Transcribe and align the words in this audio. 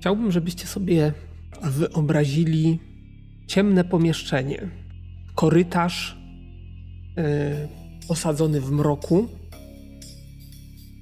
Chciałbym, 0.00 0.32
żebyście 0.32 0.66
sobie 0.66 1.12
wyobrazili 1.62 2.78
ciemne 3.46 3.84
pomieszczenie. 3.84 4.68
Korytarz 5.34 6.18
yy, 7.16 7.24
osadzony 8.08 8.60
w 8.60 8.70
mroku. 8.70 9.28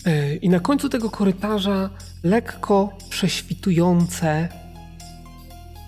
Yy, 0.07 0.37
I 0.37 0.49
na 0.49 0.61
końcu 0.61 0.89
tego 0.89 1.11
korytarza 1.11 1.91
lekko 2.23 2.99
prześwitujące, 3.11 4.49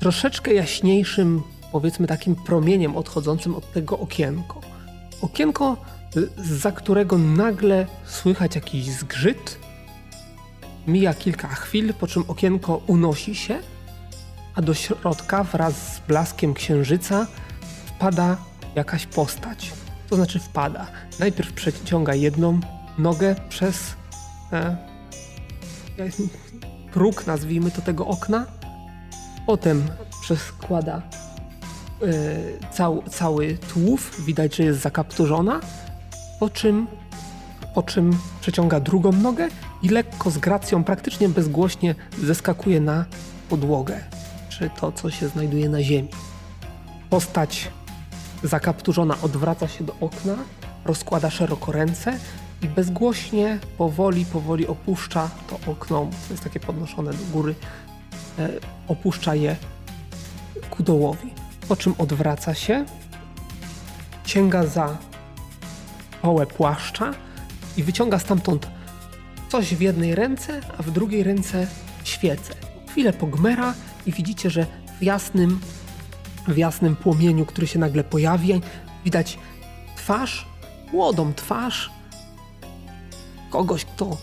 troszeczkę 0.00 0.54
jaśniejszym, 0.54 1.42
powiedzmy 1.72 2.06
takim 2.06 2.34
promieniem 2.34 2.96
odchodzącym 2.96 3.54
od 3.54 3.72
tego 3.72 3.98
okienko. 3.98 4.60
Okienko, 5.22 5.76
za 6.36 6.72
którego 6.72 7.18
nagle 7.18 7.86
słychać 8.04 8.54
jakiś 8.54 8.90
zgrzyt. 8.90 9.69
Mija 10.86 11.14
kilka 11.14 11.48
chwil, 11.48 11.94
po 11.94 12.06
czym 12.06 12.24
okienko 12.28 12.80
unosi 12.86 13.34
się, 13.34 13.58
a 14.54 14.62
do 14.62 14.74
środka 14.74 15.44
wraz 15.44 15.94
z 15.94 16.00
blaskiem 16.00 16.54
księżyca 16.54 17.26
wpada 17.86 18.36
jakaś 18.74 19.06
postać. 19.06 19.72
To 20.08 20.16
znaczy 20.16 20.38
wpada. 20.38 20.86
Najpierw 21.18 21.52
przeciąga 21.52 22.14
jedną 22.14 22.60
nogę 22.98 23.36
przez 23.48 23.94
e, 24.52 24.76
próg, 26.92 27.26
nazwijmy 27.26 27.70
to 27.70 27.82
tego 27.82 28.06
okna. 28.06 28.46
Potem 29.46 29.88
przeskłada 30.20 31.02
e, 32.02 32.72
cał, 32.72 33.02
cały 33.02 33.58
tłów. 33.58 34.24
Widać, 34.24 34.56
że 34.56 34.62
jest 34.62 34.80
zakapturzona. 34.80 35.60
Po 36.40 36.50
czym, 36.50 36.86
po 37.74 37.82
czym 37.82 38.18
przeciąga 38.40 38.80
drugą 38.80 39.12
nogę 39.12 39.48
i 39.82 39.88
lekko 39.88 40.30
z 40.30 40.38
gracją, 40.38 40.84
praktycznie 40.84 41.28
bezgłośnie 41.28 41.94
zeskakuje 42.22 42.80
na 42.80 43.04
podłogę, 43.48 44.00
czy 44.48 44.70
to, 44.80 44.92
co 44.92 45.10
się 45.10 45.28
znajduje 45.28 45.68
na 45.68 45.82
ziemi. 45.82 46.08
Postać 47.10 47.70
zakapturzona 48.42 49.16
odwraca 49.22 49.68
się 49.68 49.84
do 49.84 49.94
okna, 50.00 50.36
rozkłada 50.84 51.30
szeroko 51.30 51.72
ręce 51.72 52.18
i 52.62 52.68
bezgłośnie, 52.68 53.58
powoli, 53.78 54.24
powoli 54.24 54.66
opuszcza 54.66 55.30
to 55.48 55.72
okno, 55.72 56.08
to 56.28 56.32
jest 56.34 56.44
takie 56.44 56.60
podnoszone 56.60 57.12
do 57.12 57.24
góry, 57.32 57.54
e, 58.38 58.48
opuszcza 58.88 59.34
je 59.34 59.56
ku 60.70 60.82
dołowi. 60.82 61.30
Po 61.68 61.76
czym 61.76 61.94
odwraca 61.98 62.54
się, 62.54 62.84
sięga 64.26 64.66
za 64.66 64.96
połę 66.22 66.46
płaszcza 66.46 67.14
i 67.76 67.82
wyciąga 67.82 68.18
stamtąd 68.18 68.79
coś 69.50 69.74
w 69.74 69.80
jednej 69.80 70.14
ręce, 70.14 70.60
a 70.78 70.82
w 70.82 70.90
drugiej 70.90 71.22
ręce 71.22 71.66
świecę. 72.04 72.54
Chwilę 72.90 73.12
pogmera 73.12 73.74
i 74.06 74.12
widzicie, 74.12 74.50
że 74.50 74.66
w 75.00 75.02
jasnym, 75.02 75.60
w 76.48 76.56
jasnym 76.56 76.96
płomieniu, 76.96 77.46
który 77.46 77.66
się 77.66 77.78
nagle 77.78 78.04
pojawia, 78.04 78.56
widać 79.04 79.38
twarz, 79.96 80.46
młodą 80.92 81.34
twarz 81.34 81.90
kogoś, 83.50 83.84
kto 83.84 84.16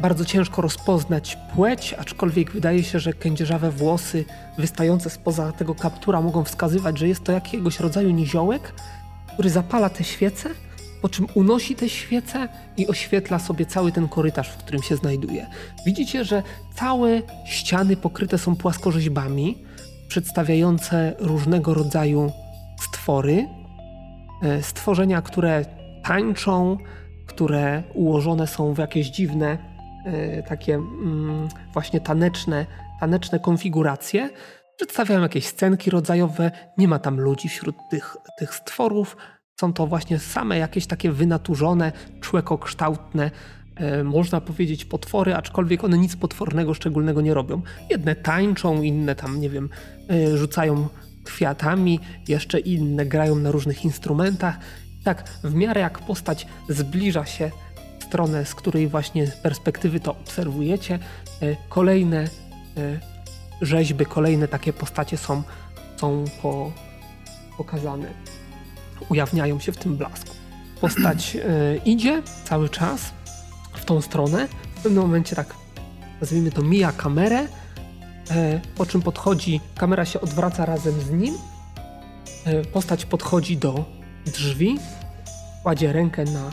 bardzo 0.00 0.24
ciężko 0.24 0.62
rozpoznać 0.62 1.38
płeć, 1.54 1.94
aczkolwiek 1.98 2.52
wydaje 2.52 2.84
się, 2.84 3.00
że 3.00 3.12
kędzierzawe 3.12 3.70
włosy 3.70 4.24
wystające 4.58 5.10
spoza 5.10 5.52
tego 5.52 5.74
kaptura 5.74 6.20
mogą 6.20 6.44
wskazywać, 6.44 6.98
że 6.98 7.08
jest 7.08 7.24
to 7.24 7.32
jakiegoś 7.32 7.80
rodzaju 7.80 8.10
niziołek, 8.10 8.72
który 9.32 9.50
zapala 9.50 9.90
te 9.90 10.04
świece 10.04 10.50
po 11.02 11.08
czym 11.08 11.26
unosi 11.34 11.74
te 11.74 11.88
świece 11.88 12.48
i 12.76 12.86
oświetla 12.86 13.38
sobie 13.38 13.66
cały 13.66 13.92
ten 13.92 14.08
korytarz, 14.08 14.48
w 14.48 14.56
którym 14.56 14.82
się 14.82 14.96
znajduje. 14.96 15.46
Widzicie, 15.86 16.24
że 16.24 16.42
całe 16.74 17.22
ściany 17.44 17.96
pokryte 17.96 18.38
są 18.38 18.56
płaskorzeźbami, 18.56 19.58
przedstawiające 20.08 21.14
różnego 21.18 21.74
rodzaju 21.74 22.32
stwory. 22.80 23.46
E, 24.42 24.62
stworzenia, 24.62 25.22
które 25.22 25.64
tańczą, 26.04 26.78
które 27.26 27.82
ułożone 27.94 28.46
są 28.46 28.74
w 28.74 28.78
jakieś 28.78 29.06
dziwne, 29.06 29.58
e, 30.06 30.42
takie 30.42 30.74
mm, 30.74 31.48
właśnie 31.72 32.00
taneczne, 32.00 32.66
taneczne 33.00 33.40
konfiguracje. 33.40 34.30
Przedstawiają 34.76 35.22
jakieś 35.22 35.46
scenki 35.46 35.90
rodzajowe, 35.90 36.50
nie 36.78 36.88
ma 36.88 36.98
tam 36.98 37.20
ludzi 37.20 37.48
wśród 37.48 37.76
tych, 37.90 38.16
tych 38.38 38.54
stworów, 38.54 39.16
są 39.60 39.72
to 39.72 39.86
właśnie 39.86 40.18
same 40.18 40.58
jakieś 40.58 40.86
takie 40.86 41.12
wynaturzone, 41.12 41.92
człekokształtne, 42.20 43.30
e, 43.76 44.04
można 44.04 44.40
powiedzieć 44.40 44.84
potwory, 44.84 45.34
aczkolwiek 45.34 45.84
one 45.84 45.98
nic 45.98 46.16
potwornego, 46.16 46.74
szczególnego 46.74 47.20
nie 47.20 47.34
robią. 47.34 47.62
Jedne 47.90 48.14
tańczą, 48.14 48.82
inne 48.82 49.14
tam, 49.14 49.40
nie 49.40 49.50
wiem, 49.50 49.68
e, 50.10 50.36
rzucają 50.36 50.88
kwiatami, 51.24 52.00
jeszcze 52.28 52.58
inne 52.58 53.06
grają 53.06 53.36
na 53.36 53.50
różnych 53.50 53.84
instrumentach. 53.84 54.58
Tak, 55.04 55.28
w 55.44 55.54
miarę 55.54 55.80
jak 55.80 55.98
postać 55.98 56.46
zbliża 56.68 57.24
się 57.26 57.50
w 57.98 58.04
stronę, 58.04 58.44
z 58.44 58.54
której 58.54 58.88
właśnie 58.88 59.26
perspektywy 59.42 60.00
to 60.00 60.10
obserwujecie, 60.10 60.98
e, 61.42 61.56
kolejne 61.68 62.28
rzeźby, 63.62 64.06
kolejne 64.06 64.48
takie 64.48 64.72
postacie 64.72 65.16
są, 65.16 65.42
są 65.96 66.24
po, 66.42 66.72
pokazane 67.56 68.35
ujawniają 69.08 69.60
się 69.60 69.72
w 69.72 69.76
tym 69.76 69.96
blasku. 69.96 70.30
Postać 70.80 71.36
e, 71.36 71.76
idzie 71.84 72.22
cały 72.44 72.68
czas 72.68 73.00
w 73.72 73.84
tą 73.84 74.00
stronę. 74.00 74.48
W 74.76 74.82
pewnym 74.82 75.02
momencie 75.02 75.36
tak, 75.36 75.54
nazwijmy 76.20 76.50
to, 76.50 76.62
mija 76.62 76.92
kamerę, 76.92 77.46
e, 78.30 78.60
po 78.76 78.86
czym 78.86 79.02
podchodzi, 79.02 79.60
kamera 79.76 80.04
się 80.04 80.20
odwraca 80.20 80.66
razem 80.66 81.00
z 81.00 81.10
nim. 81.10 81.34
E, 82.44 82.64
postać 82.64 83.04
podchodzi 83.04 83.56
do 83.56 83.84
drzwi, 84.26 84.78
kładzie 85.62 85.92
rękę 85.92 86.24
na 86.24 86.50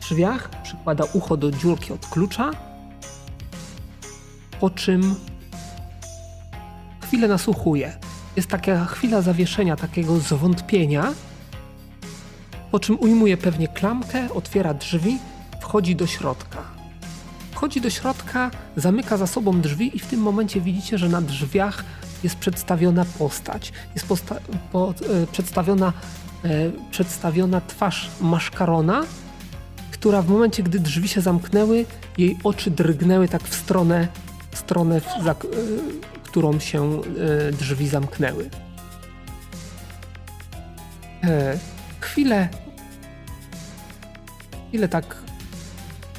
drzwiach, 0.00 0.50
przykłada 0.62 1.04
ucho 1.12 1.36
do 1.36 1.50
dziurki 1.50 1.92
od 1.92 2.06
klucza, 2.06 2.50
po 4.60 4.70
czym 4.70 5.14
chwilę 7.02 7.28
nasłuchuje. 7.28 7.96
Jest 8.36 8.48
taka 8.48 8.84
chwila 8.84 9.22
zawieszenia, 9.22 9.76
takiego 9.76 10.18
zwątpienia, 10.18 11.12
po 12.72 12.80
czym 12.80 13.00
ujmuje 13.00 13.36
pewnie 13.36 13.68
klamkę, 13.68 14.28
otwiera 14.34 14.74
drzwi, 14.74 15.18
wchodzi 15.60 15.96
do 15.96 16.06
środka. 16.06 16.62
Wchodzi 17.50 17.80
do 17.80 17.90
środka, 17.90 18.50
zamyka 18.76 19.16
za 19.16 19.26
sobą 19.26 19.60
drzwi 19.60 19.96
i 19.96 19.98
w 19.98 20.06
tym 20.06 20.20
momencie 20.20 20.60
widzicie, 20.60 20.98
że 20.98 21.08
na 21.08 21.20
drzwiach 21.20 21.84
jest 22.22 22.36
przedstawiona 22.36 23.04
postać. 23.18 23.72
Jest 23.94 24.06
posta 24.06 24.36
po, 24.72 24.90
e, 24.90 25.26
przedstawiona, 25.26 25.92
e, 26.44 26.48
przedstawiona 26.90 27.60
twarz 27.60 28.10
maszkarona, 28.20 29.02
która 29.90 30.22
w 30.22 30.28
momencie, 30.28 30.62
gdy 30.62 30.80
drzwi 30.80 31.08
się 31.08 31.20
zamknęły, 31.20 31.86
jej 32.18 32.38
oczy 32.44 32.70
drgnęły 32.70 33.28
tak 33.28 33.42
w 33.42 33.54
stronę, 33.54 34.08
w 34.50 34.58
stronę 34.58 35.00
w, 35.00 35.24
za, 35.24 35.32
e, 35.32 35.34
którą 36.24 36.60
się 36.60 37.00
e, 37.48 37.52
drzwi 37.52 37.88
zamknęły. 37.88 38.50
E, 42.02 42.04
chwilę 42.04 42.48
ile 44.72 44.88
tak. 44.88 45.16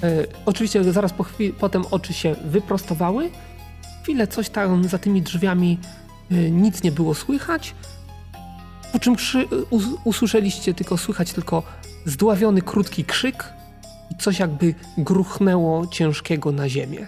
E, 0.03 0.25
oczywiście 0.45 0.83
zaraz 0.83 1.13
po 1.13 1.23
chwili, 1.23 1.53
potem 1.53 1.83
oczy 1.91 2.13
się 2.13 2.35
wyprostowały. 2.45 3.31
Chwilę 4.03 4.27
coś 4.27 4.49
tam 4.49 4.87
za 4.87 4.97
tymi 4.97 5.21
drzwiami 5.21 5.79
e, 6.31 6.35
nic 6.51 6.83
nie 6.83 6.91
było 6.91 7.13
słychać. 7.13 7.75
Po 8.91 8.99
czym 8.99 9.15
krzy, 9.15 9.47
us, 9.69 9.83
usłyszeliście 10.03 10.73
tylko 10.73 10.97
słychać 10.97 11.33
tylko 11.33 11.63
zdławiony, 12.05 12.61
krótki 12.61 13.05
krzyk 13.05 13.53
i 14.11 14.17
coś 14.17 14.39
jakby 14.39 14.75
gruchnęło 14.97 15.87
ciężkiego 15.87 16.51
na 16.51 16.69
ziemię. 16.69 17.07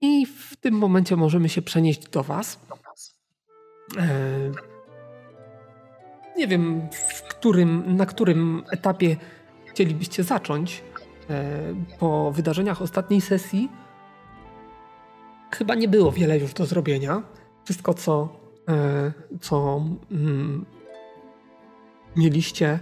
I 0.00 0.26
w 0.26 0.56
tym 0.56 0.74
momencie 0.74 1.16
możemy 1.16 1.48
się 1.48 1.62
przenieść 1.62 2.08
do 2.08 2.22
Was. 2.22 2.58
E, 3.98 4.71
nie 6.36 6.48
wiem, 6.48 6.88
w 6.92 7.22
którym, 7.22 7.96
na 7.96 8.06
którym 8.06 8.62
etapie 8.70 9.16
chcielibyście 9.66 10.22
zacząć 10.22 10.82
e, 11.30 11.52
po 11.98 12.32
wydarzeniach 12.32 12.82
ostatniej 12.82 13.20
sesji. 13.20 13.68
Chyba 15.50 15.74
nie 15.74 15.88
było 15.88 16.12
wiele 16.12 16.38
już 16.38 16.54
do 16.54 16.66
zrobienia. 16.66 17.22
Wszystko, 17.64 17.94
co, 17.94 18.28
e, 18.68 19.12
co 19.40 19.84
mm, 20.10 20.64
mieliście 22.16 22.78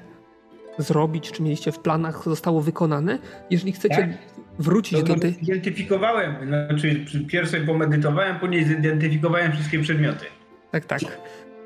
zrobić, 0.78 1.32
czy 1.32 1.42
mieliście 1.42 1.72
w 1.72 1.78
planach, 1.78 2.24
zostało 2.24 2.60
wykonane. 2.60 3.18
Jeżeli 3.50 3.72
chcecie 3.72 3.96
tak? 3.96 4.10
wrócić 4.58 4.98
to, 4.98 5.04
do 5.04 5.14
tej. 5.14 5.32
Zidentyfikowałem, 5.32 6.36
znaczy 6.46 7.04
pierwsze 7.26 7.60
pomedytowałem, 7.60 8.38
później 8.38 8.64
zidentyfikowałem 8.64 9.52
wszystkie 9.52 9.78
przedmioty. 9.78 10.24
Tak, 10.70 10.84
tak. 10.84 11.00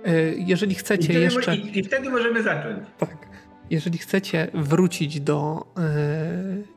E, 0.05 0.35
jeżeli 0.35 0.75
chcecie 0.75 1.03
I 1.03 1.07
wtedy, 1.07 1.21
jeszcze. 1.21 1.57
I, 1.57 1.79
I, 1.79 1.85
wtedy 1.85 2.11
możemy 2.11 2.43
zacząć. 2.43 2.79
Tak. 2.99 3.29
jeżeli 3.71 3.99
chcecie 3.99 4.49
wrócić 4.55 5.21
do 5.21 5.67
e, 5.79 5.83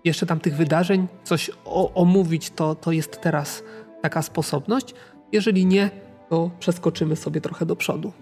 jeszcze 0.05 0.25
tamtych 0.25 0.55
wydarzeń, 0.55 1.07
coś 1.23 1.51
o, 1.65 1.93
omówić, 1.93 2.49
to, 2.49 2.75
to 2.75 2.91
jest 2.91 3.21
teraz 3.21 3.63
taka 4.01 4.21
sposobność. 4.21 4.93
Jeżeli 5.31 5.65
nie, 5.65 5.89
to 6.29 6.51
przeskoczymy 6.59 7.15
sobie 7.15 7.41
trochę 7.41 7.65
do 7.65 7.75
przodu. 7.75 8.13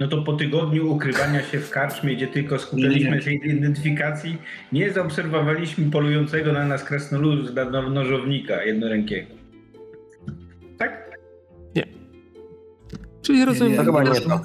No 0.00 0.08
to 0.08 0.22
po 0.22 0.32
tygodniu 0.32 0.92
ukrywania 0.92 1.42
się 1.42 1.58
w 1.58 1.70
karczmie, 1.70 2.16
gdzie 2.16 2.26
tylko 2.26 2.58
skupialiśmy 2.58 3.22
się 3.22 3.32
identyfikacji, 3.32 4.38
nie 4.72 4.92
zaobserwowaliśmy 4.92 5.90
polującego 5.90 6.52
na 6.52 6.66
nas 6.66 6.84
krasnoluda 6.84 7.64
nożownika 7.70 8.64
jednorękiego. 8.64 9.43
Tak? 11.74 11.76
Nie. 11.76 11.92
Czyli 13.22 13.44
rozumiem... 13.44 13.72
Nie, 13.72 13.78
Nie, 13.78 13.84
chyba 13.84 14.02
nie 14.02 14.10
Okej, 14.10 14.22
to. 14.24 14.40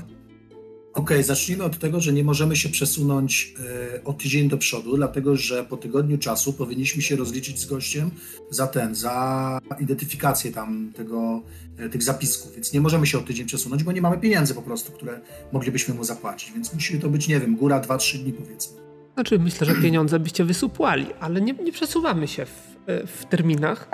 okay, 0.93 1.23
zacznijmy 1.23 1.63
od 1.63 1.77
tego, 1.79 1.99
że 1.99 2.13
nie 2.13 2.23
możemy 2.23 2.55
się 2.55 2.69
przesunąć 2.69 3.53
e, 3.95 4.03
o 4.03 4.13
tydzień 4.13 4.49
do 4.49 4.57
przodu, 4.57 4.97
dlatego 4.97 5.35
że 5.35 5.63
po 5.63 5.77
tygodniu 5.77 6.17
czasu 6.17 6.53
powinniśmy 6.53 7.01
się 7.01 7.15
rozliczyć 7.15 7.59
z 7.59 7.65
gościem 7.65 8.11
za 8.49 8.67
ten, 8.67 8.95
za 8.95 9.59
identyfikację 9.79 10.51
tam 10.51 10.91
tego, 10.95 11.41
e, 11.77 11.89
tych 11.89 12.03
zapisków, 12.03 12.55
więc 12.55 12.73
nie 12.73 12.81
możemy 12.81 13.07
się 13.07 13.17
o 13.17 13.21
tydzień 13.21 13.45
przesunąć, 13.45 13.83
bo 13.83 13.91
nie 13.91 14.01
mamy 14.01 14.17
pieniędzy 14.17 14.53
po 14.53 14.61
prostu, 14.61 14.91
które 14.91 15.19
moglibyśmy 15.51 15.93
mu 15.95 16.03
zapłacić, 16.03 16.51
więc 16.51 16.73
musi 16.73 16.99
to 16.99 17.09
być, 17.09 17.27
nie 17.27 17.39
wiem, 17.39 17.55
góra 17.55 17.81
2-3 17.81 18.17
dni 18.17 18.33
powiedzmy. 18.33 18.77
Znaczy, 19.13 19.39
myślę, 19.39 19.67
że 19.67 19.75
pieniądze 19.75 20.19
byście 20.19 20.43
wysupłali, 20.45 21.05
ale 21.19 21.41
nie, 21.41 21.53
nie 21.53 21.71
przesuwamy 21.71 22.27
się 22.27 22.45
w, 22.45 22.75
e, 22.87 23.07
w 23.07 23.25
terminach. 23.25 23.89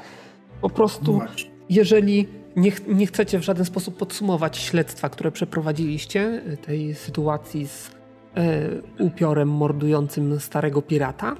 Po 0.61 0.67
No 0.67 0.75
prostu, 0.75 1.13
właśnie. 1.13 1.51
jeżeli 1.69 2.27
nie, 2.55 2.71
ch- 2.71 2.87
nie 2.87 3.07
chcecie 3.07 3.39
w 3.39 3.43
żaden 3.43 3.65
sposób 3.65 3.97
podsumować 3.97 4.57
śledztwa, 4.57 5.09
które 5.09 5.31
przeprowadziliście, 5.31 6.41
e, 6.53 6.57
tej 6.57 6.95
sytuacji 6.95 7.67
z 7.67 7.91
e, 8.35 8.69
upiorem 9.03 9.49
mordującym 9.49 10.39
starego 10.39 10.81
pirata, 10.81 11.35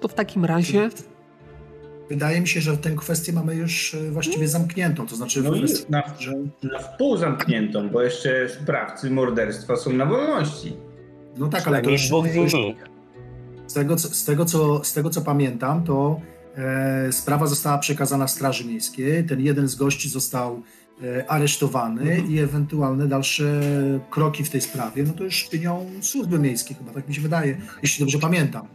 to 0.00 0.08
w 0.08 0.14
takim 0.14 0.44
razie 0.44 0.90
Wydaje 2.08 2.40
mi 2.40 2.48
się, 2.48 2.60
że 2.60 2.76
tę 2.76 2.90
kwestię 2.90 3.32
mamy 3.32 3.54
już 3.54 3.94
e, 3.94 4.10
właściwie 4.10 4.48
zamkniętą, 4.48 5.06
to 5.06 5.16
znaczy 5.16 5.40
w 5.42 5.44
No 5.44 5.52
kwestii, 5.52 5.84
na, 5.92 6.02
że 6.18 6.32
na 6.62 6.78
wpół 6.78 7.16
zamkniętą, 7.16 7.88
bo 7.88 8.02
jeszcze 8.02 8.48
sprawcy 8.48 9.10
morderstwa 9.10 9.76
są 9.76 9.92
na 9.92 10.06
wolności. 10.06 10.76
no 11.36 11.48
tak, 11.48 11.68
ale 11.68 11.82
to 11.82 11.90
już, 11.90 12.10
z 13.66 13.74
tego, 13.74 13.96
co, 13.96 14.08
z, 14.08 14.24
tego, 14.24 14.44
co, 14.44 14.84
z 14.84 14.92
tego, 14.92 15.10
co 15.10 15.20
pamiętam, 15.20 15.84
to 15.84 16.20
sprawa 17.10 17.46
została 17.46 17.78
przekazana 17.78 18.28
Straży 18.28 18.64
Miejskiej. 18.64 19.24
Ten 19.24 19.40
jeden 19.40 19.68
z 19.68 19.74
gości 19.74 20.08
został 20.08 20.62
e, 21.02 21.30
aresztowany 21.30 22.22
i 22.28 22.38
ewentualne 22.38 23.08
dalsze 23.08 23.60
kroki 24.10 24.44
w 24.44 24.50
tej 24.50 24.60
sprawie, 24.60 25.02
no 25.02 25.12
to 25.12 25.24
już 25.24 25.48
czynią 25.48 25.90
służby 26.00 26.38
miejskie 26.38 26.74
chyba, 26.74 26.92
tak 26.92 27.08
mi 27.08 27.14
się 27.14 27.20
wydaje, 27.20 27.56
jeśli 27.82 28.04
dobrze 28.04 28.18
pamiętam. 28.18 28.66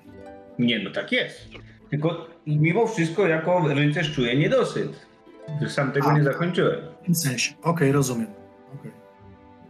Nie, 0.60 0.84
no 0.84 0.92
tak 0.92 1.12
jest. 1.12 1.50
Tylko 1.90 2.28
mimo 2.48 2.88
wszystko 2.88 3.28
jako 3.28 3.68
rycerz 3.74 4.16
czuję 4.16 4.38
niedosyt. 4.38 5.08
Sam 5.68 5.92
tego 5.92 6.08
A. 6.08 6.18
nie 6.18 6.24
zakończyłem. 6.24 6.80
W 7.02 7.06
tym 7.06 7.16
sensie. 7.16 7.54
Okej, 7.62 7.92
rozumiem. 7.92 8.28
Okej. 8.80 8.92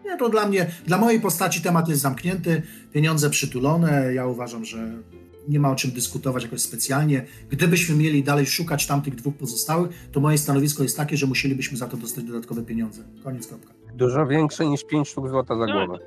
Nie, 0.06 0.18
to 0.18 0.30
dla 0.30 0.48
mnie, 0.48 0.66
dla 0.86 0.98
mojej 0.98 1.22
postaci 1.22 1.62
temat 1.62 1.90
jest 1.90 2.02
zamknięty, 2.02 2.62
pieniądze 2.94 3.30
przytulone. 3.30 4.14
Ja 4.14 4.26
uważam, 4.26 4.66
że 4.66 4.78
nie 5.48 5.60
ma 5.60 5.72
o 5.72 5.76
czym 5.76 5.92
dyskutować 5.92 6.44
jakoś 6.44 6.62
specjalnie. 6.62 7.26
Gdybyśmy 7.50 7.96
mieli 7.96 8.24
dalej 8.24 8.46
szukać 8.46 8.88
tamtych 8.88 9.16
dwóch 9.16 9.36
pozostałych, 9.36 9.92
to 10.12 10.20
moje 10.20 10.38
stanowisko 10.38 10.84
jest 10.84 10.98
takie, 10.98 11.18
że 11.18 11.26
musielibyśmy 11.26 11.78
za 11.78 11.88
to 11.88 11.98
dostać 11.98 12.24
dodatkowe 12.24 12.64
pieniądze. 12.64 13.04
Koniec, 13.24 13.48
kropka. 13.48 13.74
Dużo 13.96 14.28
większe 14.28 14.66
niż 14.66 14.84
5 14.84 15.10
sztuk 15.10 15.30
złota 15.30 15.58
za 15.58 15.66
głowę. 15.66 16.00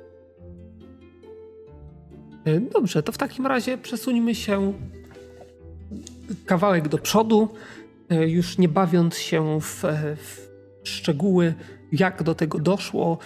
E, 2.45 2.59
Dobrze, 2.59 3.03
to 3.03 3.11
w 3.11 3.17
takim 3.17 3.47
razie 3.47 3.77
przesuńmy 3.77 4.35
się 4.35 4.73
kawałek 6.45 6.87
do 6.87 6.97
przodu, 6.97 7.49
e, 8.09 8.29
już 8.29 8.57
nie 8.57 8.67
bawiąc 8.67 9.17
się 9.17 9.61
w, 9.61 9.85
e, 9.85 10.15
w 10.15 10.49
szczegóły, 10.83 11.53
jak 11.91 12.23
do 12.23 12.35
tego 12.35 12.59
doszło. 12.59 13.17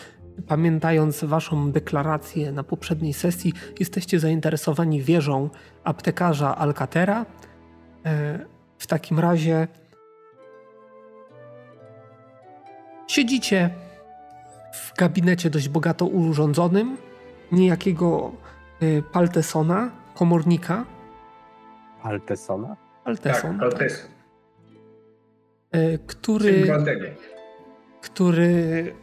Pamiętając 0.48 1.24
Waszą 1.24 1.72
deklarację 1.72 2.52
na 2.52 2.64
poprzedniej 2.64 3.14
sesji, 3.14 3.54
jesteście 3.80 4.20
zainteresowani 4.20 5.02
wieżą 5.02 5.50
aptekarza 5.84 6.56
Alcatera. 6.58 7.26
E, 8.06 8.40
W 8.78 8.88
takim 8.88 9.20
razie 9.20 9.68
siedzicie 13.08 13.70
w 14.74 14.98
gabinecie 14.98 15.50
dość 15.50 15.70
bogato 15.70 16.06
urządzonym, 16.06 16.98
niejakiego 17.52 18.32
y, 18.84 19.04
Paltesona, 19.12 19.92
komornika. 20.16 20.86
Altesona? 22.04 22.76
Palteson, 23.04 23.60
Tak, 23.60 23.64
Altes. 23.74 24.10
y, 25.76 26.00
który, 26.08 26.54
Syn 26.54 26.68
Waldego. 26.68 27.06
który 28.02 28.94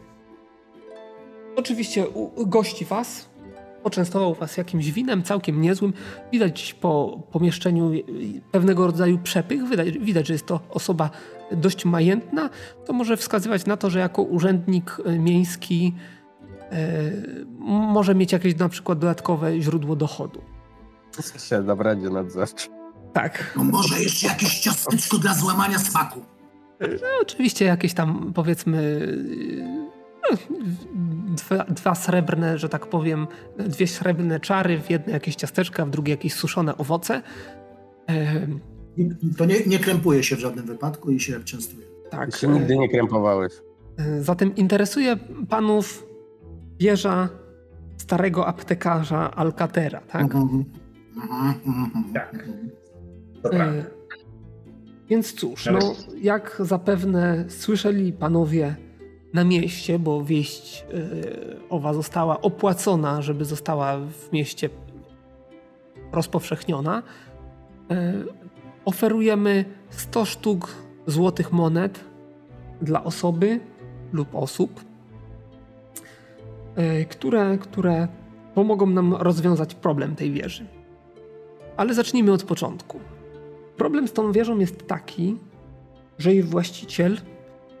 oczywiście 1.55 2.05
gości 2.37 2.85
was, 2.85 3.29
poczęstował 3.83 4.33
was 4.33 4.57
jakimś 4.57 4.91
winem 4.91 5.23
całkiem 5.23 5.61
niezłym. 5.61 5.93
Widać 6.31 6.73
po 6.73 7.23
pomieszczeniu 7.31 7.91
pewnego 8.51 8.85
rodzaju 8.87 9.17
przepych, 9.17 9.69
widać, 9.69 9.97
widać, 9.97 10.27
że 10.27 10.33
jest 10.33 10.45
to 10.45 10.59
osoba 10.69 11.09
dość 11.51 11.85
majętna. 11.85 12.49
To 12.85 12.93
może 12.93 13.17
wskazywać 13.17 13.65
na 13.65 13.77
to, 13.77 13.89
że 13.89 13.99
jako 13.99 14.23
urzędnik 14.23 14.97
y, 15.05 15.19
miejski 15.19 15.95
y, 16.73 17.45
może 17.67 18.15
mieć 18.15 18.31
jakieś 18.31 18.55
na 18.55 18.69
przykład 18.69 18.99
dodatkowe 18.99 19.61
źródło 19.61 19.95
dochodu. 19.95 20.41
Się 21.49 21.61
w 21.61 21.81
Radzie 21.81 22.09
Nadzorczej. 22.09 22.69
Tak. 23.13 23.53
No 23.57 23.63
może 23.63 23.99
jeszcze 23.99 24.27
jakieś 24.27 24.59
ciasteczko 24.59 25.17
dla 25.17 25.33
złamania 25.33 25.79
smaku. 25.79 26.21
No, 26.79 27.07
oczywiście 27.21 27.65
jakieś 27.65 27.93
tam 27.93 28.31
powiedzmy 28.35 29.07
dwa, 31.35 31.63
dwa 31.63 31.95
srebrne, 31.95 32.57
że 32.57 32.69
tak 32.69 32.87
powiem, 32.87 33.27
dwie 33.59 33.87
srebrne 33.87 34.39
czary, 34.39 34.79
w 34.81 34.89
jedne 34.89 35.13
jakieś 35.13 35.35
ciasteczka, 35.35 35.85
w 35.85 35.89
drugie 35.89 36.11
jakieś 36.13 36.33
suszone 36.33 36.77
owoce. 36.77 37.21
Em, 38.07 38.59
To 39.37 39.45
nie, 39.45 39.55
nie 39.67 39.79
krępuje 39.79 40.23
się 40.23 40.35
w 40.35 40.39
żadnym 40.39 40.65
wypadku 40.65 41.11
i 41.11 41.19
się 41.19 41.43
częstuje. 41.43 41.85
tak. 42.09 42.35
Się 42.35 42.47
nigdy 42.47 42.77
nie 42.77 42.89
krępowałeś. 42.89 43.53
E, 43.97 44.21
Zatem 44.21 44.55
interesuje 44.55 45.17
panów 45.49 46.05
wieża 46.79 47.29
starego 47.97 48.47
aptekarza 48.47 49.31
Alcatera, 49.35 49.99
tak? 50.01 50.21
Mhm. 50.21 50.65
Mhm, 51.15 51.53
mhm, 51.67 52.13
Tak. 52.13 52.45
prawda. 53.41 53.63
E, 53.65 53.83
Więc 55.09 55.33
cóż, 55.33 55.65
no, 55.65 55.79
jak 56.21 56.55
zapewne 56.59 57.45
słyszeli 57.49 58.13
panowie 58.13 58.75
na 59.33 59.43
mieście, 59.43 59.99
bo 59.99 60.23
wieść 60.23 60.85
e, 60.93 61.69
owa 61.69 61.93
została 61.93 62.41
opłacona, 62.41 63.21
żeby 63.21 63.45
została 63.45 63.97
w 63.97 64.31
mieście 64.31 64.69
rozpowszechniona, 66.11 67.03
e, 67.91 68.13
oferujemy 68.85 69.65
100 69.89 70.25
sztuk 70.25 70.75
złotych 71.07 71.51
monet 71.51 71.99
dla 72.81 73.03
osoby 73.03 73.59
lub 74.13 74.35
osób, 74.35 74.85
e, 76.75 77.05
które, 77.05 77.57
które 77.57 78.07
pomogą 78.55 78.85
nam 78.85 79.13
rozwiązać 79.13 79.75
problem 79.75 80.15
tej 80.15 80.31
wieży. 80.31 80.65
Ale 81.77 81.93
zacznijmy 81.93 82.31
od 82.31 82.43
początku. 82.43 82.99
Problem 83.77 84.07
z 84.07 84.13
tą 84.13 84.31
wieżą 84.31 84.59
jest 84.59 84.87
taki, 84.87 85.37
że 86.17 86.33
jej 86.33 86.43
właściciel 86.43 87.17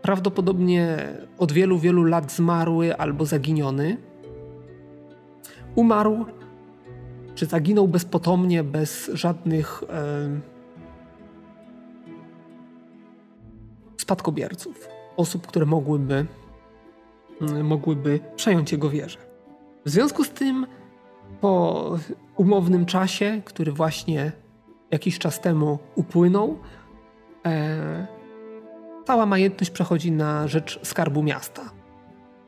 prawdopodobnie 0.03 0.97
od 1.37 1.51
wielu, 1.51 1.79
wielu 1.79 2.03
lat 2.03 2.31
zmarły 2.31 2.97
albo 2.97 3.25
zaginiony. 3.25 3.97
Umarł, 5.75 6.25
czy 7.35 7.45
zaginął 7.45 7.87
bezpotomnie, 7.87 8.63
bez 8.63 9.11
żadnych 9.13 9.83
em, 9.89 10.41
spadkobierców, 13.97 14.87
osób, 15.17 15.47
które 15.47 15.65
mogłyby, 15.65 16.25
mm, 17.41 17.65
mogłyby 17.65 18.19
przejąć 18.35 18.71
jego 18.71 18.89
wieżę. 18.89 19.19
W 19.85 19.89
związku 19.89 20.23
z 20.23 20.29
tym, 20.29 20.67
po 21.41 21.95
umownym 22.35 22.85
czasie, 22.85 23.41
który 23.45 23.71
właśnie 23.71 24.31
jakiś 24.91 25.19
czas 25.19 25.41
temu 25.41 25.79
upłynął, 25.95 26.59
e, 27.45 28.22
cała 29.05 29.25
majętność 29.25 29.71
przechodzi 29.71 30.11
na 30.11 30.47
rzecz 30.47 30.79
skarbu 30.83 31.23
miasta. 31.23 31.71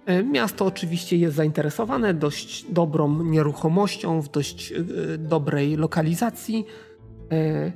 E, 0.05 0.23
miasto 0.23 0.65
oczywiście 0.65 1.17
jest 1.17 1.35
zainteresowane 1.35 2.13
dość 2.13 2.71
dobrą 2.71 3.23
nieruchomością, 3.23 4.21
w 4.21 4.29
dość 4.31 4.71
e, 4.71 4.83
dobrej 5.17 5.75
lokalizacji. 5.75 6.65
E, 7.31 7.71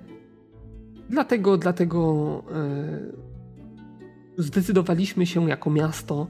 dlatego, 1.09 1.57
dlatego 1.57 2.43
zdecydowaliśmy 4.38 5.25
się 5.25 5.50
jako 5.50 5.69
miasto 5.69 6.27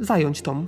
zająć 0.00 0.42
tą 0.42 0.66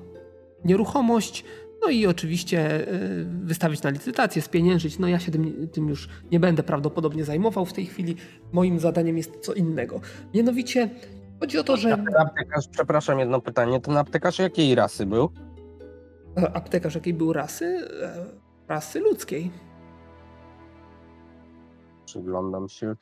nieruchomość, 0.65 1.45
no 1.83 1.91
i 1.91 2.07
oczywiście 2.07 2.89
y, 2.89 3.25
wystawić 3.25 3.83
na 3.83 3.91
licytację, 3.91 4.43
spieniężyć. 4.43 4.99
No 4.99 5.09
ja 5.09 5.19
się 5.19 5.33
tym, 5.33 5.69
tym, 5.69 5.89
już 5.89 6.09
nie 6.33 6.41
będę 6.41 6.63
prawdopodobnie 6.63 7.25
zajmował 7.25 7.67
w 7.67 7.73
tej 7.73 7.87
chwili. 7.87 8.17
Moim 8.53 8.79
zadaniem 8.81 9.17
jest 9.17 9.39
co 9.41 9.55
innego. 9.55 10.01
Mianowicie 10.35 10.91
chodzi 11.41 11.59
o 11.59 11.65
to, 11.65 11.77
że... 11.77 11.89
Ten 11.89 12.17
aptekarz, 12.19 12.69
przepraszam, 12.69 13.19
jedno 13.19 13.41
pytanie. 13.41 13.81
Ten 13.81 13.97
aptekarz 13.97 14.39
jakiej 14.39 14.75
rasy 14.75 15.07
był? 15.07 15.31
E, 16.39 16.57
Aptekarz 16.57 16.95
jakiej 16.95 17.15
był 17.15 17.33
rasy? 17.33 17.89
E, 18.03 18.43
Rasy 18.69 19.01
ludzkiej. 19.01 19.51
Przyglądam 22.05 22.69
się, 22.69 22.95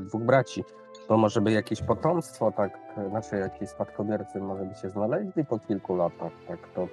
dwóch 0.00 0.22
braci. 0.22 0.64
To 1.08 1.16
może 1.16 1.40
by 1.40 1.52
jakieś 1.52 1.82
potomstwo, 1.82 2.52
tak, 2.52 2.78
znaczy 3.10 3.36
jakieś 3.36 3.68
spadkobiercy 3.68 4.40
może 4.40 4.64
by 4.64 4.74
się 4.74 4.90
znaleźli 4.90 5.44
po 5.44 5.58
kilku 5.58 5.96
latach, 5.96 6.32
tak, 6.48 6.58
to 6.74 6.88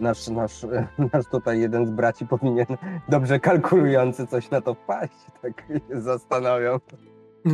nasz, 0.00 0.28
nasz, 0.28 0.66
nasz 1.12 1.26
tutaj 1.30 1.60
jeden 1.60 1.86
z 1.86 1.90
braci 1.90 2.26
powinien, 2.26 2.66
dobrze 3.08 3.40
kalkulujący, 3.40 4.26
coś 4.26 4.50
na 4.50 4.60
to 4.60 4.74
wpaść, 4.74 5.12
tak 5.42 5.64
się 5.68 6.00
zastanawiam. 6.00 6.80
No, 7.44 7.52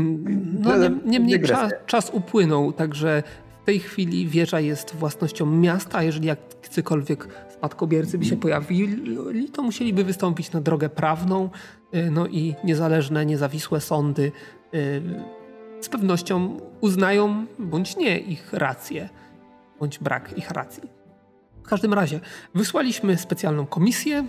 No, 0.71 0.89
nie, 0.89 0.91
niemniej 1.05 1.41
dygresja. 1.41 1.57
czas, 1.71 1.73
czas 1.87 2.11
upłynął, 2.15 2.73
także 2.73 3.23
w 3.63 3.65
tej 3.65 3.79
chwili 3.81 4.27
wieża 4.29 4.61
jest 4.61 4.95
własnością 4.97 5.47
miasta. 5.47 5.99
a 5.99 6.03
Jeżeli 6.03 6.27
jakiekolwiek 6.27 7.29
spadkobiercy 7.49 8.19
by 8.19 8.25
się 8.25 8.37
pojawili, 8.37 9.49
to 9.51 9.63
musieliby 9.63 10.05
wystąpić 10.05 10.53
na 10.53 10.61
drogę 10.61 10.89
prawną. 10.89 11.51
y, 11.95 12.11
No 12.11 12.27
i 12.27 12.55
niezależne, 12.65 13.27
niezawisłe 13.27 13.81
sądy 13.81 14.33
y, 14.75 15.03
z 15.81 15.89
pewnością 15.89 16.57
uznają 16.81 17.47
bądź 17.59 17.97
nie 17.97 18.19
ich 18.19 18.53
rację, 18.53 19.09
bądź 19.81 19.99
brak 19.99 20.39
ich 20.39 20.51
racji. 20.51 20.83
Każdym 21.73 21.95
razie 21.95 22.21
wysłaliśmy 22.55 23.17
specjalną 23.17 23.67
komisję, 23.67 24.27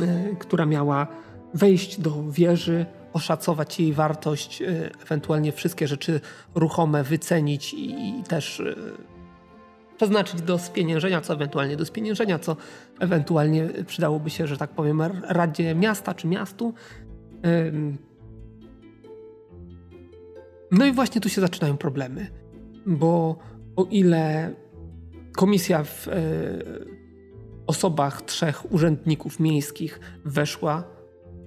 y, 0.00 0.36
która 0.38 0.66
miała 0.66 1.06
wejść 1.54 2.00
do 2.00 2.30
wieży, 2.30 2.86
oszacować 3.12 3.80
jej 3.80 3.92
wartość, 3.92 4.62
y, 4.62 4.90
ewentualnie 5.02 5.52
wszystkie 5.52 5.88
rzeczy 5.88 6.20
ruchome 6.54 7.02
wycenić 7.02 7.74
i, 7.74 8.22
też 8.28 8.60
y, 8.60 8.76
przeznaczyć 9.96 10.42
do 10.42 10.58
spieniężenia, 10.58 11.20
co 11.20 11.34
ewentualnie 11.34 11.76
do 11.76 11.84
spieniężenia, 11.84 12.38
co 12.38 12.56
ewentualnie 13.00 13.68
przydałoby 13.86 14.30
się, 14.30 14.46
że 14.46 14.56
tak 14.56 14.70
powiem, 14.70 15.02
Radzie 15.28 15.74
Miasta 15.74 16.14
czy 16.14 16.26
miastu. 16.26 16.74
No 20.70 20.86
i 20.86 20.92
właśnie 20.92 21.20
tu 21.20 21.28
się 21.28 21.40
zaczynają 21.40 21.76
problemy, 21.76 22.30
bo 22.86 23.38
o 23.76 23.84
ile 23.90 24.54
komisja 25.36 25.84
w 25.84 26.08
e, 26.08 26.12
osobach 27.66 28.22
trzech 28.22 28.72
urzędników 28.72 29.40
miejskich 29.40 30.00
weszła 30.24 30.84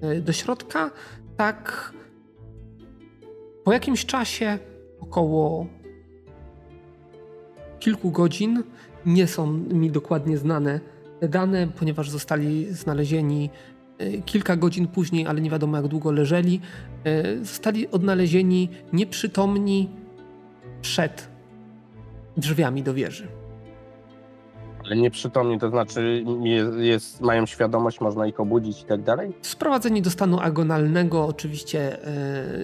e, 0.01 0.21
do 0.21 0.33
środka, 0.33 0.91
tak 1.37 1.93
po 3.63 3.73
jakimś 3.73 4.05
czasie, 4.05 4.59
około 4.99 5.67
kilku 7.79 8.11
godzin, 8.11 8.63
nie 9.05 9.27
są 9.27 9.47
mi 9.53 9.91
dokładnie 9.91 10.37
znane 10.37 10.79
te 11.19 11.27
dane, 11.27 11.67
ponieważ 11.67 12.09
zostali 12.09 12.73
znalezieni 12.73 13.49
e, 13.97 14.21
kilka 14.21 14.55
godzin 14.55 14.87
później, 14.87 15.27
ale 15.27 15.41
nie 15.41 15.49
wiadomo 15.49 15.77
jak 15.77 15.87
długo 15.87 16.11
leżeli, 16.11 16.61
zostali 17.41 17.91
odnalezieni 17.91 18.69
nieprzytomni 18.93 19.89
przed 20.81 21.29
drzwiami 22.37 22.83
do 22.83 22.93
wieży. 22.93 23.36
Nieprzytomni, 24.95 25.59
to 25.59 25.69
znaczy 25.69 26.23
jest, 26.43 26.77
jest, 26.77 27.21
mają 27.21 27.45
świadomość, 27.45 28.01
można 28.01 28.27
ich 28.27 28.39
obudzić 28.39 28.81
i 28.81 28.85
tak 28.85 29.01
dalej? 29.01 29.33
Sprowadzeni 29.41 30.01
do 30.01 30.09
stanu 30.09 30.39
agonalnego 30.39 31.25
oczywiście 31.25 32.03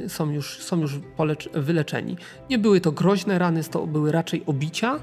e, 0.06 0.10
są 0.10 0.32
już, 0.32 0.60
są 0.60 0.80
już 0.82 1.00
polecz- 1.18 1.50
wyleczeni. 1.60 2.18
Nie 2.50 2.58
były 2.58 2.82
to 2.82 2.92
groźne 2.92 3.40
rany, 3.40 3.64
to 3.64 3.88
były 3.88 4.12
raczej 4.12 4.44
obicia, 4.46 5.00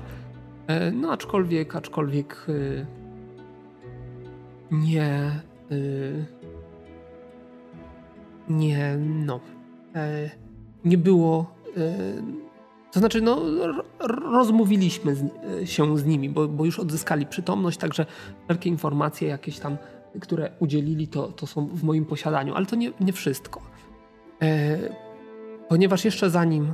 e, 0.66 0.90
no 0.90 1.12
aczkolwiek, 1.12 1.76
aczkolwiek 1.76 2.46
e, 2.48 2.86
nie, 4.70 5.30
nie, 8.48 8.96
no, 8.98 9.40
nie 10.84 10.98
było, 10.98 11.54
to 12.92 13.00
znaczy, 13.00 13.20
no, 13.20 13.42
rozmówiliśmy 14.32 15.14
z, 15.14 15.22
e, 15.62 15.66
się 15.66 15.98
z 15.98 16.04
nimi, 16.04 16.30
bo, 16.30 16.48
bo 16.48 16.64
już 16.64 16.78
odzyskali 16.78 17.26
przytomność, 17.26 17.78
także 17.78 18.06
wszelkie 18.46 18.70
informacje 18.70 19.28
jakieś 19.28 19.58
tam 19.58 19.76
które 20.20 20.50
udzielili, 20.58 21.08
to, 21.08 21.28
to 21.28 21.46
są 21.46 21.66
w 21.66 21.82
moim 21.82 22.04
posiadaniu, 22.04 22.54
ale 22.54 22.66
to 22.66 22.76
nie, 22.76 22.92
nie 23.00 23.12
wszystko. 23.12 23.60
E, 24.42 24.78
ponieważ 25.68 26.04
jeszcze 26.04 26.30
zanim, 26.30 26.72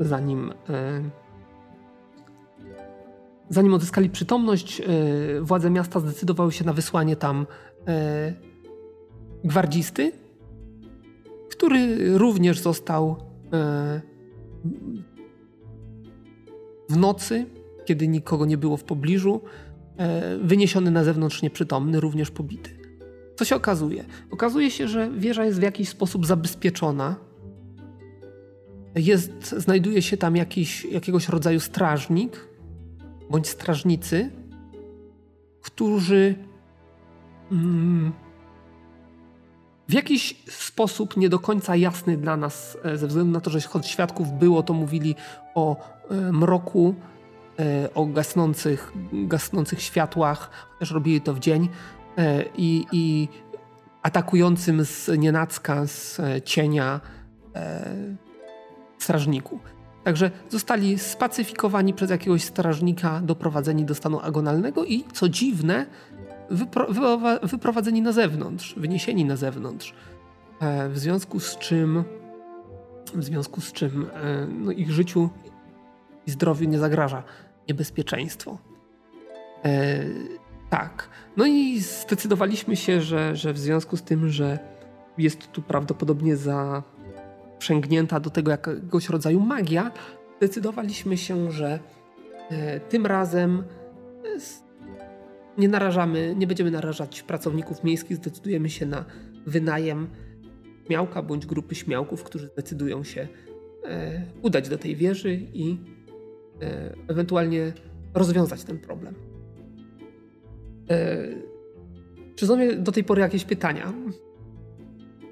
zanim, 0.00 0.52
e, 0.68 1.02
zanim 3.48 3.74
odzyskali 3.74 4.10
przytomność, 4.10 4.80
e, 4.80 4.84
władze 5.40 5.70
miasta 5.70 6.00
zdecydowały 6.00 6.52
się 6.52 6.64
na 6.64 6.72
wysłanie 6.72 7.16
tam 7.16 7.46
e, 7.88 8.34
gwardzisty, 9.44 10.12
który 11.50 11.98
również 12.18 12.58
został 12.58 13.16
e, 13.52 14.00
w 16.88 16.96
nocy, 16.96 17.46
kiedy 17.84 18.08
nikogo 18.08 18.46
nie 18.46 18.58
było 18.58 18.76
w 18.76 18.84
pobliżu, 18.84 19.40
e, 19.96 20.38
wyniesiony 20.38 20.90
na 20.90 21.04
zewnątrz 21.04 21.42
nieprzytomny, 21.42 22.00
również 22.00 22.30
pobity. 22.30 22.70
Co 23.36 23.44
się 23.44 23.56
okazuje? 23.56 24.04
Okazuje 24.30 24.70
się, 24.70 24.88
że 24.88 25.10
wieża 25.10 25.44
jest 25.44 25.58
w 25.58 25.62
jakiś 25.62 25.88
sposób 25.88 26.26
zabezpieczona. 26.26 27.16
Jest, 28.94 29.54
znajduje 29.56 30.02
się 30.02 30.16
tam 30.16 30.36
jakiś, 30.36 30.84
jakiegoś 30.84 31.28
rodzaju 31.28 31.60
strażnik 31.60 32.48
bądź 33.30 33.48
strażnicy, 33.48 34.30
którzy 35.62 36.34
mm, 37.52 38.12
w 39.88 39.92
jakiś 39.92 40.42
sposób 40.48 41.16
nie 41.16 41.28
do 41.28 41.38
końca 41.38 41.76
jasny 41.76 42.16
dla 42.16 42.36
nas, 42.36 42.78
e, 42.84 42.98
ze 42.98 43.06
względu 43.06 43.32
na 43.32 43.40
to, 43.40 43.50
że 43.50 43.60
choć 43.60 43.86
świadków 43.86 44.32
było, 44.32 44.62
to 44.62 44.72
mówili 44.72 45.14
o 45.54 45.76
mroku, 46.32 46.94
e, 47.58 47.94
o 47.94 48.06
gasnących, 48.06 48.92
gasnących 49.12 49.82
światłach, 49.82 50.50
chociaż 50.72 50.90
robili 50.90 51.20
to 51.20 51.34
w 51.34 51.38
dzień 51.38 51.68
e, 52.18 52.44
i, 52.56 52.86
i 52.92 53.28
atakującym 54.02 54.84
z 54.84 55.10
nienacka, 55.18 55.86
z 55.86 56.20
e, 56.20 56.42
cienia 56.42 57.00
e, 57.54 57.84
strażniku. 58.98 59.58
Także 60.04 60.30
zostali 60.48 60.98
spacyfikowani 60.98 61.94
przez 61.94 62.10
jakiegoś 62.10 62.44
strażnika, 62.44 63.20
doprowadzeni 63.20 63.84
do 63.84 63.94
stanu 63.94 64.20
agonalnego 64.20 64.84
i, 64.84 65.04
co 65.12 65.28
dziwne, 65.28 65.86
wypro, 66.50 66.86
wyprowa- 66.86 67.46
wyprowadzeni 67.46 68.02
na 68.02 68.12
zewnątrz, 68.12 68.74
wyniesieni 68.76 69.24
na 69.24 69.36
zewnątrz. 69.36 69.94
E, 70.60 70.88
w 70.88 70.98
związku 70.98 71.40
z 71.40 71.56
czym, 71.58 72.04
w 73.14 73.24
związku 73.24 73.60
z 73.60 73.72
czym 73.72 74.06
e, 74.14 74.46
no, 74.46 74.72
ich 74.72 74.90
życiu 74.90 75.30
i 76.26 76.30
zdrowiu 76.30 76.68
nie 76.68 76.78
zagraża 76.78 77.22
niebezpieczeństwo. 77.68 78.58
E, 79.64 80.04
tak. 80.70 81.08
No 81.36 81.46
i 81.46 81.80
zdecydowaliśmy 81.80 82.76
się, 82.76 83.00
że, 83.00 83.36
że 83.36 83.52
w 83.52 83.58
związku 83.58 83.96
z 83.96 84.02
tym, 84.02 84.28
że 84.28 84.58
jest 85.18 85.52
tu 85.52 85.62
prawdopodobnie 85.62 86.36
zaprzęgnięta 86.36 88.20
do 88.20 88.30
tego 88.30 88.50
jakiegoś 88.50 89.08
rodzaju 89.08 89.40
magia, 89.40 89.90
zdecydowaliśmy 90.36 91.16
się, 91.16 91.50
że 91.52 91.78
e, 92.50 92.80
tym 92.80 93.06
razem 93.06 93.64
e, 94.24 94.38
nie 95.58 95.68
narażamy, 95.68 96.34
nie 96.38 96.46
będziemy 96.46 96.70
narażać 96.70 97.22
pracowników 97.22 97.84
miejskich, 97.84 98.16
zdecydujemy 98.16 98.70
się 98.70 98.86
na 98.86 99.04
wynajem 99.46 100.08
śmiałka 100.86 101.22
bądź 101.22 101.46
grupy 101.46 101.74
śmiałków, 101.74 102.24
którzy 102.24 102.46
zdecydują 102.46 103.04
się 103.04 103.28
e, 103.84 104.22
udać 104.42 104.68
do 104.68 104.78
tej 104.78 104.96
wieży 104.96 105.34
i 105.34 105.78
ewentualnie 107.08 107.72
rozwiązać 108.14 108.64
ten 108.64 108.78
problem. 108.78 109.14
E, 110.90 111.16
czy 112.36 112.46
są 112.46 112.56
do 112.78 112.92
tej 112.92 113.04
pory 113.04 113.20
jakieś 113.22 113.44
pytania? 113.44 113.92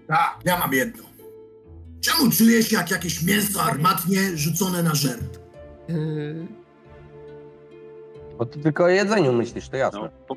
Tak, 0.06 0.38
ja 0.44 0.58
mam 0.58 0.72
jedno. 0.72 1.02
Czemu 2.00 2.30
czuję 2.30 2.62
się 2.62 2.76
jak 2.76 2.90
jakieś 2.90 3.22
mięso 3.22 3.62
armatnie 3.62 4.18
rzucone 4.36 4.82
na 4.82 4.94
żert? 4.94 5.40
E, 5.88 5.94
Bo 8.38 8.46
ty 8.46 8.58
tylko 8.60 8.84
o 8.84 8.88
jedzeniu 8.88 9.32
myślisz, 9.32 9.68
to 9.68 9.76
jasne. 9.76 10.00
No, 10.00 10.08
po, 10.28 10.36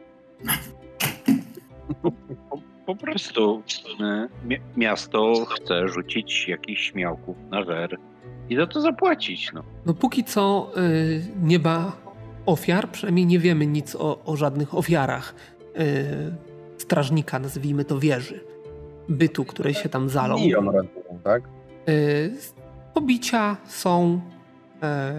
po, 2.50 2.62
po 2.86 2.96
prostu 2.96 3.64
e, 4.02 4.28
mi- 4.48 4.62
miasto 4.78 5.46
chce 5.46 5.88
rzucić 5.88 6.48
jakichś 6.48 6.92
śmiałków 6.92 7.38
na 7.52 7.64
żer 7.64 7.98
i 8.50 8.56
za 8.56 8.68
to 8.68 8.82
zapłacić. 8.82 9.54
No. 9.54 9.64
No 9.86 9.94
póki 9.94 10.24
co 10.24 10.72
y, 10.78 11.22
nie 11.42 11.60
ma 11.60 11.92
ofiar, 12.46 12.92
przynajmniej 12.92 13.26
nie 13.26 13.40
wiemy 13.40 13.68
nic 13.68 13.96
o, 13.96 14.24
o 14.26 14.36
żadnych 14.36 14.76
ofiarach 14.76 15.36
e, 15.76 15.84
strażnika, 16.78 17.40
nazwijmy 17.40 17.86
to 17.86 18.00
wieży, 18.00 18.40
bytu, 19.10 19.46
który 19.46 19.74
się 19.74 19.90
tam 19.90 20.10
zalał. 20.10 20.38
I 20.38 20.56
on 20.56 20.70
robił, 20.70 20.90
tak? 21.24 21.44
E, 21.44 21.50
pobicia 22.94 23.58
są. 23.68 24.22
E, 24.84 25.14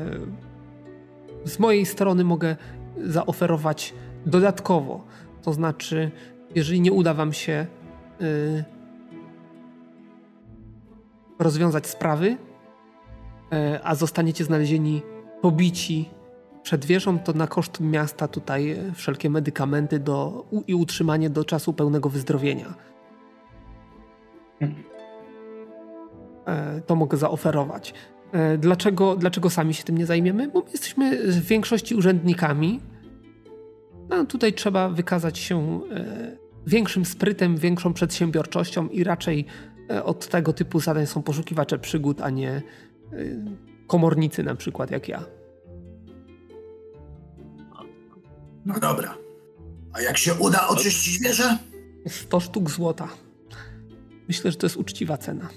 z 1.45 1.59
mojej 1.59 1.87
strony 1.87 2.25
mogę 2.25 2.57
zaoferować 2.97 3.95
dodatkowo. 4.27 5.05
To 5.43 5.53
znaczy, 5.53 6.11
jeżeli 6.55 6.81
nie 6.81 6.93
uda 6.93 7.15
Wam 7.15 7.33
się 7.33 7.67
e, 8.21 8.65
rozwiązać 11.38 11.87
sprawy, 11.87 12.37
a 13.83 13.95
zostaniecie 13.95 14.45
znalezieni 14.45 15.02
pobici 15.43 16.09
przed 16.62 16.85
wieżą, 16.85 17.19
to 17.19 17.33
na 17.33 17.47
koszt 17.47 17.81
miasta 17.81 18.28
tutaj 18.28 18.71
e, 18.71 18.93
wszelkie 18.93 19.31
medykamenty 19.31 19.99
do, 19.99 20.47
i 20.67 20.75
utrzymanie 20.75 21.31
do 21.31 21.45
czasu 21.45 21.73
pełnego 21.73 22.09
wyzdrowienia. 22.09 22.75
E, 26.47 26.81
to 26.87 26.97
mogę 26.97 27.17
zaoferować. 27.17 27.95
E, 28.33 28.59
Dlaczego, 28.59 29.17
dlaczego 29.17 29.50
sami 29.50 29.75
się 29.75 29.85
tym 29.85 29.99
nie 29.99 30.07
zajmiemy? 30.07 30.49
Bo 30.49 30.61
my 30.61 30.71
jesteśmy 30.71 31.33
w 31.33 31.47
większości 31.47 31.95
urzędnikami. 31.95 32.81
No, 34.09 34.25
tutaj 34.25 34.52
trzeba 34.52 34.88
wykazać 34.88 35.38
się 35.38 35.81
e, 35.90 36.37
większym 36.67 37.05
sprytem, 37.05 37.57
większą 37.57 37.93
przedsiębiorczością 37.93 38.88
i 38.88 39.05
raczej 39.05 39.45
e, 39.90 40.05
od 40.05 40.28
tego 40.28 40.52
typu 40.52 40.81
zadań 40.81 41.07
są 41.07 41.23
poszukiwacze 41.23 41.78
przygód, 41.78 42.21
a 42.21 42.31
nie 42.31 42.50
e, 42.50 42.62
komornicy 43.87 44.43
na 44.43 44.55
przykład 44.55 44.91
jak 44.91 45.09
ja. 45.09 45.23
No 48.67 48.81
dobra. 48.81 49.15
A 49.93 50.00
jak 50.00 50.19
się 50.19 50.35
uda 50.35 50.69
oczyścić 50.69 51.19
wieżę? 51.19 51.59
100 52.07 52.41
sztuk 52.41 52.71
złota. 52.71 53.09
Myślę, 54.29 54.50
że 54.50 54.57
to 54.57 54.67
jest 54.67 54.77
uczciwa 54.77 55.17
cena. 55.17 55.49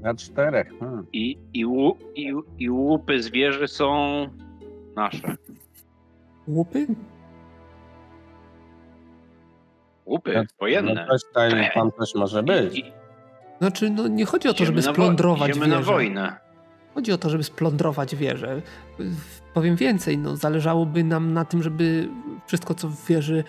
Na 0.00 0.14
czterech. 0.14 0.72
Hmm. 0.80 1.06
I, 1.12 1.38
i, 1.54 1.66
łu, 1.66 1.96
i, 2.14 2.32
I 2.58 2.70
łupy 2.70 3.22
zwierzy 3.22 3.68
są 3.68 3.96
nasze. 4.96 5.36
Łupy? 6.48 6.86
Łupy, 10.06 10.46
wojenne. 10.60 10.94
No 10.94 11.12
też 11.12 11.24
tutaj 11.24 11.70
pan 11.74 11.92
też 11.92 12.14
może 12.14 12.42
być. 12.42 12.74
I, 12.74 12.80
i, 12.80 12.92
Znaczy, 13.64 13.90
no 13.90 14.08
nie 14.08 14.24
chodzi 14.24 14.48
o 14.48 14.54
to, 14.54 14.64
żeby 14.64 14.82
splądrować 14.82 15.50
Idziemy 15.50 15.66
wieżę. 15.66 15.78
na 15.78 15.82
wojnę. 15.82 16.36
Chodzi 16.94 17.12
o 17.12 17.18
to, 17.18 17.30
żeby 17.30 17.44
splądrować 17.44 18.16
wieżę. 18.16 18.62
Powiem 19.54 19.76
więcej, 19.76 20.18
no, 20.18 20.36
zależałoby 20.36 21.04
nam 21.04 21.32
na 21.32 21.44
tym, 21.44 21.62
żeby 21.62 22.08
wszystko, 22.46 22.74
co 22.74 22.88
w 22.88 23.06
wieży 23.06 23.44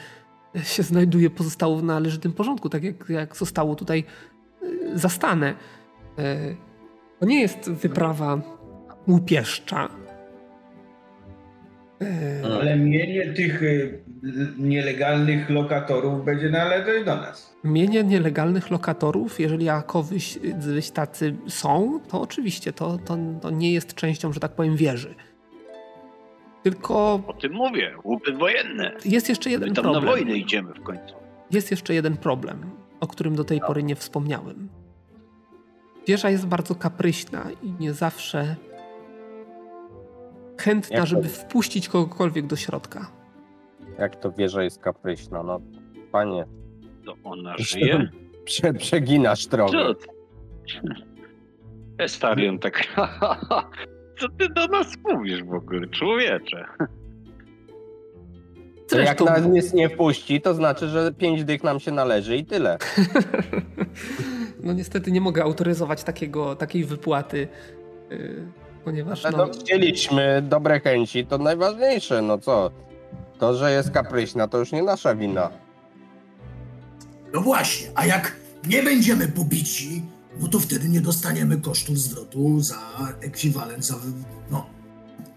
się 0.63 0.83
znajduje, 0.83 1.29
pozostało 1.29 1.77
w 1.77 1.83
należytym 1.83 2.33
porządku, 2.33 2.69
tak 2.69 2.83
jak, 2.83 3.09
jak 3.09 3.37
zostało 3.37 3.75
tutaj 3.75 4.03
y, 4.63 4.99
zastane. 4.99 5.53
Y, 6.19 6.57
To 7.19 7.25
nie 7.25 7.41
jest 7.41 7.71
wyprawa 7.71 8.41
łupieszcza. 9.07 9.89
Y, 12.01 12.45
Ale 12.45 12.77
mienie 12.77 13.33
tych 13.33 13.63
y, 13.63 14.03
nielegalnych 14.57 15.49
lokatorów 15.49 16.25
będzie 16.25 16.49
należeć 16.49 17.05
do 17.05 17.15
nas. 17.15 17.55
Mienie 17.63 18.03
nielegalnych 18.03 18.71
lokatorów, 18.71 19.39
jeżeli 19.39 19.65
jakowyś 19.65 20.39
jacyś 20.43 20.91
tacy 20.91 21.35
są, 21.47 21.99
to 22.09 22.21
oczywiście 22.21 22.73
to, 22.73 22.97
to, 22.97 23.17
to 23.41 23.49
nie 23.49 23.73
jest 23.73 23.93
częścią, 23.93 24.33
że 24.33 24.39
tak 24.39 24.51
powiem, 24.51 24.75
wieży. 24.75 25.15
Tylko 26.63 27.21
O 27.27 27.33
tym 27.33 27.53
mówię. 27.53 27.91
Łupy 28.03 28.31
wojenne. 28.33 28.91
jest 29.05 29.29
jeszcze 29.29 29.49
My 29.49 29.53
jeden 29.53 29.73
tam 29.73 29.85
na 29.85 29.91
problem. 29.91 30.13
wojnę 30.13 30.37
idziemy 30.37 30.73
w 30.73 30.83
końcu. 30.83 31.15
Jest 31.51 31.71
jeszcze 31.71 31.93
jeden 31.93 32.17
problem, 32.17 32.71
o 32.99 33.07
którym 33.07 33.35
do 33.35 33.43
tej 33.43 33.59
pory 33.59 33.83
nie 33.83 33.95
wspomniałem. 33.95 34.69
Wieża 36.07 36.29
jest 36.29 36.47
bardzo 36.47 36.75
kapryśna 36.75 37.45
i 37.63 37.71
nie 37.79 37.93
zawsze 37.93 38.55
chętna, 40.57 40.95
Jak 40.95 41.03
to? 41.03 41.09
żeby 41.09 41.27
wpuścić 41.29 41.89
kogokolwiek 41.89 42.47
do 42.47 42.55
środka. 42.55 43.11
Jak 43.99 44.15
to 44.15 44.31
wieża 44.31 44.63
jest 44.63 44.79
kapryśna, 44.79 45.43
no 45.43 45.61
panie, 46.11 46.45
To 47.05 47.15
ona 47.23 47.57
żyje? 47.57 48.09
prze, 48.45 48.73
przeginasz 48.73 49.47
trochę. 49.47 49.77
Estarion 51.97 52.59
tak. 52.59 52.83
Co 54.19 54.29
ty 54.29 54.49
do 54.49 54.67
nas 54.67 54.87
mówisz 55.03 55.43
w 55.43 55.53
ogóle, 55.53 55.87
człowiecze? 55.87 56.65
To 58.89 58.99
jak 58.99 59.21
nas 59.21 59.45
nic 59.45 59.73
nie 59.73 59.89
wpuści, 59.89 60.41
to 60.41 60.53
znaczy, 60.53 60.87
że 60.87 61.13
pięć 61.13 61.43
dych 61.43 61.63
nam 61.63 61.79
się 61.79 61.91
należy 61.91 62.37
i 62.37 62.45
tyle. 62.45 62.77
no 64.63 64.73
niestety 64.73 65.11
nie 65.11 65.21
mogę 65.21 65.43
autoryzować 65.43 66.03
takiego, 66.03 66.55
takiej 66.55 66.83
wypłaty, 66.85 67.47
yy, 68.09 68.47
ponieważ 68.85 69.25
Ale 69.25 69.37
no, 69.37 69.45
no, 69.45 69.53
chcieliśmy 69.53 70.41
dobre 70.41 70.79
chęci, 70.79 71.25
to 71.25 71.37
najważniejsze, 71.37 72.21
no 72.21 72.37
co? 72.37 72.71
To, 73.39 73.53
że 73.53 73.71
jest 73.71 73.91
kapryśna, 73.91 74.47
to 74.47 74.57
już 74.57 74.71
nie 74.71 74.83
nasza 74.83 75.15
wina. 75.15 75.49
No 77.33 77.41
właśnie, 77.41 77.87
a 77.95 78.05
jak 78.05 78.35
nie 78.67 78.83
będziemy 78.83 79.27
pobici, 79.27 80.03
no 80.39 80.47
to 80.47 80.59
wtedy 80.59 80.89
nie 80.89 81.01
dostaniemy 81.01 81.57
kosztów 81.57 81.99
zwrotu 81.99 82.59
za 82.59 82.79
ekwiwalent, 83.21 83.85
za, 83.85 83.95
no, 84.51 84.65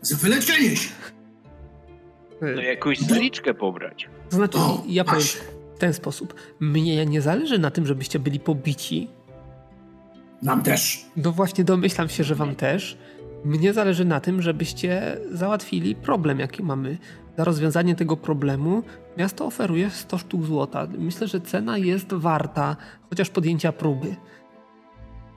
za 0.03 0.17
wyleczenie 0.17 0.77
się. 0.77 0.91
No 2.41 2.63
jakąś 2.63 3.01
zaliczkę 3.01 3.55
pobrać. 3.55 4.09
to 4.31 4.37
znaczy 4.37 4.59
O, 4.59 4.83
ja 4.87 5.05
powiem 5.05 5.23
w 5.77 5.79
ten 5.79 5.95
sposób. 5.95 6.35
Mnie 6.61 7.07
nie 7.07 7.21
zależy 7.21 7.59
na 7.59 7.71
tym, 7.71 7.87
żebyście 7.87 8.19
byli 8.19 8.41
pobici, 8.41 9.09
Nam 10.43 10.63
też. 10.63 11.05
No 11.17 11.33
właśnie 11.33 11.65
domyślam 11.65 12.09
się, 12.09 12.25
że 12.25 12.35
wam 12.35 12.55
też. 12.55 12.99
Mnie 13.45 13.73
zależy 13.73 14.05
na 14.05 14.21
tym, 14.21 14.43
żebyście 14.43 15.17
załatwili 15.33 15.95
problem, 15.95 16.39
jaki 16.39 16.63
mamy. 16.63 16.99
Za 17.37 17.45
rozwiązanie 17.45 17.95
tego 17.95 18.17
problemu 18.17 18.83
miasto 19.17 19.47
oferuje 19.47 19.91
100 19.91 20.19
sztuk 20.19 20.45
złota. 20.45 20.87
Myślę, 20.99 21.27
że 21.27 21.41
cena 21.41 21.79
jest 21.79 22.15
warta 22.15 22.77
chociaż 23.11 23.31
podjęcia 23.31 23.73
próby. 23.73 24.17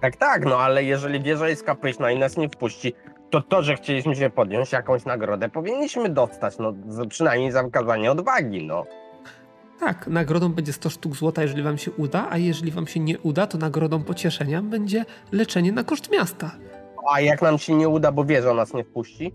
Tak, 0.02 0.16
tak, 0.16 0.46
no 0.46 0.58
ale 0.58 0.84
jeżeli 0.84 1.22
wieża 1.22 1.50
jest 1.50 1.64
kapryśna 1.64 2.12
i 2.12 2.20
nas 2.20 2.38
nie 2.38 2.50
wpuści, 2.50 2.94
to 3.30 3.42
to, 3.42 3.64
że 3.64 3.76
chcieliśmy 3.76 4.16
się 4.16 4.30
podjąć 4.30 4.72
jakąś 4.72 5.06
nagrodę, 5.06 5.50
powinniśmy 5.50 6.10
dostać, 6.10 6.58
no 6.60 6.74
przynajmniej 7.10 7.52
za 7.52 7.64
wykazanie 7.64 8.12
odwagi, 8.12 8.68
no. 8.68 8.86
Tak, 9.80 10.08
nagrodą 10.08 10.50
będzie 10.50 10.74
100 10.74 10.90
sztuk 10.90 11.16
złota, 11.16 11.42
jeżeli 11.42 11.64
wam 11.64 11.78
się 11.78 11.92
uda, 11.92 12.28
a 12.30 12.38
jeżeli 12.38 12.72
wam 12.72 12.88
się 12.88 13.00
nie 13.00 13.20
uda, 13.20 13.48
to 13.48 13.58
nagrodą 13.58 14.04
pocieszenia 14.04 14.62
będzie 14.62 15.06
leczenie 15.32 15.72
na 15.72 15.84
koszt 15.84 16.12
miasta. 16.12 16.52
A 17.14 17.22
jak 17.22 17.42
nam 17.42 17.58
się 17.58 17.76
nie 17.76 17.90
uda, 17.90 18.12
bo 18.12 18.26
wieża 18.26 18.54
nas 18.54 18.74
nie 18.74 18.84
wpuści? 18.84 19.32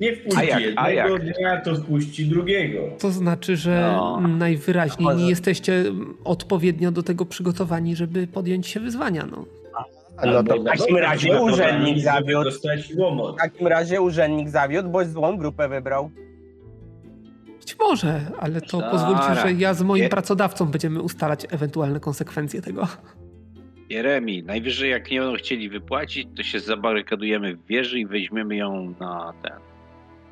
Nie 0.00 0.16
wpuści 0.16 0.38
A 0.38 0.42
jak- 0.44 0.62
a 0.76 0.90
jednego 0.90 1.24
jak? 1.24 1.36
dnia, 1.36 1.60
to 1.60 1.74
wpuści 1.74 2.26
drugiego. 2.26 2.80
To 2.98 3.10
znaczy, 3.10 3.56
że 3.56 3.92
No. 3.96 4.20
najwyraźniej 4.20 5.08
nie 5.16 5.28
jesteście 5.28 5.84
odpowiednio 6.24 6.90
do 6.90 7.02
tego 7.02 7.26
przygotowani, 7.26 7.96
żeby 7.96 8.26
podjąć 8.26 8.66
się 8.66 8.80
wyzwania. 8.80 9.26
No. 9.30 9.44
No 10.26 10.42
to 10.44 10.56
w 10.60 10.64
takim 10.64 10.96
razie 10.96 11.42
urzędnik 11.42 11.98
zawiódł. 11.98 12.50
W 12.50 13.36
takim 13.38 13.66
razie 13.66 14.00
urzędnik 14.00 14.48
zawiódł, 14.48 14.88
bo 14.88 15.04
złą 15.04 15.36
grupę 15.38 15.68
wybrał. 15.68 16.10
Być 17.60 17.76
może, 17.78 18.20
ale 18.38 18.60
to 18.60 18.68
Stara. 18.78 18.90
pozwólcie, 18.90 19.40
że 19.42 19.52
ja 19.52 19.74
z 19.74 19.82
moim 19.82 20.02
Je- 20.02 20.08
pracodawcą 20.08 20.66
będziemy 20.66 21.02
ustalać 21.02 21.46
ewentualne 21.50 22.00
konsekwencje 22.00 22.62
tego. 22.62 22.86
Jeremi, 23.88 24.42
najwyżej 24.42 24.90
jak 24.90 25.10
nie 25.10 25.20
będą 25.20 25.36
chcieli 25.36 25.68
wypłacić, 25.68 26.28
to 26.36 26.42
się 26.42 26.60
zabarykadujemy 26.60 27.56
w 27.56 27.66
wieży 27.66 27.98
i 27.98 28.06
weźmiemy 28.06 28.56
ją 28.56 28.94
na 29.00 29.32
ten. 29.42 29.60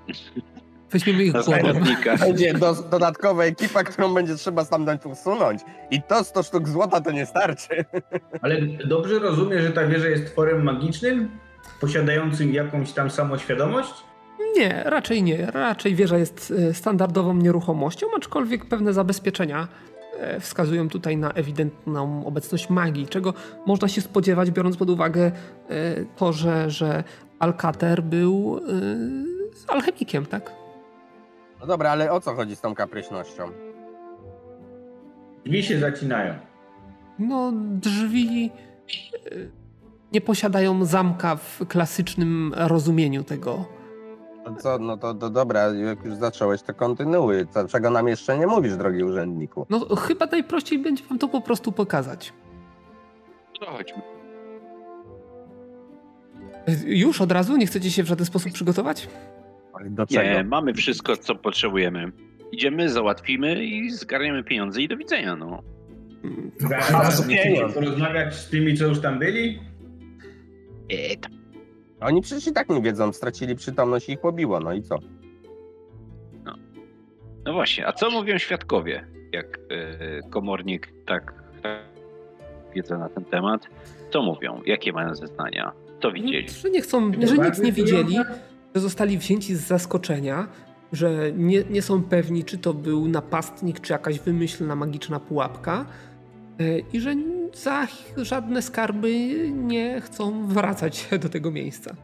Weźmiemy 0.92 1.24
ich 1.24 1.32
zakładnika. 1.32 2.16
Będzie 2.26 2.54
do, 2.54 2.74
dodatkowa 2.74 3.44
ekipa, 3.44 3.84
którą 3.84 4.14
będzie 4.14 4.34
trzeba 4.34 4.64
stamtąd 4.64 5.06
usunąć. 5.06 5.60
I 5.90 6.02
to 6.02 6.24
100 6.24 6.42
sztuk 6.42 6.68
złota 6.68 7.00
to 7.00 7.10
nie 7.10 7.26
starczy. 7.26 7.84
Ale 8.42 8.60
dobrze 8.86 9.18
rozumiem, 9.18 9.62
że 9.62 9.70
ta 9.70 9.86
wieża 9.86 10.08
jest 10.08 10.26
tworem 10.26 10.62
magicznym? 10.62 11.30
Posiadającym 11.80 12.54
jakąś 12.54 12.92
tam 12.92 13.10
samoświadomość? 13.10 13.94
Nie, 14.56 14.82
raczej 14.86 15.22
nie. 15.22 15.46
Raczej 15.46 15.94
wieża 15.94 16.18
jest 16.18 16.52
e, 16.58 16.74
standardową 16.74 17.34
nieruchomością, 17.34 18.06
aczkolwiek 18.16 18.68
pewne 18.68 18.92
zabezpieczenia 18.92 19.68
wskazują 20.40 20.88
tutaj 20.88 21.16
na 21.16 21.33
ewidentną 21.33 22.26
obecność 22.26 22.70
magii, 22.70 23.06
czego 23.06 23.35
można 23.66 23.88
się 23.88 24.00
spodziewać, 24.00 24.50
biorąc 24.50 24.76
pod 24.76 24.90
uwagę 24.90 25.33
e, 25.68 26.04
to, 26.16 26.33
że, 26.33 26.70
że 26.70 27.04
Alcater 27.38 28.02
był 28.02 28.61
e, 29.68 29.72
alchemikiem, 29.72 30.26
tak? 30.26 30.52
No 31.61 31.66
dobra, 31.66 31.90
ale 31.90 32.12
o 32.12 32.20
co 32.20 32.35
chodzi 32.35 32.56
z 32.56 32.61
tą 32.61 32.74
kapryśnością? 32.74 33.50
Drzwi 35.44 35.62
się 35.62 35.78
zacinają. 35.78 36.35
No, 37.18 37.52
drzwi. 37.54 38.50
e, 39.26 39.61
nie 40.12 40.20
posiadają 40.20 40.85
zamka 40.85 41.37
w 41.37 41.66
klasycznym 41.68 42.54
rozumieniu 42.56 43.24
tego. 43.24 43.79
No 44.50 44.56
co, 44.56 44.78
no 44.78 44.96
to, 44.96 45.14
to 45.14 45.30
dobra, 45.30 45.74
jak 45.74 46.04
już 46.04 46.14
zacząłeś, 46.14 46.62
to 46.62 46.74
kontynuuj. 46.74 47.34
Co, 47.50 47.68
czego 47.68 47.90
nam 47.90 48.08
jeszcze 48.08 48.38
nie 48.38 48.46
mówisz, 48.46 48.76
drogi 48.76 49.04
urzędniku? 49.04 49.66
No 49.70 49.96
chyba 49.96 50.26
najprościej 50.26 50.78
będzie 50.78 51.04
wam 51.04 51.18
to 51.18 51.28
po 51.28 51.40
prostu 51.40 51.72
pokazać. 51.72 52.32
To 53.60 53.66
chodźmy. 53.66 54.02
Już 56.86 57.20
od 57.20 57.32
razu? 57.32 57.56
Nie 57.56 57.66
chcecie 57.66 57.90
się 57.90 58.02
w 58.02 58.06
żaden 58.06 58.26
sposób 58.26 58.52
przygotować? 58.52 59.08
Do 59.84 60.06
czego? 60.06 60.22
Nie, 60.22 60.44
mamy 60.44 60.74
wszystko, 60.74 61.16
co 61.16 61.34
potrzebujemy. 61.34 62.12
Idziemy, 62.52 62.88
załatwimy 62.88 63.64
i 63.64 63.90
zgarniemy 63.90 64.44
pieniądze 64.44 64.82
i 64.82 64.88
do 64.88 64.96
widzenia, 64.96 65.36
no. 65.36 65.62
Zaraz 66.58 67.24
porozmawiać 67.74 68.34
z 68.34 68.48
tymi, 68.48 68.76
co 68.76 68.86
już 68.86 69.00
tam 69.00 69.18
byli? 69.18 69.58
E, 70.88 71.16
tam. 71.16 71.39
Oni 72.00 72.20
przecież 72.20 72.46
i 72.46 72.52
tak 72.52 72.68
nie 72.68 72.82
wiedzą, 72.82 73.12
stracili 73.12 73.56
przytomność 73.56 74.08
i 74.08 74.12
ich 74.12 74.20
pobiło, 74.20 74.60
no 74.60 74.72
i 74.72 74.82
co? 74.82 74.98
No 77.44 77.52
właśnie, 77.52 77.86
a 77.86 77.92
co 77.92 78.10
mówią 78.10 78.38
świadkowie, 78.38 79.06
jak 79.32 79.58
e, 79.70 80.30
komornik 80.30 80.92
tak, 81.06 81.34
tak 81.62 81.80
wiedzę 82.74 82.98
na 82.98 83.08
ten 83.08 83.24
temat? 83.24 83.66
Co 84.10 84.22
mówią? 84.22 84.60
Jakie 84.66 84.92
mają 84.92 85.14
zeznania? 85.14 85.72
Co 86.02 86.12
widzieli? 86.12 86.48
Że 86.48 86.70
nie 86.70 86.80
chcą, 86.80 87.12
że 87.12 87.38
nic 87.38 87.58
nie 87.58 87.72
widzieli, 87.72 88.16
że 88.74 88.80
zostali 88.80 89.18
wzięci 89.18 89.54
z 89.54 89.60
zaskoczenia, 89.60 90.48
że 90.92 91.32
nie, 91.32 91.64
nie 91.70 91.82
są 91.82 92.02
pewni, 92.02 92.44
czy 92.44 92.58
to 92.58 92.74
był 92.74 93.08
napastnik, 93.08 93.80
czy 93.80 93.92
jakaś 93.92 94.20
wymyślna 94.20 94.76
magiczna 94.76 95.20
pułapka 95.20 95.86
i 96.92 97.01
że 97.01 97.14
za 97.55 97.87
żadne 98.16 98.62
skarby 98.62 99.11
nie 99.51 100.01
chcą 100.01 100.46
wracać 100.46 101.09
do 101.23 101.29
tego 101.29 101.51
miejsca. 101.51 101.94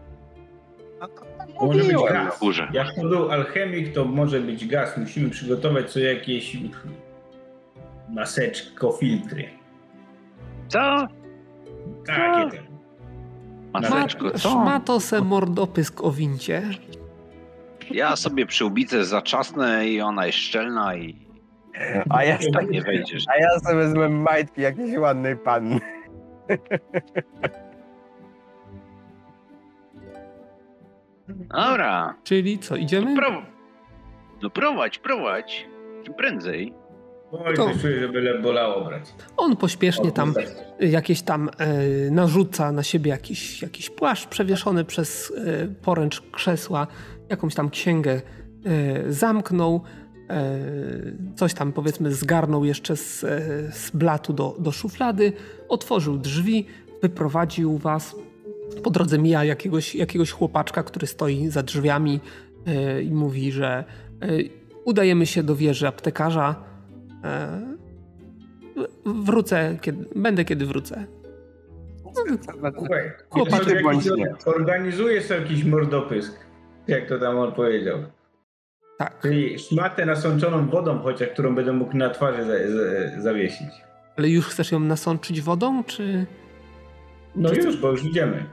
Może 1.60 1.84
być 1.84 1.96
gaz. 2.08 2.38
Górze. 2.40 2.68
Jak 2.72 2.94
to 2.94 3.02
był 3.02 3.30
alchemik, 3.32 3.94
to 3.94 4.04
może 4.04 4.40
być 4.40 4.66
gaz. 4.66 4.96
Musimy 4.98 5.30
przygotować 5.30 5.90
sobie 5.90 6.14
jakieś 6.14 6.56
maseczko, 8.08 8.92
filtry. 8.92 9.48
Co? 10.68 11.06
Takie 12.06 12.50
te. 12.50 12.62
Maseczko, 13.72 14.24
Ma, 14.24 14.30
co? 14.30 14.38
szmato 14.50 15.00
se 15.00 15.20
mordopysk 15.20 16.04
o 16.04 16.10
wincie. 16.12 16.62
Ja 17.90 18.16
sobie 18.16 18.46
przyłbicę 18.46 19.04
zaczasnę 19.04 19.88
i 19.88 20.00
ona 20.00 20.26
jest 20.26 20.38
szczelna 20.38 20.96
i 20.96 21.25
A 22.08 22.24
ja, 22.24 22.38
tak 22.52 22.70
nie 22.70 22.82
wejdziesz. 22.82 23.24
a 23.34 23.38
ja 23.40 23.58
sobie 23.58 23.74
wezmę 23.74 24.08
majtki 24.08 24.60
jakiejś 24.62 24.98
ładnej 24.98 25.36
panny. 25.36 25.80
Dobra, 31.28 32.14
Czyli 32.24 32.58
co, 32.58 32.76
idziemy? 32.76 33.16
pro... 33.16 33.42
no 34.42 34.50
prowadź, 34.50 34.98
prowadź. 34.98 35.66
Czym 36.04 36.14
prędzej. 36.14 36.74
Oj, 37.32 37.54
To- 37.56 37.66
to 37.66 37.78
czuję, 37.80 38.00
że 38.00 38.08
byle 38.08 38.38
bolało 38.38 38.84
brać. 38.84 39.02
On 39.36 39.56
pośpiesznie 39.56 40.12
tam 40.12 40.34
tak. 40.34 40.44
jakieś 40.80 41.22
tam 41.22 41.50
e, 41.58 42.10
narzuca 42.10 42.72
na 42.72 42.82
siebie 42.82 43.10
jakiś, 43.10 43.62
jakiś 43.62 43.90
płaszcz 43.90 44.26
przewieszony 44.26 44.84
przez 44.84 45.32
e, 45.46 45.66
poręcz 45.84 46.20
krzesła, 46.20 46.86
jakąś 47.30 47.54
tam 47.54 47.70
księgę 47.70 48.20
e, 48.66 49.12
zamknął, 49.12 49.82
coś 51.36 51.54
tam 51.54 51.72
powiedzmy 51.72 52.12
zgarnął 52.12 52.64
jeszcze 52.64 52.96
z, 52.96 53.24
e, 53.24 53.40
z 53.72 53.90
blatu 53.90 54.32
do, 54.32 54.56
do 54.58 54.72
szuflady, 54.72 55.32
otworzył 55.68 56.18
drzwi, 56.18 56.66
wyprowadził 57.02 57.78
was. 57.78 58.16
Po 58.82 58.90
drodze 58.90 59.18
mija 59.18 59.44
jakiegoś, 59.44 59.94
jakiegoś 59.94 60.30
chłopaczka, 60.30 60.82
który 60.82 61.06
stoi 61.06 61.48
za 61.48 61.62
drzwiami 61.62 62.20
e, 62.66 63.02
i 63.02 63.10
mówi, 63.12 63.52
że 63.52 63.84
e, 64.22 64.26
udajemy 64.84 65.26
się 65.26 65.42
do 65.42 65.56
wieży 65.56 65.86
aptekarza. 65.88 66.54
E, 67.24 67.76
Wrócę, 69.06 69.78
kiedy, 69.80 70.04
będę 70.16 70.44
kiedy 70.44 70.66
wrócę. 70.66 71.06
Słuchaj, 72.78 73.12
Chłopak, 73.30 73.64
sobie 73.64 73.76
ty 73.76 73.82
bądź 73.82 74.06
jakiś- 74.06 74.16
nie. 74.18 74.34
organizuje 74.46 75.22
sobie 75.22 75.40
jakiś 75.40 75.64
mordopysk. 75.64 76.32
Jak 76.86 77.08
to 77.08 77.18
tam 77.18 77.38
on 77.38 77.52
powiedział. 77.52 77.98
Tak, 78.98 79.20
Czyli 79.22 79.58
szmatę 79.58 80.06
nasączoną 80.06 80.66
wodą 80.68 80.98
chociaż, 80.98 81.28
którą 81.28 81.54
będę 81.54 81.72
mógł 81.72 81.96
na 81.96 82.10
twarzy 82.10 82.44
za, 82.44 82.52
za, 82.52 83.22
zawiesić. 83.22 83.68
ale 84.16 84.28
już 84.28 84.46
chcesz 84.46 84.72
ją 84.72 84.80
nasączyć 84.80 85.40
wodą, 85.42 85.84
czy... 85.84 86.26
No 87.36 87.50
Czy- 87.50 87.60
już, 87.60 87.76
bo 87.76 87.90
już 87.90 88.04
idziemy. 88.04 88.44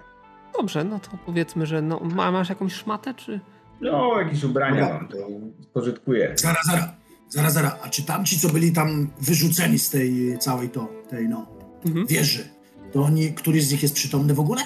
Dobrze, 0.59 0.83
no 0.83 0.99
to 0.99 1.09
powiedzmy, 1.25 1.65
że 1.65 1.81
no, 1.81 1.99
ma, 1.99 2.31
masz 2.31 2.49
jakąś 2.49 2.73
szmatę, 2.73 3.13
czy... 3.13 3.39
No, 3.81 4.19
jakieś 4.21 4.43
ubrania 4.43 4.81
Dobra. 4.81 4.95
mam, 4.97 5.07
to 5.07 5.17
spożytkuję. 5.63 6.33
Zaraz, 6.35 6.65
zaraz, 6.65 6.85
zaraz, 7.29 7.53
zaraz. 7.53 7.73
A 7.83 7.89
czy 7.89 8.05
tamci, 8.05 8.39
co 8.39 8.49
byli 8.49 8.73
tam 8.73 9.09
wyrzuceni 9.21 9.79
z 9.79 9.89
tej 9.89 10.37
całej 10.39 10.69
to, 10.69 10.87
tej 11.09 11.29
no, 11.29 11.45
Mhm. 11.85 12.07
wieży, 12.07 12.43
to 12.91 13.01
oni, 13.03 13.33
któryś 13.33 13.63
z 13.65 13.71
nich 13.71 13.83
jest 13.83 13.95
przytomny 13.95 14.33
w 14.33 14.39
ogóle? 14.39 14.61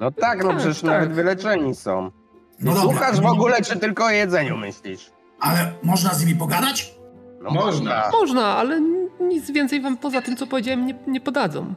No 0.00 0.10
tak, 0.10 0.42
no 0.42 0.48
Tak, 0.48 0.58
przecież 0.58 0.80
tak. 0.80 0.90
nawet 0.90 1.12
wyleczeni 1.12 1.74
są. 1.74 2.10
No 2.60 2.74
dobra. 2.74 2.82
słuchasz 2.82 3.20
w 3.20 3.26
ogóle, 3.26 3.62
czy 3.62 3.78
tylko 3.78 4.04
o 4.04 4.10
jedzeniu 4.10 4.56
myślisz? 4.56 5.10
Ale 5.40 5.72
można 5.82 6.14
z 6.14 6.26
nimi 6.26 6.38
pogadać? 6.38 6.94
No 7.42 7.50
Można. 7.50 8.10
Można, 8.12 8.46
ale 8.46 8.80
nic 9.20 9.50
więcej 9.50 9.80
wam 9.80 9.96
poza 9.96 10.22
tym, 10.22 10.36
co 10.36 10.46
powiedziałem, 10.46 10.86
nie, 10.86 10.94
nie 11.06 11.20
podadzą. 11.20 11.74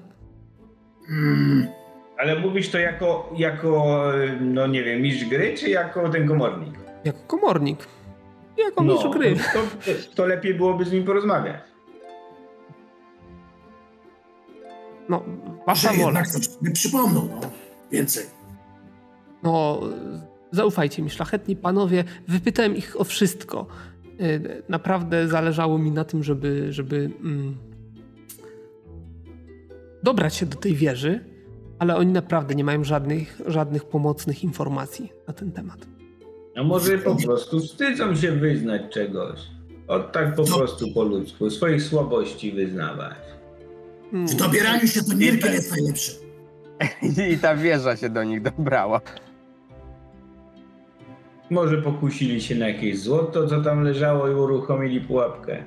Mm, 1.09 1.67
Ale 2.19 2.39
mówisz 2.39 2.69
to 2.69 2.77
jako, 2.79 3.29
jako, 3.35 4.01
no 4.39 4.67
nie 4.67 4.83
wiem, 4.83 5.01
mistrz 5.01 5.25
gry, 5.25 5.53
czy 5.57 5.69
jako 5.69 6.09
ten 6.09 6.27
komornik? 6.27 6.73
Jako 7.03 7.19
komornik. 7.27 7.87
Jako 8.57 8.83
no, 8.83 8.93
mistrz 8.93 9.09
gry. 9.09 9.35
To, 9.53 9.59
to 10.15 10.25
lepiej 10.25 10.53
byłoby 10.53 10.85
z 10.85 10.91
nim 10.91 11.05
porozmawiać. 11.05 11.61
No, 15.09 15.23
wasza 15.67 15.89
wola. 15.93 16.03
jednak 16.05 16.25
przypomną, 16.73 17.29
no. 17.31 17.49
Więcej. 17.91 18.25
No, 19.43 19.79
zaufajcie 20.51 21.01
mi, 21.01 21.09
szlachetni 21.09 21.55
panowie, 21.55 22.03
wypytałem 22.27 22.75
ich 22.75 23.01
o 23.01 23.03
wszystko. 23.03 23.67
Y, 24.21 24.63
Naprawdę 24.69 25.27
zależało 25.27 25.77
mi 25.77 25.91
na 25.91 26.03
tym, 26.03 26.23
żeby, 26.23 26.73
żeby 26.73 27.11
mm, 27.23 27.57
dobrać 30.03 30.35
się 30.35 30.45
do 30.45 30.57
tej 30.57 30.75
wieży, 30.75 31.19
ale 31.79 31.95
oni 31.95 32.11
naprawdę 32.11 32.55
nie 32.55 32.63
mają 32.63 32.83
żadnych, 32.83 33.41
żadnych 33.45 33.85
pomocnych 33.85 34.43
informacji 34.43 35.11
na 35.27 35.33
ten 35.33 35.51
temat. 35.51 35.87
A 36.55 36.63
może 36.63 36.97
po 36.97 37.15
prostu 37.15 37.59
wstydzą 37.59 38.15
się 38.15 38.31
wyznać 38.31 38.81
czegoś. 38.93 39.39
Od 39.87 40.11
tak 40.11 40.35
po 40.35 40.43
prostu 40.43 40.85
po 40.93 41.03
ludzku, 41.03 41.49
swoich 41.49 41.83
słabości 41.83 42.51
wyznawać. 42.51 43.17
W 44.13 44.35
dobieraniu 44.35 44.87
się 44.87 45.03
to 45.03 45.15
Mirkel 45.15 45.53
jest 45.53 45.71
najlepszy. 45.71 46.11
I 47.33 47.37
ta 47.37 47.55
wieża 47.55 47.97
się 47.97 48.09
do 48.09 48.23
nich 48.23 48.41
dobrała. 48.41 49.01
Może 51.49 51.81
pokusili 51.81 52.41
się 52.41 52.55
na 52.55 52.67
jakieś 52.67 52.99
złoto, 52.99 53.47
co 53.47 53.61
tam 53.61 53.83
leżało 53.83 54.27
i 54.27 54.33
uruchomili 54.33 55.01
pułapkę. 55.01 55.63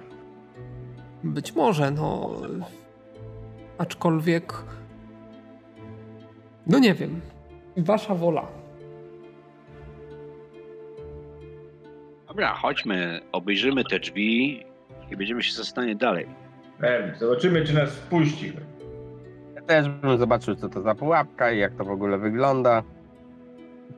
Być 1.24 1.54
może, 1.54 1.90
no. 1.90 2.30
Aczkolwiek. 3.78 4.52
No 6.66 6.78
nie 6.78 6.94
wiem. 6.94 7.20
Wasza 7.76 8.14
wola. 8.14 8.46
Dobra, 12.28 12.54
chodźmy, 12.54 13.20
obejrzymy 13.32 13.84
te 13.84 13.98
drzwi 14.00 14.64
i 15.10 15.16
będziemy 15.16 15.42
się 15.42 15.52
zastanawiać 15.52 15.96
dalej. 15.98 16.26
Pewnie, 16.78 17.14
zobaczymy, 17.18 17.64
czy 17.64 17.74
nas 17.74 17.90
wpuści. 17.90 18.52
Ja 19.54 19.62
też 19.62 19.88
bym 19.88 20.18
zobaczył, 20.18 20.54
co 20.54 20.68
to 20.68 20.82
za 20.82 20.94
pułapka 20.94 21.52
i 21.52 21.58
jak 21.58 21.74
to 21.74 21.84
w 21.84 21.90
ogóle 21.90 22.18
wygląda. 22.18 22.82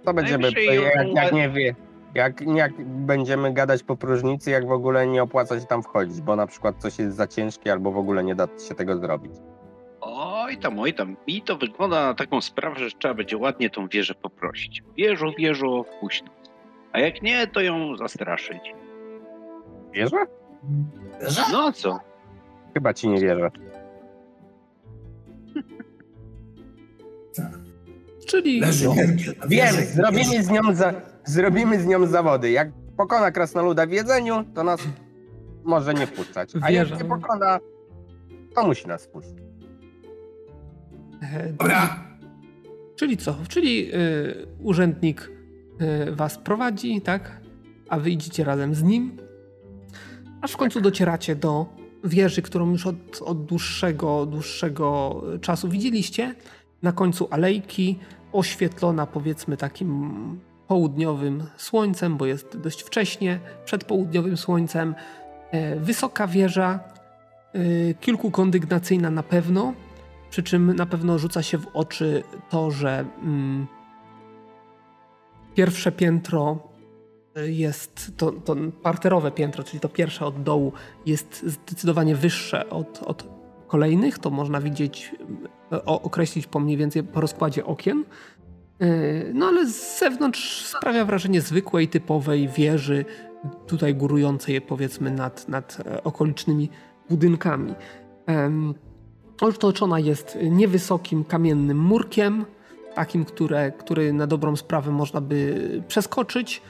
To 0.05 0.15
będziemy, 0.15 0.51
jak, 0.51 1.09
jak 1.15 1.33
nie 1.33 1.51
wie, 1.51 1.75
jak, 2.15 2.41
jak 2.41 2.85
będziemy 2.85 3.53
gadać 3.53 3.83
po 3.83 3.97
próżnicy, 3.97 4.51
jak 4.51 4.67
w 4.67 4.73
ogóle 4.73 5.07
nie 5.07 5.23
opłaca 5.23 5.61
się 5.61 5.67
tam 5.67 5.83
wchodzić, 5.83 6.21
bo 6.21 6.37
na 6.37 6.47
przykład 6.47 6.77
coś 6.79 6.99
jest 6.99 7.17
za 7.17 7.27
ciężkie 7.27 7.73
albo 7.73 7.93
w 7.93 7.99
ogóle 7.99 8.25
nie 8.25 8.35
da 8.35 8.49
się 8.69 8.75
tego 8.75 8.97
zrobić. 8.97 9.33
Oj 10.01 10.57
tam, 10.57 10.79
oj 10.79 10.95
tam. 10.95 11.17
Mi 11.29 11.43
to 11.43 11.57
wygląda 11.57 12.07
na 12.07 12.15
taką 12.15 12.41
sprawę, 12.41 12.77
że 12.79 12.91
trzeba 12.91 13.15
będzie 13.15 13.37
ładnie 13.37 13.71
tą 13.71 13.89
wieżę 13.89 14.15
poprosić. 14.15 14.83
Wieżo, 14.97 15.33
wieżo, 15.39 15.85
wpuść 15.85 16.23
nas. 16.23 16.51
A 16.93 16.99
jak 17.01 17.23
nie, 17.23 17.47
to 17.47 17.61
ją 17.61 17.97
zastraszyć. 17.97 18.75
Wierzę? 19.93 20.27
Że? 21.21 21.43
No 21.53 21.73
co? 21.73 22.01
Chyba 22.75 22.95
ci 22.95 23.09
nie 23.09 23.21
wierzę. 23.21 23.51
Czyli. 28.33 28.61
Leży 28.61 28.85
No. 28.87 28.95
Wiem, 29.49 29.75
zrobimy 29.95 30.42
z 30.42 30.51
nią, 30.51 30.61
za, 30.75 30.95
zrobimy 31.25 31.81
z 31.81 31.87
nią 31.87 32.07
zawody. 32.07 32.51
Jak 32.51 32.68
pokona 32.97 33.31
krasnoluda 33.31 33.87
w 33.87 33.90
jedzeniu, 33.90 34.45
to 34.55 34.64
nas 34.64 34.81
może 35.64 35.95
nie 35.95 36.07
wpuszczać. 36.07 36.53
A 36.61 36.71
jak 36.71 36.88
Wierzę. 36.88 37.05
nie 37.05 37.11
pokona, 37.11 37.59
to 38.55 38.66
musi 38.66 38.87
nas 38.88 39.05
wpuścić. 39.07 39.38
e, 41.23 41.53
Dobra. 41.53 42.05
Czyli 42.97 43.16
co? 43.16 43.37
Czyli 43.49 43.95
y, 43.95 44.47
urzędnik 44.61 45.31
y, 46.09 46.12
was 46.16 46.38
prowadzi, 46.38 47.01
tak? 47.01 47.40
A 47.88 47.99
wy 47.99 48.11
idziecie 48.11 48.45
razem 48.45 48.75
z 48.75 48.83
nim. 48.83 49.16
Aż 50.40 50.53
w 50.53 50.57
końcu 50.57 50.81
docieracie 50.81 51.37
do 51.37 51.66
wieży, 52.05 52.42
którą 52.42 52.71
już 52.71 52.87
od, 52.87 52.97
od 53.25 53.45
dłuższego, 53.45 54.27
dłuższego 54.27 55.23
czasu 55.40 55.68
widzieliście. 55.68 56.35
Na 56.83 56.92
końcu 56.92 57.29
alejki, 57.31 57.99
oświetlona 58.33 59.07
powiedzmy 59.07 59.57
takim 59.57 60.40
południowym 60.68 61.47
słońcem, 61.57 62.16
bo 62.16 62.27
jest 62.27 62.57
dość 62.57 62.83
wcześnie, 62.83 63.40
przed 63.64 63.85
południowym 63.85 64.37
słońcem. 64.37 64.95
E, 65.51 65.77
wysoka 65.77 66.27
wieża, 66.27 66.81
e, 67.53 67.95
kilkukondygnacyjna 67.95 69.11
na 69.11 69.23
pewno, 69.23 69.75
przy 70.31 70.42
czym 70.42 70.77
na 70.77 70.87
pewno 70.87 71.18
rzuca 71.18 71.42
się 71.42 71.59
w 71.59 71.66
oczy 71.75 72.23
to, 72.51 72.71
że 72.71 73.05
mm, 73.23 73.66
pierwsze 75.55 75.92
piętro 75.92 76.59
jest, 77.47 78.12
to, 78.16 78.33
to 78.33 78.57
parterowe 78.83 79.31
piętro, 79.31 79.64
czyli 79.64 79.81
to 79.81 79.88
pierwsze 79.88 80.27
od 80.27 80.42
dołu, 80.42 80.73
jest 81.07 81.45
zdecydowanie 81.47 82.16
wyższe 82.16 82.71
od, 82.71 83.03
od 83.07 83.42
kolejnych. 83.73 84.19
To 84.19 84.31
można 84.31 84.61
widzieć, 84.61 85.15
e, 85.73 85.85
określić 85.85 86.47
po 86.47 86.61
mniej 86.61 86.77
więcej 86.77 87.03
po 87.03 87.21
rozkładzie 87.21 87.65
okien. 87.65 88.05
No 89.35 89.47
ale 89.47 89.67
z 89.67 89.99
zewnątrz 89.99 90.65
sprawia 90.67 91.05
wrażenie 91.05 91.41
zwykłej, 91.41 91.89
typowej 91.89 92.49
wieży, 92.49 93.05
tutaj 93.67 93.95
górującej 93.95 94.61
powiedzmy 94.61 95.11
nad, 95.11 95.49
nad 95.49 95.79
okolicznymi 96.05 96.69
budynkami. 97.11 97.75
Otoczona 99.41 99.99
jest 99.99 100.39
niewysokim 100.43 101.25
kamiennym 101.25 101.79
murkiem, 101.79 102.45
takim, 102.95 103.25
które, 103.25 103.73
który 103.73 104.13
na 104.13 104.27
dobrą 104.27 104.57
sprawę 104.57 104.91
można 104.91 105.21
by 105.21 105.83
przeskoczyć, 105.89 106.63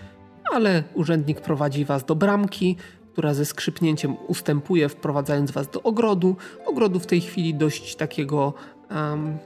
ale 0.53 0.83
urzędnik 0.95 1.41
prowadzi 1.41 1.85
was 1.85 2.05
do 2.05 2.15
bramki, 2.15 2.77
która 3.13 3.35
ze 3.35 3.45
skrzypnięciem 3.45 4.17
ustępuje, 4.29 4.89
wprowadzając 4.89 5.51
was 5.51 5.71
do 5.71 5.83
ogrodu. 5.83 6.37
Ogrodu 6.67 7.01
w 7.01 7.07
tej 7.07 7.21
chwili 7.21 7.55
dość 7.55 7.97
takiego, 7.97 8.55
um, 8.91 9.39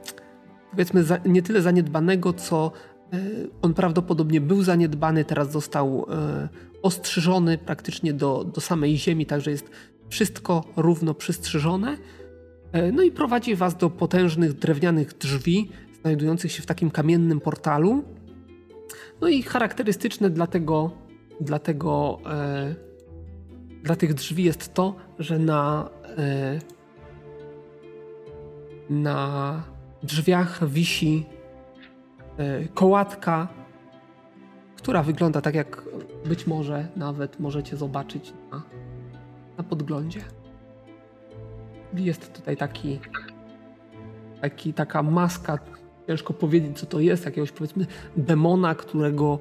powiedzmy, 0.70 1.04
za, 1.04 1.18
nie 1.24 1.42
tyle 1.42 1.62
zaniedbanego, 1.62 2.32
co 2.32 2.72
e, 3.12 3.18
on 3.62 3.74
prawdopodobnie 3.74 4.40
był 4.40 4.62
zaniedbany, 4.62 5.24
teraz 5.24 5.52
został 5.52 6.06
e, 6.10 6.48
ostrzyżony 6.82 7.58
praktycznie 7.58 8.12
do, 8.12 8.44
do 8.44 8.60
samej 8.60 8.96
ziemi, 8.96 9.26
także 9.26 9.50
jest 9.50 9.70
wszystko 10.08 10.64
równo 10.76 11.14
przystrzyżone. 11.14 11.96
E, 12.72 12.92
no 12.92 13.02
i 13.02 13.10
prowadzi 13.10 13.54
was 13.54 13.76
do 13.76 13.90
potężnych 13.90 14.52
drewnianych 14.52 15.18
drzwi, 15.18 15.70
znajdujących 16.00 16.52
się 16.52 16.62
w 16.62 16.66
takim 16.66 16.90
kamiennym 16.90 17.40
portalu. 17.40 18.04
No 19.20 19.28
i 19.28 19.42
charakterystyczne 19.42 20.30
dla 20.30 20.46
tego, 20.46 20.90
dla 21.40 21.58
tego, 21.58 22.18
e, 22.26 22.85
dla 23.86 23.96
tych 23.96 24.14
drzwi 24.14 24.44
jest 24.44 24.74
to, 24.74 24.94
że 25.18 25.38
na, 25.38 25.88
e, 26.18 26.58
na 28.90 29.62
drzwiach 30.02 30.68
wisi 30.68 31.26
e, 32.38 32.68
kołatka, 32.68 33.48
która 34.76 35.02
wygląda 35.02 35.40
tak 35.40 35.54
jak 35.54 35.82
być 36.24 36.46
może 36.46 36.88
nawet 36.96 37.40
możecie 37.40 37.76
zobaczyć 37.76 38.32
na, 38.50 38.62
na 39.58 39.64
podglądzie. 39.64 40.20
Jest 41.94 42.32
tutaj 42.32 42.56
taki, 42.56 43.00
taki, 44.40 44.74
taka 44.74 45.02
maska, 45.02 45.58
ciężko 46.06 46.34
powiedzieć 46.34 46.78
co 46.78 46.86
to 46.86 47.00
jest, 47.00 47.24
jakiegoś 47.24 47.52
powiedzmy 47.52 47.86
demona, 48.16 48.74
którego, 48.74 49.38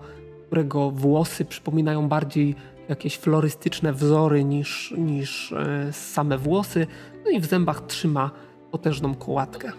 którego 0.47 0.91
włosy 0.91 1.45
przypominają 1.45 2.07
bardziej 2.07 2.55
jakieś 2.89 3.17
florystyczne 3.17 3.93
wzory 3.93 4.43
niż, 4.43 4.93
niż 4.97 5.51
e, 5.51 5.93
same 5.93 6.37
włosy. 6.37 6.87
No 7.25 7.31
i 7.31 7.39
w 7.39 7.45
zębach 7.45 7.85
trzyma 7.85 8.31
potężną 8.71 9.15
kołatkę. 9.15 9.71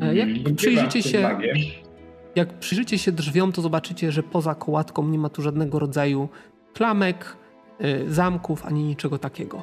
E, 0.00 0.14
jak 0.14 0.28
Mm, 0.28 0.56
przyjrzycie 0.56 1.02
się, 1.02 1.38
jak 2.36 2.58
przyjrzycie 2.58 2.98
się 2.98 3.12
drzwiom, 3.12 3.52
to 3.52 3.62
zobaczycie, 3.62 4.12
że 4.12 4.22
poza 4.22 4.54
kołatką 4.54 5.08
nie 5.08 5.18
ma 5.18 5.28
tu 5.28 5.42
żadnego 5.42 5.78
rodzaju 5.78 6.28
klamek, 6.74 7.36
y, 7.84 8.12
zamków 8.12 8.66
ani 8.66 8.84
niczego 8.84 9.18
takiego. 9.18 9.62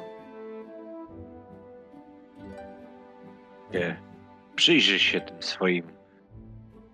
Nie. 3.72 3.96
Przyjrzyj 4.56 4.98
się 4.98 5.20
tym 5.20 5.42
swoim 5.42 5.84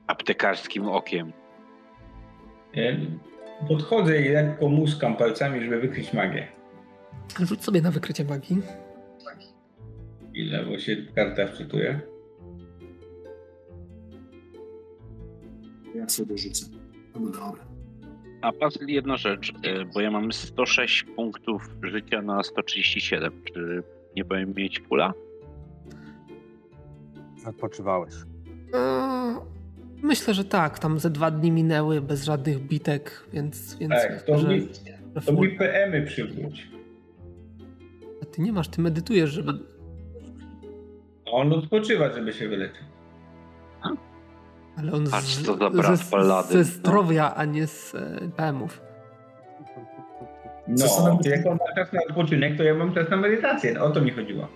aptekarskim 0.07 0.89
okiem. 0.89 1.33
Podchodzę 3.69 4.23
i 4.23 4.29
lekko 4.29 4.69
muskam 4.69 5.17
palcami, 5.17 5.65
żeby 5.65 5.81
wykryć 5.81 6.13
magię. 6.13 6.49
Rzuć 7.41 7.65
sobie 7.65 7.83
na 7.83 7.91
wykrycie 7.91 8.25
magii. 8.25 8.63
Ile, 10.35 10.65
bo 10.65 10.79
się 10.79 10.97
karta 11.15 11.47
wczytuje. 11.47 12.01
Ja 15.95 16.09
sobie 16.09 16.39
rzucę. 16.39 16.67
No 17.21 17.31
dobra. 17.31 17.67
A 18.43 18.53
Bazyl, 18.53 18.89
jedna 18.89 19.17
rzecz, 19.17 19.53
e, 19.63 19.85
bo 19.85 20.01
ja 20.01 20.11
mam 20.11 20.33
106 20.33 21.03
punktów 21.03 21.63
życia 21.83 22.23
na 22.23 22.43
137. 22.43 23.43
Czy 23.55 23.83
nie 24.17 24.25
powinien 24.25 24.55
mieć 24.55 24.81
pula? 24.81 25.13
Odpoczywałeś. 27.47 28.15
Myślę, 30.03 30.35
że 30.35 30.45
tak. 30.45 30.79
Tam 30.79 30.99
ze 30.99 31.11
dwa 31.11 31.31
dni 31.31 31.51
minęły 31.51 32.01
bez 32.03 32.25
żadnych 32.25 32.59
bitek, 32.59 33.27
więc, 33.33 33.75
więc 33.79 33.93
Tak, 33.93 34.23
to 34.23 34.33
myślę, 34.35 34.49
mi, 34.49 34.61
że 35.17 35.33
to 35.33 35.33
PM-y 35.59 36.03
przywróć. 36.07 36.69
A 38.23 38.27
ty 38.27 38.43
nie 38.43 38.53
masz, 38.53 38.69
ty 38.69 38.81
medytujesz, 38.81 39.31
żeby... 39.31 39.53
A 41.27 41.31
On 41.31 41.53
odpoczywa, 41.53 42.13
żeby 42.13 42.33
się 42.33 42.49
wyleczyć. 42.49 42.85
Ale 44.79 44.93
on 44.93 45.11
Patrz, 45.11 45.35
z, 45.35 45.43
co 45.43 45.57
za 45.57 45.71
brat 45.71 45.99
ze, 45.99 46.11
Paladyn, 46.11 46.53
ze 46.53 46.59
no. 46.59 46.65
zdrowia, 46.65 47.35
a 47.35 47.45
nie 47.45 47.67
z 47.67 47.95
e, 47.95 48.29
PM-ów. 48.37 48.81
No, 50.69 51.19
jak 51.25 51.47
on 51.47 51.53
ma 51.53 51.75
czas 51.75 51.93
na 51.93 52.01
odpoczynek, 52.09 52.57
to 52.57 52.63
ja 52.63 52.75
mam 52.75 52.95
czas 52.95 53.11
na 53.11 53.17
medytację. 53.17 53.73
No, 53.75 53.85
o 53.85 53.91
to 53.91 54.01
mi 54.01 54.11
chodziło. 54.11 54.49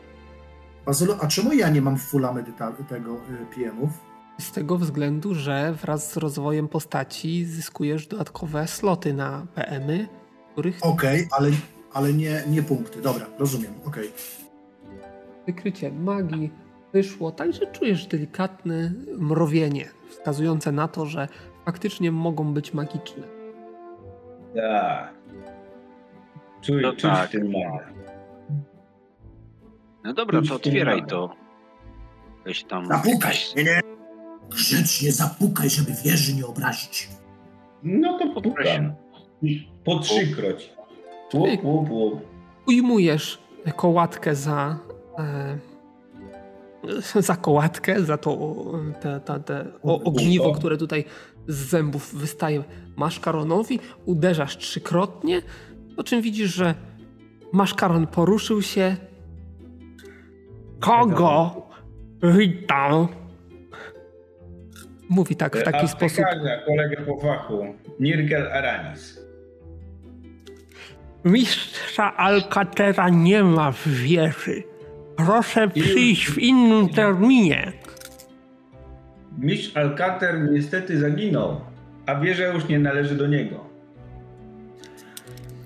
Bazylo, 0.87 1.16
a 1.20 1.26
czemu 1.26 1.53
ja 1.53 1.70
nie 1.70 1.83
mam 1.83 1.98
fulla 1.98 2.33
medyta- 2.33 2.72
tego 2.88 3.14
y, 3.14 3.55
PM-ów? 3.55 4.10
Z 4.40 4.53
tego 4.53 4.79
względu, 4.79 5.35
że 5.35 5.72
wraz 5.72 6.12
z 6.12 6.16
rozwojem 6.16 6.68
postaci 6.68 7.44
zyskujesz 7.44 8.07
dodatkowe 8.07 8.66
sloty 8.66 9.14
na 9.14 9.46
PM-y, 9.55 10.09
których 10.53 10.79
Okej, 10.83 11.29
ale, 11.31 11.50
ale 11.92 12.12
nie, 12.12 12.42
nie 12.48 12.62
punkty. 12.62 13.03
Dobra, 13.03 13.26
rozumiem. 13.38 13.72
Okej. 13.87 14.11
wykrycie 15.46 15.92
magii 15.92 16.50
wyszło, 16.92 17.31
także 17.31 17.66
czujesz 17.66 18.07
delikatne 18.07 18.92
mrowienie, 19.18 19.88
wskazujące 20.09 20.72
na 20.72 20.88
to, 20.88 21.07
że 21.07 21.29
faktycznie 21.64 22.12
mogą 22.12 22.55
być 22.55 22.74
magiczne. 22.74 23.22
Tak. 24.55 25.14
Czuj, 26.61 26.83
No 26.83 26.92
czuć 26.92 27.03
tak. 27.03 27.31
No 30.05 30.12
dobra, 30.14 30.40
to 30.48 30.55
otwieraj 30.55 31.07
to. 31.07 31.37
Weź 32.44 32.64
tam. 32.64 32.87
Zapukaj! 32.87 33.35
Nie, 33.57 33.64
nie. 33.64 33.89
Grzecznie 34.51 35.13
zapukaj, 35.13 35.71
żeby 35.71 35.93
wieży 36.05 36.35
nie 36.35 36.47
obrazić. 36.47 37.09
No 37.83 38.19
to 38.19 38.41
pukam. 38.41 38.93
Po 39.85 39.99
trzykroć. 39.99 40.73
Łup, 41.35 41.65
łup, 41.65 41.91
łup. 41.91 42.21
Ujmujesz 42.67 43.39
kołatkę 43.77 44.35
za. 44.35 44.79
E, 45.19 45.59
za 47.23 47.37
kołatkę, 47.37 48.05
za 48.05 48.17
to 48.19 48.57
te, 49.01 49.21
te, 49.21 49.41
te 49.41 49.67
o, 49.83 50.03
ogniwo, 50.03 50.53
które 50.53 50.77
tutaj 50.77 51.05
z 51.49 51.57
zębów 51.57 52.15
wystaje 52.15 52.65
maszkaronowi. 52.97 53.81
Uderzasz 54.07 54.57
trzykrotnie, 54.57 55.43
po 55.97 56.05
czym 56.05 56.23
widzisz, 56.23 56.55
że 56.55 56.75
maszkaron 57.53 58.07
poruszył 58.07 58.63
się. 58.63 58.97
Kogo? 60.81 61.63
Witam. 62.23 63.09
Mówi 65.11 65.37
tak 65.37 65.57
w 65.57 65.62
taki 65.62 65.88
sposób. 65.88 66.25
Kolegę 66.66 66.96
po 66.96 67.16
fachu. 67.16 67.75
Nirgel 68.01 68.53
Aranis. 68.53 69.20
Mistrza 71.25 72.16
Alcatera 72.16 73.09
nie 73.09 73.44
ma 73.44 73.73
w 73.73 73.88
wieży. 73.88 74.62
Proszę 75.16 75.68
przyjść 75.68 76.31
w 76.31 76.38
innym 76.38 76.88
terminie. 76.88 77.73
Mistrz 79.38 79.77
Alcater 79.77 80.51
niestety 80.51 80.99
zaginął, 81.01 81.61
a 82.07 82.14
wieża 82.14 82.44
już 82.46 82.68
nie 82.68 82.79
należy 82.79 83.14
do 83.14 83.27
niego. 83.27 83.64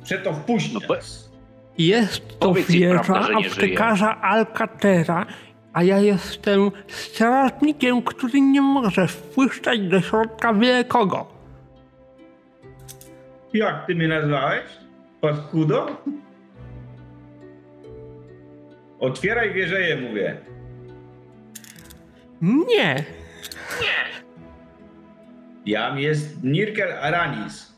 Przeto 0.04 0.32
wpuść 0.32 0.72
No 0.72 0.80
nas. 0.94 1.30
Jest 1.78 2.28
to 2.28 2.48
Powiedz 2.48 2.70
wieża 2.70 3.28
aptekarza 3.38 4.20
Alcatera 4.20 5.26
A 5.74 5.82
ja 5.82 5.98
jestem 5.98 6.70
strażnikiem, 6.88 8.02
który 8.02 8.40
nie 8.40 8.60
może 8.62 9.06
wpuszczać 9.08 9.80
do 9.80 10.00
środka 10.00 10.52
byle 10.52 10.84
kogo. 10.84 11.26
Jak 13.52 13.86
ty 13.86 13.94
mnie 13.94 14.08
nazwałeś? 14.08 14.64
Paskudo? 15.20 16.02
Otwieraj 19.00 19.52
wieżeję, 19.54 19.96
mówię. 19.96 20.36
Nie, 22.42 23.04
Jam 25.66 25.98
jest 25.98 26.44
Nirkel 26.44 26.92
Aranis. 26.92 27.74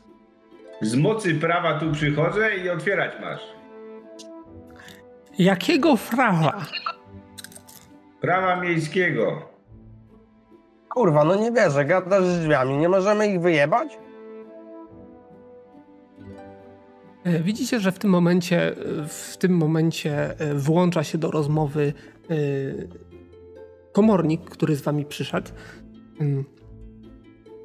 Z 0.81 0.95
mocy 0.95 1.35
prawa 1.35 1.79
tu 1.79 1.91
przychodzę 1.91 2.57
i 2.57 2.69
otwierać 2.69 3.11
masz. 3.21 3.41
jakiego 5.39 5.97
prawa? 6.11 6.65
Prawa 8.21 8.61
miejskiego. 8.61 9.41
Kurwa, 10.89 11.23
no 11.23 11.35
nie 11.35 11.51
wierzę, 11.51 11.85
gadasz 11.85 12.25
z 12.25 12.39
drzwiami, 12.39 12.77
nie 12.77 12.89
możemy 12.89 13.27
ich 13.27 13.41
wyjebać? 13.41 13.97
E, 17.23 17.39
Widzicie, 17.39 17.79
że 17.79 17.91
w 17.91 17.99
tym 17.99 18.09
momencie, 18.09 18.75
w 19.07 19.37
tym 19.37 19.57
momencie 19.57 20.39
e, 20.39 20.53
włącza 20.53 21.03
się 21.03 21.17
do 21.17 21.31
rozmowy 21.31 21.93
e, 22.29 22.33
komornik, 23.91 24.49
który 24.49 24.75
z 24.75 24.81
wami 24.81 25.05
przyszedł. 25.05 25.51
Mm. 26.19 26.43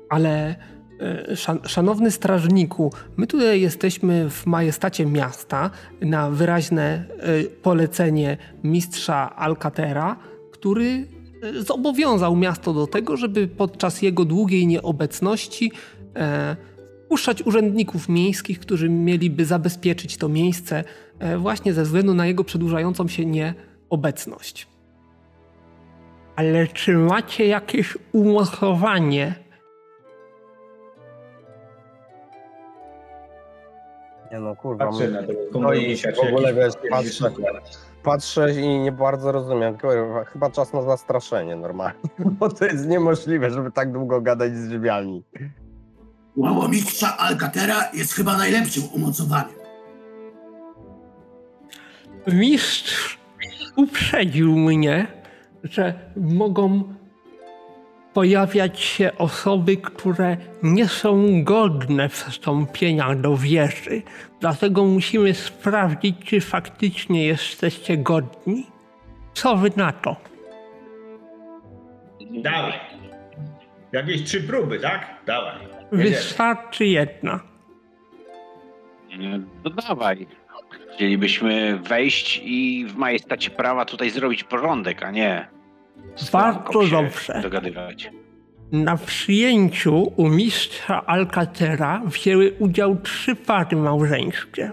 Ale 0.09 0.55
e, 1.01 1.37
szan- 1.37 1.69
szanowny 1.69 2.11
strażniku, 2.11 2.93
my 3.17 3.27
tutaj 3.27 3.61
jesteśmy 3.61 4.31
w 4.31 4.47
majestacie 4.47 5.07
miasta 5.07 5.71
na 6.01 6.31
wyraźne 6.31 7.05
e, 7.19 7.45
polecenie 7.45 8.37
mistrza 8.65 9.37
Alcatera, 9.37 10.17
który 10.62 11.07
e, 11.42 11.62
zobowiązał 11.62 12.37
miasto 12.37 12.72
do 12.72 12.87
tego, 12.87 13.16
żeby 13.16 13.48
podczas 13.48 14.03
jego 14.03 14.25
długiej 14.25 14.66
nieobecności 14.66 15.72
e, 16.16 16.57
wpuszczać 17.05 17.42
urzędników 17.42 18.09
miejskich, 18.09 18.61
którzy 18.61 18.88
mieliby 18.88 19.44
zabezpieczyć 19.44 20.16
to 20.16 20.29
miejsce 20.29 20.85
e, 21.18 21.38
właśnie 21.38 21.72
ze 21.72 21.83
względu 21.83 22.14
na 22.14 22.27
jego 22.27 22.44
przedłużającą 22.44 23.09
się 23.09 23.27
nieobecność. 23.27 24.68
Ale 26.37 26.66
czy 26.66 26.96
macie 26.96 27.46
jakieś 27.46 27.98
umocowanie? 28.12 29.35
Nie 34.33 34.40
no, 34.40 34.57
kurwa. 34.57 34.87
Patrzę 34.87 35.09
na 35.09 35.22
tego 35.22 35.40
No 35.40 35.48
i 35.48 35.53
komornika. 35.53 36.12
w 36.12 36.29
ogóle 36.29 36.55
wiesz, 36.55 36.75
patrzę, 36.90 37.31
patrzę 38.03 38.61
i 38.61 38.79
nie 38.79 38.93
bardzo 38.93 39.33
rozumiem. 39.33 39.77
Chyba 40.27 40.51
czas 40.51 40.73
na 40.73 40.83
zastraszenie 40.83 41.57
normalnie, 41.57 42.01
bo 42.38 42.49
to 42.49 42.65
jest 42.65 42.87
niemożliwe, 42.87 43.51
żeby 43.51 43.71
tak 43.71 43.93
długo 43.93 44.21
gadać 44.21 44.57
z 44.57 44.69
drzwiami. 44.69 45.25
Łałomistrza 46.37 47.19
Alcatera 47.19 47.91
jest 47.95 48.12
chyba 48.12 48.37
najlepszym 48.37 48.83
umocowaniem. 48.93 49.62
Mistrz 52.27 53.19
uprzedził 53.77 54.57
mnie, 54.57 55.07
że 55.65 56.12
mogą 56.17 56.95
pojawiać 58.14 58.81
się 58.81 59.11
osoby, 59.18 59.77
które 59.77 60.37
nie 60.62 60.88
są 60.88 61.44
godne 61.44 62.09
wstąpienia 62.09 63.14
do 63.14 63.37
wieży. 63.37 64.03
Dlatego 64.40 64.85
musimy 64.85 65.35
sprawdzić, 65.35 66.16
czy 66.25 66.40
faktycznie 66.40 67.27
jesteście 67.27 67.96
godni. 67.96 68.66
Co 69.35 69.57
wy 69.57 69.70
na 69.77 69.92
to? 69.92 70.16
Dawaj. 72.31 72.72
Jakieś 73.92 74.22
trzy 74.22 74.40
próby, 74.40 74.81
tak? 74.81 75.07
Dawaj. 75.27 75.57
Jedziemy. 75.92 76.11
Wystarczy 76.11 76.87
jedna. 76.87 77.40
No 79.64 79.70
dawaj. 79.70 80.27
Chcielibyśmy 80.94 81.79
wejść 81.79 82.40
i 82.44 82.87
w 82.88 82.96
majestacie 82.96 83.51
prawa 83.51 83.85
tutaj 83.85 84.11
zrobić 84.11 84.44
porządek, 84.44 85.03
a 85.03 85.11
nie 85.11 85.48
z 86.17 86.31
Bardzo 86.31 86.59
klamką 86.61 86.87
się 86.87 86.91
dobrze. 86.91 87.41
dogadywać. 87.43 88.11
Na 88.73 88.97
przyjęciu 88.97 90.12
u 90.17 90.29
mistrza 90.29 91.07
Alcatera 91.07 92.03
wzięły 92.07 92.53
udział 92.59 92.97
trzy 92.97 93.37
pary 93.37 93.77
małżeńskie. 93.77 94.73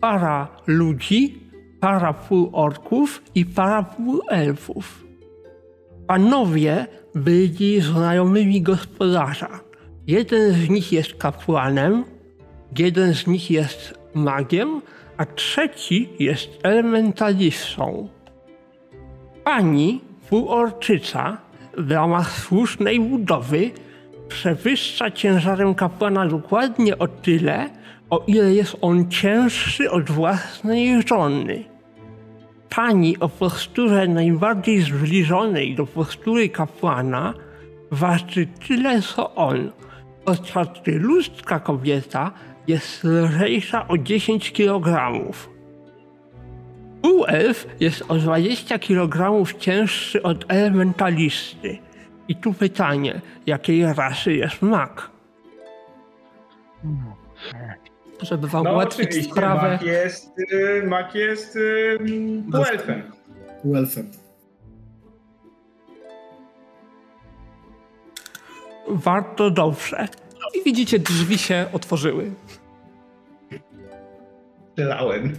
Para 0.00 0.48
ludzi, 0.66 1.38
para 1.80 2.12
półorków 2.12 3.22
i 3.34 3.46
para 3.46 3.82
półelfów. 3.82 5.04
Panowie 6.06 6.86
byli 7.14 7.80
znajomymi 7.80 8.62
gospodarza. 8.62 9.60
Jeden 10.06 10.52
z 10.52 10.68
nich 10.68 10.92
jest 10.92 11.14
kapłanem, 11.14 12.04
jeden 12.78 13.14
z 13.14 13.26
nich 13.26 13.50
jest 13.50 13.94
magiem, 14.14 14.82
a 15.16 15.26
trzeci 15.26 16.08
jest 16.18 16.48
elementalistą. 16.62 18.08
Pani 19.44 20.00
półorczyca 20.30 21.36
w 21.78 21.90
ramach 21.90 22.38
słusznej 22.38 23.00
budowy 23.00 23.70
przewyższa 24.28 25.10
ciężarem 25.10 25.74
kapłana 25.74 26.26
dokładnie 26.26 26.98
o 26.98 27.08
tyle, 27.08 27.70
o 28.10 28.24
ile 28.26 28.54
jest 28.54 28.76
on 28.80 29.10
cięższy 29.10 29.90
od 29.90 30.10
własnej 30.10 31.02
żony. 31.08 31.64
Pani 32.76 33.18
o 33.20 33.28
posturze 33.28 34.08
najbardziej 34.08 34.80
zbliżonej 34.80 35.74
do 35.74 35.86
postury 35.86 36.48
kapłana 36.48 37.34
waży 37.90 38.46
tyle 38.68 39.02
co 39.02 39.34
on, 39.34 39.72
podczas 40.24 40.68
gdy 40.82 40.98
ludzka 40.98 41.60
kobieta 41.60 42.30
jest 42.66 43.04
lżejsza 43.04 43.88
o 43.88 43.98
10 43.98 44.52
kilogramów. 44.52 45.50
Półelf 47.02 47.66
jest 47.80 48.04
o 48.08 48.14
20 48.14 48.78
kg 48.78 49.44
cięższy 49.58 50.22
od 50.22 50.44
elementalisty. 50.48 51.78
I 52.28 52.36
tu 52.36 52.52
pytanie, 52.52 53.20
jakiej 53.46 53.94
rasy 53.94 54.32
jest 54.32 54.62
mak? 54.62 55.10
Żeby 58.22 58.48
wam 58.48 58.64
No 58.64 58.72
ułatwić 58.72 59.30
sprawę, 59.30 59.70
Mak 59.70 59.82
jest, 59.82 60.38
y, 60.52 60.82
Mak 60.86 61.14
jest 61.14 61.56
y, 61.56 61.98
półelfem. 62.52 63.02
Półelfem. 63.62 64.10
warto 68.90 69.50
dobrze. 69.50 70.08
I 70.54 70.64
widzicie, 70.64 70.98
drzwi 70.98 71.38
się 71.38 71.66
otworzyły. 71.72 72.30
Strzelałem. 74.80 75.36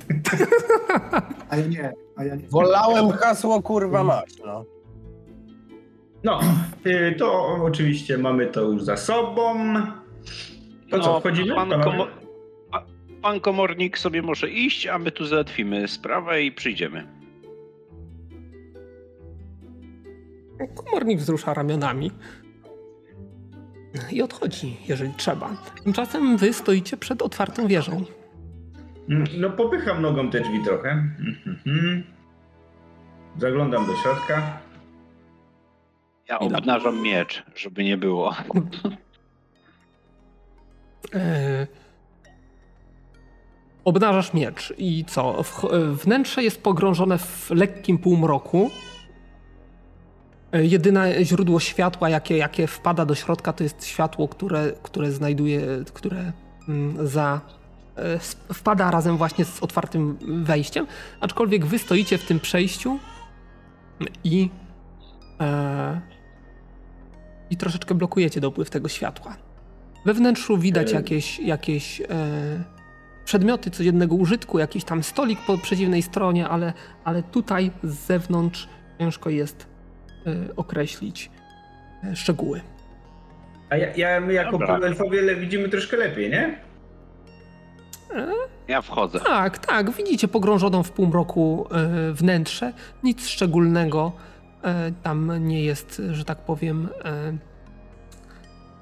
A 1.49 1.58
ja 1.58 1.67
nie, 1.67 1.93
a 2.15 2.23
ja 2.23 2.36
nie. 2.36 2.47
Wolałem 2.47 3.10
hasło 3.12 3.62
kurwa 3.62 4.04
mać, 4.04 4.30
no. 4.45 4.65
No, 6.23 6.39
y, 6.86 7.15
to 7.19 7.47
oczywiście 7.63 8.17
mamy 8.17 8.47
to 8.47 8.62
już 8.62 8.84
za 8.84 8.97
sobą. 8.97 9.73
To 10.89 10.99
co, 10.99 11.19
wchodzimy? 11.19 11.56
Pan, 11.56 11.69
komo- 11.69 12.08
pa- 12.71 12.86
pan 13.21 13.39
komornik 13.39 13.97
sobie 13.97 14.21
może 14.21 14.49
iść, 14.49 14.88
a 14.88 14.99
my 14.99 15.12
tu 15.12 15.25
załatwimy 15.25 15.88
sprawę 15.88 16.43
i 16.43 16.51
przyjdziemy. 16.51 17.08
Komornik 20.75 21.19
wzrusza 21.19 21.54
ramionami 21.54 22.12
i 24.12 24.21
odchodzi, 24.21 24.77
jeżeli 24.88 25.13
trzeba. 25.17 25.49
Tymczasem 25.84 26.38
wy 26.38 26.54
stoicie 26.54 26.97
przed 26.97 27.21
otwartą 27.21 27.67
wieżą. 27.67 28.04
Mm, 29.12 29.24
No 29.38 29.50
popycham 29.50 30.02
nogą 30.02 30.30
te 30.30 30.41
drzwi 30.41 30.63
trochę. 30.63 30.89
Mhm. 31.45 32.04
Zaglądam 33.38 33.85
do 33.88 33.96
środka. 33.96 34.58
Ja 36.29 36.40
obnażam 36.40 37.02
miecz, 37.02 37.44
żeby 37.56 37.83
nie 37.83 37.98
było. 37.98 38.35
E, 41.13 41.67
obnażasz 43.85 44.33
miecz 44.33 44.73
i 44.77 45.06
co? 45.06 45.44
W, 45.44 45.62
wnętrze 46.04 46.44
jest 46.44 46.63
pogrążone 46.63 47.17
w 47.17 47.52
lekkim 47.52 47.98
półmroku. 47.98 48.69
E, 50.52 50.65
Jedyne 50.65 51.25
źródło 51.25 51.60
światła, 51.60 52.10
jakie, 52.10 52.38
jakie 52.38 52.67
wpada 52.67 53.06
do 53.06 53.15
środka, 53.15 53.54
to 53.54 53.63
jest 53.63 53.85
światło, 53.85 54.27
które, 54.27 54.71
które 54.83 55.12
znajduje, 55.12 55.62
które 55.94 56.31
mm, 56.69 57.08
za, 57.08 57.42
wpada 58.54 58.92
razem 58.92 59.17
właśnie 59.17 59.46
z 59.46 59.63
otwartym 59.63 60.17
wejściem. 60.44 60.87
Aczkolwiek 61.19 61.65
wy 61.65 61.79
stoicie 61.79 62.17
w 62.17 62.25
tym 62.25 62.39
przejściu 62.39 63.00
i, 64.23 64.50
e, 65.42 66.02
i 67.50 67.58
troszeczkę 67.58 67.96
blokujecie 67.96 68.42
dopływ 68.42 68.69
tego 68.69 68.89
światła. 68.89 69.35
We 70.06 70.13
wnętrzu 70.13 70.58
widać 70.58 70.92
E. 70.92 70.96
jakieś, 70.96 71.39
jakieś 71.39 72.02
e, 72.02 72.06
przedmioty 73.25 73.71
codziennego 73.71 74.15
użytku, 74.15 74.60
jakiś 74.60 74.83
tam 74.83 75.04
stolik 75.04 75.39
po 75.48 75.58
przeciwnej 75.58 76.02
stronie, 76.02 76.50
ale, 76.50 76.73
ale 77.04 77.23
tutaj 77.23 77.71
z 77.83 77.94
zewnątrz 77.94 78.69
ciężko 79.00 79.29
jest 79.29 79.67
e, 80.27 80.56
określić 80.56 81.31
e, 82.04 82.15
szczegóły. 82.15 82.62
A 83.69 83.77
ja, 83.77 83.96
ja 83.96 84.19
my 84.19 84.33
jako 84.33 84.60
półelfowie 84.60 85.35
widzimy 85.35 85.69
troszkę 85.69 85.98
lepiej, 85.98 86.29
nie? 86.29 86.71
Ja 88.67 88.81
wchodzę. 88.81 89.19
Tak, 89.19 89.57
tak, 89.57 89.91
widzicie 89.91 90.27
pogrążoną 90.27 90.83
w 90.83 90.91
półmroku 90.91 91.67
e, 91.71 92.13
wnętrze. 92.13 92.73
Nic 93.03 93.27
szczególnego 93.27 94.12
e, 94.63 94.91
tam 95.03 95.47
nie 95.47 95.63
jest, 95.63 96.01
że 96.12 96.25
tak 96.25 96.37
powiem. 96.37 96.89
E, 97.05 97.37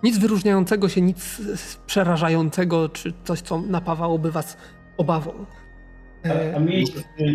nic 0.03 0.17
wyróżniającego 0.17 0.89
się, 0.89 1.01
nic 1.01 1.41
przerażającego, 1.85 2.89
czy 2.89 3.13
coś, 3.23 3.41
co 3.41 3.61
napawałoby 3.61 4.31
was 4.31 4.57
obawą. 4.97 5.45
A, 6.25 6.55
a 6.55 6.59
mi, 6.59 6.85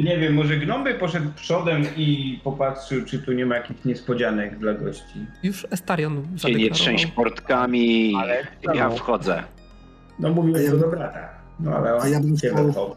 nie 0.05 0.19
wiem, 0.19 0.35
może 0.35 0.57
gnom 0.57 0.85
by 0.85 0.95
poszedł 0.95 1.31
przodem 1.37 1.83
i 1.97 2.41
popatrzył, 2.45 3.05
czy 3.05 3.19
tu 3.19 3.33
nie 3.33 3.47
ma 3.47 3.55
jakichś 3.57 3.85
niespodzianek 3.85 4.59
dla 4.59 4.75
gości. 4.75 5.27
już 5.43 5.67
Estarion 5.71 6.39
Się 6.39 6.55
nie 6.55 6.71
trzęść 6.71 7.07
portkami. 7.07 8.13
Ale- 8.19 8.47
Ja 8.75 8.91
wchodzę. 8.91 9.43
No 10.19 10.35
to 10.35 10.43
bym- 10.43 10.81
do 10.81 10.89
brata. 10.89 11.44
No 11.61 11.77
ale 11.77 12.01
a 12.01 12.09
ja 12.09 12.21
bym 12.21 12.37
chciał-. 12.37 12.97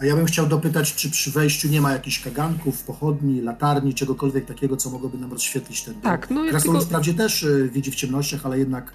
A 0.00 0.04
ja 0.04 0.16
bym 0.16 0.26
chciał 0.26 0.46
dopytać, 0.46 0.94
czy 0.94 1.10
przy 1.10 1.30
wejściu 1.30 1.68
nie 1.68 1.80
ma 1.80 1.92
jakichś 1.92 2.20
kaganków, 2.20 2.82
pochodni, 2.82 3.40
latarni, 3.40 3.94
czegokolwiek 3.94 4.46
takiego, 4.46 4.76
co 4.76 4.90
mogłoby 4.90 5.18
nam 5.18 5.32
rozświetlić 5.32 5.84
ten 5.84 5.94
dom. 5.94 6.02
Tak, 6.02 6.30
no 6.30 6.44
Krasnolud 6.50 6.62
tylko, 6.62 6.86
wprawdzie 6.86 7.14
też 7.14 7.42
y, 7.42 7.70
widzi 7.72 7.90
w 7.90 7.94
ciemnościach, 7.94 8.46
ale 8.46 8.58
jednak 8.58 8.92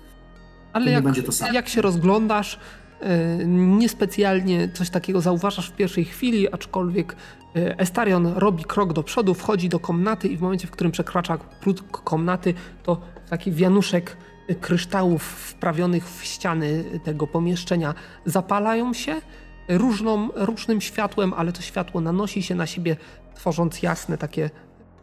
ale 0.75 0.85
nie 0.85 0.91
jak, 0.91 1.03
będzie 1.03 1.23
to 1.23 1.31
samo. 1.31 1.53
jak 1.53 1.69
się 1.69 1.81
rozglądasz, 1.81 2.59
e, 3.01 3.45
niespecjalnie 3.47 4.69
coś 4.73 4.89
takiego 4.89 5.21
zauważasz 5.21 5.69
w 5.69 5.75
pierwszej 5.75 6.05
chwili, 6.05 6.53
aczkolwiek 6.53 7.15
e, 7.55 7.79
Estarion 7.79 8.27
robi 8.27 8.63
krok 8.63 8.93
do 8.93 9.03
przodu, 9.03 9.33
wchodzi 9.33 9.69
do 9.69 9.79
komnaty 9.79 10.27
i 10.27 10.37
w 10.37 10.41
momencie, 10.41 10.67
w 10.67 10.71
którym 10.71 10.91
przekracza 10.91 11.37
próg 11.37 12.03
komnaty, 12.03 12.53
to 12.83 13.01
taki 13.29 13.51
wianuszek 13.51 14.17
kryształów 14.61 15.23
wprawionych 15.23 16.09
w 16.09 16.25
ściany 16.25 16.83
tego 17.03 17.27
pomieszczenia 17.27 17.93
zapalają 18.25 18.93
się 18.93 19.21
różną, 19.67 20.29
różnym 20.35 20.81
światłem, 20.81 21.33
ale 21.33 21.51
to 21.51 21.61
światło 21.61 22.01
nanosi 22.01 22.43
się 22.43 22.55
na 22.55 22.65
siebie, 22.65 22.97
tworząc 23.35 23.81
jasne 23.81 24.17
takie 24.17 24.49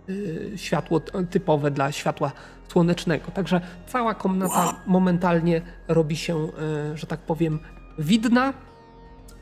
y, 0.08 0.52
światło 0.56 1.00
typowe 1.30 1.70
dla 1.70 1.92
światła 1.92 2.32
słonecznego. 2.68 3.30
Także 3.30 3.60
cała 3.86 4.14
komnata 4.14 4.82
momentalnie 4.86 5.62
robi 5.88 6.16
się, 6.16 6.48
y, 6.92 6.96
że 6.96 7.06
tak 7.06 7.20
powiem, 7.20 7.58
widna. 7.98 8.54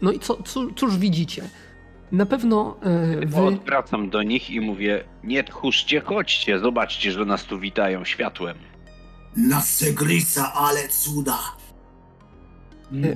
No 0.02 0.12
i 0.12 0.18
co, 0.18 0.42
co, 0.42 0.60
cóż 0.76 0.98
widzicie? 0.98 1.42
Na 2.12 2.26
pewno 2.26 2.76
y, 3.22 3.26
wy... 3.26 3.42
Odwracam 3.42 4.10
do 4.10 4.22
nich 4.22 4.50
i 4.50 4.60
mówię, 4.60 5.04
nie 5.24 5.44
tchórzcie, 5.44 6.00
chodźcie, 6.00 6.58
zobaczcie, 6.58 7.12
że 7.12 7.24
nas 7.24 7.44
tu 7.44 7.58
witają 7.58 8.04
światłem. 8.04 8.56
Na 9.36 9.60
Segrisa, 9.60 10.52
ale 10.54 10.88
cuda. 10.88 11.38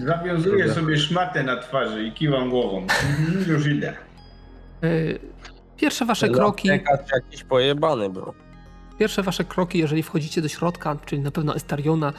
Zawiązuję 0.07 0.75
sobie 0.75 0.99
szmatę 0.99 1.43
na 1.43 1.57
twarzy 1.57 2.05
i 2.05 2.13
kiwam 2.13 2.51
głową. 2.51 2.83
Mhm, 2.83 3.45
już 3.49 3.67
idę. 3.67 3.93
y, 4.85 5.19
Pierwsze 5.77 6.05
wasze 6.05 6.29
kroki, 6.29 6.69
jakiś 7.15 7.45
pojebany 7.45 8.11
był. 8.11 8.33
pierwsze 8.99 9.23
wasze 9.23 9.45
kroki, 9.45 9.79
jeżeli 9.79 10.03
wchodzicie 10.03 10.43
do 10.43 10.49
środka, 10.49 10.97
czyli 11.07 11.23
na 11.23 11.31
pewno 11.31 11.57
Estariona 11.57 12.09
e, 12.09 12.13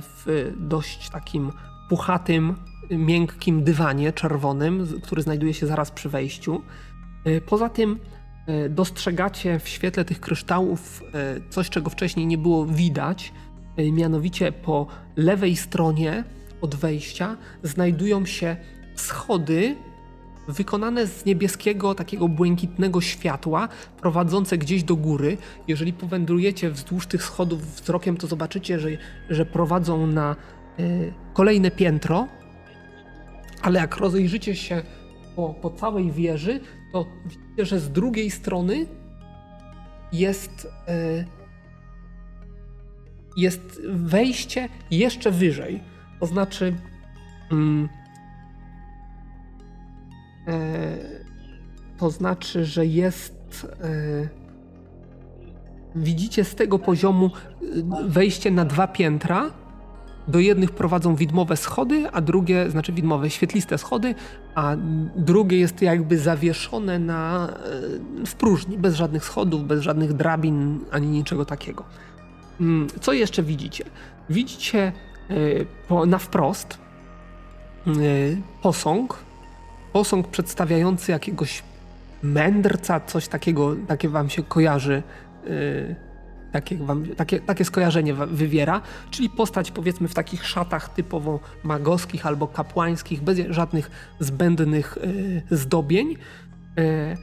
w 0.00 0.52
dość 0.56 1.10
takim 1.10 1.52
puchatym, 1.88 2.56
miękkim 2.90 3.64
dywanie 3.64 4.12
czerwonym, 4.12 5.00
który 5.02 5.22
znajduje 5.22 5.54
się 5.54 5.66
zaraz 5.66 5.90
przy 5.90 6.08
wejściu. 6.08 6.62
E, 7.24 7.40
Poza 7.40 7.68
tym 7.68 7.98
dostrzegacie 8.70 9.58
w 9.58 9.68
świetle 9.68 10.04
tych 10.04 10.20
kryształów 10.20 11.02
e, 11.14 11.50
coś, 11.50 11.70
czego 11.70 11.90
wcześniej 11.90 12.26
nie 12.26 12.38
było 12.38 12.66
widać. 12.66 13.32
E, 13.76 13.92
Mianowicie 13.92 14.52
po 14.52 14.86
lewej 15.16 15.56
stronie 15.56 16.24
od 16.60 16.74
wejścia 16.74 17.36
znajdują 17.62 18.26
się 18.26 18.56
schody 18.94 19.76
wykonane 20.48 21.06
z 21.06 21.24
niebieskiego, 21.24 21.94
takiego 21.94 22.28
błękitnego 22.28 23.00
światła, 23.00 23.68
prowadzące 24.00 24.58
gdzieś 24.58 24.82
do 24.82 24.96
góry. 24.96 25.36
Jeżeli 25.68 25.92
powędrujecie 25.92 26.70
wzdłuż 26.70 27.06
tych 27.06 27.22
schodów 27.22 27.74
wzrokiem, 27.74 28.16
to 28.16 28.26
zobaczycie, 28.26 28.78
że, 28.78 28.88
że 29.30 29.46
prowadzą 29.46 30.06
na 30.06 30.36
y, 30.80 31.12
kolejne 31.34 31.70
piętro. 31.70 32.28
Ale 33.62 33.80
jak 33.80 33.96
rozejrzycie 33.96 34.56
się 34.56 34.82
po, 35.36 35.54
po 35.62 35.70
całej 35.70 36.12
wieży, 36.12 36.60
to 36.92 37.06
że 37.64 37.80
z 37.80 37.90
drugiej 37.90 38.30
strony 38.30 38.86
jest, 40.12 40.68
y, 40.88 41.24
jest 43.36 43.80
wejście 43.88 44.68
jeszcze 44.90 45.30
wyżej. 45.30 45.80
To 46.20 46.26
znaczy. 46.26 46.74
Mm, 47.52 47.88
E, 50.48 50.96
to 51.98 52.10
znaczy, 52.10 52.64
że 52.64 52.86
jest. 52.86 53.66
e, 53.80 54.28
Widzicie 55.96 56.44
z 56.44 56.54
tego 56.54 56.78
poziomu 56.78 57.30
e, 57.62 58.08
wejście 58.08 58.50
na 58.50 58.64
dwa 58.64 58.86
piętra. 58.88 59.50
Do 60.28 60.38
jednych 60.38 60.70
prowadzą 60.70 61.14
widmowe 61.16 61.56
schody, 61.56 62.10
a 62.12 62.20
drugie, 62.20 62.70
znaczy 62.70 62.92
widmowe, 62.92 63.30
świetliste 63.30 63.78
schody, 63.78 64.14
a 64.54 64.76
drugie 65.16 65.58
jest 65.58 65.82
jakby 65.82 66.18
zawieszone 66.18 66.98
na, 66.98 67.48
e, 68.22 68.26
w 68.26 68.34
próżni, 68.34 68.78
bez 68.78 68.94
żadnych 68.94 69.24
schodów, 69.24 69.66
bez 69.66 69.80
żadnych 69.82 70.12
drabin, 70.12 70.80
ani 70.90 71.06
niczego 71.06 71.44
takiego. 71.44 71.84
Mm, 72.60 72.86
Co 73.00 73.12
jeszcze 73.12 73.42
widzicie? 73.42 73.84
Widzicie 74.30 74.92
e, 75.90 76.06
na 76.06 76.18
wprost 76.18 76.78
e, 77.86 77.90
posąg, 78.62 79.18
posąg 79.92 80.28
przedstawiający 80.28 81.12
jakiegoś 81.12 81.62
mędrca, 82.22 83.00
coś 83.00 83.28
takiego, 83.28 83.76
takie 83.88 84.08
wam 84.08 84.30
się 84.30 84.42
kojarzy, 84.42 85.02
takie, 86.52 86.76
wam, 86.76 87.06
takie, 87.06 87.40
takie 87.40 87.64
skojarzenie 87.64 88.14
wywiera, 88.14 88.80
czyli 89.10 89.30
postać 89.30 89.70
powiedzmy 89.70 90.08
w 90.08 90.14
takich 90.14 90.46
szatach 90.46 90.94
typowo 90.94 91.40
magowskich 91.64 92.26
albo 92.26 92.48
kapłańskich, 92.48 93.22
bez 93.22 93.38
żadnych 93.50 93.90
zbędnych 94.20 94.98
yy, 95.50 95.58
zdobień. 95.58 96.16
Yy, 96.76 97.16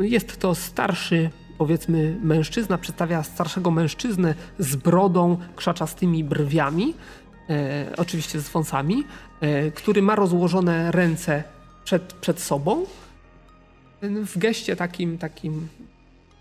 jest 0.00 0.38
to 0.40 0.54
starszy, 0.54 1.30
powiedzmy, 1.58 2.16
mężczyzna, 2.22 2.78
przedstawia 2.78 3.22
starszego 3.22 3.70
mężczyznę 3.70 4.34
z 4.58 4.76
brodą, 4.76 5.36
krzaczastymi 5.56 6.24
brwiami, 6.24 6.94
e, 7.50 7.86
oczywiście 7.96 8.40
z 8.40 8.48
wąsami, 8.48 9.04
e, 9.40 9.70
który 9.70 10.02
ma 10.02 10.14
rozłożone 10.14 10.92
ręce 10.92 11.44
przed, 11.84 12.12
przed 12.12 12.40
sobą. 12.40 12.84
W 14.02 14.38
geście 14.38 14.76
takim, 14.76 15.18
takim 15.18 15.68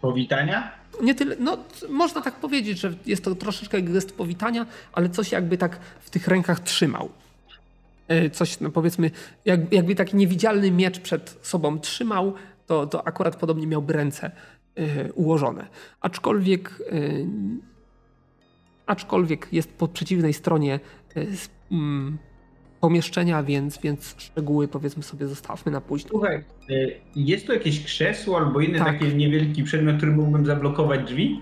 Powitania? 0.02 0.78
nie 1.02 1.16
tyle, 1.16 1.36
no 1.40 1.58
można 1.90 2.22
tak 2.22 2.36
powiedzieć, 2.36 2.80
że 2.80 2.94
jest 3.06 3.24
to 3.24 3.36
troszeczkę 3.36 3.82
gest 3.82 4.18
powitania, 4.18 4.66
ale 4.94 5.10
coś 5.10 5.32
jakby 5.32 5.58
tak 5.58 5.80
w 6.00 6.10
tych 6.10 6.28
rękach 6.28 6.60
trzymał. 6.60 7.10
E, 8.08 8.30
Coś, 8.30 8.60
no 8.60 8.70
powiedzmy, 8.70 9.12
jak, 9.46 9.74
jakby 9.74 9.96
taki 9.96 10.16
niewidzialny 10.16 10.72
miecz 10.72 11.00
przed 11.00 11.40
sobą 11.42 11.80
trzymał, 11.80 12.34
to, 12.68 12.88
to 12.88 13.08
akurat 13.08 13.36
podobnie 13.36 13.68
miałby 13.68 13.94
ręce 13.94 14.32
e, 14.76 15.14
ułożone. 15.14 15.68
Aczkolwiek, 16.02 16.84
e, 16.92 17.02
aczkolwiek 18.86 19.48
jest 19.52 19.74
po 19.74 19.88
przeciwnej 19.88 20.34
stronie 20.34 20.80
mm, 21.72 22.18
pomieszczenia, 22.82 23.44
więc, 23.44 23.78
więc 23.78 24.16
szczegóły 24.18 24.68
powiedzmy 24.68 25.04
sobie 25.04 25.28
zostawmy 25.28 25.72
na 25.72 25.82
później. 25.82 26.10
Słuchaj, 26.10 26.44
y, 26.70 27.00
jest 27.16 27.48
tu 27.48 27.54
jakieś 27.54 27.84
krzesło 27.84 28.38
albo 28.38 28.60
inny 28.62 28.80
Tak. 28.80 28.88
taki 29.00 29.16
niewielki 29.16 29.64
przedmiot, 29.64 29.98
który 29.98 30.12
mógłbym 30.12 30.46
zablokować 30.46 31.06
drzwi? 31.06 31.42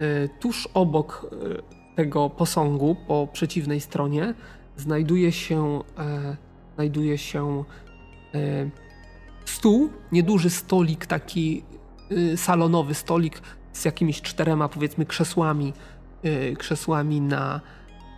E, 0.00 0.28
Tuż 0.28 0.68
obok 0.74 1.26
e, 1.32 1.96
tego 1.96 2.30
posągu, 2.30 2.96
po 3.06 3.28
przeciwnej 3.32 3.80
stronie, 3.80 4.34
znajduje 4.76 5.32
się, 5.32 5.80
e, 5.98 6.36
znajduje 6.74 7.18
się 7.18 7.64
e, 8.34 8.70
stół, 9.44 9.88
nieduży 10.12 10.50
stolik, 10.50 11.06
taki 11.06 11.62
e, 12.32 12.36
salonowy 12.36 12.94
stolik 12.94 13.40
z 13.72 13.84
jakimiś 13.84 14.22
czterema, 14.22 14.68
powiedzmy, 14.68 15.06
krzesłami, 15.06 15.72
e, 16.22 16.56
krzesłami 16.56 17.20
na 17.20 17.60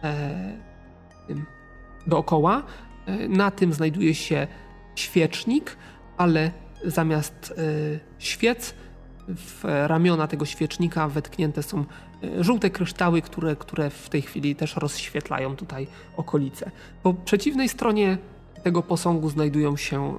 e, 0.05 0.59
tym, 1.29 1.47
dookoła. 2.07 2.63
E, 3.07 3.29
Na 3.29 3.51
tym 3.51 3.73
znajduje 3.73 4.15
się 4.15 4.47
świecznik, 4.95 5.77
ale 6.17 6.51
zamiast 6.85 7.55
e, 7.59 7.63
świec 8.19 8.75
w 9.29 9.61
ramiona 9.65 10.27
tego 10.27 10.47
świecznika 10.47 11.09
wetknięte 11.09 11.63
są 11.63 11.85
e, 12.23 12.45
żółte 12.45 12.71
kryształy, 12.71 13.23
które, 13.23 13.57
które 13.57 13.91
w 13.91 14.09
tej 14.09 14.23
chwili 14.23 14.57
też 14.57 14.77
rozświetlają 14.77 15.57
tutaj 15.57 15.87
okolice. 16.17 16.71
Po 17.03 17.15
przeciwnej 17.15 17.69
stronie 17.69 18.19
tego 18.63 18.83
posągu 18.83 19.31
znajdują 19.31 19.77
się, 19.77 20.19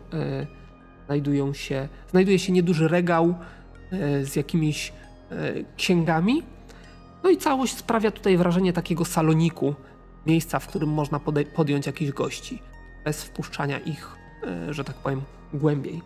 znajdują 1.05 1.53
się, 1.53 1.87
znajduje 2.11 2.39
się 2.39 2.53
nieduży 2.53 2.87
regał 2.87 3.35
z 4.23 4.35
jakimiś 4.35 4.93
księgami. 5.77 6.43
No 7.23 7.29
i 7.29 7.37
całość 7.37 7.77
sprawia 7.77 8.11
tutaj 8.11 8.37
wrażenie 8.37 8.73
takiego 8.73 9.05
saloniku, 9.05 9.75
miejsca, 10.25 10.59
w 10.59 10.67
którym 10.67 10.89
można 10.89 11.19
podjąć 11.55 11.85
jakichś 11.85 12.11
gości, 12.11 12.61
bez 13.05 13.23
wpuszczania 13.23 13.79
ich, 13.79 14.17
e, 14.43 14.73
że 14.73 14.83
tak 14.83 14.95
powiem, 14.95 15.21
głębiej. 15.53 16.01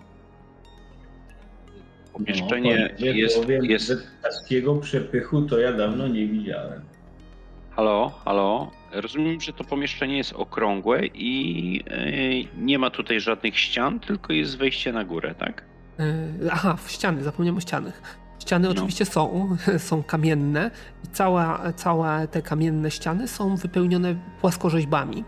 Pomieszczenie 2.14 2.96
no, 3.00 3.06
jest, 3.06 3.42
powiem, 3.42 3.66
jest... 3.66 3.94
Takiego 4.22 4.76
przepychu 4.76 5.42
to 5.42 5.60
ja 5.60 5.74
dawno 5.74 6.08
nie 6.08 6.28
widziałem. 6.28 6.82
Halo, 7.72 8.10
halo. 8.26 8.72
Rozumiem, 8.92 9.42
że 9.42 9.54
to 9.54 9.64
pomieszczenie 9.64 10.18
jest 10.18 10.34
okrągłe 10.34 11.06
i 11.06 11.74
yy, 12.56 12.66
nie 12.66 12.80
ma 12.80 12.90
tutaj 12.90 13.20
żadnych 13.20 13.60
ścian, 13.60 14.00
tylko 14.00 14.34
jest 14.34 14.58
wejście 14.58 14.94
na 14.94 15.04
górę, 15.04 15.36
tak? 15.40 15.64
Yy, 16.00 16.52
aha, 16.52 16.78
w 16.84 16.92
ściany, 16.92 17.24
zapomniałem 17.24 17.58
o 17.58 17.62
ścianach. 17.62 18.25
Ściany 18.46 18.68
no. 18.68 18.74
oczywiście 18.74 19.06
są, 19.06 19.58
są 19.88 20.04
kamienne 20.04 20.72
i 21.04 21.08
cała, 21.08 21.74
całe 21.74 22.28
te 22.28 22.42
kamienne 22.42 22.92
ściany 22.92 23.28
są 23.28 23.56
wypełnione 23.56 24.16
płaskorzeźbami. 24.42 25.24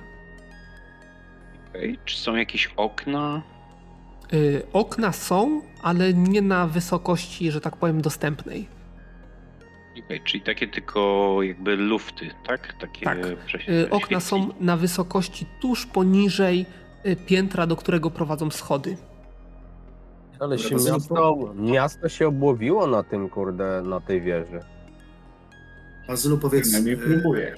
Okay. 1.69 1.97
Czy 2.05 2.17
są 2.17 2.35
jakieś 2.35 2.67
okna? 2.75 3.41
Yy, 4.31 4.61
okna 4.73 5.11
są, 5.11 5.61
ale 5.81 6.13
nie 6.13 6.41
na 6.41 6.67
wysokości, 6.67 7.51
że 7.51 7.61
tak 7.61 7.77
powiem, 7.77 8.01
dostępnej. 8.01 8.67
Okay, 10.05 10.19
czyli 10.19 10.43
takie 10.43 10.67
tylko 10.67 11.37
jakby 11.41 11.75
lufty, 11.75 12.29
tak? 12.47 12.73
Takie 12.79 13.05
tak. 13.05 13.17
Yy, 13.67 13.89
okna 13.89 14.19
są 14.19 14.49
na 14.59 14.77
wysokości 14.77 15.45
tuż 15.61 15.85
poniżej 15.85 16.65
y, 17.05 17.15
piętra, 17.15 17.67
do 17.67 17.75
którego 17.75 18.11
prowadzą 18.11 18.51
schody. 18.51 18.97
Ale 20.39 20.59
się 20.59 20.75
miasto, 20.75 21.53
miasto 21.55 22.09
się 22.09 22.27
obłowiło 22.27 22.87
na 22.87 23.03
tym, 23.03 23.29
kurde, 23.29 23.81
na 23.81 23.99
tej 23.99 24.21
wieży. 24.21 24.59
Bazylu, 26.07 26.37
powiedz... 26.37 26.73
Ja 26.73 26.79
nie 26.79 26.97
próbuję. 26.97 27.55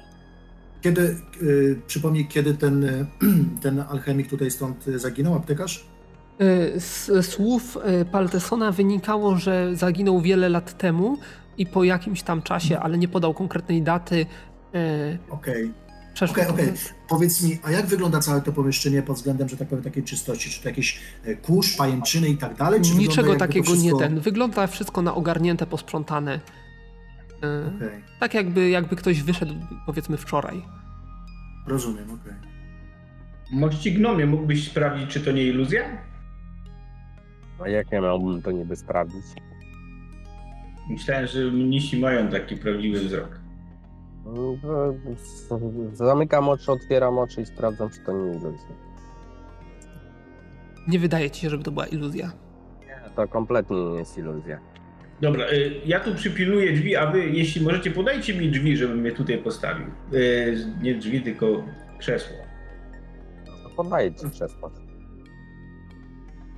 Kiedy, 0.82 1.16
y, 1.42 1.82
przypomnij, 1.88 2.28
kiedy 2.28 2.54
ten, 2.54 3.06
ten 3.64 3.80
alchemik 3.80 4.30
tutaj 4.30 4.52
stąd 4.52 4.86
zaginął, 4.86 5.36
aptekarz? 5.36 5.86
Z 6.78 7.26
słów 7.26 7.78
Paltesona 8.12 8.72
wynikało, 8.72 9.36
że 9.36 9.76
zaginął 9.76 10.22
wiele 10.22 10.50
lat 10.50 10.78
temu 10.78 11.18
i 11.58 11.66
po 11.66 11.84
jakimś 11.84 12.24
tam 12.24 12.42
czasie, 12.42 12.80
ale 12.80 12.98
nie 12.98 13.08
podał 13.08 13.34
konkretnej 13.34 13.82
daty. 13.82 14.26
Okej. 15.30 15.64
Okay. 15.66 15.89
Okej, 16.22 16.48
okay, 16.48 16.66
okay. 16.66 16.74
Powiedz 17.08 17.44
mi, 17.44 17.58
a 17.64 17.72
jak 17.72 17.86
wygląda 17.86 18.20
całe 18.20 18.42
to 18.42 18.52
pomieszczenie 18.52 19.02
pod 19.02 19.16
względem, 19.16 19.50
że 19.50 19.58
tak 19.58 19.68
powiem, 19.68 19.84
takiej 19.84 20.04
czystości? 20.04 20.50
Czy 20.50 20.62
to 20.62 20.70
jakieś 20.70 21.02
e, 21.26 21.36
kurz, 21.36 21.78
pajęczyny 21.78 22.30
i 22.30 22.38
tak 22.38 22.56
dalej? 22.56 22.82
Czy 22.82 22.96
Niczego 22.96 23.36
takiego 23.36 23.66
wszystko... 23.66 23.86
nie 23.86 24.00
ten. 24.00 24.20
Wygląda 24.20 24.68
wszystko 24.68 25.02
na 25.02 25.16
ogarnięte, 25.16 25.66
posprzątane. 25.66 26.40
E, 27.44 27.76
okay. 27.76 28.02
Tak 28.20 28.34
jakby, 28.34 28.70
jakby 28.70 28.96
ktoś 28.96 29.24
wyszedł, 29.24 29.54
powiedzmy, 29.86 30.18
wczoraj. 30.18 30.62
Rozumiem, 31.68 32.06
okej. 32.06 32.34
Okay. 32.34 33.60
Mości 33.60 33.94
gnomie, 33.94 34.26
mógłbyś 34.26 34.68
sprawdzić, 34.68 35.10
czy 35.10 35.20
to 35.20 35.32
nie 35.32 35.44
iluzja? 35.44 35.84
A 37.60 37.70
jak 37.70 37.92
ja 37.92 38.02
miałbym 38.02 38.42
to 38.42 38.52
niby 38.52 38.76
sprawdzić? 38.76 39.26
Myślałem, 40.90 41.28
że 41.28 41.40
mnisi 41.40 42.00
mają 42.00 42.28
taki 42.28 42.56
prawdziwy 42.56 43.00
wzrok. 43.00 43.39
Zamykam 45.94 46.50
oczy, 46.50 46.72
otwieram 46.72 47.18
oczy 47.18 47.42
i 47.42 47.46
sprawdzam, 47.46 47.90
czy 47.90 48.00
to 48.00 48.12
nie 48.12 48.32
iluzja. 48.32 48.76
Nie 50.88 51.00
wydaje 51.00 51.32
ci 51.32 51.42
się, 51.42 51.50
żeby 51.50 51.64
to 51.64 51.72
była 51.72 51.88
iluzja. 51.88 52.32
Nie, 52.82 53.10
to 53.16 53.28
kompletnie 53.28 53.78
nie 53.78 54.00
jest 54.00 54.18
iluzja. 54.18 54.60
Dobra, 55.22 55.50
y, 55.50 55.82
ja 55.86 56.00
tu 56.00 56.16
przypilnuję 56.16 56.74
drzwi, 56.74 56.96
a 56.96 57.12
wy, 57.12 57.30
jeśli 57.30 57.62
możecie, 57.62 57.92
podajcie 57.92 58.34
mi 58.34 58.52
drzwi, 58.52 58.78
żebym 58.78 59.06
je 59.06 59.12
tutaj 59.12 59.38
postawił. 59.38 59.88
Y, 60.14 60.58
nie 60.82 60.96
drzwi, 60.96 61.22
tylko 61.22 61.64
krzesło. 61.98 62.38
No 63.48 63.70
to 63.70 63.76
podaję 63.76 64.14
ci 64.14 64.30
krzesło. 64.30 64.72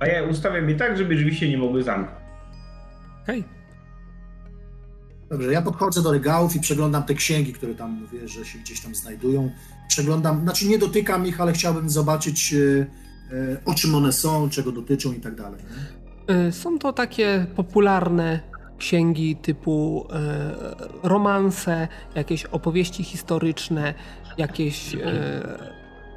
A 0.00 0.06
ja 0.06 0.22
ustawiam 0.22 0.68
je 0.68 0.74
tak, 0.74 0.96
żeby 0.96 1.14
drzwi 1.14 1.34
się 1.34 1.48
nie 1.48 1.58
mogły 1.58 1.82
zamknąć. 1.82 2.22
Okej. 3.22 3.40
Okay. 3.40 3.61
Dobrze, 5.32 5.52
ja 5.52 5.62
podchodzę 5.62 6.02
do 6.02 6.12
regałów 6.12 6.56
i 6.56 6.60
przeglądam 6.60 7.02
te 7.02 7.14
księgi, 7.14 7.52
które 7.52 7.74
tam 7.74 7.90
mówię, 7.90 8.28
że 8.28 8.44
się 8.44 8.58
gdzieś 8.58 8.80
tam 8.80 8.94
znajdują. 8.94 9.50
Przeglądam, 9.88 10.42
znaczy 10.42 10.68
nie 10.68 10.78
dotykam 10.78 11.26
ich, 11.26 11.40
ale 11.40 11.52
chciałbym 11.52 11.90
zobaczyć, 11.90 12.54
e, 12.54 12.86
e, 13.36 13.64
o 13.64 13.74
czym 13.74 13.94
one 13.94 14.12
są, 14.12 14.50
czego 14.50 14.72
dotyczą 14.72 15.12
i 15.12 15.20
tak 15.20 15.34
dalej. 15.34 15.60
E, 16.26 16.52
są 16.52 16.78
to 16.78 16.92
takie 16.92 17.46
popularne 17.56 18.40
księgi 18.78 19.36
typu 19.36 20.06
romanse, 21.02 21.88
jakieś 22.14 22.44
opowieści 22.44 23.04
historyczne, 23.04 23.94
jakieś 24.38 24.96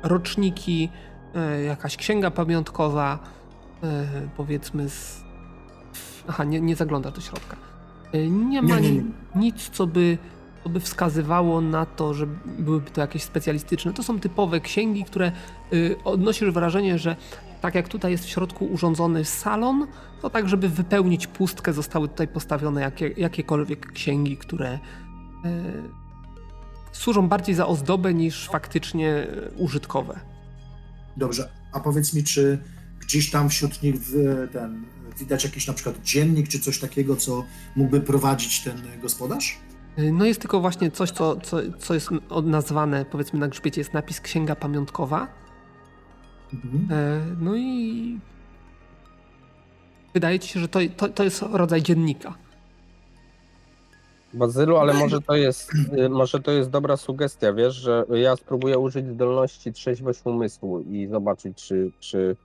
roczniki, 0.04 0.90
jakaś 1.66 1.98
księga 1.98 2.32
pamiątkowa, 2.32 3.20
powiedzmy 4.38 4.90
z... 4.90 5.24
Aha, 6.28 6.44
nie, 6.44 6.62
nie 6.62 6.76
zagląda 6.76 7.12
do 7.12 7.22
środka. 7.22 7.65
Y, 8.16 8.30
nie 8.30 8.62
ma 8.62 8.80
nie, 8.80 8.92
nie, 8.92 8.92
nie. 8.92 9.04
nic, 9.36 9.70
co 9.70 9.88
by, 9.88 10.18
co 10.64 10.70
by 10.70 10.80
wskazywało 10.80 11.62
na 11.62 11.86
to, 11.86 12.14
że 12.14 12.28
byłyby 12.60 12.92
to 12.92 13.02
jakieś 13.02 13.24
specjalistyczne. 13.24 13.94
To 13.94 14.04
są 14.04 14.20
typowe 14.20 14.60
księgi, 14.60 15.04
które 15.04 15.32
y, 15.74 15.96
odnosisz 16.04 16.52
wrażenie, 16.52 17.00
że 17.00 17.16
tak 17.62 17.76
jak 17.76 17.88
tutaj 17.88 18.12
jest 18.12 18.26
w 18.26 18.30
środku 18.30 18.66
urządzony 18.66 19.26
salon, 19.26 19.88
to 20.22 20.30
tak, 20.30 20.50
żeby 20.50 20.70
wypełnić 20.70 21.28
pustkę, 21.28 21.74
zostały 21.74 22.08
tutaj 22.08 22.28
postawione 22.28 22.82
jakie, 22.82 23.08
jakiekolwiek 23.18 23.92
księgi, 23.92 24.38
które 24.38 24.74
y, 24.74 24.80
służą 26.92 27.28
bardziej 27.28 27.56
za 27.56 27.68
ozdobę 27.68 28.14
niż 28.14 28.48
faktycznie 28.50 29.28
użytkowe. 29.58 30.20
Dobrze, 31.18 31.50
a 31.72 31.80
powiedz 31.80 32.14
mi, 32.14 32.24
czy 32.24 32.60
gdzieś 33.06 33.32
tam 33.32 33.50
wśród 33.50 33.84
nich 33.84 33.96
ten 34.54 34.86
widać 35.20 35.44
jakiś 35.44 35.68
na 35.68 35.74
przykład 35.74 36.02
dziennik 36.04 36.48
czy 36.48 36.60
coś 36.60 36.80
takiego, 36.80 37.16
co 37.16 37.44
mógłby 37.76 38.02
prowadzić 38.02 38.64
ten 38.64 38.82
gospodarz? 39.02 39.60
No 39.98 40.26
jest 40.26 40.42
tylko 40.42 40.62
właśnie 40.62 40.92
coś, 40.92 41.12
co, 41.12 41.36
co, 41.36 41.58
co 41.80 41.94
jest 41.94 42.10
nazwane, 42.44 43.06
powiedzmy 43.06 43.40
na 43.40 43.48
grzbiecie 43.48 43.82
jest 43.82 43.94
napis 43.94 44.22
księga 44.22 44.56
pamiątkowa. 44.56 45.28
Mhm. 46.54 46.88
E, 46.92 47.22
no 47.42 47.56
i 47.56 48.20
wydaje 50.14 50.40
ci 50.40 50.50
się, 50.50 50.60
że 50.60 50.68
to, 50.68 50.80
to, 50.98 51.10
to 51.10 51.24
jest 51.24 51.42
rodzaj 51.52 51.84
dziennika. 51.84 52.36
Bazylu, 54.34 54.78
ale 54.78 54.94
może 54.94 55.22
to 55.22 55.36
jest 55.36 55.72
y, 56.06 56.10
może 56.10 56.40
to 56.40 56.52
jest 56.52 56.70
dobra 56.70 56.98
sugestia, 56.98 57.54
wiesz, 57.54 57.76
że 57.76 58.06
ja 58.10 58.36
spróbuję 58.36 58.78
użyć 58.80 59.08
zdolności 59.08 59.74
trzeźwość 59.74 60.22
umysłu 60.24 60.80
i 60.80 61.08
zobaczyć, 61.08 61.58
czy, 61.58 61.92
czy 62.00 62.36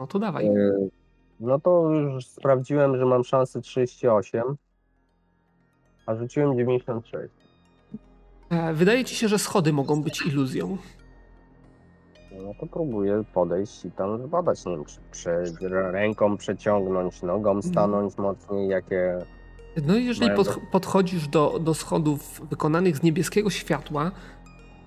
no 0.00 0.06
to 0.06 0.18
dawaj. 0.18 0.46
Y, 0.46 0.90
no 1.40 1.60
to 1.60 1.90
już 1.90 2.26
sprawdziłem, 2.26 2.96
że 2.96 3.06
mam 3.06 3.24
szansę 3.24 3.60
38, 3.60 4.42
a 6.06 6.14
rzuciłem 6.14 6.56
96. 6.58 7.34
E, 8.50 8.74
wydaje 8.74 9.04
ci 9.04 9.14
się, 9.14 9.28
że 9.28 9.38
schody 9.38 9.72
mogą 9.72 10.02
być 10.02 10.26
iluzją. 10.26 10.76
No 12.42 12.54
to 12.60 12.66
próbuję 12.66 13.24
podejść 13.34 13.84
i 13.84 13.90
tam 13.90 14.26
zbadać, 14.26 14.64
nie 14.64 14.72
wiem, 14.72 14.84
czy, 14.84 14.98
czy 15.10 15.54
ręką 15.70 16.36
przeciągnąć, 16.36 17.22
nogą 17.22 17.50
mhm. 17.50 17.72
stanąć 17.72 18.18
mocniej, 18.18 18.68
jakie... 18.68 19.18
No 19.86 19.96
i 19.96 20.04
jeżeli 20.04 20.30
pod, 20.30 20.58
podchodzisz 20.72 21.28
do, 21.28 21.58
do 21.58 21.74
schodów 21.74 22.40
wykonanych 22.50 22.96
z 22.96 23.02
niebieskiego 23.02 23.50
światła, 23.50 24.10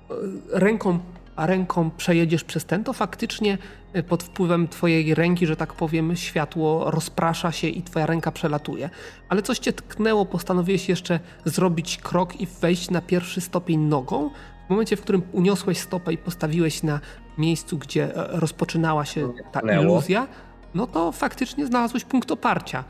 e, 0.09 0.13
ręką 0.59 0.99
a 1.39 1.45
ręką 1.45 1.91
przejedziesz 1.91 2.43
przez 2.43 2.65
ten, 2.65 2.83
to 2.83 2.93
faktycznie 2.93 3.57
y, 3.95 4.03
pod 4.03 4.23
wpływem 4.23 4.67
twojej 4.67 5.15
ręki, 5.15 5.47
że 5.47 5.55
tak 5.55 5.73
powiem, 5.73 6.15
światło 6.15 6.91
rozprasza 6.91 7.51
się 7.51 7.67
i 7.67 7.83
twoja 7.83 8.05
ręka 8.05 8.31
przelatuje. 8.31 8.89
Ale 9.29 9.41
coś 9.41 9.59
cię 9.59 9.73
tknęło, 9.73 10.25
postanowiłeś 10.25 10.89
jeszcze 10.89 11.19
zrobić 11.45 11.97
krok 11.97 12.41
i 12.41 12.47
wejść 12.61 12.89
na 12.89 13.01
pierwszy 13.01 13.41
stopień 13.41 13.79
nogą. 13.79 14.29
W 14.67 14.69
momencie, 14.69 14.95
w 14.95 15.01
którym 15.01 15.21
uniosłeś 15.31 15.77
stopę 15.77 16.13
i 16.13 16.17
postawiłeś 16.17 16.83
na 16.83 16.99
miejscu, 17.37 17.77
gdzie 17.77 18.15
e, 18.15 18.39
rozpoczynała 18.39 19.05
się 19.05 19.33
ta 19.51 19.59
iluzja, 19.59 20.27
no 20.73 20.87
to 20.87 21.11
faktycznie 21.11 21.65
znalazłeś 21.65 22.03
punkt 22.03 22.31
oparcia. 22.31 22.83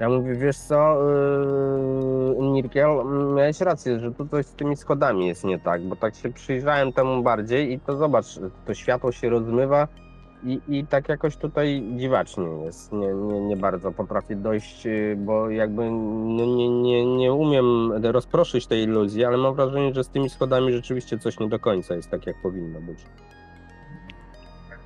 Ja 0.00 0.08
mówię, 0.08 0.34
wiesz 0.34 0.58
co, 0.58 0.98
yy, 2.38 2.46
Nirkiel, 2.46 2.88
miałeś 3.36 3.60
rację, 3.60 4.00
że 4.00 4.12
tu 4.12 4.28
coś 4.28 4.46
z 4.46 4.54
tymi 4.54 4.76
schodami 4.76 5.26
jest 5.26 5.44
nie 5.44 5.58
tak, 5.58 5.82
bo 5.82 5.96
tak 5.96 6.14
się 6.14 6.32
przyjrzałem 6.32 6.92
temu 6.92 7.22
bardziej 7.22 7.72
i 7.72 7.80
to 7.80 7.96
zobacz, 7.96 8.26
to 8.66 8.74
światło 8.74 9.12
się 9.12 9.28
rozmywa 9.28 9.88
i, 10.44 10.60
i 10.68 10.86
tak 10.86 11.08
jakoś 11.08 11.36
tutaj 11.36 11.82
dziwacznie 11.96 12.44
jest. 12.44 12.92
Nie, 12.92 13.08
nie, 13.14 13.40
nie 13.40 13.56
bardzo 13.56 13.92
potrafię 13.92 14.36
dojść, 14.36 14.86
y, 14.86 15.16
bo 15.18 15.50
jakby 15.50 15.90
no 15.90 16.46
nie, 16.46 16.68
nie, 16.68 17.16
nie 17.16 17.32
umiem 17.32 17.92
rozproszyć 18.02 18.66
tej 18.66 18.82
iluzji, 18.82 19.24
ale 19.24 19.36
mam 19.36 19.54
wrażenie, 19.54 19.94
że 19.94 20.04
z 20.04 20.08
tymi 20.08 20.30
schodami 20.30 20.72
rzeczywiście 20.72 21.18
coś 21.18 21.40
nie 21.40 21.48
do 21.48 21.58
końca 21.58 21.94
jest 21.94 22.10
tak, 22.10 22.26
jak 22.26 22.42
powinno 22.42 22.80
być. 22.80 22.98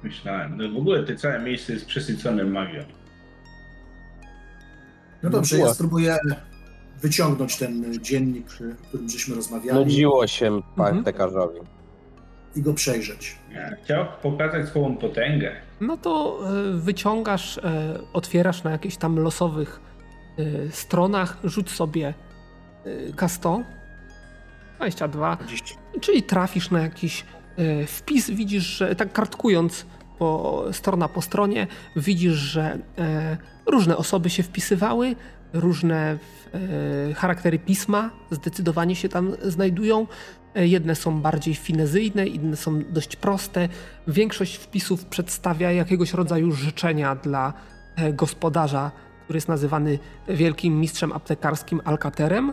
myślałem. 0.03 0.57
No 0.57 0.69
w 0.75 0.77
ogóle 0.77 1.03
to 1.03 1.15
całe 1.17 1.39
miejsce 1.39 1.73
jest 1.73 1.87
przesycone 1.87 2.45
magią. 2.45 3.00
No 5.23 5.31
dobrze, 5.31 5.59
ja 5.59 5.75
spróbuję 5.75 6.19
wyciągnąć 7.03 7.57
ten 7.57 8.03
dziennik, 8.03 8.47
o 8.83 8.87
którym 8.89 9.09
żeśmy 9.11 9.35
rozmawiali 9.35 9.79
Nudziło 9.79 10.27
się 10.27 10.47
Mhm. 10.47 10.63
partekarzowi. 10.77 11.61
i 12.57 12.63
go 12.63 12.75
przejrzeć. 12.75 13.37
Ja 13.55 13.77
Chciał 13.85 14.07
pokazać 14.23 14.69
swoją 14.69 14.97
potęgę. 14.97 15.53
No 15.81 15.97
to 15.97 16.41
e, 16.49 16.79
wyciągasz, 16.79 17.59
e, 17.59 17.99
otwierasz 18.13 18.63
na 18.65 18.71
jakichś 18.71 18.97
tam 18.97 19.19
losowych 19.19 19.81
e, 20.39 20.71
stronach, 20.71 21.37
rzuć 21.45 21.71
sobie 21.71 22.15
e, 22.85 23.13
K100, 23.13 23.63
22, 24.77 25.37
20. 25.37 25.75
czyli 26.01 26.23
trafisz 26.23 26.71
na 26.71 26.81
jakiś 26.81 27.25
wpis, 27.87 28.31
widzisz, 28.31 28.63
że 28.65 28.97
tak 28.97 29.13
kartkując 29.13 29.87
po, 30.19 30.65
strona 30.73 31.09
po 31.09 31.23
stronie, 31.23 31.67
widzisz, 31.97 32.33
że 32.35 32.79
różne 33.71 33.97
osoby 33.97 34.31
się 34.31 34.43
wpisywały, 34.43 35.17
różne 35.53 36.19
e, 37.11 37.15
charaktery 37.15 37.59
pisma 37.59 38.11
zdecydowanie 38.31 38.97
się 38.97 39.09
tam 39.09 39.33
znajdują. 39.43 40.07
E, 40.55 40.67
Jedne 40.67 40.95
są 40.95 41.21
bardziej 41.23 41.55
finezyjne, 41.55 42.27
inne 42.27 42.57
są 42.57 42.83
dość 42.85 43.17
proste. 43.17 43.69
Większość 44.09 44.57
wpisów 44.57 45.05
przedstawia 45.05 45.73
jakiegoś 45.73 46.13
rodzaju 46.13 46.53
życzenia 46.53 47.15
dla 47.15 47.53
e, 47.97 48.13
gospodarza, 48.13 48.91
który 49.25 49.37
jest 49.37 49.49
nazywany 49.49 49.99
wielkim 50.29 50.81
mistrzem 50.81 51.13
aptekarskim 51.13 51.81
Alcaterem. 51.85 52.53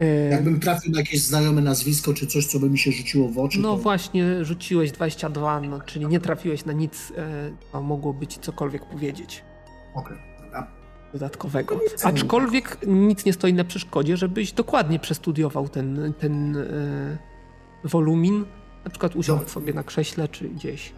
E, 0.00 0.06
Jakbym 0.30 0.60
trafił 0.60 0.92
na 0.92 0.98
jakieś 0.98 1.22
znajome 1.22 1.60
nazwisko, 1.62 2.14
czy 2.14 2.26
coś, 2.26 2.46
co 2.46 2.58
by 2.60 2.70
mi 2.70 2.78
się 2.78 2.92
rzuciło 2.92 3.28
w 3.28 3.38
oczy, 3.38 3.58
No 3.60 3.76
to 3.76 3.82
właśnie, 3.82 4.44
rzuciłeś 4.44 4.92
22, 4.92 5.60
no, 5.60 5.80
czyli 5.80 6.06
nie 6.06 6.20
trafiłeś 6.20 6.64
na 6.64 6.72
nic, 6.72 7.12
co 7.72 7.82
mogłoby 7.82 8.26
ci 8.26 8.40
cokolwiek 8.40 8.84
powiedzieć 8.86 9.44
okej. 9.94 10.16
dobra. 10.16 10.33
Dodatkowego. 11.14 11.74
No 11.74 11.80
no. 12.04 12.08
Aczkolwiek 12.08 12.78
nic 12.86 13.24
nie 13.24 13.32
stoi 13.32 13.54
na 13.54 13.64
przeszkodzie, 13.64 14.16
żebyś 14.16 14.52
dokładnie 14.52 14.98
przestudiował 14.98 15.68
ten, 15.68 16.12
ten 16.18 16.56
e, 16.56 17.18
wolumin. 17.84 18.44
Na 18.84 18.90
przykład 18.90 19.16
usiądź 19.16 19.38
Dobra. 19.38 19.54
sobie 19.54 19.72
na 19.72 19.82
krześle 19.82 20.28
czy 20.28 20.48
gdzieś. 20.48 20.92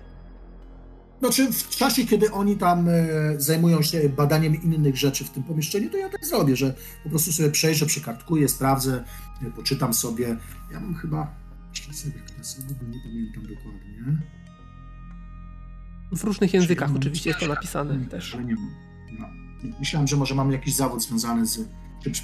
Znaczy 1.18 1.52
w 1.52 1.68
czasie, 1.68 2.06
kiedy 2.06 2.32
oni 2.32 2.56
tam 2.56 2.88
e, 2.88 2.92
zajmują 3.36 3.82
się 3.82 4.08
badaniem 4.08 4.62
innych 4.62 4.96
rzeczy 4.96 5.24
w 5.24 5.30
tym 5.30 5.42
pomieszczeniu, 5.42 5.90
to 5.90 5.96
ja 5.96 6.08
tak 6.08 6.26
zrobię, 6.26 6.56
że 6.56 6.74
po 7.04 7.10
prostu 7.10 7.32
sobie 7.32 7.50
przejrzę, 7.50 7.86
przekartkuję, 7.86 8.48
sprawdzę, 8.48 9.04
e, 9.42 9.50
poczytam 9.50 9.94
sobie. 9.94 10.36
Ja 10.72 10.80
mam 10.80 10.94
chyba... 10.94 11.46
Które 12.26 12.44
są, 12.44 12.60
bo 12.62 12.86
nie 12.88 13.00
pamiętam 13.04 13.42
dokładnie. 13.42 14.18
W 16.12 16.24
różnych 16.24 16.54
językach 16.54 16.96
oczywiście 16.96 17.30
jest 17.30 17.40
to 17.40 17.46
napisane 17.46 18.06
też. 18.06 18.34
Ale 18.34 18.44
nie 18.44 18.54
mam. 18.54 18.70
No. 19.18 19.45
Myślałem, 19.78 20.06
że 20.06 20.16
może 20.16 20.34
mam 20.34 20.52
jakiś 20.52 20.74
zawód 20.74 21.02
związany 21.02 21.46
z 21.46 21.60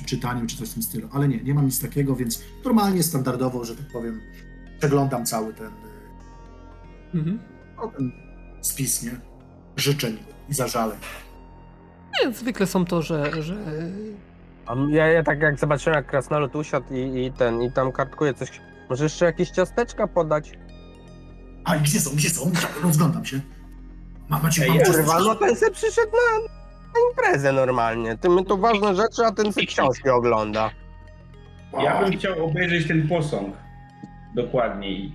czytaniem, 0.07 0.47
czy 0.47 0.57
coś 0.57 0.69
w 0.71 0.75
tym 0.75 0.83
stylu, 0.83 1.09
ale 1.13 1.29
nie, 1.29 1.43
nie 1.43 1.55
mam 1.55 1.65
nic 1.65 1.81
takiego, 1.81 2.17
więc 2.17 2.43
normalnie, 2.65 3.03
standardowo, 3.03 3.65
że 3.65 3.77
tak 3.77 3.87
powiem, 3.93 4.21
przeglądam 4.79 5.27
cały 5.27 5.55
ten, 5.55 5.67
e, 5.67 5.71
Mhm. 7.15 7.39
no, 7.77 7.89
ten 7.97 8.13
spis, 8.61 9.03
nie? 9.03 9.21
Życzeń 9.77 10.19
i 10.49 10.55
zażaleń. 10.55 10.99
Nie, 12.25 12.33
zwykle 12.33 12.67
są 12.67 12.85
to, 12.85 13.03
że, 13.03 13.43
że 13.43 13.57
A 14.67 14.75
ja, 14.91 15.07
ja 15.07 15.23
tak 15.23 15.41
jak 15.41 15.59
zobaczyłem, 15.59 15.97
jak 15.97 16.07
krasnolud 16.07 16.57
usiadł 16.57 16.95
i, 16.95 17.25
i 17.27 17.33
ten, 17.33 17.63
i 17.63 17.73
tam 17.73 17.93
kartkuje 17.93 18.35
coś. 18.35 18.61
Może 18.91 19.05
jeszcze 19.05 19.25
jakieś 19.25 19.51
ciasteczka 19.51 20.07
podać? 20.07 20.53
A 21.65 21.77
gdzie 21.79 22.01
są, 22.01 22.11
gdzie 22.17 22.31
są? 22.31 22.53
Rozglądam 22.83 23.25
się. 23.25 23.41
Ma, 24.29 24.39
macie 24.39 24.63
Ej, 24.63 24.69
mam 24.71 24.79
coś- 24.79 24.97
Kurwa, 24.97 25.21
no 25.21 25.35
ten 25.35 25.57
se 25.57 25.71
przyszedł 25.71 26.13
na 26.13 26.62
imprezę 27.11 27.53
normalnie. 27.53 28.19
Ty 28.19 28.29
my 28.29 28.45
tu 28.45 28.59
ważne 28.59 28.95
rzeczy, 28.95 29.23
a 29.27 29.33
ten 29.33 29.53
se 29.53 29.67
książki 29.67 30.09
ogląda. 30.09 30.71
Ja 31.85 32.01
bym 32.03 32.13
chciał 32.13 32.45
obejrzeć 32.47 32.89
ten 32.89 33.09
posąg 33.09 33.55
dokładniej. 34.35 35.13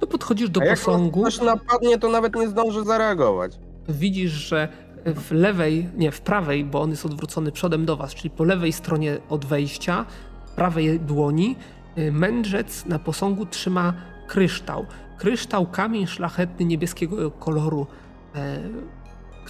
no 0.00 0.06
podchodzisz 0.06 0.50
do 0.50 0.60
A 0.60 0.64
jak 0.64 0.78
posągu. 0.78 1.20
ktoś 1.22 1.40
napadnie, 1.40 1.98
to 1.98 2.08
nawet 2.08 2.34
nie 2.36 2.48
zdąży 2.48 2.84
zareagować. 2.84 3.58
widzisz, 3.88 4.30
że 4.32 4.68
w 5.06 5.32
lewej, 5.32 5.88
nie, 5.96 6.10
w 6.12 6.20
prawej, 6.20 6.64
bo 6.64 6.80
on 6.82 6.90
jest 6.90 7.06
odwrócony 7.06 7.52
przodem 7.52 7.84
do 7.86 7.96
was, 7.96 8.14
czyli 8.14 8.30
po 8.30 8.44
lewej 8.44 8.72
stronie 8.72 9.16
od 9.28 9.44
wejścia, 9.44 10.04
w 10.46 10.50
prawej 10.50 11.00
dłoni, 11.00 11.56
y, 11.98 12.12
mędrzec 12.12 12.86
na 12.86 12.98
posągu 12.98 13.46
trzyma 13.46 13.94
kryształ. 14.28 14.86
Kryształ, 15.18 15.66
kamień 15.66 16.06
szlachetny 16.06 16.64
niebieskiego 16.66 17.30
koloru, 17.30 17.86
e, 18.34 18.58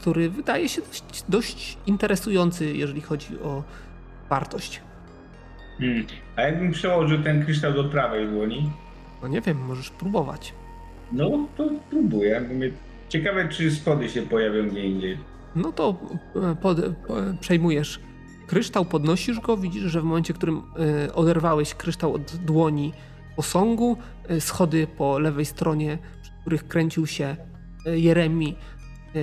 który 0.03 0.31
wydaje 0.31 0.69
się 0.69 0.83
dość, 0.83 1.25
dość 1.29 1.79
interesujący, 1.87 2.77
jeżeli 2.77 3.01
chodzi 3.01 3.41
o 3.41 3.63
wartość. 4.31 4.81
Hmm. 5.79 6.07
A 6.37 6.43
jakbym 6.43 6.73
przełożył 6.73 7.23
ten 7.23 7.45
kryształ 7.45 7.73
do 7.73 7.85
prawej 7.85 8.29
dłoni? 8.29 8.71
No 9.23 9.29
nie 9.29 9.41
wiem, 9.41 9.59
możesz 9.59 9.91
próbować. 9.91 10.55
No 11.13 11.47
to 11.57 11.71
próbuję. 11.91 12.49
Ciekawe, 13.09 13.49
czy 13.49 13.71
schody 13.71 14.09
się 14.09 14.23
pojawią 14.23 14.69
gdzie 14.69 14.85
indziej. 14.85 15.19
No 15.57 15.73
to 15.73 15.97
e, 16.37 16.57
pod, 16.57 16.79
po, 17.07 17.15
przejmujesz 17.41 18.01
kryształ, 18.47 18.85
podnosisz 18.85 19.41
go, 19.41 19.57
widzisz, 19.57 19.83
że 19.83 20.01
w 20.01 20.05
momencie, 20.05 20.35
w 20.35 20.37
którym 20.37 20.63
e, 21.07 21.15
oderwałeś 21.15 21.75
kryształ 21.75 22.15
od 22.15 22.37
dłoni 22.37 22.93
posągu, 23.37 23.97
e, 24.29 24.41
schody 24.41 24.87
po 24.87 25.19
lewej 25.19 25.45
stronie, 25.45 25.99
przy 26.23 26.33
których 26.41 26.69
kręcił 26.69 27.07
się 27.07 27.37
e, 27.87 27.99
Jeremi, 27.99 28.57
e, 29.15 29.19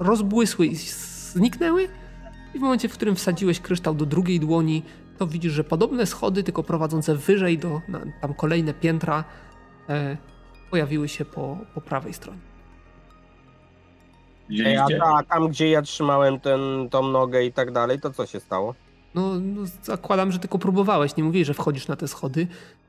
rozbłysły 0.00 0.66
i 0.66 0.76
zniknęły. 0.76 1.88
I 2.54 2.58
w 2.58 2.60
momencie, 2.60 2.88
w 2.88 2.92
którym 2.92 3.16
wsadziłeś 3.16 3.60
kryształ 3.60 3.94
do 3.94 4.06
drugiej 4.06 4.40
dłoni, 4.40 4.82
to 5.18 5.26
widzisz, 5.26 5.52
że 5.52 5.64
podobne 5.64 6.06
schody, 6.06 6.42
tylko 6.42 6.62
prowadzące 6.62 7.14
wyżej 7.14 7.58
do 7.58 7.80
na, 7.88 8.00
tam 8.20 8.34
kolejne 8.34 8.74
piętra, 8.74 9.24
e, 9.88 10.16
pojawiły 10.70 11.08
się 11.08 11.24
po, 11.24 11.58
po 11.74 11.80
prawej 11.80 12.14
stronie. 12.14 12.40
Ej, 14.64 14.76
a, 14.76 14.86
ta, 15.00 15.22
tam, 15.28 15.48
gdzie 15.48 15.70
ja 15.70 15.82
trzymałem 15.82 16.40
ten, 16.40 16.88
tą 16.90 17.08
nogę 17.08 17.44
i 17.44 17.52
tak 17.52 17.72
dalej, 17.72 18.00
to 18.00 18.10
co 18.10 18.26
się 18.26 18.40
stało? 18.40 18.74
No, 19.14 19.40
no, 19.40 19.62
zakładam, 19.82 20.32
że 20.32 20.38
tylko 20.38 20.58
próbowałeś. 20.58 21.16
Nie 21.16 21.24
mówiłeś, 21.24 21.46
że 21.46 21.54
wchodzisz 21.54 21.88
na 21.88 21.96
te 21.96 22.08
schody, 22.08 22.46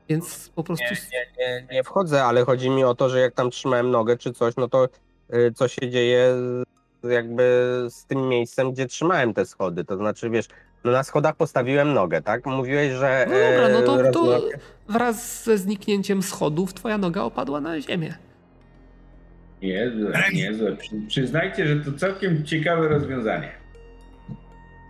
więc 0.08 0.48
po 0.54 0.64
prostu. 0.64 0.84
Nie, 1.12 1.26
nie, 1.38 1.66
nie 1.72 1.84
wchodzę, 1.84 2.24
ale 2.24 2.44
chodzi 2.44 2.70
mi 2.70 2.84
o 2.84 2.94
to, 2.94 3.08
że 3.08 3.20
jak 3.20 3.34
tam 3.34 3.50
trzymałem 3.50 3.90
nogę 3.90 4.16
czy 4.16 4.32
coś, 4.32 4.56
no 4.56 4.68
to 4.68 4.88
y, 5.34 5.52
co 5.54 5.68
się 5.68 5.90
dzieje 5.90 6.34
jakby 7.08 7.42
z 7.88 8.04
tym 8.06 8.28
miejscem, 8.28 8.72
gdzie 8.72 8.86
trzymałem 8.86 9.34
te 9.34 9.46
schody. 9.46 9.84
To 9.84 9.96
znaczy, 9.96 10.30
wiesz, 10.30 10.48
no 10.84 10.92
na 10.92 11.02
schodach 11.02 11.36
postawiłem 11.36 11.92
nogę, 11.94 12.22
tak? 12.22 12.46
Mówiłeś, 12.46 12.92
że. 12.92 13.26
No 13.28 13.34
dobra, 13.34 13.68
no 13.68 13.82
to, 13.86 14.08
e, 14.08 14.12
to 14.12 14.20
rozmawiam- 14.20 14.58
wraz 14.88 15.44
ze 15.44 15.58
zniknięciem 15.58 16.22
schodów 16.22 16.74
twoja 16.74 16.98
noga 16.98 17.22
opadła 17.22 17.60
na 17.60 17.80
ziemię. 17.80 18.14
Niezłe, 19.62 20.12
niezłe. 20.34 20.76
Przy, 20.76 20.90
przyznajcie, 21.08 21.66
że 21.66 21.76
to 21.76 21.92
całkiem 21.98 22.44
ciekawe 22.44 22.88
rozwiązanie. 22.88 23.48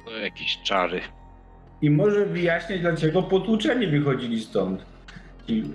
To 0.04 0.10
jakieś 0.10 0.58
czary. 0.64 1.00
I 1.82 1.90
może 1.90 2.26
wyjaśniać, 2.26 2.80
dlaczego 2.80 3.22
potłuczeni 3.22 3.86
wychodzili 3.86 4.40
stąd. 4.40 4.84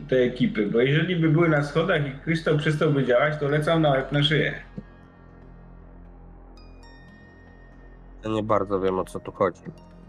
Te 0.10 0.16
ekipy, 0.16 0.66
bo 0.68 0.80
jeżeli 0.80 1.16
by 1.16 1.30
były 1.30 1.50
na 1.50 1.64
schodach 1.64 2.08
i 2.08 2.12
kryształ 2.12 2.58
przestałby 2.58 3.06
działać, 3.06 3.40
to 3.40 3.48
lecą 3.48 3.80
na 3.80 3.90
łeb 3.92 4.12
na 4.12 4.24
szyję. 4.24 4.54
Nie 8.30 8.44
bardzo 8.44 8.80
wiem 8.80 9.00
o 9.00 9.06
co 9.06 9.20
tu 9.20 9.32
chodzi. 9.32 9.62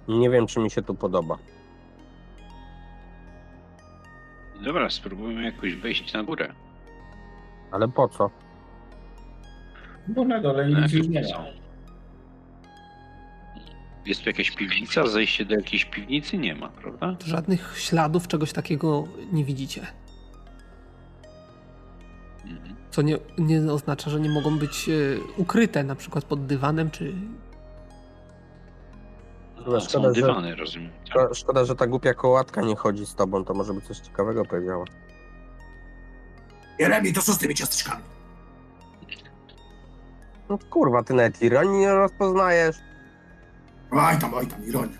Nie 0.09 0.31
wiem, 0.31 0.47
czy 0.47 0.61
mi 0.61 0.71
się 0.71 0.83
tu 0.83 0.95
podoba. 0.95 1.39
Dobra, 4.65 4.91
spróbujmy 4.91 5.43
jakoś 5.45 5.75
wejść 5.75 6.13
na 6.13 6.23
górę. 6.23 6.53
Ale 7.71 7.89
po 7.89 8.09
co? 8.09 8.31
Bo 10.09 10.25
na 10.25 10.41
dole 10.41 10.69
nic 10.69 10.93
już 10.93 11.09
nie 11.09 11.21
ma. 11.23 11.29
są? 11.29 11.45
Jest 14.07 14.23
tu 14.23 14.29
jakaś 14.29 14.51
piwnica? 14.51 15.07
Zejście 15.07 15.45
do 15.45 15.55
jakiejś 15.55 15.85
piwnicy 15.85 16.39
nie 16.39 16.55
ma, 16.55 16.69
prawda? 16.69 17.17
Żadnych 17.25 17.75
śladów 17.79 18.29
czegoś 18.29 18.53
takiego 18.53 19.05
nie 19.33 19.45
widzicie. 19.45 19.87
Mhm. 22.45 22.77
Co 22.91 23.03
nie, 23.03 23.19
nie 23.39 23.73
oznacza, 23.73 24.11
że 24.11 24.21
nie 24.21 24.31
mogą 24.31 24.59
być 24.59 24.89
e, 24.89 24.93
ukryte, 25.37 25.85
na 25.85 25.95
przykład 25.95 26.25
pod 26.25 26.47
dywanem 26.47 26.91
czy. 26.91 27.13
Chyba 29.65 29.77
A, 29.77 29.81
szkoda, 29.81 30.09
są 30.09 30.15
że- 30.15 30.21
dywany, 30.21 30.57
rozumiem. 30.57 30.91
Tak. 31.15 31.15
Szko- 31.31 31.35
Szkoda, 31.35 31.65
że 31.65 31.75
ta 31.77 31.87
głupia 31.87 32.15
kołatka 32.15 32.61
nie 32.63 32.77
chodzi 32.77 33.07
z 33.07 33.15
tobą, 33.15 33.45
to 33.45 33.55
może 33.55 33.75
by 33.75 33.81
coś 33.81 33.99
ciekawego 33.99 34.45
powiedziała. 34.45 34.85
Jeremi, 36.79 37.13
to 37.13 37.23
co 37.23 37.33
z 37.33 37.39
tymi 37.39 37.55
ciasteczkami? 37.55 38.03
No 40.49 40.59
kurwa, 40.71 41.03
ty 41.03 41.15
nawet 41.15 41.43
ironii 41.43 41.79
nie 41.81 41.93
rozpoznajesz. 41.93 42.77
Oj 43.91 44.19
tam, 44.19 44.35
oj 44.35 44.47
tam, 44.47 44.65
ironia. 44.67 44.99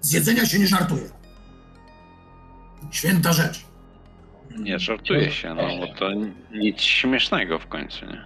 Z 0.00 0.12
jedzenia 0.12 0.46
się 0.46 0.58
nie 0.58 0.66
żartuje. 0.66 1.10
Święta 2.90 3.32
rzecz. 3.32 3.64
Nie, 4.58 4.78
żartuje 4.78 5.30
się, 5.30 5.54
no 5.54 5.62
bo 5.80 5.94
to 5.98 6.06
nic 6.52 6.80
śmiesznego 6.80 7.58
w 7.58 7.66
końcu, 7.66 8.06
nie? 8.06 8.24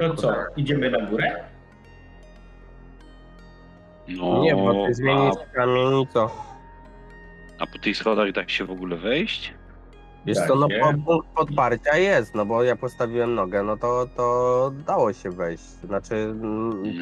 To 0.00 0.14
co, 0.16 0.34
idziemy 0.56 0.90
na 0.90 1.06
górę? 1.06 1.44
No, 4.08 4.42
Nie, 4.42 4.54
bo 4.56 4.86
ty 4.86 4.94
zmienisz 4.94 5.34
a, 5.52 5.54
kamień 5.54 6.00
i 6.00 6.06
co? 6.06 6.30
a 7.58 7.66
po 7.66 7.78
tych 7.78 7.96
schodach 7.96 8.32
da 8.32 8.48
się 8.48 8.64
w 8.64 8.70
ogóle 8.70 8.96
wejść? 8.96 9.54
Wiesz 10.26 10.36
Da 10.38 10.46
co, 10.46 10.54
no 10.54 10.68
po- 11.06 11.22
podparcia 11.36 11.96
jest, 11.96 12.34
no 12.34 12.46
bo 12.46 12.62
ja 12.62 12.76
postawiłem 12.76 13.34
nogę, 13.34 13.62
no 13.62 13.76
to, 13.76 14.06
to 14.16 14.70
dało 14.86 15.12
się 15.12 15.30
wejść. 15.30 15.62
Znaczy 15.64 16.34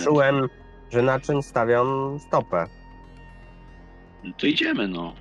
czułem, 0.04 0.48
że 0.90 1.02
na 1.02 1.20
czym 1.20 1.42
stawiam 1.42 2.18
stopę. 2.28 2.66
No 4.24 4.32
to 4.38 4.46
idziemy, 4.46 4.88
no. 4.88 5.12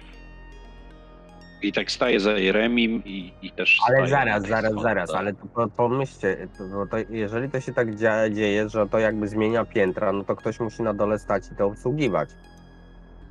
I 1.61 1.73
tak 1.73 1.91
staję 1.91 2.19
za 2.19 2.31
Jeremim 2.31 3.01
i, 3.05 3.33
i 3.41 3.51
też 3.51 3.79
Ale 3.87 4.07
zaraz, 4.07 4.43
zaraz, 4.43 4.65
schodach. 4.71 4.83
zaraz, 4.83 5.09
ale 5.13 5.33
to 5.33 5.45
po- 5.55 5.67
pomyślcie, 5.67 6.47
to, 6.57 6.63
bo 6.67 6.85
to 6.87 6.97
jeżeli 7.09 7.49
to 7.49 7.59
się 7.61 7.73
tak 7.73 7.95
dzia- 7.95 8.29
dzieje, 8.33 8.69
że 8.69 8.87
to 8.87 8.99
jakby 8.99 9.27
zmienia 9.27 9.65
piętra, 9.65 10.11
no 10.11 10.23
to 10.23 10.35
ktoś 10.35 10.59
musi 10.59 10.83
na 10.83 10.93
dole 10.93 11.19
stać 11.19 11.43
i 11.51 11.55
to 11.55 11.65
obsługiwać. 11.65 12.29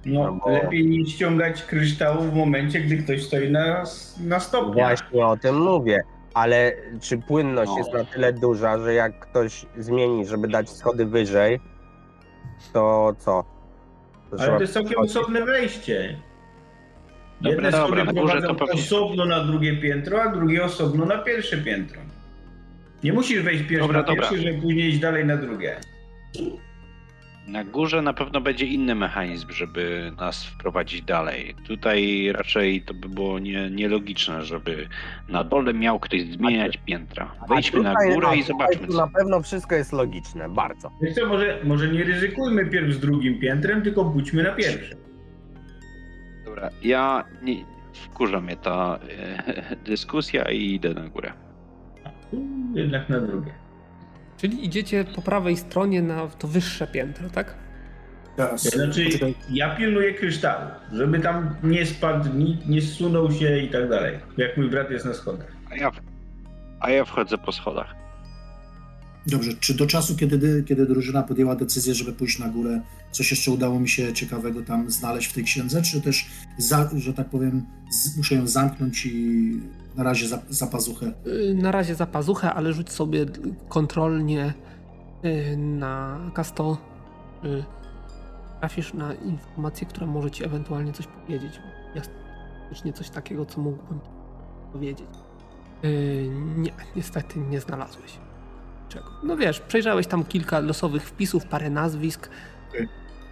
No, 0.07 0.25
No 0.25 0.33
bo- 0.45 0.51
lepiej 0.51 0.87
nie 0.87 1.07
ściągać 1.07 1.62
kryształu 1.62 2.22
w 2.22 2.35
momencie, 2.35 2.81
gdy 2.81 2.97
ktoś 2.97 3.22
stoi 3.27 3.51
na, 3.51 3.85
na 4.20 4.41
stopniach. 4.41 4.89
Właśnie 4.99 5.27
o 5.27 5.37
tym 5.37 5.59
mówię. 5.61 6.03
Ale 6.35 6.72
czy 7.01 7.18
płynność 7.18 7.70
No. 7.70 7.79
jest 7.79 7.93
na 7.93 8.05
tyle 8.05 8.33
duża, 8.33 8.79
że 8.79 8.95
jak 8.95 9.20
ktoś 9.20 9.66
zmieni, 9.79 10.27
żeby 10.27 10.49
dać 10.49 10.70
schody 10.70 11.07
wyżej, 11.07 11.61
to 12.72 13.14
co? 13.18 13.45
To 14.31 14.37
Ale 14.43 14.53
to 14.57 14.61
jest 14.61 14.75
całkiem 14.75 14.99
osobne 14.99 15.45
wejście. 15.45 16.16
Dobra, 17.45 17.51
Jedne 17.64 17.70
dobra, 17.70 17.86
schody 17.86 18.05
na 18.14 18.20
górze 18.22 18.34
to 18.34 18.40
prowadzą 18.55 18.66
pewnie- 18.66 18.82
osobno 18.82 19.24
na 19.26 19.45
drugie 19.45 19.76
piętro, 19.76 20.22
a 20.22 20.32
drugie 20.32 20.64
osobno 20.64 21.05
na 21.07 21.18
pierwsze 21.18 21.59
piętro. 21.59 22.01
Nie 23.05 23.12
musisz 23.12 23.42
wejść 23.42 23.62
pierwszy 23.62 23.78
Dobra, 23.86 24.01
na 24.01 24.07
dobra. 24.07 24.28
pierwsze, 24.28 24.47
żeby 24.49 24.62
później 24.62 24.88
iść 24.88 24.99
dalej 24.99 25.24
na 25.26 25.36
drugie. 25.36 25.76
Na 27.49 27.64
górze 27.64 28.03
na 28.03 28.12
pewno 28.12 28.40
będzie 28.40 28.66
inny 28.66 28.95
mechanizm, 28.95 29.51
żeby 29.51 30.12
nas 30.20 30.45
wprowadzić 30.47 31.03
dalej. 31.03 31.55
Tutaj 31.66 32.28
raczej 32.32 32.82
to 32.82 32.95
by 32.95 33.09
było 33.09 33.38
nie, 33.38 33.70
nielogiczne, 33.70 34.45
żeby 34.45 34.88
na 35.28 35.45
dole 35.45 35.74
miał 35.74 36.01
ktoś 36.01 36.22
zmieniać 36.22 36.78
piętra. 36.86 37.34
A 37.40 37.47
Wejdźmy 37.47 37.82
na 37.82 37.90
tutaj- 37.95 38.14
górę 38.14 38.26
i 38.26 38.30
tutaj 38.30 38.42
zobaczmy. 38.42 38.86
tu 38.86 38.92
Co. 38.92 38.99
Na 38.99 39.09
pewno 39.18 39.42
wszystko 39.42 39.74
jest 39.74 39.92
logiczne, 39.92 40.49
bardzo. 40.49 40.90
Wiesz 41.03 41.14
co, 41.14 41.26
może, 41.26 41.59
może 41.64 41.88
nie 41.88 42.05
ryzykujmy 42.05 42.66
pierw 42.66 42.92
z 42.95 43.01
drugim 43.01 43.40
piętrem, 43.40 43.82
tylko 43.82 44.05
pójdźmy 44.05 44.42
na 44.42 44.53
pierwsze. 44.53 44.97
Dobra, 46.55 46.71
ja 46.83 47.25
nie, 47.43 47.65
wkurza 47.93 48.41
mnie 48.41 48.57
ta 48.57 48.99
e, 49.19 49.77
dyskusja 49.91 50.51
i 50.51 50.75
idę 50.75 50.95
na 50.95 51.09
górę. 51.09 51.33
Jednak 52.75 53.09
na 53.09 53.21
drugie. 53.21 53.53
Czyli 54.37 54.67
idziecie 54.67 55.05
po 55.05 55.23
prawej 55.23 55.57
stronie 55.57 56.03
na 56.03 56.27
to 56.29 56.49
wyższe 56.49 56.87
piętro, 56.87 57.31
tak? 57.31 57.55
Teraz, 58.37 58.63
Znaczy, 58.63 59.09
ja 59.51 59.77
pilnuję 59.77 60.15
kryształu, 60.15 60.71
żeby 60.93 61.21
tam 61.21 61.55
nie 61.63 61.87
spadł, 61.87 62.29
nikt 62.35 62.67
nie 62.67 62.83
zsunął 62.83 63.33
się 63.33 63.59
i 63.59 63.69
tak 63.69 63.89
dalej. 63.89 64.19
Jak 64.37 64.57
mój 64.57 64.71
brat 64.71 64.91
jest 64.91 65.05
na 65.05 65.15
schodach. 65.15 65.53
A 65.71 65.77
ja, 65.77 65.91
a 66.81 66.91
ja 66.91 67.05
wchodzę 67.05 67.39
po 67.39 67.53
schodach. 67.53 67.95
Dobrze, 69.27 69.53
czy 69.61 69.75
do 69.75 69.87
czasu, 69.87 70.16
kiedy, 70.16 70.64
kiedy 70.68 70.87
drużyna 70.87 71.22
podjęła 71.22 71.57
decyzję, 71.57 71.95
żeby 71.95 72.12
pójść 72.12 72.39
na 72.39 72.49
górę, 72.49 72.81
coś 73.11 73.31
jeszcze 73.31 73.51
udało 73.51 73.81
mi 73.81 73.89
się 73.89 74.12
ciekawego 74.12 74.62
tam 74.62 74.91
znaleźć 74.91 75.29
w 75.29 75.33
tej 75.33 75.45
księdze, 75.45 75.83
czy 75.83 76.01
też, 76.01 76.27
za, 76.59 76.91
że 76.97 77.14
tak 77.14 77.29
powiem, 77.31 77.66
z, 77.91 78.16
muszę 78.16 78.35
ją 78.35 78.47
zamknąć 78.47 79.07
i 79.07 79.61
na 79.97 80.03
razie 80.05 80.29
za, 80.29 80.43
za 80.49 80.66
pazuchę? 80.66 81.12
Y, 81.27 81.55
Na 81.55 81.72
razie 81.72 81.95
za 81.95 82.07
pazuchę, 82.07 82.53
ale 82.53 82.72
rzuć 82.72 82.91
sobie 82.91 83.27
kontrolnie 83.68 84.55
y, 85.25 85.57
na 85.57 86.20
kasto. 86.35 86.79
y, 87.45 87.64
Trafisz 88.61 88.95
na 88.95 89.14
informacje, 89.14 89.87
które 89.87 90.07
może 90.07 90.31
ci 90.31 90.45
ewentualnie 90.45 90.93
coś 90.93 91.07
powiedzieć. 91.07 91.53
Jest 91.95 92.11
coś 92.95 93.11
takiego, 93.11 93.47
co 93.47 93.61
mógłbym 93.61 93.99
powiedzieć. 94.72 95.09
Nie, 96.57 96.72
niestety 96.97 97.39
nie 97.39 97.61
znalazłeś. 97.61 98.18
Czego? 98.89 99.11
No 99.22 99.37
wiesz, 99.37 99.61
przejrzałeś 99.61 100.07
tam 100.07 100.24
kilka 100.24 100.59
losowych 100.59 101.03
wpisów, 101.09 101.45
parę 101.47 101.70
nazwisk. 101.70 102.28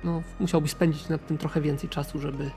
No, 0.05 0.23
musiałbyś 0.41 0.71
spędzić 0.71 1.09
nad 1.09 1.27
tym 1.27 1.39
trochę 1.39 1.61
więcej 1.61 1.89
czasu, 1.91 2.21
żeby 2.21 2.51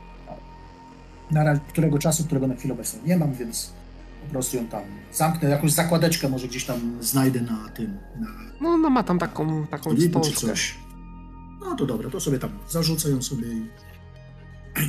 Na 1.32 1.44
razie, 1.44 1.62
którego 1.68 2.00
czasu, 2.00 2.26
którego 2.26 2.48
na 2.48 2.56
chwilę 2.56 2.74
obecną 2.74 3.00
nie 3.06 3.18
mam, 3.18 3.34
więc 3.34 3.74
po 4.26 4.32
prostu 4.32 4.58
ją 4.58 4.68
tam 4.68 4.84
zamknę. 5.14 5.50
Jakąś 5.50 5.72
zakładeczkę 5.72 6.30
może 6.30 6.48
gdzieś 6.48 6.66
tam 6.66 6.98
znajdę 7.04 7.42
na 7.42 7.70
tym, 7.70 7.98
na 8.20 8.28
No, 8.62 8.78
no 8.78 8.90
ma 8.90 9.04
tam 9.04 9.20
taką, 9.20 9.68
taką 9.68 9.96
coś. 10.36 10.78
No 11.60 11.76
to 11.76 11.86
dobra, 11.86 12.10
to 12.10 12.20
sobie 12.20 12.40
tam 12.40 12.50
zarzucę 12.70 13.10
ją 13.10 13.22
sobie 13.22 13.48
i, 13.48 13.70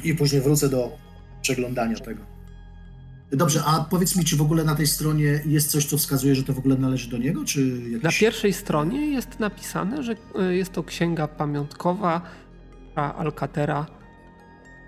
i 0.05 0.15
później 0.15 0.43
wrócę 0.43 0.69
do 0.69 0.91
przeglądania 1.43 1.97
tego. 1.97 2.36
Dobrze, 3.33 3.63
a 3.67 3.85
powiedz 3.91 4.17
mi, 4.17 4.25
czy 4.25 4.37
w 4.37 4.43
ogóle 4.43 4.65
na 4.65 4.75
tej 4.75 4.87
stronie 4.87 5.41
jest 5.47 5.71
coś, 5.71 5.87
co 5.87 5.99
wskazuje, 5.99 6.35
że 6.35 6.43
to 6.43 6.53
w 6.53 6.59
ogóle 6.59 6.77
należy 6.77 7.11
do 7.11 7.19
niego, 7.19 7.45
czy 7.45 7.69
jakiś... 7.69 8.03
Na 8.03 8.11
pierwszej 8.11 8.53
stronie 8.53 9.07
jest 9.07 9.41
napisane, 9.41 10.03
że 10.03 10.13
y, 10.13 10.57
jest 10.57 10.73
to 10.73 10.83
księga 10.83 11.29
pamiątkowa 11.29 12.21
a 12.95 13.15
Alcatera, 13.15 13.87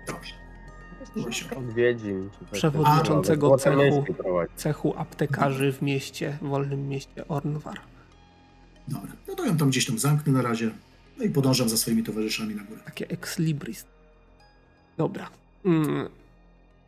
Dobrze. 0.07 0.33
Odwiedzin. 1.57 2.29
Przewodniczącego. 2.51 3.47
Złote 3.47 3.63
cechu. 3.63 4.03
cechu 4.55 4.93
aptekarzy 4.97 5.73
w 5.73 5.81
mieście, 5.81 6.37
w 6.41 6.47
wolnym 6.47 6.87
mieście 6.87 7.27
Ornwar. 7.27 7.79
Dobra, 8.87 9.11
no 9.27 9.35
to 9.35 9.45
ją 9.45 9.57
tam 9.57 9.69
gdzieś 9.69 9.85
tam 9.85 9.99
zamknę 9.99 10.33
na 10.33 10.41
razie. 10.41 10.71
No 11.17 11.23
i 11.23 11.29
podążam 11.29 11.69
za 11.69 11.77
swoimi 11.77 12.03
towarzyszami 12.03 12.55
na 12.55 12.63
górę. 12.63 12.81
Takie 12.85 13.09
ex 13.09 13.39
libris. 13.39 13.85
Dobra. 14.97 15.29
Mm. 15.65 16.09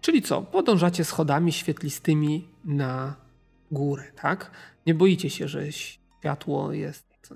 Czyli 0.01 0.21
co? 0.21 0.41
Podążacie 0.41 1.05
schodami 1.05 1.51
świetlistymi 1.51 2.47
na 2.65 3.15
górę, 3.71 4.03
tak? 4.21 4.51
Nie 4.85 4.93
boicie 4.93 5.29
się, 5.29 5.47
że 5.47 5.71
światło 5.71 6.73
jest, 6.73 7.33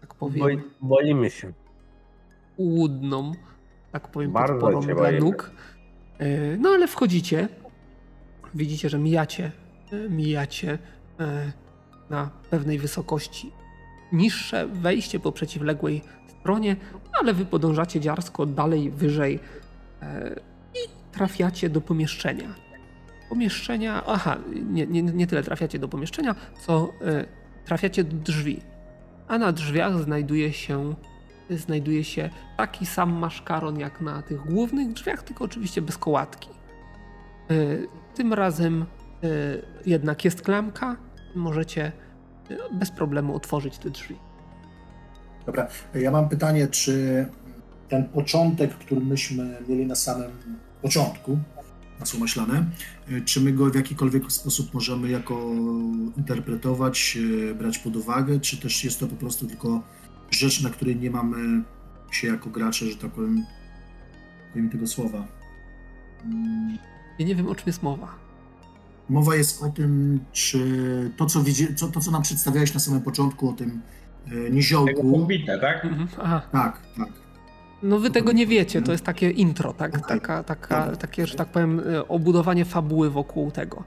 tak 0.00 0.14
powiem, 0.14 0.40
Boi, 0.40 0.60
boimy 0.80 1.30
się. 1.30 1.52
łudną, 2.58 3.32
tak 3.92 4.08
powiem, 4.08 4.32
Bardzo 4.32 4.54
podporą 4.54 4.80
dla 4.80 4.94
boimy. 4.94 5.20
nóg. 5.20 5.50
E, 6.18 6.56
No 6.56 6.68
ale 6.68 6.88
wchodzicie, 6.88 7.48
widzicie, 8.54 8.88
że 8.88 8.98
mijacie, 8.98 9.52
e, 9.92 10.08
mijacie 10.08 10.78
e, 11.20 11.52
na 12.10 12.30
pewnej 12.50 12.78
wysokości 12.78 13.52
niższe 14.12 14.66
wejście 14.66 15.20
po 15.20 15.32
przeciwległej 15.32 16.02
stronie, 16.40 16.76
ale 17.20 17.34
wy 17.34 17.44
podążacie 17.44 18.00
dziarsko 18.00 18.46
dalej, 18.46 18.90
wyżej 18.90 19.38
trafiacie 21.12 21.70
do 21.70 21.80
pomieszczenia. 21.80 22.54
Pomieszczenia, 23.28 24.02
aha, 24.06 24.36
nie, 24.70 24.86
nie, 24.86 25.02
nie 25.02 25.26
tyle 25.26 25.42
trafiacie 25.42 25.78
do 25.78 25.88
pomieszczenia, 25.88 26.34
co 26.60 26.92
e, 27.02 27.24
trafiacie 27.64 28.04
do 28.04 28.16
drzwi. 28.16 28.60
A 29.28 29.38
na 29.38 29.52
drzwiach 29.52 29.98
znajduje 29.98 30.52
się 30.52 30.94
znajduje 31.50 32.04
się 32.04 32.30
taki 32.56 32.86
sam 32.86 33.12
maszkaron 33.12 33.78
jak 33.78 34.00
na 34.00 34.22
tych 34.22 34.40
głównych 34.40 34.92
drzwiach, 34.92 35.22
tylko 35.22 35.44
oczywiście 35.44 35.82
bez 35.82 35.98
kołatki. 35.98 36.48
E, 37.50 37.54
Tym 38.14 38.32
razem 38.32 38.82
e, 38.82 39.26
jednak 39.86 40.24
jest 40.24 40.42
klamka, 40.42 40.96
możecie 41.34 41.92
bez 42.72 42.90
problemu 42.90 43.34
otworzyć 43.36 43.78
te 43.78 43.90
drzwi. 43.90 44.16
Dobra, 45.46 45.68
ja 45.94 46.10
mam 46.10 46.28
pytanie, 46.28 46.68
czy 46.68 47.26
ten 47.88 48.04
początek, 48.04 48.74
który 48.74 49.00
myśmy 49.00 49.56
mieli 49.68 49.86
na 49.86 49.94
samym 49.94 50.30
początku, 50.82 51.38
masło 52.00 52.20
maślane, 52.20 52.64
y, 53.10 53.22
czy 53.24 53.40
my 53.40 53.52
go 53.52 53.70
w 53.70 53.74
jakikolwiek 53.74 54.32
sposób 54.32 54.74
możemy 54.74 55.08
jako 55.08 55.50
interpretować, 56.16 57.16
y, 57.50 57.54
brać 57.54 57.78
pod 57.78 57.96
uwagę, 57.96 58.40
czy 58.40 58.56
też 58.56 58.84
jest 58.84 59.00
to 59.00 59.06
po 59.06 59.16
prostu 59.16 59.46
tylko 59.46 59.82
rzecz, 60.30 60.62
na 60.62 60.70
której 60.70 60.96
nie 60.96 61.10
mamy 61.10 61.62
się 62.10 62.26
jako 62.26 62.50
gracze, 62.50 62.86
że 62.86 62.96
tak 62.96 63.10
powiem, 63.10 63.44
powiem 64.52 64.70
tego 64.70 64.86
słowa. 64.86 65.26
Ja 67.18 67.26
nie 67.26 67.34
wiem, 67.36 67.48
o 67.48 67.54
czym 67.54 67.64
jest 67.66 67.82
mowa. 67.82 68.08
Mowa 69.08 69.34
jest 69.36 69.62
o 69.62 69.68
tym, 69.68 70.20
czy 70.32 70.60
to, 71.16 71.26
co, 71.26 71.42
widzi, 71.42 71.74
co, 71.74 71.88
to, 71.88 72.00
co 72.00 72.10
nam 72.10 72.22
przedstawiałeś 72.22 72.74
na 72.74 72.80
samym 72.80 73.00
początku, 73.02 73.48
o 73.48 73.52
tym 73.52 73.80
Tego 74.28 74.48
niziołku. 74.48 75.12
pobita, 75.12 75.58
tak? 75.58 75.84
Mhm, 75.84 76.08
Aha. 76.22 76.42
Tak, 76.52 76.80
tak. 76.96 77.08
No 77.82 77.98
wy 77.98 78.10
tego 78.10 78.32
nie 78.32 78.46
wiecie, 78.46 78.82
to 78.82 78.92
jest 78.92 79.04
takie 79.04 79.30
intro, 79.30 79.72
tak? 79.72 80.08
Taka, 80.08 80.42
taka, 80.42 80.96
takie, 80.96 81.26
że 81.26 81.34
tak 81.34 81.48
powiem, 81.48 81.82
e, 81.94 82.08
obudowanie 82.08 82.64
fabuły 82.64 83.10
wokół 83.10 83.50
tego. 83.50 83.84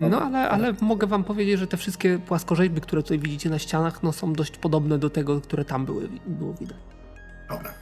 No 0.00 0.22
ale, 0.22 0.50
ale 0.50 0.74
mogę 0.80 1.06
wam 1.06 1.24
powiedzieć, 1.24 1.58
że 1.58 1.66
te 1.66 1.76
wszystkie 1.76 2.18
płaskorzeźby, 2.18 2.80
które 2.80 3.02
tutaj 3.02 3.18
widzicie 3.18 3.50
na 3.50 3.58
ścianach, 3.58 4.02
no 4.02 4.12
są 4.12 4.32
dość 4.32 4.58
podobne 4.58 4.98
do 4.98 5.10
tego, 5.10 5.40
które 5.40 5.64
tam 5.64 5.84
były, 5.86 6.08
było 6.26 6.54
widać. 6.54 6.76
Dobra. 7.50 7.72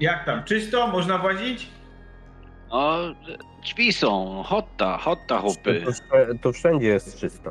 Jak 0.00 0.24
tam? 0.24 0.44
Czysto? 0.44 0.86
Można 0.86 1.18
włazić? 1.18 1.68
O, 2.70 2.98
drzwi 3.62 3.92
są, 3.92 4.42
hotta, 4.46 4.98
hotta 4.98 5.38
chłopy. 5.38 5.82
To, 5.84 5.92
to, 5.92 6.38
to 6.42 6.52
wszędzie 6.52 6.86
jest 6.86 7.18
czysto. 7.18 7.50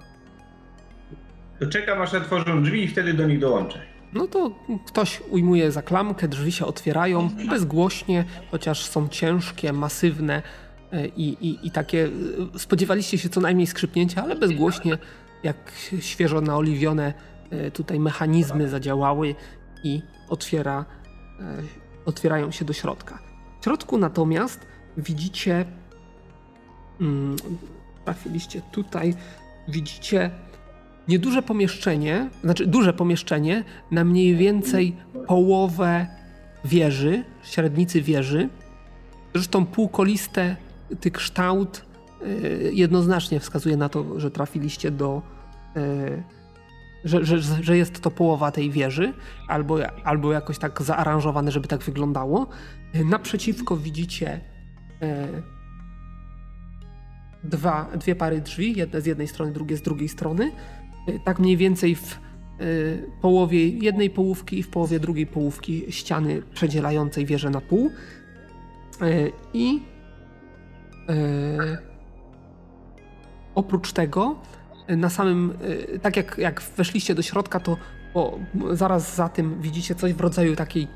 To 1.59 1.67
czekam 1.67 2.01
aż 2.01 2.13
otworzą 2.13 2.63
drzwi 2.63 2.83
i 2.83 2.87
wtedy 2.87 3.13
do 3.13 3.27
nich 3.27 3.39
dołączę. 3.39 3.94
No 4.15 4.27
to 4.27 4.51
ktoś 4.85 5.21
ujmuje 5.29 5.71
za 5.71 5.81
klamkę, 5.81 6.27
drzwi 6.27 6.51
się 6.51 6.65
otwierają 6.65 7.29
bezgłośnie, 7.49 8.25
chociaż 8.51 8.85
są 8.85 9.07
ciężkie, 9.07 9.73
masywne 9.73 10.41
e, 10.91 11.07
i, 11.07 11.47
i, 11.47 11.67
i 11.67 11.71
takie. 11.71 12.09
e, 12.55 12.59
Spodziewaliście 12.59 13.17
się 13.17 13.29
co 13.29 13.41
najmniej 13.41 13.67
skrzypnięcia, 13.67 14.23
ale 14.23 14.35
bezgłośnie, 14.35 14.97
jak 15.43 15.71
świeżo 15.99 16.41
naoliwione 16.41 17.13
e, 17.49 17.71
tutaj 17.71 17.99
mechanizmy 17.99 18.69
zadziałały 18.69 19.35
i 19.83 20.01
otwiera, 20.29 20.85
otwierają 22.05 22.51
się 22.51 22.65
do 22.65 22.73
środka. 22.73 23.19
W 23.61 23.63
środku 23.63 23.97
natomiast 23.97 24.59
widzicie. 24.97 25.65
Mm, 27.01 27.35
trafiliście 28.05 28.61
tutaj, 28.71 29.15
widzicie 29.67 30.31
nieduże 31.07 31.41
pomieszczenie, 31.41 32.29
znaczy 32.43 32.67
duże 32.67 32.93
pomieszczenie 32.93 33.63
na 33.91 34.03
mniej 34.03 34.35
więcej 34.35 34.95
połowę 35.27 36.07
wieży, 36.65 37.23
średnicy 37.43 38.01
wieży. 38.01 38.49
Zresztą 39.33 39.65
półkoliste 39.65 40.55
ty 40.99 41.11
kształt 41.11 41.85
y, 42.21 42.71
jednoznacznie 42.73 43.39
wskazuje 43.39 43.77
na 43.77 43.89
to, 43.89 44.19
że 44.19 44.31
trafiliście 44.31 44.91
do. 44.91 45.21
y, 45.77 46.23
że, 47.03 47.25
że, 47.25 47.41
że 47.63 47.77
jest 47.77 48.01
to 48.01 48.11
połowa 48.11 48.51
tej 48.51 48.71
wieży, 48.71 49.13
albo, 49.47 49.77
albo 50.03 50.31
jakoś 50.31 50.57
tak 50.57 50.81
zaaranżowane, 50.81 51.51
żeby 51.51 51.67
tak 51.67 51.83
wyglądało. 51.83 52.47
Naprzeciwko 53.05 53.77
widzicie 53.77 54.41
y, 55.03 55.43
dwa, 57.43 57.89
dwie 57.99 58.15
pary 58.15 58.41
drzwi, 58.41 58.77
jedne 58.77 59.01
z 59.01 59.05
jednej 59.05 59.27
strony, 59.27 59.51
drugie 59.51 59.77
z 59.77 59.81
drugiej 59.81 60.09
strony. 60.09 60.51
Y, 61.09 61.19
Tak 61.23 61.39
mniej 61.39 61.57
więcej 61.57 61.95
w 61.95 62.19
y, 62.61 63.11
połowie 63.21 63.69
jednej 63.69 64.09
połówki 64.09 64.59
i 64.59 64.63
w 64.63 64.69
połowie 64.69 64.99
drugiej 64.99 65.27
połówki 65.27 65.85
ściany 65.89 66.41
przedzielającej 66.53 67.25
wieżę 67.25 67.49
na 67.49 67.61
pół. 67.61 67.91
Y, 69.01 69.31
I 69.53 69.81
oprócz 73.55 73.93
tego, 73.93 74.35
na 74.87 75.09
samym, 75.09 75.53
tak 76.01 76.17
jak, 76.17 76.37
jak 76.37 76.61
weszliście 76.77 77.15
do 77.15 77.21
środka, 77.21 77.59
to 77.59 77.77
zaraz 78.71 79.15
za 79.15 79.29
tym 79.29 79.61
widzicie 79.61 79.95
coś 79.95 80.13
w 80.13 80.21
rodzaju 80.21 80.55
takiej 80.55 80.87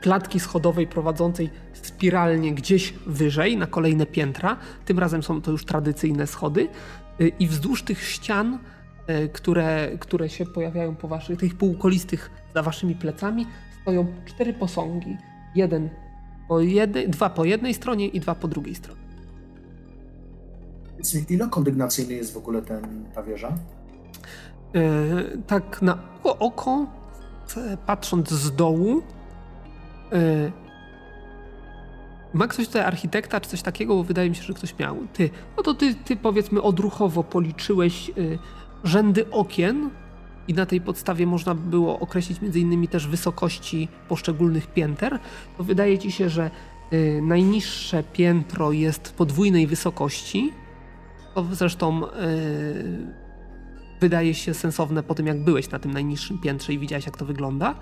klatki 0.00 0.40
schodowej 0.40 0.86
prowadzącej 0.86 1.50
spiralnie 1.72 2.54
gdzieś 2.54 2.94
wyżej 3.06 3.56
na 3.56 3.66
kolejne 3.66 4.06
piętra. 4.06 4.56
Tym 4.84 4.98
razem 4.98 5.22
są 5.22 5.42
to 5.42 5.50
już 5.50 5.64
tradycyjne 5.64 6.26
schody. 6.26 6.68
I 7.38 7.46
wzdłuż 7.46 7.82
tych 7.82 8.04
ścian, 8.04 8.58
które, 9.32 9.90
które 9.98 10.28
się 10.28 10.46
pojawiają 10.46 10.96
po 10.96 11.08
waszych, 11.08 11.38
tych 11.38 11.54
półkolistych 11.54 12.30
za 12.54 12.62
waszymi 12.62 12.94
plecami, 12.94 13.46
stoją 13.82 14.06
cztery 14.24 14.52
posągi. 14.52 15.16
Jeden 15.54 15.90
po 16.48 16.60
jednej, 16.60 17.08
dwa 17.08 17.30
po 17.30 17.44
jednej 17.44 17.74
stronie 17.74 18.08
i 18.08 18.20
dwa 18.20 18.34
po 18.34 18.48
drugiej 18.48 18.74
stronie. 18.74 19.00
Więc 20.96 21.30
Ile 21.30 21.48
kondygnacyjny 21.48 22.14
jest 22.14 22.34
w 22.34 22.36
ogóle 22.36 22.62
ten, 22.62 23.04
ta 23.14 23.22
wieża? 23.22 23.52
Y, 24.76 25.42
tak 25.46 25.82
na 25.82 25.98
oko, 26.22 26.86
e, 27.56 27.76
patrząc 27.76 28.30
z 28.30 28.56
dołu, 28.56 29.02
y, 30.12 30.52
ma 32.34 32.46
ktoś 32.46 32.66
tutaj 32.66 32.82
architekta 32.82 33.40
czy 33.40 33.50
coś 33.50 33.62
takiego, 33.62 33.94
bo 33.94 34.04
wydaje 34.04 34.30
mi 34.30 34.36
się, 34.36 34.42
że 34.42 34.52
ktoś 34.52 34.78
miał. 34.78 34.96
Ty, 35.12 35.30
no 35.56 35.62
to 35.62 35.74
ty, 35.74 35.94
ty 35.94 36.16
powiedzmy 36.16 36.62
odruchowo 36.62 37.24
policzyłeś 37.24 38.10
rzędy 38.84 39.30
okien 39.30 39.90
i 40.48 40.54
na 40.54 40.66
tej 40.66 40.80
podstawie 40.80 41.26
można 41.26 41.54
było 41.54 42.00
określić 42.00 42.40
między 42.40 42.60
innymi 42.60 42.88
też 42.88 43.06
wysokości 43.06 43.88
poszczególnych 44.08 44.66
pięter. 44.66 45.18
To 45.58 45.64
wydaje 45.64 45.98
ci 45.98 46.12
się, 46.12 46.28
że 46.28 46.50
y, 46.92 47.20
najniższe 47.22 48.02
piętro 48.02 48.72
jest 48.72 49.14
podwójnej 49.16 49.66
wysokości. 49.66 50.52
To 51.34 51.46
zresztą 51.52 52.06
y, 52.06 52.08
wydaje 54.00 54.34
się 54.34 54.54
sensowne 54.54 55.02
po 55.02 55.14
tym, 55.14 55.26
jak 55.26 55.44
byłeś 55.44 55.70
na 55.70 55.78
tym 55.78 55.92
najniższym 55.92 56.38
piętrze 56.38 56.72
i 56.72 56.78
widziałeś, 56.78 57.06
jak 57.06 57.16
to 57.16 57.24
wygląda. 57.24 57.74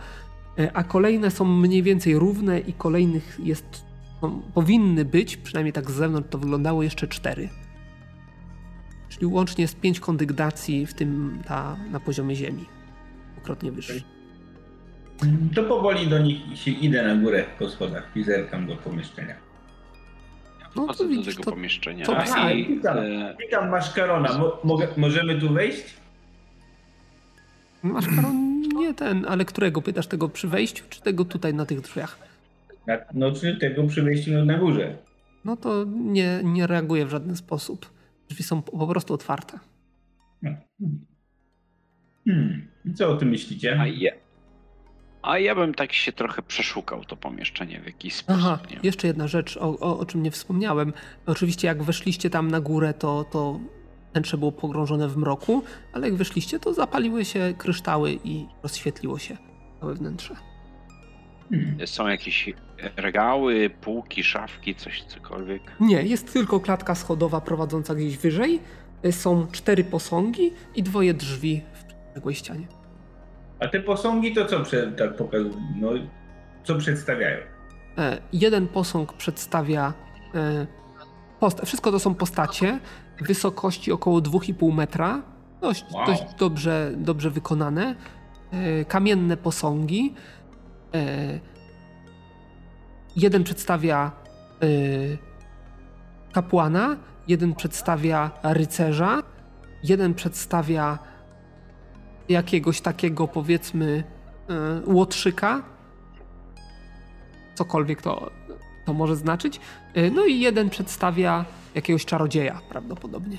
E, 0.58 0.76
A 0.76 0.84
kolejne 0.84 1.30
są 1.30 1.44
mniej 1.44 1.82
więcej 1.82 2.18
równe 2.18 2.60
i 2.60 2.72
kolejnych 2.72 3.40
jest, 3.42 3.84
no, 4.22 4.42
powinny 4.54 5.04
być, 5.04 5.36
przynajmniej 5.36 5.72
tak 5.72 5.90
z 5.90 5.94
zewnątrz 5.94 6.28
to 6.30 6.38
wyglądało, 6.38 6.82
jeszcze 6.82 7.08
cztery. 7.08 7.48
Czyli 9.20 9.32
łącznie 9.32 9.62
jest 9.62 9.80
pięć 9.80 10.00
kondygnacji, 10.00 10.86
w 10.86 10.94
tym 10.94 11.42
ta 11.46 11.76
na 11.90 12.00
poziomie 12.00 12.36
ziemi. 12.36 12.64
Dwukrotnie 13.32 13.72
wyższy. 13.72 14.02
To 15.54 15.62
powoli 15.62 16.06
do 16.06 16.18
nich 16.18 16.58
się 16.58 16.70
idę 16.70 17.02
na 17.02 17.22
górę 17.22 17.44
po 17.58 17.68
schodach 17.68 18.10
i 18.16 18.22
zerkam 18.24 18.66
do 18.66 18.76
pomieszczenia. 18.76 19.34
No 20.76 20.86
to 20.86 21.04
do 21.04 21.08
widzisz, 21.08 21.34
tego 21.34 21.44
to, 21.44 21.50
pomieszczenia 21.50 22.06
to- 22.06 22.18
A, 22.18 22.50
i 22.50 22.66
witam, 22.66 22.98
e, 22.98 23.36
witam 23.40 23.68
Maszkarona. 23.70 24.38
Mo, 24.64 24.78
możemy 24.96 25.40
tu 25.40 25.52
wejść? 25.52 25.84
masz 27.82 28.06
karon, 28.06 28.60
nie 28.60 28.94
ten, 28.94 29.26
ale 29.28 29.44
którego 29.44 29.82
pytasz, 29.82 30.06
tego 30.06 30.28
przy 30.28 30.48
wejściu, 30.48 30.84
czy 30.90 31.02
tego 31.02 31.24
tutaj 31.24 31.54
na 31.54 31.66
tych 31.66 31.80
drzwiach? 31.80 32.18
Na, 32.86 32.98
no 33.14 33.32
czy 33.32 33.56
tego 33.56 33.84
przy 33.84 34.02
wejściu 34.02 34.44
na 34.44 34.58
górze? 34.58 34.96
No 35.44 35.56
to 35.56 35.84
nie, 35.88 36.40
nie 36.44 36.66
reaguje 36.66 37.06
w 37.06 37.10
żaden 37.10 37.36
sposób. 37.36 37.99
Drzwi 38.30 38.44
są 38.44 38.62
po 38.62 38.86
prostu 38.86 39.14
otwarte. 39.14 39.58
Hmm. 42.26 42.68
i 42.84 42.94
Co 42.94 43.10
o 43.10 43.16
tym 43.16 43.28
myślicie? 43.28 43.80
a 43.80 43.86
ja, 43.86 44.12
a 45.22 45.38
ja 45.38 45.54
bym 45.54 45.74
tak 45.74 45.92
się 45.92 46.12
trochę 46.12 46.42
przeszukał 46.42 47.04
to 47.04 47.16
pomieszczenie 47.16 47.80
w 47.80 47.86
jakiś 47.86 48.14
sposób. 48.14 48.42
Aha, 48.44 48.58
nie? 48.70 48.78
jeszcze 48.82 49.06
jedna 49.06 49.28
rzecz, 49.28 49.56
o, 49.56 49.78
o, 49.78 49.98
o 49.98 50.06
czym 50.06 50.22
nie 50.22 50.30
wspomniałem. 50.30 50.92
Oczywiście 51.26 51.68
jak 51.68 51.82
weszliście 51.82 52.30
tam 52.30 52.50
na 52.50 52.60
górę, 52.60 52.94
to, 52.94 53.24
to 53.24 53.60
wnętrze 54.12 54.38
było 54.38 54.52
pogrążone 54.52 55.08
w 55.08 55.16
mroku, 55.16 55.62
ale 55.92 56.08
jak 56.08 56.16
wyszliście, 56.16 56.58
to 56.58 56.74
zapaliły 56.74 57.24
się 57.24 57.54
kryształy 57.58 58.18
i 58.24 58.46
rozświetliło 58.62 59.18
się 59.18 59.36
całe 59.80 59.94
wnętrze. 59.94 60.49
Hmm. 61.50 61.86
Są 61.86 62.08
jakieś 62.08 62.52
regały, 62.96 63.70
półki, 63.80 64.24
szafki, 64.24 64.74
coś 64.74 65.02
cokolwiek. 65.02 65.62
Nie, 65.80 66.02
jest 66.02 66.32
tylko 66.32 66.60
klatka 66.60 66.94
schodowa 66.94 67.40
prowadząca 67.40 67.94
gdzieś 67.94 68.16
wyżej. 68.18 68.60
Y, 69.04 69.12
Są 69.12 69.46
cztery 69.52 69.84
posągi 69.84 70.52
i 70.74 70.82
dwoje 70.82 71.14
drzwi 71.14 71.62
w 71.72 71.84
przeciwległej 71.84 72.34
ścianie. 72.34 72.66
A 73.60 73.68
te 73.68 73.80
posągi 73.80 74.34
to 74.34 74.44
co 74.46 74.62
tak 74.98 75.16
pokazują? 75.16 75.50
No, 75.80 75.90
co 76.64 76.74
przedstawiają? 76.74 77.38
E, 77.98 78.18
Jeden 78.32 78.68
posąg 78.68 79.12
przedstawia. 79.12 79.92
e, 80.34 80.66
Posta- 81.40 81.64
wszystko 81.66 81.90
to 81.92 81.98
są 81.98 82.14
postacie 82.14 82.78
wysokości 83.20 83.92
około 83.92 84.20
2,5 84.20 84.72
metra. 84.74 85.22
Dość, 85.60 85.84
Wow. 85.92 86.06
dość 86.06 86.22
dobrze, 86.38 86.92
dobrze 86.96 87.30
wykonane. 87.30 87.94
E, 88.52 88.84
Kamienne 88.84 89.36
posągi. 89.36 90.14
E, 90.94 91.40
Jeden 93.16 93.44
przedstawia 93.44 94.12
e, 94.62 94.66
kapłana, 96.32 96.96
jeden 97.28 97.54
przedstawia 97.54 98.30
rycerza, 98.42 99.22
jeden 99.84 100.14
przedstawia 100.14 100.98
jakiegoś 102.28 102.80
takiego 102.80 103.28
powiedzmy 103.28 104.04
e, 104.48 104.52
łotrzyka, 104.86 105.62
cokolwiek 107.54 108.02
to, 108.02 108.30
to 108.86 108.94
może 108.94 109.16
znaczyć. 109.16 109.60
No 110.12 110.24
i 110.26 110.40
jeden 110.40 110.70
przedstawia 110.70 111.44
jakiegoś 111.74 112.04
czarodzieja 112.04 112.60
prawdopodobnie. 112.68 113.38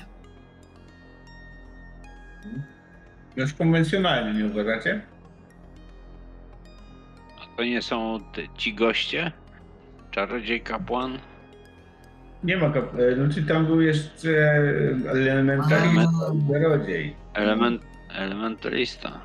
Już 3.36 3.54
konwencjonalnie, 3.54 4.42
nie 4.42 4.50
uważacie? 4.50 5.11
To 7.56 7.64
nie 7.64 7.82
są 7.82 8.20
te, 8.32 8.42
ci 8.56 8.74
goście? 8.74 9.32
Czarodziej, 10.10 10.60
kapłan? 10.60 11.18
Nie 12.44 12.56
ma 12.56 12.70
kap... 12.70 12.84
e, 12.98 13.16
No 13.16 13.34
czy 13.34 13.42
tam 13.42 13.66
był 13.66 13.80
jeszcze 13.80 14.30
elementarista, 15.10 16.12
czarodziej. 16.52 17.16
Element, 17.34 17.82
elementalista. 18.14 19.20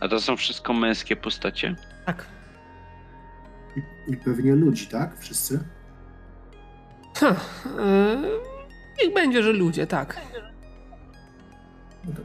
A 0.00 0.08
to 0.08 0.20
są 0.20 0.36
wszystko 0.36 0.72
męskie 0.72 1.16
postacie? 1.16 1.76
Tak. 2.06 2.26
I 4.08 4.16
pewnie 4.16 4.54
ludzi, 4.54 4.86
tak? 4.86 5.18
Wszyscy? 5.18 5.60
Ha, 7.16 7.30
y, 7.30 7.34
niech 9.04 9.14
będzie, 9.14 9.42
że 9.42 9.52
ludzie, 9.52 9.86
tak. 9.86 10.20
No 12.04 12.12
tak. 12.12 12.24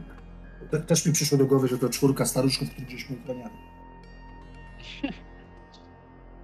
Te, 0.70 0.80
też 0.80 1.06
mi 1.06 1.12
przyszło 1.12 1.38
do 1.38 1.46
głowy, 1.46 1.68
że 1.68 1.78
to 1.78 1.88
czwórka 1.88 2.24
staruszków, 2.26 2.70
których 2.70 2.90
żeśmy 2.90 3.16
ochraniali. 3.22 3.54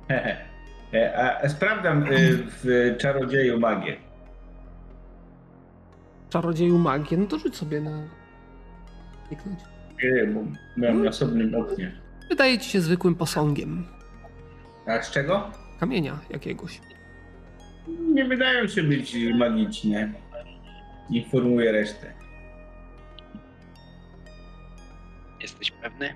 Hehe. 0.09 0.37
E, 0.95 1.19
A, 1.43 1.49
sprawdzam 1.49 2.03
y, 2.03 2.39
w 2.47 2.95
czarodzieju 2.99 3.61
magię. 3.61 3.97
Czarodzieju 6.31 6.79
magię, 6.79 7.17
no 7.17 7.27
to 7.27 7.39
rzuć 7.39 7.57
sobie 7.57 7.81
na... 7.81 8.09
kliknąć. 9.29 9.61
Nie, 10.05 10.27
bo 10.27 10.41
byłem 10.77 11.03
na 11.05 11.11
osobnym 11.11 11.55
oknie. 11.55 11.93
Wydaje 12.29 12.59
ci 12.59 12.71
się 12.71 12.81
zwykłym 12.81 13.15
posągiem. 13.15 13.87
A 14.87 15.03
z 15.03 15.11
czego? 15.11 15.51
Kamienia 15.81 16.19
jakiegoś. 16.31 16.81
Nie 18.15 18.25
wydają 18.25 18.69
się 18.69 18.83
być 18.83 19.17
magiczne. 19.35 20.13
Informuję 21.11 21.73
resztę. 21.73 22.13
Jesteś 25.41 25.71
pewny? 25.71 26.15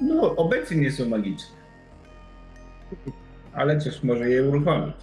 No, 0.00 0.36
obecnie 0.36 0.76
nie 0.76 0.92
są 0.92 1.08
magiczne. 1.08 1.56
Ale 3.52 3.78
coś 3.80 4.02
może 4.02 4.30
je 4.30 4.48
uruchomić. 4.48 4.94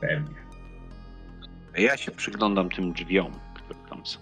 Pewnie. 0.00 0.34
Ja 1.78 1.96
się 1.96 2.10
przyglądam 2.10 2.68
tym 2.68 2.92
drzwiom, 2.92 3.32
które 3.54 3.78
tam 3.90 4.06
są. 4.06 4.18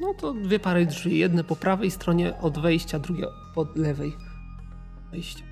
No 0.00 0.14
to 0.14 0.32
dwie 0.34 0.58
pary 0.58 0.86
drzwi. 0.86 1.18
Jedne 1.18 1.44
po 1.44 1.56
prawej 1.56 1.90
stronie 1.90 2.38
od 2.40 2.58
wejścia, 2.58 2.98
drugie 2.98 3.26
po 3.54 3.66
lewej 3.76 4.12
wejścia. 5.10 5.44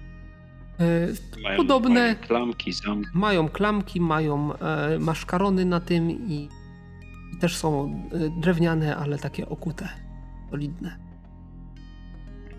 E, 0.81 1.07
Mają 1.43 1.57
Podobne- 1.57 2.01
mają 2.01 2.15
klamki, 2.17 2.73
zamki. 2.73 3.09
mają 3.15 3.49
klamki, 3.49 4.01
mają 4.01 4.55
e, 4.59 4.99
maszkarony 4.99 5.65
na 5.65 5.81
tym 5.81 6.11
i, 6.11 6.49
i 7.37 7.39
też 7.41 7.57
są 7.57 7.85
e, 8.13 8.41
drewniane, 8.41 8.97
ale 8.97 9.19
takie 9.19 9.49
okute, 9.49 9.89
solidne. 10.51 11.10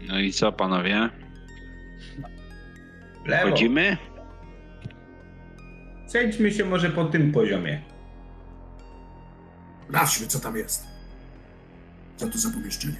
No 0.07 0.19
i 0.19 0.31
co, 0.31 0.51
panowie? 0.51 1.09
Lewo. 3.25 3.49
Chodzimy? 3.49 3.97
Przejdźmy 6.07 6.51
się 6.51 6.65
może 6.65 6.89
po 6.89 7.05
tym 7.05 7.31
poziomie. 7.31 7.81
Sprawdźmy, 9.87 10.27
co 10.27 10.39
tam 10.39 10.57
jest. 10.57 10.87
Co 12.17 12.27
to 12.27 12.37
za 12.37 12.49
pomieszczenie? 12.49 12.95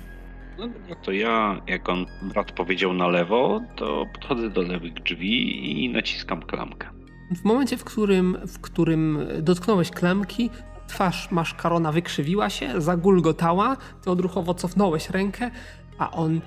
No, 0.57 0.67
no 0.89 0.95
to 0.95 1.11
ja, 1.11 1.61
jak 1.67 1.89
on 1.89 2.05
brat 2.21 2.51
powiedział 2.51 2.93
na 2.93 3.07
lewo, 3.07 3.61
to 3.75 4.05
podchodzę 4.13 4.49
do 4.49 4.61
lewych 4.61 4.93
drzwi 4.93 5.83
i 5.85 5.89
naciskam 5.89 6.41
klamkę. 6.41 6.89
W 7.35 7.43
momencie, 7.43 7.77
w 7.77 7.83
którym, 7.83 8.37
w 8.47 8.59
którym 8.61 9.27
dotknąłeś 9.41 9.91
klamki, 9.91 10.49
twarz 10.87 11.31
maszkarona 11.31 11.91
wykrzywiła 11.91 12.49
się, 12.49 12.81
zagulgotała, 12.81 13.77
ty 14.03 14.11
odruchowo 14.11 14.53
cofnąłeś 14.53 15.09
rękę, 15.09 15.51
a 15.97 16.11
on 16.11 16.41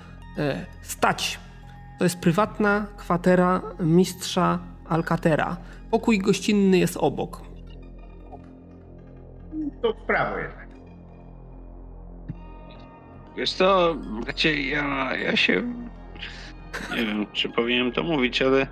stać. 0.82 1.38
To 1.98 2.04
jest 2.04 2.20
prywatna 2.20 2.86
kwatera 2.96 3.62
mistrza 3.80 4.58
Alcatera. 4.88 5.56
Pokój 5.90 6.18
gościnny 6.18 6.78
jest 6.78 6.96
obok. 6.96 7.42
To 9.82 9.92
w 9.92 10.06
prawo 10.06 10.38
jednak. 10.38 10.68
Wiesz 13.36 13.52
co, 13.52 13.94
bracie, 14.24 14.62
ja, 14.62 15.16
ja 15.16 15.36
się... 15.36 15.62
Nie 16.90 17.06
wiem, 17.06 17.26
czy 17.32 17.48
powinienem 17.48 17.92
to 17.92 18.02
mówić, 18.02 18.42
ale 18.42 18.66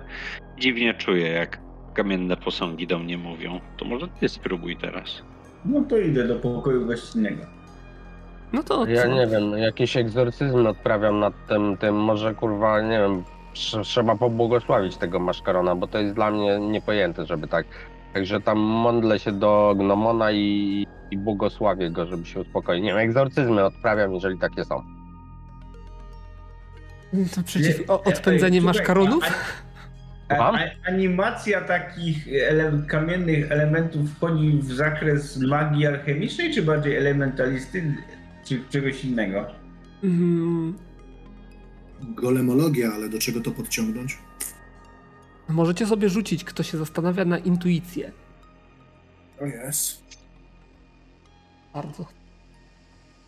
dziwnie 0.59 0.93
czuję, 0.93 1.29
jak 1.29 1.59
kamienne 1.93 2.37
posągi 2.37 2.87
do 2.87 2.99
mnie 2.99 3.17
mówią. 3.17 3.59
To 3.77 3.85
może 3.85 4.07
ty 4.07 4.29
spróbuj 4.29 4.77
teraz. 4.77 5.23
No 5.65 5.81
to 5.81 5.97
idę 5.97 6.27
do 6.27 6.35
pokoju 6.35 6.85
gościnnego. 6.85 7.62
No 8.53 8.63
to 8.63 8.85
Ja 8.85 9.01
co? 9.01 9.07
nie 9.07 9.27
wiem, 9.27 9.57
jakiś 9.57 9.97
egzorcyzm 9.97 10.65
odprawiam 10.67 11.19
nad 11.19 11.33
tym, 11.47 11.77
tym 11.77 11.95
może 11.95 12.35
kurwa, 12.35 12.81
nie 12.81 12.99
wiem, 12.99 13.23
trze- 13.53 13.83
trzeba 13.83 14.15
pobłogosławić 14.15 14.97
tego 14.97 15.19
maszkarona, 15.19 15.75
bo 15.75 15.87
to 15.87 15.99
jest 15.99 16.15
dla 16.15 16.31
mnie 16.31 16.59
niepojęte, 16.59 17.25
żeby 17.25 17.47
tak. 17.47 17.65
Także 18.13 18.41
tam 18.41 18.57
modlę 18.59 19.19
się 19.19 19.31
do 19.31 19.75
gnomona 19.77 20.31
i, 20.31 20.87
i 21.11 21.17
błogosławię 21.17 21.89
go, 21.91 22.05
żeby 22.05 22.25
się 22.25 22.39
uspokoił. 22.41 22.83
Nie 22.83 22.89
wiem, 22.89 22.97
egzorcyzmy 22.97 23.63
odprawiam, 23.65 24.13
jeżeli 24.13 24.37
takie 24.39 24.65
są. 24.65 24.83
To 27.35 27.43
przeciw 27.43 27.79
Nie, 27.79 27.87
o, 27.87 28.03
odpędzenie 28.03 28.61
maszkaronów? 28.61 29.23
A, 30.29 30.51
animacja 30.87 31.61
takich 31.61 32.27
ele 32.49 32.71
kamiennych 32.87 33.51
elementów 33.51 34.11
wchodzi 34.11 34.51
w 34.51 34.71
zakres 34.71 35.37
magii 35.37 35.87
alchemicznej, 35.87 36.53
czy 36.53 36.61
bardziej 36.63 36.97
elementalisty, 36.97 37.93
czy 38.45 38.63
czegoś 38.69 39.05
innego? 39.05 39.45
Mm, 40.03 40.77
Golemologia, 42.01 42.91
ale 42.93 43.09
do 43.09 43.19
czego 43.19 43.41
to 43.41 43.51
podciągnąć? 43.51 44.17
możecie 45.49 45.87
sobie 45.87 46.09
rzucić, 46.09 46.43
kto 46.43 46.63
się 46.63 46.77
zastanawia 46.77 47.25
na 47.25 47.37
intuicję. 47.37 48.11
To 49.39 49.45
jest. 49.45 50.03
Bardzo. 51.73 52.05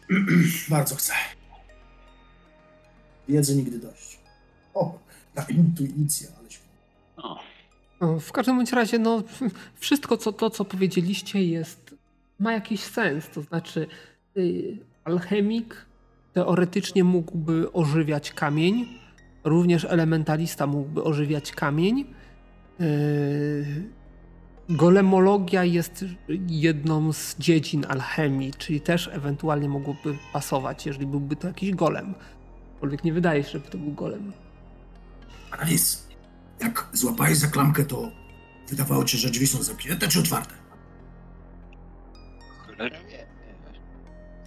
Bardzo 0.70 0.95
chcę. 0.95 1.13
Wiedzy 3.30 3.55
nigdy 3.55 3.80
dość. 3.80 4.20
O, 4.74 4.99
ta 5.34 5.43
intuicja, 5.43 6.30
ale 6.39 6.51
się... 6.51 6.59
O, 7.18 7.39
No, 8.01 8.20
W 8.20 8.32
każdym 8.32 8.55
bądź 8.57 8.72
razie, 8.72 8.99
no, 8.99 9.24
wszystko 9.80 10.18
co, 10.18 10.34
to, 10.34 10.49
co 10.49 10.66
powiedzieliście, 10.66 11.43
jest, 11.43 11.95
ma 12.39 12.53
jakiś 12.53 12.80
sens. 12.82 13.30
To 13.30 13.41
znaczy, 13.41 13.88
y, 14.38 14.78
alchemik 15.06 15.86
teoretycznie 16.34 17.03
mógłby 17.03 17.72
ożywiać 17.72 18.32
kamień, 18.32 18.99
również 19.43 19.86
elementalista 19.86 20.68
mógłby 20.68 21.03
ożywiać 21.03 21.51
kamień. 21.51 22.06
Y, 22.82 23.89
golemologia 24.70 25.64
jest 25.64 26.06
jedną 26.47 27.14
z 27.14 27.36
dziedzin 27.39 27.86
alchemii, 27.89 28.53
czyli 28.53 28.82
też 28.82 29.10
ewentualnie 29.14 29.70
mogłoby 29.70 30.18
pasować, 30.34 30.86
jeżeli 30.86 31.08
byłby 31.08 31.36
to 31.36 31.47
jakiś 31.47 31.72
golem. 31.72 32.14
Aczkolwiek 32.74 33.03
nie 33.03 33.14
wydaje 33.14 33.43
się, 33.43 33.49
żeby 33.49 33.68
to 33.68 33.78
był 33.78 33.91
golem. 33.91 34.32
Annalise, 35.51 35.97
jak 36.62 36.89
złapałeś 36.93 37.38
za 37.38 37.47
klamkę, 37.47 37.86
to 37.86 38.12
wydawało 38.70 39.06
ci 39.06 39.18
się, 39.18 39.28
że 39.28 39.30
drzwi 39.30 39.47
są 39.47 39.64
zamknięte 39.64 40.08
czy 40.08 40.20
otwarte? 40.20 40.66
cholera 42.66 42.99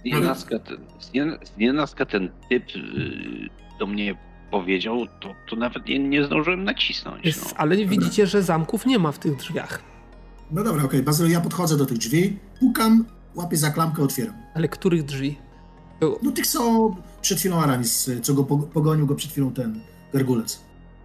wie. 0.05 0.11
Znienacka 0.11 0.59
ten, 0.59 0.77
ten 2.05 2.29
typ 2.49 2.63
y, 2.75 3.49
do 3.79 3.87
mnie 3.87 4.17
powiedział, 4.51 5.05
to, 5.21 5.35
to 5.49 5.55
nawet 5.55 5.85
nie, 5.85 5.99
nie 5.99 6.23
zdążyłem 6.25 6.63
nacisnąć. 6.63 7.25
Jest, 7.25 7.45
No. 7.45 7.57
ale 7.57 7.85
widzicie, 7.85 8.27
że 8.27 8.43
zamków 8.43 8.85
nie 8.85 8.99
ma 8.99 9.11
w 9.11 9.19
tych 9.19 9.35
drzwiach. 9.35 9.81
No 10.51 10.63
dobra, 10.63 10.83
okej, 10.83 11.03
Bazyl, 11.03 11.31
ja 11.31 11.41
podchodzę 11.41 11.77
do 11.77 11.85
tych 11.85 11.97
drzwi, 11.97 12.37
pukam, 12.59 13.05
łapię 13.35 13.57
za 13.57 13.69
klamkę, 13.71 14.03
otwieram. 14.03 14.35
Ale 14.55 14.67
których 14.67 15.03
drzwi? 15.03 15.37
To- 15.99 16.19
No 16.23 16.31
tych 16.31 16.47
co 16.47 16.95
przed 17.21 17.39
chwilą 17.39 17.61
Aramis, 17.61 18.09
co 18.21 18.33
go 18.33 18.43
po- 18.43 18.57
pogonił 18.57 19.05
go 19.05 19.15
przed 19.15 19.31
chwilą 19.31 19.53
ten 19.53 19.81
gargulec. 20.13 20.61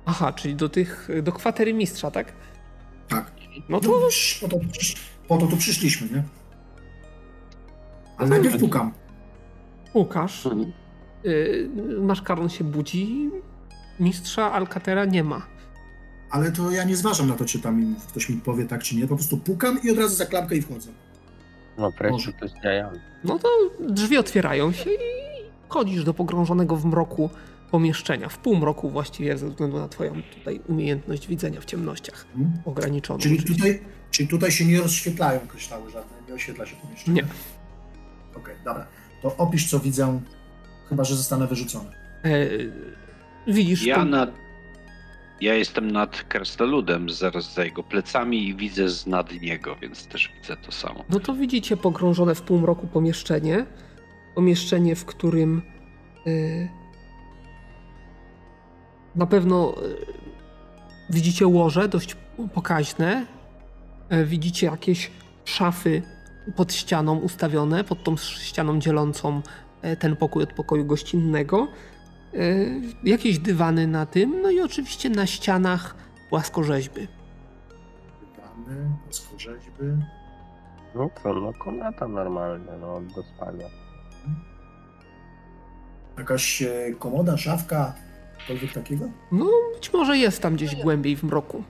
Aha, 0.07 0.33
czyli 0.33 0.55
do 0.57 0.69
tych, 0.69 1.09
do 1.23 1.33
kwatery 1.33 1.75
mistrza, 1.75 2.11
tak? 2.11 2.33
Tak. 3.09 3.33
No 3.57 3.63
No 3.69 3.81
to 3.81 3.89
to 3.89 4.09
po 4.41 4.49
to, 4.49 4.61
po 5.29 5.39
to 5.39 5.47
tu 5.47 5.57
przyszliśmy, 5.57 6.09
nie? 6.09 6.23
Ale 8.17 8.29
najpierw 8.29 8.61
pukam. 8.61 8.93
Łukasz, 9.95 10.47
Mhm. 10.47 10.73
y, 11.27 11.69
maszkaron 12.01 12.49
się 12.49 12.65
budzi, 12.65 13.31
mistrza 14.01 14.53
Alcatera 14.53 15.05
nie 15.05 15.25
ma. 15.25 15.47
Ale 16.31 16.53
to 16.53 16.71
ja 16.71 16.85
nie 16.85 16.97
zważam 16.97 17.29
na 17.29 17.35
to, 17.35 17.45
czy 17.45 17.61
tam 17.61 17.97
ktoś 18.09 18.29
mi 18.29 18.37
powie 18.37 18.65
tak, 18.65 18.83
czy 18.83 18.97
nie. 18.97 19.07
Po 19.07 19.17
prostu 19.17 19.37
pukam 19.37 19.79
i 19.83 19.91
od 19.91 19.99
razu 19.99 20.15
za 20.17 20.27
klamkę 20.27 20.57
i 20.57 20.63
wchodzę. 20.63 20.91
No 21.79 21.83
Może. 21.85 21.97
wreszcie 22.11 22.33
to 22.33 22.45
jest. 22.45 22.55
No 23.25 23.39
to 23.39 23.49
drzwi 23.81 24.17
otwierają 24.19 24.73
się 24.73 24.91
i 24.91 24.97
chodzisz 25.69 26.05
do 26.05 26.15
pogrążonego 26.15 26.77
w 26.77 26.85
mroku 26.85 27.31
pomieszczenia. 27.71 28.29
W 28.29 28.39
półmroku 28.39 28.91
właściwie, 28.91 29.39
ze 29.39 29.49
względu 29.49 29.79
na 29.79 29.89
twoją 29.89 30.13
tutaj 30.39 30.61
umiejętność 30.69 31.27
widzenia 31.29 31.61
w 31.61 31.65
ciemnościach. 31.65 32.27
Hmm? 32.35 32.53
Ograniczoną. 32.65 33.19
Czyli 33.21 33.39
oczywiście. 33.39 33.63
tutaj, 33.65 33.81
czyli 34.11 34.29
tutaj 34.29 34.51
się 34.53 34.65
nie 34.65 34.81
rozświetlają 34.81 35.41
kryształy 35.41 35.91
żadne, 35.91 36.13
nie 36.29 36.35
oświetla 36.35 36.67
się 36.67 36.77
pomieszczenie. 36.77 37.23
Nie. 37.23 37.29
Okej, 38.37 38.55
dobra. 38.65 38.87
To 39.23 39.37
opisz, 39.37 39.71
co 39.71 39.81
widzę, 39.81 40.21
chyba 40.89 41.05
że 41.05 41.17
zostanę 41.17 41.47
wyrzucony. 41.47 41.91
E, 42.25 42.31
widzisz, 43.53 43.83
Ja, 43.87 43.97
to- 43.97 44.05
nad, 44.05 44.31
ja 45.41 45.55
jestem 45.55 45.91
nad 45.91 46.23
krasnoludem, 46.23 47.11
zaraz 47.11 47.55
za 47.55 47.65
jego 47.65 47.83
plecami 47.83 48.49
i 48.49 48.55
widzę 48.55 48.89
z 48.89 49.07
nad 49.07 49.33
niego, 49.41 49.77
więc 49.77 50.07
też 50.07 50.33
widzę 50.41 50.57
to 50.57 50.73
samo. 50.73 51.05
No 51.09 51.21
to 51.21 51.35
widzicie 51.35 51.77
pogrążone 51.77 52.35
w 52.35 52.43
półmroku 52.43 52.87
pomieszczenie. 52.87 53.67
Pomieszczenie, 54.35 54.97
w 54.97 55.05
którym 55.05 55.63
y, 56.27 56.69
na 59.15 59.27
pewno 59.27 59.75
y, 59.83 59.97
widzicie 61.11 61.47
łoże 61.47 61.89
dość 61.89 62.17
pokaźne. 62.55 63.27
E, 64.09 64.25
Widzicie 64.25 64.67
jakieś 64.67 65.11
szafy 65.45 66.03
pod 66.57 66.73
ścianą 66.73 67.19
ustawione, 67.19 67.85
pod 67.85 68.05
tą 68.05 68.17
ścianą 68.17 68.79
dzielącą 68.79 69.43
e, 69.83 69.97
ten 69.97 70.17
pokój 70.17 70.43
od 70.43 70.53
pokoju 70.53 70.85
gościnnego. 70.85 71.69
E, 72.35 72.39
Jakieś 73.05 73.39
dywany 73.39 73.87
na 73.87 74.07
tym, 74.07 74.43
no 74.43 74.51
i 74.51 74.61
oczywiście 74.61 75.11
na 75.11 75.27
ścianach 75.27 75.95
płaskorzeźby. 76.31 77.09
Pytamy, 78.21 78.89
płaskorzeźby. 79.05 79.85
No 80.95 81.11
co, 81.23 81.35
no 81.35 81.53
kometa 81.53 82.09
normalnie, 82.09 82.73
no 82.81 83.01
do 83.01 83.23
spania. 83.23 83.67
Jakaś 86.19 86.63
e, 86.63 86.93
komoda, 86.99 87.37
szafka, 87.37 87.95
cokolwiek 88.41 88.73
takiego? 88.73 89.05
No, 89.33 89.47
być 89.75 89.93
może 89.93 90.19
jest 90.19 90.43
tam 90.43 90.55
gdzieś 90.55 90.77
głębiej 90.77 91.17
w 91.17 91.23
mroku. 91.25 91.65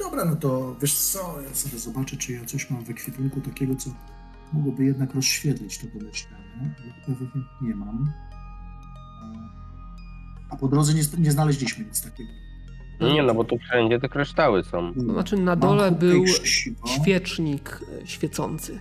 Dobra, 0.00 0.24
no 0.24 0.36
to 0.36 0.76
wiesz 0.80 0.94
co, 0.94 1.40
ja 1.48 1.54
sobie 1.54 1.78
zobaczę, 1.78 2.16
czy 2.16 2.32
ja 2.32 2.44
coś 2.44 2.70
mam 2.70 2.84
w 2.84 2.90
ekwipunku 2.90 3.40
takiego, 3.40 3.76
co 3.76 3.90
mogłoby 4.52 4.84
jednak 4.84 5.14
rozświetlić 5.14 5.78
to 5.78 5.86
pomieszczenie. 5.86 6.74
Pewnie 7.06 7.26
nie 7.60 7.74
mam. 7.74 8.12
A 10.50 10.56
po 10.56 10.68
drodze 10.68 10.94
nie, 10.94 11.02
nie 11.18 11.30
znaleźliśmy 11.30 11.84
nic 11.84 12.02
takiego. 12.02 12.30
Nie 13.00 13.22
no, 13.22 13.34
bo 13.34 13.44
tu 13.44 13.58
wszędzie 13.58 14.00
te 14.00 14.08
kryształy 14.08 14.64
są. 14.64 14.94
To 14.94 15.00
znaczy 15.00 15.36
na 15.36 15.56
dole 15.56 15.92
był 15.92 16.24
świecznik 16.86 17.80
e, 18.02 18.06
świecący. 18.06 18.80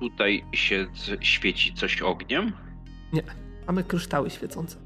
Tutaj 0.00 0.44
się 0.52 0.86
świeci 1.20 1.74
coś 1.74 2.02
ogniem. 2.02 2.52
Mamy 3.66 3.84
kryształy 3.84 4.30
świecące. 4.30 4.76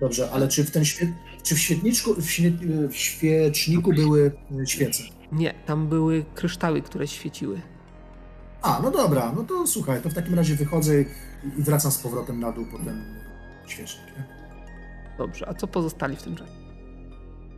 Dobrze, 0.00 0.30
ale 0.32 0.48
czy 0.48 0.64
w 0.64 0.70
ten 0.70 0.84
świe... 0.84 1.12
czy 1.42 1.54
w 1.54 1.58
świetniczku, 1.58 2.14
w, 2.14 2.30
świe... 2.30 2.52
w 2.88 2.96
świeczniku 2.96 3.92
były 3.92 4.32
e, 4.62 4.66
świece? 4.66 5.02
Nie, 5.32 5.54
tam 5.66 5.88
były 5.88 6.24
kryształy, 6.34 6.82
które 6.82 7.06
świeciły. 7.06 7.60
A, 8.62 8.80
no 8.82 8.90
dobra, 8.90 9.32
no 9.36 9.44
to 9.44 9.66
słuchaj, 9.66 10.02
to 10.02 10.08
w 10.08 10.14
takim 10.14 10.34
razie 10.34 10.54
wychodzę 10.54 11.02
i 11.02 11.06
wracam 11.58 11.92
z 11.92 11.98
powrotem 11.98 12.40
na 12.40 12.52
dół 12.52 12.66
po 12.66 12.78
ten 12.78 13.04
świecznik. 13.66 14.06
Nie? 14.16 14.24
Dobrze, 15.18 15.48
a 15.48 15.54
co 15.54 15.66
pozostali 15.66 16.16
w 16.16 16.22
tym 16.22 16.36
czasie? 16.36 16.52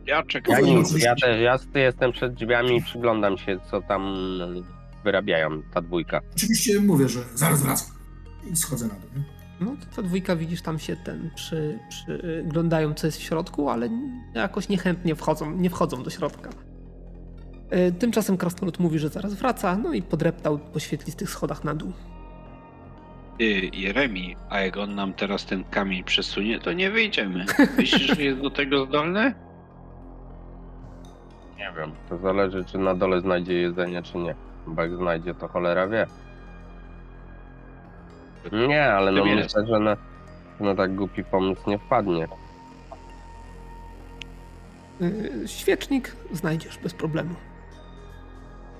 Ja 0.05 0.15
Ja, 0.15 0.23
czekam. 0.23 0.55
Powoli 0.55 0.75
nic, 0.75 1.03
ja 1.03 1.15
też, 1.15 1.41
ja 1.41 1.57
jestem 1.81 2.11
przed 2.11 2.33
drzwiami 2.33 2.77
i 2.77 2.83
przyglądam 2.83 3.37
się, 3.37 3.59
co 3.71 3.81
tam 3.81 4.15
wyrabiają 5.03 5.61
ta 5.73 5.81
dwójka. 5.81 6.21
Oczywiście 6.35 6.81
mówię, 6.81 7.09
że 7.09 7.19
zaraz 7.33 7.63
wracam. 7.63 7.87
I 8.51 8.55
schodzę 8.55 8.87
na 8.87 8.93
dół. 8.93 9.09
Nie? 9.15 9.34
No 9.59 9.71
to 9.79 9.95
ta 9.95 10.01
dwójka 10.01 10.35
widzisz 10.35 10.61
tam 10.61 10.79
się 10.79 10.95
ten 10.95 11.29
przy, 11.35 11.79
przyglądają 11.89 12.93
co 12.93 13.07
jest 13.07 13.17
w 13.19 13.21
środku, 13.23 13.69
ale 13.69 13.89
jakoś 14.33 14.69
niechętnie 14.69 15.15
wchodzą, 15.15 15.51
nie 15.51 15.69
wchodzą 15.69 16.03
do 16.03 16.09
środka. 16.09 16.49
E, 17.69 17.91
Tymczasem 17.91 18.37
Krasnolud 18.37 18.79
mówi, 18.79 18.99
że 18.99 19.09
zaraz 19.09 19.33
wraca, 19.33 19.77
no 19.77 19.93
i 19.93 20.01
podreptał 20.01 20.59
po 20.59 20.79
świetlistych 20.79 21.29
schodach 21.29 21.63
na 21.63 21.75
dół. 21.75 21.91
Ty, 23.37 23.45
Jeremi, 23.73 24.35
a 24.49 24.59
jak 24.59 24.77
on 24.77 24.95
nam 24.95 25.13
teraz 25.13 25.45
ten 25.45 25.63
kamień 25.63 26.03
przesunie, 26.03 26.59
to 26.59 26.73
nie 26.73 26.91
wyjdziemy. 26.91 27.45
Myślisz, 27.77 28.15
że 28.17 28.23
jest 28.23 28.41
do 28.41 28.49
tego 28.49 28.85
zdolny? 28.85 29.33
Nie 31.57 31.71
wiem. 31.77 31.91
To 32.09 32.17
zależy, 32.17 32.65
czy 32.65 32.77
na 32.77 32.95
dole 32.95 33.21
znajdzie 33.21 33.53
jedzenie, 33.53 34.03
czy 34.03 34.17
nie. 34.17 34.35
Bo 34.67 34.81
jak 34.81 34.97
znajdzie, 34.97 35.33
to 35.33 35.47
cholera 35.47 35.87
wie. 35.87 36.07
Nie, 38.51 38.85
ale 38.85 39.11
no 39.11 39.25
myślę, 39.25 39.67
że 39.67 39.79
na, 39.79 39.97
na 40.59 40.75
tak 40.75 40.95
głupi 40.95 41.23
pomysł 41.23 41.69
nie 41.69 41.79
wpadnie. 41.79 42.27
E, 45.01 45.47
Świecznik 45.47 46.15
znajdziesz 46.31 46.77
bez 46.77 46.93
problemu. 46.93 47.35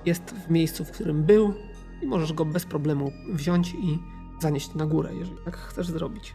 Jest 0.06 0.34
w 0.34 0.50
miejscu, 0.50 0.84
w 0.84 0.90
którym 0.90 1.22
był 1.22 1.54
i 2.02 2.06
możesz 2.06 2.32
go 2.32 2.44
bez 2.44 2.66
problemu 2.66 3.12
wziąć 3.32 3.74
i 3.74 3.98
zanieść 4.40 4.74
na 4.74 4.86
górę, 4.86 5.10
jeżeli 5.14 5.36
tak 5.44 5.56
chcesz 5.56 5.86
zrobić. 5.86 6.34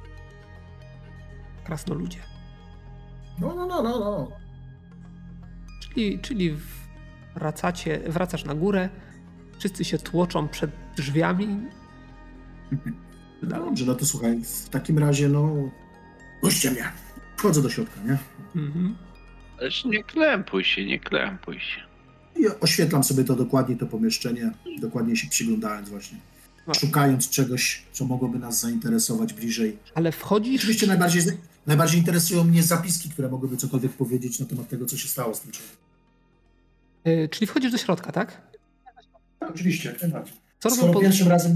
Krasnoludzie. 1.64 2.20
No, 3.40 3.56
no, 3.56 3.68
no, 3.68 3.84
no, 3.84 4.00
no. 4.00 4.28
Czyli, 5.82 6.20
czyli 6.20 6.58
wracacie, 7.36 8.00
wracasz 8.08 8.46
na 8.46 8.56
górę, 8.56 8.90
wszyscy 9.60 9.86
się 9.86 9.98
tłoczą 9.98 10.48
przed 10.48 10.72
drzwiami. 10.96 11.48
Dalej. 13.44 13.66
Dobrze, 13.66 13.86
no 13.86 13.96
to 13.96 14.06
słuchaj, 14.06 14.42
w 14.44 14.70
takim 14.70 15.00
razie, 15.00 15.30
no, 15.30 15.70
puśćcie 16.42 16.72
mnie. 16.72 16.92
Wchodzę 17.38 17.62
do 17.62 17.70
środka, 17.70 18.02
nie? 18.04 18.18
Mhm. 18.62 18.96
Ależ 19.60 19.86
nie 19.86 20.04
klępuj 20.04 20.64
się, 20.64 20.86
nie 20.86 21.00
klępuj 21.00 21.60
się. 21.60 21.82
I 22.40 22.48
oświetlam 22.62 23.04
sobie 23.04 23.24
to 23.24 23.36
dokładnie, 23.36 23.76
to 23.76 23.86
pomieszczenie, 23.86 24.52
dokładnie 24.80 25.16
się 25.16 25.30
przyglądając 25.30 25.90
właśnie. 25.90 26.18
No. 26.68 26.74
Szukając 26.74 27.30
czegoś, 27.30 27.84
co 27.92 28.06
mogłoby 28.06 28.40
nas 28.40 28.60
zainteresować 28.60 29.34
bliżej. 29.34 29.78
Ale 29.96 30.12
wchodzisz, 30.12 30.62
Oczywiście 30.62 30.88
najbardziej, 30.88 31.22
najbardziej 31.68 32.00
interesują 32.00 32.44
mnie 32.44 32.64
zapiski, 32.64 33.10
które 33.10 33.30
mogłyby 33.30 33.58
cokolwiek 33.58 33.92
powiedzieć 33.92 34.40
na 34.40 34.46
temat 34.46 34.70
tego, 34.70 34.86
co 34.86 34.98
się 34.98 35.08
stało 35.08 35.36
z 35.36 35.42
tym 35.42 35.52
człowiekiem. 35.52 35.78
y, 37.08 37.30
czyli 37.32 37.48
wchodzisz 37.48 37.72
do 37.72 37.78
środka, 37.78 38.12
tak? 38.12 38.42
Tak, 39.40 39.50
oczywiście, 39.52 39.90
jak 39.90 40.02
najbardziej. 40.02 40.34
Co 40.60 40.70
robią 40.70 41.00
pierwszym 41.00 41.28
razem 41.28 41.54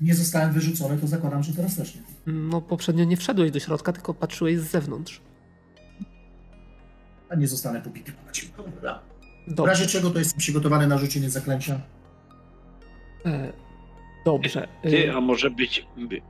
nie, 0.00 0.14
zostałem 0.14 0.52
wyrzucony, 0.52 0.98
to 0.98 1.06
zakładam, 1.06 1.42
że 1.42 1.52
teraz 1.52 1.76
też 1.76 1.94
nie. 1.94 2.00
No 2.26 2.60
poprzednio 2.60 3.04
nie 3.04 3.16
wszedłeś 3.16 3.50
do 3.50 3.60
środka, 3.60 3.92
tylko 3.92 4.14
patrzyłeś 4.14 4.58
z 4.58 4.70
zewnątrz. 4.70 5.20
A 7.28 7.34
nie 7.34 7.48
zostanę 7.48 7.80
pobity 7.80 8.12
po 8.12 8.26
naciągu. 8.26 8.62
Dobra. 8.74 9.00
W 9.46 9.54
Dobrze. 9.54 9.72
razie 9.72 9.86
czego 9.86 10.10
to 10.10 10.18
jestem 10.18 10.38
przygotowany 10.38 10.86
na 10.86 10.98
rzucenie 10.98 11.30
zaklęcia. 11.30 11.80
E, 13.26 13.52
dobrze. 14.24 14.68
Ty, 14.82 15.12
a 15.12 15.20
może 15.20 15.50
być... 15.50 15.86
by- 15.96 16.20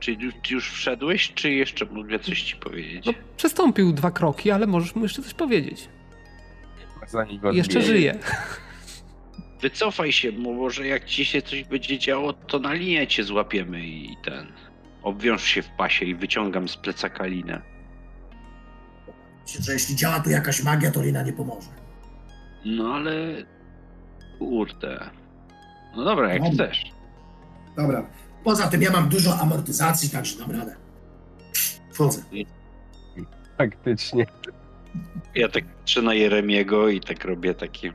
Czy 0.00 0.16
już, 0.50 0.70
wszedłeś, 0.70 1.32
czy 1.34 1.50
jeszcze 1.50 1.86
mogę 1.86 2.18
coś 2.18 2.42
ci 2.42 2.56
powiedzieć? 2.56 3.06
No, 3.06 3.12
przestąpił 3.36 3.92
dwa 3.92 4.10
kroki, 4.10 4.50
ale 4.50 4.66
możesz 4.66 4.94
mu 4.94 5.02
jeszcze 5.02 5.22
coś 5.22 5.34
powiedzieć. 5.34 5.88
Zanim 7.08 7.40
go 7.40 7.52
Jeszcze 7.52 7.82
żyje. 7.82 8.18
Wycofaj 9.64 10.12
się, 10.12 10.32
bo 10.32 10.52
może 10.52 10.86
jak 10.86 11.04
ci 11.04 11.24
się 11.24 11.42
coś 11.42 11.64
będzie 11.64 11.98
działo, 11.98 12.32
to 12.32 12.58
na 12.58 12.72
linię 12.72 13.06
cię 13.06 13.24
złapiemy 13.24 13.86
i 13.86 14.16
ten... 14.24 14.46
Obwiąż 15.02 15.44
się 15.44 15.62
w 15.62 15.68
pasie 15.68 16.04
i 16.04 16.14
wyciągam 16.14 16.68
z 16.68 16.76
plecaka 16.76 17.26
linę. 17.26 17.62
Myślę, 19.42 19.62
że 19.62 19.72
jeśli 19.72 19.96
działa 19.96 20.20
tu 20.20 20.30
jakaś 20.30 20.62
magia, 20.62 20.90
to 20.90 21.02
Lina 21.02 21.22
nie 21.22 21.32
pomoże. 21.32 21.68
No 22.64 22.94
ale... 22.94 23.12
Kurde... 24.38 25.10
No 25.96 26.04
dobra, 26.04 26.32
jak 26.32 26.42
Dobra. 26.42 26.66
chcesz. 26.66 26.84
Dobra. 27.76 28.06
Poza 28.44 28.68
tym 28.68 28.82
ja 28.82 28.90
mam 28.90 29.08
dużo 29.08 29.38
amortyzacji, 29.38 30.10
także 30.10 30.38
dam 30.38 30.50
radę. 30.50 30.76
Wchodzę. 31.92 32.22
Faktycznie. 33.58 34.26
Ja 35.34 35.48
tak 35.48 35.64
patrzę 35.64 36.02
na 36.02 36.14
Jeremiego 36.14 36.88
i 36.88 37.00
tak 37.00 37.24
robię 37.24 37.54
takie... 37.54 37.92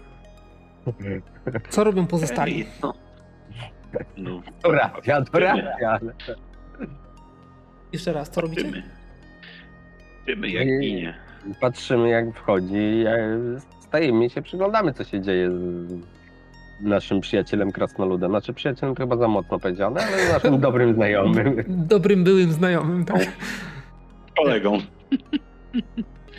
Co 1.70 1.84
robią 1.84 2.08
pozostali? 2.08 2.66
No. 2.84 2.94
No, 4.18 4.42
Dorabia, 4.64 5.22
dorabia. 5.22 5.74
ale- 6.02 6.14
Jeszcze 7.94 8.14
raz, 8.14 8.30
co 8.30 8.42
robicie? 8.42 8.64
Tymy 10.26 10.50
jak 10.50 10.68
Nie. 10.68 10.80
ginie. 10.80 11.14
Patrzymy 11.62 12.10
jak 12.10 12.36
wchodzi, 12.36 13.04
e, 13.08 13.40
stajemy 13.80 14.26
i 14.26 14.30
się 14.30 14.42
przyglądamy, 14.42 14.94
co 14.94 15.04
się 15.04 15.22
dzieje 15.22 15.50
z 15.52 16.00
naszym 16.82 17.22
przyjacielem 17.22 17.72
krasnoludem. 17.72 18.32
Znaczy 18.32 18.54
przyjacielem 18.54 18.96
to 18.96 19.04
chyba 19.04 19.18
za 19.18 19.28
mocno 19.28 19.60
powiedziane, 19.60 20.02
ale 20.02 20.34
naszym 20.34 20.60
dobrym 20.68 20.94
znajomym. 20.96 21.64
Dobrym 21.68 22.24
byłym 22.24 22.52
znajomym, 22.52 23.06
tak? 23.06 23.28
Kolegą. 24.38 24.78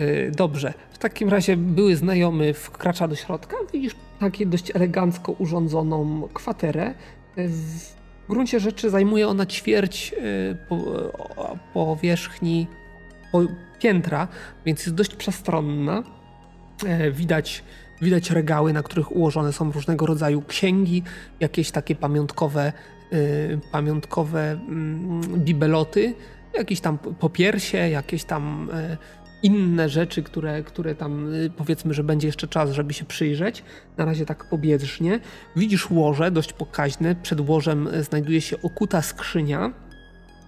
E, 0.01 0.31
Dobrze. 0.31 0.75
W 0.91 0.99
takim 0.99 1.29
razie 1.29 1.57
były 1.57 1.97
znajomy 1.97 2.55
wkracza 2.55 3.09
do 3.09 3.17
środka. 3.17 3.57
Widzisz 3.73 3.95
taką 4.21 4.39
dość 4.47 4.77
elegancko 4.77 5.33
urządzoną 5.33 6.29
kwaterę. 6.35 6.95
E, 7.37 7.49
W 7.49 8.29
gruncie 8.29 8.61
rzeczy 8.61 8.91
zajmuje 8.91 9.29
ona 9.29 9.47
ćwierć 9.47 10.15
e, 10.15 11.57
powierzchni 11.75 12.67
po, 13.33 13.43
piętra, 13.79 14.29
więc 14.67 14.81
jest 14.87 14.95
dość 14.95 15.15
przestronna. 15.15 16.03
Widać, 17.13 17.65
widać 18.03 18.31
regały, 18.31 18.73
na 18.73 18.83
których 18.83 19.17
ułożone 19.17 19.53
są 19.53 19.73
różnego 19.73 20.07
rodzaju 20.07 20.43
księgi, 20.43 21.03
jakieś 21.41 21.71
takie 21.71 21.95
pamiątkowe, 21.95 22.73
pamiątkowe 23.73 24.51
mm, 24.51 25.21
bibeloty, 25.37 26.15
jakieś 26.55 26.81
tam 26.81 26.99
popiersie, 26.99 27.79
jakieś 27.79 28.25
tam 28.25 28.71
inne 29.43 29.89
rzeczy, 29.89 30.23
które, 30.23 30.63
które 30.63 30.95
tam 30.95 31.35
y, 31.35 31.51
powiedzmy, 31.57 31.95
że 31.95 32.05
będzie 32.05 32.29
jeszcze 32.29 32.49
czas, 32.49 32.71
żeby 32.71 32.95
się 32.95 33.05
przyjrzeć. 33.05 33.65
Na 33.97 34.05
razie 34.05 34.27
tak 34.27 34.45
pobieżnie. 34.45 35.21
Widzisz 35.57 35.91
łoże 35.91 36.31
dość 36.31 36.53
pokaźne. 36.53 37.15
Przed 37.15 37.49
łożem 37.49 37.87
y, 37.87 38.03
znajduje 38.03 38.41
się 38.41 38.63
okuta 38.63 39.03
skrzynia. 39.03 39.73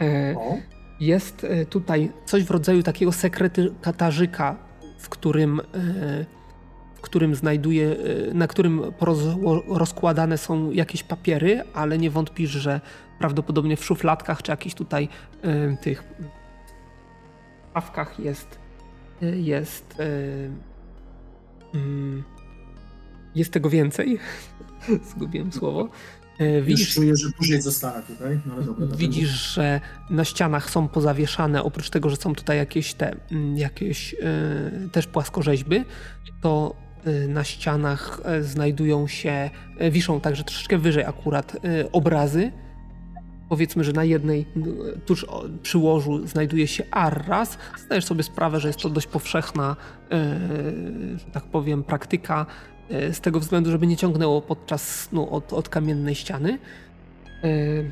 E, 0.00 0.34
O, 0.36 0.56
Jest 1.00 1.44
e, 1.44 1.66
tutaj 1.66 2.12
coś 2.24 2.44
w 2.44 2.50
rodzaju 2.50 2.82
takiego 2.82 3.12
sekretarzyka, 3.12 4.56
w 4.98 5.08
którym, 5.08 5.60
w 6.94 7.00
którym 7.00 7.34
znajduje, 7.34 7.96
na 8.34 8.46
którym 8.46 8.82
rozkładane 9.68 10.38
są 10.38 10.70
jakieś 10.70 11.02
papiery, 11.02 11.64
ale 11.74 11.98
nie 11.98 12.10
wątpisz, 12.10 12.50
że 12.50 12.80
prawdopodobnie 13.18 13.76
w 13.76 13.84
szufladkach 13.84 14.42
czy 14.42 14.50
jakichś 14.50 14.74
tutaj 14.74 15.08
tych 15.80 16.04
szafkach 17.74 18.20
jest, 18.20 18.54
y, 18.54 18.61
jest. 19.22 20.00
y, 20.00 20.50
mm, 21.74 22.22
Jest 23.34 23.52
tego 23.52 23.70
więcej. 23.70 24.18
Zgubiłem 25.10 25.52
słowo. 25.52 25.88
Już 26.40 26.66
Widzisz, 26.66 26.94
czuję, 26.94 27.16
że 27.16 27.28
później 27.38 27.62
zostanę 27.62 28.02
tutaj, 28.02 28.40
no 28.46 28.62
dobra. 28.62 28.96
widzisz, 28.96 29.54
że 29.54 29.80
na 30.10 30.24
ścianach 30.24 30.70
są 30.70 30.88
pozawieszane, 30.88 31.62
oprócz 31.62 31.90
tego, 31.90 32.10
że 32.10 32.16
są 32.16 32.34
tutaj 32.34 32.56
jakieś 32.58 32.94
te, 32.94 33.16
mm, 33.32 33.56
jakieś 33.58 34.14
y, 34.14 34.88
też 34.92 35.06
płaskorzeźby, 35.06 35.84
to 36.40 36.76
na 37.28 37.44
ścianach 37.44 38.20
znajdują 38.40 39.06
się, 39.06 39.50
wiszą 39.90 40.20
także 40.20 40.44
troszeczkę 40.44 40.78
wyżej 40.78 41.04
akurat 41.04 41.56
obrazy. 41.92 42.52
Powiedzmy, 43.52 43.84
że 43.84 43.92
na 43.92 44.04
jednej, 44.04 44.46
tuż 45.06 45.26
przy 45.62 45.78
łożu 45.78 46.26
znajduje 46.26 46.66
się 46.66 46.84
Arras. 46.90 47.58
Zdajesz 47.84 48.04
sobie 48.04 48.22
sprawę, 48.22 48.60
że 48.60 48.68
jest 48.68 48.80
to 48.80 48.90
dość 48.90 49.06
powszechna, 49.06 49.76
y, 50.04 51.18
że 51.18 51.24
tak 51.32 51.44
powiem, 51.44 51.82
praktyka 51.84 52.46
y, 52.90 53.14
z 53.14 53.20
tego 53.20 53.40
względu, 53.40 53.70
żeby 53.70 53.86
nie 53.86 53.96
ciągnęło 53.96 54.42
podczas 54.42 55.00
snu 55.00 55.34
od, 55.34 55.52
od 55.52 55.68
kamiennej 55.68 56.14
ściany. 56.14 56.58
Y, 57.44 57.90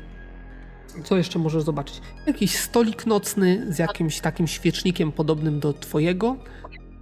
co 1.03 1.17
jeszcze 1.17 1.39
możesz 1.39 1.63
zobaczyć? 1.63 2.01
Jakiś 2.27 2.55
stolik 2.55 3.05
nocny 3.05 3.73
z 3.73 3.79
jakimś 3.79 4.19
takim 4.19 4.47
świecznikiem 4.47 5.11
podobnym 5.11 5.59
do 5.59 5.73
twojego. 5.73 6.35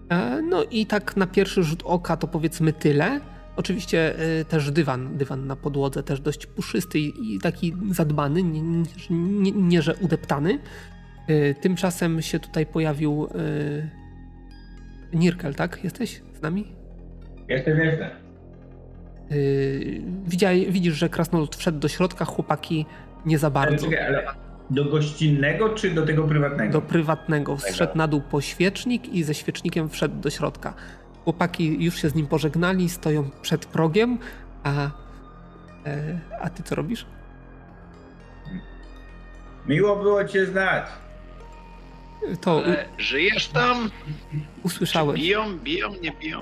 E, 0.09 0.41
No 0.41 0.63
i 0.63 0.85
tak 0.85 1.17
na 1.17 1.27
pierwszy 1.27 1.63
rzut 1.63 1.83
oka 1.85 2.17
to 2.17 2.27
powiedzmy 2.27 2.73
tyle. 2.73 3.21
Oczywiście 3.55 4.15
e, 4.39 4.45
też 4.45 4.71
dywan, 4.71 5.17
dywan 5.17 5.47
na 5.47 5.55
podłodze 5.55 6.03
też 6.03 6.21
dość 6.21 6.45
puszysty 6.45 6.99
i 6.99 7.39
taki 7.41 7.75
zadbany, 7.91 8.43
nie, 8.43 8.61
nie, 9.09 9.51
nie 9.51 9.81
że 9.81 9.95
udeptany. 9.95 10.59
E, 11.27 11.53
Tymczasem 11.53 12.21
się 12.21 12.39
tutaj 12.39 12.65
pojawił 12.65 13.27
e, 13.35 15.17
Nirkel, 15.17 15.55
tak? 15.55 15.83
Jesteś 15.83 16.21
z 16.33 16.41
nami? 16.41 16.67
Jestem, 17.47 17.79
jestem. 17.79 18.09
Widzisz, 20.69 20.93
że 20.93 21.09
krasnolud 21.09 21.55
wszedł 21.55 21.79
do 21.79 21.87
środka, 21.87 22.25
chłopaki 22.25 22.85
nie 23.25 23.37
za 23.37 23.47
Ale, 23.47 23.53
bardzo. 23.53 23.85
czekaj, 23.85 24.05
ale 24.07 24.23
do 24.69 24.85
gościnnego 24.85 25.69
czy 25.69 25.91
do 25.91 26.05
tego 26.05 26.23
prywatnego? 26.23 26.73
Do 26.73 26.81
prywatnego 26.81 27.57
zszedł 27.57 27.97
na 27.97 28.07
dół 28.07 28.21
po 28.21 28.41
świecznik 28.41 29.13
i 29.13 29.23
ze 29.23 29.33
świecznikiem 29.33 29.89
wszedł 29.89 30.15
do 30.21 30.29
środka. 30.29 30.73
Chłopaki 31.29 31.83
już 31.83 32.01
się 32.01 32.09
z 32.09 32.15
nim 32.15 32.27
pożegnali, 32.27 32.89
stoją 32.89 33.29
przed 33.41 33.65
progiem, 33.65 34.17
a, 34.63 34.89
e, 35.85 36.19
a 36.41 36.49
ty 36.49 36.63
co 36.63 36.75
robisz? 36.75 37.05
Miło 39.67 39.95
było 39.95 40.25
cię 40.25 40.45
znać. 40.45 40.83
To 42.41 42.63
Ale 42.65 42.85
żyjesz 42.97 43.47
tam? 43.47 43.91
usłyszałeś. 44.63 45.21
Biją, 45.21 45.57
biją, 45.57 45.89
nie 46.01 46.11
biją. 46.11 46.39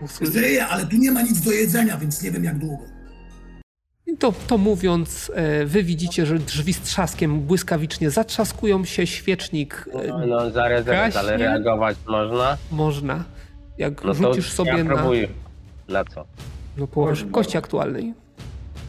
Usły... 0.00 0.26
Zryję, 0.26 0.66
ale 0.66 0.86
tu 0.86 0.96
nie 0.96 1.12
ma 1.12 1.22
nic 1.22 1.40
do 1.40 1.50
jedzenia, 1.52 1.96
więc 1.96 2.22
nie 2.22 2.30
wiem 2.30 2.44
jak 2.44 2.58
długo. 2.58 2.84
To, 4.18 4.32
to 4.46 4.58
mówiąc, 4.58 5.32
e, 5.34 5.64
wy 5.66 5.82
widzicie, 5.82 6.26
że 6.26 6.38
drzwi 6.38 6.72
z 6.72 6.80
trzaskiem 6.80 7.40
błyskawicznie 7.40 8.10
zatrzaskują 8.10 8.84
się, 8.84 9.06
świecznik 9.06 9.88
e, 9.92 10.08
No, 10.08 10.26
no 10.26 10.50
zareagować, 10.50 11.16
ale 11.16 11.36
reagować 11.36 11.96
można. 12.06 12.56
można. 12.70 13.24
Jak 13.78 14.04
No 14.04 14.14
to 14.14 14.14
rzucisz 14.14 14.52
sobie 14.52 14.70
ja 14.76 14.84
na, 14.84 14.94
próbuję. 14.94 15.28
Na 15.88 16.04
co? 16.04 16.24
no, 16.76 16.86
połowę 16.86 17.12
Można. 17.12 17.24
szybkości 17.26 17.56
aktualnej. 17.56 18.14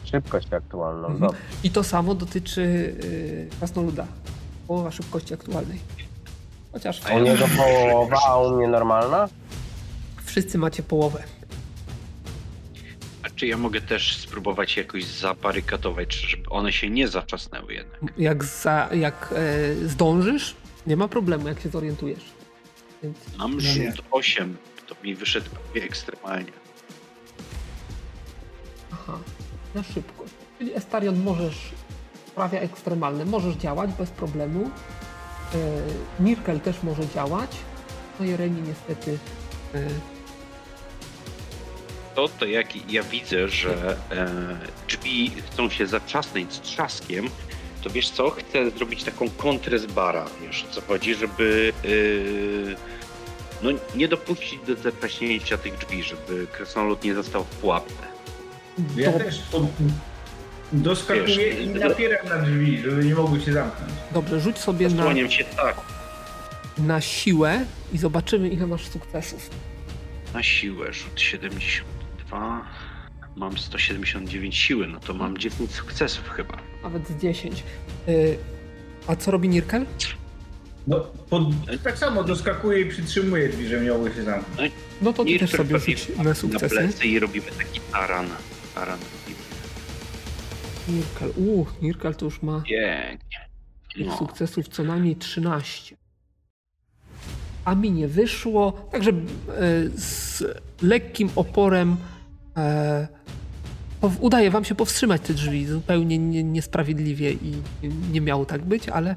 Szybkość 0.04 0.52
aktualną. 0.52 1.06
Mhm. 1.08 1.20
Dobrze. 1.20 1.38
I 1.64 1.70
to 1.70 1.84
samo 1.84 2.14
dotyczy 2.14 2.62
yy, 3.02 3.48
krasnoluda. 3.58 4.06
Połowa 4.68 4.90
szybkości 4.90 5.34
aktualnej. 5.34 5.78
Chociaż 6.72 7.06
A 7.06 7.18
niego 7.18 7.44
połowa, 7.56 8.16
a 8.28 8.38
u 8.38 8.56
mnie 8.56 8.68
normalna? 8.68 9.28
wszyscy 10.24 10.58
macie 10.58 10.82
połowę. 10.82 11.22
A 13.22 13.30
czy 13.30 13.46
ja 13.46 13.56
mogę 13.56 13.80
też 13.80 14.16
spróbować 14.16 14.76
jakoś 14.76 15.04
zabarykadować, 15.04 16.14
żeby 16.14 16.50
one 16.50 16.72
się 16.72 16.90
nie 16.90 17.08
zaczasnęły 17.08 17.74
jednak? 17.74 18.00
Jak, 18.18 18.44
za, 18.44 18.88
jak 18.94 19.34
e, 19.36 19.88
zdążysz, 19.88 20.54
nie 20.86 20.96
ma 20.96 21.08
problemu, 21.08 21.48
jak 21.48 21.60
się 21.60 21.68
zorientujesz. 21.68 22.24
Więc 23.02 23.16
Mam 23.38 23.54
nie. 23.56 23.60
rzut 23.60 24.02
8, 24.10 24.56
to 24.86 24.94
mi 25.04 25.14
wyszedł 25.14 25.50
prawie 25.50 25.82
ekstremalnie. 25.86 26.52
aha, 28.92 29.18
na 29.74 29.82
szybkość. 29.82 30.32
Czyli 30.58 30.74
Estarion 30.74 31.22
możesz, 31.22 31.56
sprawia 32.28 32.60
ekstremalne, 32.60 33.24
możesz 33.24 33.54
działać 33.54 33.90
bez 33.92 34.10
problemu. 34.10 34.70
E, 35.54 35.58
Mirkel 36.22 36.60
też 36.60 36.82
może 36.82 37.08
działać. 37.08 37.50
No 38.20 38.26
Jeremi 38.26 38.62
niestety 38.62 39.18
e, 39.74 39.80
To, 42.14 42.28
to 42.28 42.46
jak 42.46 42.90
ja 42.92 43.02
widzę, 43.02 43.48
że 43.48 43.96
e, 44.10 44.26
drzwi 44.88 45.30
chcą 45.30 45.70
się 45.70 45.86
zatrzasnąć 45.86 46.52
z 46.52 46.60
trzaskiem, 46.60 47.28
to 47.82 47.90
wiesz 47.90 48.10
co, 48.10 48.30
chcę 48.30 48.70
zrobić 48.70 49.04
taką 49.04 49.30
kontrę 49.30 49.78
z 49.78 49.86
bara, 49.86 50.24
wiesz 50.42 50.66
co 50.70 50.80
chodzi, 50.80 51.14
żeby 51.14 51.72
e, 51.84 52.93
no, 53.62 53.70
nie 53.94 54.08
dopuścić 54.08 54.60
do 54.66 54.74
zatrzaśnięcia 54.76 55.58
tych 55.58 55.78
drzwi, 55.78 56.02
żeby 56.02 56.46
krasnolud 56.52 57.04
nie 57.04 57.14
został 57.14 57.44
w 57.44 57.48
pułapce. 57.48 57.94
Ja 58.96 59.12
do, 59.12 59.18
też 59.18 59.38
pod... 59.38 59.62
doskakuję 60.72 61.48
i 61.64 61.68
do- 61.74 61.88
napieram 61.88 62.28
na 62.28 62.38
drzwi, 62.38 62.78
żeby 62.78 63.04
nie 63.04 63.14
mogły 63.14 63.40
się 63.40 63.52
zamknąć. 63.52 63.92
dobrze, 64.12 64.40
rzuć 64.40 64.58
sobie 64.58 64.88
na, 64.88 65.28
się 65.30 65.44
tak, 65.44 65.76
na 66.78 67.00
siłę 67.00 67.64
i 67.92 67.98
zobaczymy 67.98 68.48
ile 68.48 68.66
masz 68.66 68.88
sukcesów. 68.88 69.50
na 70.34 70.42
siłę, 70.42 70.92
rzut 70.92 71.20
72, 71.20 72.64
mam 73.36 73.58
179 73.58 74.56
siły, 74.56 74.86
no 74.86 75.00
to 75.00 75.14
mam 75.14 75.38
10 75.38 75.70
sukcesów 75.74 76.28
chyba. 76.28 76.58
Nawet 76.82 77.08
z 77.08 77.16
10. 77.22 77.64
Y, 78.08 78.38
a 79.06 79.16
co 79.16 79.30
robi 79.30 79.48
Nirkel? 79.48 79.86
No, 80.86 81.00
pod... 81.30 81.42
tak 81.84 81.98
samo 81.98 82.24
doskakuję 82.24 82.80
i 82.80 82.88
przytrzymuję 82.90 83.48
drzwi, 83.48 83.80
nie 83.84 83.90
mogły 83.90 84.14
się 84.14 84.22
zamknąć. 84.22 84.72
No 85.02 85.12
to 85.12 85.24
ty 85.24 85.38
też 85.38 85.50
sobie 85.50 85.78
rzuć 85.78 86.08
na 86.16 86.22
Na 86.24 86.34
sukcesy. 86.34 86.68
plecy 86.76 87.06
i 87.06 87.18
robimy 87.18 87.46
taki 87.58 87.80
taran. 87.92 88.26
taran. 88.74 88.98
Nirkel. 90.88 91.32
Uuu, 91.36 91.66
Nirkel 91.82 92.14
to 92.14 92.24
już 92.24 92.42
ma 92.42 92.60
Pięknie. 92.66 93.38
No. 93.98 94.18
sukcesów 94.18 94.68
co 94.68 94.84
najmniej 94.84 95.16
13. 95.16 95.96
A 97.64 97.74
mi 97.74 97.90
nie 97.90 98.08
wyszło, 98.08 98.88
także 98.92 99.10
e, 99.10 99.14
z 99.96 100.42
lekkim 100.82 101.30
oporem 101.36 101.96
e, 102.56 103.08
udaje 104.20 104.50
wam 104.50 104.64
się 104.64 104.74
powstrzymać 104.74 105.22
te 105.22 105.34
drzwi. 105.34 105.66
Zupełnie 105.66 106.18
nie, 106.18 106.44
niesprawiedliwie 106.44 107.32
i 107.32 107.52
nie 108.12 108.20
miało 108.20 108.46
tak 108.46 108.62
być, 108.64 108.88
ale 108.88 109.16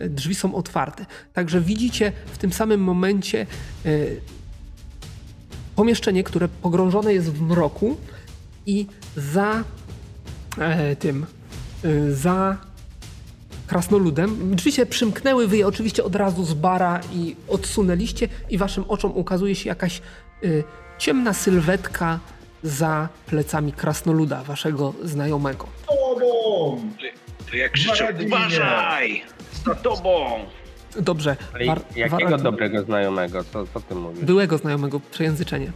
drzwi 0.00 0.34
są 0.34 0.54
otwarte. 0.54 1.06
Także 1.32 1.60
widzicie 1.60 2.12
w 2.26 2.38
tym 2.38 2.52
samym 2.52 2.80
momencie 2.80 3.46
e, 3.86 3.90
pomieszczenie, 5.76 6.24
które 6.24 6.48
pogrążone 6.48 7.14
jest 7.14 7.32
w 7.32 7.42
mroku 7.42 7.96
i 8.66 8.86
za 9.16 9.64
e, 10.58 10.96
tym, 10.96 11.26
e, 11.84 12.12
za 12.12 12.58
krasnoludem. 13.68 14.56
Drzwi 14.56 14.72
się 14.72 14.86
przymknęły, 14.86 15.48
wy 15.48 15.56
je 15.56 15.66
oczywiście 15.66 16.04
od 16.04 16.16
razu 16.16 16.44
z 16.44 16.54
bara 16.54 17.00
i 17.12 17.36
odsunęliście 17.48 18.28
i 18.50 18.58
waszym 18.58 18.84
oczom 18.88 19.12
ukazuje 19.16 19.54
się 19.54 19.68
jakaś 19.68 20.02
y, 20.44 20.64
ciemna 20.98 21.32
sylwetka 21.32 22.20
za 22.62 23.08
plecami 23.26 23.72
krasnoluda, 23.72 24.42
waszego 24.42 24.94
znajomego. 25.04 25.66
Tobą! 25.86 26.80
To 27.50 27.56
jak 27.56 27.72
krzyczę, 27.72 28.14
uważaj! 28.26 29.22
Za 29.66 29.74
tobą! 29.74 30.26
Dobrze. 31.00 31.36
Ale 31.54 31.64
war- 31.66 31.80
jakiego 31.96 32.36
dobrego 32.38 32.82
znajomego? 32.82 33.44
Co, 33.44 33.66
co 33.74 33.80
ty 33.80 33.94
mówisz? 33.94 34.24
Byłego 34.24 34.58
znajomego, 34.58 35.00
przejęzyczenie. 35.00 35.72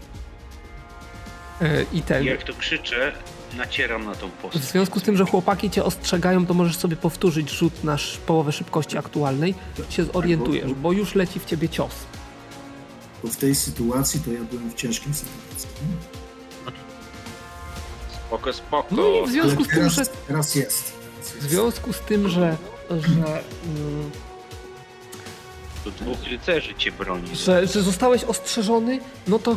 Y, 1.62 1.86
I 1.92 2.02
ten. 2.02 2.22
I 2.22 2.26
jak 2.26 2.42
to 2.42 2.54
krzyczę, 2.54 3.12
nacieram 3.56 4.04
na 4.04 4.14
tą 4.14 4.28
W 4.28 4.32
postać. 4.32 4.62
związku 4.62 5.00
z 5.00 5.02
tym, 5.02 5.16
że 5.16 5.24
chłopaki 5.24 5.70
cię 5.70 5.84
ostrzegają, 5.84 6.46
to 6.46 6.54
możesz 6.54 6.76
sobie 6.76 6.96
powtórzyć 6.96 7.50
rzut 7.50 7.84
na 7.84 7.94
sz- 7.94 8.18
połowę 8.26 8.52
szybkości 8.52 8.98
aktualnej. 8.98 9.54
Się 9.90 10.04
zorientujesz, 10.04 10.74
bo 10.74 10.92
już 10.92 11.14
leci 11.14 11.40
w 11.40 11.44
ciebie 11.44 11.68
cios. 11.68 11.94
Bo 13.22 13.28
w 13.28 13.36
tej 13.36 13.54
sytuacji 13.54 14.20
to 14.20 14.32
ja 14.32 14.40
byłem 14.50 14.70
w 14.70 14.74
ciężkim 14.74 15.14
sytuacji. 15.14 15.68
Spoko, 18.26 18.52
spoko. 18.52 18.86
No 18.96 19.02
i 19.08 19.26
w 19.26 19.30
związku 19.30 19.56
Ale 19.58 19.64
z 19.64 19.68
tym, 19.68 19.76
teraz, 19.78 19.92
że 19.94 20.02
teraz 20.28 20.54
jest. 20.54 20.92
W 21.40 21.42
związku 21.42 21.92
z 21.92 22.00
tym, 22.00 22.28
że, 22.28 22.56
że, 23.00 23.08
mm, 23.08 24.10
Tu 25.84 25.90
dwóch 25.90 26.24
rycerzy 26.30 26.74
cię 26.74 26.92
broni. 26.92 27.36
że, 27.36 27.66
że 27.66 27.82
zostałeś 27.82 28.24
ostrzeżony, 28.24 29.00
no 29.28 29.38
to 29.38 29.56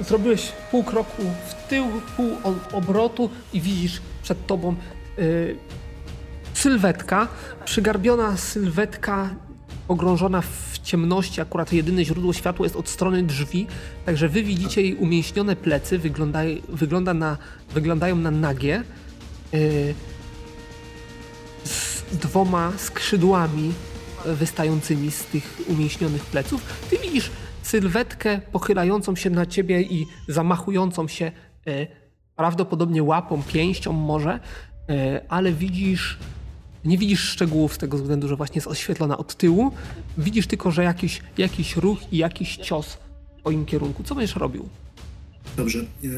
zrobiłeś 0.00 0.52
pół 0.70 0.84
kroku 0.84 1.22
w 1.48 1.68
tył, 1.68 1.86
pół 2.16 2.30
obrotu 2.72 3.30
i 3.52 3.60
widzisz 3.60 4.00
przed 4.22 4.46
tobą 4.46 4.74
y, 5.18 5.56
sylwetka, 6.54 7.28
przygarbiona 7.64 8.36
sylwetka 8.36 9.30
pogrążona 9.88 10.40
w 10.42 10.78
ciemności, 10.82 11.40
akurat 11.40 11.72
jedyne 11.72 12.04
źródło 12.04 12.32
światła 12.32 12.66
jest 12.66 12.76
od 12.76 12.88
strony 12.88 13.22
drzwi, 13.22 13.66
także 14.06 14.28
wy 14.28 14.42
widzicie 14.42 14.82
jej 14.82 14.94
umięśnione 14.94 15.56
plecy, 15.56 15.98
wygląda, 15.98 16.40
wygląda 16.68 17.14
na, 17.14 17.36
wyglądają 17.74 18.16
na 18.16 18.30
nagie, 18.30 18.82
z 19.52 19.96
dwoma 22.12 22.72
skrzydłami 22.76 23.72
wystającymi 24.24 25.10
z 25.10 25.24
tych 25.24 25.60
umięśnionych 25.68 26.24
pleców. 26.24 26.62
Ty 26.90 26.98
widzisz 26.98 27.30
sylwetkę 27.62 28.40
pochylającą 28.52 29.16
się 29.16 29.30
na 29.30 29.46
ciebie 29.46 29.82
i 29.82 30.06
zamachującą 30.28 31.08
się 31.08 31.32
yy, 31.66 31.86
prawdopodobnie 32.36 33.02
łapą, 33.02 33.42
pięścią 33.42 33.92
może, 33.92 34.40
yy, 34.88 35.28
ale 35.28 35.52
widzisz 35.52 36.18
nie 36.84 36.98
widzisz 36.98 37.20
szczegółów 37.20 37.74
z 37.74 37.78
tego 37.78 37.96
względu, 37.96 38.28
że 38.28 38.36
właśnie 38.36 38.54
jest 38.54 38.66
oświetlona 38.66 39.18
od 39.18 39.36
tyłu. 39.36 39.72
Widzisz 40.18 40.46
tylko, 40.46 40.70
że 40.70 40.84
jakiś, 40.84 41.22
jakiś 41.38 41.76
ruch 41.76 42.12
i 42.12 42.16
jakiś 42.16 42.56
cios 42.56 42.86
w 42.86 43.40
twoim 43.40 43.66
kierunku. 43.66 44.02
Co 44.02 44.14
będziesz 44.14 44.36
robił? 44.36 44.68
Dobrze. 45.56 45.78
Eee, 45.78 46.10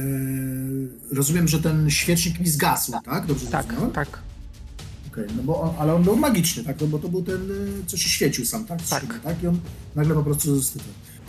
rozumiem, 1.13 1.49
że 1.49 1.61
ten 1.61 1.91
świecznik 1.91 2.41
mi 2.41 2.49
zgasł, 2.49 2.93
tak? 3.05 3.27
Dobrze 3.27 3.47
Tak, 3.47 3.75
tak. 3.95 4.19
Okej, 5.25 5.37
no 5.37 5.43
bo 5.43 5.61
on, 5.61 5.71
ale 5.79 5.95
on 5.95 6.03
był 6.03 6.17
magiczny, 6.17 6.65
tak? 6.65 6.81
No 6.81 6.87
bo 6.87 6.99
to 6.99 7.09
był 7.09 7.23
ten, 7.23 7.51
e, 7.51 7.87
co 7.87 7.97
się 7.97 8.09
świecił 8.09 8.47
sam, 8.47 8.65
tak? 8.65 8.83
Tak. 8.83 9.21
tak? 9.25 9.43
I 9.43 9.47
on 9.47 9.61
nagle 9.95 10.15
po 10.15 10.23
prostu 10.23 10.61
zastygł. 10.61 10.85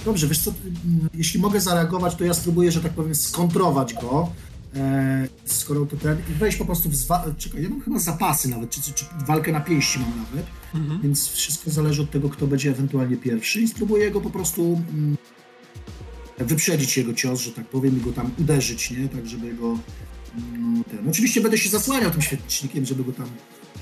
Dobrze, 0.05 0.27
wiesz 0.27 0.39
co, 0.39 0.53
mm, 0.85 1.09
jeśli 1.13 1.39
mogę 1.39 1.61
zareagować, 1.61 2.15
to 2.15 2.23
ja 2.23 2.33
spróbuję, 2.33 2.71
że 2.71 2.81
tak 2.81 2.91
powiem, 2.91 3.15
skontrować 3.15 3.93
go, 3.93 4.29
e, 4.75 5.27
skoro 5.45 5.85
to 5.85 5.97
ten, 5.97 6.17
i 6.31 6.33
wejść 6.33 6.57
po 6.57 6.65
prostu 6.65 6.89
w 6.89 6.95
zwa... 6.95 7.25
Czekaj, 7.37 7.63
ja 7.63 7.69
mam 7.69 7.81
chyba 7.81 7.99
zapasy 7.99 8.49
nawet, 8.49 8.69
czy, 8.69 8.81
czy, 8.81 8.93
czy 8.93 9.05
walkę 9.27 9.51
na 9.51 9.59
pięści 9.61 9.99
mam 9.99 10.09
nawet, 10.17 10.45
Mhm. 10.73 11.01
więc 11.01 11.27
wszystko 11.29 11.71
zależy 11.71 12.01
od 12.01 12.11
tego, 12.11 12.29
kto 12.29 12.47
będzie 12.47 12.69
ewentualnie 12.69 13.17
pierwszy 13.17 13.61
i 13.61 13.67
spróbuję 13.67 14.11
go 14.11 14.21
po 14.21 14.29
prostu 14.29 14.81
mm, 14.93 15.17
wyprzedzić 16.37 16.97
jego 16.97 17.13
cios, 17.13 17.41
że 17.41 17.51
tak 17.51 17.65
powiem, 17.67 17.97
i 17.97 18.01
go 18.01 18.11
tam 18.11 18.31
uderzyć, 18.39 18.91
nie? 18.91 19.09
Tak, 19.09 19.27
żeby 19.27 19.53
go... 19.53 19.77
mm, 20.53 20.83
ten. 20.83 21.09
Oczywiście 21.09 21.41
będę 21.41 21.57
się 21.57 21.69
zasłaniał 21.69 22.11
tym 22.11 22.21
świecznikiem, 22.21 22.85
żeby 22.85 23.03
go 23.03 23.11
tam 23.11 23.27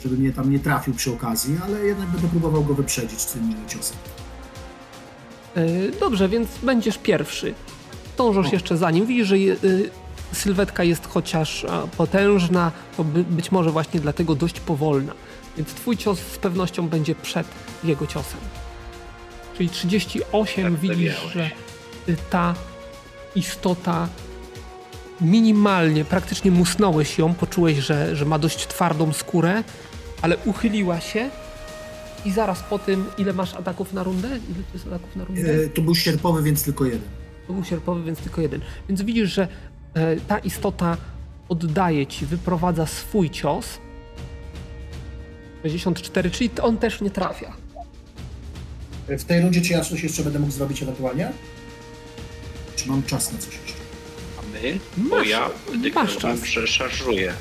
żeby 0.03 0.17
mnie 0.17 0.33
tam 0.33 0.51
nie 0.51 0.59
trafił 0.59 0.93
przy 0.93 1.13
okazji, 1.13 1.57
ale 1.63 1.85
jednak 1.85 2.09
będę 2.09 2.27
próbował 2.27 2.63
go 2.63 2.73
wyprzedzić 2.73 3.25
tym 3.25 3.55
ciosem. 3.67 3.97
Yy, 5.55 5.91
Dobrze, 5.99 6.29
więc 6.29 6.49
będziesz 6.63 6.97
pierwszy. 6.97 7.53
Dążysz 8.17 8.51
jeszcze 8.51 8.77
za 8.77 8.91
nim. 8.91 9.05
Widzisz, 9.05 9.27
że 9.27 9.39
yy, 9.39 9.57
sylwetka 10.33 10.83
jest 10.83 11.07
chociaż 11.07 11.65
a, 11.65 11.87
potężna, 11.87 12.71
to 12.97 13.03
by, 13.03 13.23
być 13.23 13.51
może 13.51 13.71
właśnie 13.71 13.99
dlatego 13.99 14.35
dość 14.35 14.59
powolna. 14.59 15.13
Więc 15.57 15.69
twój 15.69 15.97
cios 15.97 16.19
z 16.19 16.37
pewnością 16.37 16.89
będzie 16.89 17.15
przed 17.15 17.47
jego 17.83 18.07
ciosem. 18.07 18.39
Czyli 19.57 19.69
38 19.69 20.63
Tak 20.63 20.81
widzisz, 20.81 21.27
że 21.33 21.51
y, 22.09 22.15
ta 22.29 22.55
istota 23.35 24.07
minimalnie, 25.21 26.05
praktycznie 26.05 26.51
musnąłeś 26.51 27.17
ją, 27.17 27.33
poczułeś, 27.33 27.77
że, 27.77 28.15
że 28.15 28.25
ma 28.25 28.39
dość 28.39 28.67
twardą 28.67 29.13
skórę, 29.13 29.63
ale 30.21 30.37
uchyliła 30.45 30.99
się 31.01 31.29
i 32.25 32.31
zaraz 32.31 32.63
po 32.63 32.79
tym, 32.79 33.05
ile 33.17 33.33
masz 33.33 33.53
ataków 33.53 33.93
na 33.93 34.03
rundę? 34.03 34.27
Ile 34.27 34.39
to 34.63 34.73
jest 34.73 34.87
ataków 34.87 35.15
na 35.15 35.25
rundę? 35.25 35.41
E, 35.53 35.69
to 35.69 35.81
był 35.81 35.95
sierpowy, 35.95 36.43
więc 36.43 36.63
tylko 36.63 36.85
jeden. 36.85 37.01
To 37.47 37.53
był 37.53 37.63
sierpowy, 37.63 38.03
więc 38.03 38.19
tylko 38.19 38.41
jeden. 38.41 38.61
Więc 38.89 39.01
widzisz, 39.01 39.33
że 39.33 39.47
e, 39.93 40.15
ta 40.15 40.39
istota 40.39 40.97
oddaje 41.49 42.07
ci, 42.07 42.25
wyprowadza 42.25 42.85
swój 42.85 43.29
cios. 43.29 43.79
64, 45.63 46.31
czyli 46.31 46.49
to 46.49 46.63
on 46.63 46.77
też 46.77 47.01
nie 47.01 47.09
trafia. 47.11 47.53
W 49.07 49.23
tej 49.23 49.41
rundzie 49.41 49.61
czy 49.61 49.73
ja 49.73 49.81
coś 49.83 50.03
jeszcze 50.03 50.23
będę 50.23 50.39
mógł 50.39 50.51
zrobić 50.51 50.83
ewentualnie? 50.83 51.31
Czy 52.75 52.89
mam 52.89 53.03
czas 53.03 53.31
na 53.33 53.37
coś 53.39 53.53
jeszcze? 53.53 53.73
A 54.39 54.41
my? 54.53 54.79
Bo 54.97 55.15
Masz- 55.15 55.27
ja 55.27 55.49
masz 55.95 56.17
czas. 56.17 56.43
że 56.43 56.67
szarżuję. 56.67 57.33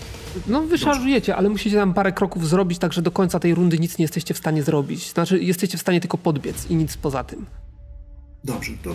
No 0.47 0.63
wyszarżujecie, 0.63 1.37
ale 1.37 1.49
musicie 1.49 1.77
tam 1.77 1.95
parę 1.95 2.13
kroków 2.13 2.49
zrobić, 2.49 2.79
tak 2.79 2.93
że 2.93 3.03
do 3.03 3.11
końca 3.11 3.41
tej 3.41 3.55
rundy 3.55 3.79
nic 3.79 3.99
nie 3.99 4.03
jesteście 4.03 4.35
w 4.35 4.39
stanie 4.39 4.63
zrobić. 4.63 5.13
Znaczy, 5.13 5.43
jesteście 5.43 5.79
w 5.79 5.81
stanie 5.81 6.01
tylko 6.01 6.19
podbiec 6.19 6.71
i 6.71 6.77
nic 6.77 6.97
poza 6.97 7.25
tym. 7.25 7.47
Dobrze, 8.45 8.73
to, 8.83 8.95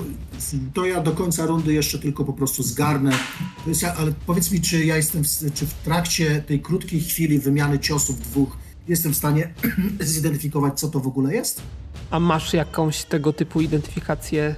to 0.74 0.86
ja 0.86 1.02
do 1.02 1.12
końca 1.12 1.46
rundy 1.46 1.74
jeszcze 1.74 2.00
tylko 2.00 2.24
po 2.24 2.34
prostu 2.34 2.64
zgarnę. 2.64 3.12
Ale 3.98 4.14
powiedz 4.26 4.52
mi, 4.52 4.62
czy 4.62 4.86
ja 4.86 4.98
jestem, 4.98 5.24
w, 5.24 5.54
czy 5.54 5.66
w 5.66 5.74
trakcie 5.74 6.42
tej 6.42 6.60
krótkiej 6.60 7.02
chwili 7.02 7.40
wymiany 7.40 7.80
ciosów 7.80 8.20
dwóch 8.20 8.58
jestem 8.88 9.14
w 9.14 9.18
stanie 9.18 9.54
zidentyfikować, 10.00 10.80
co 10.80 10.88
to 10.88 11.00
w 11.00 11.08
ogóle 11.08 11.34
jest? 11.34 11.62
A 12.12 12.20
masz 12.20 12.54
jakąś 12.54 13.04
tego 13.04 13.34
typu 13.34 13.62
identyfikację? 13.62 14.56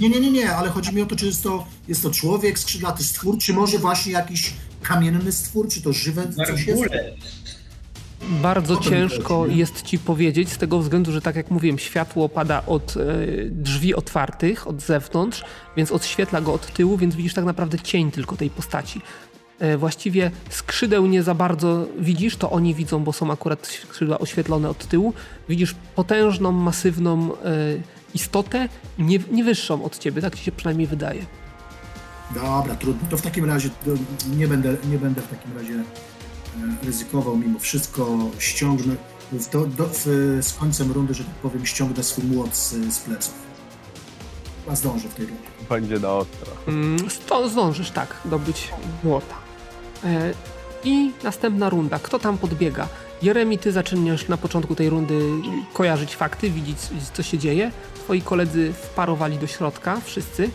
Nie, 0.00 0.08
nie, 0.08 0.20
nie, 0.20 0.30
nie, 0.30 0.56
ale 0.56 0.70
chodzi 0.70 0.94
mi 0.94 1.02
o 1.02 1.06
to, 1.06 1.16
czy 1.16 1.26
jest 1.26 1.42
to, 1.42 1.66
jest 1.88 2.02
to 2.02 2.10
człowiek, 2.10 2.58
skrzydlaty 2.58 3.04
stwór, 3.04 3.38
czy 3.38 3.54
może 3.54 3.78
właśnie 3.78 4.12
jakiś 4.12 4.52
kamienny 4.88 5.32
stwór, 5.32 5.68
czy 5.68 5.82
to 5.82 5.92
żywe 5.92 6.32
coś 6.32 6.66
jest? 6.66 6.82
Bardzo 8.42 8.76
ciężko 8.76 9.46
jest 9.46 9.82
ci 9.82 9.98
powiedzieć, 9.98 10.52
z 10.52 10.58
tego 10.58 10.78
względu, 10.78 11.12
że 11.12 11.20
tak 11.20 11.36
jak 11.36 11.50
mówiłem, 11.50 11.78
światło 11.78 12.28
pada 12.28 12.66
od 12.66 12.94
e, 12.96 13.00
drzwi 13.50 13.94
otwartych, 13.94 14.68
od 14.68 14.82
zewnątrz, 14.82 15.44
więc 15.76 15.92
odświetla 15.92 16.40
go 16.40 16.52
od 16.52 16.72
tyłu, 16.72 16.96
więc 16.96 17.16
widzisz 17.16 17.34
tak 17.34 17.44
naprawdę 17.44 17.78
cień 17.78 18.10
tylko 18.10 18.36
tej 18.36 18.50
postaci. 18.50 19.00
E, 19.58 19.76
właściwie 19.76 20.30
skrzydeł 20.50 21.06
nie 21.06 21.22
za 21.22 21.34
bardzo 21.34 21.86
widzisz, 21.98 22.36
to 22.36 22.50
oni 22.50 22.74
widzą, 22.74 23.04
bo 23.04 23.12
są 23.12 23.32
akurat 23.32 23.66
skrzydła 23.66 24.18
oświetlone 24.18 24.70
od 24.70 24.86
tyłu. 24.86 25.12
Widzisz 25.48 25.74
potężną, 25.94 26.52
masywną 26.52 27.32
e, 27.34 27.38
istotę, 28.14 28.68
nie, 28.98 29.18
nie 29.32 29.44
wyższą 29.44 29.84
od 29.84 29.98
ciebie, 29.98 30.22
tak 30.22 30.36
ci 30.36 30.44
się 30.44 30.52
przynajmniej 30.52 30.86
wydaje. 30.86 31.26
Dobra, 32.34 32.74
trudno. 32.74 33.08
To 33.10 33.16
w 33.16 33.22
takim 33.22 33.44
razie 33.44 33.70
nie, 34.36 34.48
będę, 34.48 34.76
nie 34.90 34.98
będę 34.98 35.22
w 35.22 35.28
takim 35.28 35.56
razie 35.58 35.74
e, 35.74 36.86
ryzykował 36.86 37.36
mimo 37.36 37.58
wszystko. 37.58 38.18
Ściągnę 38.38 38.96
w, 39.32 39.50
do, 39.50 39.66
do, 39.66 39.88
w, 39.92 40.04
z 40.42 40.52
końcem 40.52 40.92
rundy, 40.92 41.14
że 41.14 41.24
tak 41.24 41.34
powiem, 41.34 41.66
ściągnę 41.66 42.02
swój 42.02 42.24
młot 42.24 42.56
z, 42.56 42.70
z 42.94 42.98
pleców. 42.98 43.34
A 44.70 44.76
zdążę 44.76 45.08
w 45.08 45.14
tej 45.14 45.26
rundzie. 45.26 45.48
Będzie 45.68 45.98
na 45.98 46.12
ostro. 46.12 46.52
Mm, 46.68 47.10
sto, 47.10 47.48
zdążysz, 47.48 47.90
tak, 47.90 48.16
dobyć 48.24 48.68
młota. 49.04 49.34
E, 50.04 50.32
I 50.84 51.12
następna 51.24 51.70
runda. 51.70 51.98
Kto 51.98 52.18
tam 52.18 52.38
podbiega? 52.38 52.88
Jeremi, 53.22 53.58
ty 53.58 53.72
zaczynasz 53.72 54.28
na 54.28 54.36
początku 54.36 54.74
tej 54.74 54.90
rundy 54.90 55.20
kojarzyć 55.72 56.16
fakty, 56.16 56.50
widzieć, 56.50 56.78
co 57.12 57.22
się 57.22 57.38
dzieje. 57.38 57.72
Twoi 57.94 58.22
koledzy 58.22 58.72
wparowali 58.72 59.38
do 59.38 59.46
środka, 59.46 60.00
wszyscy. 60.04 60.50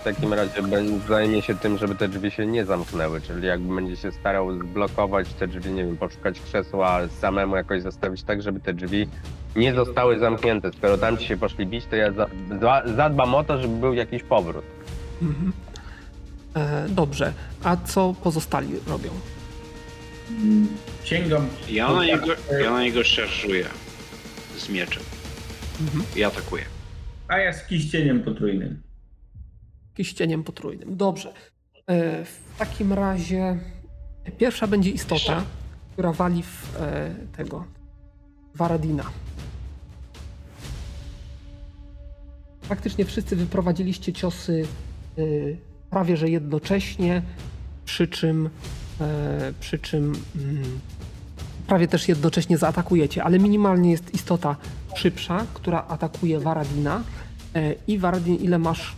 W 0.00 0.04
takim 0.04 0.32
razie 0.34 0.62
zajmie 1.08 1.42
się 1.42 1.54
tym, 1.54 1.78
żeby 1.78 1.94
te 1.94 2.08
drzwi 2.08 2.30
się 2.30 2.46
nie 2.46 2.64
zamknęły, 2.64 3.20
czyli 3.20 3.46
jakby 3.46 3.74
będzie 3.74 3.96
się 3.96 4.12
starał 4.12 4.58
zblokować 4.58 5.32
te 5.34 5.48
drzwi, 5.48 5.70
nie 5.72 5.84
wiem, 5.84 5.96
poszukać 5.96 6.40
krzesła, 6.40 7.00
samemu 7.20 7.56
jakoś 7.56 7.82
zostawić 7.82 8.22
tak, 8.22 8.42
żeby 8.42 8.60
te 8.60 8.74
drzwi 8.74 9.08
nie 9.56 9.74
zostały 9.74 10.18
zamknięte. 10.18 10.70
Skoro 10.72 10.98
tam 10.98 11.18
ci 11.18 11.26
się 11.26 11.36
poszli 11.36 11.66
bić, 11.66 11.84
to 11.86 11.96
ja 11.96 12.12
za, 12.12 12.26
za, 12.60 12.82
zadbam 12.96 13.34
o 13.34 13.44
to, 13.44 13.62
żeby 13.62 13.76
był 13.76 13.94
jakiś 13.94 14.22
powrót. 14.22 14.64
Mhm. 15.22 15.52
E, 16.56 16.86
dobrze. 16.88 17.32
A 17.64 17.76
co 17.76 18.14
pozostali 18.22 18.68
robią? 18.86 19.10
Sięgam. 21.04 21.46
Ja 21.68 21.92
na 21.92 22.04
niego, 22.04 22.26
ja 22.62 22.70
na 22.70 22.82
niego 22.82 23.04
szarżuję 23.04 23.64
z 24.58 24.68
mieczem 24.68 25.02
Mhm. 25.80 26.04
i 26.16 26.24
atakuję. 26.24 26.64
A 27.28 27.38
ja 27.38 27.52
z 27.52 27.66
kiścieniem 27.66 28.22
potrójnym. 28.22 28.80
Kiścieniem 30.00 30.44
potrójnym. 30.44 30.96
Dobrze. 30.96 31.32
E, 31.86 32.24
w 32.24 32.40
takim 32.58 32.92
razie 32.92 33.58
pierwsza 34.38 34.66
będzie 34.66 34.90
istota, 34.90 35.42
która 35.92 36.12
wali 36.12 36.42
w 36.42 36.76
e, 36.80 37.14
tego 37.36 37.64
Waradina. 38.54 39.04
Praktycznie 42.68 43.04
wszyscy 43.04 43.36
wyprowadziliście 43.36 44.12
ciosy 44.12 44.66
e, 45.18 45.22
prawie 45.90 46.16
że 46.16 46.28
jednocześnie, 46.28 47.22
przy 47.84 48.08
czym, 48.08 48.50
przy 49.60 49.78
czym 49.78 50.12
mm, 50.36 50.80
prawie 51.66 51.88
też 51.88 52.08
jednocześnie 52.08 52.58
zaatakujecie, 52.58 53.24
ale 53.24 53.38
minimalnie 53.38 53.90
jest 53.90 54.14
istota 54.14 54.56
szybsza, 54.94 55.46
która 55.54 55.84
atakuje 55.88 56.40
Waradina. 56.40 57.02
E, 57.54 57.74
I 57.86 57.98
Waradin, 57.98 58.36
ile 58.36 58.58
masz 58.58 58.96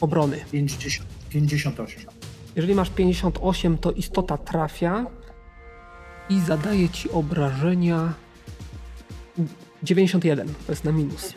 obrony? 0.00 0.44
50, 0.52 1.06
58. 1.30 2.04
Jeżeli 2.56 2.74
masz 2.74 2.90
58, 2.90 3.78
to 3.78 3.92
istota 3.92 4.38
trafia 4.38 5.06
i 6.30 6.40
zadaje 6.40 6.88
ci 6.88 7.10
obrażenia 7.10 8.14
91. 9.82 10.54
To 10.66 10.72
jest 10.72 10.84
na 10.84 10.92
minus. 10.92 11.34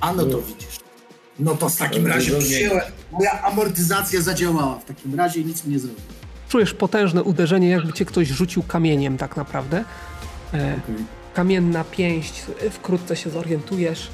A 0.00 0.12
no 0.12 0.24
to 0.24 0.42
widzisz. 0.42 0.78
No 1.38 1.54
to 1.54 1.68
w 1.68 1.76
takim 1.76 2.06
razie 2.06 2.38
przyjęłem. 2.38 2.82
Moja 3.12 3.42
amortyzacja 3.42 4.20
zadziałała 4.20 4.78
w 4.78 4.84
takim 4.84 5.14
razie 5.14 5.40
i 5.40 5.44
nic 5.44 5.64
mi 5.64 5.72
nie 5.72 5.78
zrobił. 5.78 6.00
Czujesz 6.48 6.74
potężne 6.74 7.22
uderzenie, 7.22 7.68
jakby 7.68 7.92
cię 7.92 8.04
ktoś 8.04 8.28
rzucił 8.28 8.62
kamieniem, 8.62 9.18
tak 9.18 9.36
naprawdę. 9.36 9.84
E, 10.54 10.80
kamienna 11.34 11.84
pięść, 11.84 12.42
wkrótce 12.70 13.16
się 13.16 13.30
zorientujesz, 13.30 14.08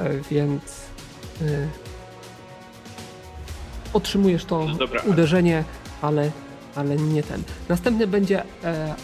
e, 0.00 0.10
więc 0.30 0.62
e, 1.42 1.68
otrzymujesz 3.94 4.44
to 4.44 4.64
No 4.66 4.74
dobra, 4.74 5.02
uderzenie, 5.02 5.64
ale, 6.02 6.30
ale 6.74 6.96
nie 6.96 7.22
ten. 7.22 7.42
Następny 7.68 8.06
będzie 8.06 8.42
e, 8.64 8.94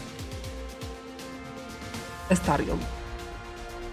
Estarion. 2.29 2.79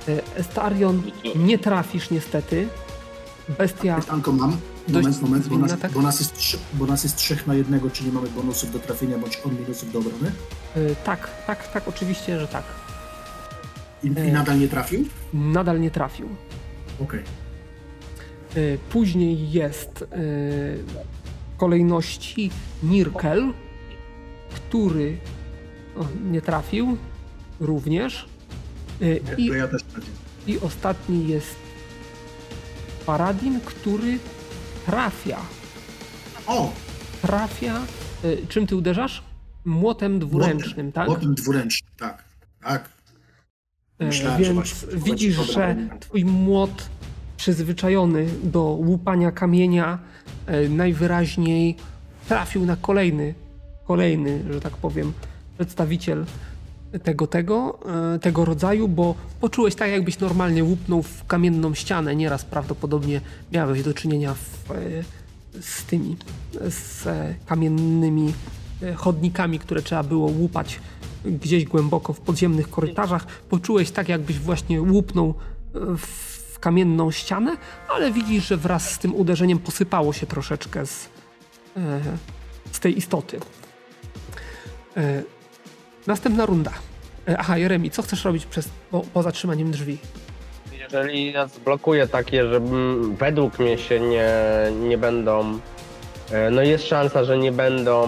E, 0.08 0.22
Estarion 0.40 1.02
No 1.26 1.32
nie 1.36 1.60
trafisz 1.60 2.10
niestety. 2.10 2.68
Bestia 3.58 3.96
Pytanko 3.96 4.32
mam. 4.32 4.58
Dość 4.88 5.04
Moment, 5.06 5.22
moment, 5.22 5.48
bo 5.48 5.58
nas, 5.58 5.80
tak? 5.80 5.92
bo, 5.92 6.02
nas 6.02 6.20
jest 6.20 6.60
bo 6.74 6.86
nas 6.86 7.04
jest 7.04 7.16
trzech 7.16 7.48
na 7.48 7.54
jednego, 7.54 7.90
czy 7.90 8.04
nie 8.06 8.12
mamy 8.12 8.30
bonusów 8.30 8.72
do 8.74 8.80
trafienia, 8.80 9.18
bądź 9.18 9.40
on 9.46 9.56
minusów 9.60 9.92
do 9.92 10.00
obrony? 10.00 10.32
e, 10.76 10.96
tak, 10.96 11.30
tak, 11.48 11.72
tak, 11.72 11.88
oczywiście, 11.88 12.40
że 12.40 12.48
tak. 12.48 12.64
I, 14.04 14.12
E. 14.18 14.28
i 14.28 14.32
nadal 14.32 14.60
nie 14.60 14.68
trafił? 14.68 15.06
Nadal 15.34 15.80
nie 15.82 15.92
trafił. 15.92 16.30
Okej. 17.04 17.20
E, 17.20 17.24
Później 18.90 19.52
jest 19.52 20.02
e, 20.02 20.06
w 20.08 21.58
kolejności 21.58 22.52
Nirkel, 22.84 23.54
który 24.56 25.18
o, 25.98 26.06
nie 26.32 26.42
trafił 26.42 26.98
również. 27.60 28.26
E, 29.02 29.36
I, 29.38 29.48
To 29.48 29.54
ja. 29.54 29.68
I 30.48 30.60
ostatni 30.60 31.28
jest 31.28 31.56
Paradin, 33.06 33.60
który 33.60 34.20
trafia. 34.86 35.42
O! 36.48 36.74
Trafia. 37.22 37.82
Czym 38.50 38.68
ty 38.68 38.76
uderzasz? 38.76 39.24
Młotem 39.66 40.20
dwuręcznym, 40.20 40.92
tak? 40.92 41.08
Młotem 41.08 41.36
dwuręcznym, 41.36 41.92
tak. 41.98 42.24
Tak. 42.62 42.90
Myślałem, 44.00 44.44
że 44.44 44.54
Więc 44.54 44.70
właśnie 44.70 45.00
to 45.00 45.06
widzisz, 45.06 45.36
że 45.36 45.76
twój 46.00 46.26
młot 46.26 46.90
przyzwyczajony 47.38 48.26
do 48.44 48.62
łupania 48.62 49.32
kamienia 49.32 50.00
e, 50.46 50.70
najwyraźniej 50.70 51.76
trafił 52.28 52.66
na 52.66 52.76
kolejny, 52.76 53.34
kolejny, 53.88 54.44
że 54.54 54.62
tak 54.62 54.78
powiem, 54.78 55.14
przedstawiciel 55.58 56.26
tego, 57.04 57.28
tego, 57.28 57.80
e, 58.16 58.20
tego 58.20 58.46
rodzaju, 58.46 58.88
bo 58.88 59.16
poczułeś 59.42 59.76
tak, 59.76 59.92
jakbyś 59.92 60.20
normalnie 60.20 60.64
łupnął 60.64 61.04
w 61.04 61.26
kamienną 61.26 61.74
ścianę. 61.74 62.16
Nieraz 62.16 62.46
prawdopodobnie 62.46 63.22
miałeś 63.52 63.84
do 63.84 63.94
czynienia 63.94 64.34
w, 64.34 64.72
e, 64.72 64.76
z 65.62 65.84
tymi, 65.84 66.18
z 66.70 67.08
kamiennymi 67.46 68.34
chodnikami, 68.96 69.60
które 69.60 69.82
trzeba 69.82 70.04
było 70.04 70.32
łupać 70.32 70.80
gdzieś 71.26 71.66
głęboko 71.66 72.14
w 72.14 72.20
podziemnych 72.20 72.70
korytarzach. 72.70 73.26
Poczułeś 73.50 73.92
tak, 73.92 74.10
jakbyś 74.10 74.40
właśnie 74.40 74.82
łupnął 74.82 75.34
e, 75.76 75.80
w 76.58 76.60
kamienną 76.60 77.12
ścianę, 77.12 77.58
ale 77.90 78.12
widzisz, 78.12 78.48
że 78.48 78.58
wraz 78.58 78.92
z 78.92 78.98
tym 79.00 79.16
uderzeniem 79.16 79.60
posypało 79.60 80.14
się 80.14 80.26
troszeczkę 80.26 80.86
z, 80.86 81.10
e, 81.78 82.00
z 82.72 82.80
tej 82.80 82.98
istoty. 82.98 83.40
E, 84.98 85.24
Następna 86.08 86.46
runda. 86.46 86.72
E, 87.28 87.38
Aha, 87.38 87.58
Jeremi, 87.58 87.92
co 87.92 88.02
chcesz 88.02 88.26
robić 88.26 88.46
przez, 88.46 88.70
po, 88.92 89.02
po 89.14 89.24
zatrzymaniem 89.24 89.72
drzwi? 89.72 89.98
Jeżeli 90.80 91.34
nas 91.34 91.60
blokuje 91.60 92.08
takie, 92.08 92.48
że 92.50 92.62
według 93.18 93.60
mnie 93.60 93.78
się 93.78 94.00
nie, 94.00 94.30
nie 94.88 94.98
będą. 94.98 95.60
No 96.52 96.62
jest 96.62 96.88
szansa, 96.88 97.24
że 97.24 97.38
nie 97.38 97.52
będą 97.52 98.08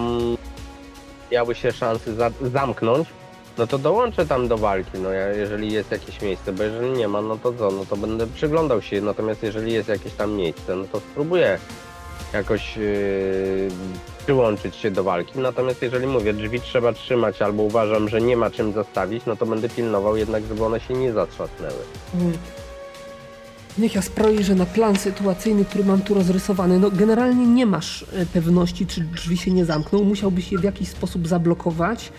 miały 1.32 1.56
się 1.56 1.72
szansy 1.72 2.16
za, 2.16 2.32
zamknąć, 2.42 3.08
no 3.58 3.68
to 3.68 3.78
dołączę 3.78 4.26
tam 4.26 4.48
do 4.48 4.58
walki, 4.58 4.98
no 5.00 5.12
ja, 5.12 5.28
jeżeli 5.28 5.74
jest 5.74 5.92
jakieś 5.92 6.22
miejsce, 6.22 6.54
bo 6.54 6.64
jeżeli 6.64 6.92
nie 6.92 7.08
ma, 7.08 7.22
no 7.22 7.38
to 7.38 7.54
co, 7.54 7.72
no 7.72 7.86
to 7.86 7.98
będę 7.98 8.28
przyglądał 8.28 8.82
się, 8.82 9.02
natomiast 9.02 9.44
jeżeli 9.44 9.74
jest 9.74 9.90
jakieś 9.90 10.14
tam 10.14 10.32
miejsce, 10.32 10.76
no 10.76 10.86
to 10.92 11.00
spróbuję 11.00 11.60
jakoś 12.34 12.78
yy, 12.78 13.68
przyłączyć 14.24 14.76
się 14.76 14.92
do 14.92 15.04
walki, 15.04 15.40
natomiast 15.40 15.82
jeżeli 15.82 16.08
mówię, 16.08 16.34
drzwi 16.34 16.62
trzeba 16.62 16.94
trzymać 16.94 17.42
albo 17.42 17.64
uważam, 17.64 18.10
że 18.10 18.22
nie 18.22 18.38
ma 18.38 18.50
czym 18.50 18.74
zostawić, 18.74 19.24
no 19.26 19.36
to 19.36 19.46
będę 19.46 19.70
pilnował 19.70 20.18
jednak, 20.18 20.44
żeby 20.46 20.66
one 20.66 20.80
się 20.80 20.94
nie 20.94 21.14
zatrzasnęły. 21.14 21.84
Mm. 22.16 22.38
Niech 23.78 23.96
ja 23.96 24.02
spojrzę 24.02 24.56
na 24.56 24.66
plan 24.66 24.96
sytuacyjny, 24.96 25.66
który 25.66 25.84
mam 25.84 26.02
tu 26.02 26.14
rozrysowany. 26.14 26.80
No, 26.80 26.92
generalnie 26.92 27.46
nie 27.46 27.66
masz 27.66 28.06
e, 28.14 28.26
pewności, 28.26 28.88
czy 28.88 29.02
drzwi 29.02 29.38
się 29.38 29.52
nie 29.52 29.66
zamkną. 29.66 30.04
Musiałbyś 30.04 30.52
je 30.52 30.58
w 30.58 30.64
jakiś 30.64 30.90
sposób 30.90 31.28
zablokować. 31.28 32.12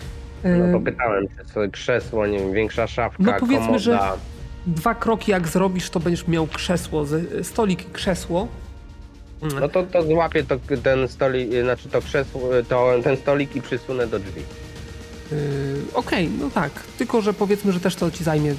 No 0.45 0.79
to 0.79 0.85
pytałem, 0.85 1.27
czy 1.55 1.71
krzesło, 1.71 2.27
nie 2.27 2.39
wiem, 2.39 2.53
większa 2.53 2.87
szafka, 2.87 3.23
No 3.23 3.33
powiedzmy, 3.41 3.59
komoda. 3.67 3.79
że- 3.79 3.99
Dwa 4.67 4.95
kroki 4.95 5.31
jak 5.31 5.49
zrobisz, 5.49 5.91
to 5.91 6.01
będziesz 6.01 6.29
miał 6.29 6.47
krzesło, 6.47 7.05
stolik 7.43 7.89
i 7.89 7.91
krzesło. 7.93 8.49
No 9.61 9.69
to, 9.69 9.83
to 9.83 10.03
złapię 10.03 10.45
to, 10.45 10.57
ten 10.83 11.09
stolik, 11.09 11.51
znaczy 11.63 11.89
to 11.89 12.01
krzesło, 12.01 12.41
to, 12.69 12.93
ten 13.05 13.17
stolik 13.17 13.57
i 13.57 13.63
przysunę 13.63 14.07
do 14.07 14.19
drzwi. 14.19 14.41
Yy, 15.33 15.37
Okej, 15.95 16.29
no 16.41 16.51
tak. 16.51 16.71
Tylko, 16.99 17.21
że 17.23 17.33
powiedzmy, 17.33 17.73
że 17.73 17.81
też 17.81 17.97
to 17.97 18.11
ci 18.11 18.25
zajmie 18.25 18.49
yy, 18.51 18.57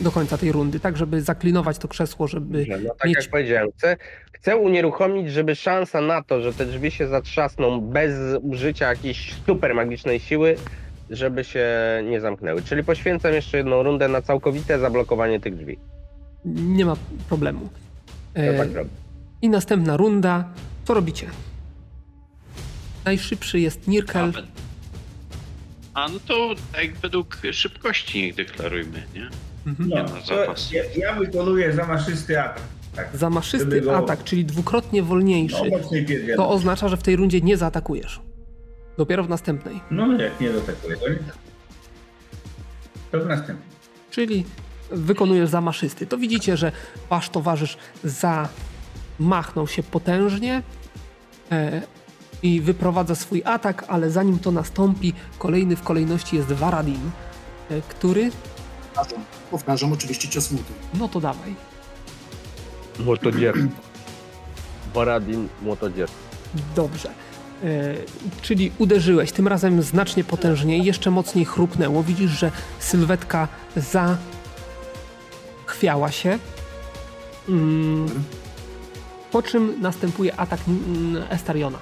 do 0.00 0.10
końca 0.10 0.38
tej 0.38 0.52
rundy, 0.52 0.80
tak, 0.80 0.96
żeby 0.96 1.22
zaklinować 1.22 1.78
to 1.78 1.88
krzesło, 1.88 2.28
żeby. 2.28 2.64
Że, 2.64 2.78
No 2.78 2.94
tak 2.94 3.08
mieć- 3.08 3.16
jak 3.16 3.30
powiedziałem, 3.30 3.68
chcę, 3.78 3.96
chcę 4.32 4.56
unieruchomić, 4.56 5.30
żeby 5.32 5.54
szansa 5.56 6.00
na 6.00 6.22
to, 6.22 6.40
że 6.40 6.52
te 6.52 6.66
drzwi 6.66 6.90
się 6.90 7.08
zatrzasną 7.08 7.80
bez 7.80 8.12
użycia 8.42 8.88
jakiejś 8.88 9.34
super 9.46 9.74
magicznej 9.74 10.20
siły, 10.20 10.56
żeby 11.10 11.44
się 11.44 11.66
nie 12.10 12.20
zamknęły. 12.20 12.62
Czyli 12.62 12.84
poświęcam 12.84 13.32
jeszcze 13.32 13.56
jedną 13.56 13.82
rundę 13.82 14.08
na 14.08 14.22
całkowite 14.22 14.78
zablokowanie 14.78 15.40
tych 15.40 15.56
drzwi. 15.56 15.78
Nie 16.44 16.84
ma 16.84 16.96
problemu. 17.28 17.68
Yy, 18.36 18.58
tak 18.58 18.74
robię. 18.74 18.90
I 19.42 19.48
następna 19.48 19.96
runda. 19.96 20.44
Co 20.84 20.94
robicie? 20.94 21.26
Najszybszy 23.04 23.60
jest 23.60 23.88
Nirkel. 23.88 24.32
A 25.94 26.08
no 26.08 26.18
to 26.26 26.54
tak 26.72 26.96
według 26.96 27.38
szybkości 27.52 28.22
niech 28.22 28.34
deklarujmy, 28.34 29.02
nie? 29.14 29.28
Mhm. 29.66 29.88
No, 29.88 29.96
ja, 30.72 30.82
ja 30.96 31.14
wykonuję 31.14 31.72
zamaszysty 31.72 32.40
atak. 32.40 32.60
Tak. 32.96 33.08
Zamaszysty 33.14 33.80
go- 33.80 33.96
atak, 33.96 34.24
czyli 34.24 34.44
dwukrotnie 34.44 35.00
No, 35.02 35.08
wolniejszy. 35.08 35.70
pierdzielę. 35.90 36.36
To 36.36 36.48
oznacza, 36.50 36.88
że 36.88 36.96
w 36.96 37.02
tej 37.02 37.16
rundzie 37.16 37.40
nie 37.40 37.56
zaatakujesz. 37.56 38.20
Dopiero 39.00 39.24
w 39.24 39.28
następnej. 39.28 39.80
No 39.90 40.22
jak 40.22 40.40
nie 40.40 40.50
dotakuję, 40.50 40.96
to 40.96 41.08
nie. 41.08 41.18
To 43.12 43.20
w 43.20 43.26
następnym. 43.26 43.68
Czyli 44.10 44.44
wykonujesz 44.90 45.48
zamaszysty. 45.48 46.06
To 46.06 46.18
widzicie, 46.18 46.56
że 46.56 46.72
wasz 47.10 47.28
towarzysz 47.30 47.78
zamachnął 48.04 49.66
się 49.68 49.82
potężnie 49.82 50.62
e, 51.52 51.82
i 52.42 52.60
wyprowadza 52.60 53.14
swój 53.14 53.42
atak, 53.44 53.84
ale 53.88 54.10
zanim 54.10 54.38
to 54.38 54.50
nastąpi, 54.52 55.12
kolejny 55.38 55.76
w 55.76 55.82
kolejności 55.82 56.36
jest 56.36 56.52
Varadin, 56.52 57.10
e, 57.70 57.80
który, 57.80 58.30
Powtarzam, 58.94 59.24
powtarzam 59.50 59.92
oczywiście 59.92 60.28
cios 60.28 60.50
muty. 60.50 60.72
no 60.94 61.08
to 61.08 61.20
dawaj. 61.20 61.54
Młotodzier. 62.98 63.54
Boradin, 64.94 65.48
młotodzier. 65.62 66.08
Dobrze. 66.76 67.10
E, 67.64 67.94
czyli 68.42 68.72
uderzyłeś, 68.78 69.32
tym 69.32 69.48
razem 69.48 69.82
znacznie 69.82 70.24
potężniej, 70.24 70.84
jeszcze 70.84 71.10
mocniej 71.10 71.44
chrupnęło. 71.44 72.02
Widzisz, 72.02 72.30
że 72.30 72.50
sylwetka 72.78 73.48
zachwiała 75.66 76.10
się. 76.10 76.38
Mm, 77.48 78.08
po 79.32 79.42
czym 79.42 79.80
następuje 79.80 80.36
atak 80.36 80.60
mm, 80.68 81.22
Estariona. 81.30 81.78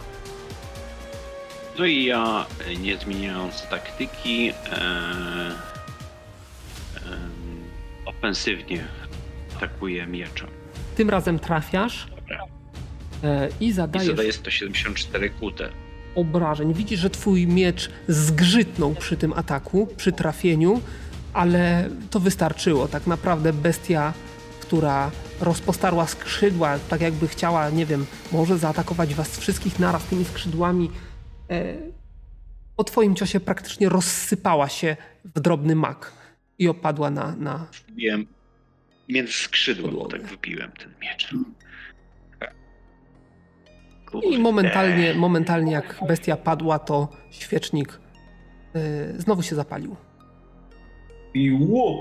No 1.79 1.85
i 1.85 2.05
ja, 2.05 2.47
e, 2.67 2.77
nie 2.77 2.97
zmieniając 2.97 3.63
taktyki, 3.63 4.49
e, 4.49 4.53
em, 6.97 7.65
ofensywnie 8.07 8.85
atakuję 9.57 10.07
mieczem. 10.07 10.49
Tym 10.97 11.11
razem 11.11 11.39
trafiasz 11.39 12.07
E, 13.25 13.49
i 13.61 13.67
I 13.67 13.73
zadajesz 13.73 14.09
zadaję 14.09 14.33
174 14.33 15.31
kute. 15.31 15.69
obrażeń. 16.15 16.75
Widzisz, 16.75 17.01
że 17.01 17.11
twój 17.11 17.47
miecz 17.47 17.91
zgrzytnął 18.09 18.95
przy 18.95 19.17
tym 19.17 19.33
ataku, 19.33 19.89
przy 19.97 20.13
trafieniu, 20.13 20.81
ale 21.33 21.91
to 22.11 22.21
wystarczyło. 22.21 22.89
Tak 22.89 23.07
naprawdę 23.07 23.53
bestia, 23.53 24.13
która 24.61 25.11
rozpostarła 25.41 26.07
skrzydła, 26.07 26.79
tak 26.79 27.01
jakby 27.01 27.29
chciała, 27.29 27.71
nie 27.71 27.87
wiem, 27.87 28.07
może 28.33 28.59
zaatakować 28.59 29.15
was 29.15 29.39
wszystkich 29.39 29.79
naraz 29.79 30.05
tymi 30.05 30.25
skrzydłami, 30.25 30.91
e, 31.51 31.75
po 32.77 32.85
twoim 32.85 33.15
ciosie 33.15 33.41
praktycznie 33.41 33.89
rozsypała 33.89 34.69
się 34.69 34.97
w 35.25 35.41
drobny 35.41 35.75
mak 35.75 36.13
i 36.59 36.69
opadła 36.69 37.11
na, 37.11 37.37
na 37.37 37.67
Wbiłem 37.89 38.27
między 39.09 39.33
skrzydła, 39.33 40.09
tak 40.11 40.23
wybiłem 40.27 40.73
ten 40.73 40.95
miecz. 41.03 41.35
I 44.23 44.39
momentalnie, 44.39 45.15
momentalnie 45.15 45.73
jak 45.73 46.01
bestia 46.09 46.37
padła, 46.37 46.79
to 46.79 47.09
świecznik 47.31 48.01
e, 48.75 48.81
znowu 49.21 49.43
się 49.43 49.55
zapalił. 49.57 49.97
I 51.35 51.53
łup! 51.53 52.01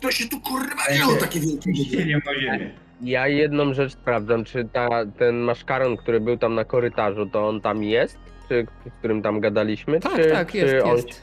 To 0.00 0.10
się 0.10 0.28
tu 0.28 0.40
kurwa 0.40 0.96
działo 0.98 1.16
takie 1.16 1.40
wielkie 1.40 1.74
Ciśnieniem 1.74 2.20
o 2.30 2.40
ziemię. 2.40 2.70
Ja 3.02 3.28
jedną 3.28 3.74
rzecz 3.74 3.92
sprawdzam, 3.92 4.44
czy 4.44 4.68
ta, 4.72 4.88
ten 5.18 5.36
maszkaron, 5.36 5.96
który 5.96 6.20
był 6.20 6.36
tam 6.36 6.54
na 6.54 6.64
korytarzu, 6.64 7.26
to 7.26 7.48
on 7.48 7.60
tam 7.60 7.84
jest? 7.84 8.18
Czy 8.48 8.66
z 8.86 8.98
którym 8.98 9.22
tam 9.22 9.40
gadaliśmy? 9.40 10.00
Tak, 10.00 10.16
czy, 10.16 10.30
tak, 10.30 10.52
czy 10.52 10.58
jest, 10.58 10.86
on... 10.86 10.96
jest. 10.96 11.22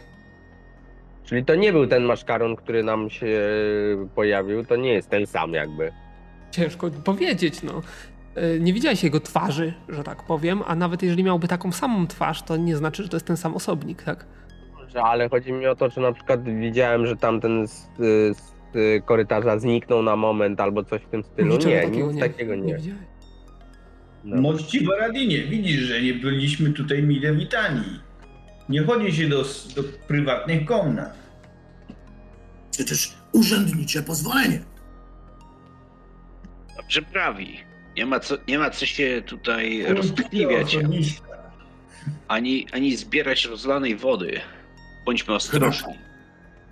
Czyli 1.24 1.46
to 1.46 1.56
nie 1.56 1.72
był 1.72 1.88
ten 1.88 2.04
maszkaron, 2.04 2.56
który 2.56 2.84
nam 2.84 3.10
się 3.10 3.38
pojawił, 4.16 4.66
to 4.66 4.76
nie 4.76 4.94
jest 4.94 5.10
ten 5.10 5.28
sam 5.28 5.54
jakby. 5.54 5.92
Ciężko 6.52 6.90
powiedzieć, 6.90 7.64
no. 7.64 7.82
E, 8.36 8.60
Nie 8.60 8.74
widziałeś 8.74 9.04
jego 9.04 9.20
twarzy, 9.20 9.74
że 9.90 10.04
tak 10.04 10.24
powiem, 10.24 10.62
a 10.68 10.76
nawet 10.76 11.04
jeżeli 11.04 11.24
miałby 11.24 11.48
taką 11.48 11.72
samą 11.72 12.08
twarz, 12.08 12.42
to 12.44 12.58
nie 12.58 12.78
znaczy, 12.78 13.04
że 13.04 13.10
to 13.10 13.16
jest 13.16 13.26
ten 13.28 13.38
sam 13.38 13.56
osobnik, 13.56 14.04
tak? 14.04 14.26
Ale 15.04 15.30
chodzi 15.30 15.52
mi 15.54 15.68
o 15.68 15.76
to, 15.76 15.90
czy 15.90 16.00
na 16.00 16.12
przykład 16.12 16.44
widziałem, 16.60 17.06
że 17.08 17.16
tamten 17.16 17.68
z, 17.68 17.88
z 18.38 18.54
korytarza 19.06 19.60
zniknął 19.60 20.04
na 20.04 20.16
moment 20.16 20.62
albo 20.62 20.84
coś 20.84 21.02
w 21.02 21.08
tym 21.08 21.24
stylu. 21.24 21.54
Niczego 21.54 21.70
Nie, 21.76 21.82
takiego 21.84 22.08
nic 22.08 22.16
nie, 22.16 22.22
takiego 22.22 22.56
nie. 22.56 22.76
widziałeś. 22.76 23.04
No. 24.24 24.42
Mości 24.42 24.86
Baradinie, 24.88 25.44
widzisz, 25.44 25.80
że 25.82 26.02
nie 26.02 26.14
byliśmy 26.14 26.70
tutaj 26.74 27.04
mile 27.04 27.34
witani. 27.36 27.84
Nie 28.70 28.84
chodzi 28.84 29.14
się 29.16 29.30
do, 29.30 29.42
do 29.76 29.84
prywatnych 30.08 30.66
komnat. 30.66 31.14
Przecież 32.72 33.14
urzędnicze 33.32 34.04
pozwolenie. 34.04 34.60
Dobrze 36.78 37.02
prawi. 37.02 37.58
Nie 37.98 38.06
ma 38.06 38.20
co, 38.20 38.36
nie 38.48 38.60
ma 38.60 38.70
co 38.70 38.86
się 38.86 39.22
tutaj 39.26 39.86
roztkliwiać, 39.94 40.78
ani, 42.28 42.68
ani 42.72 42.96
zbierać 42.96 43.46
rozlanej 43.46 43.96
wody. 43.96 44.40
Bądźmy 45.06 45.34
ostrożni. 45.34 45.94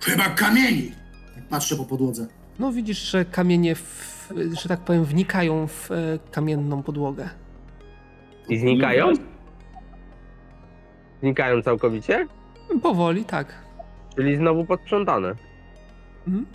Chyba 0.00 0.24
kamieni. 0.24 0.92
Jak 1.36 1.44
patrzę 1.44 1.76
po 1.76 1.84
podłodze. 1.84 2.26
No 2.58 2.72
widzisz, 2.72 2.98
że 3.10 3.24
kamienie, 3.24 3.74
w, 3.74 4.28
że 4.62 4.68
tak 4.68 4.80
powiem, 4.80 5.04
wnikają 5.04 5.66
w 5.66 5.90
e, 5.92 6.18
kamienną 6.30 6.82
podłogę. 6.82 7.28
I 8.48 8.58
znikają? 8.58 9.12
Znikają 11.20 11.62
całkowicie? 11.62 12.26
Powoli, 12.82 13.24
tak. 13.24 13.54
Czyli 14.16 14.36
znowu 14.36 14.64
posprzątane. 14.64 15.34
Mhm. 16.26 16.46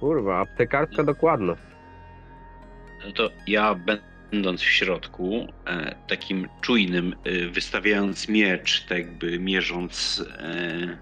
Kurwa, 0.00 0.40
aptekarska 0.40 1.04
dokładność. 1.04 1.62
No 3.06 3.12
to 3.12 3.30
ja 3.46 3.76
będąc 4.32 4.60
w 4.60 4.64
środku, 4.64 5.48
e, 5.66 5.94
takim 6.08 6.48
czujnym, 6.60 7.14
e, 7.24 7.48
wystawiając 7.48 8.28
miecz, 8.28 8.86
tak 8.86 8.98
jakby 8.98 9.38
mierząc 9.38 10.24
e, 10.38 10.98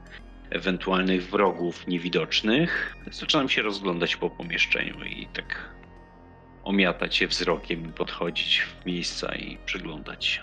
ewentualnych 0.50 1.30
wrogów 1.30 1.86
niewidocznych, 1.86 2.96
zaczynam 3.10 3.48
się 3.48 3.62
rozglądać 3.62 4.16
po 4.16 4.30
pomieszczeniu 4.30 5.04
i 5.04 5.26
tak 5.26 5.74
omiatać 6.64 7.20
je 7.20 7.28
wzrokiem 7.28 7.88
i 7.88 7.92
podchodzić 7.92 8.60
w 8.60 8.86
miejsca 8.86 9.34
i 9.34 9.58
przyglądać 9.66 10.24
się. 10.24 10.42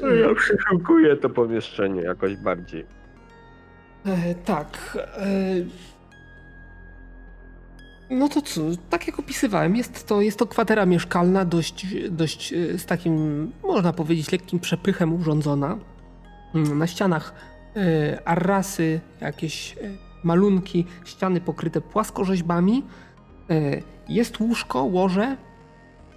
Ja 0.00 0.34
przeszukuję 0.34 1.16
to 1.16 1.30
pomieszczenie 1.30 2.02
jakoś 2.02 2.36
bardziej. 2.36 2.86
E, 4.06 4.34
tak. 4.34 4.98
E, 5.16 5.28
no 8.10 8.28
to 8.28 8.42
co, 8.42 8.60
tak 8.90 9.06
jak 9.06 9.18
opisywałem, 9.18 9.76
jest 9.76 10.06
to, 10.06 10.20
jest 10.20 10.38
to 10.38 10.46
kwatera 10.46 10.86
mieszkalna, 10.86 11.44
dość, 11.44 11.86
dość 12.10 12.52
e, 12.52 12.78
z 12.78 12.86
takim, 12.86 13.52
można 13.62 13.92
powiedzieć, 13.92 14.32
lekkim 14.32 14.60
przepychem 14.60 15.12
urządzona. 15.12 15.78
Mm, 16.54 16.78
Na 16.78 16.86
ścianach 16.86 17.34
e, 17.76 18.28
arrasy, 18.28 19.00
jakieś 19.20 19.72
e, 19.72 19.76
malunki, 20.24 20.86
ściany 21.04 21.40
pokryte 21.40 21.80
płaskorzeźbami. 21.80 22.82
Jest 24.08 24.40
łóżko, 24.40 24.84
łoże, 24.84 25.36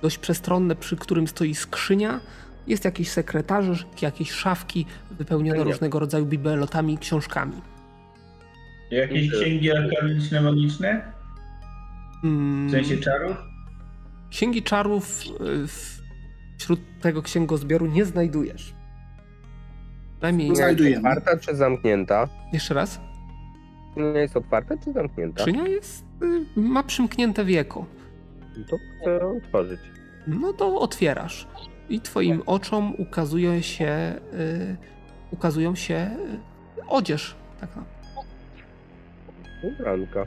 dość 0.01 0.17
przestronne, 0.17 0.75
przy 0.75 0.97
którym 0.97 1.27
stoi 1.27 1.55
skrzynia. 1.55 2.19
Jest 2.67 2.85
jakiś 2.85 3.11
sekretarzyk, 3.11 4.01
jakieś 4.01 4.31
szafki 4.31 4.85
wypełnione 5.11 5.63
różnego 5.63 5.99
rodzaju 5.99 6.25
bibelotami 6.25 6.93
i 6.93 6.97
książkami. 6.97 7.53
Jakieś 8.91 9.31
księgi 9.31 9.71
alchemiczne, 9.71 10.41
magiczne? 10.41 11.20
Mm, 12.23 12.67
W 12.67 12.71
sensie 12.71 12.97
czarów? 12.97 13.37
Księgi 14.29 14.63
czarów 14.63 15.21
y, 15.23 15.67
w, 15.67 16.01
wśród 16.59 16.79
tego 17.01 17.21
księgozbioru 17.21 17.85
nie 17.85 18.05
znajdujesz. 18.05 18.73
Przynajmniej 20.13 20.49
Nie. 20.49 20.55
Znajdujemy. 20.55 21.09
Otwarta 21.09 21.37
czy 21.37 21.55
zamknięta? 21.55 22.27
jeszcze 22.53 22.73
raz. 22.73 23.01
Nie 23.97 24.03
jest 24.19 24.37
otwarta 24.37 24.75
czy 24.83 24.93
zamknięta? 24.93 25.41
Skrzynia 25.41 25.67
jest, 25.67 26.05
y, 26.55 26.59
ma 26.59 26.83
przymknięte 26.83 27.45
wieko. 27.45 27.85
To 28.69 28.77
chcę 28.77 29.27
otworzyć. 29.37 29.79
No 30.27 30.53
to 30.53 30.79
otwierasz. 30.79 31.47
I 31.89 32.01
twoim 32.01 32.41
oczom 32.45 32.93
ukazuje 32.97 33.63
się, 33.63 34.15
y, 34.33 34.77
ukazują 35.31 35.75
się 35.75 35.95
y, 36.77 36.87
odzież. 36.87 37.35
Tak 37.59 37.69
naprawdę. 37.75 37.91
Ubranka. 39.63 40.25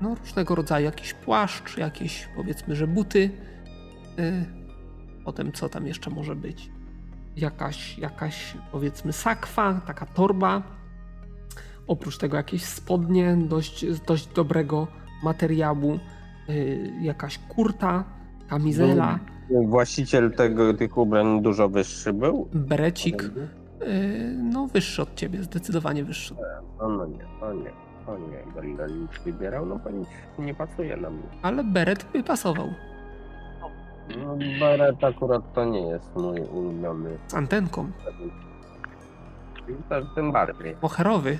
No, 0.00 0.14
różnego 0.14 0.54
rodzaju 0.54 0.84
jakiś 0.84 1.14
płaszcz, 1.14 1.76
jakieś 1.78 2.28
powiedzmy, 2.36 2.76
że 2.76 2.86
buty. 2.86 3.30
Y, 4.18 4.44
potem 5.24 5.52
co 5.52 5.68
tam 5.68 5.86
jeszcze 5.86 6.10
może 6.10 6.36
być? 6.36 6.70
Jakaś, 7.36 7.98
jakaś 7.98 8.54
powiedzmy 8.72 9.12
sakwa, 9.12 9.80
taka 9.86 10.06
torba. 10.06 10.62
Oprócz 11.86 12.18
tego 12.18 12.36
jakieś 12.36 12.64
spodnie 12.64 13.36
dość, 13.36 13.84
dość 14.06 14.26
dobrego 14.26 14.86
materiału. 15.22 15.98
Y, 16.50 16.92
jakaś 17.02 17.38
kurta, 17.38 18.04
kamizela, 18.48 19.18
Właściciel 19.66 20.32
tego, 20.32 20.74
tych 20.74 20.96
ubrań 20.98 21.42
dużo 21.42 21.68
wyższy 21.68 22.12
był? 22.12 22.48
berecik. 22.54 23.22
Y, 23.22 23.30
no 24.52 24.66
wyższy 24.66 25.02
od 25.02 25.14
ciebie, 25.14 25.42
zdecydowanie 25.42 26.04
wyższy. 26.04 26.34
No, 26.78 26.88
no 26.88 27.06
nie, 27.06 27.24
no 27.40 27.52
nie, 27.52 27.70
no 28.10 28.18
nie, 28.18 28.52
będę 28.62 28.86
nic 28.94 29.10
wybierał, 29.24 29.66
no 29.66 29.80
nic 29.92 30.08
nie 30.38 30.54
pasuje 30.54 30.96
na 30.96 31.10
mnie. 31.10 31.22
Ale 31.42 31.64
beret 31.64 32.04
by 32.12 32.22
pasował. 32.22 32.68
No, 34.18 34.36
beret 34.60 35.04
akurat 35.04 35.42
to 35.54 35.64
nie 35.64 35.80
jest 35.80 36.16
mój 36.16 36.40
ulubiony. 36.40 37.18
Z 37.26 37.34
antenką. 37.34 37.90
Tym 40.14 40.32
bardziej. 40.32 40.76
Moherowy. 40.82 41.38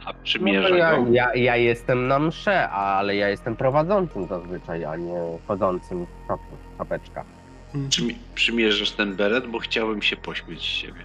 A 0.00 0.04
No 0.06 0.12
to 0.12 0.18
przymierza 0.22 0.76
ja, 0.76 0.96
go. 0.96 1.06
ja, 1.10 1.34
ja 1.34 1.56
jestem 1.56 2.08
na 2.08 2.18
msze, 2.18 2.68
ale 2.70 3.16
ja 3.16 3.28
jestem 3.28 3.56
prowadzącym 3.56 4.26
zazwyczaj, 4.26 4.84
a 4.84 4.96
nie 4.96 5.20
chodzącym 5.48 6.06
w 6.06 6.28
czap- 6.28 6.78
czapeczkach. 6.78 7.26
Przymie- 7.88 8.14
przymierzasz 8.34 8.90
ten 8.92 9.16
beret, 9.16 9.46
bo 9.46 9.58
chciałbym 9.58 10.02
się 10.02 10.16
pośmieć 10.16 10.58
z 10.60 10.62
siebie. 10.62 11.00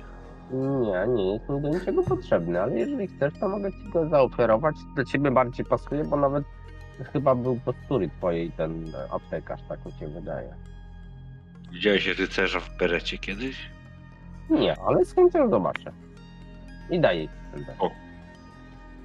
Nie, 0.51 1.07
nie 1.13 1.33
jest 1.33 1.49
mi 1.49 1.61
do 1.61 1.69
niczego 1.69 2.03
potrzebny, 2.03 2.61
ale 2.61 2.79
jeżeli 2.79 3.07
chcesz, 3.07 3.33
to 3.39 3.49
mogę 3.49 3.71
ci 3.71 3.89
go 3.93 4.09
zaoferować. 4.09 4.75
Do 4.95 5.05
ciebie 5.05 5.31
bardziej 5.31 5.65
pasuje, 5.65 6.03
bo 6.03 6.17
nawet 6.17 6.43
chyba 7.13 7.35
był 7.35 7.59
postury 7.65 8.09
twojej 8.17 8.51
ten 8.51 8.91
aptekarz, 9.11 9.61
tak 9.69 9.85
mi 9.85 9.91
się 9.91 10.07
wydaje. 10.07 10.53
Widziałeś 11.71 12.07
rycerza 12.07 12.59
w 12.59 12.77
berecie 12.77 13.17
kiedyś? 13.17 13.69
Nie, 14.49 14.75
ale 14.81 15.05
z 15.05 15.15
chęcią 15.15 15.49
zobaczę. 15.49 15.91
I 16.89 16.99
daję 16.99 17.27
ci 17.27 17.33
ten 17.53 17.65
beret. 17.65 17.79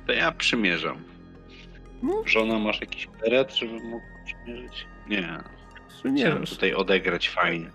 To 0.07 0.13
ja 0.13 0.33
przymierzam. 0.33 0.97
No, 2.03 2.23
Żona, 2.27 2.59
masz 2.59 2.81
jakiś 2.81 3.07
beret, 3.07 3.55
żeby 3.55 3.73
mógł 3.73 4.05
przymierzyć? 4.25 4.87
Nie. 5.09 5.23
Chciałem 5.23 5.45
przymierzasz. 5.89 6.51
tutaj 6.51 6.75
odegrać 6.75 7.29
fajnie. 7.29 7.71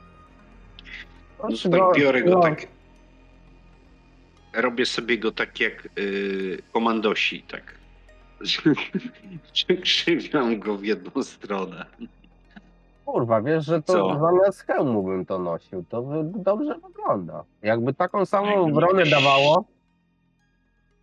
No 1.44 1.50
No, 1.70 1.92
tak 1.92 1.98
biorę 2.02 2.24
go 2.24 2.30
no, 2.32 2.42
tak. 2.42 2.68
Robię 4.56 4.86
sobie 4.86 5.18
go 5.18 5.32
tak 5.32 5.60
jak 5.60 5.88
y, 5.99 6.57
komandosi, 6.73 7.41
tak. 7.44 7.76
Krzywiam 9.84 10.60
go 10.60 10.77
w 10.77 10.84
jedną 10.84 11.23
stronę. 11.23 11.86
Kurwa, 13.06 13.41
wiesz, 13.41 13.65
że 13.65 13.82
to 13.82 13.94
Co? 13.94 14.19
zamiast 14.19 14.61
hełmu 14.61 15.03
bym 15.03 15.26
to 15.26 15.40
nosił, 15.40 15.86
to 15.90 16.23
dobrze 16.23 16.76
wygląda. 16.88 17.44
Jakby 17.61 17.94
taką 17.94 18.26
samą 18.26 18.56
obronę 18.56 19.06
dawało. 19.06 19.65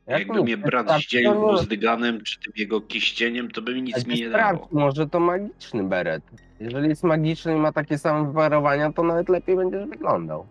jak 0.06 0.18
Jakby 0.18 0.42
mnie 0.42 0.56
brat 0.56 1.00
zdzielił 1.02 1.32
to 1.32 1.38
nie- 1.38 1.44
uzdyganem, 1.52 2.20
czy 2.22 2.40
tym 2.40 2.52
jego 2.56 2.80
kiścieniem, 2.80 3.50
to 3.50 3.62
by 3.62 3.74
mi 3.74 3.82
nic 3.82 4.06
mi 4.06 4.14
nie 4.14 4.30
dało. 4.30 4.68
może 4.72 5.06
to 5.08 5.20
magiczny 5.20 5.84
beret. 5.84 6.22
Jeżeli 6.60 6.88
jest 6.88 7.02
magiczny 7.04 7.52
i 7.56 7.60
ma 7.60 7.72
takie 7.72 7.98
same 7.98 8.28
wyparowania, 8.28 8.92
to 8.92 9.02
nawet 9.02 9.28
lepiej 9.28 9.56
będziesz 9.56 9.86
wyglądał. 9.88 10.46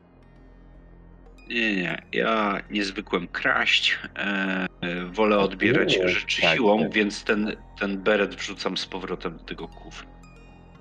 Nie, 1.53 1.75
nie, 1.75 2.01
ja 2.13 2.59
nie 2.71 2.83
zwykłem 2.85 3.27
kraść. 3.27 3.99
E, 4.15 4.19
e, 4.81 5.05
wolę 5.05 5.37
odbierać 5.39 5.97
nie, 5.97 6.09
rzeczy 6.09 6.41
tak, 6.41 6.55
siłą, 6.55 6.79
tak. 6.83 6.93
więc 6.93 7.23
ten, 7.23 7.55
ten 7.79 7.97
beret 7.97 8.35
wrzucam 8.35 8.77
z 8.77 8.85
powrotem 8.85 9.37
do 9.37 9.43
tego 9.43 9.67
kufra. 9.67 10.07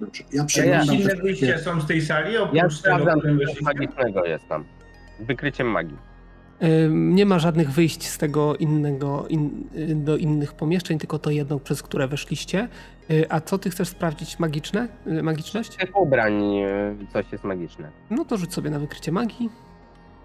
Dobrze. 0.01 0.23
Ja 0.33 0.45
przeglądam 0.45 0.97
inne 0.97 1.11
te 1.11 1.23
wyjścia 1.23 1.59
są 1.59 1.81
z 1.81 1.87
tej 1.87 2.03
sali, 2.03 2.35
Ja 2.35 2.43
oprócz 2.43 2.61
tego, 2.61 2.71
sprawdzam, 2.99 3.39
weszliśmy? 3.39 3.63
magicznego 3.63 4.25
jest 4.25 4.49
tam. 4.49 4.65
Z 5.21 5.25
wykryciem 5.25 5.67
magii. 5.67 5.97
Nie 6.91 7.27
ma 7.27 7.39
żadnych 7.39 7.71
wyjść 7.71 8.09
z 8.09 8.19
tego 8.19 8.57
innego 8.57 9.27
in, 9.29 9.69
do 10.05 10.17
innych 10.17 10.53
pomieszczeń, 10.53 10.99
tylko 10.99 11.19
to 11.19 11.31
jedno, 11.31 11.61
przez 11.61 11.83
które 11.83 12.09
weszliście. 12.09 12.69
A 13.29 13.41
co 13.41 13.59
ty 13.59 13.71
chcesz 13.71 13.89
sprawdzić? 13.89 14.39
Magiczne? 14.39 14.89
Magiczność? 15.23 15.77
Tych 15.77 15.97
ubrań 15.97 16.43
coś 17.13 17.33
jest 17.33 17.45
magiczne. 17.45 17.91
No 18.11 18.25
to 18.25 18.37
rzuć 18.37 18.55
sobie 18.55 18.71
na 18.71 18.79
wykrycie 18.79 19.13
magii. 19.13 19.51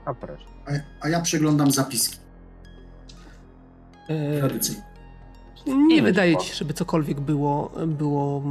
A 0.05 0.13
proszę. 0.13 0.45
A, 0.65 0.71
a 1.05 1.09
ja 1.09 1.21
przeglądam 1.21 1.71
zapiski. 1.71 2.17
Tradycyjnie. 4.39 4.83
Nie 5.87 6.01
wydaje 6.03 6.37
ci 6.37 6.47
się, 6.47 6.55
żeby 6.55 6.73
cokolwiek 6.73 7.19
było, 7.19 7.71
było 7.87 8.41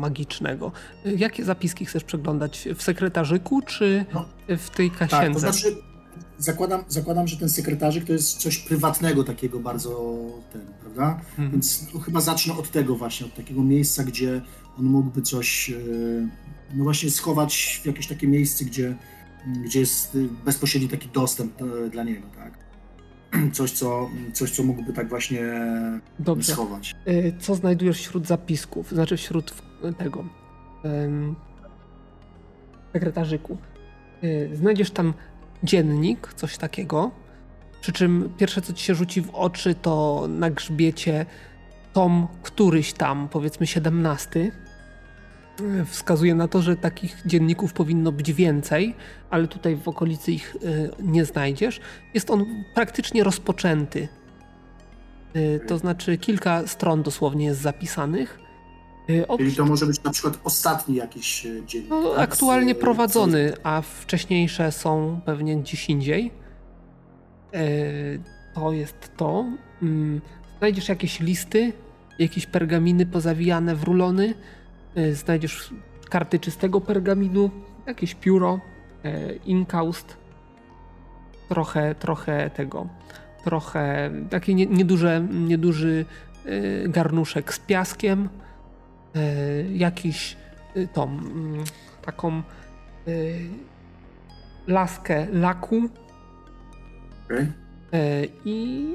magicznego. 0.00 0.72
Jakie 1.04 1.44
zapiski 1.44 1.86
chcesz 1.86 2.04
przeglądać? 2.04 2.68
W 2.76 2.82
sekretarzyku 2.82 3.62
czy 3.62 4.04
no, 4.14 4.24
w 4.48 4.70
tej 4.70 4.90
kasience? 4.90 5.16
Tak, 5.16 5.32
to 5.32 5.38
znaczy 5.38 5.76
zakładam, 6.38 6.84
zakładam, 6.88 7.28
że 7.28 7.36
ten 7.36 7.48
sekretarzyk 7.48 8.04
to 8.04 8.12
jest 8.12 8.36
coś 8.36 8.58
prywatnego 8.58 9.24
takiego 9.24 9.60
bardzo 9.60 10.16
ten, 10.52 10.62
prawda? 10.80 11.20
Mhm. 11.30 11.50
Więc 11.50 11.86
no, 11.94 12.00
chyba 12.00 12.20
zacznę 12.20 12.54
od 12.54 12.70
tego 12.70 12.96
właśnie, 12.96 13.26
od 13.26 13.34
takiego 13.34 13.62
miejsca, 13.62 14.04
gdzie 14.04 14.42
on 14.78 14.84
mógłby 14.84 15.22
coś 15.22 15.70
e, 15.70 15.74
no 16.74 16.84
właśnie 16.84 17.10
schować 17.10 17.80
w 17.82 17.86
jakieś 17.86 18.06
takie 18.06 18.28
miejsce, 18.28 18.64
gdzie, 18.64 18.96
gdzie 19.46 19.80
jest 19.80 20.18
bezpośredni 20.44 20.88
taki 20.88 21.08
dostęp 21.08 21.62
e, 21.62 21.90
dla 21.90 22.02
niego, 22.02 22.26
tak? 22.36 22.64
coś, 23.56 23.70
co, 23.70 24.10
coś, 24.32 24.50
co 24.50 24.62
mógłby 24.62 24.92
tak 24.92 25.08
właśnie 25.08 25.40
Dobrze. 26.18 26.52
schować. 26.52 26.94
Y, 27.08 27.34
co 27.38 27.54
znajdujesz 27.54 27.98
wśród 27.98 28.26
zapisków, 28.26 28.90
znaczy 28.90 29.16
wśród 29.16 29.54
tego 29.98 30.24
um, 30.84 31.34
sekretarzyku? 32.92 33.58
Y, 34.24 34.50
znajdziesz 34.54 34.90
tam 34.90 35.14
dziennik, 35.62 36.34
coś 36.34 36.58
takiego, 36.58 37.10
przy 37.80 37.92
czym 37.92 38.32
pierwsze, 38.38 38.62
co 38.62 38.72
ci 38.72 38.84
się 38.84 38.94
rzuci 38.94 39.22
w 39.22 39.30
oczy, 39.30 39.74
to 39.74 40.26
na 40.28 40.50
grzbiecie 40.50 41.26
tom 41.92 42.28
któryś 42.42 42.92
tam, 42.92 43.28
powiedzmy 43.28 43.66
17, 43.66 44.52
wskazuje 45.86 46.34
na 46.34 46.48
to, 46.48 46.62
że 46.62 46.76
takich 46.76 47.22
dzienników 47.26 47.72
powinno 47.72 48.12
być 48.12 48.32
więcej, 48.32 48.94
ale 49.30 49.48
tutaj 49.48 49.76
w 49.76 49.88
okolicy 49.88 50.32
ich 50.32 50.56
y, 50.56 50.90
nie 51.02 51.24
znajdziesz. 51.24 51.80
Jest 52.14 52.30
on 52.30 52.64
praktycznie 52.74 53.24
rozpoczęty. 53.24 54.08
Y, 55.36 55.60
to 55.66 55.78
znaczy 55.78 56.18
kilka 56.18 56.66
stron 56.66 57.02
dosłownie 57.02 57.46
jest 57.46 57.60
zapisanych. 57.60 58.38
Y, 59.10 59.24
Czyli 59.38 59.56
to 59.56 59.64
może 59.64 59.86
być 59.86 60.02
na 60.02 60.10
przykład 60.10 60.38
ostatni 60.44 60.94
jakiś 60.94 61.46
dziennik. 61.66 61.90
No, 61.90 62.10
tak? 62.10 62.30
aktualnie 62.30 62.74
prowadzony, 62.74 63.52
a 63.62 63.82
wcześniejsze 63.82 64.72
są 64.72 65.20
pewnie 65.24 65.56
gdzieś 65.56 65.90
indziej. 65.90 66.30
To 68.54 68.72
jest 68.72 69.16
to. 69.16 69.44
Mm, 69.82 70.20
znajdziesz 70.58 70.88
jakieś 70.88 71.20
listy, 71.20 71.72
jakieś 72.18 72.46
pergaminy 72.46 73.06
pozawijane 73.06 73.76
w 73.76 73.82
rulony 73.82 74.34
E, 74.34 74.63
znajdziesz 75.12 75.74
karty 76.10 76.38
czystego 76.38 76.80
pergaminu, 76.80 77.50
jakieś 77.86 78.14
pióro, 78.14 78.60
e, 79.04 79.34
inkaust, 79.34 80.16
trochę, 81.48 81.94
trochę 81.94 82.50
tego, 82.50 82.88
trochę 83.44 84.10
taki 84.30 84.54
nieduże, 84.54 85.26
nieduży 85.30 86.04
e, 86.44 86.88
garnuszek 86.88 87.54
z 87.54 87.58
piaskiem, 87.58 88.28
jakiś 89.74 90.36
tą 90.92 91.02
mm, 91.02 91.64
taką 92.02 92.42
laskę 94.66 95.26
laku 95.32 95.88
okay. 97.24 97.52
i 98.44 98.86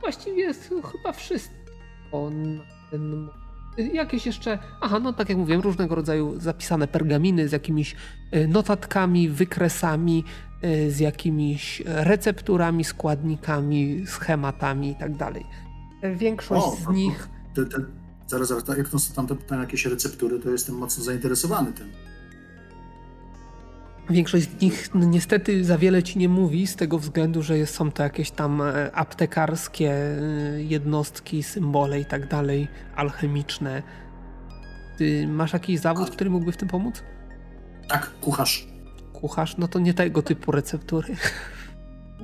właściwie 0.00 0.42
jest 0.42 0.74
chyba 0.92 1.12
wszystko 1.12 2.30
na 2.30 2.62
ten 2.90 3.08
moment. 3.10 3.43
Jakieś 3.76 4.26
jeszcze, 4.26 4.58
aha, 4.80 5.00
no 5.00 5.12
tak 5.12 5.28
jak 5.28 5.38
mówiłem, 5.38 5.60
różnego 5.60 5.94
rodzaju 5.94 6.40
zapisane 6.40 6.88
pergaminy 6.88 7.48
z 7.48 7.52
jakimiś 7.52 7.96
e, 8.30 8.46
notatkami, 8.46 9.28
wykresami, 9.28 10.24
e, 10.62 10.90
z 10.90 11.00
jakimiś 11.00 11.82
recepturami, 11.86 12.84
składnikami, 12.84 14.04
schematami 14.06 14.90
i 14.90 14.94
tak 14.94 15.16
dalej. 15.16 15.46
Większość 16.16 16.66
o, 16.66 16.76
z 16.76 16.94
nich. 16.94 17.28
Te, 17.54 17.66
te, 17.66 17.78
zaraz, 18.26 18.48
zaraz, 18.48 18.78
jak 18.78 18.88
to 18.88 18.98
są 18.98 19.26
tam, 19.26 19.38
tam 19.38 19.60
jakieś 19.60 19.86
receptury, 19.86 20.38
to 20.38 20.50
jestem 20.50 20.74
mocno 20.74 21.04
zainteresowany 21.04 21.72
tym. 21.72 21.90
Większość 24.10 24.50
z 24.50 24.62
nich 24.62 24.94
no, 24.94 25.06
niestety 25.06 25.64
za 25.64 25.78
wiele 25.78 26.02
ci 26.02 26.18
nie 26.18 26.28
mówi, 26.28 26.66
z 26.66 26.76
tego 26.76 26.98
względu, 26.98 27.42
że 27.42 27.66
są 27.66 27.92
to 27.92 28.02
jakieś 28.02 28.30
tam 28.30 28.62
e, 28.62 28.92
aptekarskie 28.92 29.90
e, 29.90 30.62
jednostki, 30.62 31.42
symbole 31.42 32.00
i 32.00 32.04
tak 32.04 32.28
dalej, 32.28 32.68
alchemiczne. 32.96 33.82
Ty 34.98 35.28
masz 35.28 35.52
jakiś 35.52 35.80
zawód, 35.80 36.10
który 36.10 36.30
mógłby 36.30 36.52
w 36.52 36.56
tym 36.56 36.68
pomóc? 36.68 37.02
Tak, 37.88 38.10
kucharz. 38.20 38.68
Kucharz? 39.12 39.56
No 39.56 39.68
to 39.68 39.78
nie 39.78 39.94
tego 39.94 40.22
typu 40.22 40.52
receptury. 40.52 41.16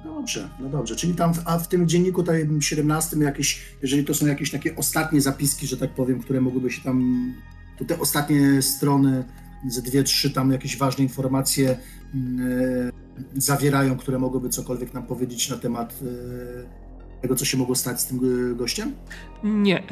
No 0.04 0.14
dobrze, 0.14 0.48
no 0.60 0.68
dobrze. 0.68 0.96
Czyli 0.96 1.14
tam 1.14 1.34
w, 1.34 1.42
a 1.44 1.58
w 1.58 1.68
tym 1.68 1.88
dzienniku 1.88 2.22
tutaj 2.22 2.48
17 2.60 3.16
jakieś, 3.16 3.62
jeżeli 3.82 4.04
to 4.04 4.14
są 4.14 4.26
jakieś 4.26 4.50
takie 4.50 4.76
ostatnie 4.76 5.20
zapiski, 5.20 5.66
że 5.66 5.76
tak 5.76 5.90
powiem, 5.90 6.20
które 6.20 6.40
mogłyby 6.40 6.70
się 6.70 6.82
tam, 6.82 7.34
to 7.78 7.84
te 7.84 7.98
ostatnie 7.98 8.62
strony 8.62 9.24
ze 9.68 9.82
dwie, 9.82 10.02
trzy 10.02 10.30
tam 10.30 10.52
jakieś 10.52 10.78
ważne 10.78 11.04
informacje 11.04 11.78
mm, 12.14 12.52
e, 13.36 13.40
zawierają, 13.40 13.96
które 13.96 14.18
mogłyby 14.18 14.48
cokolwiek 14.48 14.94
nam 14.94 15.02
powiedzieć 15.02 15.50
na 15.50 15.56
temat 15.56 16.00
e, 16.02 17.20
tego, 17.22 17.36
co 17.36 17.44
się 17.44 17.58
mogło 17.58 17.74
stać 17.74 18.00
z 18.00 18.06
tym 18.06 18.20
e, 18.52 18.54
gościem? 18.54 18.92
Nie. 19.44 19.82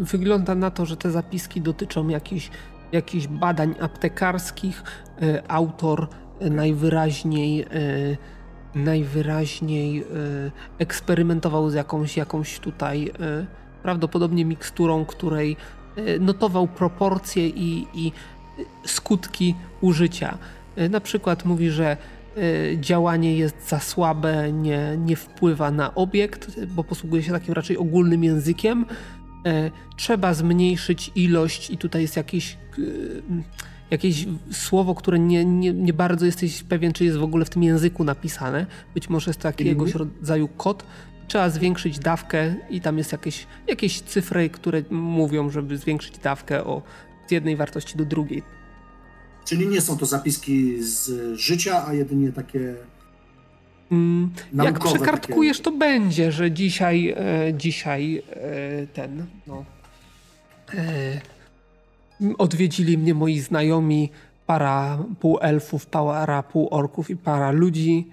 Wygląda 0.00 0.54
na 0.54 0.70
to, 0.70 0.86
że 0.86 0.96
te 0.96 1.10
zapiski 1.10 1.60
dotyczą 1.60 2.08
jakichś, 2.08 2.50
jakichś 2.92 3.26
badań 3.26 3.74
aptekarskich. 3.80 4.82
Autor 5.48 6.08
najwyraźniej 6.40 7.66
najwyraźniej 8.74 10.04
eksperymentował 10.78 11.70
z 11.70 11.74
jakąś, 11.74 12.16
jakąś 12.16 12.58
tutaj 12.58 13.12
prawdopodobnie 13.82 14.44
miksturą, 14.44 15.04
której 15.04 15.56
notował 16.20 16.68
proporcje 16.68 17.48
i, 17.48 17.86
i 17.94 18.12
skutki 18.86 19.54
użycia. 19.80 20.38
E, 20.76 20.88
na 20.88 21.00
przykład 21.00 21.44
mówi, 21.44 21.70
że 21.70 21.96
e, 22.36 22.80
działanie 22.80 23.36
jest 23.36 23.68
za 23.68 23.80
słabe, 23.80 24.52
nie, 24.52 24.96
nie 24.98 25.16
wpływa 25.16 25.70
na 25.70 25.94
obiekt, 25.94 26.64
bo 26.66 26.84
posługuje 26.84 27.22
się 27.22 27.32
takim 27.32 27.54
raczej 27.54 27.76
ogólnym 27.76 28.24
językiem. 28.24 28.86
E, 29.46 29.70
trzeba 29.96 30.34
zmniejszyć 30.34 31.10
ilość, 31.14 31.70
i 31.70 31.78
tutaj 31.78 32.02
jest 32.02 32.16
jakieś, 32.16 32.58
jakieś 33.90 34.26
słowo, 34.52 34.94
które 34.94 35.18
nie, 35.18 35.44
nie, 35.44 35.72
nie 35.72 35.92
bardzo 35.92 36.26
jesteś 36.26 36.62
pewien, 36.62 36.92
czy 36.92 37.04
jest 37.04 37.16
w 37.16 37.22
ogóle 37.22 37.44
w 37.44 37.50
tym 37.50 37.62
języku 37.62 38.04
napisane. 38.04 38.66
Być 38.94 39.08
może 39.08 39.30
jest 39.30 39.40
to 39.40 39.48
jakiegoś 39.48 39.94
rodzaju 39.94 40.48
kod. 40.48 40.84
Trzeba 41.28 41.50
zwiększyć 41.50 41.98
dawkę, 41.98 42.54
i 42.70 42.80
tam 42.80 42.98
jest 42.98 43.12
jakieś, 43.12 43.46
jakieś 43.66 44.00
cyfry, 44.00 44.50
które 44.50 44.82
mówią, 44.90 45.50
żeby 45.50 45.76
zwiększyć 45.76 46.18
dawkę 46.18 46.64
o 46.64 46.82
z 47.28 47.30
jednej 47.30 47.56
wartości 47.56 47.96
do 47.96 48.04
drugiej. 48.04 48.42
Czyli 49.44 49.66
nie 49.66 49.80
są 49.80 49.98
to 49.98 50.06
zapiski 50.06 50.82
z 50.82 51.10
życia, 51.38 51.86
a 51.86 51.94
jedynie 51.94 52.32
takie. 52.32 52.74
Mm, 53.92 54.30
jak 54.52 54.78
przekartkujesz, 54.78 55.58
takie... 55.58 55.64
to 55.64 55.78
będzie, 55.78 56.32
że 56.32 56.50
dzisiaj, 56.50 57.14
e, 57.16 57.54
dzisiaj 57.54 58.22
e, 58.30 58.86
ten. 58.86 59.26
No, 59.46 59.64
e, 60.74 61.20
odwiedzili 62.38 62.98
mnie 62.98 63.14
moi 63.14 63.40
znajomi, 63.40 64.10
para 64.46 64.98
pół 65.20 65.38
elfów, 65.40 65.86
para 65.86 66.42
pół 66.42 66.68
orków 66.70 67.10
i 67.10 67.16
para 67.16 67.50
ludzi. 67.50 68.08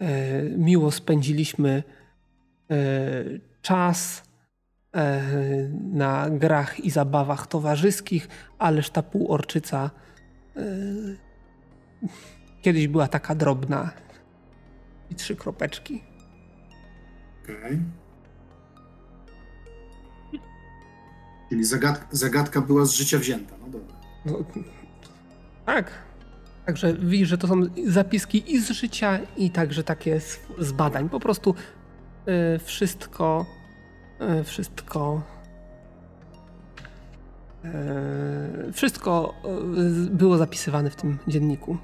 E, 0.00 0.42
miło 0.42 0.90
spędziliśmy 0.90 1.82
e, 2.70 2.74
czas 3.62 4.27
na 5.92 6.30
grach 6.30 6.80
i 6.80 6.90
zabawach 6.90 7.46
towarzyskich, 7.46 8.28
ależ 8.58 8.90
ta 8.90 9.02
półorczyca 9.02 9.90
e, 10.56 10.62
kiedyś 12.62 12.88
była 12.88 13.08
taka 13.08 13.34
drobna 13.34 13.90
i 15.10 15.14
trzy 15.14 15.36
kropeczki. 15.36 16.02
Okej. 17.44 17.56
Okay. 17.56 17.78
Czyli 21.48 21.64
zagadka, 21.64 22.06
zagadka 22.10 22.60
była 22.60 22.84
z 22.84 22.92
życia 22.92 23.18
wzięta, 23.18 23.54
no 23.60 23.68
dobra. 23.68 23.96
No, 24.24 24.38
tak. 25.66 25.90
Także 26.66 26.94
widzisz, 26.94 27.28
że 27.28 27.38
to 27.38 27.48
są 27.48 27.62
zapiski 27.86 28.52
i 28.54 28.60
z 28.60 28.70
życia, 28.70 29.18
i 29.36 29.50
także 29.50 29.84
takie 29.84 30.20
z, 30.20 30.40
z 30.58 30.72
badań. 30.72 31.08
Po 31.08 31.20
prostu 31.20 31.54
y, 32.54 32.58
wszystko 32.58 33.46
E, 33.52 33.57
wszystko. 34.44 35.22
E, 37.64 38.72
wszystko 38.72 39.34
e, 39.44 40.10
było 40.10 40.36
zapisywane 40.38 40.90
w 40.90 40.96
tym 40.96 41.18
dzienniku. 41.28 41.76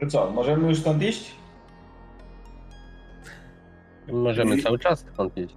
To 0.00 0.06
co, 0.06 0.30
możemy 0.30 0.68
już 0.68 0.78
stąd 0.78 1.02
iść? 1.02 1.34
Możemy 4.12 4.56
Nie. 4.56 4.62
cały 4.62 4.78
czas 4.78 5.04
stąd 5.14 5.36
iść. 5.36 5.54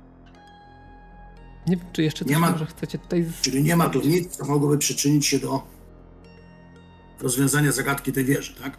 Nie 1.67 1.77
wiem, 1.77 1.85
czy 1.93 2.03
jeszcze 2.03 2.25
coś 2.25 2.33
Nie 2.33 2.39
ma- 2.39 2.51
może 2.51 2.65
chcecie 2.65 2.97
tutaj... 2.97 3.25
Czyli 3.41 3.63
nie 3.63 3.75
ma 3.75 3.89
tu 3.89 3.99
nic, 4.01 4.35
co 4.35 4.45
mogłoby 4.45 4.77
przyczynić 4.77 5.25
się 5.25 5.39
do 5.39 5.63
rozwiązania 7.21 7.71
zagadki 7.71 8.11
tej 8.11 8.25
wieży, 8.25 8.55
tak? 8.63 8.77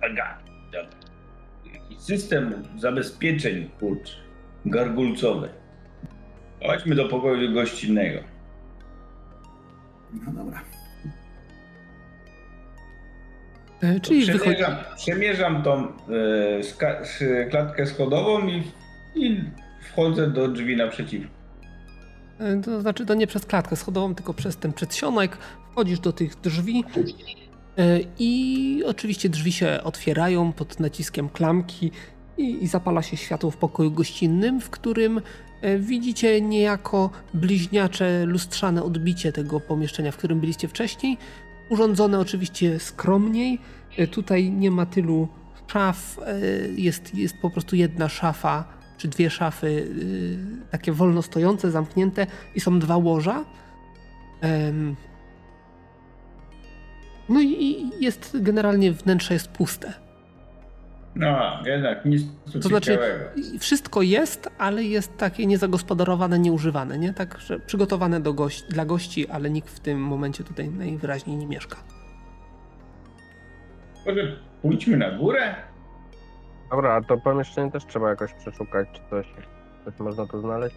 Aga. 0.00 0.38
Dobra. 0.72 0.88
Jakiś 1.74 1.98
system 2.00 2.54
zabezpieczeń, 2.78 3.70
kurcz, 3.80 4.10
gargulcowy. 4.66 5.48
Chodźmy 6.66 6.94
do 6.94 7.08
pokoju 7.08 7.54
gościnnego. 7.54 8.18
No 10.26 10.32
dobra. 10.32 10.60
E, 13.82 14.00
Czyli 14.00 14.24
wychodzi... 14.26 14.40
Przemierzam, 14.56 14.76
przemierzam 14.96 15.62
tą 15.62 15.86
e, 16.58 16.62
ska- 16.62 17.00
s- 17.00 17.24
klatkę 17.50 17.86
schodową 17.86 18.46
i, 18.48 18.62
i 19.14 19.44
wchodzę 19.92 20.30
do 20.30 20.48
drzwi 20.48 20.76
naprzeciw. 20.76 21.22
E, 22.38 22.56
To 22.60 22.80
znaczy, 22.80 23.06
to 23.06 23.14
nie 23.14 23.26
przez 23.26 23.46
klatkę 23.46 23.76
schodową, 23.76 24.14
tylko 24.14 24.34
przez 24.34 24.56
ten 24.56 24.72
przedsionek. 24.72 25.36
Wchodzisz 25.72 26.00
do 26.00 26.12
tych 26.12 26.34
drzwi 26.40 26.84
e, 27.78 28.00
i 28.18 28.82
oczywiście 28.86 29.28
drzwi 29.28 29.52
się 29.52 29.80
otwierają 29.84 30.52
pod 30.52 30.80
naciskiem 30.80 31.28
klamki 31.28 31.90
i, 32.40 32.64
i 32.64 32.66
zapala 32.66 33.02
się 33.02 33.16
światło 33.16 33.50
w 33.50 33.56
pokoju 33.56 33.90
gościnnym, 33.90 34.60
w 34.60 34.70
którym 34.70 35.20
e, 35.60 35.78
widzicie 35.78 36.40
niejako 36.40 37.10
bliźniacze, 37.34 38.26
lustrzane 38.26 38.82
odbicie 38.82 39.32
tego 39.32 39.60
pomieszczenia, 39.60 40.12
w 40.12 40.16
którym 40.16 40.40
byliście 40.40 40.68
wcześniej. 40.68 41.18
Urządzone 41.68 42.18
oczywiście 42.18 42.78
skromniej. 42.78 43.58
E, 43.98 44.06
Tutaj 44.06 44.50
nie 44.50 44.70
ma 44.70 44.86
tylu 44.86 45.28
szaf, 45.66 46.18
e, 46.26 46.40
jest, 46.76 47.14
jest 47.14 47.38
po 47.42 47.50
prostu 47.50 47.76
jedna 47.76 48.08
szafa 48.08 48.64
czy 48.98 49.08
dwie 49.08 49.30
szafy 49.30 49.88
takie 50.70 50.92
wolno 50.92 51.22
stojące, 51.22 51.70
zamknięte 51.70 52.26
i 52.54 52.60
są 52.60 52.78
dwa 52.78 52.96
łoża. 52.96 53.44
No 57.28 57.40
i 57.40 57.90
jest 58.00 58.36
generalnie 58.40 58.92
wnętrze 58.92 59.34
jest 59.34 59.48
puste. 59.48 60.09
No, 61.14 61.58
jednak 61.64 62.04
nic 62.04 62.22
tu 62.52 62.60
To 62.60 62.68
znaczy 62.68 62.98
wszystko 63.58 64.02
jest, 64.02 64.50
ale 64.58 64.82
jest 64.82 65.16
takie 65.16 65.46
niezagospodarowane, 65.46 66.38
nieużywane, 66.38 66.98
nie? 66.98 67.14
Także 67.14 67.60
przygotowane 67.60 68.20
do 68.20 68.34
gości, 68.34 68.64
dla 68.68 68.84
gości, 68.84 69.28
ale 69.28 69.50
nikt 69.50 69.68
w 69.70 69.80
tym 69.80 70.00
momencie 70.00 70.44
tutaj 70.44 70.68
najwyraźniej 70.68 71.36
nie 71.36 71.46
mieszka. 71.46 71.76
Może 74.06 74.36
pójdźmy 74.62 74.96
na 74.96 75.10
górę? 75.10 75.54
Dobra, 76.70 76.94
a 76.94 77.00
to 77.02 77.16
pomieszczenie 77.18 77.70
też 77.70 77.86
trzeba 77.86 78.10
jakoś 78.10 78.32
przeszukać, 78.32 78.88
czy 78.92 79.00
coś, 79.10 79.26
coś 79.84 79.98
można 79.98 80.26
tu 80.26 80.40
znaleźć? 80.40 80.76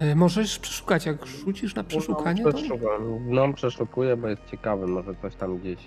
E, 0.00 0.14
Możesz 0.14 0.58
przeszukać, 0.58 1.06
jak 1.06 1.26
rzucisz 1.26 1.74
na 1.74 1.84
przeszukanie, 1.84 2.42
no, 2.42 2.52
to 2.52 2.58
przeszukam. 2.58 3.18
No, 3.26 3.52
przeszukuję, 3.52 4.16
bo 4.16 4.28
jest 4.28 4.46
ciekawy, 4.50 4.86
może 4.86 5.14
coś 5.22 5.34
tam 5.34 5.58
gdzieś 5.58 5.78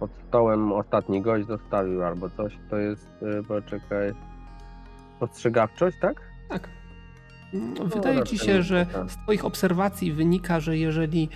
pod 0.00 0.10
stołem 0.28 0.72
ostatni 0.72 1.22
gość 1.22 1.46
zostawił 1.46 2.04
albo 2.04 2.30
coś. 2.30 2.52
To 2.70 2.76
jest, 2.76 3.08
y, 3.22 3.42
poczekaj, 3.48 4.12
postrzegawczość, 5.20 5.96
tak? 6.00 6.20
Tak. 6.48 6.68
Mm, 7.54 7.88
Wydaje 7.88 8.24
ci 8.24 8.38
się, 8.38 8.62
że 8.62 8.86
tak. 8.86 9.10
z 9.10 9.16
Twoich 9.16 9.44
obserwacji 9.44 10.12
wynika, 10.12 10.60
że 10.60 10.78
jeżeli 10.78 11.28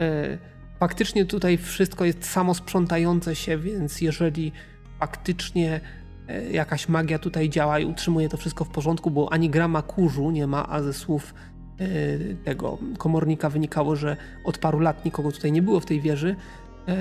e, 0.00 0.38
faktycznie 0.80 1.24
tutaj 1.24 1.58
wszystko 1.58 2.04
jest 2.04 2.24
samo 2.24 2.54
sprzątające 2.54 3.36
się, 3.36 3.58
więc 3.58 4.00
jeżeli 4.00 4.52
faktycznie 4.98 5.80
e, 6.28 6.50
jakaś 6.50 6.88
magia 6.88 7.18
tutaj 7.18 7.50
działa 7.50 7.78
i 7.78 7.84
utrzymuje 7.84 8.28
to 8.28 8.36
wszystko 8.36 8.64
w 8.64 8.68
porządku, 8.68 9.10
bo 9.10 9.32
ani 9.32 9.50
grama 9.50 9.82
kurzu 9.82 10.30
nie 10.30 10.46
ma, 10.46 10.68
a 10.68 10.82
ze 10.82 10.92
słów 10.92 11.34
e, 11.80 11.86
tego 12.34 12.78
komornika 12.98 13.50
wynikało, 13.50 13.96
że 13.96 14.16
od 14.44 14.58
paru 14.58 14.80
lat 14.80 15.04
nikogo 15.04 15.32
tutaj 15.32 15.52
nie 15.52 15.62
było 15.62 15.80
w 15.80 15.86
tej 15.86 16.00
wieży, 16.00 16.36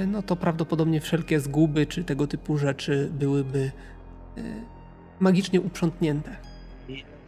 no 0.07 0.21
to 0.21 0.35
prawdopodobnie 0.35 1.01
wszelkie 1.01 1.39
zguby 1.39 1.85
czy 1.85 2.03
tego 2.03 2.27
typu 2.27 2.57
rzeczy 2.57 3.09
byłyby 3.11 3.71
e, 4.37 4.41
magicznie 5.19 5.61
uprzątnięte. 5.61 6.35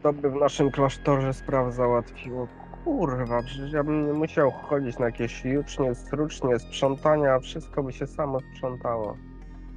To 0.03 0.13
by 0.13 0.29
w 0.31 0.35
naszym 0.35 0.71
klasztorze 0.71 1.33
spraw 1.33 1.73
załatwiło. 1.73 2.47
Kurwa, 2.83 3.43
przecież 3.43 3.71
ja 3.71 3.83
bym 3.83 4.07
nie 4.07 4.13
musiał 4.13 4.51
chodzić 4.51 4.99
na 4.99 5.05
jakieś 5.05 5.45
jucznie, 5.45 5.95
strucznie, 5.95 6.59
sprzątania, 6.59 7.33
a 7.33 7.39
wszystko 7.39 7.83
by 7.83 7.93
się 7.93 8.07
samo 8.07 8.39
sprzątało. 8.39 9.17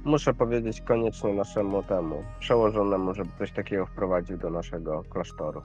Muszę 0.03 0.33
powiedzieć 0.33 0.81
koniecznie 0.81 1.33
naszemu 1.33 1.83
temu 1.83 2.23
przełożonemu, 2.39 3.13
żeby 3.13 3.29
coś 3.39 3.51
takiego 3.51 3.85
wprowadził 3.85 4.37
do 4.37 4.49
naszego 4.49 5.03
klasztoru. 5.09 5.61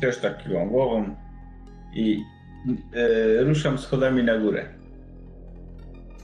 Też 0.00 0.20
tak 0.20 0.44
kiwam 0.44 0.68
głową 0.68 1.16
i 1.94 2.22
e, 2.22 2.39
ruszam 3.40 3.78
schodami 3.78 4.24
na 4.24 4.38
górę. 4.38 4.66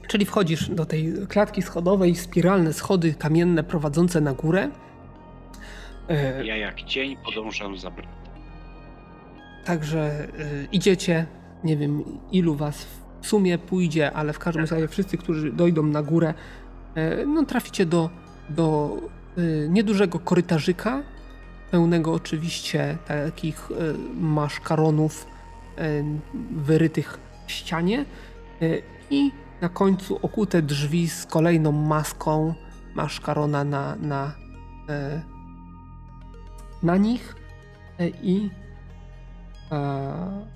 Czyli 0.07 0.25
wchodzisz 0.25 0.69
do 0.69 0.85
tej 0.85 1.13
klatki 1.29 1.61
schodowej, 1.61 2.15
spiralne 2.15 2.73
schody 2.73 3.13
kamienne 3.13 3.63
prowadzące 3.63 4.21
na 4.21 4.33
górę. 4.33 4.69
E, 6.09 6.45
Ja 6.45 6.57
jak 6.57 6.81
cień 6.83 7.17
podążam 7.25 7.77
za 7.77 7.91
bratem. 7.91 8.11
Także 9.65 9.99
e, 9.99 10.27
idziecie, 10.71 11.25
nie 11.63 11.77
wiem 11.77 12.03
ilu 12.31 12.55
was 12.55 12.87
w 13.21 13.27
sumie 13.27 13.57
pójdzie, 13.57 14.11
ale 14.11 14.33
w 14.33 14.39
każdym 14.39 14.65
razie 14.65 14.87
wszyscy, 14.87 15.17
którzy 15.17 15.51
dojdą 15.51 15.83
na 15.83 16.03
górę, 16.03 16.33
e, 16.95 17.25
no 17.25 17.45
traficie 17.45 17.85
do, 17.85 18.09
do 18.49 18.97
e, 19.37 19.69
niedużego 19.69 20.19
korytarzyka, 20.19 21.03
pełnego 21.71 22.13
oczywiście 22.13 22.97
takich 23.07 23.69
e, 23.71 23.93
maszkaronów 24.21 25.25
e, 25.25 25.36
wyrytych 26.51 27.19
w 27.47 27.51
ścianie 27.51 28.05
e, 28.61 28.65
i 29.09 29.31
na 29.61 29.69
końcu 29.69 30.19
okute 30.21 30.61
drzwi 30.61 31.09
z 31.09 31.25
kolejną 31.25 31.71
maską 31.71 32.53
maszkarona 32.95 33.63
na, 33.63 33.95
na, 33.95 34.35
e, 34.89 35.21
na 36.83 36.97
nich 36.97 37.35
e, 37.99 38.09
i 38.09 38.49
e, 39.71 40.47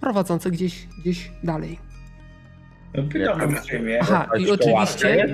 prowadzące 0.00 0.50
gdzieś, 0.50 0.88
gdzieś 1.00 1.32
dalej. 1.44 1.78
No. 4.04 4.12
Aha, 4.14 4.28
i 4.38 4.50
oczywiście, 4.50 4.72
łatwe? 4.72 5.26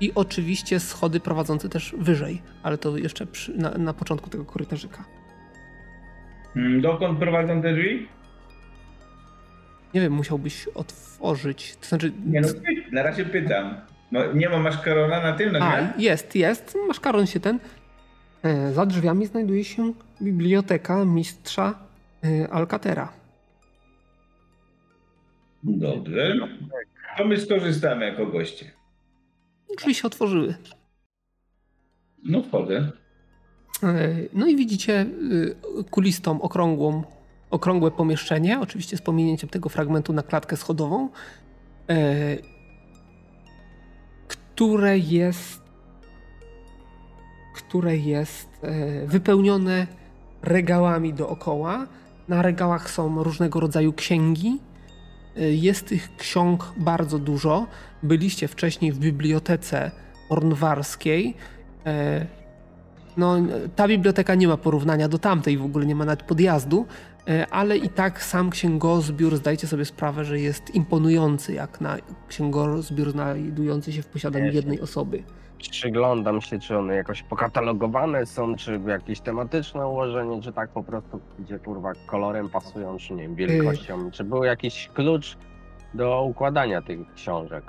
i 0.00 0.12
oczywiście 0.14 0.80
schody 0.80 1.20
prowadzące 1.20 1.68
też 1.68 1.94
wyżej, 1.98 2.42
ale 2.62 2.78
to 2.78 2.96
jeszcze 2.96 3.26
przy, 3.26 3.58
na, 3.58 3.70
na 3.70 3.94
początku 3.94 4.30
tego 4.30 4.44
korytarzyka. 4.44 5.04
Mm, 6.56 6.80
Dokąd 6.80 7.18
prowadzą 7.18 7.62
te 7.62 7.72
drzwi? 7.74 8.08
Nie 9.94 10.00
wiem, 10.00 10.12
musiałbyś 10.12 10.68
otworzyć, 10.68 11.76
to 11.76 11.86
znaczy... 11.86 12.12
Nie 12.26 12.40
no, 12.40 12.48
na 12.92 13.02
razie 13.02 13.24
pytam. 13.24 13.74
No, 14.12 14.32
nie 14.32 14.48
ma 14.48 14.58
maszkarona 14.58 15.20
na 15.22 15.32
tym, 15.32 15.52
na 15.52 15.58
A, 15.58 15.82
drzwiach? 15.82 16.00
jest, 16.00 16.36
jest, 16.36 16.76
maszkaron 16.88 17.26
się 17.26 17.40
ten. 17.40 17.58
E, 18.42 18.72
Za 18.72 18.86
drzwiami 18.86 19.26
znajduje 19.26 19.64
się 19.64 19.92
biblioteka 20.22 21.04
mistrza 21.04 21.74
e, 22.24 22.48
Alcatera. 22.50 23.12
Dobrze. 25.62 26.34
To 27.18 27.24
my 27.24 27.36
skorzystamy 27.40 28.06
jako 28.06 28.26
goście. 28.26 28.70
Drzwi 29.78 29.94
się 29.94 30.06
otworzyły. 30.06 30.54
No 32.24 32.42
wchodzę. 32.42 32.92
E, 33.82 34.08
No 34.32 34.46
i 34.46 34.56
widzicie 34.56 35.06
y, 35.80 35.84
kulistą, 35.90 36.42
okrągłą, 36.42 37.02
okrągłe 37.50 37.90
pomieszczenie, 37.90 38.60
oczywiście 38.60 38.96
z 38.96 39.02
pominięciem 39.02 39.50
tego 39.50 39.68
fragmentu 39.68 40.12
na 40.12 40.22
klatkę 40.22 40.56
schodową, 40.56 41.08
e, 41.88 42.36
które 44.28 44.98
jest 44.98 45.60
które 47.54 47.96
jest 47.96 48.48
e, 48.62 49.06
wypełnione 49.06 49.86
regałami 50.42 51.14
dookoła. 51.14 51.86
Na 52.28 52.42
regałach 52.42 52.90
są 52.90 53.22
różnego 53.22 53.60
rodzaju 53.60 53.92
księgi. 53.92 54.58
E, 55.36 55.40
Jest 55.42 55.86
tych 55.86 56.16
ksiąg 56.16 56.72
bardzo 56.76 57.18
dużo. 57.18 57.66
Byliście 58.02 58.48
wcześniej 58.48 58.92
w 58.92 58.98
bibliotece 58.98 59.90
ornwarskiej. 60.28 61.34
No, 63.16 63.36
ta 63.76 63.88
biblioteka 63.88 64.34
nie 64.34 64.48
ma 64.48 64.56
porównania 64.56 65.08
do 65.08 65.18
tamtej, 65.18 65.58
w 65.58 65.64
ogóle 65.64 65.86
nie 65.86 65.94
ma 65.94 66.04
nawet 66.04 66.22
podjazdu, 66.22 66.86
e, 67.28 67.46
ale 67.50 67.76
i 67.76 67.88
tak 67.88 68.22
sam 68.22 68.50
księgozbiór, 68.50 69.36
zdajcie 69.36 69.66
sobie 69.66 69.84
sprawę, 69.84 70.24
że 70.24 70.40
jest 70.40 70.74
imponujący, 70.74 71.52
jak 71.52 71.80
na 71.80 71.96
księgozbiór 72.28 73.10
znajdujący 73.12 73.92
się 73.92 74.02
w 74.02 74.06
posiadaniu 74.06 74.52
jednej 74.52 74.80
osoby. 74.80 75.22
Przyglądam 75.70 76.40
się, 76.40 76.58
czy 76.58 76.78
one 76.78 76.94
jakoś 76.94 77.22
pokatalogowane 77.22 78.26
są, 78.26 78.56
czy 78.56 78.80
jakieś 78.86 79.20
tematyczne 79.20 79.86
ułożenie, 79.86 80.42
czy 80.42 80.52
tak 80.52 80.70
po 80.70 80.82
prostu, 80.82 81.20
gdzie 81.38 81.58
kurwa 81.58 81.92
kolorem 82.06 82.48
pasują, 82.48 82.98
czy 82.98 83.12
nie 83.14 83.22
wiem, 83.22 83.34
wielkością. 83.34 84.10
Czy 84.10 84.24
był 84.24 84.44
jakiś 84.44 84.88
klucz 84.94 85.36
do 85.94 86.22
układania 86.22 86.82
tych 86.82 87.14
książek? 87.14 87.64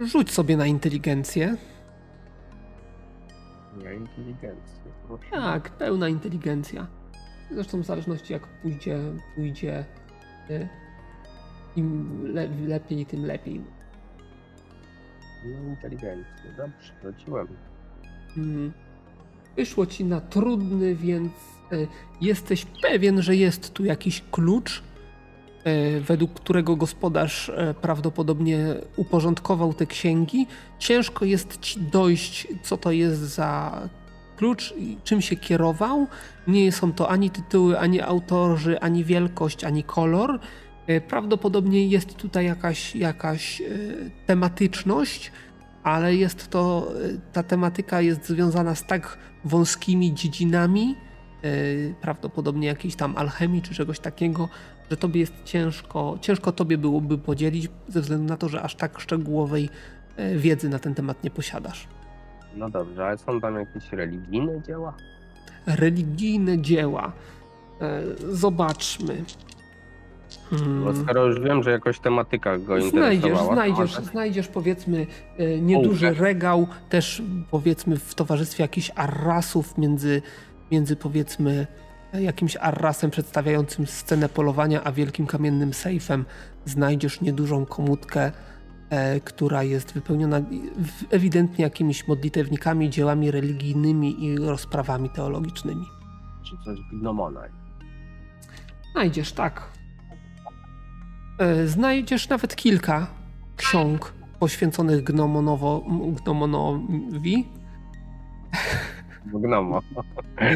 Rzuć 0.00 0.30
sobie 0.30 0.56
na 0.56 0.66
inteligencję. 0.66 1.56
Na 3.84 3.92
inteligencję. 3.92 4.92
proszę. 5.06 5.30
Tak, 5.30 5.70
pełna 5.70 6.08
inteligencja. 6.08 6.86
Zresztą 7.50 7.82
w 7.82 7.86
zależności 7.86 8.32
jak 8.32 8.46
pójdzie, 8.46 8.98
pójdzie 9.34 9.84
y, 10.50 10.68
im 11.76 12.20
le, 12.34 12.48
lepiej, 12.66 13.06
tym 13.06 13.26
lepiej. 13.26 13.60
No 15.44 15.68
inteligencję. 15.68 16.52
Dobrze, 16.56 16.92
wróciłem. 17.02 17.48
Mm. 18.36 18.72
Wyszło 19.56 19.86
ci 19.86 20.04
na 20.04 20.20
trudny, 20.20 20.94
więc 20.94 21.32
y, 21.72 21.88
jesteś 22.20 22.66
pewien, 22.82 23.22
że 23.22 23.36
jest 23.36 23.72
tu 23.72 23.84
jakiś 23.84 24.24
klucz, 24.30 24.82
według 26.00 26.34
którego 26.34 26.76
gospodarz 26.76 27.48
y, 27.48 27.74
prawdopodobnie 27.82 28.74
uporządkował 28.96 29.74
te 29.74 29.86
księgi. 29.86 30.46
Ciężko 30.78 31.24
jest 31.24 31.60
ci 31.60 31.80
dojść, 31.80 32.48
co 32.62 32.76
to 32.76 32.92
jest 32.92 33.20
za 33.20 33.82
klucz 34.36 34.74
czym 35.04 35.22
się 35.22 35.36
kierował. 35.36 36.06
Nie 36.46 36.72
są 36.72 36.92
to 36.92 37.10
ani 37.10 37.30
tytuły, 37.30 37.78
ani 37.78 38.00
autorzy, 38.00 38.80
ani 38.80 39.04
wielkość, 39.04 39.64
ani 39.64 39.84
kolor. 39.84 40.40
Y, 40.88 41.00
Prawdopodobnie 41.00 41.86
jest 41.86 42.14
tutaj 42.14 42.44
jakaś, 42.44 42.96
jakaś 42.96 43.62
tematyczność, 44.26 45.32
ale 45.82 46.14
jest 46.14 46.50
to, 46.50 46.92
ta 47.32 47.42
tematyka 47.42 48.00
jest 48.00 48.26
związana 48.26 48.74
z 48.74 48.86
tak 48.86 49.18
wąskimi 49.44 50.14
dziedzinami, 50.14 50.96
prawdopodobnie 52.00 52.66
jakiejś 52.68 52.96
tam 52.96 53.16
alchemii 53.16 53.62
czy 53.62 53.74
czegoś 53.74 53.98
takiego, 54.00 54.48
że 54.90 54.96
tobie 54.96 55.20
jest 55.20 55.34
ciężko, 55.44 56.18
ciężko 56.20 56.52
tobie 56.52 56.78
byłoby 56.78 57.18
podzielić, 57.18 57.68
ze 57.88 58.00
względu 58.00 58.24
na 58.24 58.36
to, 58.36 58.48
że 58.48 58.62
aż 58.62 58.74
tak 58.74 59.00
szczegółowej 59.00 59.68
y, 60.18 60.38
wiedzy 60.38 60.68
na 60.68 60.78
ten 60.78 60.94
temat 60.94 61.24
nie 61.24 61.30
posiadasz. 61.30 61.88
No 62.56 62.70
dobrze, 62.70 63.06
ale 63.06 63.18
są 63.18 63.40
tam 63.40 63.56
jakieś 63.56 63.92
religijne 63.92 64.62
dzieła? 64.62 64.94
Religijne 65.66 66.58
dzieła. 66.62 67.12
E, 67.80 68.02
Zobaczmy. 68.28 69.24
Hmm. 70.50 70.84
Bo 70.84 70.94
skoro 70.94 71.26
już 71.26 71.40
wiem, 71.40 71.62
że 71.62 71.70
jakoś 71.70 71.98
tematyka 72.00 72.58
go 72.58 72.80
Znajdziesz, 72.80 73.14
interesowała. 73.14 73.48
to 73.48 73.54
znajdziesz, 73.54 73.94
znajdziesz 74.10 74.48
powiedzmy 74.48 75.06
nieduży 75.60 76.06
Ołówek. 76.06 76.22
regał, 76.22 76.66
też 76.88 77.22
powiedzmy 77.50 77.96
w 77.96 78.14
towarzystwie 78.14 78.64
jakichś 78.64 78.90
arrasów 78.94 79.78
między, 79.78 80.22
między 80.70 80.96
powiedzmy 80.96 81.66
jakimś 82.12 82.56
arrasem 82.56 83.10
przedstawiającym 83.10 83.86
scenę 83.86 84.28
polowania, 84.28 84.84
a 84.84 84.92
wielkim 84.92 85.26
kamiennym 85.26 85.74
sejfem 85.74 86.24
znajdziesz 86.64 87.20
niedużą 87.20 87.66
komutkę, 87.66 88.32
e, 88.90 89.20
która 89.20 89.62
jest 89.62 89.92
wypełniona 89.92 90.40
ewidentnie 91.10 91.64
jakimiś 91.64 92.08
modlitewnikami, 92.08 92.90
dziełami 92.90 93.30
religijnymi 93.30 94.24
i 94.24 94.38
rozprawami 94.38 95.10
teologicznymi. 95.10 95.86
Czy 96.44 96.56
coś 96.64 96.78
gnomona. 96.92 97.40
Znajdziesz, 98.92 99.32
tak. 99.32 99.72
E, 101.38 101.66
Znajdziesz 101.66 102.28
nawet 102.28 102.56
kilka 102.56 103.06
ksiąg 103.56 104.12
poświęconych 104.38 105.04
gnomonowo, 105.04 105.84
gnomonowi. 106.24 107.48
Gnomo. 109.26 109.82
E, 110.40 110.54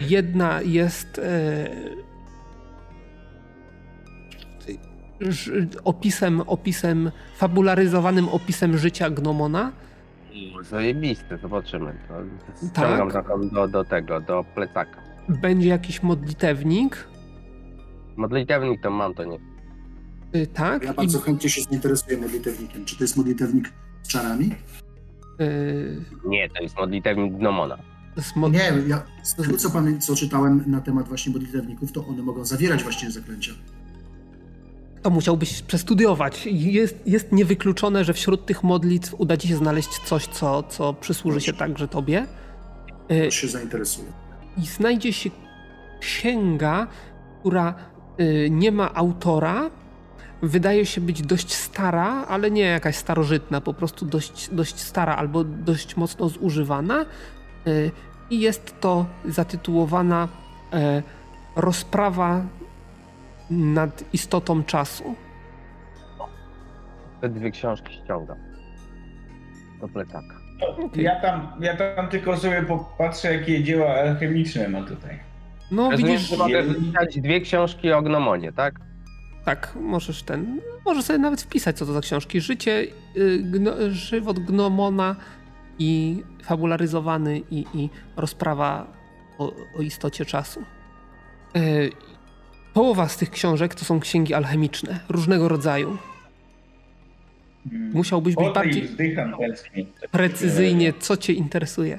Jedna 0.00 0.62
jest 0.62 1.18
e, 1.18 1.70
opisem, 5.84 6.40
opisem, 6.40 7.10
fabularyzowanym 7.36 8.28
opisem 8.28 8.78
życia 8.78 9.10
gnomona. 9.10 9.72
Zajebiste, 10.62 11.38
zobaczymy. 11.38 11.94
To 12.08 12.68
ściągam 12.68 13.10
Tak. 13.10 13.24
taką 13.24 13.48
do, 13.48 13.68
do 13.68 13.84
tego, 13.84 14.20
do 14.20 14.44
plecaka. 14.54 15.00
Będzie 15.28 15.68
jakiś 15.68 16.02
modlitewnik. 16.02 17.08
Modlitewnik 18.16 18.80
to 18.82 18.90
mam, 18.90 19.14
to 19.14 19.24
nie. 19.24 19.38
e, 20.32 20.46
Tak. 20.46 20.84
Ja 20.84 20.92
i- 20.92 20.96
bardzo 20.96 21.18
chętnie 21.20 21.50
się 21.50 21.62
zainteresuję 21.62 22.16
modlitewnikiem. 22.18 22.84
Czy 22.84 22.96
to 22.98 23.04
jest 23.04 23.16
modlitewnik 23.16 23.72
z 24.02 24.08
czarami? 24.08 24.54
E, 25.40 26.28
Nie, 26.28 26.48
to 26.48 26.62
jest 26.62 26.76
modlitewnik 26.76 27.34
gnomona. 27.34 27.78
mod- 28.36 28.52
Nie, 28.52 28.72
ja 28.88 29.02
z 29.22 29.34
tego 29.34 29.56
co, 29.56 29.68
pamię- 29.70 29.98
co 29.98 30.16
czytałem 30.16 30.64
na 30.66 30.80
temat 30.80 31.08
właśnie 31.08 31.32
modlitewników, 31.32 31.92
to 31.92 32.06
one 32.06 32.22
mogą 32.22 32.44
zawierać 32.44 32.82
właśnie 32.82 33.10
zaklęcia. 33.10 33.52
To 35.02 35.10
musiałbyś 35.10 35.62
przestudiować. 35.62 36.46
Jest, 36.52 37.06
jest 37.06 37.32
niewykluczone, 37.32 38.04
że 38.04 38.12
wśród 38.14 38.46
tych 38.46 38.62
modlitw 38.62 39.14
uda 39.18 39.36
ci 39.36 39.48
się 39.48 39.56
znaleźć 39.56 39.88
coś, 39.98 40.26
co, 40.26 40.62
co 40.62 40.94
przysłuży 40.94 41.40
się 41.40 41.52
także 41.52 41.88
tobie. 41.88 42.26
Y, 43.12 43.24
To 43.24 43.30
się 43.30 43.48
zainteresuje. 43.48 44.06
I 44.58 44.66
znajdzie 44.66 45.12
się 45.12 45.30
księga, 46.00 46.86
która 47.40 47.74
y, 48.20 48.48
nie 48.50 48.72
ma 48.72 48.94
autora. 48.94 49.70
Wydaje 50.42 50.86
się 50.86 51.00
być 51.00 51.22
dość 51.22 51.52
stara, 51.54 52.26
ale 52.28 52.50
nie 52.50 52.62
jakaś 52.62 52.96
starożytna, 52.96 53.60
po 53.60 53.74
prostu 53.74 54.06
dość, 54.06 54.48
dość 54.54 54.78
stara 54.80 55.16
albo 55.16 55.44
dość 55.44 55.96
mocno 55.96 56.28
zużywana. 56.28 57.04
Y, 57.66 57.90
I 58.30 58.40
jest 58.40 58.80
to 58.80 59.06
zatytułowana 59.24 60.28
e, 60.72 61.02
Rozprawa 61.56 62.42
nad 63.50 64.04
istotą 64.12 64.64
czasu. 64.64 65.14
Te 67.20 67.28
dwie 67.28 67.50
książki 67.50 67.94
ściągam. 67.94 68.38
Do 69.80 69.88
plecaka. 69.88 70.34
Okej. 70.78 71.04
Ja 71.04 71.20
tam, 71.20 71.52
ja 71.60 71.76
tam 71.76 72.08
tylko 72.08 72.36
sobie 72.36 72.62
popatrzę, 72.62 73.34
jakie 73.34 73.64
dzieła 73.64 73.94
alchemiczne 73.94 74.68
ma 74.68 74.82
tutaj. 74.82 75.18
No 75.70 75.90
Rozumiem, 75.90 76.12
widzisz, 76.12 76.30
że 76.30 76.36
mogę 76.36 76.62
dwie 77.16 77.40
książki 77.40 77.92
o 77.92 78.02
gnomonie, 78.02 78.52
tak? 78.52 78.74
Tak, 79.50 79.74
możesz 79.80 80.22
ten, 80.22 80.60
możesz 80.84 81.04
sobie 81.04 81.18
nawet 81.18 81.42
wpisać, 81.42 81.78
co 81.78 81.86
to 81.86 81.92
za 81.92 82.00
książki. 82.00 82.40
Życie, 82.40 82.86
y, 83.16 83.38
gno, 83.42 83.72
żywot 83.88 84.38
gnomona 84.38 85.16
i 85.78 86.22
fabularyzowany 86.42 87.42
i, 87.50 87.64
i 87.74 87.90
rozprawa 88.16 88.86
o, 89.38 89.52
o 89.78 89.82
istocie 89.82 90.24
czasu. 90.24 90.60
Y, 91.56 91.90
Połowa 92.74 93.08
z 93.08 93.16
tych 93.16 93.30
książek 93.30 93.74
to 93.74 93.84
są 93.84 94.00
księgi 94.00 94.34
alchemiczne, 94.34 95.00
różnego 95.08 95.48
rodzaju. 95.48 95.96
Hmm. 97.70 97.92
Musiałbyś 97.92 98.34
być 98.34 98.54
bardziej 98.54 98.88
precyzyjnie, 100.10 100.92
co 100.92 101.16
cię 101.16 101.32
interesuje. 101.32 101.98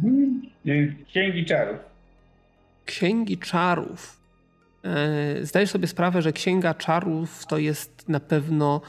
Hmm. 0.00 0.42
Y, 0.66 0.96
Księgi 1.08 1.44
czarów. 1.44 1.78
Księgi 2.84 3.38
czarów. 3.38 4.17
E, 4.84 5.46
Zdajesz 5.46 5.70
sobie 5.70 5.86
sprawę, 5.86 6.22
że 6.22 6.32
księga 6.32 6.74
czarów 6.74 7.46
to 7.46 7.58
jest 7.58 8.08
na 8.08 8.20
pewno. 8.20 8.80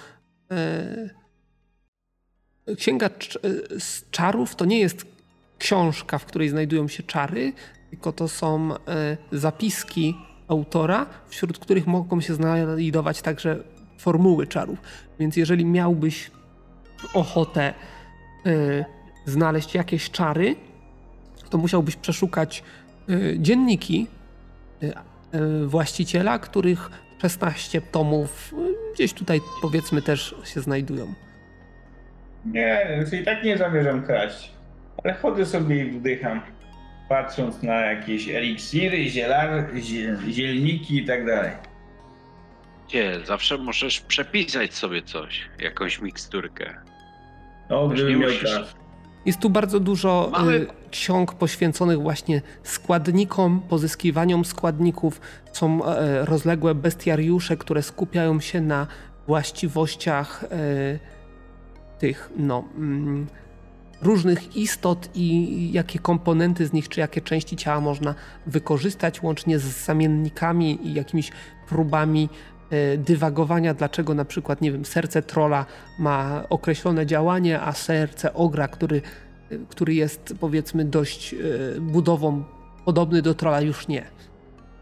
e, 0.52 1.10
Księga 2.76 3.06
e, 3.08 3.10
czarów 4.12 4.56
to 4.56 4.66
nie 4.66 4.80
jest 4.80 5.06
książka, 5.58 6.18
w 6.18 6.26
której 6.26 6.50
znajdują 6.50 6.88
się 6.88 7.04
czary, 7.04 7.54
tylko 7.90 8.12
to 8.12 8.28
są 8.28 8.70
zapiski 9.32 10.16
autora, 10.48 11.06
wśród 11.28 11.60
których 11.60 11.88
mogą 11.88 12.22
się 12.22 12.34
znajdować 12.34 13.22
także 13.22 13.64
formuły 13.98 14.48
czarów. 14.48 14.80
Więc 15.20 15.38
jeżeli 15.38 15.66
miałbyś 15.66 16.32
ochotę 17.14 17.74
znaleźć 19.26 19.76
jakieś 19.76 20.12
czary, 20.12 20.56
to 21.50 21.58
musiałbyś 21.58 21.96
przeszukać 21.96 22.64
dzienniki 23.38 24.08
właściciela, 25.66 26.40
których 26.40 26.90
16 27.22 27.82
tomów 27.82 28.54
y, 28.54 28.94
gdzieś 28.94 29.14
tutaj 29.14 29.40
powiedzmy 29.62 30.02
też 30.02 30.36
się 30.46 30.62
znajdują. 30.62 31.14
Nie, 32.46 33.00
i 33.22 33.24
tak 33.26 33.44
nie 33.44 33.58
zamierzam 33.58 34.04
kraść. 34.04 34.52
Ale 35.04 35.14
chodzę 35.14 35.46
sobie 35.46 35.86
i 35.86 35.92
wdycham. 35.92 36.42
Patrząc 37.10 37.64
na 37.64 37.76
jakieś 37.76 38.30
eliksiry, 38.30 39.10
zielar, 39.10 39.68
zie- 39.74 40.18
zielniki 40.32 40.98
i 40.98 41.06
tak 41.06 41.26
dalej. 41.26 41.52
Gdzie? 42.88 43.20
Zawsze 43.26 43.58
możesz 43.58 44.02
przepisać 44.02 44.74
sobie 44.74 45.02
coś, 45.02 45.50
jakąś 45.60 46.02
miksturkę. 46.02 46.74
No, 47.70 47.88
gdybym 47.88 48.14
nie 48.14 48.16
miał 48.20 48.30
musisz. 48.32 48.44
czas. 48.56 48.76
Jest 49.26 49.40
tu 49.40 49.50
bardzo 49.50 49.80
dużo 49.80 50.30
Mamy- 50.32 50.54
y, 50.56 50.68
ksiąg 50.92 51.34
poświęconych 51.34 52.02
właśnie 52.02 52.42
składnikom, 52.64 53.62
pozyskiwaniom 53.70 54.46
składników. 54.46 55.22
Są 55.54 55.86
e, 55.86 56.26
rozległe 56.26 56.76
bestiariusze, 56.76 57.58
które 57.58 57.82
skupiają 57.82 58.40
się 58.40 58.62
na 58.62 58.88
właściwościach 59.28 60.44
e, 60.44 61.00
tych 62.00 62.30
no, 62.38 62.64
mm, 62.76 63.28
różnych 64.02 64.56
istot 64.56 65.10
i 65.16 65.72
jakie 65.72 66.00
komponenty 66.00 66.68
z 66.68 66.74
nich, 66.74 66.90
czy 66.90 67.00
jakie 67.00 67.22
części 67.22 67.56
ciała 67.58 67.82
można 67.82 68.16
wykorzystać, 68.46 69.24
łącznie 69.24 69.60
z 69.60 69.86
zamiennikami 69.86 70.88
i 70.88 70.94
jakimiś 70.94 71.32
próbami 71.70 72.30
e, 72.70 72.98
dywagowania, 72.98 73.74
dlaczego 73.74 74.14
na 74.14 74.26
przykład, 74.26 74.62
nie 74.62 74.72
wiem, 74.72 74.86
serce 74.86 75.22
trola 75.22 75.66
ma 76.00 76.44
określone 76.50 77.06
działanie, 77.06 77.62
a 77.62 77.74
serce 77.74 78.34
ogra, 78.34 78.68
który, 78.68 79.02
który 79.70 79.94
jest 79.94 80.36
powiedzmy 80.40 80.86
dość 80.86 81.34
e, 81.34 81.38
budową 81.82 82.44
podobny 82.86 83.22
do 83.22 83.34
trola, 83.34 83.62
już 83.62 83.88
nie. 83.88 84.06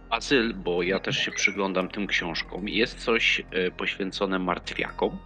Azyl, 0.09 0.53
bo 0.53 0.83
ja 0.83 0.99
też 0.99 1.17
się 1.17 1.31
przyglądam 1.31 1.89
tym 1.89 2.07
książkom. 2.07 2.69
Jest 2.69 2.99
coś 2.99 3.45
e, 3.51 3.71
poświęcone 3.71 4.39
martwiakom 4.39 5.17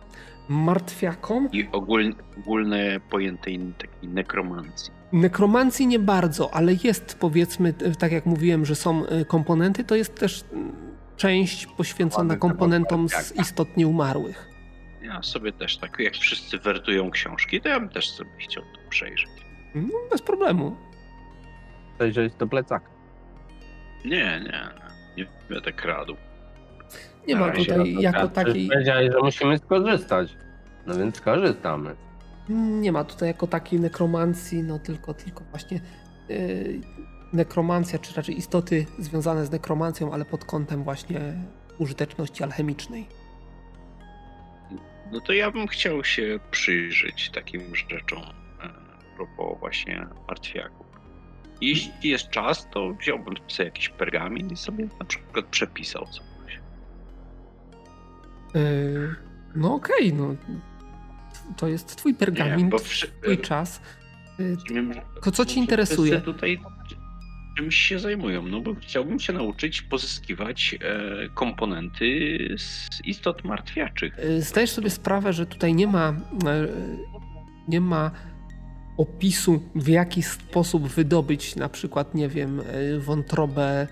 Martwiakom? 0.50 1.50
i 1.52 1.68
ogólne, 1.72 2.16
ogólne 2.38 3.00
pojętej 3.10 3.60
takiej 3.78 4.10
nekromancji. 4.10 4.94
Nekromancji 5.12 5.88
nie 5.88 6.00
bardzo, 6.00 6.54
ale 6.54 6.74
jest 6.84 7.20
powiedzmy, 7.20 7.74
tak 7.74 8.12
jak 8.12 8.26
mówiłem, 8.26 8.66
że 8.66 8.76
są 8.76 9.06
y, 9.06 9.26
komponenty, 9.26 9.84
to 9.84 9.96
jest 9.96 10.20
też 10.20 10.44
część 11.18 11.66
poświęcona 11.66 12.36
komponentom 12.36 13.10
z 13.10 13.12
tak. 13.12 13.42
istot 13.42 13.78
nieumarłych. 13.78 14.50
Ja 15.02 15.24
sobie 15.24 15.52
też 15.52 15.78
tak, 15.78 16.00
jak 16.00 16.14
wszyscy 16.14 16.58
wertują 16.58 17.12
książki, 17.12 17.62
to 17.62 17.70
ja 17.70 17.80
bym 17.80 17.90
też 17.90 18.10
sobie 18.10 18.32
chciał 18.40 18.64
to 18.64 18.81
przejrzeć. 18.92 19.30
No, 19.76 20.00
bez 20.12 20.22
problemu. 20.22 20.76
Jest 22.18 22.38
do 22.38 22.48
plecaka. 22.48 22.90
Nie, 24.06 24.42
nie, 24.44 24.70
nie 25.18 25.28
będę 25.50 25.72
kradł. 25.74 26.16
Nie 27.28 27.36
ma 27.36 27.52
tutaj 27.52 27.94
jako 27.94 28.20
tak, 28.20 28.32
przecież 28.32 28.54
takiej, 28.54 28.68
Powiedziałeś, 28.68 29.12
że 29.12 29.20
musimy 29.20 29.58
skorzystać. 29.58 30.38
No 30.88 30.96
więc 30.96 31.18
skorzystamy. 31.18 31.96
nie 32.50 32.92
ma 32.92 33.04
tutaj 33.04 33.28
jako 33.28 33.48
takiej 33.48 33.80
nekromancji, 33.80 34.64
no 34.64 34.80
tylko, 34.80 35.14
tylko 35.14 35.44
właśnie 35.44 35.80
yy, 36.30 36.82
nekromancja, 37.34 38.00
czy 38.00 38.14
raczej 38.16 38.38
istoty 38.38 38.86
związane 39.00 39.46
z 39.46 39.52
nekromancją, 39.52 40.14
ale 40.14 40.26
pod 40.26 40.46
kątem 40.46 40.84
właśnie 40.84 41.34
użyteczności 41.78 42.44
alchemicznej. 42.44 43.08
No 45.12 45.22
to 45.22 45.34
ja 45.34 45.52
bym 45.52 45.68
chciał 45.68 46.04
się 46.04 46.40
przyjrzeć 46.52 47.30
takim 47.30 47.76
rzeczom 47.76 48.22
propos 49.28 49.60
właśnie 49.60 50.06
martwiaków. 50.28 50.86
Jeśli 51.62 51.92
jest 52.10 52.30
czas, 52.30 52.68
to 52.70 52.94
wziąłbym 52.94 53.34
sobie 53.48 53.66
jakiś 53.66 53.90
pergamin 53.90 54.50
i 54.50 54.58
sobie 54.58 54.88
na 55.00 55.06
przykład 55.06 55.46
przepisał 55.46 56.06
coś. 56.06 56.24
Yy, 58.54 59.16
no 59.56 59.76
okej, 59.76 60.14
no 60.14 60.36
to 61.58 61.68
jest 61.68 61.96
twój 61.96 62.14
pergamin, 62.14 62.70
bo 62.70 62.80
wszy- 62.80 63.12
twój 63.22 63.38
czas. 63.38 63.82
Yy, 64.40 64.58
Tylko 65.14 65.32
co 65.32 65.46
ci 65.46 65.60
interesuje? 65.60 66.22
tutaj 66.22 66.60
czymś 67.58 67.76
się 67.76 68.00
zajmują, 68.00 68.44
no 68.48 68.62
bo 68.62 68.76
chciałbym 68.76 69.20
się 69.20 69.34
nauczyć 69.34 69.82
pozyskiwać 69.82 70.76
e, 70.82 71.30
komponenty 71.30 72.38
z 72.58 72.90
istot 73.06 73.44
martwiaczych. 73.44 74.20
Y, 74.20 74.42
Zdajesz 74.42 74.72
sobie 74.72 74.90
sprawę, 74.90 75.34
że 75.34 75.46
tutaj 75.46 75.74
nie 75.76 75.88
ma, 75.88 76.10
e, 76.10 76.68
nie 77.68 77.82
ma 77.82 78.12
opisu, 79.02 79.62
w 79.76 79.88
jaki 79.88 80.24
sposób 80.24 80.88
wydobyć 80.88 81.56
na 81.56 81.70
przykład, 81.70 82.16
nie 82.16 82.30
wiem, 82.30 82.60
e, 82.60 83.00
wątrobę, 83.00 83.88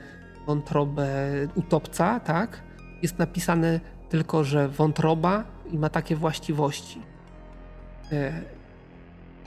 wątrobę 0.48 1.08
utopca, 1.56 2.20
tak? 2.20 2.64
Jest 3.02 3.20
napisane 3.20 3.80
tylko, 4.10 4.44
że 4.44 4.70
wątroba 4.70 5.44
i 5.72 5.78
ma 5.78 5.90
takie 5.90 6.16
właściwości. 6.16 7.02
E, 8.12 8.42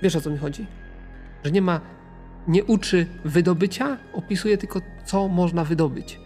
Wiesz 0.02 0.16
o 0.16 0.20
co 0.20 0.30
mi 0.30 0.38
chodzi? 0.38 0.66
Że 1.44 1.50
nie 1.50 1.62
ma, 1.62 1.80
nie 2.48 2.64
uczy 2.64 3.06
wydobycia, 3.24 3.98
opisuje 4.14 4.58
tylko, 4.58 4.80
co 5.04 5.28
można 5.28 5.64
wydobyć. 5.64 6.20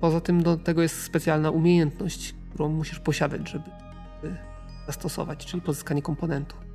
Poza 0.00 0.20
tym 0.20 0.42
do 0.42 0.56
tego 0.56 0.82
jest 0.82 1.02
specjalna 1.02 1.50
umiejętność, 1.50 2.34
którą 2.50 2.68
musisz 2.68 2.98
posiadać, 2.98 3.50
żeby 3.50 3.64
żeby 4.22 4.36
zastosować, 4.86 5.46
czyli 5.46 5.62
pozyskanie 5.62 6.02
komponentu. 6.02 6.65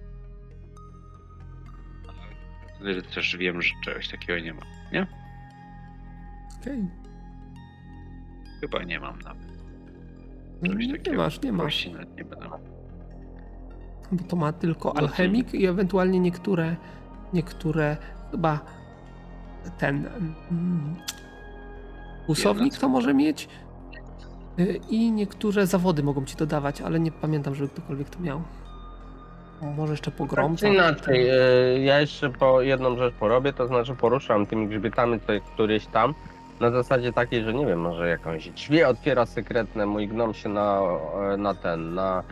Ale 2.82 3.02
Też 3.02 3.38
wiem, 3.38 3.62
że 3.62 3.72
czegoś 3.84 4.10
takiego 4.10 4.40
nie 4.46 4.54
ma. 4.54 4.62
Nie? 4.94 5.08
Okej. 6.62 6.88
Chyba 8.62 8.84
nie 8.84 9.00
mam 9.00 9.20
nawet. 9.20 9.48
Czegoś 10.64 10.88
Nie 10.88 10.98
takiego. 10.98 11.18
masz, 11.18 11.42
nie 11.42 11.52
masz. 11.52 11.88
Nawet 11.88 12.18
nie 12.18 12.26
będę. 12.26 12.50
Bo 14.12 14.24
to 14.24 14.36
ma 14.36 14.54
tylko 14.54 14.94
No 14.94 15.00
alchemik 15.00 15.54
i 15.54 15.66
ewentualnie 15.66 16.20
niektóre, 16.20 16.76
niektóre 17.34 17.98
chyba 18.32 18.60
ten 19.78 20.08
mm, 20.52 20.96
usownik 22.28 22.78
to 22.78 22.90
może 22.90 23.14
mieć 23.14 23.50
y, 24.60 24.80
i 24.90 25.12
niektóre 25.12 25.68
zawody 25.68 26.04
mogą 26.04 26.26
ci 26.26 26.36
dodawać, 26.36 26.82
ale 26.82 27.00
nie 27.00 27.12
pamiętam, 27.12 27.56
żeby 27.56 27.70
ktokolwiek 27.70 28.10
to 28.10 28.20
miał. 28.20 28.42
Może 29.62 29.94
jeszcze 29.94 30.12
Tak 30.12 30.18
pogromca. 30.18 30.68
czy 30.68 30.74
inaczej, 30.74 31.30
e, 31.30 31.34
ja 31.80 32.00
jeszcze 32.00 32.30
po 32.30 32.62
jedną 32.62 32.98
rzecz 32.98 33.14
porobię, 33.14 33.54
to 33.54 33.68
znaczy 33.68 33.96
poruszam 33.96 34.46
tymi 34.46 34.68
grzbietami 34.68 35.20
tutaj 35.20 35.42
któryś 35.54 35.86
tam. 35.86 36.14
Na 36.60 36.72
zasadzie 36.72 37.14
takiej, 37.14 37.44
że 37.44 37.54
nie 37.54 37.66
wiem, 37.66 37.80
może 37.80 38.10
jakąś 38.10 38.50
drzwi 38.50 38.84
otwiera 38.84 39.26
sekretne, 39.26 39.86
mój 39.86 40.08
gnom 40.08 40.34
się 40.34 40.50
na, 40.50 40.82
e, 41.34 41.38
na 41.38 41.54
ten, 41.56 41.94
na 41.94 42.24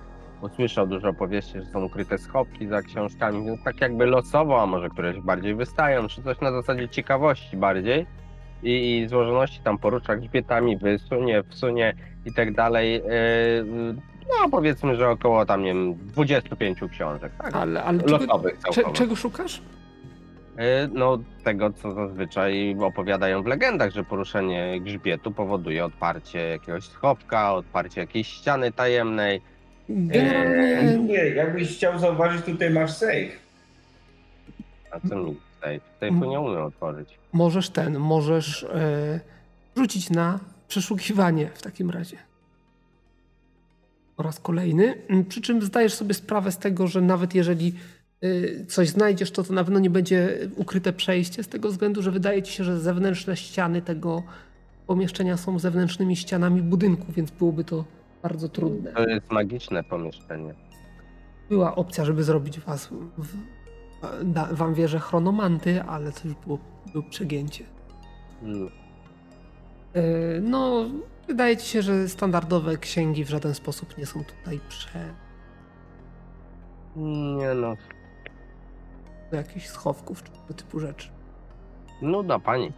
usłyszał 0.41 0.87
dużo 0.87 1.09
opowieści, 1.09 1.59
że 1.59 1.65
są 1.65 1.83
ukryte 1.83 2.17
schowki 2.17 2.67
za 2.67 2.81
książkami, 2.81 3.45
więc 3.45 3.63
tak 3.63 3.81
jakby 3.81 4.05
losowo, 4.05 4.61
a 4.61 4.65
może 4.65 4.89
któreś 4.89 5.19
bardziej 5.19 5.55
wystają, 5.55 6.07
czy 6.07 6.23
coś 6.23 6.41
na 6.41 6.51
zasadzie 6.51 6.89
ciekawości 6.89 7.57
bardziej 7.57 8.05
i, 8.63 8.97
i 8.99 9.07
złożoności 9.07 9.59
tam 9.63 9.77
porusza 9.77 10.15
grzbietami, 10.15 10.77
wysunie, 10.77 11.43
wsunie 11.49 11.93
i 12.25 12.33
tak 12.33 12.53
dalej. 12.53 12.95
e, 12.95 13.01
No 14.29 14.49
powiedzmy, 14.49 14.95
że 14.95 15.09
około 15.09 15.45
tam, 15.45 15.61
nie 15.61 15.67
wiem, 15.73 15.95
25 15.95 16.79
książek, 16.91 17.31
tak? 17.37 17.55
Ale, 17.55 17.83
ale 17.83 17.99
czego, 17.99 18.17
Losowych 18.17 18.53
cze, 18.57 18.71
całkowo. 18.73 18.95
czego 18.95 19.15
szukasz? 19.15 19.61
E, 20.57 20.87
No 20.87 21.17
tego, 21.43 21.73
co 21.73 21.91
zazwyczaj 21.91 22.75
opowiadają 22.81 23.43
w 23.43 23.45
legendach, 23.45 23.91
że 23.91 24.03
poruszenie 24.03 24.81
grzbietu 24.81 25.31
powoduje 25.31 25.85
odparcie 25.85 26.39
jakiegoś 26.39 26.83
schowka, 26.83 27.53
odparcie 27.53 28.01
jakiejś 28.01 28.27
ściany 28.27 28.71
tajemnej. 28.71 29.41
Generalnie 29.89 30.97
Nie, 30.97 31.13
jakbyś 31.29 31.75
chciał 31.75 31.99
zauważyć, 31.99 32.45
tutaj 32.45 32.69
masz 32.69 32.91
safe. 32.93 33.29
A 34.91 35.07
co 35.09 35.15
mi 35.15 35.35
tutaj? 35.55 35.81
Sejfu 35.99 36.25
nie 36.25 36.39
umiem 36.39 36.63
otworzyć. 36.63 37.19
możesz 37.33 37.69
ten, 37.69 37.97
możesz 37.99 38.63
e, 38.63 39.19
rzucić 39.77 40.09
na 40.09 40.39
przeszukiwanie 40.67 41.49
w 41.53 41.61
takim 41.61 41.89
razie. 41.89 42.17
Po 44.19 44.23
raz 44.23 44.39
kolejny. 44.39 44.93
Mm, 45.09 45.25
Przy 45.25 45.41
czym 45.41 45.61
zdajesz 45.61 45.93
sobie 45.93 46.13
sprawę 46.13 46.51
z 46.51 46.57
tego, 46.57 46.87
że 46.87 47.01
nawet 47.01 47.35
jeżeli 47.35 47.73
y, 48.23 48.65
coś 48.67 48.89
znajdziesz, 48.89 49.31
to 49.31 49.43
to 49.43 49.53
na 49.53 49.63
pewno 49.63 49.79
nie 49.79 49.89
będzie 49.89 50.37
ukryte 50.55 50.93
przejście, 50.93 51.43
z 51.43 51.47
tego 51.47 51.69
względu, 51.69 52.01
że 52.01 52.11
wydaje 52.11 52.43
ci 52.43 52.53
się, 52.53 52.63
że 52.63 52.79
zewnętrzne 52.79 53.37
ściany 53.37 53.81
tego 53.81 54.23
pomieszczenia 54.87 55.37
są 55.37 55.59
zewnętrznymi 55.59 56.15
ścianami 56.15 56.61
budynku, 56.61 57.11
więc 57.11 57.31
byłoby 57.31 57.63
to 57.63 57.85
bardzo 58.23 58.49
trudne. 58.49 58.91
To 58.91 59.07
jest 59.07 59.31
magiczne 59.31 59.83
pomieszczenie. 59.83 60.53
Była 61.49 61.75
opcja, 61.75 62.05
żeby 62.05 62.23
zrobić 62.23 62.59
was 62.59 62.89
w, 63.17 63.37
da, 64.23 64.45
wam 64.51 64.73
wieżę 64.73 64.99
chronomanty, 64.99 65.83
ale 65.83 66.11
to 66.11 66.27
już 66.27 66.37
było, 66.37 66.59
było 66.91 67.03
przegięcie. 67.09 67.63
Mm. 68.43 68.69
E, 69.93 70.01
No, 70.41 70.85
wydaje 71.29 71.57
ci 71.57 71.67
się, 71.69 71.81
że 71.81 72.09
standardowe 72.09 72.77
księgi 72.77 73.25
w 73.25 73.29
żaden 73.29 73.53
sposób 73.53 73.97
nie 73.97 74.05
są 74.05 74.23
tutaj 74.23 74.59
prze 74.69 75.13
Nie 76.95 77.53
no, 77.53 77.75
do 79.31 79.37
jakichś 79.37 79.67
schowków 79.67 80.23
czy 80.23 80.31
tego 80.31 80.53
typu 80.53 80.79
rzeczy. 80.79 81.09
nuda 82.01 82.39
pani. 82.39 82.71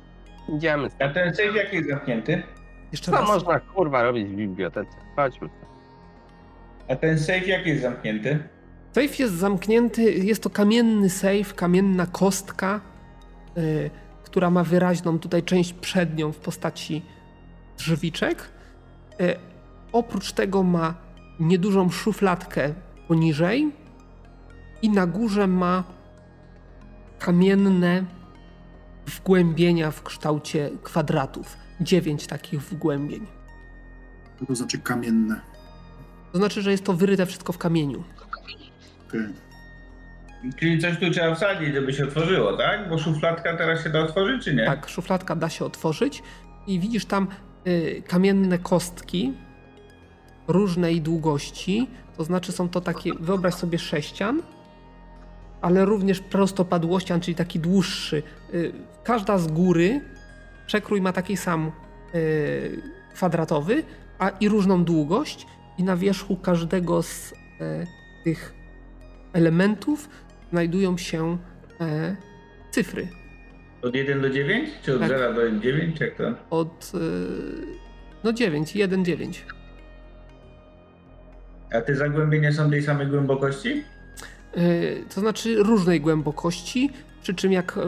Idziemy. 0.50 0.88
A 1.00 1.10
ten 1.10 1.36
safe 1.36 1.58
jaki 1.58 1.76
jest 1.76 1.90
zamknięty? 1.90 2.44
Jeszcze 2.92 3.12
Co 3.12 3.18
raz. 3.18 3.28
można 3.28 3.60
kurwa 3.60 4.04
robić 4.04 4.28
w 4.28 4.36
bibliotece? 4.36 4.92
Chodźmy. 5.16 5.50
A 6.90 6.96
ten 6.96 7.20
safe 7.20 7.46
jaki 7.46 7.70
jest 7.70 7.82
zamknięty? 7.82 8.40
Safe 8.92 9.24
jest 9.24 9.34
zamknięty, 9.34 10.14
jest 10.14 10.44
to 10.44 10.50
kamienny 10.50 11.10
safe, 11.10 11.54
kamienna 11.56 12.06
kostka, 12.06 12.82
y, 13.58 13.90
która 14.24 14.50
ma 14.50 14.64
wyraźną 14.64 15.20
tutaj 15.20 15.44
część 15.44 15.74
przednią 15.74 16.32
w 16.32 16.38
postaci 16.38 17.02
drzwiczek. 17.86 18.50
Y, 19.22 19.36
oprócz 19.92 20.32
tego 20.32 20.64
ma 20.64 20.96
niedużą 21.40 21.90
szufladkę 21.90 22.74
poniżej 23.08 23.72
i 24.82 24.90
na 24.90 25.08
górze 25.08 25.48
ma 25.48 25.84
kamienne 27.20 28.04
wgłębienia 29.08 29.92
w 29.92 30.04
kształcie 30.04 30.70
kwadratów. 30.84 31.58
Dziewięć 31.82 32.28
takich 32.28 32.62
wgłębień. 32.62 33.28
Co 34.40 34.46
to 34.46 34.56
znaczy 34.56 34.80
kamienne? 34.80 35.42
To 36.32 36.38
znaczy, 36.38 36.62
że 36.62 36.72
jest 36.72 36.84
to 36.84 36.94
wyryte 36.94 37.26
wszystko 37.26 37.54
w 37.54 37.58
kamieniu. 37.58 38.04
Okej. 39.08 39.22
Czyli 40.60 40.80
coś 40.80 41.00
tu 41.00 41.12
trzeba 41.12 41.36
wsadzić, 41.36 41.74
żeby 41.74 41.94
się 41.94 42.04
otworzyło, 42.04 42.58
tak? 42.58 42.90
Bo 42.90 42.98
szufladka 42.98 43.58
teraz 43.58 43.84
się 43.84 43.90
da 43.90 44.00
otworzyć, 44.00 44.44
czy 44.44 44.56
nie? 44.56 44.66
Tak, 44.66 44.90
szufladka 44.90 45.36
da 45.36 45.50
się 45.50 45.66
otworzyć 45.66 46.24
i 46.68 46.80
widzisz 46.80 47.06
tam 47.06 47.28
kamienne 48.08 48.60
kostki, 48.60 49.34
różnej 50.48 51.02
długości, 51.02 51.88
to 52.18 52.24
znaczy 52.24 52.52
są 52.52 52.70
to 52.70 52.82
takie, 52.82 53.14
wyobraź 53.20 53.54
sobie 53.54 53.80
sześcian, 53.80 54.42
ale 55.62 55.86
również 55.86 56.20
prostopadłościan, 56.20 57.22
czyli 57.22 57.36
taki 57.36 57.60
dłuższy. 57.60 58.24
Y, 58.54 58.74
Każda 59.04 59.38
z 59.38 59.48
góry 59.48 60.02
przekrój 60.68 61.02
ma 61.02 61.14
taki 61.14 61.38
sam 61.38 61.72
y, 62.16 62.82
kwadratowy, 63.14 63.84
a 64.20 64.30
i 64.30 64.50
różną 64.50 64.84
długość 64.84 65.48
i 65.78 65.84
na 65.84 65.98
wierzchu 65.98 66.36
każdego 66.36 67.04
z 67.04 67.34
e, 67.62 67.86
tych 68.24 68.54
elementów 69.34 70.10
znajdują 70.52 70.98
się 70.98 71.38
e, 71.80 72.16
cyfry. 72.72 73.08
Od 73.82 73.96
1 73.96 74.22
do 74.22 74.30
9? 74.30 74.70
Czy 74.84 74.94
od 74.94 75.00
Tak. 75.00 75.10
0 75.10 75.34
do 75.34 75.60
9? 75.60 76.00
Jak 76.00 76.16
to? 76.16 76.24
Od 76.50 76.92
e, 76.94 76.98
no 78.24 78.34
9, 78.34 78.76
1, 78.76 79.06
9. 79.06 79.46
A 81.74 81.82
te 81.82 81.96
zagłębienia 81.96 82.52
są 82.54 82.70
tej 82.70 82.84
samej 82.84 83.08
głębokości? 83.08 83.84
E, 84.54 84.62
To 85.16 85.22
znaczy 85.22 85.64
różnej 85.64 86.02
głębokości, 86.02 86.90
przy 87.24 87.34
czym 87.34 87.52
jak 87.52 87.80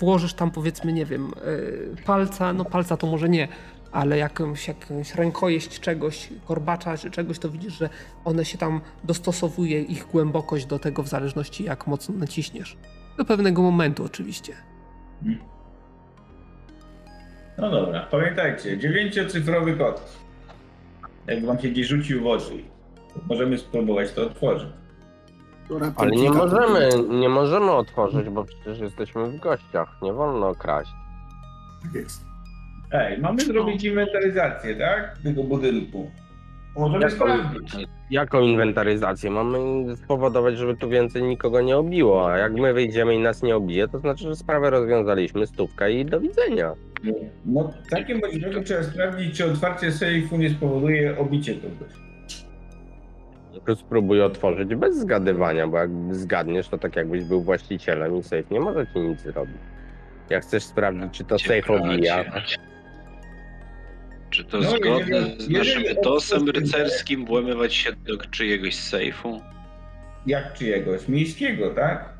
włożysz 0.00 0.34
tam 0.34 0.50
powiedzmy, 0.50 0.92
nie 0.92 1.06
wiem, 1.06 1.30
e, 1.96 2.02
palca, 2.04 2.52
no 2.52 2.64
palca 2.64 2.96
to 2.96 3.06
może 3.06 3.28
nie, 3.28 3.48
ale 3.92 4.18
jakąś, 4.18 4.68
jakąś 4.68 5.14
rękojeść 5.14 5.80
czegoś, 5.80 6.28
korbacza 6.48 6.96
czy 6.98 7.10
czegoś, 7.10 7.38
to 7.38 7.50
widzisz, 7.50 7.78
że 7.78 7.88
one 8.24 8.44
się 8.44 8.58
tam 8.58 8.80
dostosowuje 9.04 9.82
ich 9.82 10.06
głębokość 10.06 10.66
do 10.66 10.78
tego 10.78 11.02
w 11.02 11.08
zależności 11.08 11.64
jak 11.64 11.86
mocno 11.86 12.14
naciśniesz. 12.14 12.76
Do 13.16 13.24
pewnego 13.24 13.62
momentu 13.62 14.04
oczywiście. 14.04 14.52
No 17.58 17.70
dobra, 17.70 18.06
pamiętajcie, 18.10 18.78
dziewięciocyfrowy 18.78 19.76
kod. 19.76 20.18
Jak 21.26 21.44
wam 21.46 21.58
się 21.60 21.68
gdzieś 21.68 21.86
rzucił 21.86 22.22
w 22.22 22.26
oczy, 22.26 22.52
możemy 23.28 23.58
spróbować 23.58 24.12
to 24.12 24.22
otworzyć. 24.22 24.68
Ale 25.96 26.10
nie 26.10 26.30
możemy, 26.30 26.88
nie 27.08 27.28
możemy 27.28 27.70
otworzyć, 27.72 28.28
bo 28.28 28.44
przecież 28.44 28.78
jesteśmy 28.78 29.30
w 29.30 29.38
gościach. 29.40 29.96
Nie 30.02 30.12
wolno 30.12 30.54
kraść. 30.54 30.90
Tak 31.82 31.94
jest. 31.94 32.24
Ej, 32.92 33.18
mamy 33.18 33.42
zrobić 33.42 33.84
inwentaryzację, 33.84 34.76
tak? 34.76 35.18
Tego 35.24 35.44
budynku. 35.44 36.10
Możemy 36.76 37.04
Jaką- 37.04 37.16
sprawdzić. 37.16 37.74
Jaką 38.10 38.40
inwentaryzację? 38.40 39.30
Mamy 39.30 39.58
spowodować, 39.96 40.58
żeby 40.58 40.76
tu 40.76 40.88
więcej 40.88 41.22
nikogo 41.22 41.60
nie 41.60 41.76
obiło, 41.76 42.32
a 42.32 42.38
jak 42.38 42.52
my 42.52 42.72
wyjdziemy 42.74 43.14
i 43.14 43.18
nas 43.18 43.42
nie 43.42 43.56
obije, 43.56 43.88
to 43.88 43.98
znaczy, 43.98 44.24
że 44.24 44.36
sprawę 44.36 44.70
rozwiązaliśmy, 44.70 45.46
stówka 45.46 45.88
i 45.88 46.04
do 46.04 46.20
widzenia. 46.20 46.74
No, 47.46 47.72
w 47.86 47.90
takim 47.90 48.20
razie 48.20 48.62
trzeba 48.64 48.82
sprawdzić, 48.82 49.36
czy 49.36 49.44
otwarcie 49.52 49.92
sejfu 49.92 50.36
nie 50.36 50.50
spowoduje 50.50 51.18
obicie 51.18 51.54
kogoś. 51.54 51.92
Spróbuj 53.78 54.22
otworzyć 54.22 54.74
bez 54.74 54.96
zgadywania, 54.98 55.66
bo 55.66 55.78
jak 55.78 55.90
zgadniesz, 56.10 56.68
to 56.68 56.78
tak 56.78 56.96
jakbyś 56.96 57.24
był 57.24 57.42
właścicielem 57.42 58.16
i 58.16 58.22
safe 58.22 58.42
nie 58.50 58.60
może 58.60 58.86
ci 58.86 58.98
nic 59.00 59.20
zrobić. 59.20 59.56
Jak 60.30 60.42
chcesz 60.42 60.62
sprawdzić, 60.64 61.12
czy 61.12 61.24
to 61.24 61.38
safe 61.38 61.54
Ciekawe. 61.54 61.80
obija, 61.94 62.24
Czy 64.32 64.44
to 64.44 64.58
No, 64.60 64.70
zgodne 64.70 65.16
jeżeli- 65.16 65.42
z 65.42 65.48
naszym 65.50 65.82
etosem 65.88 66.48
rycerskim 66.50 67.24
włamywać 67.24 67.74
się 67.74 67.92
do 67.92 68.16
czyjegoś 68.30 68.74
sejfu? 68.74 69.40
Jak 70.26 70.54
czyjegoś? 70.54 71.08
Miejskiego, 71.08 71.70
tak? 71.70 72.12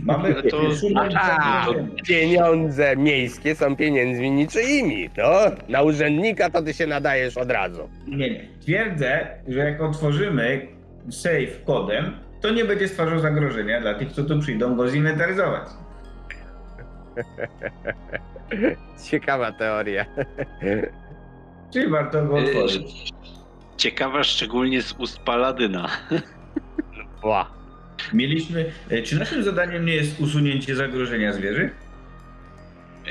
Mamy 0.00 0.24
Ale 0.28 0.42
to- 0.42 0.70
A, 1.16 1.66
pieniądze 2.06 2.96
miejskie 2.96 3.54
są 3.54 3.76
pieniędzmi 3.76 4.30
niczyimi, 4.30 5.10
to 5.16 5.50
na 5.68 5.82
urzędnika 5.82 6.50
to 6.50 6.62
ty 6.62 6.74
się 6.74 6.86
nadajesz 6.86 7.36
od 7.36 7.50
razu. 7.50 7.88
Nie, 8.06 8.30
nie. 8.30 8.48
Twierdzę, 8.60 9.26
że 9.48 9.58
jak 9.58 9.80
otworzymy 9.80 10.66
safe 11.10 11.46
kodem, 11.66 12.16
to 12.40 12.50
nie 12.50 12.64
będzie 12.64 12.88
stwarzał 12.88 13.18
zagrożenia 13.18 13.80
dla 13.80 13.94
tych, 13.94 14.12
co 14.12 14.24
tu 14.24 14.38
przyjdą 14.40 14.76
go 14.76 14.88
zinwentaryzować. 14.90 15.68
Ciekawa 19.10 19.52
teoria. 19.52 20.06
Czy 21.72 21.88
warto 21.90 22.24
go 22.26 22.34
otworzyć? 22.36 23.10
Yy, 23.10 23.10
Ciekawa 23.76 24.24
szczególnie 24.24 24.82
z 24.82 24.92
ust 24.92 25.18
Paladyna. 25.18 25.88
Ła. 27.22 27.50
Mieliśmy. 28.12 28.72
e, 28.90 29.02
Czy 29.02 29.18
naszym 29.18 29.42
zadaniem 29.44 29.86
nie 29.86 29.94
jest 29.94 30.20
usunięcie 30.20 30.76
zagrożenia 30.76 31.32
zwierzy? 31.32 31.70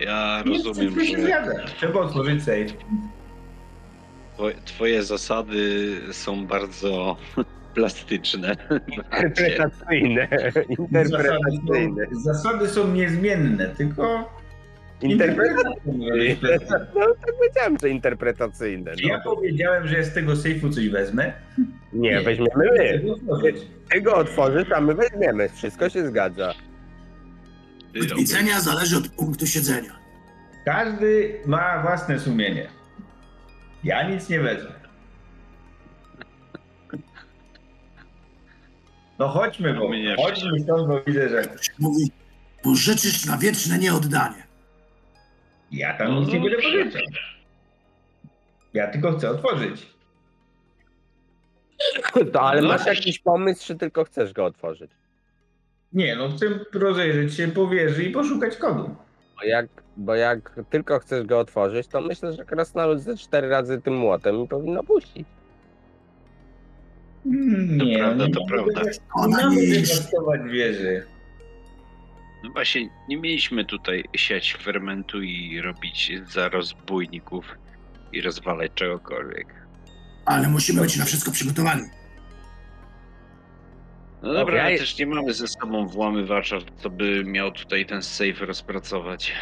Ja 0.02 0.44
Nie, 0.46 0.58
rozumiem, 0.64 1.06
się 1.06 1.18
że 1.18 1.24
zgadza. 1.24 1.52
Trzeba 1.78 2.00
otworzyć 2.00 2.44
safe. 2.44 2.66
twoje, 4.36 4.56
twoje 4.66 5.04
zasady 5.04 5.92
są 6.12 6.48
bardzo 6.48 7.18
plastyczne. 7.76 8.56
Interpretacyjne. 8.88 10.28
Zasady 10.32 10.66
Interpretacyjne. 10.80 12.06
są, 12.14 12.20
zasady 12.22 12.68
są 12.68 12.88
niezmienne, 12.88 13.66
tylko 13.70 14.30
Interpretacyjne. 15.02 16.26
interpretacja. 16.26 16.78
No 16.96 17.16
tak 17.26 17.36
powiedziałem, 17.38 17.78
że 17.82 17.90
interpretacyjne. 17.90 18.96
Czy 18.96 19.04
ja 19.08 19.18
No. 19.26 19.36
powiedziałem, 19.36 19.88
że 19.88 19.98
ja 19.98 20.04
z 20.04 20.14
tego 20.14 20.36
sejfu 20.36 20.70
coś 20.70 20.90
wezmę? 20.90 21.34
Nie, 21.94 22.10
Nie. 22.10 22.22
weźmiemy 22.22 22.50
my. 22.66 23.02
Ty 23.92 24.02
go 24.02 24.16
otworzysz, 24.16 24.72
a 24.72 24.82
my 24.82 24.96
weźmiemy. 24.96 25.50
Wszystko 25.50 25.90
się 25.90 26.08
zgadza. 26.08 26.54
Punkt 27.94 28.16
widzenia 28.18 28.60
zależy 28.62 28.98
od 28.98 29.08
punktu 29.08 29.48
siedzenia. 29.48 30.00
Każdy 30.66 31.34
ma 31.46 31.82
własne 31.82 32.20
sumienie. 32.20 32.68
Ja 33.84 34.10
nic 34.10 34.30
nie 34.30 34.40
wezmę. 34.40 34.72
No 39.20 39.28
chodźmy, 39.28 39.74
bo 39.74 39.90
Mnie 39.90 40.16
chodźmy 40.16 40.60
stąd, 40.60 40.88
bo 40.88 41.02
widzę, 41.08 41.30
że 41.30 41.42
Mówi, 41.80 42.12
pożyczysz 42.64 43.26
na 43.26 43.38
wieczne 43.38 43.78
nieoddanie. 43.78 44.49
Ja 45.72 45.98
tam 45.98 46.16
nic 46.16 46.28
nie 46.34 46.40
będę 46.40 46.56
pożyczał. 46.58 47.02
Ja 48.74 48.88
tylko 48.88 49.12
chcę 49.12 49.30
otworzyć. 49.30 49.88
To, 52.34 52.42
ale 52.42 52.62
masz 52.62 52.86
jakiś 52.86 53.20
pomysł, 53.20 53.66
czy 53.68 53.76
tylko 53.76 54.04
chcesz 54.04 54.34
go 54.34 54.46
otworzyć? 54.46 54.92
Nie, 55.94 56.16
no 56.16 56.30
chcę 56.30 56.46
rozejrzeć 56.74 57.36
się 57.36 57.48
po 57.48 57.68
wieży 57.68 58.04
i 58.04 58.12
poszukać 58.12 58.58
kodu. 58.58 58.96
Bo 59.40 59.44
jak, 59.46 59.68
bo 59.98 60.16
jak 60.16 60.60
tylko 60.70 61.00
chcesz 61.00 61.26
go 61.26 61.40
otworzyć, 61.40 61.88
to 61.88 62.02
myślę, 62.02 62.34
że 62.34 62.46
krasnolud 62.46 63.00
ze 63.02 63.18
cztery 63.18 63.50
razy 63.50 63.82
tym 63.82 63.98
młotem 63.98 64.44
i 64.44 64.48
powinno 64.48 64.84
puścić. 64.84 65.28
Nie, 67.26 67.98
prawda, 68.00 68.28
nie 68.28 68.34
to 68.34 68.42
prawda. 68.50 68.82
Ona 69.16 69.50
Nie 69.50 69.64
jest. 69.64 70.12
wieży. 70.52 71.04
No 72.44 72.50
właśnie, 72.50 72.90
nie 73.10 73.18
mieliśmy 73.18 73.66
tutaj 73.66 74.04
siać 74.16 74.54
fermentu 74.54 75.22
i 75.22 75.62
robić 75.62 76.12
za 76.28 76.50
rozbójników 76.50 77.46
i 78.14 78.22
rozwalać 78.22 78.72
czegokolwiek. 78.76 79.48
Ale 80.26 80.50
musimy 80.50 80.82
być 80.82 80.98
na 80.98 81.06
wszystko 81.06 81.32
przygotowani. 81.32 81.84
No 84.22 84.34
dobra, 84.34 84.58
Ja 84.58 84.64
ale 84.64 84.78
też 84.78 84.98
nie 84.98 85.06
mamy 85.08 85.34
ze 85.34 85.48
sobą 85.48 85.88
włamywacza, 85.88 86.58
co 86.78 86.90
by 86.90 87.24
miał 87.26 87.52
tutaj 87.52 87.86
ten 87.86 88.02
safe 88.02 88.46
rozpracować. 88.46 89.34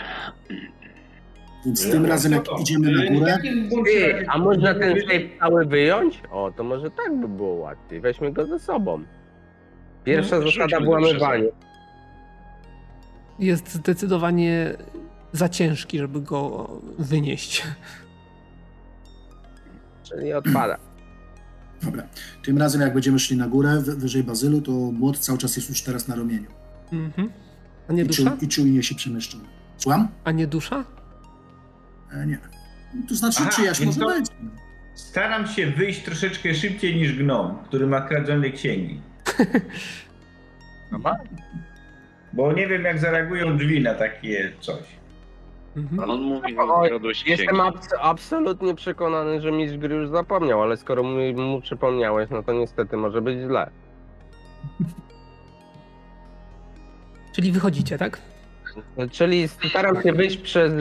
Więc 1.65 1.91
tym 1.91 2.05
razem, 2.05 2.31
jak 2.31 2.45
No 2.47 2.55
to- 2.55 2.61
idziemy 2.61 2.91
na 2.91 3.11
górę, 3.11 3.37
Ty, 3.85 4.25
a 4.29 4.37
można 4.37 4.73
ten 4.73 5.01
safe 5.01 5.39
cały 5.39 5.65
wyjąć? 5.65 6.21
O, 6.31 6.51
to 6.57 6.63
może 6.63 6.91
tak 6.91 7.15
by 7.19 7.27
było 7.27 7.53
łatwiej. 7.53 8.01
Weźmy 8.01 8.31
go 8.33 8.45
ze 8.45 8.59
sobą. 8.59 9.03
Pierwsza 10.03 10.39
No, 10.39 10.51
zasada 10.51 10.79
włamywania. 10.79 11.49
Jest 13.39 13.73
zdecydowanie 13.73 14.73
za 15.34 15.49
ciężki, 15.49 15.97
żeby 15.97 16.22
go 16.22 16.69
wynieść. 16.99 17.64
Czyli 20.03 20.34
odpada. 20.34 20.77
dobra, 21.84 22.03
tym 22.43 22.57
razem 22.57 22.81
jak 22.81 22.93
będziemy 22.93 23.19
szli 23.19 23.38
na 23.38 23.47
górę, 23.47 23.81
wy- 23.81 23.95
wyżej 23.95 24.23
bazylu, 24.23 24.61
to 24.61 24.72
młot 24.72 25.19
cały 25.19 25.38
czas 25.38 25.55
jest 25.55 25.69
już 25.69 25.81
teraz 25.81 26.07
na 26.07 26.15
ramieniu. 26.15 26.47
Mhm. 26.93 27.30
A 27.89 27.93
nie 27.93 28.03
I, 28.03 28.07
czu, 28.09 28.23
dusza? 28.23 28.38
I 28.41 28.47
czujnie 28.47 28.84
się 28.84 28.95
przemieszczamy. 28.95 29.43
Słucham? 29.77 30.07
A 30.23 30.31
nie 30.31 30.47
dusza? 30.47 30.84
E, 32.11 32.26
nie. 32.27 32.38
To 33.09 33.15
znaczy, 33.15 33.38
Aha, 33.41 33.49
czyjaś 33.55 33.80
może 33.81 33.99
to- 33.99 34.07
być. 34.07 34.26
Staram 34.95 35.47
się 35.47 35.68
wyjść 35.72 36.03
troszeczkę 36.03 36.55
szybciej 36.55 36.95
niż 36.95 37.14
gnom, 37.14 37.57
który 37.64 37.88
ma 37.88 38.01
kradzione 38.01 38.49
księgi. 38.49 39.01
Bo 42.33 42.53
nie 42.53 42.67
wiem, 42.67 42.83
jak 42.83 42.99
zareagują 42.99 43.57
drzwi 43.57 43.81
na 43.81 43.93
takie 43.93 44.51
coś. 44.59 44.83
Mhm. 45.77 46.09
On 46.09 46.21
mówi, 46.21 46.55
że 46.55 46.87
kradłeś 46.89 47.23
księgi. 47.23 47.41
Jestem 47.41 47.57
abs- 47.57 47.97
absolutnie 48.01 48.75
przekonany, 48.75 49.41
że 49.41 49.51
mistrz 49.51 49.77
gry 49.77 49.95
już 49.95 50.09
zapomniał, 50.09 50.61
ale 50.61 50.77
skoro 50.77 51.03
mu, 51.03 51.33
mu 51.33 51.61
przypomniałeś, 51.61 52.29
no 52.29 52.43
to 52.43 52.53
niestety 52.53 52.97
może 52.97 53.21
być 53.21 53.39
źle. 53.39 53.69
Czyli 57.35 57.51
wychodzicie, 57.51 57.97
tak? 57.97 58.21
Czyli 59.11 59.47
staram 59.47 60.03
się 60.03 60.13
wyjść 60.13 60.37
przez 60.37 60.73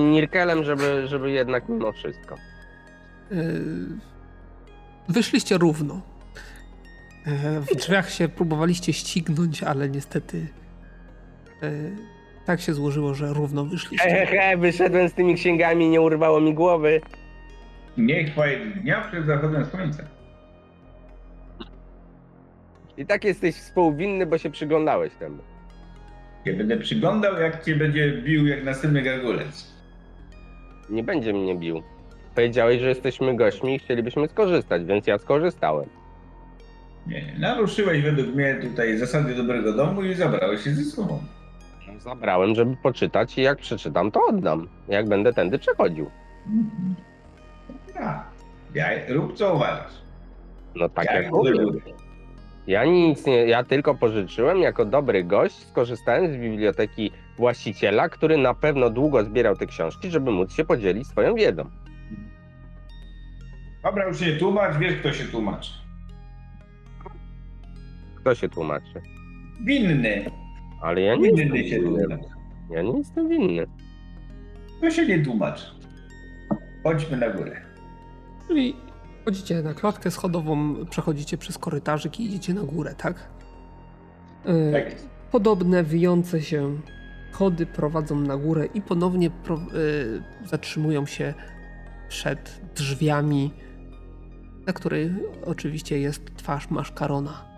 Nirkelem, 0.00 0.64
żeby, 0.64 1.08
żeby 1.08 1.30
jednak 1.30 1.68
mimo 1.68 1.92
wszystko. 1.92 2.36
Yy, 3.30 3.38
wyszliście 5.08 5.58
równo. 5.58 6.00
E, 7.26 7.60
w 7.60 7.76
drzwiach 7.76 8.10
się 8.10 8.28
próbowaliście 8.28 8.92
ścignąć, 8.92 9.62
ale 9.62 9.88
niestety 9.88 10.46
tak 12.46 12.60
się 12.60 12.74
złożyło, 12.74 13.14
że 13.14 13.32
równo 13.32 13.64
wyszliście. 13.64 14.08
Hehehe, 14.10 14.56
wyszedłem 14.56 15.08
z 15.08 15.12
tymi 15.12 15.34
księgami, 15.34 15.88
nie 15.88 16.00
urwało 16.00 16.40
mi 16.40 16.54
głowy. 16.54 17.00
Niech 17.96 18.32
chwali 18.32 18.56
dnia 18.82 19.00
przed 19.00 19.26
zachodem 19.26 19.64
słońca. 19.64 20.04
I 22.96 23.06
tak 23.06 23.24
jesteś 23.24 23.54
współwinny, 23.54 24.26
bo 24.26 24.38
się 24.38 24.50
przyglądałeś 24.50 25.12
temu. 25.14 25.38
Ja 26.44 26.56
będę 26.56 26.76
przyglądał, 26.76 27.40
jak 27.40 27.64
cię 27.64 27.76
będzie 27.76 28.12
bił 28.12 28.46
jak 28.46 28.64
następny 28.64 29.02
gargulec. 29.02 29.74
Nie 30.90 31.02
będzie 31.02 31.32
mnie 31.32 31.54
bił. 31.54 31.82
Powiedziałeś, 32.34 32.80
że 32.80 32.88
jesteśmy 32.88 33.36
gośćmi 33.36 33.74
i 33.74 33.78
chcielibyśmy 33.78 34.28
skorzystać, 34.28 34.84
więc 34.84 35.06
ja 35.06 35.18
skorzystałem. 35.18 35.88
Nie, 37.06 37.34
naruszyłeś 37.38 38.02
według 38.02 38.34
mnie 38.34 38.54
tutaj 38.54 38.98
zasady 38.98 39.34
dobrego 39.34 39.72
domu 39.72 40.02
i 40.02 40.14
zabrałeś 40.14 40.64
się 40.64 40.70
ze 40.70 40.84
sobą. 40.84 41.22
Zabrałem, 41.98 42.54
żeby 42.54 42.76
poczytać 42.76 43.38
i 43.38 43.42
jak 43.42 43.58
przeczytam, 43.58 44.10
to 44.10 44.20
oddam. 44.28 44.68
Jak 44.88 45.08
będę 45.08 45.32
tędy 45.32 45.58
przechodził. 45.58 46.10
Mhm. 46.46 46.94
Ja. 47.94 48.24
ja 48.74 49.14
rób 49.14 49.34
co 49.36 49.54
uważasz. 49.54 49.92
No 50.74 50.88
tak 50.88 51.04
Ja 51.04 51.22
jak 51.22 51.32
mówię. 51.32 51.52
Ja 52.66 52.84
nic 52.84 53.26
nie, 53.26 53.46
ja 53.46 53.64
tylko 53.64 53.94
pożyczyłem 53.94 54.58
jako 54.58 54.84
dobry 54.84 55.24
gość, 55.24 55.54
skorzystałem 55.54 56.32
z 56.32 56.36
biblioteki 56.36 57.10
właściciela, 57.36 58.08
który 58.08 58.36
na 58.36 58.54
pewno 58.54 58.90
długo 58.90 59.24
zbierał 59.24 59.56
te 59.56 59.66
książki, 59.66 60.10
żeby 60.10 60.30
móc 60.30 60.52
się 60.52 60.64
podzielić 60.64 61.06
swoją 61.06 61.34
wiedzą. 61.34 61.70
Dobra, 63.82 64.06
już 64.08 64.20
się 64.20 64.26
nie 64.26 64.38
tłumacz, 64.38 64.76
wiesz 64.76 64.94
kto 64.96 65.12
się 65.12 65.24
tłumaczy. 65.24 65.70
Kto 68.16 68.34
się 68.34 68.48
tłumaczy? 68.48 69.02
Winny. 69.64 70.24
Ale 70.84 71.00
ja 71.00 71.14
nie 71.16 71.28
jestem 71.28 71.46
Winny 71.52 71.68
się 71.68 71.80
winny. 71.80 71.98
tłumaczy. 72.06 72.28
Ja 72.70 72.82
nie 72.82 72.98
jestem 72.98 73.28
winny. 73.28 73.66
To 74.80 74.90
się 74.90 75.06
nie 75.06 75.24
tłumacz. 75.24 75.74
Chodźmy 76.82 77.16
na 77.16 77.30
górę. 77.30 77.60
Czyli 78.48 78.76
wchodzicie 79.22 79.62
na 79.62 79.74
klatkę 79.74 80.10
schodową, 80.10 80.74
przechodzicie 80.90 81.38
przez 81.38 81.58
korytarzyk 81.58 82.20
i 82.20 82.24
idziecie 82.26 82.54
na 82.54 82.62
górę, 82.62 82.94
tak? 82.98 83.28
E, 84.44 84.72
Tak 84.72 84.84
jest. 84.92 85.08
Podobne, 85.32 85.82
wyjące 85.82 86.42
się 86.42 86.76
chody 87.32 87.66
prowadzą 87.66 88.20
na 88.20 88.36
górę 88.36 88.66
i 88.74 88.82
ponownie 88.82 89.30
pro, 89.30 89.56
y, 89.56 90.22
zatrzymują 90.46 91.06
się 91.06 91.34
przed 92.08 92.60
drzwiami, 92.76 93.50
na 94.66 94.72
której 94.72 95.10
oczywiście 95.46 95.98
jest 95.98 96.34
twarz 96.36 96.70
maszkarona. 96.70 97.53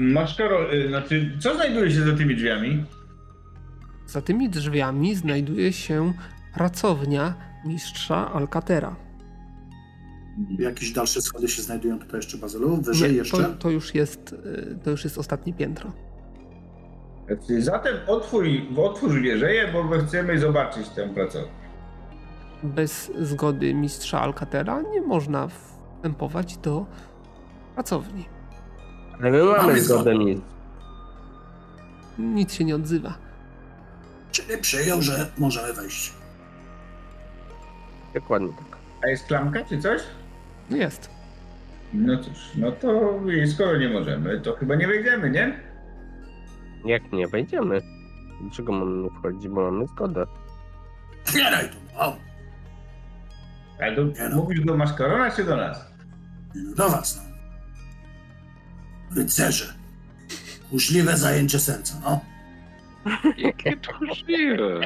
Maszkaro, 0.00 0.74
y, 0.74 0.88
znaczy, 0.88 1.38
co 1.38 1.54
znajduje 1.54 1.90
się 1.90 2.00
za 2.02 2.16
tymi 2.16 2.36
drzwiami? 2.36 2.84
Za 4.06 4.20
tymi 4.22 4.50
drzwiami 4.50 5.14
znajduje 5.14 5.72
się 5.72 6.12
pracownia 6.54 7.34
mistrza 7.64 8.32
Alcatera. 8.32 8.96
Jakieś 10.58 10.92
dalsze 10.92 11.22
schody 11.22 11.48
się 11.48 11.62
znajdują 11.62 11.98
tutaj 11.98 12.16
jeszcze, 12.16 12.38
Bazylu? 12.38 12.76
Wyżej 12.82 13.10
Nie, 13.10 13.16
jeszcze? 13.16 13.36
To, 13.36 13.54
to, 13.54 13.70
już 13.70 13.94
jest, 13.94 14.32
y, 14.32 14.78
to 14.84 14.90
już 14.90 15.04
jest 15.04 15.18
ostatnie 15.18 15.52
piętro. 15.52 15.92
Znaczy, 17.26 17.62
Zatem 17.62 17.96
otwórz, 18.06 18.48
otwórz 18.76 19.20
wieżeję, 19.20 19.68
bo 19.72 19.84
my 19.84 19.98
chcemy 20.06 20.38
zobaczyć 20.38 20.88
tę 20.88 21.08
pracownię. 21.08 21.60
Bez 22.62 23.12
zgody 23.18 23.74
mistrza 23.74 24.20
Alcatera 24.20 24.82
nie 24.82 25.02
można 25.02 25.48
wstępować 25.48 26.56
do 26.56 26.86
pracowni. 27.74 28.39
Ale 29.20 29.30
my 29.30 29.44
mamy 29.44 29.80
zgodę 29.80 30.14
nic. 30.18 30.40
Nic 32.18 32.52
się 32.52 32.64
nie 32.64 32.74
odzywa. 32.74 33.14
Czyli 34.32 34.58
przyjął, 34.58 35.02
że 35.02 35.30
możemy 35.38 35.72
wejść. 35.72 36.12
Dokładnie 38.14 38.48
tak. 38.48 38.78
A 39.04 39.08
jest 39.08 39.26
klamka 39.26 39.64
czy 39.64 39.78
coś? 39.82 40.02
Jest. 40.70 41.10
No 41.92 42.18
cóż, 42.18 42.50
no 42.56 42.72
to 42.72 43.20
skoro 43.54 43.78
nie 43.78 43.88
możemy, 43.88 44.40
to 44.40 44.56
chyba 44.56 44.74
nie 44.74 44.86
wejdziemy, 44.86 45.30
nie? 45.30 45.60
Jak 46.84 47.12
nie 47.12 47.28
wejdziemy? 47.28 47.80
Dlaczego 48.42 48.72
mamy 48.72 49.02
nie 49.02 49.10
wchodzić, 49.10 49.48
bo 49.48 49.70
mamy 49.70 49.86
zgodę? 49.86 50.24
Otwieraj 51.24 51.68
to, 51.70 52.00
o, 52.06 52.16
Ale 53.80 53.96
to 53.96 54.02
Nie 54.04 54.28
no. 54.30 54.36
mówisz 54.36 54.60
do 54.64 54.76
Maskarona 54.76 55.30
czy 55.30 55.44
do 55.44 55.56
nas? 55.56 55.84
no 56.54 56.74
do 56.74 56.88
was, 56.90 57.16
no. 57.16 57.29
Rycerze. 59.16 59.74
Uszliwe 60.70 61.16
zajęcie 61.16 61.58
serca, 61.58 61.94
no. 62.04 62.20
Jakie 63.36 63.76
tchórzliwe. 63.76 64.80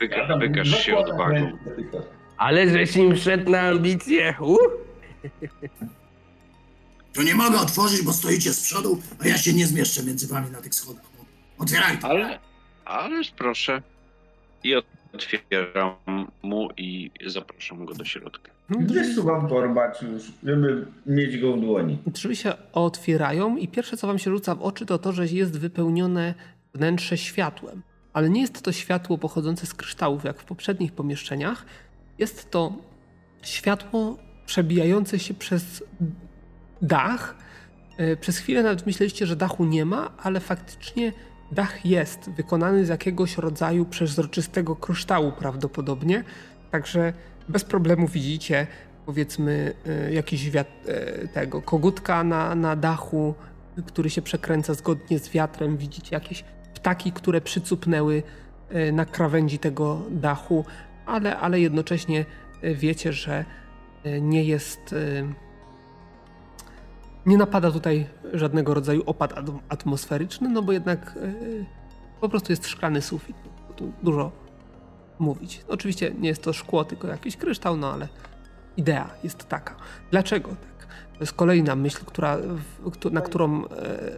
Wy, 0.00 0.06
Ja 0.06 0.28
tam 0.28 0.40
wykaż 0.40 0.84
się 0.84 0.96
odwagą. 0.96 1.58
tylko. 1.76 1.98
Ale 2.36 2.70
żeś 2.70 2.96
im 2.96 3.16
wszedł 3.16 3.50
na 3.50 3.60
ambicje. 3.60 4.34
Uh! 4.40 4.58
To 7.14 7.22
nie 7.22 7.34
mogę 7.34 7.58
otworzyć, 7.60 8.02
bo 8.02 8.12
stoicie 8.12 8.52
z 8.52 8.60
przodu, 8.62 9.02
a 9.24 9.28
ja 9.28 9.38
się 9.38 9.52
nie 9.52 9.66
zmieszczę 9.66 10.02
między 10.02 10.28
wami 10.28 10.50
na 10.50 10.60
tych 10.60 10.74
schodach. 10.74 11.04
Otwieraj 11.58 11.98
to. 11.98 12.08
Ale, 12.08 12.38
ależ 12.84 13.30
proszę. 13.30 13.82
I 14.64 14.74
otwieram 15.12 15.94
mu 16.42 16.68
i 16.76 17.10
zapraszam 17.26 17.84
go 17.86 17.94
do 17.94 18.04
środka. 18.04 18.51
Wysuwam 18.68 19.48
torbacz 19.48 20.02
już, 20.02 20.32
żeby 20.44 20.86
mieć 21.06 21.38
go 21.38 21.56
w 21.56 21.60
dłoni. 21.60 21.98
Drzwi 22.06 22.36
się 22.36 22.52
otwierają 22.72 23.56
i 23.56 23.68
pierwsze 23.68 23.96
co 23.96 24.06
wam 24.06 24.18
się 24.18 24.30
rzuca 24.30 24.54
w 24.54 24.62
oczy 24.62 24.86
to 24.86 24.98
to, 24.98 25.12
że 25.12 25.26
jest 25.26 25.58
wypełnione 25.58 26.34
wnętrze 26.74 27.16
światłem. 27.18 27.82
Ale 28.12 28.30
nie 28.30 28.40
jest 28.40 28.62
to 28.62 28.72
światło 28.72 29.18
pochodzące 29.18 29.66
z 29.66 29.74
kryształów 29.74 30.24
jak 30.24 30.40
w 30.40 30.44
poprzednich 30.44 30.92
pomieszczeniach. 30.92 31.66
Jest 32.18 32.50
to 32.50 32.72
światło 33.42 34.16
przebijające 34.46 35.18
się 35.18 35.34
przez 35.34 35.84
dach. 36.82 37.36
E, 37.98 38.16
Przez 38.16 38.38
chwilę 38.38 38.62
nawet 38.62 38.86
myśleliście, 38.86 39.26
że 39.26 39.36
dachu 39.36 39.64
nie 39.64 39.84
ma, 39.84 40.10
ale 40.22 40.40
faktycznie 40.40 41.12
dach 41.52 41.86
jest 41.86 42.30
wykonany 42.30 42.86
z 42.86 42.88
jakiegoś 42.88 43.38
rodzaju 43.38 43.84
przezroczystego 43.84 44.76
kryształu 44.76 45.32
prawdopodobnie. 45.32 46.24
Także 46.70 47.12
bez 47.48 47.64
problemu 47.64 48.08
widzicie 48.08 48.66
powiedzmy 49.06 49.74
e, 49.86 50.12
jakiś 50.12 50.50
wiat, 50.50 50.68
e, 50.86 51.28
tego 51.28 51.62
kogutka 51.62 52.24
na, 52.24 52.54
na 52.54 52.76
dachu, 52.76 53.34
który 53.86 54.10
się 54.10 54.22
przekręca 54.22 54.74
zgodnie 54.74 55.18
z 55.18 55.30
wiatrem. 55.30 55.76
Widzicie 55.76 56.16
jakieś 56.16 56.44
ptaki, 56.74 57.12
które 57.12 57.40
przycupnęły 57.40 58.22
e, 58.68 58.92
na 58.92 59.04
krawędzi 59.04 59.58
tego 59.58 60.02
dachu, 60.10 60.64
ale, 61.06 61.38
ale 61.38 61.60
jednocześnie 61.60 62.24
wiecie, 62.74 63.12
że 63.12 63.44
nie 64.20 64.44
jest. 64.44 64.94
Nie 67.26 67.36
napada 67.36 67.70
tutaj 67.70 68.06
żadnego 68.32 68.74
rodzaju 68.74 69.02
opad 69.06 69.38
ad- 69.38 69.50
atmosferyczny, 69.68 70.48
no 70.48 70.62
bo 70.62 70.72
jednak 70.72 71.18
po 72.20 72.28
prostu 72.28 72.52
jest 72.52 72.66
szklany 72.66 73.02
sufit. 73.02 73.36
Tu 73.76 73.92
dużo 74.02 74.32
mówić. 75.22 75.64
Oczywiście 75.68 76.14
nie 76.18 76.28
jest 76.28 76.42
to 76.42 76.52
szkło, 76.52 76.84
tylko 76.84 77.08
jakiś 77.08 77.36
kryształ, 77.36 77.76
no 77.76 77.92
ale 77.92 78.08
idea 78.76 79.10
jest 79.24 79.48
taka. 79.48 79.76
Dlaczego 80.10 80.48
tak? 80.48 80.86
To 81.12 81.20
jest 81.20 81.32
kolejna 81.32 81.76
myśl, 81.76 82.04
która, 82.04 82.38
na 83.10 83.20
którą 83.20 83.64
e, 83.64 83.68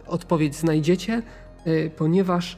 odpowiedź 0.07 0.55
znajdziecie, 0.55 1.21
e, 1.65 1.89
ponieważ 1.89 2.57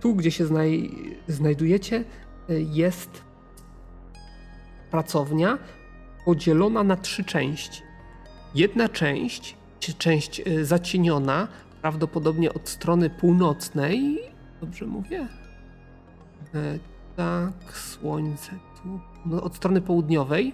tu, 0.00 0.14
gdzie 0.14 0.30
się 0.30 0.46
znaj, 0.46 0.90
znajdujecie, 1.28 2.04
e, 2.48 2.60
jest 2.60 3.10
pracownia 4.90 5.58
podzielona 6.24 6.84
na 6.84 6.96
trzy 6.96 7.24
części. 7.24 7.82
Jedna 8.54 8.88
część, 8.88 9.56
część 9.98 10.42
zacieniona, 10.62 11.48
prawdopodobnie 11.82 12.54
od 12.54 12.68
strony 12.68 13.10
północnej, 13.10 14.18
dobrze 14.60 14.86
mówię? 14.86 15.28
Tak, 17.16 17.78
słońce 17.78 18.50
tu. 18.82 19.00
No, 19.26 19.42
od 19.42 19.56
strony 19.56 19.80
południowej 19.80 20.52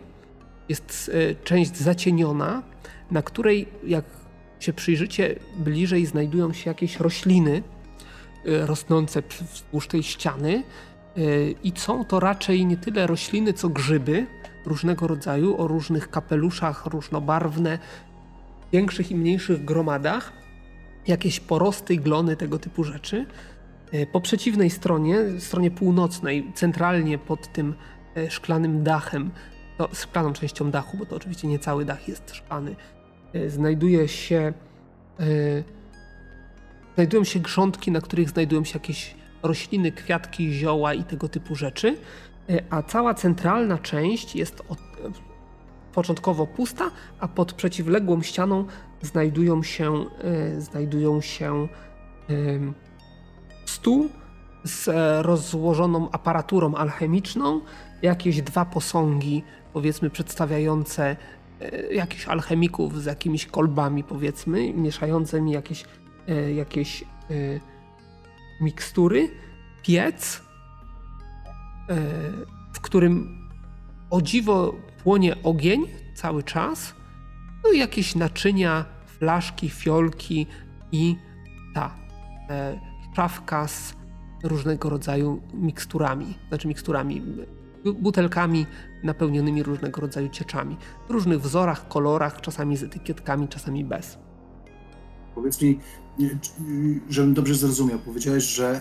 jest 0.69 1.11
e, 1.15 1.35
część 1.35 1.77
zacieniona, 1.77 2.63
na 3.11 3.23
której, 3.23 3.69
jak 3.87 4.05
się 4.61 4.73
przyjrzycie 4.73 5.39
bliżej, 5.57 6.07
znajdują 6.07 6.53
się 6.53 6.71
jakieś 6.71 7.01
rośliny 7.01 7.63
e, 8.47 8.67
rosnące 8.67 9.23
wzdłuż 9.53 9.89
tej 9.89 10.03
ściany. 10.03 10.63
E, 11.17 11.21
I 11.65 11.73
są 11.77 12.05
to 12.05 12.21
raczej 12.21 12.67
nie 12.67 12.77
tyle 12.77 13.07
rośliny, 13.07 13.53
co 13.53 13.69
grzyby 13.69 14.27
różnego 14.67 15.07
rodzaju, 15.07 15.61
o 15.61 15.69
różnych 15.69 16.11
kapeluszach, 16.11 16.87
różnobarwne, 16.87 17.79
większych 18.73 19.11
i 19.11 19.15
mniejszych 19.15 19.65
gromadach, 19.65 20.33
jakieś 21.07 21.41
porosty, 21.41 21.97
glony, 21.97 22.37
tego 22.37 22.59
typu 22.59 22.85
rzeczy. 22.85 23.27
E, 23.93 24.07
Po 24.07 24.21
przeciwnej 24.21 24.71
stronie, 24.71 25.17
stronie 25.39 25.71
północnej, 25.71 26.53
centralnie 26.55 27.19
pod 27.19 27.53
tym 27.53 27.75
e, 28.17 28.31
szklanym 28.31 28.83
dachem, 28.83 29.31
no, 29.79 29.89
szklaną 29.93 30.33
częścią 30.33 30.71
dachu, 30.71 30.97
bo 30.97 31.07
to 31.07 31.17
oczywiście 31.17 31.49
nie 31.49 31.59
cały 31.59 31.85
dach 31.85 32.09
jest 32.09 32.35
szklany, 32.35 32.77
e, 33.33 33.51
znajduje 33.51 34.09
się 34.09 34.53
znajdują 36.95 37.25
się 37.25 37.41
grządki, 37.41 37.91
na 37.91 38.01
których 38.01 38.31
znajdują 38.31 38.65
się 38.65 38.79
jakieś 38.79 39.15
rośliny, 39.43 39.93
kwiatki, 39.93 40.53
zioła 40.53 40.95
i 40.95 41.05
tego 41.05 41.29
typu 41.29 41.55
rzeczy, 41.55 41.97
a 42.71 42.83
cała 42.83 43.15
centralna 43.15 43.79
część 43.79 44.37
jest 44.37 44.63
od, 44.69 44.79
początkowo 45.93 46.47
pusta, 46.47 46.91
a 47.21 47.29
pod 47.29 47.53
przeciwległą 47.53 48.23
ścianą 48.23 48.65
znajdują 49.03 49.63
się, 49.63 50.05
znajdują 50.59 51.21
się 51.21 51.69
stół 53.73 54.09
z 54.65 54.89
rozłożoną 55.27 56.11
aparaturą 56.11 56.75
alchemiczną, 56.75 57.61
jakieś 58.03 58.43
dwa 58.43 58.65
posągi, 58.65 59.43
powiedzmy, 59.73 60.11
przedstawiające 60.11 61.17
e, 61.61 61.95
jakichś 61.95 62.29
alchemików 62.29 63.03
z 63.03 63.05
jakimiś 63.05 63.47
kolbami, 63.47 64.05
powiedzmy, 64.05 64.75
mieszającymi 64.75 65.53
jakieś, 65.53 65.85
e, 66.29 66.53
jakieś 66.53 67.03
e, 67.03 67.05
mikstury, 68.61 69.29
piec, 69.83 70.43
w 72.73 72.81
którym 72.81 73.39
o 74.11 74.23
dziwo 74.23 74.75
płonie 75.03 75.43
ogień 75.43 75.87
cały 76.15 76.43
czas, 76.43 76.95
no 77.65 77.71
i 77.71 77.79
jakieś 77.79 78.15
naczynia, 78.15 78.85
flaszki, 79.07 79.71
fiolki 79.71 80.47
i 80.93 81.17
ta 81.75 81.95
szafka 83.17 83.69
z 83.69 83.95
różnego 84.45 84.91
rodzaju 84.91 85.43
miksturami, 85.55 86.39
znaczy 86.49 86.69
miksturami, 86.69 87.23
butelkami 87.85 88.67
napełnionymi 89.03 89.63
różnego 89.63 90.01
rodzaju 90.01 90.29
cieczami. 90.29 90.77
W 91.09 91.11
różnych 91.11 91.41
wzorach, 91.41 91.89
kolorach, 91.89 92.41
czasami 92.41 92.77
z 92.77 92.83
etykietkami, 92.83 93.49
czasami 93.49 93.85
bez. 93.85 94.19
Powiedz 95.35 95.63
mi, 95.63 95.79
żebym 97.09 97.35
dobrze 97.35 97.55
zrozumiał, 97.55 97.99
powiedziałeś, 97.99 98.45
że 98.45 98.81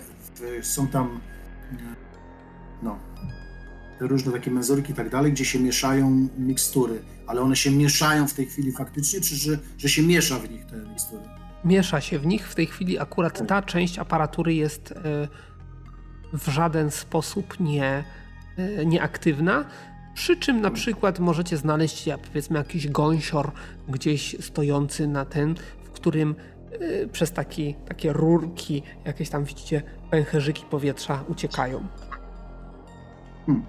są 0.61 0.87
tam 0.87 1.19
no, 2.83 2.99
te 3.99 4.07
różne 4.07 4.31
takie 4.31 4.51
menzurki 4.51 4.91
i 4.91 4.95
tak 4.95 5.09
dalej, 5.09 5.31
gdzie 5.31 5.45
się 5.45 5.59
mieszają 5.59 6.27
mikstury, 6.37 7.01
ale 7.27 7.41
one 7.41 7.55
się 7.55 7.71
mieszają 7.71 8.27
w 8.27 8.33
tej 8.33 8.45
chwili 8.45 8.71
faktycznie, 8.71 9.21
czy 9.21 9.35
że, 9.35 9.59
że 9.77 9.89
się 9.89 10.03
miesza 10.03 10.39
w 10.39 10.49
nich 10.49 10.65
te 10.65 10.77
mikstury? 10.89 11.40
Miesza 11.65 12.01
się 12.01 12.19
w 12.19 12.25
nich. 12.25 12.47
W 12.47 12.55
tej 12.55 12.65
chwili 12.65 12.99
akurat 12.99 13.47
ta 13.47 13.61
część 13.61 13.99
aparatury 13.99 14.53
jest 14.53 14.91
e, 14.91 15.27
w 16.33 16.47
żaden 16.47 16.91
sposób 16.91 17.59
nie, 17.59 18.03
e, 18.57 18.85
nieaktywna. 18.85 19.65
Przy 20.13 20.37
czym 20.37 20.61
na 20.61 20.71
przykład 20.71 21.19
możecie 21.19 21.57
znaleźć 21.57 22.09
powiedzmy 22.27 22.57
jakiś 22.57 22.87
gąsior 22.87 23.51
gdzieś 23.89 24.35
stojący 24.39 25.07
na 25.07 25.25
ten, 25.25 25.55
w 25.83 25.91
którym 25.91 26.35
e, 26.71 27.07
przez 27.07 27.31
taki, 27.31 27.75
takie 27.87 28.13
rurki, 28.13 28.83
jakieś 29.05 29.29
tam 29.29 29.43
widzicie 29.43 29.81
pęcherzyki 30.11 30.65
powietrza 30.69 31.23
uciekają. 31.27 31.87
Hmm. 33.45 33.65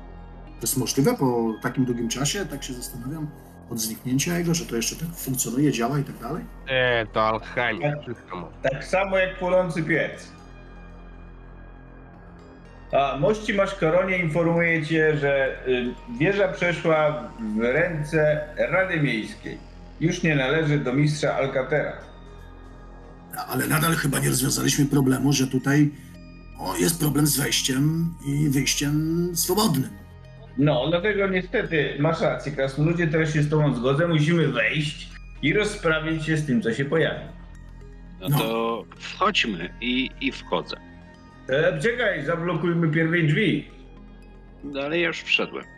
To 0.60 0.66
jest 0.66 0.76
możliwe 0.76 1.14
po 1.14 1.54
takim 1.62 1.84
długim 1.84 2.08
czasie? 2.08 2.46
Tak 2.46 2.62
się 2.64 2.72
zastanawiam 2.72 3.30
od 3.72 3.80
zniknięcia 3.80 4.38
jego, 4.38 4.54
że 4.54 4.66
to 4.66 4.76
jeszcze 4.76 4.96
tak 4.96 5.08
funkcjonuje, 5.16 5.72
działa 5.72 5.98
i 5.98 6.04
tak 6.04 6.18
dalej? 6.18 6.44
Nie, 6.66 7.06
to 7.12 7.22
alchemia, 7.22 7.96
tak, 7.96 8.72
tak 8.72 8.84
samo 8.84 9.18
jak 9.18 9.38
płonący 9.38 9.82
piec. 9.82 10.32
A 12.92 13.16
mości 13.18 13.54
Maszkoronie 13.54 14.18
informuje 14.18 14.86
cię, 14.86 15.16
że 15.18 15.58
y, 15.68 15.94
wieża 16.18 16.48
przeszła 16.48 17.30
w 17.56 17.60
ręce 17.60 18.40
Rady 18.56 19.00
Miejskiej. 19.00 19.58
Już 20.00 20.22
nie 20.22 20.34
należy 20.34 20.78
do 20.78 20.92
mistrza 20.92 21.34
Alcatera. 21.34 21.92
Ale 23.48 23.66
nadal 23.66 23.94
chyba 23.94 24.18
nie 24.18 24.28
rozwiązaliśmy 24.28 24.86
problemu, 24.86 25.32
że 25.32 25.46
tutaj 25.46 25.90
o, 26.58 26.76
jest 26.76 27.00
problem 27.00 27.26
z 27.26 27.36
wejściem 27.36 28.14
i 28.26 28.48
wyjściem 28.48 29.30
swobodnym. 29.34 30.01
No, 30.58 30.86
dlatego 30.90 31.26
niestety 31.26 31.96
masz 31.98 32.20
rację, 32.20 32.52
krasnoludzie, 32.52 33.06
teraz 33.06 33.32
się 33.32 33.42
z 33.42 33.50
tobą 33.50 33.74
zgodzę, 33.74 34.08
musimy 34.08 34.48
wejść 34.48 35.08
i 35.42 35.52
rozprawić 35.52 36.24
się 36.24 36.36
z 36.36 36.46
tym, 36.46 36.62
co 36.62 36.74
się 36.74 36.84
pojawi. 36.84 37.24
No, 38.20 38.28
no. 38.28 38.38
to 38.38 38.84
wchodźmy 38.96 39.70
i, 39.80 40.10
i 40.20 40.32
wchodzę. 40.32 40.76
E, 41.48 41.80
czekaj, 41.80 42.24
zablokujmy 42.24 42.88
pierwej 42.88 43.26
drzwi. 43.26 43.68
No 44.64 44.80
ale 44.80 44.98
ja 44.98 45.06
już 45.06 45.22
wszedłem. 45.22 45.64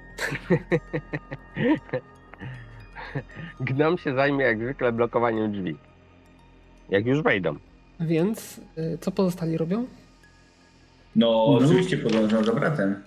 Gnom 3.60 3.98
się 3.98 4.14
zajmie 4.14 4.44
jak 4.44 4.58
zwykle 4.58 4.92
blokowaniem 4.92 5.52
drzwi. 5.52 5.76
Jak 6.90 7.06
już 7.06 7.22
wejdą. 7.22 7.56
Więc 8.00 8.60
y, 8.78 8.98
co 9.00 9.10
pozostali 9.10 9.58
robią? 9.58 9.86
No, 11.16 11.26
no. 11.26 11.44
oczywiście 11.44 11.98
podążam 11.98 12.44
za 12.44 12.52
bratem. 12.52 13.02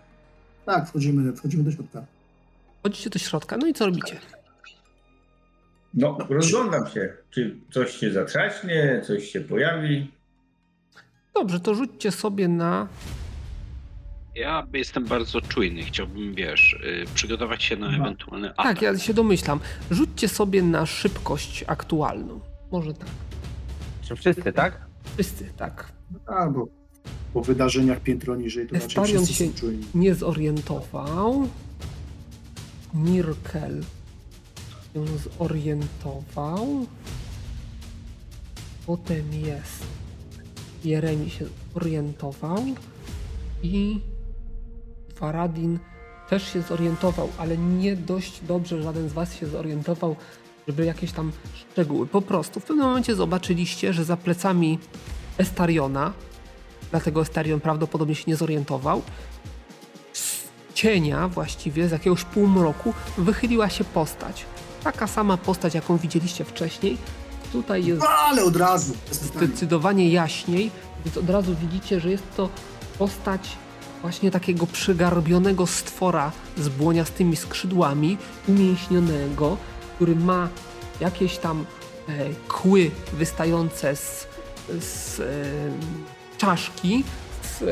Tak, 0.68 0.89
wchodzimy, 0.89 1.34
wchodzimy 1.34 1.64
do 1.64 1.72
środka. 1.72 2.06
Wchodzicie 2.80 3.10
do 3.10 3.19
środka, 3.19 3.57
no 3.57 3.68
i 3.68 3.73
co 3.73 3.85
robicie? 3.85 4.19
No, 5.94 6.18
rozglądam 6.30 6.88
się. 6.88 7.14
Czy 7.30 7.56
coś 7.72 7.98
się 7.98 8.11
zatrzaśnie, 8.11 9.02
coś 9.07 9.31
się 9.31 9.41
pojawi. 9.41 10.11
Dobrze, 11.34 11.60
to 11.60 11.76
rzućcie 11.76 12.11
sobie 12.11 12.48
na. 12.48 12.88
Ja 14.35 14.68
jestem 14.73 15.06
bardzo 15.06 15.41
czujny. 15.41 15.84
Chciałbym, 15.84 16.35
wiesz, 16.35 16.80
yy, 16.84 17.06
przygotować 17.15 17.64
się 17.64 17.76
na 17.77 17.98
ewentualny 17.98 18.49
atak. 18.49 18.65
Tak, 18.65 18.81
ja 18.81 18.98
się 18.98 19.14
domyślam. 19.14 19.60
Rzućcie 19.91 20.27
sobie 20.27 20.61
na 20.61 20.85
szybkość 20.85 21.64
aktualną. 21.68 22.39
Może 22.72 22.94
tak. 22.94 23.07
Czy 24.02 24.15
wszyscy, 24.15 24.53
tak? 24.53 24.81
Wszyscy, 25.14 25.53
tak. 25.57 25.91
Albo 26.26 26.76
po 27.34 27.41
wydarzeniach 27.41 27.99
piętro 27.99 28.35
niżej 28.35 28.67
to 28.67 28.75
Estarion 28.75 29.25
się 29.25 29.49
nie 29.95 30.15
zorientował. 30.15 31.47
Mirkel 32.93 33.84
się 34.93 35.05
zorientował. 35.39 36.85
Potem 38.85 39.34
jest 39.34 39.84
Jeremi 40.85 41.29
się 41.29 41.45
zorientował 41.73 42.63
i 43.63 43.99
Faradin 45.15 45.79
też 46.29 46.53
się 46.53 46.61
zorientował, 46.61 47.29
ale 47.38 47.57
nie 47.57 47.95
dość 47.95 48.41
dobrze 48.47 48.84
żaden 48.84 49.09
z 49.09 49.13
was 49.13 49.35
się 49.35 49.47
zorientował, 49.47 50.15
żeby 50.67 50.85
jakieś 50.85 51.11
tam 51.11 51.31
szczegóły. 51.53 52.07
Po 52.07 52.21
prostu 52.21 52.59
w 52.59 52.63
pewnym 52.63 52.85
momencie 52.85 53.15
zobaczyliście, 53.15 53.93
że 53.93 54.03
za 54.03 54.17
plecami 54.17 54.79
Estariona 55.38 56.13
dlatego 56.91 57.22
Estarion 57.22 57.59
prawdopodobnie 57.59 58.15
się 58.15 58.23
nie 58.27 58.35
zorientował. 58.35 59.01
Z 60.14 60.43
cienia 60.73 61.27
właściwie, 61.27 61.88
z 61.88 61.91
jakiegoś 61.91 62.23
półmroku, 62.23 62.93
wychyliła 63.18 63.69
się 63.69 63.84
postać. 63.84 64.45
Taka 64.84 65.07
sama 65.07 65.38
postać, 65.38 65.73
jaką 65.73 65.97
widzieliście 65.97 66.45
wcześniej. 66.45 66.97
Tutaj 67.51 67.85
jest. 67.85 68.03
Ale 68.03 68.43
od 68.43 68.55
razu! 68.55 68.93
Zdecydowanie 69.11 70.09
jaśniej, 70.09 70.72
więc 71.05 71.18
od 71.18 71.30
razu 71.30 71.55
widzicie, 71.55 71.99
że 71.99 72.11
jest 72.11 72.23
to 72.38 72.49
postać 72.97 73.57
właśnie 74.01 74.31
takiego 74.31 74.68
przygarbionego 74.68 75.68
stwora 75.68 76.31
z 76.57 76.69
błoniastymi 76.69 77.35
skrzydłami, 77.35 78.18
umięśnionego, 78.47 79.57
który 79.95 80.15
ma 80.15 80.49
jakieś 80.99 81.38
tam 81.38 81.65
e, 82.09 82.14
kły 82.47 82.91
wystające 83.14 83.95
z, 83.95 84.27
z 84.80 85.19
e, 85.19 85.23
czaszki, 86.38 87.03
z 87.41 87.61
e, 87.61 87.65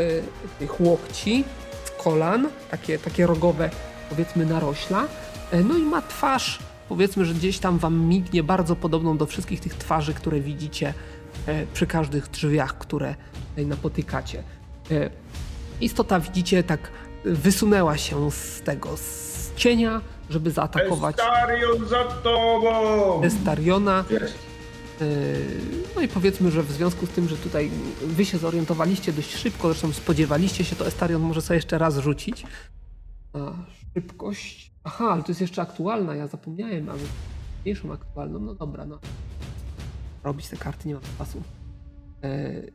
tych 0.60 0.82
łokci, 0.82 1.44
z 1.86 2.04
kolan, 2.04 2.50
takie, 2.72 3.00
takie 3.00 3.28
rogowe, 3.28 3.70
powiedzmy, 4.10 4.46
narośla. 4.46 5.04
E, 5.52 5.64
no 5.64 5.78
i 5.78 5.82
ma 5.82 6.02
twarz, 6.02 6.60
powiedzmy, 6.90 7.26
że 7.26 7.34
gdzieś 7.34 7.60
tam 7.60 7.78
wam 7.78 8.00
mignie, 8.00 8.44
bardzo 8.44 8.76
podobną 8.76 9.18
do 9.18 9.26
wszystkich 9.26 9.60
tych 9.60 9.74
twarzy, 9.74 10.14
które 10.14 10.40
widzicie 10.40 10.94
e, 11.48 11.66
przy 11.74 11.88
każdych 11.88 12.28
drzwiach, 12.28 12.78
które 12.78 13.16
tutaj 13.50 13.66
napotykacie. 13.66 14.44
Istota, 15.82 16.20
widzicie, 16.20 16.64
tak 16.64 16.80
wysunęła 17.26 17.98
się 17.98 18.32
z 18.32 18.62
tego, 18.62 18.98
z 18.98 19.56
cienia, 19.56 20.02
żeby 20.30 20.52
zaatakować. 20.52 21.16
Estarion 21.20 21.88
za 21.88 22.04
tobą! 22.04 23.24
Estariona. 23.24 24.06
No 25.96 26.02
i 26.02 26.08
powiedzmy, 26.08 26.52
że 26.52 26.64
w 26.64 26.72
związku 26.72 27.06
z 27.06 27.10
tym, 27.10 27.28
że 27.28 27.38
tutaj 27.38 27.72
wy 28.02 28.26
się 28.26 28.38
zorientowaliście 28.38 29.14
dość 29.14 29.36
szybko, 29.36 29.68
zresztą 29.68 29.94
spodziewaliście 29.94 30.64
się, 30.64 30.76
to 30.76 30.88
Estarion 30.88 31.22
może 31.22 31.42
sobie 31.42 31.56
jeszcze 31.56 31.78
raz 31.78 31.98
rzucić. 31.98 32.44
A, 33.34 33.54
szybkość. 33.94 34.72
Aha, 34.84 35.10
ale 35.12 35.24
to 35.24 35.32
jest 35.32 35.42
jeszcze 35.42 35.62
aktualna, 35.62 36.16
ja 36.16 36.28
zapomniałem, 36.28 36.86
mamy 36.86 37.00
mniejszą 37.64 37.94
aktualną. 37.94 38.40
No 38.40 38.56
dobra, 38.56 38.86
no. 38.86 39.00
Robić 40.24 40.48
te 40.48 40.58
karty, 40.58 40.88
nie 40.88 40.94
mam 40.94 41.04
czasu. 41.18 41.42
Yy... 42.24 42.74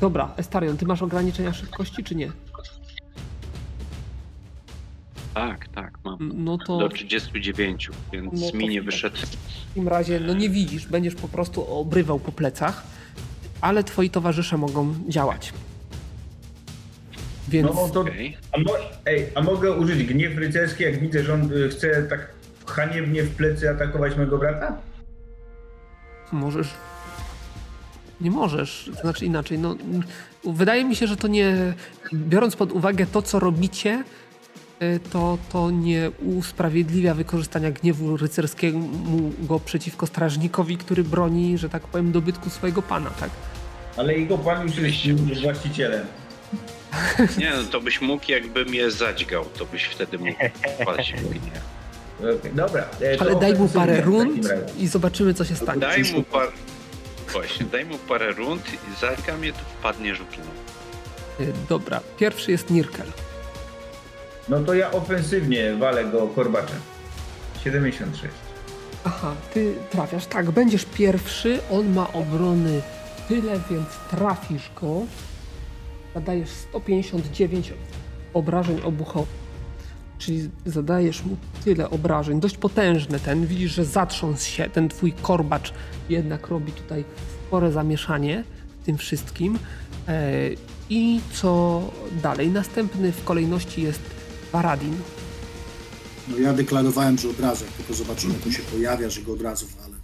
Dobra, 0.00 0.34
Estarion, 0.36 0.76
ty 0.76 0.86
masz 0.86 1.02
ograniczenia 1.02 1.52
szybkości, 1.52 2.04
czy 2.04 2.14
nie? 2.14 2.32
Tak, 5.38 5.68
tak, 5.68 5.98
mam. 6.04 6.32
No 6.34 6.58
to 6.58 6.78
Do 6.78 6.88
39, 6.88 7.90
więc 8.12 8.32
No 8.52 8.58
mi 8.58 8.68
nie 8.68 8.82
wyszedł. 8.82 9.16
w 9.16 9.36
takim 9.68 9.88
razie 9.88 10.20
no 10.20 10.34
nie 10.34 10.50
widzisz, 10.50 10.86
będziesz 10.86 11.14
po 11.14 11.28
prostu 11.28 11.72
obrywał 11.78 12.18
po 12.18 12.32
plecach, 12.32 12.82
ale 13.60 13.84
twoi 13.84 14.10
towarzysze 14.10 14.56
mogą 14.56 14.94
działać. 15.08 15.52
Więc 17.48 17.68
No 17.68 17.88
to, 17.88 18.04
a, 18.52 18.58
mo, 18.58 18.72
ej, 19.06 19.26
a 19.34 19.42
mogę 19.42 19.72
użyć 19.72 20.04
gniew 20.04 20.38
rycerski, 20.38 20.82
jak 20.84 21.00
widzę, 21.00 21.22
że 21.24 21.34
on 21.34 21.52
y, 21.52 21.68
chce 21.68 22.02
tak 22.02 22.28
haniebnie 22.66 23.22
w 23.22 23.36
plecy 23.36 23.70
atakować 23.70 24.16
mojego 24.16 24.38
brata? 24.38 24.76
możesz. 26.32 26.68
Nie 28.20 28.30
możesz, 28.30 28.90
to 28.94 29.00
znaczy 29.00 29.24
inaczej. 29.26 29.58
No, 29.58 29.76
wydaje 30.44 30.84
mi 30.84 30.96
się, 30.96 31.06
że 31.06 31.16
to 31.16 31.28
nie. 31.28 31.74
Biorąc 32.12 32.56
pod 32.56 32.72
uwagę 32.72 33.06
to, 33.06 33.22
co 33.22 33.38
robicie, 33.38 34.04
to, 35.12 35.38
to 35.52 35.70
nie 35.70 36.10
usprawiedliwia 36.38 37.14
wykorzystania 37.14 37.70
gniewu 37.70 38.16
rycerskiego 38.16 38.78
go 39.38 39.60
przeciwko 39.60 40.06
strażnikowi, 40.06 40.76
który 40.76 41.04
broni, 41.04 41.58
że 41.58 41.68
tak 41.68 41.82
powiem, 41.82 42.12
dobytku 42.12 42.50
swojego 42.50 42.82
pana, 42.82 43.10
tak? 43.10 43.30
Ale 43.96 44.18
jego 44.18 44.38
pan 44.38 44.66
już 44.66 45.04
jest 45.04 45.42
właścicielem. 45.42 46.06
Nie, 47.38 47.50
no 47.50 47.62
to 47.70 47.80
byś 47.80 48.00
mógł, 48.00 48.24
jakby 48.28 48.64
mnie 48.64 48.90
zadźgał, 48.90 49.44
to 49.44 49.66
byś 49.66 49.84
wtedy 49.84 50.18
mógł. 50.18 50.32
Okej, 52.18 52.52
Dobra. 52.54 52.84
e, 53.02 53.20
Ale 53.20 53.36
daj 53.36 53.54
mu 53.54 53.68
parę 53.68 54.00
rund 54.00 54.48
i 54.78 54.86
zobaczymy, 54.86 55.34
co 55.34 55.44
się 55.44 55.56
stanie. 55.56 55.80
Daj 55.80 56.02
mu 56.14 56.22
par... 56.22 56.48
Właśnie, 57.32 57.66
daj 57.66 57.84
mu 57.84 57.98
parę 57.98 58.32
rund 58.32 58.62
i 58.72 59.00
zadźga 59.00 59.36
mnie, 59.36 59.52
to 59.52 59.58
wpadniesz 59.58 60.18
w 60.18 60.36
dno. 60.36 60.44
Y, 61.40 61.52
Dobra, 61.68 62.00
pierwszy 62.18 62.50
jest 62.50 62.70
Nirkel. 62.70 63.06
No 64.48 64.60
to 64.60 64.74
ja 64.74 64.90
ofensywnie 64.90 65.74
walę 65.76 66.04
go 66.04 66.26
korbaczem. 66.26 66.78
76. 67.64 68.34
Aha, 69.04 69.34
ty 69.54 69.74
trafiasz. 69.90 70.26
Tak, 70.26 70.50
będziesz 70.50 70.84
pierwszy. 70.84 71.58
On 71.70 71.92
ma 71.94 72.12
obrony 72.12 72.82
tyle, 73.28 73.60
więc 73.70 73.88
trafisz 74.10 74.70
go. 74.80 75.02
Zadajesz 76.14 76.48
159 76.50 77.72
obrażeń 78.34 78.80
obuchowych. 78.84 79.48
Czyli 80.18 80.50
zadajesz 80.66 81.24
mu 81.24 81.36
tyle 81.64 81.90
obrażeń. 81.90 82.40
Dość 82.40 82.56
potężny 82.56 83.20
ten. 83.20 83.46
Widzisz, 83.46 83.72
że 83.72 83.84
zatrząsł 83.84 84.50
się. 84.50 84.70
Ten 84.70 84.88
twój 84.88 85.12
korbacz 85.12 85.72
jednak 86.08 86.48
robi 86.48 86.72
tutaj 86.72 87.04
spore 87.46 87.72
zamieszanie 87.72 88.44
w 88.82 88.84
tym 88.86 88.98
wszystkim. 88.98 89.58
E, 90.08 90.30
I 90.90 91.20
co 91.32 91.82
dalej? 92.22 92.48
Następny 92.48 93.12
w 93.12 93.24
kolejności 93.24 93.82
jest 93.82 94.17
Baradin. 94.52 94.96
No 96.28 96.38
ja 96.38 96.52
deklarowałem, 96.52 97.18
że 97.18 97.28
od 97.28 97.40
razu, 97.40 97.64
jak 97.64 97.74
tylko 97.74 97.94
zobaczymy, 97.94 98.34
to 98.34 98.50
się 98.52 98.62
pojawia, 98.62 99.10
że 99.10 99.22
go 99.22 99.32
od 99.32 99.42
razu 99.42 99.66
walę. 99.82 99.94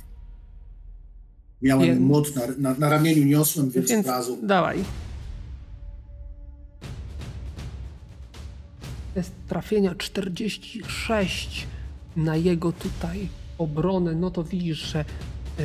Miałem 1.63 1.87
Więc- 1.87 2.01
młot 2.01 2.37
na, 2.37 2.43
na, 2.59 2.79
na 2.79 2.89
ramieniu, 2.89 3.25
niosłem, 3.25 3.71
więc, 3.71 3.91
Więc 3.91 4.07
od 4.07 4.13
razu. 4.13 4.39
dawaj. 4.43 4.85
Jest 9.17 9.33
trafienia 9.49 9.95
46 9.95 11.67
na 12.17 12.37
jego 12.37 12.73
tutaj 12.73 13.29
obronę. 13.59 14.15
No 14.15 14.31
to 14.31 14.45
widzisz, 14.45 14.79
że 14.79 15.05
yy, 15.59 15.65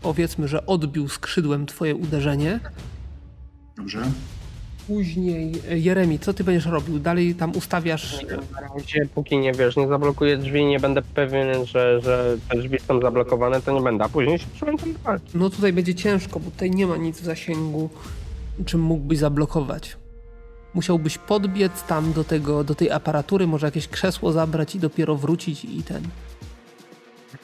powiedzmy, 0.00 0.48
że 0.48 0.66
odbił 0.66 1.08
skrzydłem 1.08 1.66
twoje 1.66 1.94
uderzenie. 1.96 2.60
Dobrze. 3.76 4.02
Później 4.86 5.52
e, 5.70 5.78
Jeremi, 5.78 6.18
co 6.18 6.34
ty 6.34 6.44
będziesz 6.44 6.66
robił? 6.66 6.98
Dalej 6.98 7.34
tam 7.34 7.52
ustawiasz. 7.56 8.26
Na 8.52 8.60
razie, 8.60 9.08
póki 9.14 9.38
nie 9.38 9.52
wiesz, 9.52 9.76
nie 9.76 9.88
zablokuję 9.88 10.36
drzwi 10.36 10.60
i 10.60 10.66
nie 10.66 10.80
będę 10.80 11.02
pewien, 11.02 11.66
że, 11.66 12.00
że 12.00 12.36
te 12.48 12.58
drzwi 12.58 12.78
są 12.78 13.00
zablokowane, 13.00 13.62
to 13.62 13.72
nie 13.72 13.80
będę. 13.80 14.04
A 14.04 14.08
później 14.08 14.38
się 14.38 14.46
przyłączam 14.54 14.92
do 14.92 14.98
walki. 14.98 15.26
No 15.34 15.50
tutaj 15.50 15.72
będzie 15.72 15.94
ciężko, 15.94 16.40
bo 16.40 16.50
tutaj 16.50 16.70
nie 16.70 16.86
ma 16.86 16.96
nic 16.96 17.20
w 17.20 17.24
zasięgu, 17.24 17.90
czym 18.66 18.80
mógłbyś 18.80 19.18
zablokować. 19.18 19.96
Musiałbyś 20.74 21.18
podbiec 21.18 21.82
tam 21.82 22.12
do, 22.12 22.24
tego, 22.24 22.64
do 22.64 22.74
tej 22.74 22.90
aparatury, 22.90 23.46
może 23.46 23.66
jakieś 23.66 23.88
krzesło 23.88 24.32
zabrać 24.32 24.74
i 24.74 24.78
dopiero 24.80 25.16
wrócić 25.16 25.64
i 25.64 25.82
ten. 25.82 26.02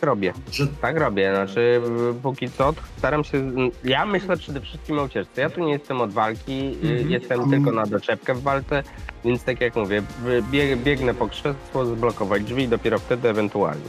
Tak 0.01 0.07
robię. 0.09 0.33
Że 0.53 0.67
Tak 0.67 0.97
robię, 0.97 1.31
znaczy 1.35 1.81
póki 2.23 2.51
co 2.51 2.75
staram 2.99 3.25
się, 3.25 3.51
ja 3.85 4.07
myślę 4.07 4.37
przede 4.37 4.61
wszystkim 4.61 4.99
o 4.99 5.03
ucieczce. 5.03 5.41
Ja 5.41 5.51
tu 5.51 5.61
nie 5.65 5.73
jestem 5.73 6.01
od 6.01 6.13
walki, 6.13 6.77
Mhm. 6.83 7.11
jestem 7.11 7.51
tylko 7.51 7.73
na 7.73 7.87
doczepkę 7.87 8.35
w 8.35 8.43
walce, 8.43 8.83
więc 9.25 9.43
tak 9.45 9.61
jak 9.61 9.77
mówię, 9.77 10.03
bieg, 10.51 10.79
biegnę 10.83 11.15
po 11.15 11.29
krzesło, 11.29 11.85
zblokować 11.87 12.43
drzwi 12.45 12.63
i 12.63 12.69
dopiero 12.69 12.99
wtedy 12.99 13.29
ewentualnie. 13.29 13.89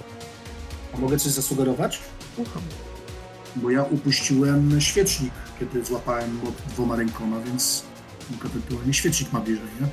a 0.96 0.98
mogę 0.98 1.18
coś 1.18 1.32
zasugerować? 1.32 2.00
Słucham. 2.36 2.62
Bo 3.56 3.70
ja 3.70 3.84
upuściłem 3.84 4.82
świecznik, 4.82 5.32
kiedy 5.60 5.86
złapałem 5.86 6.36
młot 6.36 6.54
dwoma 6.70 6.96
rękoma, 6.96 7.38
więc 7.46 7.84
ewentualnie 8.46 8.94
świecznik 8.94 9.34
ma 9.34 9.40
bliżej, 9.40 9.66
nie? 9.82 9.88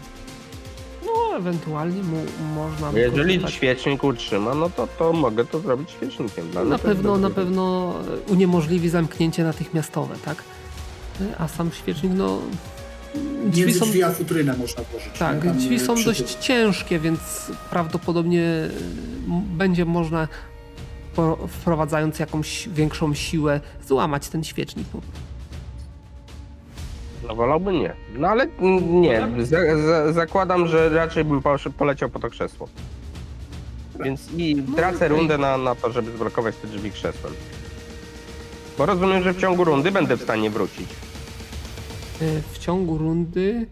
No, 1.16 1.36
ewentualnie 1.36 2.02
mu, 2.02 2.16
można. 2.54 2.98
Jeżeli 2.98 3.34
wykorzystać. 3.34 3.54
świecznik 3.54 4.04
utrzyma, 4.04 4.54
no 4.54 4.70
to, 4.70 4.88
to 4.98 5.12
mogę 5.12 5.44
to 5.44 5.60
zrobić 5.60 5.90
świecznikiem. 5.90 6.50
Dla 6.50 6.60
mnie 6.60 6.70
Na 6.70 6.78
pewno, 6.78 7.18
na 7.18 7.30
pewno 7.30 7.94
uniemożliwi 8.28 8.88
zamknięcie 8.88 9.44
natychmiastowe, 9.44 10.14
tak? 10.24 10.42
A 11.38 11.48
sam 11.48 11.70
świecznik, 11.72 12.12
no. 12.14 12.38
Drzwi 13.44 13.62
Między 13.64 13.78
są, 13.78 13.86
drzwi 13.86 14.02
a 14.02 14.10
futrynę 14.10 14.56
można 14.56 14.82
włożyć. 14.84 15.12
nie? 15.12 15.18
tak, 15.18 15.44
Tam, 15.44 15.56
drzwi 15.58 15.76
e, 15.76 15.80
są 15.80 16.02
dość 16.04 16.22
tym. 16.32 16.42
ciężkie, 16.42 16.98
więc 16.98 17.20
prawdopodobnie 17.70 18.44
będzie 19.56 19.84
można, 19.84 20.28
wprowadzając 21.48 22.18
jakąś 22.18 22.68
większą 22.68 23.14
siłę, 23.14 23.60
złamać 23.88 24.28
ten 24.28 24.44
świecznik. 24.44 24.86
No 27.28 27.34
wolałbym 27.34 27.74
nie. 27.80 27.94
No 28.18 28.28
ale 28.28 28.46
nie, 28.80 29.28
za, 29.38 29.58
za, 29.86 30.12
zakładam, 30.12 30.66
że 30.68 30.88
raczej 30.88 31.24
bym 31.24 31.42
poleciał 31.78 32.08
po 32.10 32.18
to 32.18 32.30
krzesło. 32.30 32.68
Więc 34.04 34.32
i 34.36 34.62
tracę 34.76 35.08
rundę 35.08 35.38
na, 35.38 35.58
na 35.58 35.74
to, 35.74 35.92
żeby 35.92 36.10
zblokować 36.12 36.56
te 36.56 36.68
drzwi 36.68 36.90
krzesłem. 36.90 37.32
Bo 38.78 38.86
rozumiem, 38.86 39.22
że 39.22 39.32
w 39.34 39.38
ciągu 39.40 39.64
rundy 39.64 39.90
będę 39.92 40.16
w 40.16 40.22
stanie 40.22 40.50
wrócić. 40.50 40.90
Y, 42.22 42.42
W 42.52 42.58
ciągu 42.58 42.98
rundy. 42.98 43.66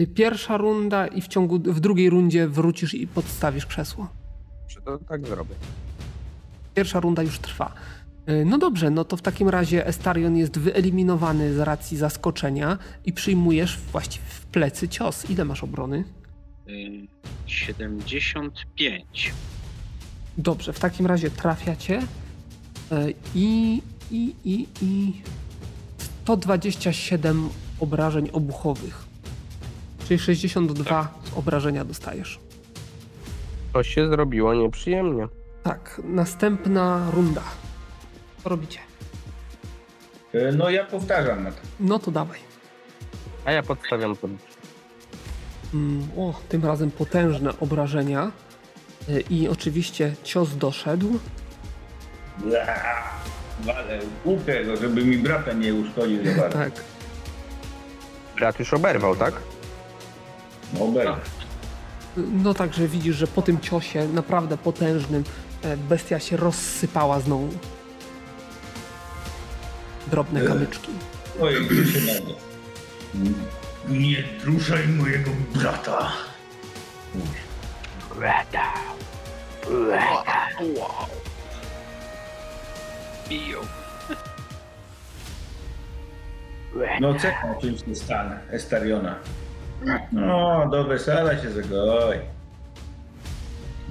y, 0.00 0.06
Pierwsza 0.06 0.56
runda 0.56 1.06
i 1.06 1.22
w 1.22 1.28
ciągu 1.28 1.58
w 1.58 1.80
drugiej 1.80 2.10
rundzie 2.10 2.48
wrócisz 2.48 2.94
i 2.94 3.06
podstawisz 3.06 3.66
krzesło. 3.66 4.08
Czy 4.68 4.80
to 4.82 4.98
tak 5.08 5.26
zrobię? 5.26 5.54
Pierwsza 6.74 7.00
runda 7.00 7.22
już 7.22 7.38
trwa. 7.38 7.72
Y, 8.28 8.44
No 8.44 8.58
dobrze, 8.58 8.90
no 8.90 9.04
to 9.04 9.16
w 9.16 9.22
takim 9.22 9.48
razie 9.48 9.86
Estarion 9.86 10.36
jest 10.36 10.58
wyeliminowany 10.58 11.54
z 11.54 11.58
racji 11.58 11.96
zaskoczenia 11.96 12.78
i 13.04 13.12
przyjmujesz 13.12 13.78
właściwie 13.92 14.24
w 14.28 14.46
plecy 14.46 14.88
cios. 14.88 15.30
Ile 15.30 15.44
masz 15.44 15.64
obrony? 15.64 16.04
Y, 16.68 17.06
75. 17.46 19.32
Dobrze, 20.38 20.72
w 20.72 20.80
takim 20.80 21.06
razie 21.06 21.30
trafiacie 21.30 22.02
i, 23.34 23.82
i, 24.10 24.34
i, 24.44 24.66
i 24.82 25.12
127 25.98 27.48
obrażeń 27.80 28.30
obuchowych. 28.32 29.04
Czyli 30.08 30.18
62 30.20 31.14
obrażenia 31.36 31.84
dostajesz. 31.84 32.38
To 33.72 33.82
się 33.82 34.08
zrobiło 34.08 34.54
nieprzyjemnie. 34.54 35.28
Tak, 35.62 36.00
następna 36.04 37.10
runda. 37.14 37.42
Co 38.46 38.50
robicie? 38.50 38.78
E, 40.34 40.52
No 40.52 40.70
ja 40.70 40.84
powtarzam 40.84 41.42
na 41.44 41.50
to. 41.50 41.58
No 41.80 41.98
to 41.98 42.10
dawaj. 42.10 42.38
A 43.44 43.52
ja 43.52 43.62
podstawiam 43.62 44.16
to. 44.16 44.28
Mm, 45.74 46.08
O, 46.16 46.34
tym 46.48 46.64
razem 46.64 46.90
potężne 46.90 47.50
obrażenia. 47.60 48.30
Y, 49.08 49.24
I 49.30 49.48
oczywiście 49.48 50.14
cios 50.24 50.56
doszedł. 50.56 51.18
Ale 53.76 53.98
łukę 54.24 54.64
go, 54.64 54.76
żeby 54.76 55.04
mi 55.04 55.18
brata 55.18 55.52
nie 55.52 55.74
uszkodził 55.74 56.24
za 56.24 56.40
bardzo. 56.40 56.58
Tak. 56.58 56.72
Brat 58.36 58.58
już 58.58 58.74
oberwał, 58.74 59.16
tak? 59.16 59.34
No, 60.74 60.84
obejrzę. 60.84 61.16
No 62.16 62.54
także 62.54 62.88
widzisz, 62.88 63.16
że 63.16 63.26
po 63.26 63.42
tym 63.42 63.60
ciosie 63.60 64.08
naprawdę 64.08 64.56
potężnym 64.58 65.24
e, 65.62 65.76
bestia 65.76 66.18
się 66.20 66.36
rozsypała 66.36 67.20
znowu. 67.20 67.48
Drobne 70.06 70.40
kamyczki. 70.40 70.90
Oj, 71.40 71.66
gdzie 71.66 71.92
się 71.92 72.00
nagle. 72.14 72.34
Nie 73.88 74.24
ruszaj 74.44 74.88
mojego 74.88 75.30
brata. 75.54 76.12
Wow. 80.76 81.06
Biją. 83.28 83.58
No 87.00 87.14
czekam 87.14 87.60
czymś 87.60 87.84
się 87.84 87.94
stanę, 87.94 88.40
Estariona. 88.50 89.14
No, 90.12 90.68
do 90.70 90.84
wesela 90.84 91.42
się 91.42 91.50
zagoi. 91.50 92.18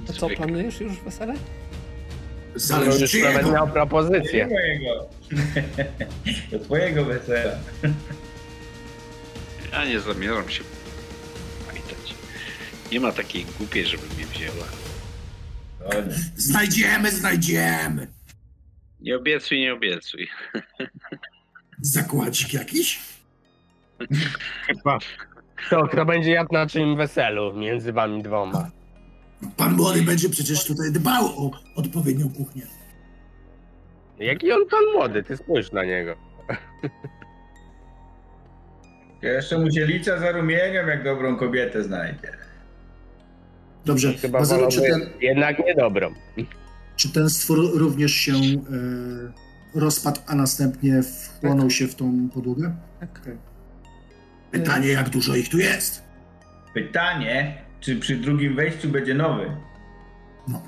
To 0.06 0.12
co, 0.12 0.28
planujesz 0.28 0.80
już 0.80 1.00
wesele? 1.00 1.34
Zależy 2.56 3.00
Już 3.00 3.10
czy 3.10 3.22
nawet 3.22 3.52
miał 3.52 3.66
Nie 3.66 3.72
propozycję. 3.72 4.46
mojego. 4.46 5.08
Do 6.50 6.58
twojego 6.58 7.04
wesela. 7.04 7.52
Ja 9.72 9.84
nie 9.84 10.00
zamierzam 10.00 10.48
się 10.48 10.64
pamiętać. 11.66 12.14
Nie 12.92 13.00
ma 13.00 13.12
takiej 13.12 13.44
głupiej, 13.58 13.86
żeby 13.86 14.02
mnie 14.16 14.26
wzięła. 14.26 14.66
Znajdziemy, 16.36 17.10
znajdziemy. 17.10 18.06
Nie 19.00 19.16
obiecuj, 19.16 19.58
nie 19.60 19.72
obiecuj. 19.74 20.28
Zakładzik 21.80 22.52
jakiś? 22.54 22.98
Chyba. 24.66 24.98
To 25.70 25.88
kto 25.88 26.04
będzie 26.04 26.30
jadł 26.30 26.52
na 26.54 26.66
czym 26.66 26.96
weselu 26.96 27.54
między 27.54 27.92
wami 27.92 28.22
dwoma? 28.22 28.70
Pan 29.56 29.72
młody 29.76 30.02
będzie 30.02 30.28
przecież 30.28 30.64
tutaj 30.64 30.92
dbał 30.92 31.24
o 31.26 31.50
odpowiednią 31.74 32.28
kuchnię. 32.30 32.62
Jaki 34.18 34.52
on 34.52 34.60
pan 34.70 34.80
młody? 34.94 35.22
Ty 35.22 35.36
spójrz 35.36 35.72
na 35.72 35.84
niego. 35.84 36.16
Jeszcze 39.22 39.58
mu 39.58 39.70
się 39.70 39.86
lica 39.86 40.18
zarumienią, 40.18 40.86
jak 40.86 41.04
dobrą 41.04 41.36
kobietę 41.36 41.82
znajdzie. 41.84 42.32
Dobrze, 43.84 44.14
Chyba 44.14 44.38
Bazylu, 44.38 44.68
czy 44.70 44.80
ten, 44.82 45.00
jednak 45.20 45.58
niedobrą. 45.66 46.14
czy 46.96 47.12
ten 47.12 47.30
stwór 47.30 47.78
również 47.78 48.12
się 48.12 48.32
e, 48.32 49.78
rozpadł, 49.80 50.20
a 50.26 50.34
następnie 50.34 51.00
wchłonął 51.02 51.70
się 51.70 51.86
w 51.88 51.94
tą 51.94 52.28
podłogę? 52.34 52.74
Tak. 53.00 53.20
Pytanie, 54.50 54.88
jak 54.88 55.08
dużo 55.08 55.36
ich 55.36 55.48
tu 55.48 55.58
jest? 55.58 56.02
Pytanie, 56.74 57.62
czy 57.86 57.96
przy 57.96 58.16
drugim 58.16 58.56
wejściu 58.56 58.88
będzie 58.88 59.14
nowy? 59.14 59.56
No. 60.48 60.62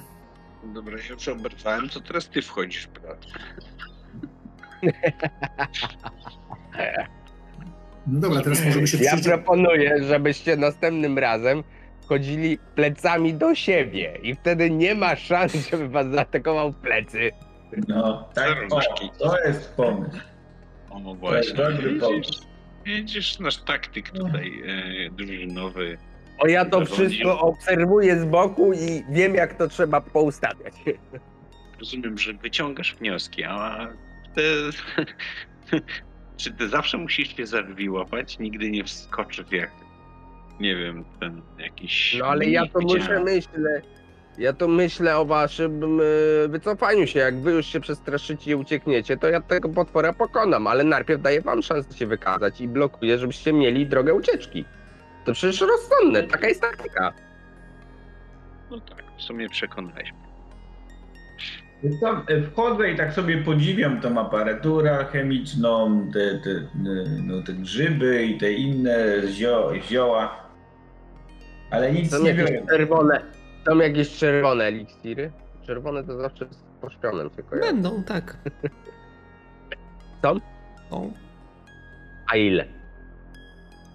Dobra, 0.74 0.99
ja 0.99 1.15
już 1.15 1.28
oberwałem, 1.28 1.89
to 1.89 2.01
teraz 2.01 2.28
ty 2.28 2.43
wchodzisz, 2.43 2.86
brat. 2.86 3.27
No 8.07 8.20
dobra, 8.20 8.43
teraz 8.43 8.65
możemy 8.65 8.86
się 8.86 8.97
Ja 8.99 9.03
przyjrzeć. 9.12 9.27
proponuję, 9.32 10.05
żebyście 10.05 10.57
następnym 10.57 11.19
razem 11.19 11.65
chodzili 12.09 12.59
plecami 12.74 13.35
do 13.35 13.55
siebie 13.55 14.19
i 14.23 14.35
wtedy 14.35 14.70
nie 14.70 14.95
ma 14.95 15.16
szans, 15.16 15.53
żeby 15.70 15.89
was 15.89 16.07
zaatakował 16.07 16.73
w 16.73 16.77
plecy. 16.77 17.31
No, 17.89 18.28
tak, 18.35 18.59
o, 18.70 18.81
to 19.19 19.39
jest 19.47 19.74
pomysł. 19.77 20.19
O, 20.90 21.01
To 21.01 21.09
jest 21.09 21.20
właśnie. 21.20 21.55
dobry 21.55 21.95
pomysł. 22.01 22.47
widzisz 22.85 23.39
nasz 23.39 23.57
taktyk 23.57 24.11
tutaj 24.11 24.62
e, 25.07 25.11
drużynowy. 25.11 25.99
O 26.39 26.47
ja 26.47 26.65
to 26.65 26.85
wszystko 26.85 27.40
obserwuję 27.40 28.20
z 28.20 28.24
boku 28.24 28.73
i 28.73 29.05
wiem 29.10 29.35
jak 29.35 29.55
to 29.55 29.69
trzeba 29.69 30.01
poustawiać. 30.01 30.74
Rozumiem, 31.78 32.19
że 32.19 32.32
wyciągasz 32.32 32.97
wnioski, 32.97 33.44
a 33.44 33.89
ty... 34.35 34.43
Czy 36.36 36.52
ty 36.52 36.69
zawsze 36.69 36.98
musisz 36.98 37.36
się 37.36 37.47
za 37.47 37.62
drzwi 37.62 37.90
łapać? 37.90 38.39
Nigdy 38.39 38.70
nie 38.70 38.85
wskoczy 38.85 39.44
w 39.44 39.52
jak... 39.52 39.70
Nie 40.60 40.77
wiem, 40.77 41.05
ten 41.20 41.43
jakiś... 41.59 42.16
No 42.19 42.27
ale 42.27 42.44
ja 42.44 42.66
to 42.66 42.78
gdzie- 42.78 42.98
muszę 42.98 43.24
myślę. 43.24 43.82
Ja 44.39 44.52
to 44.52 44.69
myślę 44.69 45.19
o 45.19 45.24
waszym 45.24 46.01
e, 46.44 46.48
wycofaniu 46.48 47.06
się. 47.06 47.19
Jak 47.19 47.40
wy 47.40 47.52
już 47.52 47.66
się 47.66 47.81
przestraszycie 47.81 48.51
i 48.51 48.55
uciekniecie, 48.55 49.16
to 49.16 49.28
ja 49.28 49.40
tego 49.40 49.69
potwora 49.69 50.12
pokonam, 50.12 50.66
ale 50.66 50.85
najpierw 50.85 51.23
daję 51.23 51.40
wam 51.40 51.62
szansę 51.62 51.94
się 51.98 52.06
wykazać 52.06 52.60
i 52.60 52.69
blokuję, 52.69 53.19
żebyście 53.19 53.52
mieli 53.52 53.86
drogę 53.86 54.15
ucieczki. 54.15 54.65
To 55.28 55.34
przecież 55.34 55.60
rozsądne, 55.60 56.22
taka 56.22 56.48
jest 56.48 56.60
taktyka. 56.60 57.12
No 58.70 58.80
tak, 58.80 59.05
w 59.18 59.22
sumie 59.22 59.48
przekonałeś 59.48 60.12
mnie. 60.12 60.28
Co, 62.00 62.22
Wchodzę 62.52 62.90
i 62.90 62.96
tak 62.96 63.12
sobie 63.12 63.38
podziwiam 63.38 64.00
tą 64.00 64.20
aparaturę 64.20 65.06
chemiczną, 65.12 66.06
te, 66.12 66.38
te, 66.38 66.50
no, 67.26 67.42
te 67.42 67.52
grzyby 67.52 68.24
i 68.24 68.38
te 68.38 68.52
inne 68.52 69.22
zio, 69.26 69.72
zioła. 69.88 70.48
Ale 71.70 71.92
nic 71.92 72.10
Są 72.10 72.22
nie 72.22 72.34
wiem. 72.34 72.66
czerwone, 72.66 73.20
są 73.68 73.76
jakieś 73.78 74.16
czerwone 74.18 74.64
eliksiry? 74.64 75.32
Czerwone 75.66 76.05
to 76.05 76.20
zawsze 76.20 76.46
z 76.50 76.62
poszpionem 76.80 77.30
się 77.36 77.42
kojarzy. 77.42 77.72
Będą, 77.72 78.02
tak. 78.05 78.36
Są? 80.22 80.40
Są. 80.90 81.12
A 82.32 82.36
ile? 82.36 82.77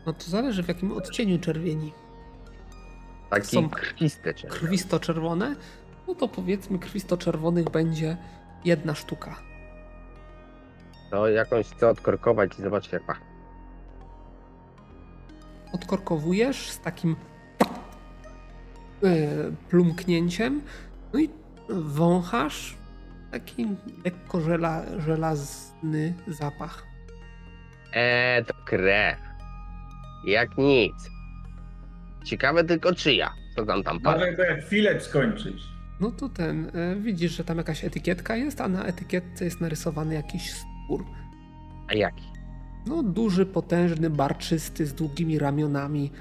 No 0.05 0.13
to 0.13 0.23
zależy 0.23 0.63
w 0.63 0.67
jakim 0.67 0.91
odcieniu 0.91 1.39
czerwieni. 1.39 1.93
Takie 3.29 3.45
Są 3.45 3.69
krwiste 3.69 4.33
czerwone. 4.33 4.59
Krwisto-czerwone, 4.59 5.55
no 6.07 6.15
to 6.15 6.27
powiedzmy 6.27 6.79
krwisto-czerwonych 6.79 7.69
będzie 7.69 8.17
jedna 8.65 8.95
sztuka. 8.95 9.35
To 11.11 11.29
jakąś 11.29 11.67
chcę 11.67 11.89
odkorkować 11.89 12.59
i 12.59 12.61
zobaczyć 12.61 12.93
jak 12.93 13.03
pachnie. 13.03 13.25
Odkorkowujesz 15.73 16.69
z 16.69 16.79
takim 16.79 17.15
yy, 19.01 19.09
plumknięciem, 19.69 20.61
no 21.13 21.19
i 21.19 21.29
wąchasz 21.69 22.77
taki 23.31 23.67
lekko 24.05 24.41
żela, 24.41 24.83
żelazny 24.99 26.13
zapach. 26.27 26.83
Eee, 27.93 28.45
to 28.45 28.53
krew. 28.65 29.17
Jak 30.25 30.57
nic. 30.57 30.93
Ciekawe 32.25 32.63
tylko 32.63 32.95
czyja. 32.95 33.33
Co 33.55 33.65
tam 33.65 33.83
tam 33.83 33.99
patrzy? 33.99 34.25
Może 34.31 34.55
za 34.55 34.61
chwilę 34.61 35.01
skończyć. 35.01 35.63
No 35.99 36.11
to 36.11 36.29
ten, 36.29 36.65
y, 36.65 37.01
widzisz, 37.01 37.31
że 37.31 37.43
tam 37.43 37.57
jakaś 37.57 37.83
etykietka 37.85 38.35
jest, 38.35 38.61
a 38.61 38.67
na 38.67 38.85
etykietce 38.85 39.45
jest 39.45 39.61
narysowany 39.61 40.13
jakiś 40.15 40.51
stwór. 40.53 41.05
A 41.89 41.93
jaki? 41.93 42.23
No, 42.87 43.03
duży, 43.03 43.45
potężny, 43.45 44.09
barczysty, 44.09 44.85
z 44.85 44.93
długimi 44.93 45.39
ramionami, 45.39 46.11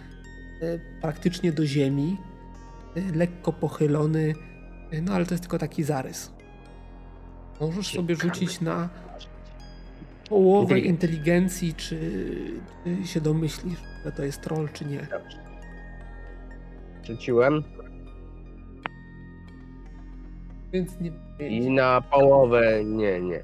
y, 0.63 0.81
praktycznie 1.01 1.53
do 1.53 1.67
ziemi, 1.67 2.17
y, 2.97 3.17
lekko 3.17 3.53
pochylony, 3.53 4.35
y, 4.93 5.03
no 5.03 5.13
ale 5.15 5.27
to 5.27 5.35
jest 5.35 5.43
tylko 5.43 5.59
taki 5.59 5.83
zarys. 5.83 6.33
Możesz 7.61 7.93
sobie 7.93 8.17
Ciekawe. 8.17 8.35
rzucić 8.35 8.61
na 8.61 8.89
połowę 10.33 10.79
inteligencji, 10.79 11.75
czy, 11.75 11.99
czy 12.85 13.07
się 13.07 13.21
domyślisz, 13.21 13.79
że 14.05 14.13
to 14.13 14.25
jest 14.25 14.41
troll, 14.41 14.69
czy 14.73 14.85
nie. 14.85 14.99
Dobrze. 14.99 15.39
Rzuciłem 17.07 17.63
Więc 20.73 21.01
nie. 21.01 21.11
i 21.49 21.71
na 21.71 22.01
połowę 22.01 22.85
nie, 22.85 23.21
nie. 23.21 23.41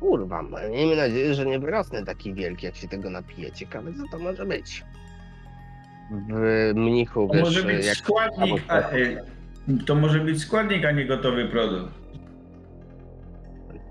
Kurwa, 0.00 0.42
ma- 0.42 0.68
miejmy 0.68 0.96
nadzieję, 0.96 1.34
że 1.34 1.46
nie 1.46 1.58
wyrosnę 1.58 2.04
taki 2.04 2.34
wielki, 2.34 2.66
jak 2.66 2.76
się 2.76 2.88
tego 2.88 3.10
napiję. 3.10 3.52
Ciekawe, 3.52 3.92
co 3.94 4.02
to 4.10 4.18
może 4.24 4.46
być. 4.46 4.84
W 6.30 6.72
mnichu, 6.74 7.28
To 7.28 7.34
wiesz, 7.34 7.42
może 7.44 7.62
być 7.62 7.86
jak... 7.86 7.96
składnik, 7.96 8.62
a, 8.68 8.82
to 9.86 9.94
może 9.94 10.20
być 10.20 10.40
składnik, 10.42 10.84
a 10.84 10.90
nie 10.90 11.06
gotowy 11.06 11.48
produkt. 11.48 11.92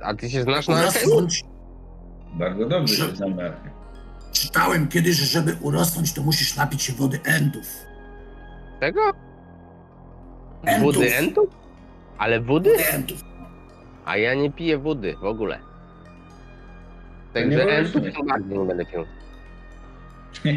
A 0.01 0.13
ty 0.13 0.29
się 0.29 0.41
znasz 0.43 0.67
na 0.67 0.75
alchemii? 0.75 1.27
Bardzo 2.33 2.65
dobrze 2.69 2.95
Że- 2.95 3.09
się 3.09 3.15
znam 3.15 3.35
na 3.35 3.49
tym. 3.49 3.71
Czytałem 4.31 4.87
kiedyś, 4.87 5.15
że 5.15 5.25
żeby 5.25 5.55
urosnąć, 5.61 6.13
to 6.13 6.21
musisz 6.21 6.55
napić 6.55 6.81
się 6.81 6.93
wody 6.93 7.19
entów. 7.23 7.85
Tego? 8.79 9.01
Entów. 10.63 10.95
Wody 10.95 11.15
entów? 11.15 11.49
Ale 12.17 12.41
wody? 12.41 12.69
Wody 12.71 12.87
entów. 12.89 13.23
A 14.05 14.17
ja 14.17 14.33
nie 14.33 14.51
piję 14.51 14.77
wody 14.77 15.15
w 15.21 15.25
ogóle. 15.25 15.59
Także 17.33 17.57
możesz 17.65 17.95
entów 17.95 18.13
to 18.17 18.23
bardziej 18.23 18.59
nie 18.59 18.65
będę 18.65 18.85
pił. 18.85 19.05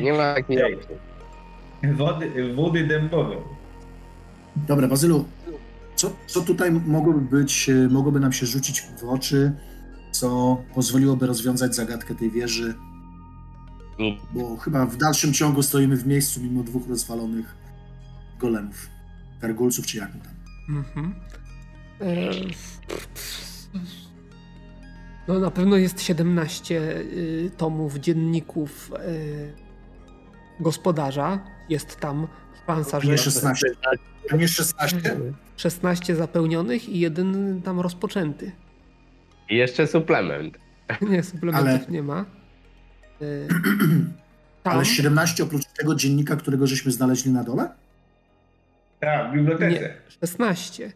Nie 0.03 0.13
ma 0.13 0.35
takiej 0.35 0.75
opcji. 0.75 0.97
Wody, 1.93 2.55
wody 2.55 2.87
dębowe. 2.87 3.37
Dobra, 4.57 4.89
Bazylu, 4.89 5.25
co, 5.95 6.11
co 6.27 6.41
tutaj 6.41 6.73
mogłoby 6.73 7.21
być, 7.21 7.71
mogłoby 7.91 8.21
nam 8.21 8.33
się 8.33 8.47
rzucić 8.47 8.83
w 8.83 9.05
oczy, 9.05 9.53
co 10.15 10.63
pozwoliłoby 10.75 11.27
rozwiązać 11.27 11.75
zagadkę 11.75 12.15
tej 12.15 12.31
wieży? 12.31 12.75
Bo 14.35 14.57
chyba 14.57 14.87
w 14.87 14.97
dalszym 14.97 15.33
ciągu 15.33 15.63
stoimy 15.63 15.97
w 15.97 16.07
miejscu 16.07 16.41
mimo 16.41 16.63
dwóch 16.63 16.89
rozwalonych 16.89 17.55
golemów. 18.39 18.89
Gargulców 19.41 19.87
czy 19.87 19.99
jak 19.99 20.13
tam. 20.13 20.35
Mhm. 20.69 21.15
E, 22.01 22.31
No 25.29 25.39
na 25.39 25.51
pewno 25.51 25.77
jest 25.77 26.03
17 26.03 26.81
y, 26.81 27.51
tomów 27.57 27.97
dzienników 27.97 28.93
y, 28.93 29.53
gospodarza. 30.61 31.39
Jest 31.69 31.97
tam 31.97 32.27
szansa, 32.67 33.01
że 33.01 33.11
Nie 33.11 33.19
16. 33.19 33.67
A 34.31 34.37
nie 34.37 34.49
16? 34.49 35.17
16 35.57 36.17
zapełnionych 36.17 36.89
i 36.89 37.01
jeden 37.01 37.61
tam 37.63 37.81
rozpoczęty. 37.81 38.53
I 39.49 39.57
jeszcze 39.57 39.87
suplement. 39.87 40.59
Nie, 41.11 41.23
suplementów 41.23 41.69
Ale- 41.69 41.87
nie 41.89 42.03
ma. 42.03 42.25
Y, 43.23 43.49
Ale 44.65 44.85
17 44.85 45.43
oprócz 45.45 45.65
tego 45.65 45.95
dziennika, 45.95 46.37
którego 46.37 46.67
żeśmy 46.67 46.93
znaleźli 46.93 47.31
na 47.33 47.45
dole? 47.45 47.69
Tak, 49.01 49.31
w 49.31 49.35
bibliotece. 49.35 49.71
Nie, 49.81 49.95
16. 50.21 50.93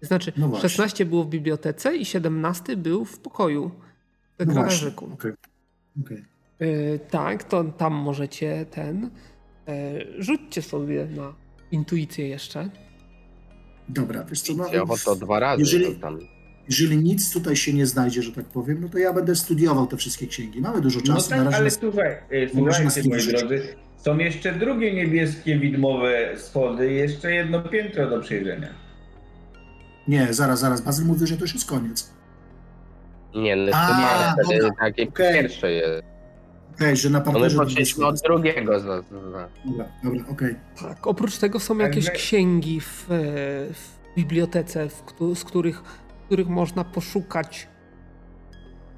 Znaczy, 0.00 0.32
No 0.36 0.48
właśnie. 0.48 0.68
16 0.68 1.04
było 1.04 1.24
w 1.24 1.28
bibliotece 1.28 1.96
i 1.96 2.04
17 2.04 2.76
był 2.76 3.04
w 3.04 3.18
pokoju 3.18 3.70
w 4.38 4.46
No. 4.46 4.66
Okej. 5.12 6.24
Yy, 6.60 7.00
tak, 7.10 7.44
to 7.44 7.64
tam 7.64 7.94
możecie 7.94 8.66
ten. 8.70 9.10
Yy, 9.66 10.22
rzućcie 10.22 10.62
sobie 10.62 11.06
na 11.06 11.34
intuicję 11.70 12.28
jeszcze. 12.28 12.70
Dobra, 13.88 14.24
wiesz 14.24 14.40
co, 14.40 14.54
no, 14.54 14.64
Widziało 14.64 14.96
to 15.04 15.16
dwa 15.16 15.40
razy. 15.40 15.60
jeżeli- 15.62 15.94
to 15.94 16.00
tam. 16.00 16.18
Jeżeli 16.68 16.96
nic 16.96 17.32
tutaj 17.32 17.56
się 17.56 17.72
nie 17.72 17.86
znajdzie, 17.86 18.22
że 18.22 18.32
tak 18.32 18.44
powiem, 18.44 18.80
no 18.80 18.88
to 18.88 18.98
ja 18.98 19.12
będę 19.12 19.36
studiował 19.36 19.86
te 19.86 19.96
wszystkie 19.96 20.26
księgi. 20.26 20.60
Mamy 20.60 20.80
dużo 20.80 21.00
No 21.06 21.14
czasu, 21.14 21.30
na 21.30 21.36
tak, 21.36 21.44
razie 21.44 21.56
ale 21.56 21.64
nas... 21.64 21.78
słuchaj, 21.80 22.10
e, 22.30 22.48
słuchajcie 22.48 23.08
moi 23.08 23.26
drodzy, 23.26 23.62
są 23.96 24.18
jeszcze 24.18 24.52
drugie 24.52 24.94
niebieskie 24.94 25.58
widmowe 25.58 26.38
schody 26.38 26.92
i 26.92 26.96
jeszcze 26.96 27.34
jedno 27.34 27.62
piętro 27.62 28.10
do 28.10 28.20
przejrzenia. 28.20 28.68
Nie, 30.08 30.34
zaraz, 30.34 30.60
zaraz, 30.60 30.80
Bazyl 30.80 31.06
mówi, 31.06 31.26
że 31.26 31.36
to 31.36 31.42
już 31.44 31.54
jest 31.54 31.68
koniec. 31.68 32.10
Nie, 33.36 33.56
no 33.56 33.72
A, 33.74 33.86
to 33.88 34.42
nie, 34.42 34.44
wtedy 34.44 34.60
dobra, 34.60 34.76
takie 34.84 35.08
okej. 35.08 35.34
pierwsze 35.34 35.72
jest. 35.72 36.02
Okej, 36.74 36.96
że 36.96 37.10
na 37.10 37.18
No 37.18 37.24
my 37.26 37.32
parterze... 37.32 37.56
poszliśmy 37.56 38.06
od 38.06 38.20
drugiego. 38.20 38.80
Za, 38.80 38.86
za. 38.86 39.02
Dobra, 39.64 39.88
dobra, 40.04 40.24
okej. 40.30 40.54
Tak, 40.80 41.06
oprócz 41.06 41.38
tego 41.38 41.60
są 41.60 41.78
jakieś 41.78 42.10
księgi 42.10 42.80
w, 42.80 43.10
e, 43.10 43.14
w 43.72 44.14
bibliotece, 44.16 44.88
w, 44.88 45.02
z 45.34 45.44
których, 45.44 45.82
których 46.26 46.48
można 46.48 46.84
poszukać. 46.84 47.68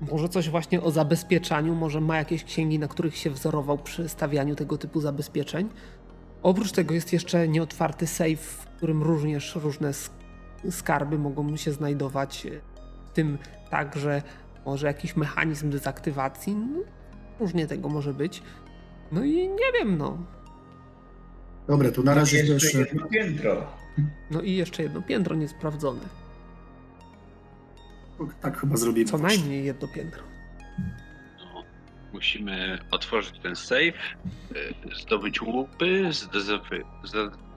Może 0.00 0.28
coś 0.28 0.48
właśnie 0.50 0.82
o 0.82 0.90
zabezpieczaniu, 0.90 1.74
może 1.74 2.00
ma 2.00 2.16
jakieś 2.16 2.44
księgi, 2.44 2.78
na 2.78 2.88
których 2.88 3.16
się 3.16 3.30
wzorował 3.30 3.78
przy 3.78 4.08
stawianiu 4.08 4.54
tego 4.56 4.78
typu 4.78 5.00
zabezpieczeń. 5.00 5.68
Oprócz 6.42 6.72
tego 6.72 6.94
jest 6.94 7.12
jeszcze 7.12 7.48
nieotwarty 7.48 8.06
safe, 8.06 8.36
w 8.36 8.66
którym 8.76 9.02
również 9.02 9.54
różne 9.56 9.90
sk- 9.90 10.10
skarby 10.70 11.18
mogą 11.18 11.56
się 11.56 11.72
znajdować, 11.72 12.46
e, 12.46 12.50
w 13.06 13.10
tym 13.10 13.38
także 13.70 14.22
może 14.66 14.86
jakiś 14.86 15.16
mechanizm 15.16 15.70
dezaktywacji. 15.70 16.54
No, 16.54 16.82
różnie 17.40 17.66
tego 17.66 17.88
może 17.88 18.14
być. 18.14 18.42
No 19.12 19.24
i 19.24 19.48
nie 19.48 19.72
wiem, 19.78 19.98
no. 19.98 20.18
Dobra, 21.66 21.90
to 21.90 22.02
na 22.02 22.14
razie 22.14 22.36
jeszcze 22.38 22.52
jeszcze... 22.52 22.78
jedno 22.78 23.06
piętro. 23.06 23.66
No 24.30 24.40
i 24.40 24.52
jeszcze 24.56 24.82
jedno 24.82 25.02
piętro 25.02 25.36
niesprawdzone. 25.36 26.00
Tak 28.42 28.60
chyba 28.60 28.76
zrobimy. 28.76 29.06
Co 29.10 29.18
najmniej 29.18 29.64
jedno 29.64 29.88
piętro. 29.88 30.22
No, 31.38 31.62
musimy 32.12 32.78
otworzyć 32.90 33.38
ten 33.42 33.56
safe, 33.56 33.82
y, 33.86 33.94
zdobyć 35.02 35.42
łupy, 35.42 36.10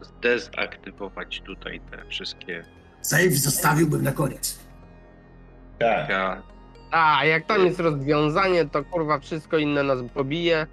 zdezaktywować 0.02 1.42
tutaj 1.46 1.82
te 1.92 2.06
wszystkie 2.06 2.64
Save 3.02 3.32
zostawiłbym 3.36 4.04
na 4.04 4.12
koniec. 4.12 4.60
Tak. 5.80 6.08
ka- 6.08 6.42
A, 6.92 7.26
jak 7.26 7.46
tam 7.46 7.66
jest 7.66 7.80
rozwiązanie, 7.80 8.66
to 8.66 8.84
kurwa 8.84 9.20
wszystko 9.20 9.58
inne 9.58 9.84
nas 9.84 10.00
pobije. 10.14 10.68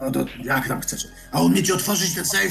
No 0.00 0.10
to 0.10 0.24
jak 0.44 0.68
tam 0.68 0.80
chcesz? 0.80 1.06
A 1.32 1.40
umiecie 1.42 1.74
otworzyć 1.74 2.14
ten 2.14 2.24
safe? 2.24 2.48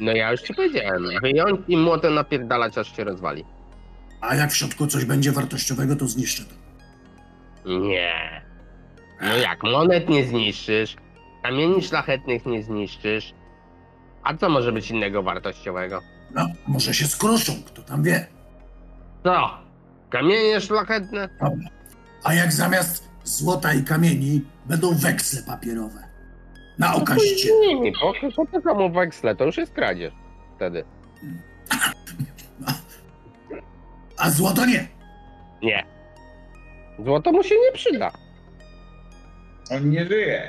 No 0.00 0.12
ja 0.12 0.32
już 0.32 0.40
ci 0.42 0.54
powiedziałem, 0.54 1.04
wyjąć 1.22 1.60
i 1.68 1.76
młotem 1.76 2.14
napierdalać, 2.14 2.78
aż 2.78 2.96
się 2.96 3.04
rozwali. 3.04 3.44
A 4.28 4.34
jak 4.34 4.50
w 4.50 4.56
środku 4.56 4.86
coś 4.86 5.04
będzie 5.04 5.32
wartościowego, 5.32 5.96
to 5.96 6.06
zniszczę 6.08 6.42
to. 6.44 6.54
Nie. 7.70 8.42
No 9.22 9.36
jak, 9.36 9.62
monet 9.62 10.08
nie 10.08 10.24
zniszczysz, 10.24 10.96
kamieni 11.42 11.82
szlachetnych 11.82 12.46
nie 12.46 12.62
zniszczysz, 12.62 13.34
a 14.22 14.36
co 14.36 14.48
może 14.48 14.72
być 14.72 14.90
innego 14.90 15.22
wartościowego? 15.22 16.00
No, 16.34 16.46
może 16.66 16.94
się 16.94 17.06
skruszą, 17.06 17.52
kto 17.66 17.82
tam 17.82 18.02
wie. 18.02 18.26
Co? 19.24 19.50
Kamienie 20.10 20.60
szlachetne? 20.60 21.28
A 22.24 22.34
jak 22.34 22.52
zamiast 22.52 23.08
złota 23.24 23.74
i 23.74 23.84
kamieni 23.84 24.44
będą 24.66 24.94
weksle 24.94 25.42
papierowe? 25.42 26.04
Na 26.78 26.90
No 26.90 26.96
okazie. 26.96 27.20
z 27.36 27.66
nimi, 27.66 27.92
po, 27.92 28.12
po 28.36 28.46
to 28.46 28.62
komu 28.62 28.90
weksle, 28.92 29.36
to 29.36 29.44
już 29.44 29.56
jest 29.56 29.72
kradzież 29.72 30.14
wtedy. 30.56 30.84
A 34.18 34.30
złoto 34.30 34.66
nie. 34.66 34.88
Nie. 35.62 35.84
Złoto 36.98 37.32
mu 37.32 37.42
się 37.42 37.54
nie 37.54 37.72
przyda. 37.72 38.12
On 39.70 39.90
nie 39.90 40.04
żyje. 40.06 40.42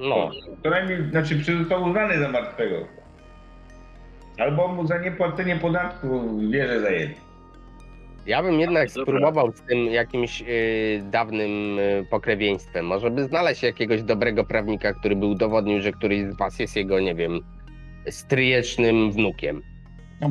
No. 0.00 0.30
Co 0.62 0.70
najmniej, 0.70 1.10
znaczy 1.10 1.44
został 1.58 1.84
uznany 1.84 2.18
za 2.18 2.28
martwego. 2.28 2.76
Albo 4.38 4.68
mu 4.68 4.86
za 4.86 4.98
niepłacenie 4.98 5.56
podatku 5.56 6.38
wieżę 6.50 6.80
zajęli. 6.80 7.14
Ja 8.26 8.42
bym 8.42 8.60
jednak 8.60 8.88
Dobra. 8.88 9.02
spróbował 9.02 9.52
z 9.52 9.60
tym 9.62 9.86
jakimś 9.86 10.42
y, 10.42 11.02
dawnym 11.10 11.78
y, 11.78 12.06
pokrewieństwem. 12.10 12.86
Może 12.86 13.10
by 13.10 13.24
znaleźć 13.24 13.62
jakiegoś 13.62 14.02
dobrego 14.02 14.44
prawnika, 14.44 14.92
który 14.94 15.16
by 15.16 15.26
udowodnił, 15.26 15.80
że 15.80 15.92
któryś 15.92 16.22
z 16.24 16.36
was 16.36 16.58
jest 16.58 16.76
jego, 16.76 17.00
nie 17.00 17.14
wiem, 17.14 17.40
stryjecznym 18.10 19.12
wnukiem. 19.12 19.62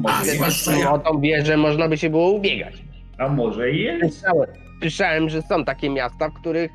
A 0.06 0.26
zwłaszcza 0.26 0.72
ja. 0.76 0.92
O 0.92 1.00
tą 1.00 1.22
wieżę 1.22 1.58
można 1.58 1.88
by 1.90 1.98
się 1.98 2.10
było 2.10 2.32
ubiegać. 2.32 2.74
a 3.18 3.28
może 3.28 3.72
i 3.72 3.82
jest. 3.82 4.20
Słyszałem, 4.20 4.50
słyszałem, 4.80 5.30
że 5.30 5.42
są 5.42 5.66
takie 5.66 5.90
miasta, 5.90 6.30
w 6.30 6.34
których 6.34 6.72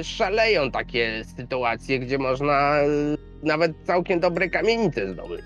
y, 0.00 0.04
szaleją 0.04 0.70
takie 0.70 1.24
sytuacje, 1.36 1.98
gdzie 1.98 2.18
można 2.18 2.80
y, 2.82 3.46
nawet 3.46 3.72
całkiem 3.84 4.20
dobre 4.20 4.48
kamienice 4.48 5.12
zdobyć. 5.12 5.40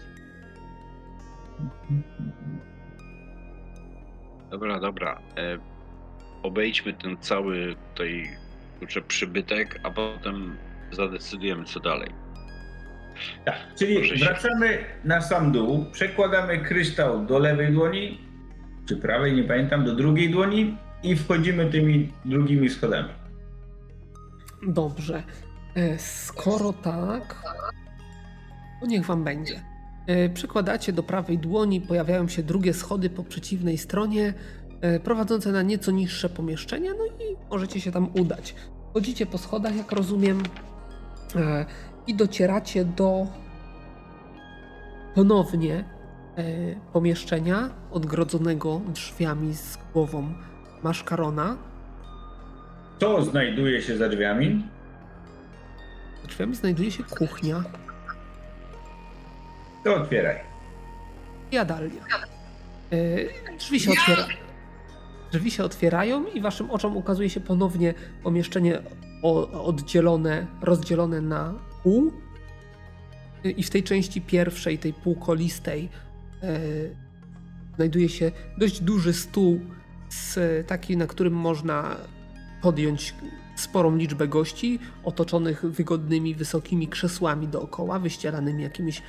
Dobra, 4.51 4.81
dobra. 4.81 5.19
E, 5.37 5.59
obejdźmy 6.43 6.93
ten 6.93 7.17
cały 7.21 7.77
tutaj 7.95 8.31
kurczę, 8.79 9.03
przybytek, 9.03 9.81
a 9.83 9.91
potem 9.91 10.57
zadecydujemy 10.91 11.65
co 11.65 11.81
dalej. 11.81 12.09
Tak, 13.45 13.55
czyli 13.79 13.97
Proszę 13.97 14.19
się. 14.19 14.25
wracamy 14.25 14.79
na 15.05 15.21
sam 15.21 15.53
dół, 15.53 15.85
przekładamy 15.93 16.59
kryształ 16.59 17.27
do 17.27 17.39
lewej 17.39 17.73
dłoni, 17.73 18.19
czy 18.89 18.97
prawej, 18.97 19.33
nie 19.37 19.45
pamiętam, 19.45 19.85
do 19.85 19.95
drugiej 19.95 20.31
dłoni 20.31 20.77
i 21.03 21.17
wchodzimy 21.17 21.71
tymi 21.71 22.13
drugimi 22.25 22.69
schodami. 22.71 23.09
Dobrze. 24.69 25.23
E, 25.77 25.99
Skoro 25.99 26.73
tak, 26.73 27.43
to 28.81 28.87
niech 28.87 29.05
wam 29.07 29.25
będzie. 29.25 29.61
E, 30.07 30.29
Przykładacie 30.29 30.93
do 30.93 31.03
prawej 31.03 31.39
dłoni, 31.39 31.81
pojawiają 31.81 32.29
się 32.29 32.43
drugie 32.43 32.75
schody 32.75 33.11
po 33.11 33.25
przeciwnej 33.25 33.79
stronie, 33.79 34.35
e, 34.81 35.01
prowadzące 35.01 35.53
na 35.53 35.63
nieco 35.63 35.91
niższe 35.91 36.29
pomieszczenie, 36.29 36.91
no 36.91 37.07
i 37.07 37.37
możecie 37.51 37.81
się 37.81 37.93
tam 37.93 38.09
udać. 38.21 38.55
Chodzicie 38.95 39.27
po 39.27 39.39
schodach, 39.39 39.77
jak 39.77 39.93
rozumiem, 39.93 40.43
i 42.07 42.15
docieracie 42.15 42.85
do 42.85 43.27
ponownie 45.15 45.85
e, 46.37 46.43
pomieszczenia 46.93 47.71
odgrodzonego 47.91 48.81
drzwiami 48.89 49.55
z 49.55 49.79
głową 49.93 50.33
maszkarona. 50.83 51.57
Co 53.01 53.23
znajduje 53.25 53.83
się 53.83 53.97
za 53.97 54.09
drzwiami? 54.09 54.67
Za 56.23 56.29
drzwiami 56.29 56.55
znajduje 56.55 56.91
się 56.91 57.05
kuchnia, 57.05 57.65
To 59.85 59.95
otwieraj. 59.97 60.37
jadalnia. 61.53 62.03
E, 62.93 63.57
Drzwi 63.59 63.81
się 63.81 63.91
otwiera. 63.91 64.27
Drzwi 65.33 65.51
się 65.51 65.65
otwierają 65.65 66.25
i 66.27 66.41
waszym 66.41 66.71
oczom 66.71 66.97
ukazuje 66.97 67.31
się 67.31 67.41
ponownie 67.41 67.95
pomieszczenie 68.23 68.83
oddzielone, 69.53 70.47
rozdzielone 70.63 71.21
na 71.21 71.55
pół. 71.83 72.13
E, 73.45 73.51
I 73.51 73.63
w 73.63 73.71
tej 73.71 73.83
części 73.83 74.21
pierwszej, 74.21 74.79
tej 74.79 74.93
półkolistej, 74.93 75.89
e, 76.43 76.61
znajduje 77.77 78.09
się 78.09 78.33
dość 78.59 78.81
duży 78.81 79.13
stół, 79.13 79.61
z, 80.09 80.67
taki, 80.67 80.97
na 80.97 81.07
którym 81.07 81.35
można 81.35 81.97
podjąć 82.63 83.15
sporą 83.57 83.97
liczbę 83.97 84.29
gości, 84.29 84.79
otoczonych 85.05 85.65
wygodnymi, 85.65 86.35
wysokimi 86.35 86.89
krzesłami 86.89 87.49
dookoła, 87.49 87.99
wyścielanymi 87.99 88.63
jakimiś 88.63 89.03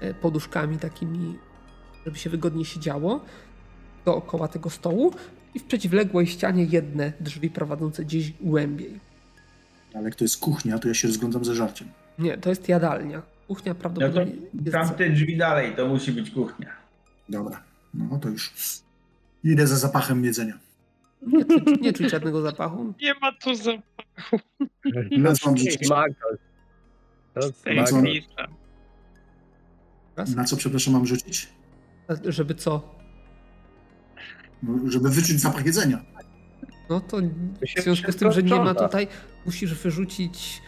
e, 0.00 0.14
poduszkami 0.14 0.78
takimi, 0.78 1.38
żeby 2.04 2.18
się 2.18 2.30
wygodnie 2.30 2.64
siedziało 2.64 3.20
dookoła 4.04 4.48
tego 4.48 4.70
stołu 4.70 5.12
i 5.54 5.58
w 5.58 5.64
przeciwległej 5.64 6.26
ścianie 6.26 6.64
jedne 6.64 7.12
drzwi 7.20 7.50
prowadzące 7.50 8.04
gdzieś 8.04 8.32
głębiej. 8.32 9.00
Ale 9.94 10.04
jak 10.04 10.14
to 10.14 10.24
jest 10.24 10.38
kuchnia, 10.38 10.78
to 10.78 10.88
ja 10.88 10.94
się 10.94 11.08
rozglądam 11.08 11.44
ze 11.44 11.54
żarciem. 11.54 11.88
Nie, 12.20 12.38
to 12.38 12.48
jest 12.48 12.68
jadalnia. 12.68 13.22
Kuchnia 13.48 13.72
No 13.72 13.80
prawdopodobnie 13.80 14.32
jest... 14.64 14.72
tamte 14.72 15.10
drzwi 15.10 15.36
dalej, 15.36 15.76
to 15.76 15.88
musi 15.88 16.12
być 16.12 16.30
kuchnia. 16.30 16.72
Dobra, 17.28 17.62
no 17.94 18.18
to 18.18 18.28
już 18.28 18.52
idę 19.44 19.66
za 19.66 19.76
zapachem 19.76 20.24
jedzenia. 20.24 20.58
Nie, 21.26 21.44
czuć, 21.44 21.80
nie 21.80 21.92
czuć 21.92 22.10
żadnego 22.10 22.42
zapachu. 22.42 22.94
Nie 23.02 23.14
ma 23.14 23.32
tu 23.32 23.54
za... 23.54 23.70
Nazwam 25.18 25.56
rzeczy. 25.56 25.84
Smakos. 25.84 26.38
To 27.34 27.40
jest 27.46 27.66
Ej, 27.66 27.76
No 27.76 27.84
co? 27.84 27.96
magia. 27.96 28.12
mistrza. 28.14 28.48
Raz? 30.16 30.34
Na 30.34 30.44
co, 30.44 30.56
przepraszam, 30.56 30.94
mam 30.94 31.06
rzucić? 31.06 31.48
Żeby 32.24 32.54
co? 32.54 32.94
No, 34.62 34.90
żeby 34.90 35.10
wyczuć 35.10 35.40
zapach 35.40 35.66
jedzenia. 35.66 36.04
No 36.90 37.00
to 37.00 37.16
w 37.78 37.82
związku 37.82 38.12
z 38.12 38.16
tym, 38.16 38.32
że 38.32 38.42
nie 38.42 38.54
ma 38.56 38.74
tutaj, 38.74 39.08
musisz 39.46 39.74
wyrzucić. 39.82 40.62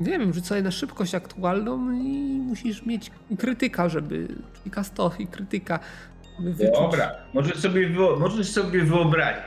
Nie 0.00 0.18
wiem, 0.18 0.34
sobie 0.34 0.62
na 0.62 0.70
szybkość 0.70 1.14
aktualną 1.14 1.92
i 1.92 2.40
musisz 2.46 2.86
mieć 2.86 3.10
krytyka, 3.38 3.88
żeby. 3.88 4.28
Czyli 4.54 4.70
K100 4.70 5.20
i 5.20 5.26
krytyka, 5.26 5.78
wyczuć. 6.40 6.74
Dobra, 6.74 7.10
możesz 7.34 7.58
sobie, 7.58 7.90
możesz 8.20 8.50
sobie 8.52 8.84
wyobrazić? 8.84 9.42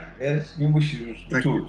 Nie 0.59 0.69
musisz 0.69 0.99
już 0.99 1.25
Tak. 1.29 1.43
czuć. 1.43 1.63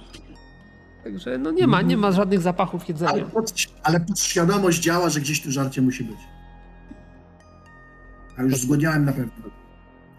Także 1.03 1.37
no 1.37 1.51
nie 1.51 1.67
ma, 1.67 1.81
nie 1.81 1.97
ma 1.97 2.11
żadnych 2.11 2.39
zapachów 2.41 2.81
Ale, 2.81 2.87
jedzenia. 2.93 3.25
pod, 3.25 3.53
ale 3.83 3.99
podświadomość 3.99 4.79
działa, 4.79 5.09
że 5.09 5.19
gdzieś 5.21 5.41
tu 5.41 5.51
żarcie 5.51 5.81
musi 5.81 6.03
być. 6.03 6.17
A 8.37 8.41
już 8.43 8.55
zgłodniałem 8.55 9.05
na 9.05 9.11
pewno. 9.13 9.31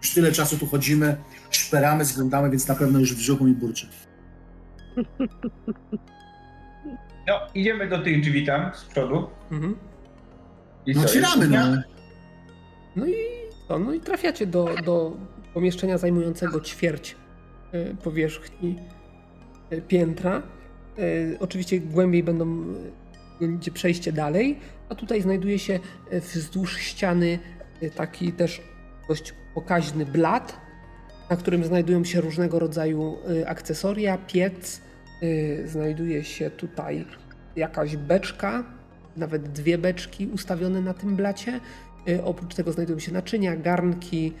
Już 0.01 0.13
tyle 0.13 0.31
czasu 0.31 0.57
tu 0.57 0.67
chodzimy, 0.67 1.17
szperamy, 1.49 2.05
zglądamy, 2.05 2.49
więc 2.49 2.67
na 2.67 2.75
pewno 2.75 2.99
już 2.99 3.13
w 3.13 3.17
brzuchu 3.17 3.43
mi 3.45 3.53
burczy. 3.53 3.87
No, 7.27 7.39
idziemy 7.55 7.87
do 7.87 7.99
tych 7.99 8.21
drzwi 8.21 8.45
tam 8.45 8.71
z 8.75 8.85
przodu. 8.85 9.27
Mhm. 9.51 9.75
I 10.85 10.95
No 10.95 11.01
co, 11.01 11.07
otwieramy, 11.07 11.47
no. 11.47 11.81
No 12.95 13.07
i 13.07 13.15
co? 13.67 13.79
No 13.79 13.93
i 13.93 13.99
trafiacie 13.99 14.47
do, 14.47 14.69
do 14.85 15.17
pomieszczenia 15.53 15.97
zajmującego 15.97 16.61
ćwierć 16.61 17.15
y, 17.73 17.95
powierzchni 18.03 18.75
y, 19.73 19.81
piętra. 19.81 20.41
Y, 20.99 21.37
Oczywiście 21.39 21.79
głębiej 21.79 22.23
będą 22.23 22.63
będzie 23.39 23.71
przejście 23.71 24.11
dalej, 24.11 24.59
a 24.89 24.95
tutaj 24.95 25.21
znajduje 25.21 25.59
się 25.59 25.79
wzdłuż 26.11 26.77
ściany 26.77 27.39
taki 27.95 28.31
też 28.33 28.61
dość 29.09 29.33
pokaźny 29.53 30.05
blat, 30.05 30.61
na 31.29 31.35
którym 31.35 31.63
znajdują 31.63 32.03
się 32.03 32.21
różnego 32.21 32.59
rodzaju 32.59 33.17
akcesoria, 33.45 34.17
piec, 34.17 34.81
znajduje 35.65 36.23
się 36.23 36.49
tutaj 36.49 37.05
jakaś 37.55 37.97
beczka, 37.97 38.63
nawet 39.17 39.51
dwie 39.51 39.77
beczki 39.77 40.27
ustawione 40.27 40.81
na 40.81 40.93
tym 40.93 41.15
blacie. 41.15 41.59
Y, 42.09 42.23
Oprócz 42.23 42.55
tego 42.55 42.71
znajdują 42.71 42.99
się 42.99 43.11
naczynia, 43.13 43.55
garnki, 43.55 44.33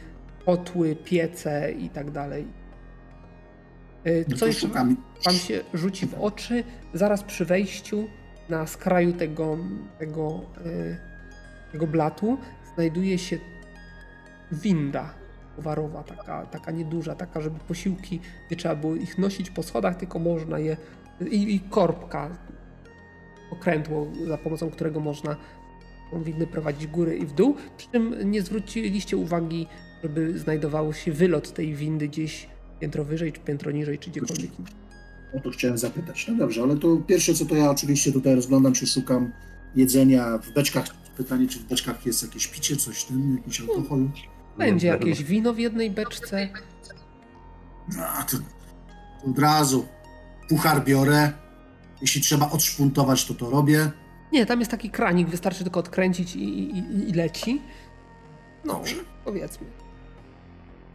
kotły, 0.45 0.95
piece 0.95 1.71
i 1.71 1.89
tak 1.89 2.11
dalej. 2.11 2.47
Y, 4.07 4.25
No 4.29 4.33
Co 4.35 4.39
to 4.39 4.47
jeszcze 4.47 4.67
szukamy. 4.67 4.95
wam 5.25 5.33
się 5.35 5.61
rzuci 5.73 6.05
w 6.07 6.13
oczy 6.13 6.63
zaraz 6.93 7.23
przy 7.23 7.45
wejściu 7.45 8.07
na 8.49 8.67
skraju 8.67 9.13
tego, 9.13 9.57
tego, 9.99 10.41
y, 10.65 10.97
tego 11.71 11.87
blatu 11.87 12.37
znajduje 12.75 13.17
się 13.17 13.37
winda 14.51 15.13
towarowa, 15.57 16.03
taka, 16.03 16.45
taka 16.45 16.71
nieduża, 16.71 17.15
taka, 17.15 17.41
żeby 17.41 17.59
posiłki 17.59 18.19
nie 18.51 18.57
trzeba 18.57 18.75
było 18.75 18.95
ich 18.95 19.17
nosić 19.17 19.49
po 19.49 19.63
schodach, 19.63 19.95
tylko 19.95 20.19
można 20.19 20.59
je 20.59 20.77
i, 21.31 21.55
i 21.55 21.59
korbka, 21.59 22.37
okrętło, 23.51 24.07
za 24.27 24.37
pomocą 24.37 24.69
którego 24.69 24.99
można 24.99 25.35
windę 26.13 26.47
prowadzić 26.47 26.87
w 26.87 26.91
górę 26.91 27.17
i 27.17 27.25
w 27.25 27.33
dół. 27.33 27.55
Przy 27.77 27.91
czym 27.91 28.31
nie 28.31 28.41
zwróciliście 28.41 29.17
uwagi, 29.17 29.67
żeby 30.03 30.39
znajdowało 30.39 30.93
się 30.93 31.11
wylot 31.11 31.53
tej 31.53 31.75
windy 31.75 32.07
gdzieś 32.07 32.49
piętro 32.79 33.03
wyżej, 33.03 33.33
czy 33.33 33.39
piętro 33.39 33.71
niżej, 33.71 33.99
czy 33.99 34.09
gdziekolwiek. 34.09 34.51
O 35.33 35.39
to 35.39 35.49
chciałem 35.49 35.77
zapytać. 35.77 36.27
No 36.27 36.35
dobrze, 36.35 36.63
ale 36.63 36.75
to 36.75 36.97
pierwsze 37.07 37.33
co 37.33 37.45
to 37.45 37.55
ja 37.55 37.71
oczywiście 37.71 38.11
tutaj 38.11 38.35
rozglądam, 38.35 38.73
czy 38.73 38.87
szukam 38.87 39.31
jedzenia 39.75 40.37
w 40.37 40.53
beczkach. 40.53 40.85
Pytanie, 41.17 41.47
czy 41.47 41.59
w 41.59 41.63
beczkach 41.63 42.05
jest 42.05 42.23
jakieś 42.23 42.47
picie, 42.47 42.75
coś 42.75 43.03
tym, 43.03 43.37
jakiś 43.37 43.61
alkohol. 43.61 44.09
Będzie 44.57 44.87
jakieś 44.87 45.23
wino 45.23 45.53
w 45.53 45.59
jednej 45.59 45.91
beczce. 45.91 46.49
No, 47.97 48.03
to, 48.31 48.37
to 48.37 49.29
od 49.31 49.39
razu 49.39 49.85
puchar 50.49 50.83
biorę. 50.83 51.31
Jeśli 52.01 52.21
trzeba 52.21 52.49
odszpuntować, 52.49 53.25
to 53.25 53.33
to 53.33 53.49
robię. 53.49 53.91
Nie, 54.31 54.45
tam 54.45 54.59
jest 54.59 54.71
taki 54.71 54.89
kranik, 54.89 55.29
wystarczy 55.29 55.63
tylko 55.63 55.79
odkręcić 55.79 56.35
i, 56.35 56.39
i, 56.77 57.09
i 57.09 57.13
leci. 57.13 57.61
No, 58.65 58.73
Dobrze. 58.73 58.95
powiedzmy. 59.25 59.67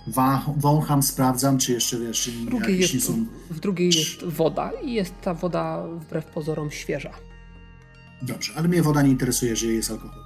Wa- 0.07 0.45
wącham, 0.57 1.03
sprawdzam, 1.03 1.59
czy 1.59 1.73
jeszcze 1.73 1.99
wiesz, 1.99 2.31
W 2.31 2.45
drugiej, 2.45 2.61
jakieś 2.81 2.91
nie 2.93 2.95
jest, 2.97 3.07
są. 3.07 3.27
w 3.51 3.61
drugiej 3.61 3.87
jest 3.95 4.25
woda 4.25 4.71
i 4.85 4.93
jest 4.93 5.15
ta 5.21 5.35
woda 5.35 5.87
wbrew 5.87 6.25
pozorom 6.25 6.71
świeża. 6.71 7.11
Dobrze, 8.23 8.53
ale 8.57 8.69
mnie 8.69 8.83
woda 8.83 9.03
nie 9.03 9.11
interesuje, 9.11 9.51
jeżeli 9.51 9.75
jest 9.75 9.91
alkohol. 9.91 10.19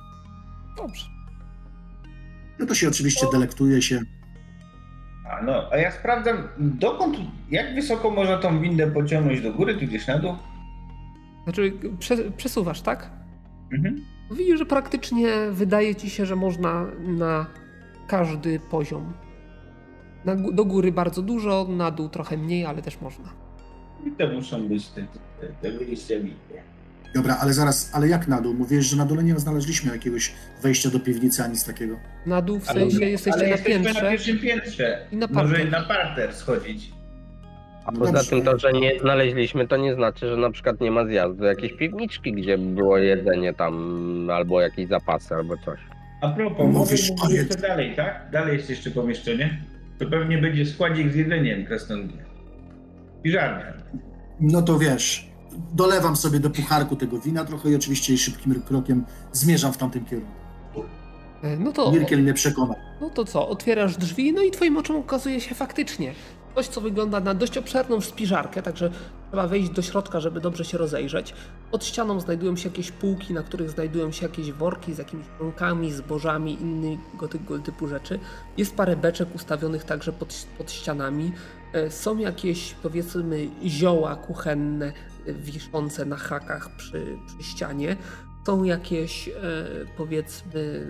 Dobrze. 0.77 1.05
No 2.59 2.67
to 2.67 2.75
się 2.75 2.89
oczywiście 2.89 3.27
delektuje 3.33 3.83
się. 3.83 4.01
A, 5.31 5.43
no, 5.43 5.69
a 5.73 5.77
ja 5.77 5.91
sprawdzam, 5.91 6.49
dokąd, 6.59 7.17
jak 7.51 7.75
wysoko 7.75 8.11
można 8.11 8.39
tą 8.39 8.61
windę 8.61 8.87
pociągnąć 8.87 9.41
do 9.41 9.53
góry, 9.53 9.75
tu 9.75 9.87
gdzieś 9.87 10.07
na 10.07 10.19
dół? 10.19 10.35
Znaczy, 11.45 11.73
prze, 11.99 12.17
przesuwasz, 12.17 12.83
tak? 12.83 13.11
Mhm. 13.73 14.05
Widzisz, 14.31 14.59
że 14.59 14.67
praktycznie 14.67 15.29
wydaje 15.51 15.95
ci 15.95 16.11
się, 16.11 16.27
że 16.27 16.37
można 16.37 16.87
na 16.99 17.47
każdy 18.07 18.61
poziom. 18.61 19.13
Na, 20.25 20.37
do 20.37 20.65
góry 20.65 20.93
bardzo 20.93 21.23
dużo, 21.23 21.67
na 21.71 21.91
dół 21.91 22.09
trochę 22.09 22.37
mniej, 22.37 22.67
ale 22.67 22.83
też 22.83 23.01
można. 23.01 23.33
I 24.07 24.11
to 24.11 24.29
muszą 24.29 24.69
być 24.69 24.89
te, 24.89 25.07
te, 25.41 25.49
te 25.63 25.79
wyjścia 25.79 26.15
windy. 26.15 26.63
Dobra, 27.15 27.37
ale 27.41 27.53
zaraz, 27.53 27.91
ale 27.95 28.09
jak 28.09 28.29
na 28.29 28.41
dół? 28.41 28.55
Mówisz, 28.55 28.87
że 28.87 28.97
na 28.97 29.05
dole 29.07 29.23
nie 29.25 29.39
znaleźliśmy 29.39 29.93
jakiegoś 29.93 30.33
wejścia 30.63 30.91
do 30.91 31.01
piwnicy 31.01 31.43
ani 31.43 31.57
z 31.57 31.65
takiego. 31.65 31.97
Na 32.27 32.43
dół 32.43 32.61
w 32.61 32.69
Ale- 32.71 32.81
sensie 32.81 33.05
jesteście 33.05 33.33
ale 33.41 33.43
na 33.49 33.49
jesteśmy 33.57 33.85
piętrze. 33.85 34.03
na 34.05 34.11
pierwszym 34.11 34.39
piętrze. 34.39 35.07
i 35.13 35.17
na 35.17 35.27
Może 35.27 35.55
parter. 35.55 35.71
na 35.71 35.83
parter 35.83 36.35
schodzić. 36.35 36.91
A 37.85 37.93
poza 37.93 38.13
Dobrze. 38.13 38.31
tym 38.31 38.43
to, 38.43 38.59
że 38.59 38.73
nie 38.73 39.01
znaleźliśmy, 39.01 39.69
to 39.69 39.77
nie 39.77 39.95
znaczy, 39.95 40.29
że 40.29 40.37
na 40.37 40.51
przykład 40.51 40.81
nie 40.81 40.91
ma 40.91 41.07
zjazdu 41.07 41.45
jakiejś 41.45 41.73
piwniczki, 41.73 42.33
gdzie 42.33 42.59
by 42.59 42.75
było 42.75 42.99
jedzenie 42.99 43.55
tam, 43.55 44.31
albo 44.31 44.61
jakieś 44.61 44.89
zapasy, 44.89 45.35
albo 45.35 45.57
coś. 45.57 45.79
A 46.23 46.29
propos, 46.29 46.67
Mówisz 46.73 47.11
mówisz 47.11 47.25
o 47.25 47.31
jeszcze 47.33 47.57
dalej, 47.69 47.97
tak? 47.97 48.29
Dalej 48.33 48.57
jest 48.57 48.71
jeszcze 48.71 48.91
pomieszczenie. 48.91 49.59
To 49.99 50.07
pewnie 50.07 50.39
będzie 50.39 50.67
składzik 50.67 51.13
z 51.13 51.15
jedzeniem 51.15 51.65
krasnoludnie. 51.67 52.25
Piżarnia. 53.23 53.73
No 54.41 54.63
to 54.63 54.79
wiesz, 54.79 55.29
dolewam 55.75 56.17
sobie 56.17 56.41
do 56.41 56.51
pucharku 56.51 56.97
tego 56.97 57.19
wina 57.19 57.45
trochę 57.45 57.71
i 57.71 57.77
oczywiście 57.77 58.19
szybkim 58.19 58.63
krokiem 58.63 59.05
zmierzam 59.33 59.73
w 59.73 59.77
tamtym 59.77 60.05
kierunku. 60.05 60.33
E, 61.43 61.57
No 61.57 61.73
to, 61.73 61.93
Mirkiel 61.93 62.23
mnie 62.23 62.35
przekona. 62.35 62.75
no 63.01 63.11
to 63.11 63.25
co, 63.25 63.49
otwierasz 63.49 63.97
drzwi, 63.97 64.33
no 64.33 64.43
i 64.43 64.51
twoim 64.51 64.77
oczom 64.77 64.97
okazuje 64.97 65.41
się 65.41 65.55
faktycznie 65.55 66.15
coś, 66.55 66.67
co 66.69 66.81
wygląda 66.81 67.21
na 67.21 67.35
dość 67.35 67.59
obszerną 67.59 68.01
spiżarkę, 68.01 68.63
także 68.63 68.91
trzeba 69.31 69.49
wejść 69.49 69.71
do 69.71 69.83
środka, 69.83 70.21
żeby 70.21 70.41
dobrze 70.41 70.65
się 70.65 70.79
rozejrzeć. 70.79 71.35
Pod 71.71 71.85
ścianą 71.85 72.21
znajdują 72.21 72.57
się 72.57 72.69
jakieś 72.69 72.91
półki, 72.93 73.35
na 73.35 73.43
których 73.43 73.71
znajdują 73.71 74.13
się 74.13 74.27
jakieś 74.27 74.53
worki 74.53 74.95
z 74.95 74.99
jakimiś 74.99 75.27
rąkami, 75.41 75.93
zbożami, 75.93 76.53
innego 76.63 77.29
tego 77.29 77.59
typu 77.59 77.89
rzeczy. 77.89 78.19
Jest 78.57 78.75
parę 78.77 78.97
beczek 78.97 79.35
ustawionych 79.35 79.85
także 79.85 80.13
pod, 80.13 80.47
pod 80.59 80.71
ścianami. 80.73 81.33
E, 81.73 81.91
Są 81.91 82.19
jakieś, 82.19 82.75
powiedzmy, 82.83 83.49
zioła 83.65 84.17
kuchenne 84.17 84.93
wiszące 85.35 86.05
na 86.05 86.17
hakach 86.17 86.77
przy, 86.77 87.17
przy 87.27 87.51
ścianie. 87.51 87.97
Są 88.47 88.65
jakieś, 88.65 89.29
e, 89.29 89.33
powiedzmy, 89.97 90.87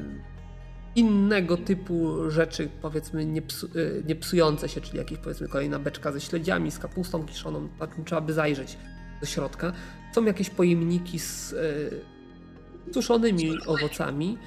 innego 0.96 1.56
typu 1.56 2.30
rzeczy, 2.30 2.68
powiedzmy, 2.82 3.22
y, 3.22 4.02
nie 4.06 4.16
psujące 4.16 4.68
się, 4.68 4.80
czyli 4.80 4.98
jakieś, 4.98 5.18
powiedzmy, 5.18 5.48
kolejna 5.48 5.78
beczka 5.78 6.12
ze 6.12 6.20
śledziami, 6.20 6.70
z 6.70 6.78
kapustą 6.78 7.26
kiszoną, 7.26 7.68
na 7.78 8.04
trzeba 8.04 8.20
by 8.20 8.32
zajrzeć 8.32 8.78
do 9.20 9.26
środka. 9.26 9.72
Są 10.14 10.24
jakieś 10.24 10.50
pojemniki 10.50 11.18
z 11.18 11.52
y, 11.52 12.94
suszonymi 12.94 13.66
owocami. 13.66 14.38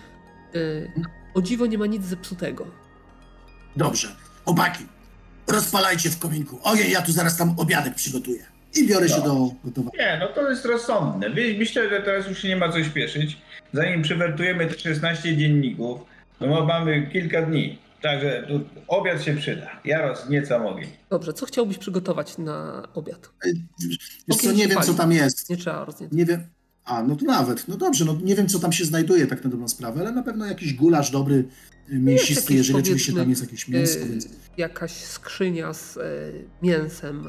Y, 0.56 0.92
o 1.34 1.42
dziwo 1.42 1.66
nie 1.66 1.78
ma 1.78 1.86
nic 1.86 2.06
zepsutego. 2.06 2.68
Dobrze. 3.76 4.16
Chłopaki, 4.46 4.86
rozpalajcie 5.48 6.10
w 6.10 6.20
kominku. 6.20 6.60
Ojej, 6.64 6.92
ja 6.92 7.02
tu 7.02 7.12
zaraz 7.12 7.38
tam 7.38 7.54
obiadek 7.58 7.96
przygotuję. 7.96 8.46
I 8.76 8.88
biorę 8.88 9.10
się 9.10 9.22
do 9.22 9.52
gotowania. 9.64 9.92
Nie, 9.98 10.18
no 10.20 10.28
to 10.28 10.50
jest 10.50 10.66
rozsądne. 10.66 11.30
My- 11.30 11.56
Myślę, 11.58 11.90
że 11.90 12.02
teraz 12.02 12.28
już 12.28 12.42
się 12.42 12.48
nie 12.48 12.56
ma 12.56 12.72
co 12.72 12.84
śpieszyć. 12.84 13.38
Zanim 13.74 14.02
przywertujemy 14.02 14.68
te 14.68 14.80
16 14.80 15.38
dzienników, 15.38 16.02
no 16.42 16.66
mamy 16.66 17.10
kilka 17.14 17.42
dni. 17.42 17.78
Także 18.02 18.46
tu 18.48 18.62
obiad 18.88 19.24
się 19.24 19.36
przyda. 19.36 19.82
Jaros 19.86 20.30
nieco 20.30 20.60
mogę. 20.60 20.82
Dobrze, 21.10 21.34
co 21.34 21.46
chciałbyś 21.46 21.78
przygotować 21.78 22.38
na 22.38 22.88
obiad? 22.94 23.30
Wiesz 24.28 24.38
co, 24.38 24.52
nie 24.52 24.68
wiem, 24.68 24.78
pali. 24.78 24.88
co 24.88 24.94
tam 24.94 25.12
jest. 25.12 25.50
Nie 25.50 25.58
trzeba 25.58 25.86
roznieść. 25.86 26.14
Nie 26.14 26.26
wiem. 26.26 26.48
A, 26.86 27.04
no 27.04 27.16
to 27.16 27.26
nawet. 27.26 27.68
No 27.68 27.78
dobrze, 27.78 28.06
no 28.06 28.18
nie 28.24 28.36
wiem, 28.36 28.48
co 28.48 28.60
tam 28.60 28.72
się 28.72 28.86
znajduje 28.86 29.28
tak 29.28 29.44
na 29.44 29.50
dobrą 29.50 29.68
sprawę, 29.68 30.02
ale 30.02 30.12
na 30.12 30.24
pewno 30.24 30.46
jakiś 30.46 30.74
gulasz 30.74 31.12
dobry, 31.12 31.46
y, 31.90 32.00
mięsisty, 32.00 32.54
jeżeli 32.54 32.80
oczywiście 32.80 33.14
tam 33.14 33.30
jest 33.30 33.42
jakieś 33.42 33.68
mięso, 33.68 34.00
y, 34.00 34.10
więc... 34.10 34.28
Jakaś 34.58 34.92
skrzynia 34.92 35.74
z 35.74 35.98
y, 35.98 36.02
mięsem 36.62 37.28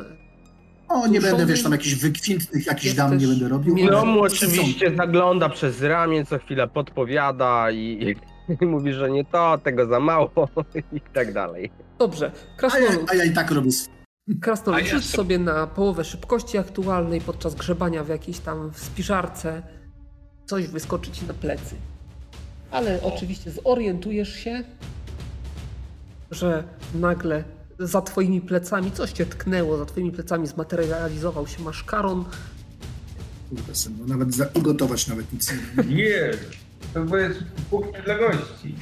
O, 0.91 1.07
nie 1.07 1.21
będę, 1.21 1.47
wiesz, 1.47 1.63
tam 1.63 1.73
jakichś 1.73 1.95
wykwintnych 1.95 2.67
jakichś 2.67 2.95
dam 2.95 3.19
nie 3.19 3.27
będę 3.27 3.49
robił. 3.49 3.75
mięso. 3.75 3.93
ale 3.99 4.07
No 4.07 4.13
mu 4.13 4.29
sycący. 4.29 4.61
oczywiście 4.61 4.97
zagląda 4.97 5.49
przez 5.49 5.83
ramię, 5.83 6.25
co 6.27 6.39
chwilę 6.39 6.69
podpowiada 6.69 7.71
i, 7.71 8.15
i 8.61 8.67
mówi, 8.67 8.93
że 8.93 9.11
nie 9.11 9.25
to, 9.25 9.59
tego 9.59 9.87
za 9.87 10.01
mało 10.01 10.31
i 10.93 11.01
tak 11.01 11.33
dalej. 11.33 11.71
Dobrze, 11.99 12.27
A 12.27 12.39
ja, 12.39 12.57
krasnolud, 12.57 13.11
a 13.11 13.15
ja 13.15 13.25
i 13.25 13.31
tak 13.33 13.51
robię 13.51 13.71
krasnolud 14.41 14.93
ja 14.93 15.01
sobie 15.01 15.39
na 15.39 15.67
połowę 15.67 16.05
szybkości 16.05 16.59
aktualnej 16.59 17.21
podczas 17.21 17.55
grzebania 17.55 18.05
w 18.05 18.09
jakiejś 18.09 18.39
tam 18.39 18.71
spiżarce. 18.75 19.63
Coś 20.47 20.67
wyskoczy 20.67 21.11
ci 21.11 21.27
na 21.27 21.35
plecy. 21.35 21.75
Ale 22.71 23.03
oczywiście 23.03 23.51
zorientujesz 23.51 24.35
się, 24.35 24.65
że 26.31 26.65
nagle 26.95 27.45
za 27.81 28.03
twoimi 28.03 28.41
plecami 28.41 28.93
coś 28.93 29.13
cię 29.13 29.27
tknęło, 29.27 29.77
za 29.77 29.87
twoimi 29.87 30.13
plecami 30.13 30.47
zmaterializował 30.47 31.47
się 31.47 31.63
maszkaron. 31.63 32.25
Kurde, 33.51 33.75
syn, 33.75 33.97
no 34.01 34.07
nawet 34.07 34.35
za, 34.35 34.47
ugotować 34.55 35.07
nawet 35.07 35.33
nic 35.33 35.53
nie. 35.53 35.85
Nie, 35.97 36.31
to 37.09 37.17
jest 37.17 37.39
kuchnia 37.71 38.03
dla 38.03 38.19
gości. 38.19 38.75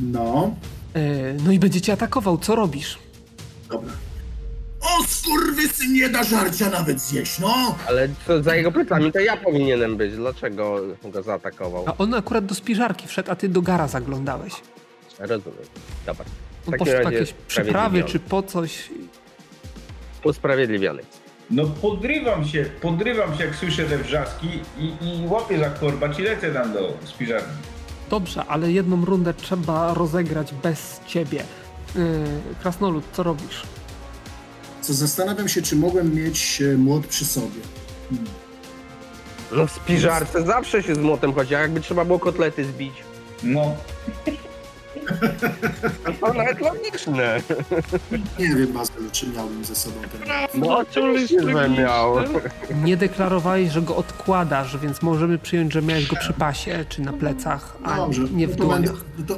No, 0.00 0.54
E, 0.94 1.32
No 1.44 1.52
i 1.52 1.58
będzie 1.58 1.80
cię 1.80 1.92
atakował. 1.92 2.38
Co 2.38 2.54
robisz? 2.54 2.98
dobra. 3.70 3.92
O, 4.80 5.04
skurwysy, 5.08 5.88
nie 5.88 6.08
da 6.08 6.24
żarcia 6.24 6.70
nawet 6.70 7.00
zjeść, 7.00 7.38
no! 7.38 7.76
Ale 7.88 8.08
co 8.26 8.42
za 8.42 8.56
jego 8.56 8.72
plecami 8.72 9.12
to 9.12 9.20
ja 9.20 9.36
powinienem 9.36 9.96
być. 9.96 10.16
Dlaczego 10.16 10.80
go 11.12 11.22
zaatakował? 11.22 11.84
A 11.86 11.96
on 11.96 12.14
akurat 12.14 12.46
do 12.46 12.54
spiżarki 12.54 13.08
wszedł, 13.08 13.30
a 13.30 13.36
ty 13.36 13.48
do 13.48 13.62
gara 13.62 13.88
zaglądałeś. 13.88 14.52
Rozumiem. 15.18 15.58
Dobra. 16.06 16.24
Po 16.66 16.84
razie 16.84 16.92
jakieś 16.92 17.32
przyprawy 17.32 18.04
czy 18.04 18.18
po 18.18 18.42
coś. 18.42 18.90
Usprawiedliwiony. 20.24 21.02
No 21.50 21.64
podrywam 21.66 22.44
się, 22.48 22.64
podrywam 22.80 23.36
się 23.38 23.44
jak 23.44 23.54
słyszę 23.54 23.84
te 23.84 23.98
wrzaski 23.98 24.48
i, 24.78 24.84
i 24.84 25.26
łapię 25.26 25.58
za 25.58 25.70
korbacz 25.70 26.18
i 26.18 26.22
lecę 26.22 26.52
tam 26.54 26.72
do 26.72 26.92
spiżarni. 27.04 27.52
Dobrze, 28.10 28.44
ale 28.44 28.72
jedną 28.72 29.04
rundę 29.04 29.34
trzeba 29.34 29.94
rozegrać 29.94 30.54
bez 30.62 31.00
ciebie. 31.06 31.42
Yy, 31.96 32.02
Krasnolud, 32.62 33.04
co 33.12 33.22
robisz? 33.22 33.62
Co 34.80 34.94
zastanawiam 34.94 35.48
się, 35.48 35.62
czy 35.62 35.76
mogłem 35.76 36.14
mieć 36.14 36.62
e, 36.62 36.76
młot 36.76 37.06
przy 37.06 37.24
sobie. 37.24 37.60
Hmm. 38.10 38.26
No 39.52 39.66
w 39.66 39.70
spiżarce 39.70 40.42
zawsze 40.42 40.82
się 40.82 40.94
z 40.94 40.98
młotem 40.98 41.34
chodzi, 41.34 41.54
a 41.54 41.60
jakby 41.60 41.80
trzeba 41.80 42.04
było 42.04 42.18
kotlety 42.18 42.64
zbić. 42.64 42.92
No, 43.42 43.76
To 46.20 46.34
nawet 46.34 46.60
logiczne. 46.60 47.40
Nie 48.38 48.54
wiem, 48.54 48.72
Mazelu, 48.72 49.08
czy 49.12 49.28
miałbym 49.28 49.64
ze 49.64 49.74
sobą 49.74 49.96
ten... 50.12 50.60
No 50.60 50.78
oczywiście, 50.78 51.42
że 51.42 51.68
miał. 51.68 52.16
Nie 52.84 52.96
deklarowałeś, 52.96 53.72
że 53.72 53.82
go 53.82 53.96
odkładasz, 53.96 54.78
więc 54.78 55.02
możemy 55.02 55.38
przyjąć, 55.38 55.72
że 55.72 55.82
miałeś 55.82 56.06
go 56.06 56.16
przy 56.16 56.32
pasie 56.32 56.84
czy 56.88 57.02
na 57.02 57.12
plecach, 57.12 57.76
a 57.84 57.96
Dobrze, 57.96 58.22
nie 58.22 58.48
w 58.48 58.50
no 58.50 58.56
to 58.64 58.70
będę, 58.70 58.88
dłoniach. 58.88 59.04
no 59.18 59.24
to, 59.26 59.36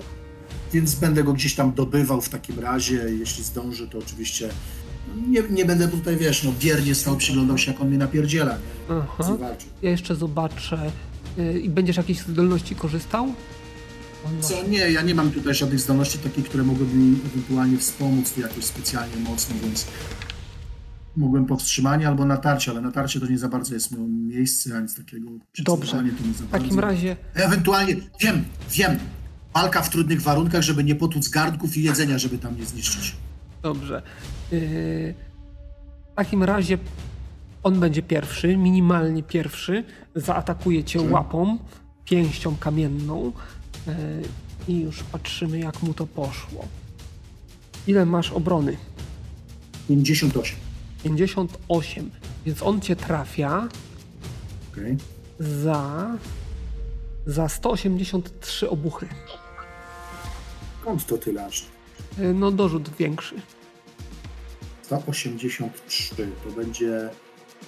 więc 0.73 0.95
będę 0.95 1.25
go 1.25 1.33
gdzieś 1.33 1.55
tam 1.55 1.73
dobywał 1.73 2.21
w 2.21 2.29
takim 2.29 2.59
razie, 2.59 2.95
jeśli 3.19 3.45
zdążę, 3.45 3.87
to 3.87 3.99
oczywiście 3.99 4.49
nie, 5.29 5.43
nie 5.51 5.65
będę 5.65 5.89
tutaj, 5.89 6.17
wiesz, 6.17 6.45
no 6.45 6.53
biernie 6.61 6.95
stał, 6.95 7.17
przyglądał 7.17 7.59
się, 7.59 7.73
jak 7.73 7.81
on 7.81 7.89
mnie 7.89 7.99
napierdziela? 7.99 8.57
Aha. 8.91 9.37
Ja 9.83 9.91
jeszcze 9.91 10.15
zobaczę. 10.15 10.91
Yy, 11.37 11.61
I 11.61 11.69
będziesz 11.69 11.97
jakiejś 11.97 12.19
zdolności 12.19 12.75
korzystał? 12.75 13.35
Co 14.41 14.69
nie, 14.69 14.79
ja 14.79 15.03
nie 15.03 15.15
mam 15.15 15.31
tutaj 15.31 15.55
żadnych 15.55 15.81
zdolności 15.81 16.19
takich, 16.19 16.45
które 16.45 16.65
mogłyby 16.65 16.95
mi 16.97 17.19
ewentualnie 17.27 17.79
wspomóc 17.79 18.33
tu 18.33 18.41
jakoś 18.41 18.65
specjalnie 18.65 19.17
mocno, 19.17 19.55
więc 19.63 19.87
mógłbym 21.17 21.47
powstrzymanie 21.47 22.09
albo 22.09 22.25
natarcie, 22.25 22.71
ale 22.71 22.81
natarcie 22.81 23.21
to 23.21 23.27
nie 23.27 23.39
za 23.39 23.49
bardzo 23.49 23.75
jest 23.75 23.93
mi- 23.93 24.09
miejsce, 24.09 24.77
a 24.77 24.81
nic 24.81 24.97
takiego. 24.97 25.29
Dobrze. 25.59 25.93
To 25.93 26.03
nie 26.03 26.11
za 26.11 26.45
W 26.45 26.51
takim 26.51 26.69
bardzo. 26.69 26.81
razie 26.81 27.17
Ewentualnie, 27.35 27.97
wiem, 28.21 28.45
wiem, 28.71 28.99
walka 29.55 29.83
w 29.83 29.91
trudnych 29.91 30.23
warunkach, 30.23 30.63
żeby 30.63 30.85
nie 30.85 30.95
potłuc 30.95 31.29
gardków 31.29 31.77
i 31.77 31.83
jedzenia, 31.83 32.19
żeby 32.19 32.39
tam 32.39 32.57
nie 32.57 32.67
zniszczyć. 32.67 33.17
Dobrze. 33.63 34.03
Yy, 34.53 34.59
w 36.13 36.17
takim 36.17 36.43
razie 36.43 36.79
on 37.63 37.81
będzie 37.81 38.03
pierwszy, 38.03 38.57
minimalnie 38.57 39.23
pierwszy. 39.23 39.85
Zaatakuje 40.15 40.85
cię 40.85 41.01
łapą, 41.01 41.59
pięścią 42.05 42.57
kamienną. 42.57 43.33
Yy, 43.89 43.95
I 44.69 44.81
już 44.81 45.03
patrzymy, 45.03 45.59
jak 45.59 45.83
mu 45.83 45.95
to 45.95 46.07
poszło. 46.07 46.65
Ile 47.87 48.07
masz 48.07 48.33
obrony? 48.33 48.77
58. 49.89 50.57
58. 51.05 52.11
Więc 52.47 52.63
on 52.63 52.81
cię 52.81 52.97
trafia 52.97 53.69
Okej. 54.73 54.97
za, 55.41 56.11
za 57.27 57.49
183 57.49 58.71
obuchy. 58.71 59.09
Skąd 60.81 61.07
to 61.07 61.19
tyle 61.19 61.47
aż? 61.47 61.67
Yy, 62.19 62.35
no, 62.35 62.51
dorzut 62.51 62.91
większy. 62.99 63.35
183 64.83 66.15
to 66.45 66.51
będzie 66.51 67.09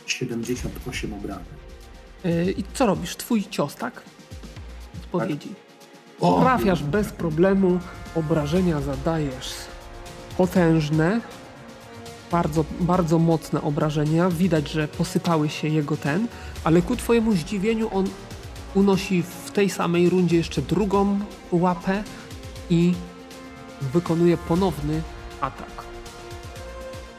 78 0.06 1.14
obrażeń. 1.14 1.44
Yy, 2.24 2.52
I 2.52 2.64
co 2.74 2.86
robisz? 2.86 3.16
Twój 3.16 3.44
cios, 3.50 3.74
tak? 3.76 4.02
Odpowiedzi. 5.12 5.54
O, 6.20 6.40
Trafiasz 6.40 6.82
bez 6.82 7.12
problemu, 7.12 7.78
obrażenia 8.14 8.80
zadajesz 8.80 9.54
potężne, 10.36 11.20
bardzo, 12.30 12.64
bardzo 12.80 13.18
mocne 13.18 13.62
obrażenia. 13.62 14.30
Widać, 14.30 14.70
że 14.70 14.88
posypały 14.88 15.48
się 15.48 15.68
jego 15.68 15.96
ten, 15.96 16.28
ale 16.64 16.82
ku 16.82 16.96
twojemu 16.96 17.32
zdziwieniu 17.32 17.88
on 17.92 18.06
unosi 18.74 19.22
w 19.22 19.50
tej 19.50 19.70
samej 19.70 20.10
rundzie 20.10 20.36
jeszcze 20.36 20.62
drugą 20.62 21.18
łapę 21.52 22.02
i 22.70 22.94
wykonuje 23.92 24.36
ponowny 24.36 25.02
atak. 25.40 25.79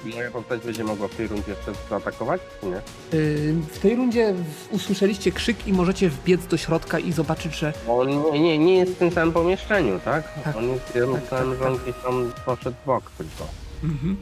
Moja 0.05 0.31
postać 0.31 0.61
będzie 0.61 0.83
mogła 0.83 1.07
w 1.07 1.15
tej 1.15 1.27
rundzie 1.27 1.51
jeszcze 1.51 1.71
zaatakować, 1.89 2.41
czy 2.61 2.65
nie? 2.65 2.81
Yy, 3.19 3.53
W 3.71 3.79
tej 3.79 3.95
rundzie 3.95 4.33
usłyszeliście 4.71 5.31
krzyk 5.31 5.67
i 5.67 5.73
możecie 5.73 6.09
wbiec 6.09 6.47
do 6.47 6.57
środka 6.57 6.99
i 6.99 7.11
zobaczyć, 7.11 7.55
że 7.59 7.73
on 7.89 8.09
nie, 8.09 8.39
nie, 8.39 8.57
nie 8.57 8.75
jest 8.77 8.91
w 8.91 8.97
tym 8.97 9.11
samym 9.11 9.33
pomieszczeniu, 9.33 9.99
tak? 10.05 10.43
Tak. 10.43 10.55
On 10.57 10.69
jest, 10.69 10.95
ja 10.95 11.01
Tak, 11.01 11.21
myślałem, 11.21 11.49
tak, 11.49 11.59
że 11.59 11.67
on 11.67 11.73
tak. 11.75 11.83
gdzieś 11.83 11.95
tam 12.03 12.31
poszedł 12.45 12.75
w 12.83 12.85
bok 12.85 13.11
tylko. 13.17 13.47
Mhm. 13.83 14.17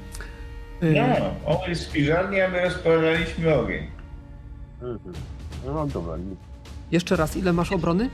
Yy, 0.82 0.94
no, 1.46 1.56
on 1.58 1.70
jest 1.70 1.84
w 1.84 1.88
spiżarni, 1.88 2.42
a 2.42 2.48
my 2.50 2.62
rozpalaliśmy 2.62 3.56
ogień. 3.56 3.88
Mhm. 4.82 5.16
No 5.66 5.88
dobra, 5.88 6.14
Jeszcze 6.92 7.16
raz, 7.16 7.38
ile 7.38 7.54
masz 7.54 7.72
obrony? 7.72 8.10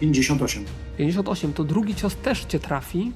58. 0.00 0.64
58, 0.98 1.52
to 1.52 1.64
drugi 1.64 1.94
cios 1.94 2.16
też 2.16 2.44
cię 2.44 2.58
trafi 2.60 3.12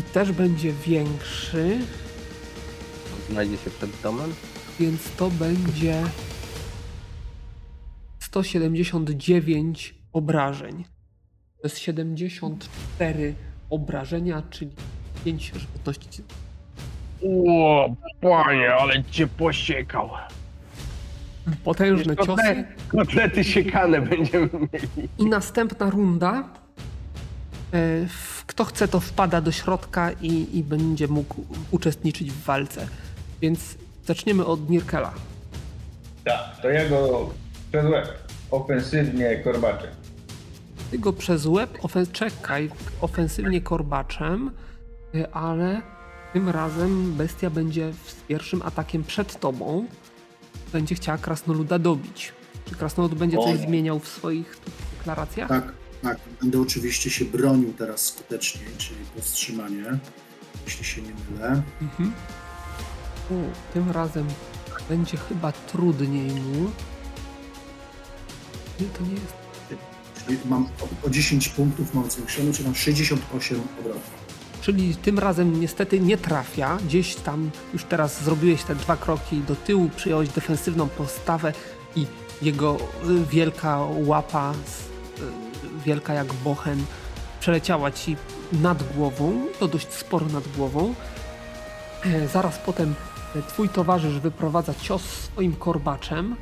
i 0.00 0.02
też 0.02 0.32
będzie 0.32 0.72
większy, 0.72 1.78
znajdzie 3.30 3.56
się 3.56 3.70
przed 3.70 3.90
domem. 4.02 4.34
więc 4.80 5.10
to 5.16 5.30
będzie 5.30 6.02
179 8.20 9.94
obrażeń. 10.12 10.84
To 11.62 11.68
jest 11.68 11.78
74 11.78 13.34
obrażenia, 13.70 14.42
czyli 14.50 14.70
5 15.24 15.52
żywotności. 15.54 16.22
O, 17.48 17.94
panie, 18.20 18.74
ale 18.74 19.04
cię 19.04 19.26
posiekał. 19.26 20.10
Potężne 21.64 22.16
ciosy. 22.16 22.26
Kotle, 22.26 22.64
kotlety 22.88 23.44
siekane 23.44 24.00
będziemy 24.02 24.48
mieli. 24.52 25.08
I 25.18 25.26
następna 25.26 25.90
runda. 25.90 26.48
E, 27.72 28.06
w- 28.06 28.39
Kto 28.50 28.64
chce, 28.64 28.88
to 28.88 29.00
wpada 29.00 29.40
do 29.40 29.52
środka 29.52 30.12
i, 30.12 30.58
i 30.58 30.64
będzie 30.64 31.08
mógł 31.08 31.34
uczestniczyć 31.70 32.32
w 32.32 32.44
walce. 32.44 32.86
Więc 33.40 33.60
zaczniemy 34.06 34.46
od 34.46 34.70
Nirkela. 34.70 35.12
Tak, 36.24 36.60
to 36.62 36.68
ja 36.70 36.88
go 36.88 37.30
przez 37.70 37.84
łeb 37.86 38.08
ofensywnie 38.50 39.36
korbaczem. 39.36 39.90
Ty 40.90 40.98
go 40.98 41.12
przez 41.12 41.46
łeb, 41.46 41.78
ofen- 41.82 42.12
czekaj, 42.12 42.70
ofensywnie 43.00 43.60
korbaczem, 43.60 44.50
ale 45.32 45.82
tym 46.32 46.48
razem 46.48 47.12
bestia 47.14 47.50
będzie 47.50 47.92
z 48.06 48.14
pierwszym 48.14 48.62
atakiem 48.62 49.04
przed 49.04 49.40
tobą. 49.40 49.86
Będzie 50.72 50.94
chciała 50.94 51.18
krasnoluda 51.18 51.78
dobić. 51.78 52.32
Czy 52.64 52.74
krasnolud 52.74 53.14
będzie 53.14 53.38
O 53.38 53.44
coś 53.44 53.60
nie. 53.60 53.66
zmieniał 53.66 53.98
w 53.98 54.08
swoich 54.08 54.58
deklaracjach? 54.98 55.48
Tak, 55.48 55.72
tak. 56.02 56.18
Będę 56.40 56.60
oczywiście 56.60 57.10
się 57.10 57.24
bronił 57.24 57.74
teraz 57.78 58.04
skuteczniej, 58.04 58.68
czyli 58.78 59.00
powstrzymanie, 59.16 59.98
jeśli 60.66 60.84
się 60.84 61.02
nie 61.02 61.12
mylę. 61.30 61.62
Mhm. 61.82 62.12
U, 63.30 63.34
tym 63.74 63.90
razem 63.90 64.26
będzie 64.88 65.16
chyba 65.16 65.52
trudniej 65.52 66.30
mu. 66.30 66.70
Nie, 68.80 68.86
to 68.86 69.02
nie 69.02 69.12
jest. 69.12 69.40
Czyli 70.26 70.38
mam 70.44 70.64
o, 70.64 71.06
o 71.06 71.10
10 71.10 71.48
punktów 71.48 71.94
mam 71.94 72.10
zwiększone, 72.10 72.52
czyli 72.52 72.64
mam 72.64 72.74
68 72.74 73.60
obrotów. 73.80 74.10
czyli 74.60 74.96
tym 74.96 75.18
razem 75.18 75.60
niestety 75.60 76.00
nie 76.00 76.18
trafia. 76.18 76.78
Gdzieś 76.84 77.14
tam 77.14 77.50
już 77.72 77.84
teraz 77.84 78.24
zrobiłeś 78.24 78.62
te 78.62 78.74
dwa 78.74 78.96
kroki 78.96 79.40
do 79.48 79.56
tyłu, 79.56 79.90
przyjąłeś 79.96 80.28
defensywną 80.28 80.88
postawę 80.88 81.52
i 81.96 82.06
jego 82.42 82.76
y, 82.76 83.26
wielka 83.26 83.78
łapa, 84.06 84.54
z, 84.54 84.89
wielka 85.84 86.14
jak 86.14 86.32
bochen, 86.32 86.84
przeleciała 87.40 87.90
ci 87.90 88.16
nad 88.52 88.94
głową, 88.96 89.46
to 89.58 89.68
dość 89.68 89.92
sporo 89.92 90.26
nad 90.26 90.48
głową. 90.56 90.94
E, 92.04 92.28
Zaraz 92.28 92.58
potem 92.58 92.94
twój 93.48 93.68
towarzysz 93.68 94.18
wyprowadza 94.18 94.74
cios 94.74 95.02
swoim 95.02 95.52
korbaczem 95.56 96.36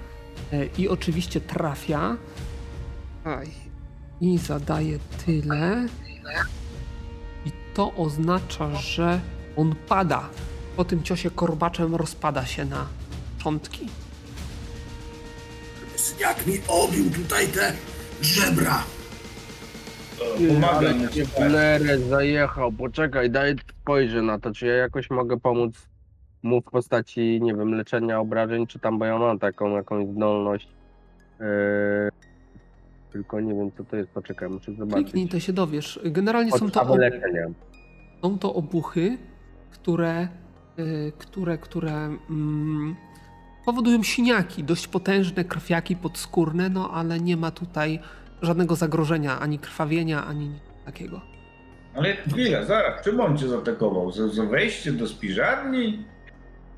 e, 0.53 0.67
i 0.67 0.89
oczywiście 0.89 1.41
trafia. 1.41 2.17
Aj. 3.25 3.49
I 4.21 4.39
zadaje 4.39 4.99
tyle. 5.27 5.87
I 7.45 7.53
to 7.75 7.95
oznacza, 7.95 8.75
że 8.75 9.21
on 9.57 9.75
pada. 9.89 10.29
Po 10.77 10.85
tym 10.85 11.03
ciosie 11.03 11.31
korbaczem 11.31 11.95
rozpada 11.95 12.47
się 12.47 12.65
na 12.65 12.87
szczątki. 13.39 13.89
Jak 16.21 16.47
mi 16.47 16.61
obił 16.69 17.11
tutaj 17.11 17.49
te 17.49 17.73
żebra. 18.23 18.85
Pomagam 20.49 20.99
mu. 20.99 21.05
Lerę 21.51 21.99
zajechał, 21.99 22.73
poczekaj, 22.73 23.31
daj 23.31 23.57
spojrzę 23.81 24.23
na 24.23 24.39
to, 24.39 24.53
czy 24.53 24.67
ja 24.67 24.75
jakoś 24.75 25.11
mogę 25.11 25.41
pomóc 25.41 25.89
mu 26.43 26.61
w 26.61 26.65
postaci, 26.65 27.41
nie 27.43 27.55
wiem, 27.55 27.75
leczenia 27.75 28.21
obrażeń, 28.21 28.67
czy 28.67 28.79
tam, 28.79 28.99
bo 28.99 29.05
ja 29.05 29.19
mam 29.19 29.39
taką 29.39 29.77
jakąś 29.77 30.09
zdolność. 30.09 30.69
Yy, 31.41 31.47
tylko 33.13 33.41
nie 33.41 33.55
wiem, 33.55 33.71
co 33.77 33.85
to 33.85 33.97
jest, 33.97 34.11
poczekaj, 34.11 34.49
muszę 34.49 34.73
zobaczyć. 34.75 35.05
Kliknij, 35.05 35.29
to 35.29 35.41
się 35.41 35.53
dowiesz. 35.53 36.01
Generalnie 36.05 36.53
są 36.53 36.71
to, 36.71 36.83
ob- 36.83 36.99
leczenia. 36.99 37.47
są 38.23 38.39
to 38.39 38.55
obuchy, 38.55 39.19
które, 39.71 40.29
y, 40.79 41.13
które, 41.19 41.59
które 41.59 41.93
mm, 42.31 42.97
powodują 43.65 44.03
siniaki, 44.03 44.65
dość 44.65 44.89
potężne 44.89 45.45
krwiaki 45.45 45.97
podskórne, 45.97 46.69
no 46.69 46.91
ale 46.91 47.21
nie 47.21 47.37
ma 47.37 47.51
tutaj 47.51 48.01
żadnego 48.43 48.77
zagrożenia, 48.77 49.41
ani 49.41 49.59
krwawienia, 49.59 50.27
ani 50.27 50.49
nic 50.49 50.63
takiego. 50.85 51.21
Ale 51.97 52.17
chwila, 52.17 52.65
zaraz, 52.65 53.05
czym 53.05 53.21
on 53.21 53.39
cię 53.39 53.49
zaatakował? 53.49 54.13
Za, 54.13 54.29
za 54.29 54.45
wejście 54.45 54.93
do 54.93 55.07
spiżarni? 55.09 56.05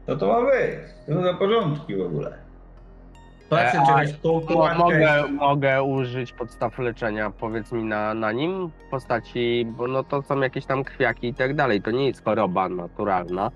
To 0.06 0.16
to 0.16 0.26
ma 0.26 0.40
być. 0.50 0.80
To 1.16 1.22
za 1.22 1.34
porządki 1.34 1.96
w 1.96 2.00
ogóle. 2.00 2.38
Patrzę, 3.48 3.78
E, 3.78 4.08
tą 4.22 4.40
Mo- 4.54 4.74
Mogę, 4.74 5.24
mogę 5.32 5.82
użyć 5.82 6.32
podstaw 6.32 6.78
leczenia, 6.78 7.30
powiedz 7.30 7.72
mi, 7.72 7.84
na, 7.84 8.14
na 8.14 8.32
nim 8.32 8.68
w 8.68 8.90
postaci, 8.90 9.66
bo 9.76 9.86
no 9.88 10.04
to 10.04 10.22
są 10.22 10.40
jakieś 10.40 10.66
tam 10.66 10.84
krwiaki 10.84 11.26
i 11.28 11.34
tak 11.34 11.54
dalej, 11.56 11.82
to 11.82 11.90
nie 11.90 12.06
jest 12.06 12.24
choroba 12.24 12.68
naturalna, 12.68 13.50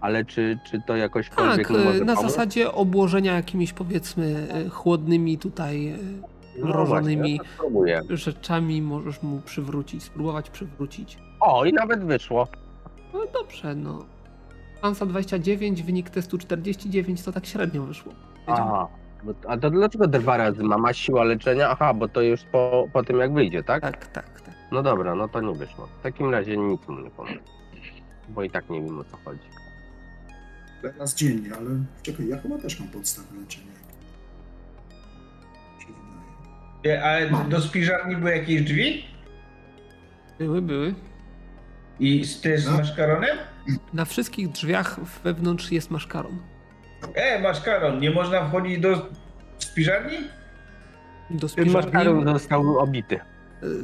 ale 0.00 0.24
czy, 0.24 0.58
czy 0.70 0.80
to 0.86 0.96
jakośkolwiek 0.96 1.68
Tak, 1.68 1.76
y, 1.76 2.04
na 2.04 2.14
pomóc? 2.16 2.30
zasadzie 2.32 2.72
obłożenia 2.72 3.34
jakimiś 3.36 3.72
powiedzmy 3.72 4.46
y, 4.66 4.70
chłodnymi 4.70 5.38
tutaj 5.38 5.94
y, 6.56 6.60
No 6.60 6.66
mrożonymi 6.66 7.36
właśnie, 7.36 7.52
spróbuję. 7.54 8.02
rzeczami 8.10 8.82
możesz 8.82 9.22
mu 9.22 9.40
przywrócić, 9.40 10.02
spróbować 10.02 10.50
przywrócić. 10.50 11.18
O, 11.40 11.64
i 11.64 11.72
nawet 11.72 12.04
wyszło. 12.04 12.48
No 13.14 13.20
dobrze, 13.32 13.74
no. 13.74 14.04
Ansa 14.82 15.06
29, 15.06 15.82
wynik 15.82 16.10
testu 16.10 16.38
49, 16.38 17.22
to 17.22 17.32
tak 17.32 17.46
średnio 17.46 17.82
wyszło. 17.82 18.12
Wiedziałem. 18.48 18.62
Aha. 18.72 18.88
A 19.48 19.56
to 19.56 19.70
dlaczego 19.70 20.06
dwa 20.06 20.36
razy 20.36 20.62
ma? 20.62 20.78
Ma 20.78 20.92
siła 20.92 21.24
leczenia? 21.24 21.68
Aha, 21.70 21.94
bo 21.94 22.08
to 22.08 22.22
już 22.22 22.40
po, 22.44 22.86
po 22.92 23.02
tym 23.04 23.18
jak 23.18 23.32
wyjdzie, 23.32 23.62
tak? 23.62 23.82
Tak, 23.82 24.06
tak, 24.06 24.40
tak. 24.40 24.54
No 24.72 24.82
dobra, 24.82 25.14
no 25.14 25.28
to 25.28 25.40
nie 25.40 25.54
wyszło. 25.54 25.86
W 25.86 26.02
takim 26.02 26.30
razie 26.30 26.56
nic 26.56 26.88
mu 26.88 26.98
nie 27.00 27.10
pomogę. 27.10 27.38
Bo 28.28 28.42
i 28.42 28.50
tak 28.50 28.70
nie 28.70 28.82
wiem 28.82 28.98
o 28.98 29.04
co 29.04 29.16
chodzi. 29.24 29.40
Raz 30.98 31.14
dziennie, 31.14 31.50
ale 31.56 31.70
czekaj, 32.02 32.28
ja 32.28 32.38
chyba 32.38 32.58
też 32.58 32.80
mam 32.80 32.88
podstawę 32.88 33.28
leczenia. 33.40 33.66
Ale 36.94 37.30
do 37.48 37.60
spiżarni 37.60 38.16
były 38.16 38.36
jakieś 38.36 38.62
drzwi? 38.62 39.04
Były, 40.38 40.62
były. 40.62 40.94
I 42.00 42.24
z, 42.24 42.40
też 42.40 42.60
z 42.60 42.66
No. 42.66 42.78
maszkaronem? 42.78 43.36
Na 43.92 44.04
wszystkich 44.04 44.48
drzwiach 44.48 45.00
wewnątrz 45.24 45.72
jest 45.72 45.90
maszkaron. 45.90 46.38
E, 47.14 47.38
maszkaron, 47.42 48.00
nie 48.00 48.10
można 48.10 48.48
wchodzić 48.48 48.78
do 48.78 49.06
spiżarni? 49.58 50.16
Do 51.30 51.48
spiżarni, 51.48 52.24
został 52.24 52.78
obity. 52.78 53.20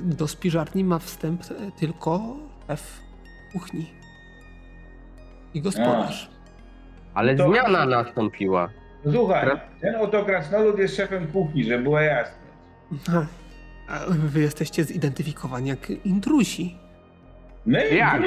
do 0.03 0.29
spiżarni 0.29 0.85
ma 0.85 0.99
wstęp 0.99 1.43
e, 1.43 1.71
tylko 1.81 2.37
szef 2.69 3.01
kuchni. 3.53 3.91
I 5.55 5.61
gospodarz. 5.63 6.31
Ale 7.15 7.37
To- 7.37 7.49
zmiana 7.51 7.87
nastąpiła. 7.87 8.69
Słuchaj, 9.13 9.51
ten 9.81 9.97
oto 9.97 10.25
krasnolud 10.25 10.79
jest 10.79 10.97
szefem 10.97 11.27
kuchni, 11.27 11.65
żeby 11.65 11.83
było 11.83 12.01
jasne. 12.01 12.42
Ha. 13.11 13.27
A 13.89 13.99
wy 14.09 14.41
jesteście 14.41 14.85
zidentyfikowani 14.85 15.69
jak 15.69 15.91
intrusi. 16.05 16.77
My? 17.67 17.89
Jak? 17.91 18.23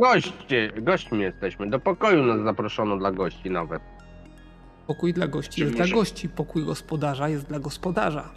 Goście, 0.00 0.72
gośćmi 0.82 1.20
jesteśmy. 1.22 1.70
Do 1.70 1.78
pokoju 1.80 2.22
nas 2.26 2.40
zaproszono 2.44 2.96
dla 2.96 3.12
gości 3.12 3.50
nawet. 3.50 3.82
Pokój 4.86 5.12
dla 5.12 5.26
gości 5.28 5.54
Czy 5.60 5.60
jest 5.64 5.76
dla 5.76 5.86
gości, 5.88 6.28
pokój 6.28 6.64
gospodarza 6.64 7.28
jest 7.28 7.46
dla 7.48 7.58
gospodarza. 7.58 8.30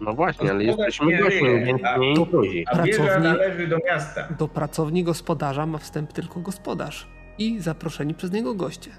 No 0.00 0.12
właśnie, 0.12 0.50
ale 0.50 0.64
jesteśmy 0.64 1.18
gośćmi, 1.18 1.64
więc 1.64 1.82
nie 1.82 2.14
to- 2.14 2.22
intruzi. 2.22 2.64
A 2.72 2.82
wieża 2.82 3.02
Pracowni- 3.02 3.22
należy 3.22 3.66
do 3.66 3.78
miasta. 3.86 4.28
Do 4.38 4.48
pracowni 4.48 5.04
gospodarza 5.04 5.66
ma 5.66 5.78
wstęp 5.78 6.12
tylko 6.12 6.40
gospodarz 6.40 7.08
i 7.38 7.60
zaproszeni 7.60 8.14
przez 8.14 8.32
niego 8.32 8.54
goście. 8.54 8.90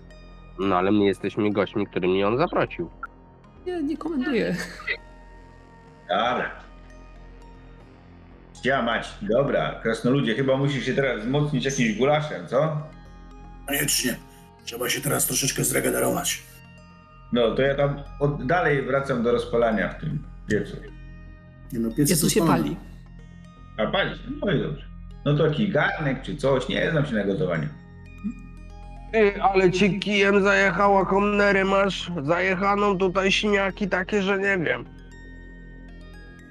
No 0.59 0.75
ale 0.77 0.91
my 0.91 1.05
jesteśmy 1.05 1.51
gośćmi, 1.51 1.87
którymi 1.87 2.23
on 2.23 2.37
zaprosił. 2.37 2.89
Nie, 3.65 3.83
nie 3.83 3.97
komentuję. 3.97 4.55
Dobra. 6.09 6.51
Działać. 8.63 9.13
Dobra, 9.21 9.79
krasnoludzie, 9.83 10.35
chyba 10.35 10.57
musisz 10.57 10.85
się 10.85 10.93
teraz 10.93 11.19
wzmocnić 11.21 11.65
jakimś 11.65 11.97
gulaszem, 11.97 12.47
co? 12.47 12.77
Koniecznie. 13.67 14.15
Trzeba 14.65 14.89
się 14.89 15.01
teraz 15.01 15.27
troszeczkę 15.27 15.63
zregenerować. 15.63 16.43
No, 17.33 17.51
to 17.55 17.61
ja 17.61 17.75
tam 17.75 18.03
od, 18.19 18.45
dalej 18.45 18.81
wracam 18.81 19.23
do 19.23 19.31
rozpalania 19.31 19.89
w 19.89 19.99
tym 19.99 20.23
piecu. 20.49 20.77
Nie 21.73 21.79
no, 21.79 21.91
piec 21.91 22.09
Jezu 22.09 22.29
się 22.29 22.47
pali. 22.47 22.77
A 23.77 23.87
pali 23.87 24.09
się? 24.15 24.23
No 24.45 24.51
i 24.51 24.59
dobrze. 24.61 24.85
No 25.25 25.37
to 25.37 25.47
jakiś 25.47 25.71
garnek 25.71 26.21
czy 26.21 26.35
coś, 26.35 26.67
nie 26.69 26.91
znam 26.91 27.05
się 27.05 27.13
na 27.13 27.23
gotowaniu. 27.23 27.67
Ty, 29.13 29.41
ale 29.41 29.71
ci 29.71 29.99
kijem 29.99 30.43
zajechała 30.43 31.05
komnery, 31.05 31.65
masz 31.65 32.11
zajechaną 32.23 32.97
tutaj 32.97 33.31
śmiaki 33.31 33.89
takie, 33.89 34.21
że 34.21 34.37
nie 34.37 34.57
wiem. 34.57 34.85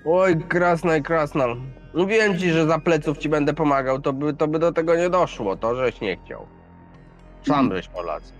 Oj, 0.05 0.37
krasnal, 0.49 1.03
krasnal. 1.03 1.57
Mówiłem 1.95 2.39
ci, 2.39 2.51
że 2.51 2.67
za 2.67 2.79
pleców 2.79 3.19
ci 3.19 3.29
będę 3.29 3.55
pomagał, 3.55 4.01
to 4.01 4.13
by, 4.13 4.35
to 4.35 4.49
by 4.49 4.59
do 4.59 4.73
tego 4.73 4.97
nie 4.97 5.11
doszło, 5.11 5.57
to 5.57 5.77
żeś 5.77 6.01
nie 6.01 6.17
chciał. 6.17 6.47
Sam 7.47 7.69
byś 7.69 7.89
Polacy. 7.89 8.33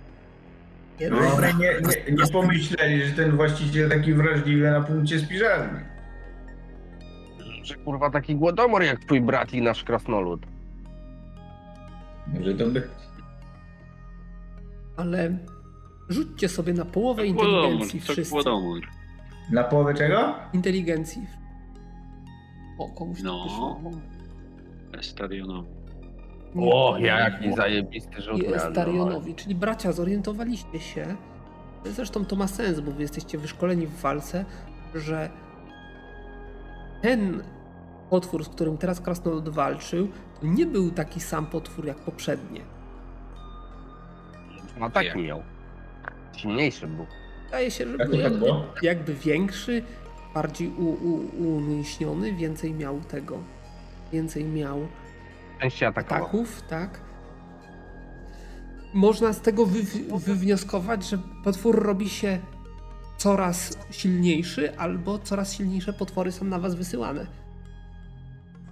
No, 1.11 1.17
nie, 1.47 1.53
nie, 1.57 2.15
nie 2.15 2.31
pomyśleli, 2.31 3.05
że 3.05 3.11
ten 3.11 3.35
właściciel 3.35 3.89
taki 3.89 4.13
wrażliwy 4.13 4.71
na 4.71 4.81
punkcie 4.81 5.19
spiżarni. 5.19 5.79
Że 7.63 7.75
kurwa 7.75 8.09
taki 8.09 8.35
głodomor 8.35 8.83
jak 8.83 8.99
twój 8.99 9.21
brat 9.21 9.53
i 9.53 9.61
nasz 9.61 9.83
krasnolud. 9.83 10.45
Może 12.27 12.53
to 12.53 12.65
by... 12.65 12.89
Ale 14.97 15.37
rzućcie 16.09 16.49
sobie 16.49 16.73
na 16.73 16.85
połowę 16.85 17.27
inteligencji 17.27 17.99
wszyscy. 17.99 18.35
Na 19.51 19.63
połowę 19.63 19.93
czego? 19.93 20.35
Inteligencji. 20.53 21.21
O, 22.77 22.89
komuś 22.89 23.21
to 23.21 23.25
No. 23.25 23.43
wyszło. 23.43 23.81
Estarionowi. 24.99 25.67
O, 26.55 26.97
jaki 26.97 27.53
zajebisty 27.53 28.21
rzut 28.21 28.37
I 28.43 28.47
no. 28.49 28.55
Estarionowi, 28.55 29.35
czyli 29.35 29.55
bracia, 29.55 29.91
zorientowaliście 29.91 30.79
się, 30.79 31.15
zresztą 31.85 32.25
to 32.25 32.35
ma 32.35 32.47
sens, 32.47 32.79
bo 32.79 32.91
wy 32.91 33.01
jesteście 33.01 33.37
wyszkoleni 33.37 33.87
w 33.87 34.01
walce, 34.01 34.45
że 34.95 35.29
ten 37.01 37.43
potwór, 38.09 38.45
z 38.45 38.49
którym 38.49 38.77
teraz 38.77 39.01
Krasnolud 39.01 39.49
walczył, 39.49 40.07
to 40.41 40.47
nie 40.47 40.65
był 40.65 40.91
taki 40.91 41.19
sam 41.19 41.45
potwór 41.45 41.85
jak 41.85 41.97
poprzednie. 41.97 42.61
No 44.79 44.89
taki 44.89 45.19
miał. 45.19 45.41
Silniejszy 46.37 46.87
był. 46.87 47.05
Wydaje 47.45 47.71
się, 47.71 47.85
że 47.87 47.97
Jak 47.97 48.09
był 48.09 48.11
tak 48.21 48.23
jakby, 48.31 48.47
jakby 48.81 49.13
większy, 49.13 49.83
bardziej 50.33 50.67
u, 50.69 50.83
u, 50.85 51.57
umieśniony, 51.57 52.33
więcej 52.33 52.73
miał 52.73 52.99
tego, 53.01 53.39
więcej 54.13 54.43
miał 54.43 54.87
ataków, 55.95 56.61
tak? 56.61 57.01
Można 58.93 59.33
z 59.33 59.41
tego 59.41 59.65
wy, 59.65 59.79
wywnioskować, 60.19 61.09
że 61.09 61.17
potwór 61.43 61.83
robi 61.83 62.09
się 62.09 62.39
coraz 63.17 63.77
silniejszy, 63.91 64.77
albo 64.77 65.19
coraz 65.19 65.53
silniejsze 65.57 65.93
potwory 65.93 66.31
są 66.31 66.45
na 66.45 66.59
was 66.59 66.75
wysyłane. 66.75 67.25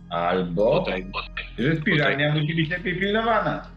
Albo, 0.09 0.79
Tutaj, 0.79 1.05
że 1.59 1.75
spiralnia 1.75 2.33
musi 2.35 2.55
być 2.55 2.69
lepiej 2.69 2.99
pilnowana. 2.99 3.67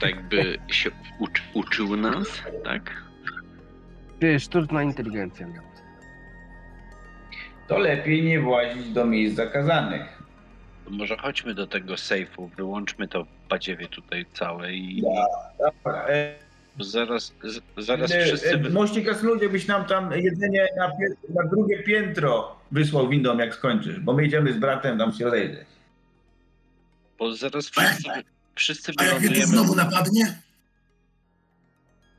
tak 0.00 0.28
by 0.28 0.58
się 0.68 0.90
uczy, 1.18 1.42
uczył 1.54 1.96
nas, 1.96 2.26
tak? 2.64 3.02
Ty, 4.20 4.40
sztuczna 4.40 4.82
inteligencja. 4.82 5.46
To 7.72 7.78
lepiej 7.78 8.22
nie 8.22 8.40
włazić 8.40 8.88
do 8.90 9.04
miejsc 9.04 9.36
zakazanych. 9.36 10.22
To 10.84 10.90
może 10.90 11.16
chodźmy 11.16 11.54
do 11.54 11.66
tego 11.66 11.96
sejfu, 11.96 12.50
wyłączmy 12.56 13.08
to 13.08 13.26
badziewie 13.48 13.88
tutaj 13.88 14.26
całe 14.34 14.72
i 14.72 15.02
Dobra, 15.58 16.06
e, 16.08 16.34
zaraz, 16.80 17.34
z, 17.42 17.60
zaraz 17.84 18.12
e, 18.12 18.24
wszyscy... 18.24 18.50
e, 18.50 18.56
Wy... 18.56 18.70
Mości 18.70 19.04
Kasludzie 19.04 19.48
byś 19.48 19.66
nam 19.66 19.84
tam 19.84 20.12
jedzenie 20.12 20.68
na, 20.76 20.88
pie- 20.88 21.34
na 21.34 21.44
drugie 21.50 21.82
piętro 21.82 22.56
wysłał 22.72 23.08
windą, 23.08 23.38
jak 23.38 23.54
skończysz, 23.54 24.00
bo 24.00 24.12
my 24.12 24.24
idziemy 24.24 24.52
z 24.52 24.58
bratem 24.58 24.98
tam 24.98 25.12
się 25.12 25.24
rozejrzeć. 25.24 25.66
Bo 27.18 27.34
zaraz 27.34 27.68
wszyscy, 27.68 28.10
wszyscy 28.54 28.92
A 28.96 29.04
jak 29.04 29.12
mnie 29.20 29.28
tu 29.28 29.34
wylądujemy... 29.34 29.46
znowu 29.64 29.74
napadnie? 29.74 30.38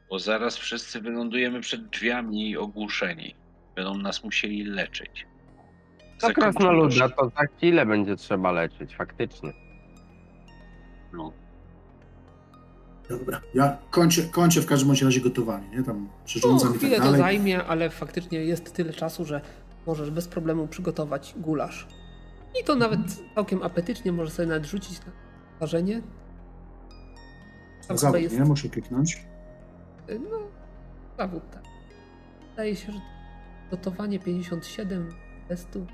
Bo 0.09 0.19
zaraz 0.19 0.57
wszyscy 0.57 1.01
wylądujemy 1.01 1.61
przed 1.61 1.87
drzwiami 1.89 2.57
ogłuszeni. 2.57 3.35
Będą 3.75 3.97
nas 3.97 4.23
musieli 4.23 4.63
leczyć. 4.63 5.25
To 6.27 6.33
krasnoluda, 6.33 7.09
to 7.09 7.15
to 7.15 7.29
za 7.29 7.45
chwilę 7.57 7.85
będzie 7.85 8.15
trzeba 8.15 8.51
leczyć, 8.51 8.95
faktycznie. 8.95 9.53
No. 11.13 11.31
Dobra, 13.09 13.41
ja 13.53 13.77
kończę, 13.91 14.21
kończę 14.23 14.61
w 14.61 14.65
każdym 14.65 14.91
razie 15.05 15.21
gotowanie, 15.21 15.69
nie? 15.69 15.83
Tam 15.83 16.03
No, 16.03 16.09
przyrządzam 16.25 16.75
i 16.75 16.77
chwilę 16.77 16.91
tak 16.95 16.99
to 17.05 17.11
dalej. 17.11 17.21
zajmie, 17.21 17.63
ale 17.63 17.89
faktycznie 17.89 18.39
jest 18.45 18.73
tyle 18.73 18.93
czasu, 18.93 19.25
że 19.25 19.41
możesz 19.87 20.11
bez 20.11 20.27
problemu 20.27 20.67
przygotować 20.67 21.33
gulasz. 21.37 21.87
I 22.61 22.63
to 22.63 22.75
nawet 22.75 22.99
całkiem 23.35 23.63
apetycznie, 23.63 24.11
możesz 24.11 24.33
sobie 24.33 24.47
nawet 24.47 24.65
rzucić 24.65 24.99
na. 24.99 25.11
Tam 27.87 27.97
chyba 27.97 27.97
Zawód, 27.97 28.21
jest, 28.21 28.39
nie? 28.39 28.45
Muszę 28.45 28.69
kliknąć. 28.69 29.25
no, 30.31 30.37
zawód, 31.17 31.43
tak. 31.53 31.63
Wydaje 32.49 32.75
się, 32.75 32.91
że 32.91 32.99
gotowanie 33.71 34.19
57 34.19 35.13
testu 35.47 35.85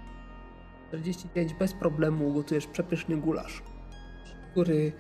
45 0.89 1.53
bez 1.53 1.73
problemu 1.73 2.27
ugotujesz 2.27 2.67
przepyszny 2.67 3.17
gulasz, 3.17 3.63
który 4.51 4.91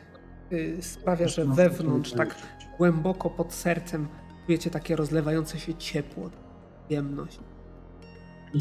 y, 0.51 0.77
sprawia, 0.81 1.27
że 1.27 1.45
No, 1.45 1.55
wewnątrz 1.55 2.11
tak 2.11 2.35
głęboko 2.77 3.29
pod 3.29 3.53
sercem 3.53 4.07
czujecie 4.45 4.69
takie 4.69 4.95
rozlewające 4.95 5.59
się 5.59 5.73
ciepło, 5.73 6.29
przyjemność. 6.87 7.39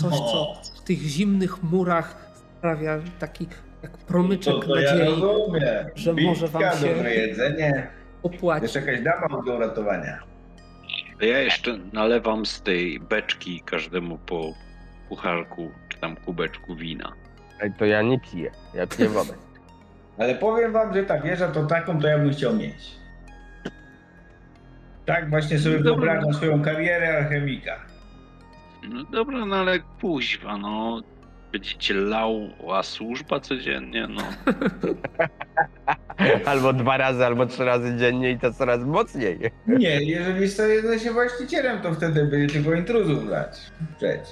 Coś, 0.01 0.15
co 0.15 0.55
w 0.77 0.81
tych 0.81 0.99
zimnych 0.99 1.63
murach 1.63 2.33
sprawia 2.59 2.99
taki 3.19 3.47
jak 3.83 3.99
promyczek 3.99 4.55
to, 4.55 4.61
to 4.61 4.77
ja 4.81 4.93
nadziei 4.95 5.09
rozumiem. 5.09 5.87
że 5.95 6.13
może 6.13 6.49
wam 6.49 6.63
się- 6.63 6.95
dobre 6.95 7.15
jedzenie. 7.15 7.87
opłaci. 8.23 8.63
Jeszcze 8.63 8.81
jakaś 8.81 9.01
dama 9.01 9.43
do 9.47 9.57
uratowania. 9.57 10.19
To 11.19 11.25
Ja 11.25 11.39
jeszcze 11.39 11.79
nalewam 11.93 12.47
z 12.47 12.63
tej 12.63 13.01
beczki 13.01 13.61
każdemu 13.61 14.19
po 14.19 14.53
pucharku, 15.09 15.71
tam 16.01 16.17
kubeczku 16.17 16.77
wina. 16.77 17.13
Ej, 17.61 17.73
to 17.79 17.85
ja 17.85 18.03
nie 18.03 18.21
piję, 18.21 18.51
ja 18.75 18.87
piję 18.87 19.09
wodę. 19.09 19.33
Ale 20.19 20.35
powiem 20.35 20.73
wam, 20.73 20.95
że 20.95 21.05
ta 21.05 21.21
wieża 21.21 21.49
to 21.49 21.67
taką, 21.67 22.01
to 22.01 22.09
ja 22.09 22.19
bym 22.19 22.31
chciał 22.31 22.57
mieć. 22.57 22.99
Tak 25.07 25.31
właśnie 25.31 25.59
sobie 25.59 25.79
Dobra. 25.79 25.91
wyobrażam 25.93 26.35
swoją 26.35 26.63
karierę 26.63 27.19
alchemika. 27.19 27.77
No 28.89 29.05
dobra, 29.05 29.45
no 29.45 29.57
ale 29.57 29.79
kuźwa, 30.01 30.57
no. 30.57 31.03
Będziecie 31.53 31.95
lała 31.95 32.83
służba 32.83 33.41
codziennie, 33.41 34.07
no. 34.07 34.23
Albo 36.51 36.73
dwa 36.73 36.97
razy, 36.97 37.27
albo 37.27 37.47
trzy 37.47 37.65
razy 37.65 37.97
dziennie 37.97 38.31
i 38.31 38.39
to 38.39 38.53
coraz 38.53 38.85
mocniej. 38.85 39.39
Nie, 39.67 40.03
jeżeli 40.03 40.49
staję 40.49 40.99
się 40.99 41.13
właścicielem, 41.13 41.83
to 41.83 41.95
wtedy 41.95 42.25
by 42.25 42.47
tylko 42.47 42.75
intruzów 42.75 43.31
dać. 43.31 43.59
Przecież. 43.97 44.29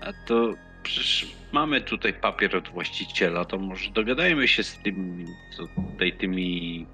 A 0.00 0.12
to 0.26 0.54
przecież 0.82 1.26
mamy 1.52 1.80
tutaj 1.80 2.12
papier 2.12 2.56
od 2.56 2.68
właściciela, 2.68 3.44
to 3.44 3.58
może 3.58 3.90
dogadajmy 3.90 4.48
się 4.48 4.62
z 4.62 4.78
tym, 4.78 5.26
co 5.56 5.62
tutaj 5.92 6.12
tymi 6.12 6.86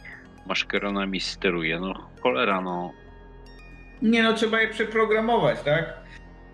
maszkeronami 0.47 1.21
steruje. 1.21 1.81
No 1.81 2.09
cholera, 2.23 2.61
no. 2.61 2.93
Nie 4.03 4.23
no, 4.23 4.33
trzeba 4.33 4.61
je 4.61 4.69
przeprogramować, 4.69 5.61
tak? 5.63 5.95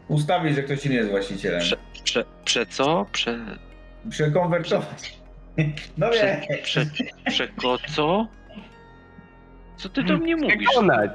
Ustawić, 0.08 0.55
że 0.55 0.62
ktoś 0.62 0.86
inny 0.86 0.94
jest 0.94 1.10
właścicielem. 1.10 1.60
Prze, 1.60 1.76
prze, 2.05 2.24
prze 2.44 2.66
co? 2.66 3.06
Prze, 3.12 3.39
Przekonwertować. 4.10 5.16
No 5.98 6.10
prze, 6.10 6.40
nie. 6.50 6.58
prze, 6.58 6.86
przeko 7.31 7.78
co? 7.94 8.26
Co 9.76 9.89
ty 9.89 10.02
do 10.02 10.16
mnie 10.16 10.36
mówisz? 10.36 10.68
Przekonać, 10.68 11.10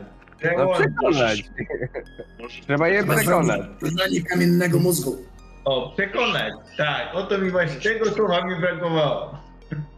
no 0.57 0.73
przekonać. 0.73 1.43
Trzeba 2.61 2.87
je 2.87 3.03
przekonać. 3.03 3.61
Poznanie 3.79 4.21
kamiennego 4.21 4.79
mózgu. 4.79 5.17
O, 5.65 5.93
przekonać. 5.97 6.53
Tak, 6.77 7.15
o 7.15 7.23
to 7.23 7.37
mi 7.37 7.49
właśnie 7.49 7.81
tego 7.81 8.11
słowa 8.11 8.45
mi 8.45 8.55
brakowało. 8.55 9.37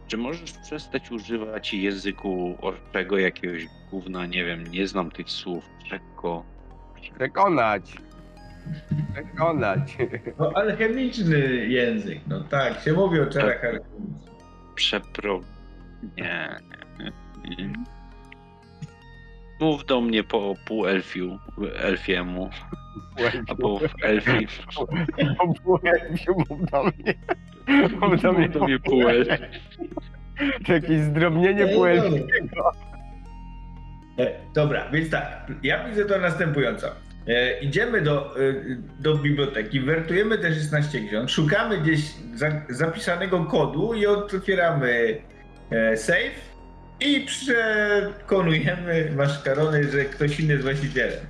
Czy 0.08 0.16
możesz 0.16 0.52
przestać 0.52 1.10
używać 1.10 1.74
języku 1.74 2.56
orczego 2.60 3.18
jakiegoś 3.18 3.66
gówna, 3.90 4.26
nie 4.26 4.44
wiem, 4.44 4.66
nie 4.66 4.86
znam 4.86 5.10
tych 5.10 5.30
słów, 5.30 5.64
przeko. 5.84 6.44
Przekonać. 7.18 7.96
Przekonać. 9.12 9.96
No, 10.38 10.52
alchemiczny 10.54 11.38
język, 11.66 12.18
no 12.26 12.40
tak, 12.40 12.80
się 12.80 12.92
mówi 12.92 13.20
o 13.20 13.26
czarach 13.26 13.64
alchemicznych. 13.64 14.20
Przepro... 14.74 15.40
Nie, 16.16 16.56
nie, 16.98 17.12
nie. 17.56 17.72
Mów 19.60 19.84
do 19.84 20.00
mnie 20.00 20.24
po 20.24 20.54
pół 20.64 20.86
elfiu, 20.86 21.38
elfiemu, 21.76 22.50
albo 23.48 23.78
w 23.78 23.94
elfi. 24.02 24.46
Po 25.38 25.54
półelfiu 25.54 26.34
mów 26.50 26.70
do 26.70 26.82
mnie. 26.84 27.14
Mów 28.00 28.22
do 28.22 28.32
mnie 28.32 28.46
Mów 28.46 28.52
do 28.52 28.64
mnie 28.64 28.78
pół 28.78 29.08
elfi. 29.08 29.42
To 30.66 30.72
jakieś 30.72 31.00
zdrobnienie 31.00 31.66
półelfiego. 31.66 32.26
E, 34.18 34.30
Dobra, 34.54 34.90
więc 34.90 35.10
tak, 35.10 35.52
ja 35.62 35.88
widzę 35.88 36.04
to 36.04 36.18
następująco. 36.18 36.88
E, 37.28 37.60
idziemy 37.60 38.00
do, 38.00 38.36
e, 38.36 38.54
do 39.00 39.16
biblioteki, 39.16 39.80
wertujemy 39.80 40.38
te 40.38 40.54
16 40.54 41.08
ksiąg, 41.08 41.30
szukamy 41.30 41.78
gdzieś 41.78 42.00
za, 42.34 42.50
zapisanego 42.68 43.44
kodu 43.44 43.94
i 43.94 44.06
otwieramy 44.06 45.18
e, 45.70 45.96
safe 45.96 46.49
i 47.00 47.26
przekonujemy 47.26 49.12
maszkarony, 49.16 49.90
że 49.90 50.04
ktoś 50.04 50.40
inny 50.40 50.52
jest 50.52 50.64
właścicielem. 50.64 51.20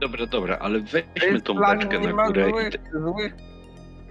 Dobra, 0.00 0.26
dobra, 0.26 0.58
ale 0.58 0.80
weźmy 0.80 1.40
tą 1.40 1.54
beczkę 1.54 2.00
na 2.00 2.26
górę 2.26 2.48
i 2.48 2.52
złych, 2.52 2.70
te... 2.70 3.00
złych 3.00 3.34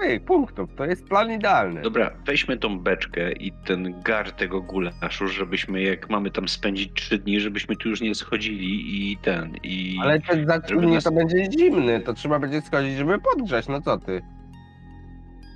ej, 0.04 0.20
punktów. 0.20 0.70
To 0.76 0.86
jest 0.86 1.08
plan 1.08 1.32
idealny. 1.32 1.82
Dobra, 1.82 2.12
weźmy 2.26 2.58
tą 2.58 2.80
beczkę 2.80 3.32
i 3.32 3.52
ten 3.66 4.02
gar 4.02 4.32
tego 4.32 4.62
gulaszu, 4.62 5.28
żebyśmy 5.28 5.82
jak 5.82 6.10
mamy 6.10 6.32
tam 6.32 6.48
spędzić 6.48 6.92
trzy 6.94 7.18
dni, 7.18 7.40
żebyśmy 7.40 7.76
tu 7.76 7.90
już 7.90 8.02
nie 8.02 8.16
schodzili 8.16 9.12
i 9.12 9.18
ten, 9.18 9.56
i... 9.64 9.98
Ale 10.02 10.20
ten 10.20 10.48
za 10.48 10.60
trzy 10.60 10.70
żeby 10.70 10.82
dni 10.82 10.94
nas- 10.94 11.04
to 11.04 11.12
będzie 11.12 11.52
zimny, 11.60 12.00
to 12.00 12.14
trzeba 12.14 12.40
będzie 12.40 12.62
schodzić, 12.62 12.98
żeby 12.98 13.20
podgrzać, 13.20 13.68
no 13.68 13.82
co 13.82 13.98
ty? 13.98 14.22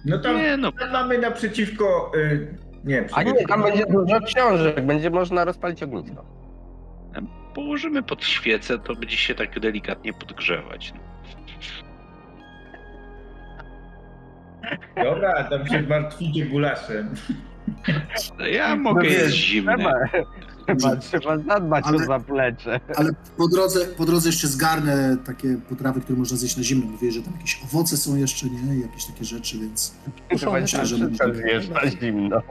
No 0.05 0.19
tam, 0.19 0.37
Nie 0.37 0.57
no, 0.57 0.71
tam 0.71 0.91
mamy 0.91 1.17
naprzeciwko... 1.17 2.11
Y, 2.15 2.66
nie, 2.83 3.05
A 3.13 3.23
nie, 3.23 3.47
tam 3.47 3.63
będzie 3.63 3.85
dużo 3.85 4.21
książek, 4.21 4.85
będzie 4.85 5.09
można 5.09 5.45
rozpalić 5.45 5.83
ognisko. 5.83 6.25
położymy 7.55 8.03
pod 8.03 8.23
świecę, 8.25 8.79
to 8.79 8.95
będzie 8.95 9.17
się 9.17 9.35
tak 9.35 9.59
delikatnie 9.59 10.13
podgrzewać. 10.13 10.93
No. 10.93 10.99
Dobra, 15.03 15.43
tam 15.43 15.67
się 15.67 15.81
martwicie 15.81 16.45
gulaszem. 16.45 17.13
Ja 18.51 18.75
mogę 18.75 19.01
No 19.03 19.09
jest 19.09 19.35
zimny. 19.35 19.75
Trzeba, 19.77 20.95
trzeba, 20.95 20.95
trzeba 20.97 21.37
zadbać 21.37 21.85
Ale- 21.87 21.97
o 21.97 22.05
zaplecze. 22.05 22.79
Ale 22.95 23.11
po 23.37 23.47
drodze, 23.47 23.85
po 23.85 24.05
drodze 24.05 24.29
jeszcze 24.29 24.47
zgarnę 24.47 25.17
takie 25.25 25.57
potrawy, 25.69 26.01
które 26.01 26.19
można 26.19 26.37
zjeść 26.37 26.57
na 26.57 26.63
zimno. 26.63 26.85
Mówię, 26.85 27.11
że 27.11 27.21
tam 27.21 27.33
jakieś 27.33 27.59
owoce 27.63 27.97
są 27.97 28.15
jeszcze, 28.15 28.47
nie? 28.49 28.79
Jakieś 28.79 29.05
takie 29.05 29.25
rzeczy, 29.25 29.59
więc, 29.59 29.95
Muszone, 30.31 30.65
Trzeba 30.65 30.81
tak. 30.81 30.85
wszystko 30.87 31.33
zjeść 31.33 31.69
na 31.69 31.89
zimno. 31.91 32.41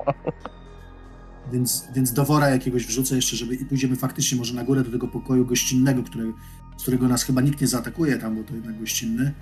więc, 1.53 1.89
więc 1.95 2.13
do 2.13 2.25
wora 2.25 2.49
jakiegoś 2.49 2.87
wrzucę 2.87 3.17
jeszcze, 3.17 3.37
żeby 3.37 3.55
i 3.55 3.65
pójdziemy 3.65 3.97
faktycznie 3.97 4.39
może 4.39 4.55
na 4.55 4.65
górę 4.65 4.83
do 4.83 4.91
tego 4.91 5.09
pokoju 5.09 5.47
gościnnego, 5.47 6.03
który, 6.03 6.33
z 6.77 6.83
którego 6.83 7.09
nas 7.09 7.23
chyba 7.23 7.41
nikt 7.41 7.61
nie 7.61 7.67
zaatakuje 7.67 8.17
tam, 8.19 8.37
bo 8.37 8.45
to 8.45 8.55
jednak 8.55 8.79
gościnny. 8.81 9.33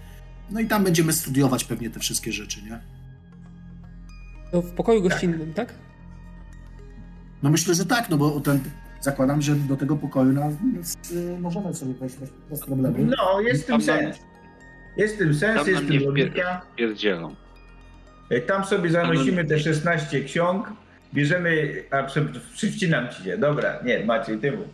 No 0.51 0.61
i 0.61 0.67
tam 0.67 0.85
będziemy 0.85 1.13
studiować 1.13 1.65
pewnie 1.65 1.91
te 1.91 2.01
wszystkie 2.01 2.33
rzeczy, 2.33 2.63
nie? 2.63 2.81
To 4.55 4.63
w 4.63 4.73
pokoju 4.73 5.03
gościnnym, 5.03 5.55
tak? 5.55 5.75
No 7.43 7.51
myślę, 7.51 7.75
że 7.75 7.87
tak, 7.87 8.11
no 8.11 8.17
bo 8.17 8.41
ten, 8.41 8.61
zakładam, 9.01 9.43
że 9.43 9.55
do 9.55 9.77
tego 9.77 9.97
pokoju 9.97 10.33
nas, 10.33 10.55
y, 11.13 11.39
możemy 11.41 11.75
sobie 11.75 11.95
wejść 11.95 12.17
bez, 12.17 12.31
bez 12.51 12.61
problemu. 12.61 12.97
No, 12.99 13.41
jest 13.41 13.63
w 13.63 13.67
tym 13.67 13.81
Tam 13.81 13.87
nam- 13.87 13.99
sens. 14.13 14.19
Jest 14.97 15.15
w 15.15 15.19
tym 15.19 15.35
sens, 15.35 15.57
tam 15.61 15.69
jest 15.69 15.89
tym 15.89 16.03
logika. 16.03 16.61
Pierdzielą. 16.77 17.35
E, 18.31 18.41
Tam 18.41 18.65
sobie 18.65 18.91
zanosimy 18.91 19.45
te 19.45 19.59
16 19.59 20.21
ksiąg, 20.25 20.73
bierzemy, 21.15 21.83
a 21.91 22.03
prze, 22.03 22.25
przycinam 22.55 23.09
ci 23.09 23.23
się. 23.25 23.39
Dobra, 23.39 23.79
nie, 23.85 24.05
Maciej, 24.05 24.39
ty 24.39 24.53
mów. 24.53 24.67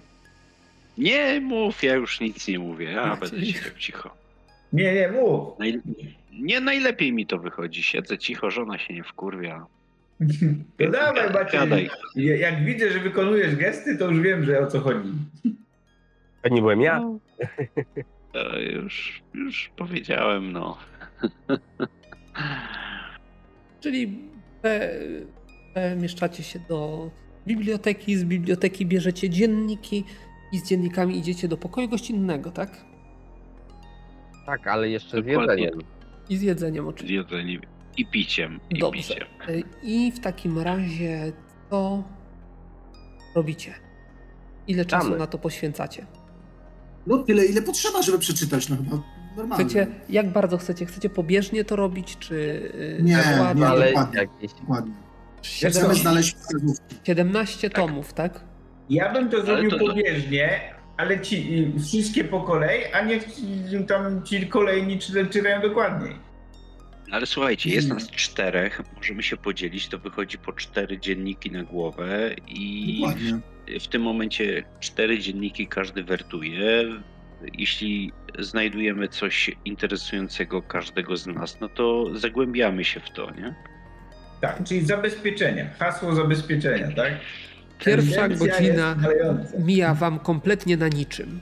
Nie 0.99 1.41
mów, 1.41 1.83
ja 1.83 1.95
już 1.95 2.21
nic 2.21 2.49
nie 2.49 2.59
mówię. 2.59 2.93
Ja 2.93 3.07
Maciej. 3.07 3.31
będę 3.31 3.47
siedział 3.47 3.71
cicho. 3.79 4.11
Nie, 4.73 4.95
nie, 4.95 5.09
mów. 5.09 5.59
Naj... 5.59 5.81
Nie 6.41 6.61
najlepiej 6.61 7.13
mi 7.13 7.27
to 7.27 7.39
wychodzi. 7.39 7.83
Siedzę 7.83 8.19
cicho, 8.19 8.51
żona 8.51 8.79
się 8.79 8.95
nie 8.95 9.05
wkurwia. 9.05 9.67
To 10.79 10.91
dawaj, 10.91 11.33
Maciej. 11.33 11.91
Jak 12.17 12.65
widzę, 12.65 12.91
że 12.91 12.99
wykonujesz 12.99 13.57
gesty, 13.57 13.99
to 13.99 14.11
już 14.11 14.21
wiem, 14.21 14.45
że 14.45 14.61
o 14.61 14.67
co 14.67 14.81
chodzi. 14.81 15.09
To 16.43 16.49
nie 16.49 16.61
byłem 16.61 16.81
ja. 16.81 17.01
No. 17.01 17.19
To 18.33 18.59
już, 18.59 19.23
już 19.35 19.71
powiedziałem, 19.77 20.53
no. 20.53 20.79
Czyli 23.81 24.19
e, 24.65 24.91
przemieszczacie 25.75 26.43
się 26.43 26.59
do 26.69 27.11
biblioteki, 27.47 28.17
z 28.17 28.25
biblioteki 28.25 28.87
bierzecie 28.87 29.31
dzienniki 29.31 30.05
i 30.53 30.59
z 30.59 30.69
dziennikami 30.69 31.19
idziecie 31.19 31.49
do 31.49 31.57
pokoju 31.57 31.89
gościnnego, 31.89 32.51
tak? 32.51 32.85
Tak, 34.47 34.67
ale 34.67 34.89
jeszcze 34.89 35.23
z 35.23 35.27
Dokładnie. 35.27 35.65
jedzeniem. 35.65 35.87
I 36.31 36.37
z 36.37 36.43
jedzeniem 36.43 36.85
Z 36.85 36.89
oczywiście. 36.89 37.15
jedzeniem 37.17 37.61
i 37.97 38.07
piciem. 38.07 38.61
I 38.71 38.79
Dobrze. 38.79 39.03
piciem. 39.15 39.27
I 39.83 40.13
w 40.13 40.21
takim 40.21 40.59
razie 40.59 41.33
co 41.71 42.03
robicie? 43.35 43.75
Ile 44.67 44.85
czasu 44.85 45.17
na 45.17 45.27
to 45.27 45.39
poświęcacie? 45.39 46.07
No 47.07 47.19
tyle, 47.19 47.45
ile 47.45 47.63
potrzeba, 47.63 48.03
żeby 48.03 48.19
przeczytać, 48.19 48.69
no 48.69 48.77
chyba 48.77 49.03
normalnie. 49.37 49.65
Chcecie, 49.65 49.87
jak 50.09 50.33
bardzo 50.33 50.59
chcecie? 50.59 50.87
Chcecie 50.87 51.11
pobieżnie 51.11 51.65
to 51.65 51.77
robić, 51.77 52.17
czy 52.19 52.35
y, 52.99 53.03
Nie, 53.03 53.17
nakładnie? 53.17 53.61
nie, 53.63 53.69
Ale 53.69 53.87
dokładnie. 53.87 54.21
jakieś... 54.21 54.53
Dokładnie. 54.61 54.93
Jak 55.63 55.73
chcemy 55.73 55.73
17, 55.73 56.03
znaleźć 56.03 56.37
wskazówki. 56.37 56.97
17 57.05 57.71
Tak. 57.71 57.77
tomów, 57.87 58.13
tak? 58.13 58.45
Ja 58.91 59.13
bym 59.13 59.29
to 59.31 59.43
zrobił 59.47 59.71
to- 59.71 59.79
pobieżnie, 59.79 60.61
ale 61.01 61.21
ci 61.21 61.37
y, 61.77 61.81
wszystkie 61.81 62.25
po 62.25 62.41
kolei, 62.41 62.85
a 62.93 63.01
niech 63.05 63.25
ci, 63.35 63.43
tam 63.89 64.23
ci 64.25 64.47
kolejni 64.47 64.99
czy- 64.99 65.27
czytają 65.27 65.61
dokładniej. 65.63 66.17
Ale 67.11 67.27
słuchajcie, 67.27 67.71
jest 67.71 67.89
Nie. 67.89 67.95
nas 67.95 68.11
czterech, 68.11 68.83
możemy 68.97 69.23
się 69.23 69.37
podzielić, 69.37 69.89
to 69.89 69.99
wychodzi 69.99 70.39
po 70.39 70.53
cztery 70.53 70.99
dzienniki 70.99 71.51
na 71.51 71.63
głowę 71.63 72.31
i 72.49 72.97
Dokładnie. 73.01 73.39
w 73.81 73.87
tym 73.89 74.03
momencie 74.03 74.63
cztery 74.81 75.19
dzienniki 75.19 75.67
każdy 75.67 76.05
wertuje. 76.05 76.85
Jeśli 77.59 78.13
znajdujemy 78.39 79.09
coś 79.09 79.51
interesującego 79.65 80.63
każdego 80.63 81.17
z 81.17 81.27
nas, 81.27 81.61
no 81.61 81.69
to 81.69 82.07
zagłębiamy 82.19 82.85
się 82.85 83.01
w 83.01 83.11
to, 83.11 83.31
nie? 83.31 83.55
Tak, 84.41 84.65
czyli 84.65 84.81
zabezpieczenia, 84.81 85.71
hasło 85.79 86.15
zabezpieczenia, 86.15 86.89
tak? 86.97 87.13
Pierwsza 87.85 88.21
Tendencja 88.21 88.47
godzina 88.49 88.97
mija 89.59 89.95
wam 89.95 90.19
kompletnie 90.19 90.77
na 90.77 90.89
niczym. 90.89 91.41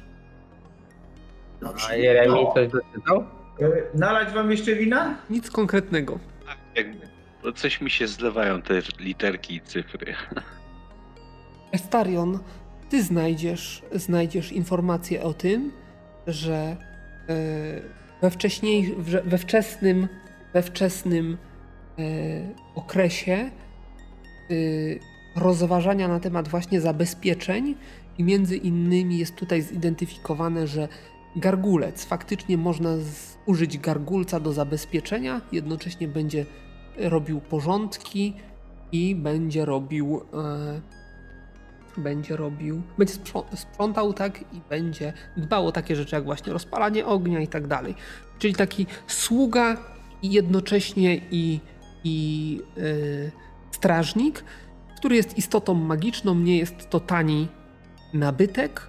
Dobrze. 1.60 1.86
A 1.90 1.94
Jeremi 1.94 2.28
No. 2.34 2.52
coś 2.54 2.68
doczytał? 2.68 3.20
E, 3.60 3.98
Nalać 3.98 4.32
wam 4.34 4.50
jeszcze 4.50 4.74
wina? 4.74 5.16
Nic 5.30 5.50
konkretnego. 5.50 6.18
Jakby, 6.74 7.06
bo 7.42 7.52
coś 7.52 7.80
mi 7.80 7.90
się 7.90 8.06
zlewają 8.06 8.62
te 8.62 8.74
literki 9.00 9.54
i 9.54 9.60
cyfry. 9.60 10.14
Estarion, 11.72 12.38
ty 12.90 13.02
znajdziesz, 13.02 13.82
znajdziesz 13.92 14.52
informację 14.52 15.22
o 15.22 15.34
tym, 15.34 15.72
że 16.26 16.54
e, 16.54 16.76
we, 18.22 18.30
wcześniej, 18.30 18.94
we 19.24 19.38
wczesnym, 19.38 20.08
we 20.54 20.62
wczesnym 20.62 21.38
e, 21.98 22.02
okresie 22.74 23.50
rozważania 25.38 26.08
na 26.08 26.20
temat 26.20 26.48
właśnie 26.48 26.80
zabezpieczeń 26.80 27.74
i 28.18 28.24
między 28.24 28.56
innymi 28.56 29.18
jest 29.18 29.36
tutaj 29.36 29.62
zidentyfikowane, 29.62 30.66
że 30.66 30.88
gargulec, 31.36 32.04
faktycznie 32.04 32.56
można 32.58 32.90
użyć 33.46 33.78
gargulca 33.78 34.40
do 34.40 34.52
zabezpieczenia, 34.52 35.40
jednocześnie 35.52 36.08
będzie 36.08 36.46
robił 36.96 37.40
porządki 37.40 38.34
i 38.92 39.14
będzie 39.14 39.64
robił 39.64 40.20
e, 40.34 40.80
będzie 41.96 42.36
robił, 42.36 42.82
będzie 42.98 43.14
sprząt- 43.14 43.56
sprzątał 43.56 44.12
tak 44.12 44.40
i 44.40 44.60
będzie 44.70 45.12
dbał 45.36 45.66
o 45.66 45.72
takie 45.72 45.96
rzeczy 45.96 46.16
jak 46.16 46.24
właśnie 46.24 46.52
rozpalanie 46.52 47.06
ognia 47.06 47.40
i 47.40 47.48
tak 47.48 47.66
dalej. 47.66 47.94
Czyli 48.38 48.54
taki 48.54 48.86
sługa 49.06 49.76
i 50.22 50.32
jednocześnie 50.32 51.20
i, 51.30 51.60
i 52.04 52.60
yy, 52.76 53.30
strażnik, 53.70 54.44
który 54.98 55.16
jest 55.16 55.38
istotą 55.38 55.74
magiczną, 55.74 56.34
nie 56.34 56.58
jest 56.58 56.90
to 56.90 57.00
tani 57.00 57.48
nabytek, 58.14 58.88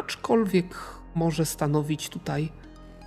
aczkolwiek 0.00 0.74
może 1.14 1.46
stanowić 1.46 2.08
tutaj 2.08 2.48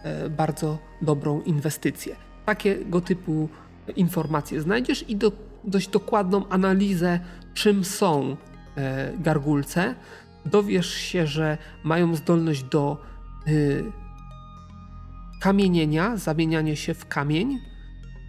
e, 0.04 0.30
bardzo 0.30 0.78
dobrą 1.02 1.42
inwestycję. 1.42 2.16
Takiego 2.46 3.02
typu 3.02 3.50
informacje 3.96 4.62
znajdziesz 4.62 5.10
i 5.10 5.16
do, 5.16 5.32
dość 5.64 5.88
dokładną 5.88 6.50
analizę, 6.50 7.20
czym 7.54 7.84
są 7.84 8.38
e, 8.76 9.14
gargulce. 9.18 9.96
Dowiesz 10.46 10.94
się, 10.94 11.28
że 11.28 11.58
mają 11.84 12.16
zdolność 12.16 12.64
do 12.64 12.98
y, 13.48 13.84
kamienienia, 15.42 16.18
zamienianie 16.18 16.76
się 16.76 16.94
w 16.94 17.08
kamień. 17.08 17.60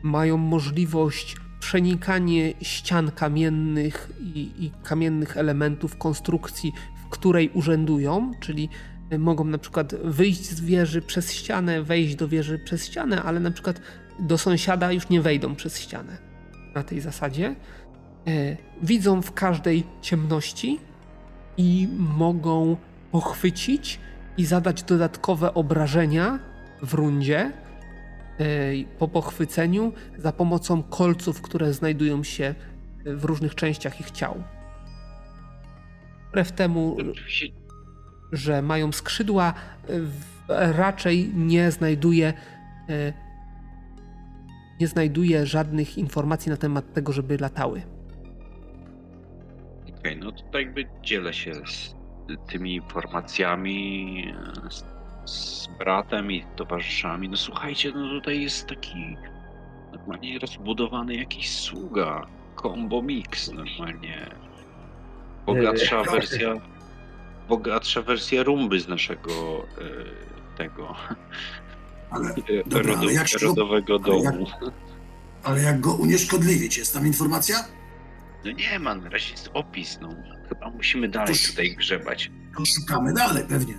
Mają 0.03 0.37
możliwość 0.37 1.37
przenikanie 1.63 2.55
ścian 2.63 3.11
kamiennych 3.11 4.11
i, 4.21 4.51
i 4.59 4.71
kamiennych 4.83 5.37
elementów 5.37 5.97
konstrukcji, 5.97 6.73
w 7.05 7.09
której 7.09 7.51
urzędują, 7.55 8.31
czyli 8.41 8.69
y, 9.13 9.19
mogą 9.19 9.45
na 9.45 9.59
przykład 9.59 9.95
wyjść 9.95 10.51
z 10.51 10.61
wieży 10.61 11.03
przez 11.03 11.33
ścianę, 11.33 11.83
wejść 11.83 12.15
do 12.15 12.29
wieży 12.29 12.59
przez 12.59 12.87
ścianę, 12.87 13.23
ale 13.23 13.41
na 13.41 13.51
przykład 13.51 13.81
do 14.19 14.39
sąsiada 14.39 14.93
już 14.93 15.09
nie 15.09 15.21
wejdą 15.21 15.55
przez 15.55 15.81
ścianę. 15.81 16.19
Na 16.75 16.83
tej 16.83 17.01
zasadzie 17.01 17.55
e, 18.27 18.57
widzą 18.83 19.23
w 19.23 19.33
każdej 19.33 19.85
ciemności 20.01 20.81
i 21.57 21.89
mogą 21.99 22.77
pochwycić 23.13 24.01
i 24.39 24.45
zadać 24.45 24.83
dodatkowe 24.83 25.55
obrażenia 25.55 26.39
w 26.83 26.95
rundzie 26.95 27.39
e, 27.41 27.62
po 28.99 29.09
pochwyceniu 29.09 29.93
za 30.19 30.33
pomocą 30.33 30.83
kolców, 30.83 31.43
które 31.43 31.73
znajdują 31.73 32.25
się 32.25 32.55
w 33.05 33.25
różnych 33.25 33.55
częściach 33.55 34.01
ich 34.01 34.11
ciał. 34.11 34.43
Wbrew 36.29 36.53
temu, 36.53 36.97
że 38.33 38.63
mają 38.63 38.93
skrzydła, 38.93 39.55
raczej 40.49 41.31
nie 41.35 41.71
znajduje 41.71 42.33
e, 42.89 43.13
nie 44.81 44.89
znajduje 44.89 45.47
żadnych 45.47 45.99
informacji 45.99 46.51
na 46.51 46.57
temat 46.57 46.93
tego, 46.93 47.13
żeby 47.13 47.39
latały. 47.39 47.83
Okej, 49.99 50.17
no 50.17 50.33
to 50.33 50.43
tak 50.43 50.55
jakby 50.55 50.85
dzielę 51.03 51.33
się 51.35 51.53
z 51.55 51.95
tymi 52.49 52.75
informacjami 52.75 54.25
e, 54.67 54.71
z, 54.71 54.85
z 55.25 55.67
bratem 55.79 56.33
i 56.33 56.45
towarzyszami. 56.57 57.29
No 57.29 57.37
słuchajcie, 57.37 57.93
no 57.95 58.09
tutaj 58.09 58.43
jest 58.43 58.67
taki 58.67 59.17
normalnie 59.93 60.39
rozbudowany 60.39 61.15
jakiś 61.15 61.51
sługa, 61.59 62.27
combo 62.63 63.03
mix 63.03 63.53
normalnie. 63.53 64.31
Bogatsza 65.47 66.03
wersja, 66.03 66.55
bogatsza 67.49 68.03
wersja 68.03 68.43
rumby 68.43 68.81
z 68.81 68.89
naszego 68.89 69.33
e, 69.35 70.57
tego 70.57 70.95
Ale, 72.11 72.35
Dobra, 72.67 72.95
rodu, 72.95 73.11
jak 73.11 73.27
rodowego 73.43 73.99
ale 74.05 74.19
jak- 74.23 74.35
domu. 74.35 74.47
ale 75.43 75.63
jak 75.63 75.81
go 75.81 75.95
unieszkodliwić, 75.95 76.79
jest 76.79 76.95
tam 76.95 77.07
informacja? 77.07 77.57
No 78.45 78.51
nie 78.51 78.79
ma, 78.79 78.95
na 78.95 79.09
razie 79.11 79.31
jest 79.31 79.51
opis, 79.55 79.99
no. 80.01 80.09
Chyba 80.49 80.71
musimy 80.71 81.09
dalej 81.09 81.35
Toż- 81.35 81.51
tutaj 81.51 81.71
grzebać. 81.77 82.31
To 82.57 82.63
szukamy 82.65 83.13
dalej, 83.13 83.45
pewnie. 83.49 83.75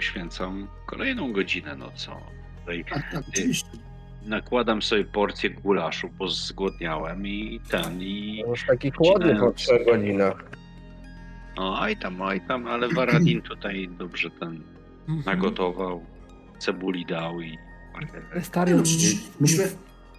Poświęcam 0.00 0.68
kolejną 0.86 1.32
godzinę, 1.32 1.76
no 1.76 1.90
co? 1.94 2.20
Tutaj 2.60 2.84
Tak, 2.90 3.12
tak, 3.12 3.22
oczywiście. 3.28 3.68
nakładam 4.22 4.82
sobie 4.82 5.04
porcję 5.04 5.50
gulaszu, 5.50 6.08
bo 6.18 6.28
zgłodniałem 6.28 7.26
i 7.26 7.60
ten, 7.70 8.02
i 8.02 8.44
Już 8.48 8.66
taki 8.66 8.90
chłodny 8.90 9.36
po 9.36 9.52
trzech 9.52 9.84
godzinach. 9.86 10.44
no 11.56 11.80
aj 11.80 11.96
tam, 11.96 12.22
aj 12.22 12.40
tam, 12.40 12.66
ale 12.66 12.88
Varadin 12.88 13.42
tutaj 13.42 13.88
dobrze 13.98 14.30
ten 14.30 14.62
nagotował, 15.26 16.04
cebuli 16.58 17.06
dał 17.06 17.40
i 17.40 17.58
Nie, 18.34 18.40
Starion 18.42 18.78
no, 18.78 18.84
myśmy, 19.40 19.68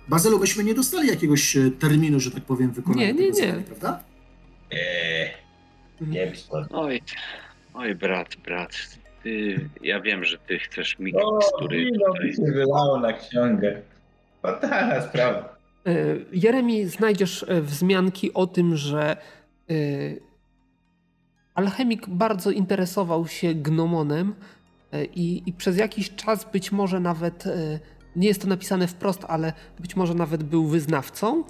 Bazylu, 0.08 0.40
myśmy 0.40 0.64
nie 0.64 0.74
dostali 0.74 1.08
jakiegoś 1.08 1.58
e, 1.58 1.72
terminu, 1.72 2.20
że 2.20 2.32
tak 2.32 2.44
powiem, 2.44 2.72
wykonania 2.72 3.06
Nie, 3.08 3.14
nie, 3.14 3.28
nie. 3.28 3.34
zadania, 3.34 3.64
prawda? 3.64 4.04
Eee, 4.72 5.30
nie 6.02 6.26
wiem. 6.26 6.34
Oj, 6.72 7.02
oj 7.74 7.96
brat, 7.96 8.36
brat, 8.36 8.98
ty, 9.28 9.70
ja 9.82 10.02
wiem, 10.02 10.24
że 10.24 10.38
ty 10.38 10.60
chcesz 10.60 10.98
O, 11.00 11.04
mikstury 11.04 11.86
wino 11.86 12.06
tutaj. 12.06 12.28
mi 12.28 12.36
się 12.36 12.42
wylało 12.42 13.00
na 13.00 13.14
ksiągę. 13.14 13.82
Fatalna 14.42 15.02
sprawa. 15.02 15.58
Jeremi, 16.32 16.86
znajdziesz 16.86 17.46
wzmianki 17.62 18.34
o 18.34 18.48
tym, 18.48 18.76
że 18.76 19.18
alchemik 21.56 22.10
bardzo 22.10 22.52
interesował 22.52 23.28
się 23.28 23.54
gnomonem 23.54 24.36
i, 25.16 25.44
i 25.46 25.54
przez 25.54 25.78
jakiś 25.78 26.16
czas 26.16 26.52
być 26.52 26.72
może 26.72 27.00
nawet, 27.00 27.44
nie 28.16 28.28
jest 28.28 28.42
to 28.42 28.48
napisane 28.48 28.88
wprost, 28.88 29.26
ale 29.28 29.54
być 29.80 29.96
może 29.96 30.14
nawet 30.14 30.44
był 30.44 30.66
wyznawcą, 30.68 31.44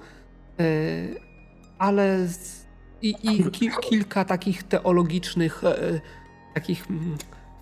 ale 1.78 2.28
i, 3.02 3.16
i 3.24 3.52
ki, 3.52 3.70
kilka 3.90 4.26
takich 4.26 4.64
teologicznych, 4.64 5.62
takich 6.54 6.92
mm, 6.92 7.18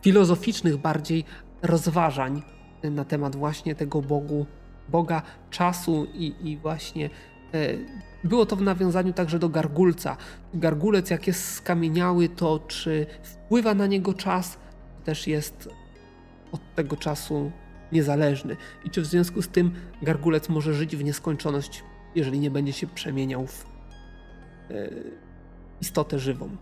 filozoficznych 0.05 0.77
bardziej 0.77 1.25
rozważań 1.61 2.41
na 2.83 3.05
temat 3.05 3.35
właśnie 3.35 3.75
tego 3.75 4.01
Bogu, 4.01 4.45
Boga 4.89 5.21
czasu 5.49 6.07
i, 6.13 6.35
i 6.43 6.57
właśnie 6.57 7.09
e, 7.53 7.67
było 8.23 8.45
to 8.45 8.55
w 8.55 8.61
nawiązaniu 8.61 9.13
także 9.13 9.39
do 9.39 9.49
gargulca. 9.49 10.17
Gargulec 10.53 11.09
jak 11.09 11.27
jest 11.27 11.53
skamieniały, 11.53 12.29
to 12.29 12.59
czy 12.67 13.05
wpływa 13.23 13.73
na 13.73 13.87
niego 13.87 14.13
czas, 14.13 14.57
też 15.03 15.27
jest 15.27 15.69
od 16.51 16.61
tego 16.75 16.97
czasu 16.97 17.51
niezależny. 17.91 18.57
I 18.83 18.89
czy 18.89 19.01
w 19.01 19.05
związku 19.05 19.41
z 19.41 19.47
tym 19.47 19.71
gargulec 20.01 20.49
może 20.49 20.73
żyć 20.73 20.95
w 20.95 21.03
nieskończoność, 21.03 21.83
jeżeli 22.15 22.39
nie 22.39 22.51
będzie 22.51 22.73
się 22.73 22.87
przemieniał 22.87 23.47
w 23.47 23.65
e, 24.69 24.89
istotę 25.81 26.19
żywą. 26.19 26.57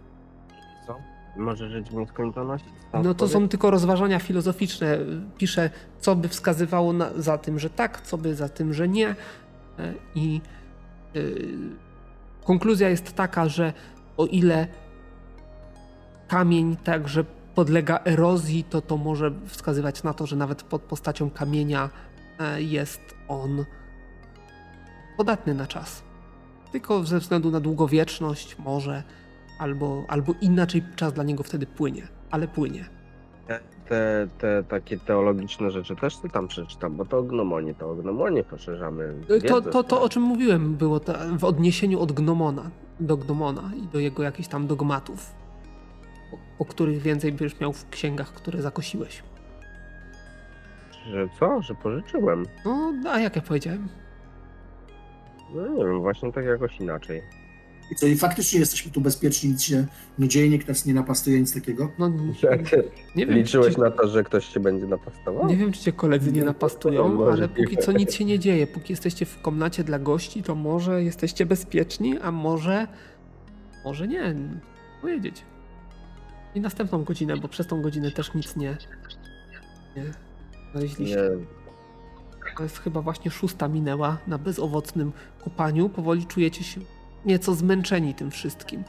Może 1.36 1.70
żyć 1.70 1.90
w 1.90 1.94
nieskończoność? 1.94 2.66
No 3.04 3.14
to 3.14 3.28
są 3.28 3.48
tylko 3.48 3.72
rozważania 3.72 4.20
filozoficzne. 4.20 4.98
Pisze, 5.38 5.70
co 6.00 6.16
by 6.16 6.28
wskazywało 6.28 6.94
na, 6.94 7.10
za 7.16 7.38
tym, 7.38 7.60
że 7.60 7.70
tak, 7.70 8.02
co 8.02 8.18
by 8.18 8.36
za 8.36 8.50
tym, 8.50 8.74
że 8.74 8.88
nie. 8.88 9.08
E, 9.80 9.94
I 10.16 10.42
yy, 11.14 11.58
konkluzja 12.46 12.90
jest 12.90 13.14
taka, 13.14 13.50
że 13.50 13.74
o 14.18 14.26
ile 14.26 14.68
kamień 16.28 16.76
także 16.76 17.26
podlega 17.56 18.00
erozji, 18.06 18.64
to 18.64 18.82
to 18.82 18.98
może 18.98 19.32
wskazywać 19.46 20.04
na 20.04 20.14
to, 20.14 20.26
że 20.26 20.36
nawet 20.36 20.64
pod 20.64 20.82
postacią 20.82 21.30
kamienia 21.30 21.90
e, 22.40 22.62
jest 22.62 23.02
on 23.28 23.66
podatny 25.18 25.54
na 25.54 25.68
czas. 25.68 26.04
Tylko 26.72 27.04
ze 27.04 27.20
względu 27.20 27.52
na 27.52 27.60
długowieczność 27.60 28.58
może, 28.58 29.04
albo, 29.60 30.06
albo 30.08 30.34
inaczej 30.42 30.84
czas 30.96 31.14
dla 31.14 31.24
niego 31.24 31.44
wtedy 31.44 31.66
płynie 31.66 32.08
ale 32.34 32.48
płynie. 32.48 32.86
Te, 33.90 34.28
te 34.38 34.64
takie 34.64 35.00
teologiczne 35.00 35.72
rzeczy 35.72 35.96
też 35.96 36.18
ty 36.18 36.30
tam 36.30 36.48
przeczytam, 36.48 36.96
bo 36.96 37.06
to 37.06 37.18
o 37.18 37.24
gnomonie, 37.24 37.74
to 37.74 37.96
gnomonie 37.96 38.44
poszerzamy. 38.44 39.14
To, 39.48 39.62
to, 39.62 39.84
to, 39.84 40.02
o 40.02 40.10
czym 40.10 40.24
mówiłem, 40.24 40.76
było 40.76 41.02
w 41.38 41.44
odniesieniu 41.44 42.00
od 42.00 42.12
gnomona 42.12 42.72
do 43.00 43.18
gnomona 43.18 43.72
i 43.78 43.88
do 43.88 44.00
jego 44.00 44.24
jakichś 44.24 44.48
tam 44.48 44.68
dogmatów, 44.68 45.36
o, 46.34 46.38
o 46.60 46.66
których 46.66 47.02
więcej 47.02 47.32
byś 47.32 47.60
miał 47.60 47.74
w 47.74 47.90
księgach, 47.90 48.34
które 48.34 48.62
zakosiłeś. 48.62 49.24
Że 51.12 51.28
co? 51.40 51.62
Że 51.62 51.76
pożyczyłem? 51.76 52.46
No, 52.66 52.94
a 53.12 53.20
jak 53.20 53.36
ja 53.36 53.42
powiedziałem? 53.42 53.88
No 55.56 55.68
nie 55.68 55.86
wiem, 55.86 56.00
właśnie 56.00 56.32
tak 56.32 56.46
jakoś 56.46 56.80
inaczej. 56.80 57.22
I 57.92 57.96
co, 57.96 58.08
i 58.08 58.16
faktycznie 58.16 58.60
jesteśmy 58.60 58.92
tu 58.92 59.02
bezpieczni, 59.02 59.50
nic 59.50 59.62
się 59.62 59.86
nie 60.20 60.28
dzieje, 60.28 60.50
nikt 60.50 60.68
nas 60.68 60.86
nie 60.86 60.94
napastuje, 60.94 61.40
nic 61.40 61.54
takiego? 61.54 61.92
No, 62.00 62.10
nie 63.16 63.26
wiem, 63.26 63.36
Liczyłeś 63.36 63.78
na 63.78 63.92
to, 63.92 64.08
że 64.08 64.24
ktoś 64.24 64.54
się 64.54 64.60
będzie 64.60 64.88
napastował? 64.88 65.48
Nie 65.48 65.58
wiem, 65.58 65.72
czy 65.72 65.82
cię 65.82 65.92
koledzy 65.92 66.32
nie 66.32 66.44
napastują, 66.44 67.28
ale 67.32 67.50
póki 67.50 67.78
co 67.78 67.92
nic 67.92 68.14
się 68.14 68.26
nie 68.26 68.40
dzieje. 68.40 68.68
Póki 68.68 68.94
jesteście 68.94 69.26
w 69.26 69.42
komnacie 69.42 69.84
dla 69.84 70.00
gości, 70.00 70.44
to 70.44 70.56
może 70.56 71.04
jesteście 71.04 71.46
bezpieczni, 71.46 72.20
a 72.20 72.32
może... 72.32 72.88
Może 73.86 74.08
nie. 74.08 74.36
Powiedzieć. 75.02 75.44
I 76.56 76.62
następną 76.62 77.04
godzinę, 77.04 77.38
bo 77.38 77.48
przez 77.48 77.68
tą 77.68 77.82
godzinę 77.82 78.12
też 78.12 78.34
nic 78.34 78.56
nie... 78.56 78.78
Nie. 79.96 80.04
Znaleźliście. 80.72 81.16
Nie. 81.16 81.64
To 82.58 82.64
jest 82.64 82.78
chyba 82.78 83.02
właśnie 83.02 83.32
szósta 83.32 83.68
minęła 83.68 84.18
na 84.28 84.38
bezowocnym 84.38 85.12
kupaniu. 85.44 85.90
Powoli 85.90 86.26
czujecie 86.26 86.64
się 86.64 86.82
nieco 87.26 87.56
zmęczeni 87.56 88.14
tym 88.14 88.32
wszystkim. 88.32 88.84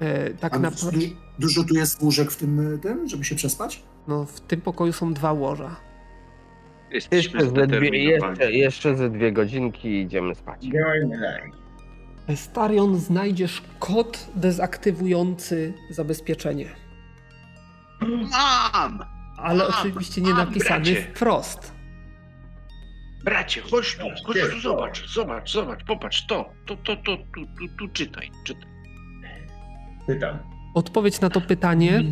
E, 0.00 0.30
tak 0.30 0.60
na... 0.60 0.70
Dużo 1.38 1.64
tu 1.64 1.74
jest 1.74 2.02
łóżek 2.02 2.30
w 2.30 2.36
tym, 2.36 2.78
tym, 2.82 3.08
żeby 3.08 3.24
się 3.24 3.34
przespać? 3.34 3.82
No, 4.08 4.24
w 4.24 4.40
tym 4.40 4.60
pokoju 4.60 4.92
są 4.92 5.14
dwa 5.14 5.32
łoża. 5.32 5.76
Jeszcze 7.10 7.40
ze, 7.40 7.66
dwie, 7.66 8.04
jeszcze, 8.04 8.52
jeszcze 8.52 8.96
ze 8.96 9.10
dwie 9.10 9.32
godzinki 9.32 10.00
idziemy 10.00 10.34
spać. 10.34 10.66
Starion 12.34 12.98
znajdziesz 12.98 13.62
kod 13.78 14.28
dezaktywujący 14.34 15.74
zabezpieczenie. 15.90 16.66
Mam! 18.30 18.98
Ale 19.36 19.64
mam, 19.64 19.72
oczywiście 19.72 20.20
nie 20.20 20.34
napisany 20.34 20.84
bracie. 20.84 21.02
wprost. 21.02 21.72
Bracie, 23.24 23.60
chodź 23.60 23.96
tu, 23.96 24.06
chodź 24.24 24.36
tu, 24.50 24.60
zobacz, 24.60 25.06
zobacz, 25.14 25.52
zobacz, 25.52 25.84
popatrz, 25.84 26.26
to, 26.26 26.50
to, 26.66 26.76
to, 26.76 26.96
to, 26.96 27.16
tu, 27.16 27.46
tu, 27.58 27.68
tu, 27.78 27.88
czytaj, 27.88 28.30
czytaj. 28.44 28.68
Pytam. 30.06 30.38
Odpowiedź 30.74 31.20
na 31.20 31.30
to 31.30 31.40
pytanie 31.40 32.04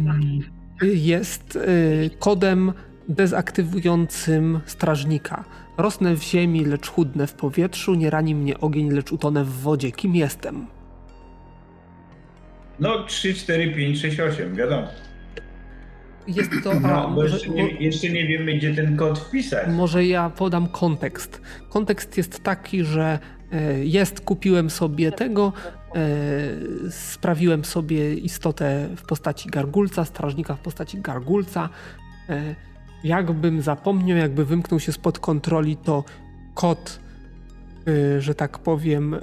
jest 0.83 1.57
y, 1.57 2.11
kodem 2.19 2.73
dezaktywującym 3.09 4.61
strażnika. 4.67 5.45
Rosnę 5.79 6.15
w 6.15 6.23
ziemi, 6.23 6.65
lecz 6.65 6.89
chudnę 6.89 7.27
w 7.27 7.35
powietrzu, 7.35 7.95
nie 7.95 8.11
rani 8.11 8.35
mnie 8.35 8.61
ogień, 8.61 8.91
lecz 8.91 9.13
utonę 9.13 9.45
w 9.45 9.53
wodzie. 9.53 9.93
Kim 9.93 10.15
jestem? 10.15 10.67
No 12.81 13.05
3, 13.05 13.35
4, 13.35 13.75
5, 13.75 14.01
6, 14.01 14.21
8, 14.21 14.55
wiadomo. 14.55 14.89
Jest 16.29 16.51
to. 16.65 16.81
No, 16.81 16.89
bo 16.89 17.09
może, 17.09 17.35
jeszcze, 17.35 17.51
nie, 17.51 17.71
jeszcze 17.71 18.09
nie 18.09 18.27
wiemy, 18.27 18.53
gdzie 18.55 18.75
ten 18.75 18.97
kod 18.97 19.19
wpisać. 19.19 19.69
Może 19.69 20.07
ja 20.07 20.31
podam 20.31 20.69
kontekst. 20.69 21.41
Kontekst 21.69 22.17
jest 22.17 22.43
taki, 22.43 22.85
że 22.85 23.19
e, 23.53 23.85
jest, 23.85 24.21
kupiłem 24.21 24.71
sobie 24.71 25.13
tego, 25.13 25.53
e, 25.95 26.01
sprawiłem 26.91 27.65
sobie 27.65 28.15
istotę 28.15 28.89
w 28.97 29.03
postaci 29.03 29.49
gargulca, 29.49 30.05
strażnika 30.05 30.55
w 30.55 30.61
postaci 30.61 31.01
gargulca. 31.01 31.69
E, 32.29 32.55
jakbym 33.05 33.63
zapomniał, 33.63 34.19
jakby 34.19 34.45
wymknął 34.45 34.81
się 34.81 34.93
spod 34.93 35.19
kontroli, 35.19 35.77
to 35.77 36.05
kod, 36.55 37.01
że 38.19 38.35
tak 38.35 38.59
powiem, 38.59 39.17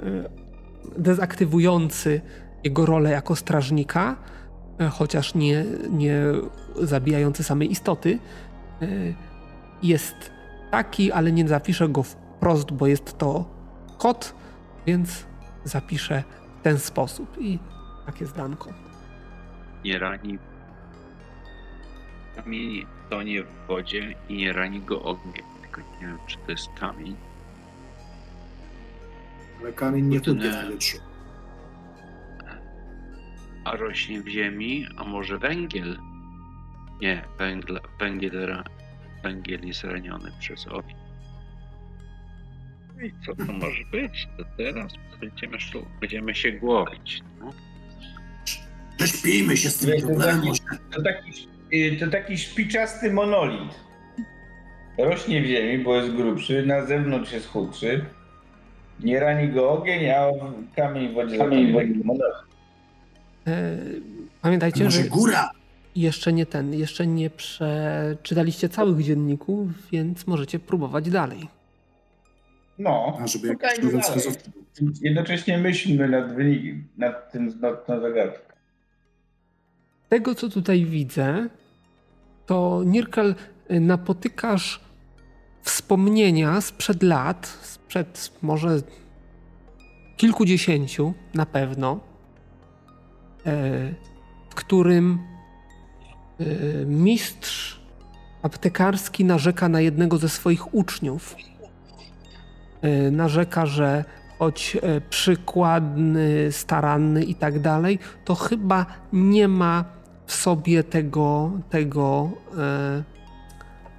dezaktywujący 0.98 2.20
jego 2.64 2.86
rolę 2.86 3.10
jako 3.10 3.36
strażnika 3.36 4.16
chociaż 4.90 5.34
nie, 5.34 5.64
nie 5.90 6.22
zabijający 6.86 7.44
samej 7.44 7.70
istoty, 7.70 8.18
e, 8.82 8.86
jest 9.82 10.32
taki, 10.70 11.12
ale 11.12 11.32
nie 11.32 11.48
zapiszę 11.48 11.88
go 11.88 12.02
wprost, 12.02 12.72
bo 12.72 12.86
jest 12.86 13.18
to 13.18 13.44
kod, 13.98 14.34
więc 14.86 15.26
zapiszę 15.64 16.22
w 16.60 16.62
ten 16.62 16.78
sposób 16.78 17.36
i 17.40 17.58
takie 18.06 18.26
zdanko. 18.26 18.70
Nie 19.84 19.98
rani 19.98 20.38
kamień 22.36 22.86
tonie 23.10 23.42
w 23.42 23.66
wodzie 23.66 24.14
i 24.28 24.36
nie 24.36 24.52
rani 24.52 24.80
go 24.80 25.02
ogniem. 25.02 25.46
Tylko 25.62 25.80
nie 25.80 26.06
wiem, 26.06 26.18
czy 26.26 26.36
to 26.36 26.50
jest 26.50 26.68
kamień. 26.80 27.16
Ale 29.60 29.72
kamień 29.72 30.06
nie 30.06 30.20
tutaj 30.20 30.50
a 33.68 33.76
rośnie 33.76 34.22
w 34.22 34.28
ziemi, 34.28 34.86
a 34.96 35.04
może 35.04 35.38
węgiel? 35.38 35.98
Nie, 37.00 37.24
węgiel, 37.38 37.80
węgiel, 38.00 38.64
węgiel 39.22 39.66
jest 39.66 39.84
raniony 39.84 40.32
przez 40.40 40.66
ogień. 40.66 40.96
No 42.96 43.02
I 43.04 43.12
co 43.26 43.46
to 43.46 43.52
może 43.52 43.84
być? 43.92 44.28
To 44.38 44.44
teraz 44.56 44.92
będziemy, 45.20 45.58
będziemy 46.00 46.34
się 46.34 46.52
głowić. 46.52 47.22
No. 47.40 47.52
Prześpijmy 48.96 49.56
się 49.56 49.70
z 49.70 49.78
tym 49.78 50.00
problemem. 50.00 50.42
To 50.90 51.02
taki, 51.02 51.48
y, 51.72 51.96
to 52.00 52.10
taki 52.10 52.38
szpiczasty 52.38 53.12
monolit. 53.12 53.74
Rośnie 54.98 55.42
w 55.42 55.46
ziemi, 55.46 55.84
bo 55.84 55.96
jest 55.96 56.12
grubszy, 56.12 56.66
na 56.66 56.86
zewnątrz 56.86 57.32
jest 57.32 57.48
chudszy. 57.48 58.04
Nie 59.00 59.20
rani 59.20 59.48
go 59.48 59.70
ogień, 59.70 60.10
a 60.10 60.30
kamień 60.76 61.08
w 61.08 61.14
wodzie. 61.14 61.38
Kamień 61.38 61.70
w 61.70 61.72
wodzie. 61.72 61.94
E, 63.46 63.78
pamiętajcie, 64.42 64.84
Może 64.84 65.02
że 65.02 65.08
góra. 65.08 65.50
Jeszcze 66.00 66.32
nie 66.32 66.46
ten, 66.46 66.74
jeszcze 66.74 67.06
nie 67.06 67.30
przeczytaliście 67.30 68.68
całych 68.68 69.02
dzienników, 69.02 69.90
więc 69.90 70.26
możecie 70.26 70.58
próbować 70.58 71.10
dalej. 71.10 71.48
No, 72.78 73.18
A 73.20 73.26
żeby 73.26 73.56
nowy 73.82 74.00
Jednocześnie 75.02 75.58
myślmy 75.58 76.08
nad 76.08 76.34
wynikiem, 76.34 76.88
nad 76.96 77.32
tym, 77.32 77.60
nad 77.60 77.86
tą 77.86 78.00
zagadką. 78.00 78.54
Tego, 80.08 80.34
co 80.34 80.48
tutaj 80.48 80.84
widzę, 80.84 81.48
to 82.46 82.82
Nirkel 82.86 83.34
e, 83.68 83.80
napotykasz 83.80 84.80
wspomnienia 85.62 86.60
sprzed 86.60 87.02
lat, 87.02 87.46
sprzed 87.62 88.32
może 88.42 88.80
kilkudziesięciu 90.16 91.14
na 91.34 91.46
pewno, 91.46 92.00
e, 93.46 93.94
w 94.50 94.54
którym 94.54 95.18
mistrz 96.86 97.80
aptekarski 98.42 99.24
narzeka 99.24 99.68
na 99.68 99.80
jednego 99.80 100.18
ze 100.18 100.28
swoich 100.28 100.74
uczniów. 100.74 101.36
E, 102.82 103.10
narzeka, 103.10 103.66
że 103.66 104.04
choć 104.38 104.76
przykładny, 105.10 106.52
staranny 106.52 107.24
i 107.24 107.34
tak 107.34 107.60
dalej, 107.60 107.98
to 108.24 108.34
chyba 108.34 108.86
nie 109.12 109.48
ma 109.48 109.84
w 110.26 110.34
sobie 110.34 110.84
tego, 110.84 111.50
tego, 111.70 112.30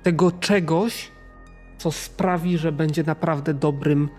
tego 0.03 0.31
czegoś, 0.31 1.11
co 1.77 1.91
sprawi, 1.91 2.57
że 2.57 2.71
będzie 2.71 3.03
naprawdę 3.03 3.53
dobrym, 3.53 4.09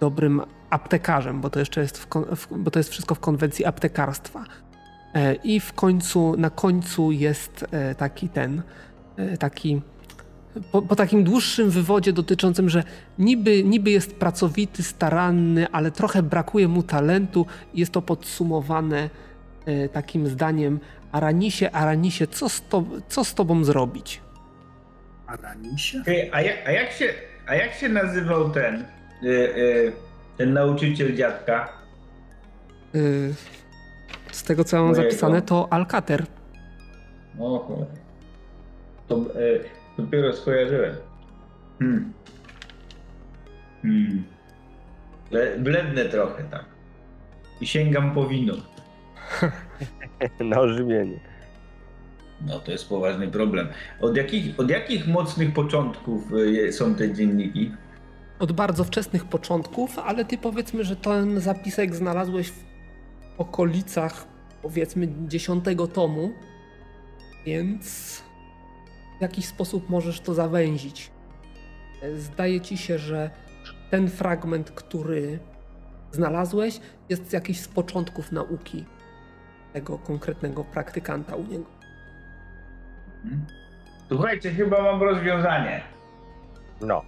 dobrym 0.00 0.42
aptekarzem, 0.70 1.40
bo 1.40 1.50
to 1.50 1.58
jeszcze 1.58 1.80
jest, 1.80 1.98
w, 1.98 2.08
bo 2.58 2.70
to 2.70 2.78
jest 2.78 2.90
wszystko 2.90 3.14
w 3.14 3.20
konwencji 3.20 3.64
aptekarstwa. 3.64 4.44
E, 5.14 5.34
I 5.34 5.60
w 5.60 5.72
końcu, 5.72 6.36
na 6.36 6.50
końcu 6.50 7.12
jest 7.12 7.66
e, 7.70 7.94
taki 7.94 8.28
ten, 8.28 8.62
e, 9.16 9.36
taki, 9.36 9.82
po, 10.72 10.82
po, 10.82 10.96
takim 10.96 11.24
dłuższym 11.24 11.70
wywodzie 11.70 12.12
dotyczącym, 12.12 12.68
że 12.68 12.82
niby, 13.18 13.64
niby 13.64 13.90
jest 13.90 14.14
pracowity, 14.16 14.82
staranny, 14.82 15.66
ale 15.72 15.90
trochę 15.90 16.22
brakuje 16.22 16.68
mu 16.68 16.82
talentu. 16.82 17.46
Jest 17.74 17.92
to 17.92 18.02
podsumowane 18.02 19.10
takim 19.92 20.26
zdaniem: 20.26 20.80
Aranisie, 21.12 21.70
Aranisie, 21.70 22.26
co 22.26 22.48
z, 22.48 22.62
to, 22.68 22.84
co 23.08 23.24
z 23.24 23.34
tobą 23.34 23.64
zrobić? 23.64 24.20
Aranisie? 25.26 26.02
a, 26.32 26.40
jak, 26.42 26.66
a, 26.66 26.70
jak 26.70 26.92
się, 26.92 27.14
a 27.46 27.54
jak 27.54 27.74
się 27.74 27.88
nazywał 27.88 28.50
ten, 28.50 28.84
y, 29.22 29.26
y, 29.26 29.92
ten 30.36 30.52
nauczyciel 30.52 31.16
dziadka? 31.16 31.68
Z 34.32 34.42
tego 34.42 34.64
co 34.64 34.76
mam 34.76 34.86
Mojego. 34.86 35.02
zapisane, 35.02 35.42
to 35.42 35.72
Alcater. 35.72 36.26
Oho. 37.40 37.86
To 39.08 39.16
y, 39.16 39.64
dopiero 39.98 40.32
skojarzyłem. 40.32 40.96
Hmm. 41.78 42.12
Hmm. 43.82 44.24
Blednę 45.58 46.04
trochę 46.04 46.44
tak. 46.44 46.64
I 47.60 47.66
sięgam 47.66 48.14
po 48.14 48.26
wino. 48.26 48.54
Na 50.40 50.60
ożywienie. 50.60 51.20
No 52.46 52.60
to 52.60 52.72
jest 52.72 52.88
poważny 52.88 53.28
problem. 53.28 53.68
Od 54.00 54.16
jakich, 54.16 54.60
od 54.60 54.70
jakich 54.70 55.08
mocnych 55.08 55.54
początków 55.54 56.32
y, 56.32 56.72
są 56.72 56.94
te 56.94 57.14
dzienniki? 57.14 57.72
Od 58.38 58.52
bardzo 58.52 58.84
wczesnych 58.84 59.24
początków, 59.24 59.98
ale 59.98 60.24
ty 60.24 60.38
powiedzmy, 60.38 60.84
że 60.84 60.96
ten 60.96 61.40
zapisek 61.40 61.94
znalazłeś 61.94 62.48
w 62.48 62.69
okolicach 63.40 64.26
powiedzmy 64.62 65.08
dziesiątego 65.28 65.86
tomu, 65.86 66.32
więc 67.46 68.16
w 69.18 69.22
jakiś 69.22 69.46
sposób 69.46 69.90
możesz 69.90 70.20
to 70.20 70.34
zawęzić. 70.34 71.10
Zdaje 72.16 72.60
ci 72.60 72.78
się, 72.78 72.98
że 72.98 73.30
ten 73.90 74.08
fragment, 74.08 74.70
który 74.70 75.38
znalazłeś, 76.12 76.80
jest 77.08 77.32
jakiś 77.32 77.60
z 77.60 77.68
początków 77.68 78.32
nauki 78.32 78.84
tego 79.72 79.98
konkretnego 79.98 80.64
praktykanta 80.64 81.36
u 81.36 81.42
niego. 81.42 81.66
Mhm. 83.24 83.46
Słuchajcie, 84.08 84.50
chyba 84.50 84.82
mam 84.82 85.02
rozwiązanie. 85.02 85.82
No. 86.80 87.02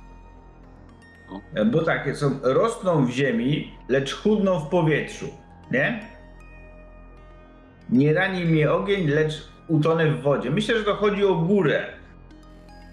Bo 1.73 1.83
takie 1.85 2.15
są, 2.15 2.39
rosną 2.43 3.07
w 3.07 3.11
ziemi, 3.11 3.79
lecz 3.89 4.15
chudną 4.15 4.61
w 4.61 4.69
powietrzu, 4.69 5.29
nie? 5.71 6.12
Nie 7.91 8.15
rani 8.15 8.45
mnie 8.45 8.73
ogień, 8.73 9.09
lecz 9.09 9.49
utonę 9.69 10.11
w 10.11 10.23
wodzie. 10.23 10.51
Myślę, 10.51 10.79
że 10.79 10.85
to 10.85 10.95
chodzi 10.95 11.25
o 11.25 11.35
górę, 11.35 11.87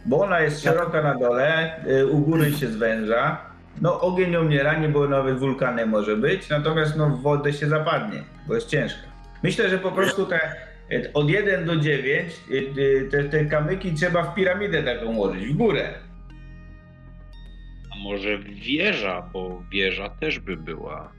bo 0.05 0.21
ona 0.21 0.39
jest 0.39 0.63
szeroka 0.63 1.01
na 1.01 1.15
dole, 1.15 1.79
y, 1.87 2.07
u 2.07 2.19
góry 2.19 2.51
się 2.51 2.67
zwęża. 2.67 3.37
No 3.81 4.01
ogień 4.01 4.31
ją 4.31 4.43
nie 4.43 4.63
rani, 4.63 4.87
bo 4.87 5.07
nawet 5.07 5.39
wulkanem 5.39 5.89
może 5.89 6.17
być, 6.17 6.49
natomiast 6.49 6.97
no 6.97 7.09
w 7.09 7.21
wodę 7.21 7.53
się 7.53 7.67
zapadnie, 7.67 8.23
bo 8.47 8.55
jest 8.55 8.69
ciężka. 8.69 9.07
Myślę, 9.43 9.69
że 9.69 9.77
po 9.77 9.91
prostu 9.91 10.25
te 10.25 10.39
od 11.13 11.29
1 11.29 11.65
do 11.65 11.75
9 11.75 12.33
y, 12.51 12.53
y, 12.77 13.09
te, 13.11 13.23
te 13.23 13.45
kamyki 13.45 13.93
trzeba 13.93 14.23
w 14.23 14.35
piramidę 14.35 14.83
taką 14.83 15.05
ułożyć, 15.05 15.45
w 15.45 15.57
górę. 15.57 15.93
A 17.91 18.03
może 18.03 18.37
wieża, 18.39 19.29
bo 19.33 19.63
wieża 19.71 20.09
też 20.09 20.39
by 20.39 20.57
była. 20.57 21.11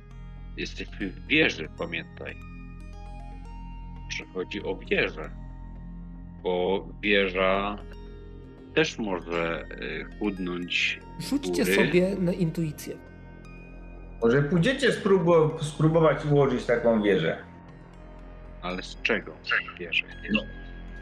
Jesteśmy 0.57 1.09
w 1.09 1.27
wieży, 1.27 1.69
pamiętaj. 1.79 2.50
Że 4.11 4.25
chodzi 4.35 4.63
o 4.65 4.77
wieżę. 4.77 5.31
Bo 6.43 6.87
wieża 7.03 7.79
też 8.75 8.99
może 8.99 9.65
y, 9.83 10.05
chudnąć. 10.19 11.01
Rzućcie 11.19 11.65
sobie 11.65 12.17
na 12.19 12.33
intuicję. 12.33 12.97
Może 14.23 14.43
pójdziecie 14.43 14.91
spróbu- 14.93 15.63
spróbować 15.63 16.25
ułożyć 16.27 16.65
taką 16.65 17.03
wieżę. 17.03 17.39
Ale 18.63 18.83
z 18.83 19.03
czego 19.03 19.33
bierze? 19.79 20.05
No, 20.33 20.43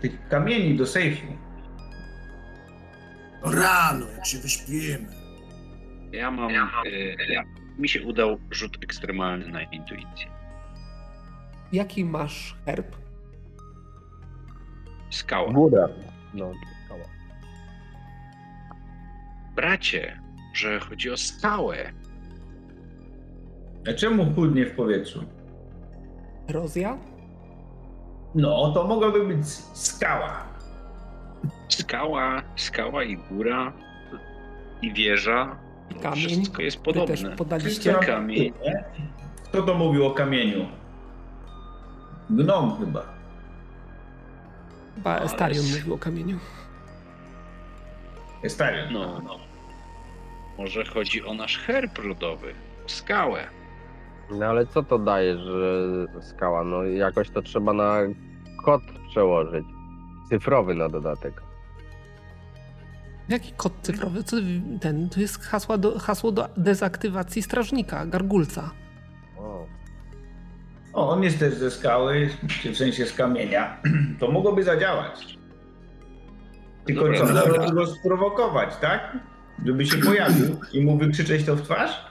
tych 0.01 0.29
kamieni 0.29 0.77
do 0.77 0.87
sejfu. 0.87 1.27
Rano, 3.45 4.07
jak 4.17 4.27
się 4.27 4.39
wyśpimy. 4.39 5.07
Ja 6.13 6.31
mam. 6.31 6.51
Ja 6.51 6.65
mam... 6.65 6.87
Y, 6.87 7.17
ja, 7.29 7.45
mi 7.79 7.89
się 7.89 8.03
udał 8.03 8.39
rzut 8.51 8.85
ekstremalny 8.85 9.49
na 9.49 9.63
intuicję. 9.63 10.27
Jaki 11.73 12.05
masz 12.05 12.57
herb? 12.67 12.97
Skała. 15.11 15.53
Góra. 15.53 15.89
No, 16.35 16.53
skała. 16.85 17.05
Bracie, 19.57 20.21
że 20.55 20.81
chodzi 20.81 21.11
o 21.11 21.17
skałę. 21.17 21.93
A 23.91 23.93
czemu 23.93 24.35
chudnie 24.35 24.67
w 24.67 24.77
powietrzu? 24.77 25.25
Erozja? 26.49 26.99
No, 28.35 28.73
to 28.75 28.87
mogłaby 28.87 29.27
być 29.27 29.49
skała. 29.73 30.45
Skała, 31.69 32.43
skała 32.57 33.05
i 33.05 33.17
góra 33.17 33.73
i 34.83 34.93
wieża. 34.93 35.57
I 35.91 35.95
kamień. 35.95 36.27
Wszystko 36.29 36.63
jest 36.63 36.81
podobne. 36.81 37.17
Wy 37.17 37.23
też 37.29 37.37
podaliście 37.37 37.95
kamień. 37.95 38.53
Kto 39.45 39.63
to 39.63 39.75
mówił 39.75 40.07
o 40.07 40.11
kamieniu? 40.11 40.67
Gnom 42.31 42.79
chyba. 42.81 43.03
Chyba 44.95 45.19
Estarion 45.19 45.65
Ale... 45.65 45.79
mówił 45.79 45.95
o 45.95 45.99
kamieniu. 45.99 46.39
Estarion. 48.43 48.93
No, 48.93 49.21
no. 49.25 49.39
Może 50.59 50.85
chodzi 50.85 51.25
o 51.25 51.35
nasz 51.35 51.59
herb 51.59 51.99
rodowy. 51.99 52.55
Skałę. 52.87 53.45
No 54.31 54.47
ale 54.47 54.67
co 54.67 54.83
to 54.83 54.99
daje, 54.99 55.39
że 55.39 55.85
skała? 56.23 56.65
No 56.65 56.83
jakoś 56.83 57.31
to 57.31 57.43
trzeba 57.43 57.73
na 57.73 57.97
kod 58.65 58.83
przełożyć. 59.11 59.65
Cyfrowy 60.29 60.75
na 60.75 60.89
dodatek. 60.89 61.43
Jaki 63.29 63.53
kod 63.57 63.73
cyfrowy? 63.83 64.25
Co 64.25 64.37
ten? 64.81 65.09
To 65.09 65.21
jest 65.21 65.43
hasło 65.45 65.79
do, 65.79 65.99
hasło 65.99 66.33
do 66.33 66.49
dezaktywacji 66.57 67.43
strażnika, 67.43 68.07
gargulca. 68.07 68.71
O. 70.93 71.11
on 71.11 71.23
jest 71.23 71.39
też 71.39 71.55
ze 71.55 71.71
skały, 71.71 72.31
w 72.73 72.77
sensie 72.77 73.07
z 73.07 73.13
kamienia. 73.13 73.77
To 74.21 74.31
mogłoby 74.31 74.63
zadziałać. 74.63 75.39
Tylko 76.85 77.05
co, 77.19 77.27
trzeba 77.27 77.71
go 77.71 77.87
sprowokować, 77.87 78.77
tak? 78.81 79.19
Żeby 79.67 79.87
się 79.87 79.99
pojawił 79.99 80.61
i 80.73 80.81
mu 80.81 80.99
wykrzyczeć 80.99 81.47
to 81.47 81.57
w 81.57 81.63
twarz? 81.63 82.09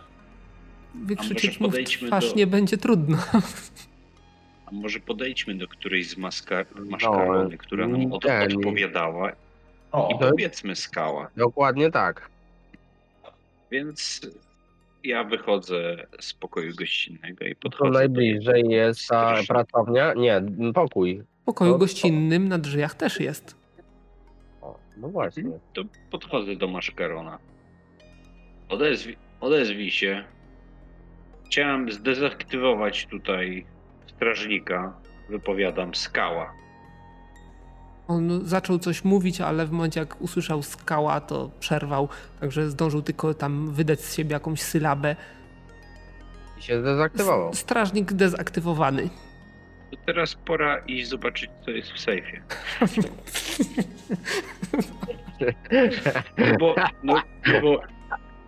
wykrzyczeć 0.95 1.59
mu 1.59 1.71
w 1.71 1.75
twarz 2.07 2.29
do... 2.29 2.35
nie 2.35 2.47
będzie 2.47 2.77
trudno. 2.77 3.17
A 4.65 4.71
może 4.71 4.99
podejdźmy 4.99 5.55
do 5.55 5.67
którejś 5.67 6.09
z 6.09 6.17
maskar... 6.17 6.65
maszkarony, 6.89 7.49
no, 7.51 7.57
która 7.57 7.87
nam 7.87 8.13
od, 8.13 8.25
odpowiadała 8.25 9.31
o, 9.91 10.09
i 10.11 10.19
powiedzmy 10.19 10.75
skała. 10.75 11.29
Dokładnie 11.37 11.91
tak. 11.91 12.29
Więc 13.71 14.21
ja 15.07 15.23
wychodzę 15.23 16.07
z 16.19 16.33
pokoju 16.33 16.75
gościnnego 16.75 17.45
i 17.45 17.55
podchodzę. 17.55 17.91
To 17.91 17.99
najbliżej 17.99 18.63
do... 18.63 18.69
jest 18.69 19.07
ta 19.07 19.35
pracownia? 19.47 20.13
Nie, 20.13 20.41
pokój. 20.73 21.23
W 21.41 21.45
pokoju 21.45 21.71
to, 21.71 21.77
gościnnym 21.77 22.47
na 22.47 22.57
drzwiach 22.57 22.95
też 22.95 23.19
jest. 23.19 23.55
O, 24.61 24.79
no 24.97 25.09
właśnie. 25.09 25.43
To 25.73 25.83
podchodzę 26.11 26.55
do 26.55 26.67
maszkarona. 26.67 27.39
Odezwij, 28.69 29.17
odezwij 29.39 29.91
się. 29.91 30.23
Chciałem 31.45 31.91
zdezaktywować 31.91 33.05
tutaj 33.05 33.65
strażnika. 34.07 34.99
Wypowiadam 35.29 35.95
skała. 35.95 36.53
On 38.07 38.41
zaczął 38.45 38.79
coś 38.79 39.03
mówić, 39.03 39.41
ale 39.41 39.65
w 39.65 39.71
momencie 39.71 39.99
jak 39.99 40.21
usłyszał 40.21 40.63
skała, 40.63 41.21
to 41.21 41.49
przerwał, 41.59 42.09
także 42.39 42.69
zdążył 42.69 43.01
tylko 43.01 43.33
tam 43.33 43.71
wydać 43.71 43.99
z 43.99 44.15
siebie 44.15 44.33
jakąś 44.33 44.61
sylabę. 44.61 45.15
I 46.59 46.61
się 46.61 46.81
zdezaktywował. 46.81 47.49
S- 47.49 47.57
Strażnik 47.59 48.13
dezaktywowany. 48.13 49.09
To 49.91 49.97
teraz 50.05 50.35
pora 50.35 50.77
iść 50.77 51.07
zobaczyć, 51.09 51.49
co 51.65 51.71
jest 51.71 51.91
w 51.91 51.99
sejfie. 51.99 52.41
No 56.37 56.57
bo, 56.59 56.75
no, 57.03 57.21
bo 57.61 57.81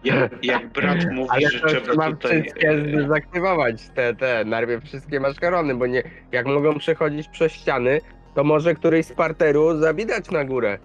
jak, 0.03 0.45
jak 0.45 0.69
brat 0.69 1.05
mówi, 1.11 1.29
Ale 1.31 1.41
że 1.49 1.59
trzeba 1.59 1.81
trzeba 1.81 2.11
tutaj... 2.11 2.41
wszystkie 2.43 2.81
zdezaktywować, 2.89 3.89
te, 3.95 4.15
te, 4.15 4.45
najpierw 4.45 4.83
wszystkie 4.83 5.19
maszkarony, 5.19 5.75
bo 5.75 5.87
nie, 5.87 6.03
jak 6.31 6.45
mogą 6.45 6.79
przechodzić 6.79 7.27
przez 7.29 7.51
ściany, 7.51 8.01
to 8.35 8.43
może 8.43 8.75
któryś 8.75 9.05
z 9.05 9.11
parteru 9.13 9.77
zawidać 9.79 10.31
na 10.31 10.45
górę. 10.45 10.79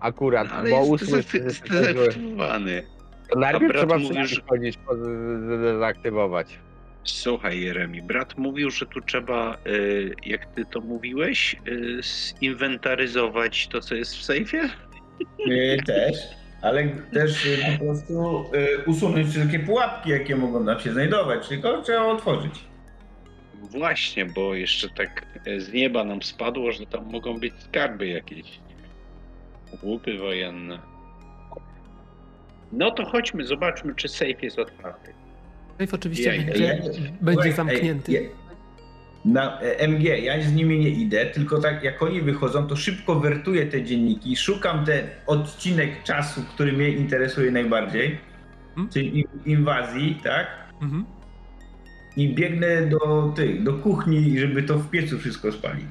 Akurat, 0.00 0.48
Ale 0.52 0.70
bo 0.70 0.76
jest 0.76 0.90
usłyszy, 0.90 1.40
to 1.40 1.50
złe. 1.50 1.50
zdezaktywowany. 1.50 2.82
To 3.30 3.38
najpierw 3.38 3.76
trzeba 3.76 3.98
że- 3.98 4.40
chodzić, 4.48 4.78
zdezaktywować. 5.44 6.58
Słuchaj, 7.04 7.60
Jeremi, 7.60 8.02
brat 8.02 8.38
mówił, 8.38 8.70
że 8.70 8.86
tu 8.86 9.00
trzeba, 9.00 9.56
y, 9.66 10.14
jak 10.26 10.46
ty 10.46 10.64
to 10.64 10.80
mówiłeś, 10.80 11.56
y, 11.68 12.00
zinwentaryzować 12.42 13.68
to, 13.68 13.80
co 13.80 13.94
jest 13.94 14.16
w 14.16 14.22
sejfie? 14.22 14.60
Y, 15.48 15.78
Też, 15.86 16.16
ale 16.62 16.88
też 17.12 17.48
po 17.78 17.84
prostu 17.84 18.44
usunąć 18.86 19.28
wszystkie 19.28 19.58
pułapki, 19.58 20.10
jakie 20.10 20.36
mogą 20.36 20.66
tam 20.66 20.80
się 20.80 20.92
znajdować, 20.92 21.48
tylko 21.48 21.82
trzeba 21.82 22.04
otworzyć. 22.06 22.64
Właśnie, 23.60 24.24
bo 24.26 24.54
jeszcze 24.54 24.88
tak 24.88 25.26
e, 25.46 25.60
z 25.60 25.72
nieba 25.72 26.04
nam 26.04 26.22
spadło, 26.22 26.72
że 26.72 26.86
tam 26.86 27.04
mogą 27.12 27.40
być 27.40 27.54
skarby 27.62 28.06
jakieś. 28.08 28.60
Łupy 29.82 30.18
wojenne. 30.18 30.78
No 32.72 32.90
to 32.90 33.04
chodźmy, 33.04 33.44
zobaczmy, 33.46 33.94
czy 33.94 34.08
safe 34.08 34.34
jest 34.42 34.58
otwarty. 34.58 35.12
Safe 35.80 35.96
oczywiście 35.96 36.36
Ja- 36.36 36.44
będzie, 36.44 36.64
ja- 36.64 36.74
będzie 37.20 37.32
Słuchaj, 37.32 37.52
zamknięty. 37.52 38.12
ja- 38.12 38.20
Na 39.24 39.60
e, 39.60 39.78
MG, 39.78 40.18
ja 40.18 40.42
z 40.42 40.52
nimi 40.52 40.78
nie 40.78 40.88
idę, 40.90 41.26
tylko 41.26 41.60
tak 41.60 41.82
jak 41.82 42.02
oni 42.02 42.20
wychodzą, 42.20 42.66
to 42.66 42.76
szybko 42.76 43.14
wertuję 43.20 43.66
te 43.66 43.82
dzienniki, 43.82 44.36
szukam 44.36 44.84
ten 44.84 45.06
odcinek 45.26 46.02
czasu, 46.02 46.40
który 46.54 46.72
mnie 46.72 46.88
interesuje 46.88 47.50
najbardziej, 47.50 48.18
Hmm? 48.74 48.90
czyli 48.92 49.18
in- 49.18 49.28
inwazji, 49.46 50.18
tak? 50.24 50.46
Mhm. 50.82 51.04
I 52.16 52.34
biegnę 52.34 52.86
do 52.86 53.32
tych, 53.36 53.62
do 53.62 53.72
kuchni, 53.74 54.38
żeby 54.38 54.62
to 54.62 54.78
w 54.78 54.90
piecu 54.90 55.18
wszystko 55.18 55.52
spalić. 55.52 55.86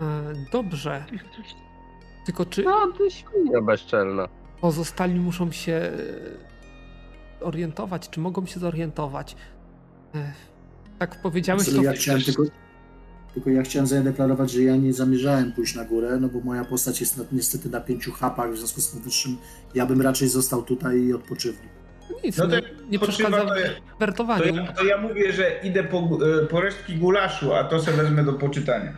E, 0.00 0.32
Dobrze. 0.52 1.04
Tylko 2.26 2.46
czy 2.46 2.62
No, 2.64 2.92
to 2.98 3.10
świnia 3.10 3.60
bezczelna. 3.62 4.28
pozostali 4.60 5.14
muszą 5.20 5.52
się 5.52 5.72
e, 5.72 7.44
orientować, 7.44 8.10
czy 8.10 8.20
mogą 8.20 8.46
się 8.46 8.60
zorientować? 8.60 9.36
E, 10.14 10.32
Tak 10.98 11.22
powiedziałeś, 11.22 11.70
to 11.74 11.82
ja 11.82 11.92
chciałem 11.92 12.22
tylko, 12.22 12.42
tylko 13.34 13.50
ja 13.50 13.62
chciałem 13.62 13.86
zadeklarować, 13.86 14.50
że 14.50 14.62
ja 14.62 14.76
nie 14.76 14.92
zamierzałem 14.92 15.52
pójść 15.52 15.74
na 15.74 15.84
górę, 15.84 16.18
no 16.20 16.28
bo 16.28 16.40
moja 16.40 16.64
postać 16.64 17.00
jest 17.00 17.16
na, 17.18 17.24
niestety 17.32 17.68
na 17.70 17.80
pięciu 17.80 18.12
hapach, 18.12 18.52
w 18.52 18.56
związku 18.56 18.80
z 18.80 18.88
powyższym 18.88 19.36
ja 19.74 19.86
bym 19.86 20.02
raczej 20.02 20.28
został 20.28 20.62
tutaj 20.62 20.98
i 21.00 21.12
odpoczywał. 21.14 21.62
Nic, 22.24 22.36
No 22.38 22.46
no, 22.46 22.56
to 22.60 22.66
nie 22.90 22.98
Potrzeba, 22.98 23.28
przeszkadza 23.30 23.54
to, 23.54 23.60
ja, 23.60 23.68
w 23.68 23.74
to, 23.92 23.96
wertowaniu. 23.98 24.54
ja, 24.56 24.72
to 24.72 24.84
ja 24.84 24.98
mówię, 24.98 25.32
że 25.32 25.60
idę 25.62 25.84
po, 25.84 25.98
e, 26.42 26.46
po 26.46 26.60
resztki 26.60 26.94
gulaszu, 26.96 27.54
a 27.54 27.64
to 27.64 27.80
sobie 27.80 27.96
wezmę 27.96 28.24
do 28.24 28.32
poczytania. 28.32 28.92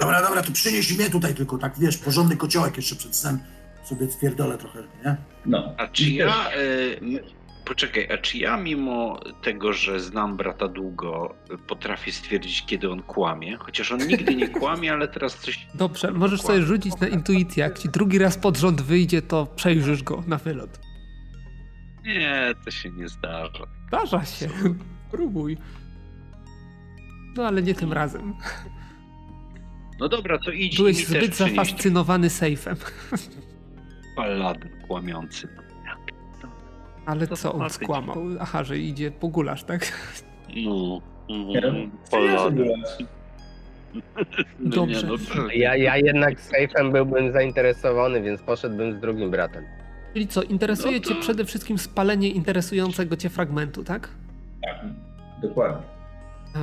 Dobra, 0.00 0.22
dobra, 0.22 0.42
to 0.42 0.52
przynieś 0.52 0.98
mnie 0.98 1.10
tutaj 1.10 1.34
tylko, 1.34 1.58
tak 1.58 1.74
wiesz, 1.78 1.98
porządny 1.98 2.36
kociołek 2.36 2.76
jeszcze 2.76 2.96
przed 2.96 3.16
snem 3.16 3.38
sobie 3.84 4.06
twierdolę 4.06 4.58
trochę, 4.58 4.82
nie? 5.04 5.16
No. 5.46 5.74
A 5.78 5.86
czy 5.88 6.10
ja. 6.10 6.50
y, 6.56 7.22
poczekaj, 7.64 8.08
a 8.12 8.18
czy 8.18 8.38
ja 8.38 8.56
mimo 8.56 9.20
tego, 9.42 9.72
że 9.72 10.00
znam 10.00 10.36
brata 10.36 10.68
długo, 10.68 11.34
potrafię 11.68 12.12
stwierdzić, 12.12 12.64
kiedy 12.66 12.90
on 12.90 13.02
kłamie? 13.02 13.56
Chociaż 13.56 13.92
on 13.92 14.06
nigdy 14.06 14.34
nie 14.34 14.48
kłamie, 14.48 14.92
ale 14.92 15.08
teraz 15.08 15.38
coś. 15.38 15.66
Dobrze, 15.74 16.10
możesz 16.12 16.42
sobie 16.42 16.62
rzucić 16.62 17.00
na 17.00 17.08
intuicję. 17.08 17.62
Jak 17.64 17.78
ci 17.78 17.88
drugi 17.88 18.18
raz 18.18 18.38
pod 18.38 18.56
rząd 18.56 18.80
wyjdzie, 18.82 19.22
to 19.22 19.46
przejrzysz 19.56 20.02
go 20.02 20.22
na 20.26 20.36
wylot. 20.38 20.80
Nie, 22.04 22.54
to 22.64 22.70
się 22.70 22.90
nie 22.90 23.08
zdarza. 23.08 23.66
Zdarza 23.88 24.24
się. 24.24 24.48
Próbuj. 25.10 25.56
No 27.36 27.46
ale 27.46 27.62
nie 27.62 27.74
tym 27.74 27.92
razem. 27.92 28.34
No 30.00 30.08
dobra, 30.08 30.38
to 30.38 30.50
idź 30.50 30.76
Byłeś 30.76 30.98
mi 30.98 31.04
zbyt 31.04 31.36
zafascynowany 31.36 32.30
sejfem. 32.30 32.76
paladyn 34.16 34.70
kłamiący. 34.88 35.48
Ale 37.06 37.26
To 37.26 37.36
co 37.36 37.52
on 37.52 37.70
skłamał? 37.70 38.16
Aha, 38.40 38.64
że 38.64 38.78
idzie 38.78 39.10
po 39.10 39.28
gulasz, 39.28 39.64
tak? 39.64 39.92
No. 40.64 41.00
Mm, 41.30 41.90
przyniosę 42.04 42.36
paladyn. 42.36 42.68
No 43.94 44.70
Dobrze. 44.70 45.06
No. 45.06 45.16
Ja, 45.54 45.76
ja 45.76 45.96
jednak 45.96 46.40
sejfem 46.40 46.92
byłbym 46.92 47.32
zainteresowany, 47.32 48.22
więc 48.22 48.42
poszedłbym 48.42 48.92
z 48.98 49.00
drugim 49.00 49.30
bratem. 49.30 49.64
Czyli 50.12 50.28
co, 50.28 50.42
interesuje 50.42 50.92
No 50.96 51.00
to- 51.02 51.08
cię 51.08 51.20
przede 51.20 51.44
wszystkim 51.44 51.78
spalenie 51.78 52.28
interesującego 52.28 53.16
cię 53.16 53.30
fragmentu, 53.30 53.84
tak? 53.84 54.08
Tak, 54.62 54.84
dokładnie. 55.42 55.86
A... 56.54 56.58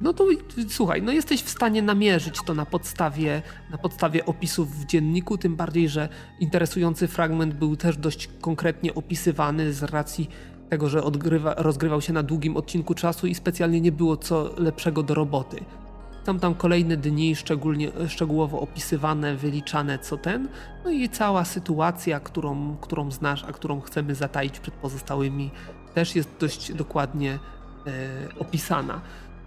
No 0.00 0.12
to 0.12 0.26
słuchaj, 0.68 1.02
no 1.02 1.12
jesteś 1.12 1.42
w 1.42 1.48
stanie 1.48 1.82
namierzyć 1.82 2.36
to 2.46 2.54
na 2.54 2.66
podstawie, 2.66 3.42
na 3.70 3.78
podstawie 3.78 4.26
opisów 4.26 4.76
w 4.76 4.86
dzienniku, 4.86 5.38
tym 5.38 5.56
bardziej, 5.56 5.88
że 5.88 6.08
interesujący 6.40 7.08
fragment 7.08 7.54
był 7.54 7.76
też 7.76 7.96
dość 7.96 8.28
konkretnie 8.40 8.94
opisywany 8.94 9.72
z 9.72 9.82
racji 9.82 10.30
tego, 10.68 10.88
że 10.88 11.04
odgrywa, 11.04 11.54
rozgrywał 11.54 12.00
się 12.00 12.12
na 12.12 12.22
długim 12.22 12.56
odcinku 12.56 12.94
czasu 12.94 13.26
i 13.26 13.34
specjalnie 13.34 13.80
nie 13.80 13.92
było 13.92 14.16
co 14.16 14.50
lepszego 14.56 15.02
do 15.02 15.14
roboty. 15.14 15.64
Tam 16.24 16.40
tam 16.40 16.54
kolejne 16.54 16.96
dni 16.96 17.36
szczególnie, 17.36 17.90
szczegółowo 18.08 18.60
opisywane, 18.60 19.36
wyliczane 19.36 19.98
co 19.98 20.16
ten, 20.16 20.48
no 20.84 20.90
i 20.90 21.08
cała 21.08 21.44
sytuacja, 21.44 22.20
którą, 22.20 22.76
którą 22.80 23.10
znasz, 23.10 23.44
a 23.44 23.52
którą 23.52 23.80
chcemy 23.80 24.14
zataić 24.14 24.60
przed 24.60 24.74
pozostałymi, 24.74 25.50
też 25.94 26.16
jest 26.16 26.30
dość 26.40 26.72
dokładnie 26.72 27.38
e, 27.86 28.38
opisana. 28.38 29.00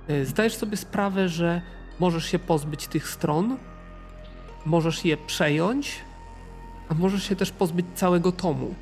E, 0.08 0.26
zdajesz 0.26 0.56
sobie 0.56 0.77
sprawę, 0.77 1.30
że 1.30 1.61
możesz 2.00 2.26
się 2.26 2.40
pozbyć 2.40 2.88
tych 2.88 3.10
stron, 3.10 3.58
możesz 4.66 5.06
je 5.06 5.18
przejąć, 5.18 6.02
a 6.90 6.93
możesz 6.93 7.24
się 7.24 7.35
też 7.35 7.52
pozbyć 7.52 7.85
całego 7.95 8.32
tomu. 8.32 8.76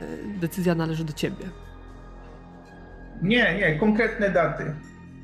E, 0.00 0.38
decyzja 0.40 0.74
należy 0.74 1.04
do 1.04 1.12
ciebie. 1.12 1.44
Nie, 3.22 3.54
nie, 3.58 3.78
konkretne 3.78 4.30
daty. 4.30 4.74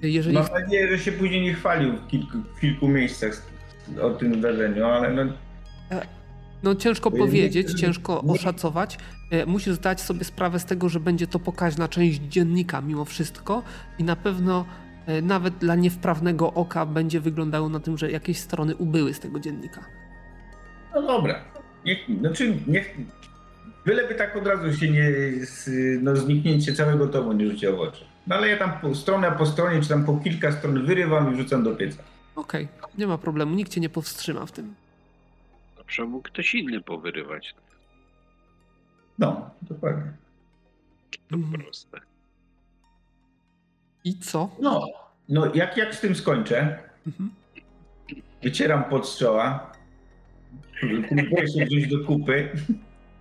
Jeżeli 0.02 0.34
Mam 0.34 0.46
nadzieję, 0.62 0.88
że 0.88 0.98
się 1.04 1.12
później 1.12 1.42
nie 1.42 1.54
chwalił 1.54 1.96
w 1.96 2.06
kilku, 2.06 2.38
w 2.56 2.60
kilku 2.60 2.88
miejscach 2.88 3.42
o 4.02 4.10
tym 4.10 4.34
zdarzeniu, 4.34 4.84
ale 4.84 5.14
no, 5.14 5.32
No 6.62 6.74
ciężko 6.74 7.10
powiedzieć, 7.10 7.80
ciężko 7.80 8.22
oszacować. 8.22 8.98
E, 9.30 9.46
Musisz 9.46 9.74
zdać 9.74 10.00
sobie 10.00 10.24
sprawę 10.24 10.58
z 10.58 10.64
tego, 10.64 10.88
że 10.88 11.00
będzie 11.00 11.26
to 11.26 11.38
pokaźna 11.38 11.88
część 11.88 12.20
dziennika 12.20 12.80
mimo 12.80 13.04
wszystko 13.04 13.62
i 13.98 14.04
na 14.04 14.16
pewno 14.16 14.64
e, 15.06 15.22
nawet 15.22 15.54
dla 15.54 15.74
niewprawnego 15.74 16.52
oka 16.52 16.86
będzie 16.86 17.20
wyglądało 17.20 17.68
na 17.68 17.80
tym, 17.80 17.98
że 17.98 18.10
jakieś 18.10 18.38
strony 18.38 18.76
ubyły 18.76 19.14
z 19.14 19.20
tego 19.20 19.40
dziennika. 19.40 19.84
no 20.94 21.02
dobra. 21.02 21.44
Niech, 21.84 21.98
znaczy, 22.20 22.56
niech, 22.66 22.96
byleby 23.86 24.14
tak 24.14 24.36
od 24.36 24.46
razu 24.46 24.76
się 24.76 24.90
nie, 24.90 25.12
no 26.02 26.16
zniknięcie 26.16 26.72
całego 26.72 27.06
tomu 27.06 27.32
nie 27.32 27.50
rzuciło 27.50 27.76
w 27.76 27.80
oczy. 27.80 28.09
No 28.26 28.34
ale 28.36 28.48
ja 28.48 28.56
tam 28.56 28.80
po, 28.80 28.94
stronę 28.94 29.32
po 29.32 29.46
stronie, 29.46 29.82
czy 29.82 29.88
tam 29.88 30.04
po 30.04 30.16
kilka 30.16 30.52
stron 30.52 30.86
wyrywam 30.86 31.32
i 31.32 31.36
wrzucam 31.36 31.62
do 31.62 31.74
pieca. 31.76 32.02
Okej, 32.36 32.68
nie 32.98 33.06
ma 33.06 33.18
problemu, 33.18 33.54
nikt 33.54 33.72
cię 33.72 33.80
nie 33.80 33.88
powstrzyma 33.88 34.46
w 34.46 34.52
tym. 34.52 34.74
Zawsze 35.78 36.04
mógł 36.04 36.22
ktoś 36.28 36.54
inny 36.54 36.80
powyrywać. 36.80 37.54
No, 39.18 39.50
dokładnie. 39.62 40.12
To 41.30 41.36
Mhm. 41.36 41.62
proste. 41.62 42.00
I 44.04 44.18
co? 44.18 44.50
No, 44.60 44.86
no 45.28 45.54
jak, 45.54 45.76
jak 45.76 45.94
z 45.94 46.00
tym 46.00 46.14
skończę, 46.14 46.78
Mhm. 47.06 47.30
wycieram 48.42 48.84
pod 48.84 49.08
z 49.08 49.18
czoła, 49.18 49.72
próbuję 51.08 51.48
się 51.48 51.64
wziąć 51.66 51.86
do 51.88 52.04
kupy, 52.06 52.48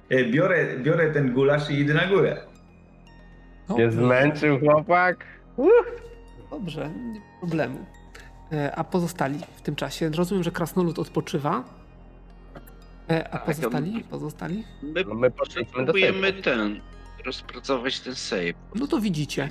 e, 0.10 0.24
biorę, 0.26 0.80
biorę 0.80 1.12
ten 1.14 1.34
gulasz 1.34 1.70
i 1.70 1.74
idę 1.80 1.94
na 1.94 2.08
górę. 2.08 2.42
Się 3.70 3.84
Dobrze, 3.84 3.92
zmęczył 3.92 4.60
chłopak? 4.60 5.26
dobrze, 6.50 6.90
nie 6.90 7.20
ma 7.20 7.26
problemu. 7.40 7.86
E, 8.52 8.76
A 8.76 8.84
pozostali 8.84 9.40
w 9.56 9.62
tym 9.62 9.76
czasie? 9.76 10.10
Rozumiem, 10.10 10.44
że 10.44 10.52
krasnolud 10.52 11.00
odpoczywa. 11.00 11.64
E, 13.10 13.28
A 13.28 13.32
Tak, 13.38 13.46
pozostali? 13.46 14.04
Pozostali? 14.04 14.64
My 14.84 15.04
No 15.08 15.14
my 15.16 15.32
sejfu. 16.28 16.44
ten, 16.44 16.80
rozpracować 17.26 18.00
ten 18.00 18.16
save. 18.16 18.54
No 18.76 18.88
to 18.88 19.00
widzicie. 19.00 19.50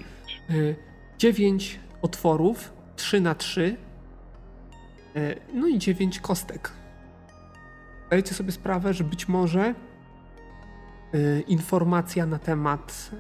y, 0.51 0.77
Dziewięć 1.19 1.81
otworów, 2.03 2.73
3 2.97 3.21
na 3.21 3.35
3 3.35 3.77
E, 5.17 5.35
No 5.55 5.67
i 5.67 5.79
9 5.79 6.21
kostek. 6.21 6.71
Zdajecie 8.07 8.35
sobie 8.35 8.53
sprawę, 8.53 8.95
że 8.95 9.05
być 9.05 9.29
może 9.29 9.61
e, 11.15 11.41
informacja 11.41 12.27
na 12.27 12.39
temat 12.39 13.11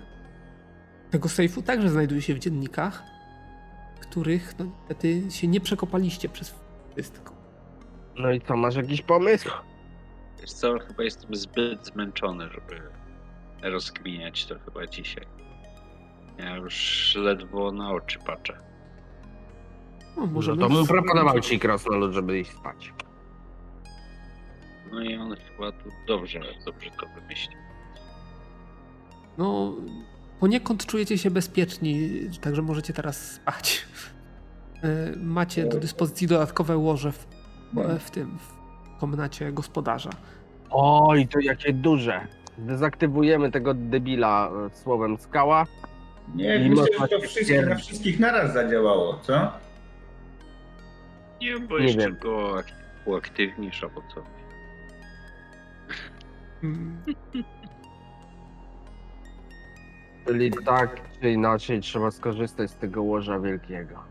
tego 1.11 1.29
sejfu 1.29 1.63
także 1.63 1.91
znajduje 1.91 2.23
się 2.23 2.35
w 2.35 2.39
dziennikach, 2.39 3.03
których 4.01 4.59
no 4.59 4.65
niestety 4.65 5.31
się 5.31 5.49
nie 5.49 5.61
przekopaliście 5.61 6.29
przez 6.29 6.55
wszystko. 6.97 7.35
No 8.17 8.31
i 8.33 8.41
co, 8.41 8.57
masz 8.57 8.77
jakiś 8.77 9.03
pomysł? 9.03 9.51
Wiesz 10.41 10.53
co, 10.53 10.79
chyba 10.79 11.03
jestem 11.03 11.35
zbyt 11.35 11.87
zmęczony, 11.87 12.49
żeby 12.49 12.83
rozkminiać 13.63 14.47
to 14.47 14.59
chyba 14.59 14.87
dzisiaj. 14.87 15.27
Ja 16.39 16.57
już 16.57 17.15
ledwo 17.21 17.73
na 17.73 17.91
oczy 17.91 18.19
patrzę. 18.19 18.59
No, 20.17 20.23
No 20.23 20.27
możemy 20.27 20.63
to 20.63 20.69
bym 20.69 20.87
proponował 20.87 21.41
ci 21.41 21.59
krasnolud, 21.59 22.13
żeby 22.13 22.41
iść 22.41 22.51
spać. 22.51 22.93
No 24.93 25.03
i 25.03 25.17
on 25.17 25.37
chyba 25.37 25.73
tu 25.73 25.91
dobrze, 26.07 26.41
dobrze 26.67 26.91
to 26.91 27.07
wymyślił. 27.21 27.59
No, 29.39 29.75
poniekąd 30.41 30.87
czujecie 30.87 31.19
się 31.19 31.31
bezpieczni, 31.31 32.11
także 32.41 32.63
możecie 32.63 32.93
teraz 32.93 33.33
spać. 33.33 33.87
E, 34.83 35.13
Macie 35.17 35.67
do 35.67 35.79
dyspozycji 35.81 36.27
dodatkowe 36.27 36.77
łoże 36.77 37.13
w, 37.13 37.27
w 38.01 38.11
tym, 38.11 38.39
w 38.39 39.01
komnacie 39.01 39.53
gospodarza. 39.53 40.11
Oj, 40.71 41.29
to 41.29 41.41
jakie 41.41 41.73
duże. 41.73 42.27
Dezaktywujemy 42.59 43.51
tego 43.51 43.75
debila 43.75 44.51
e, 44.67 44.77
słowem 44.77 45.19
skała. 45.19 45.67
Nie, 46.35 46.57
I 46.67 46.71
myślę, 46.71 46.85
że 47.01 47.09
to 47.09 47.21
wszystkich, 47.21 47.67
na 47.67 47.75
wszystkich 47.75 48.21
naraz 48.21 48.53
zadziałało, 48.53 49.19
co? 49.23 49.53
Nie, 51.41 51.59
bo 51.61 51.79
Nie 51.79 51.85
jeszcze 51.85 52.01
wiem. 52.01 52.17
go 52.23 52.59
ak- 52.59 52.73
uaktywnisz 53.07 53.83
albo 53.85 54.03
co. 54.15 54.23
Czyli 60.29 60.51
tak 60.65 61.01
czy 61.21 61.31
inaczej 61.31 61.81
trzeba 61.81 62.11
skorzystać 62.11 62.71
z 62.71 62.75
tego 62.75 63.03
łoża 63.03 63.41
wielkiego. 63.41 64.08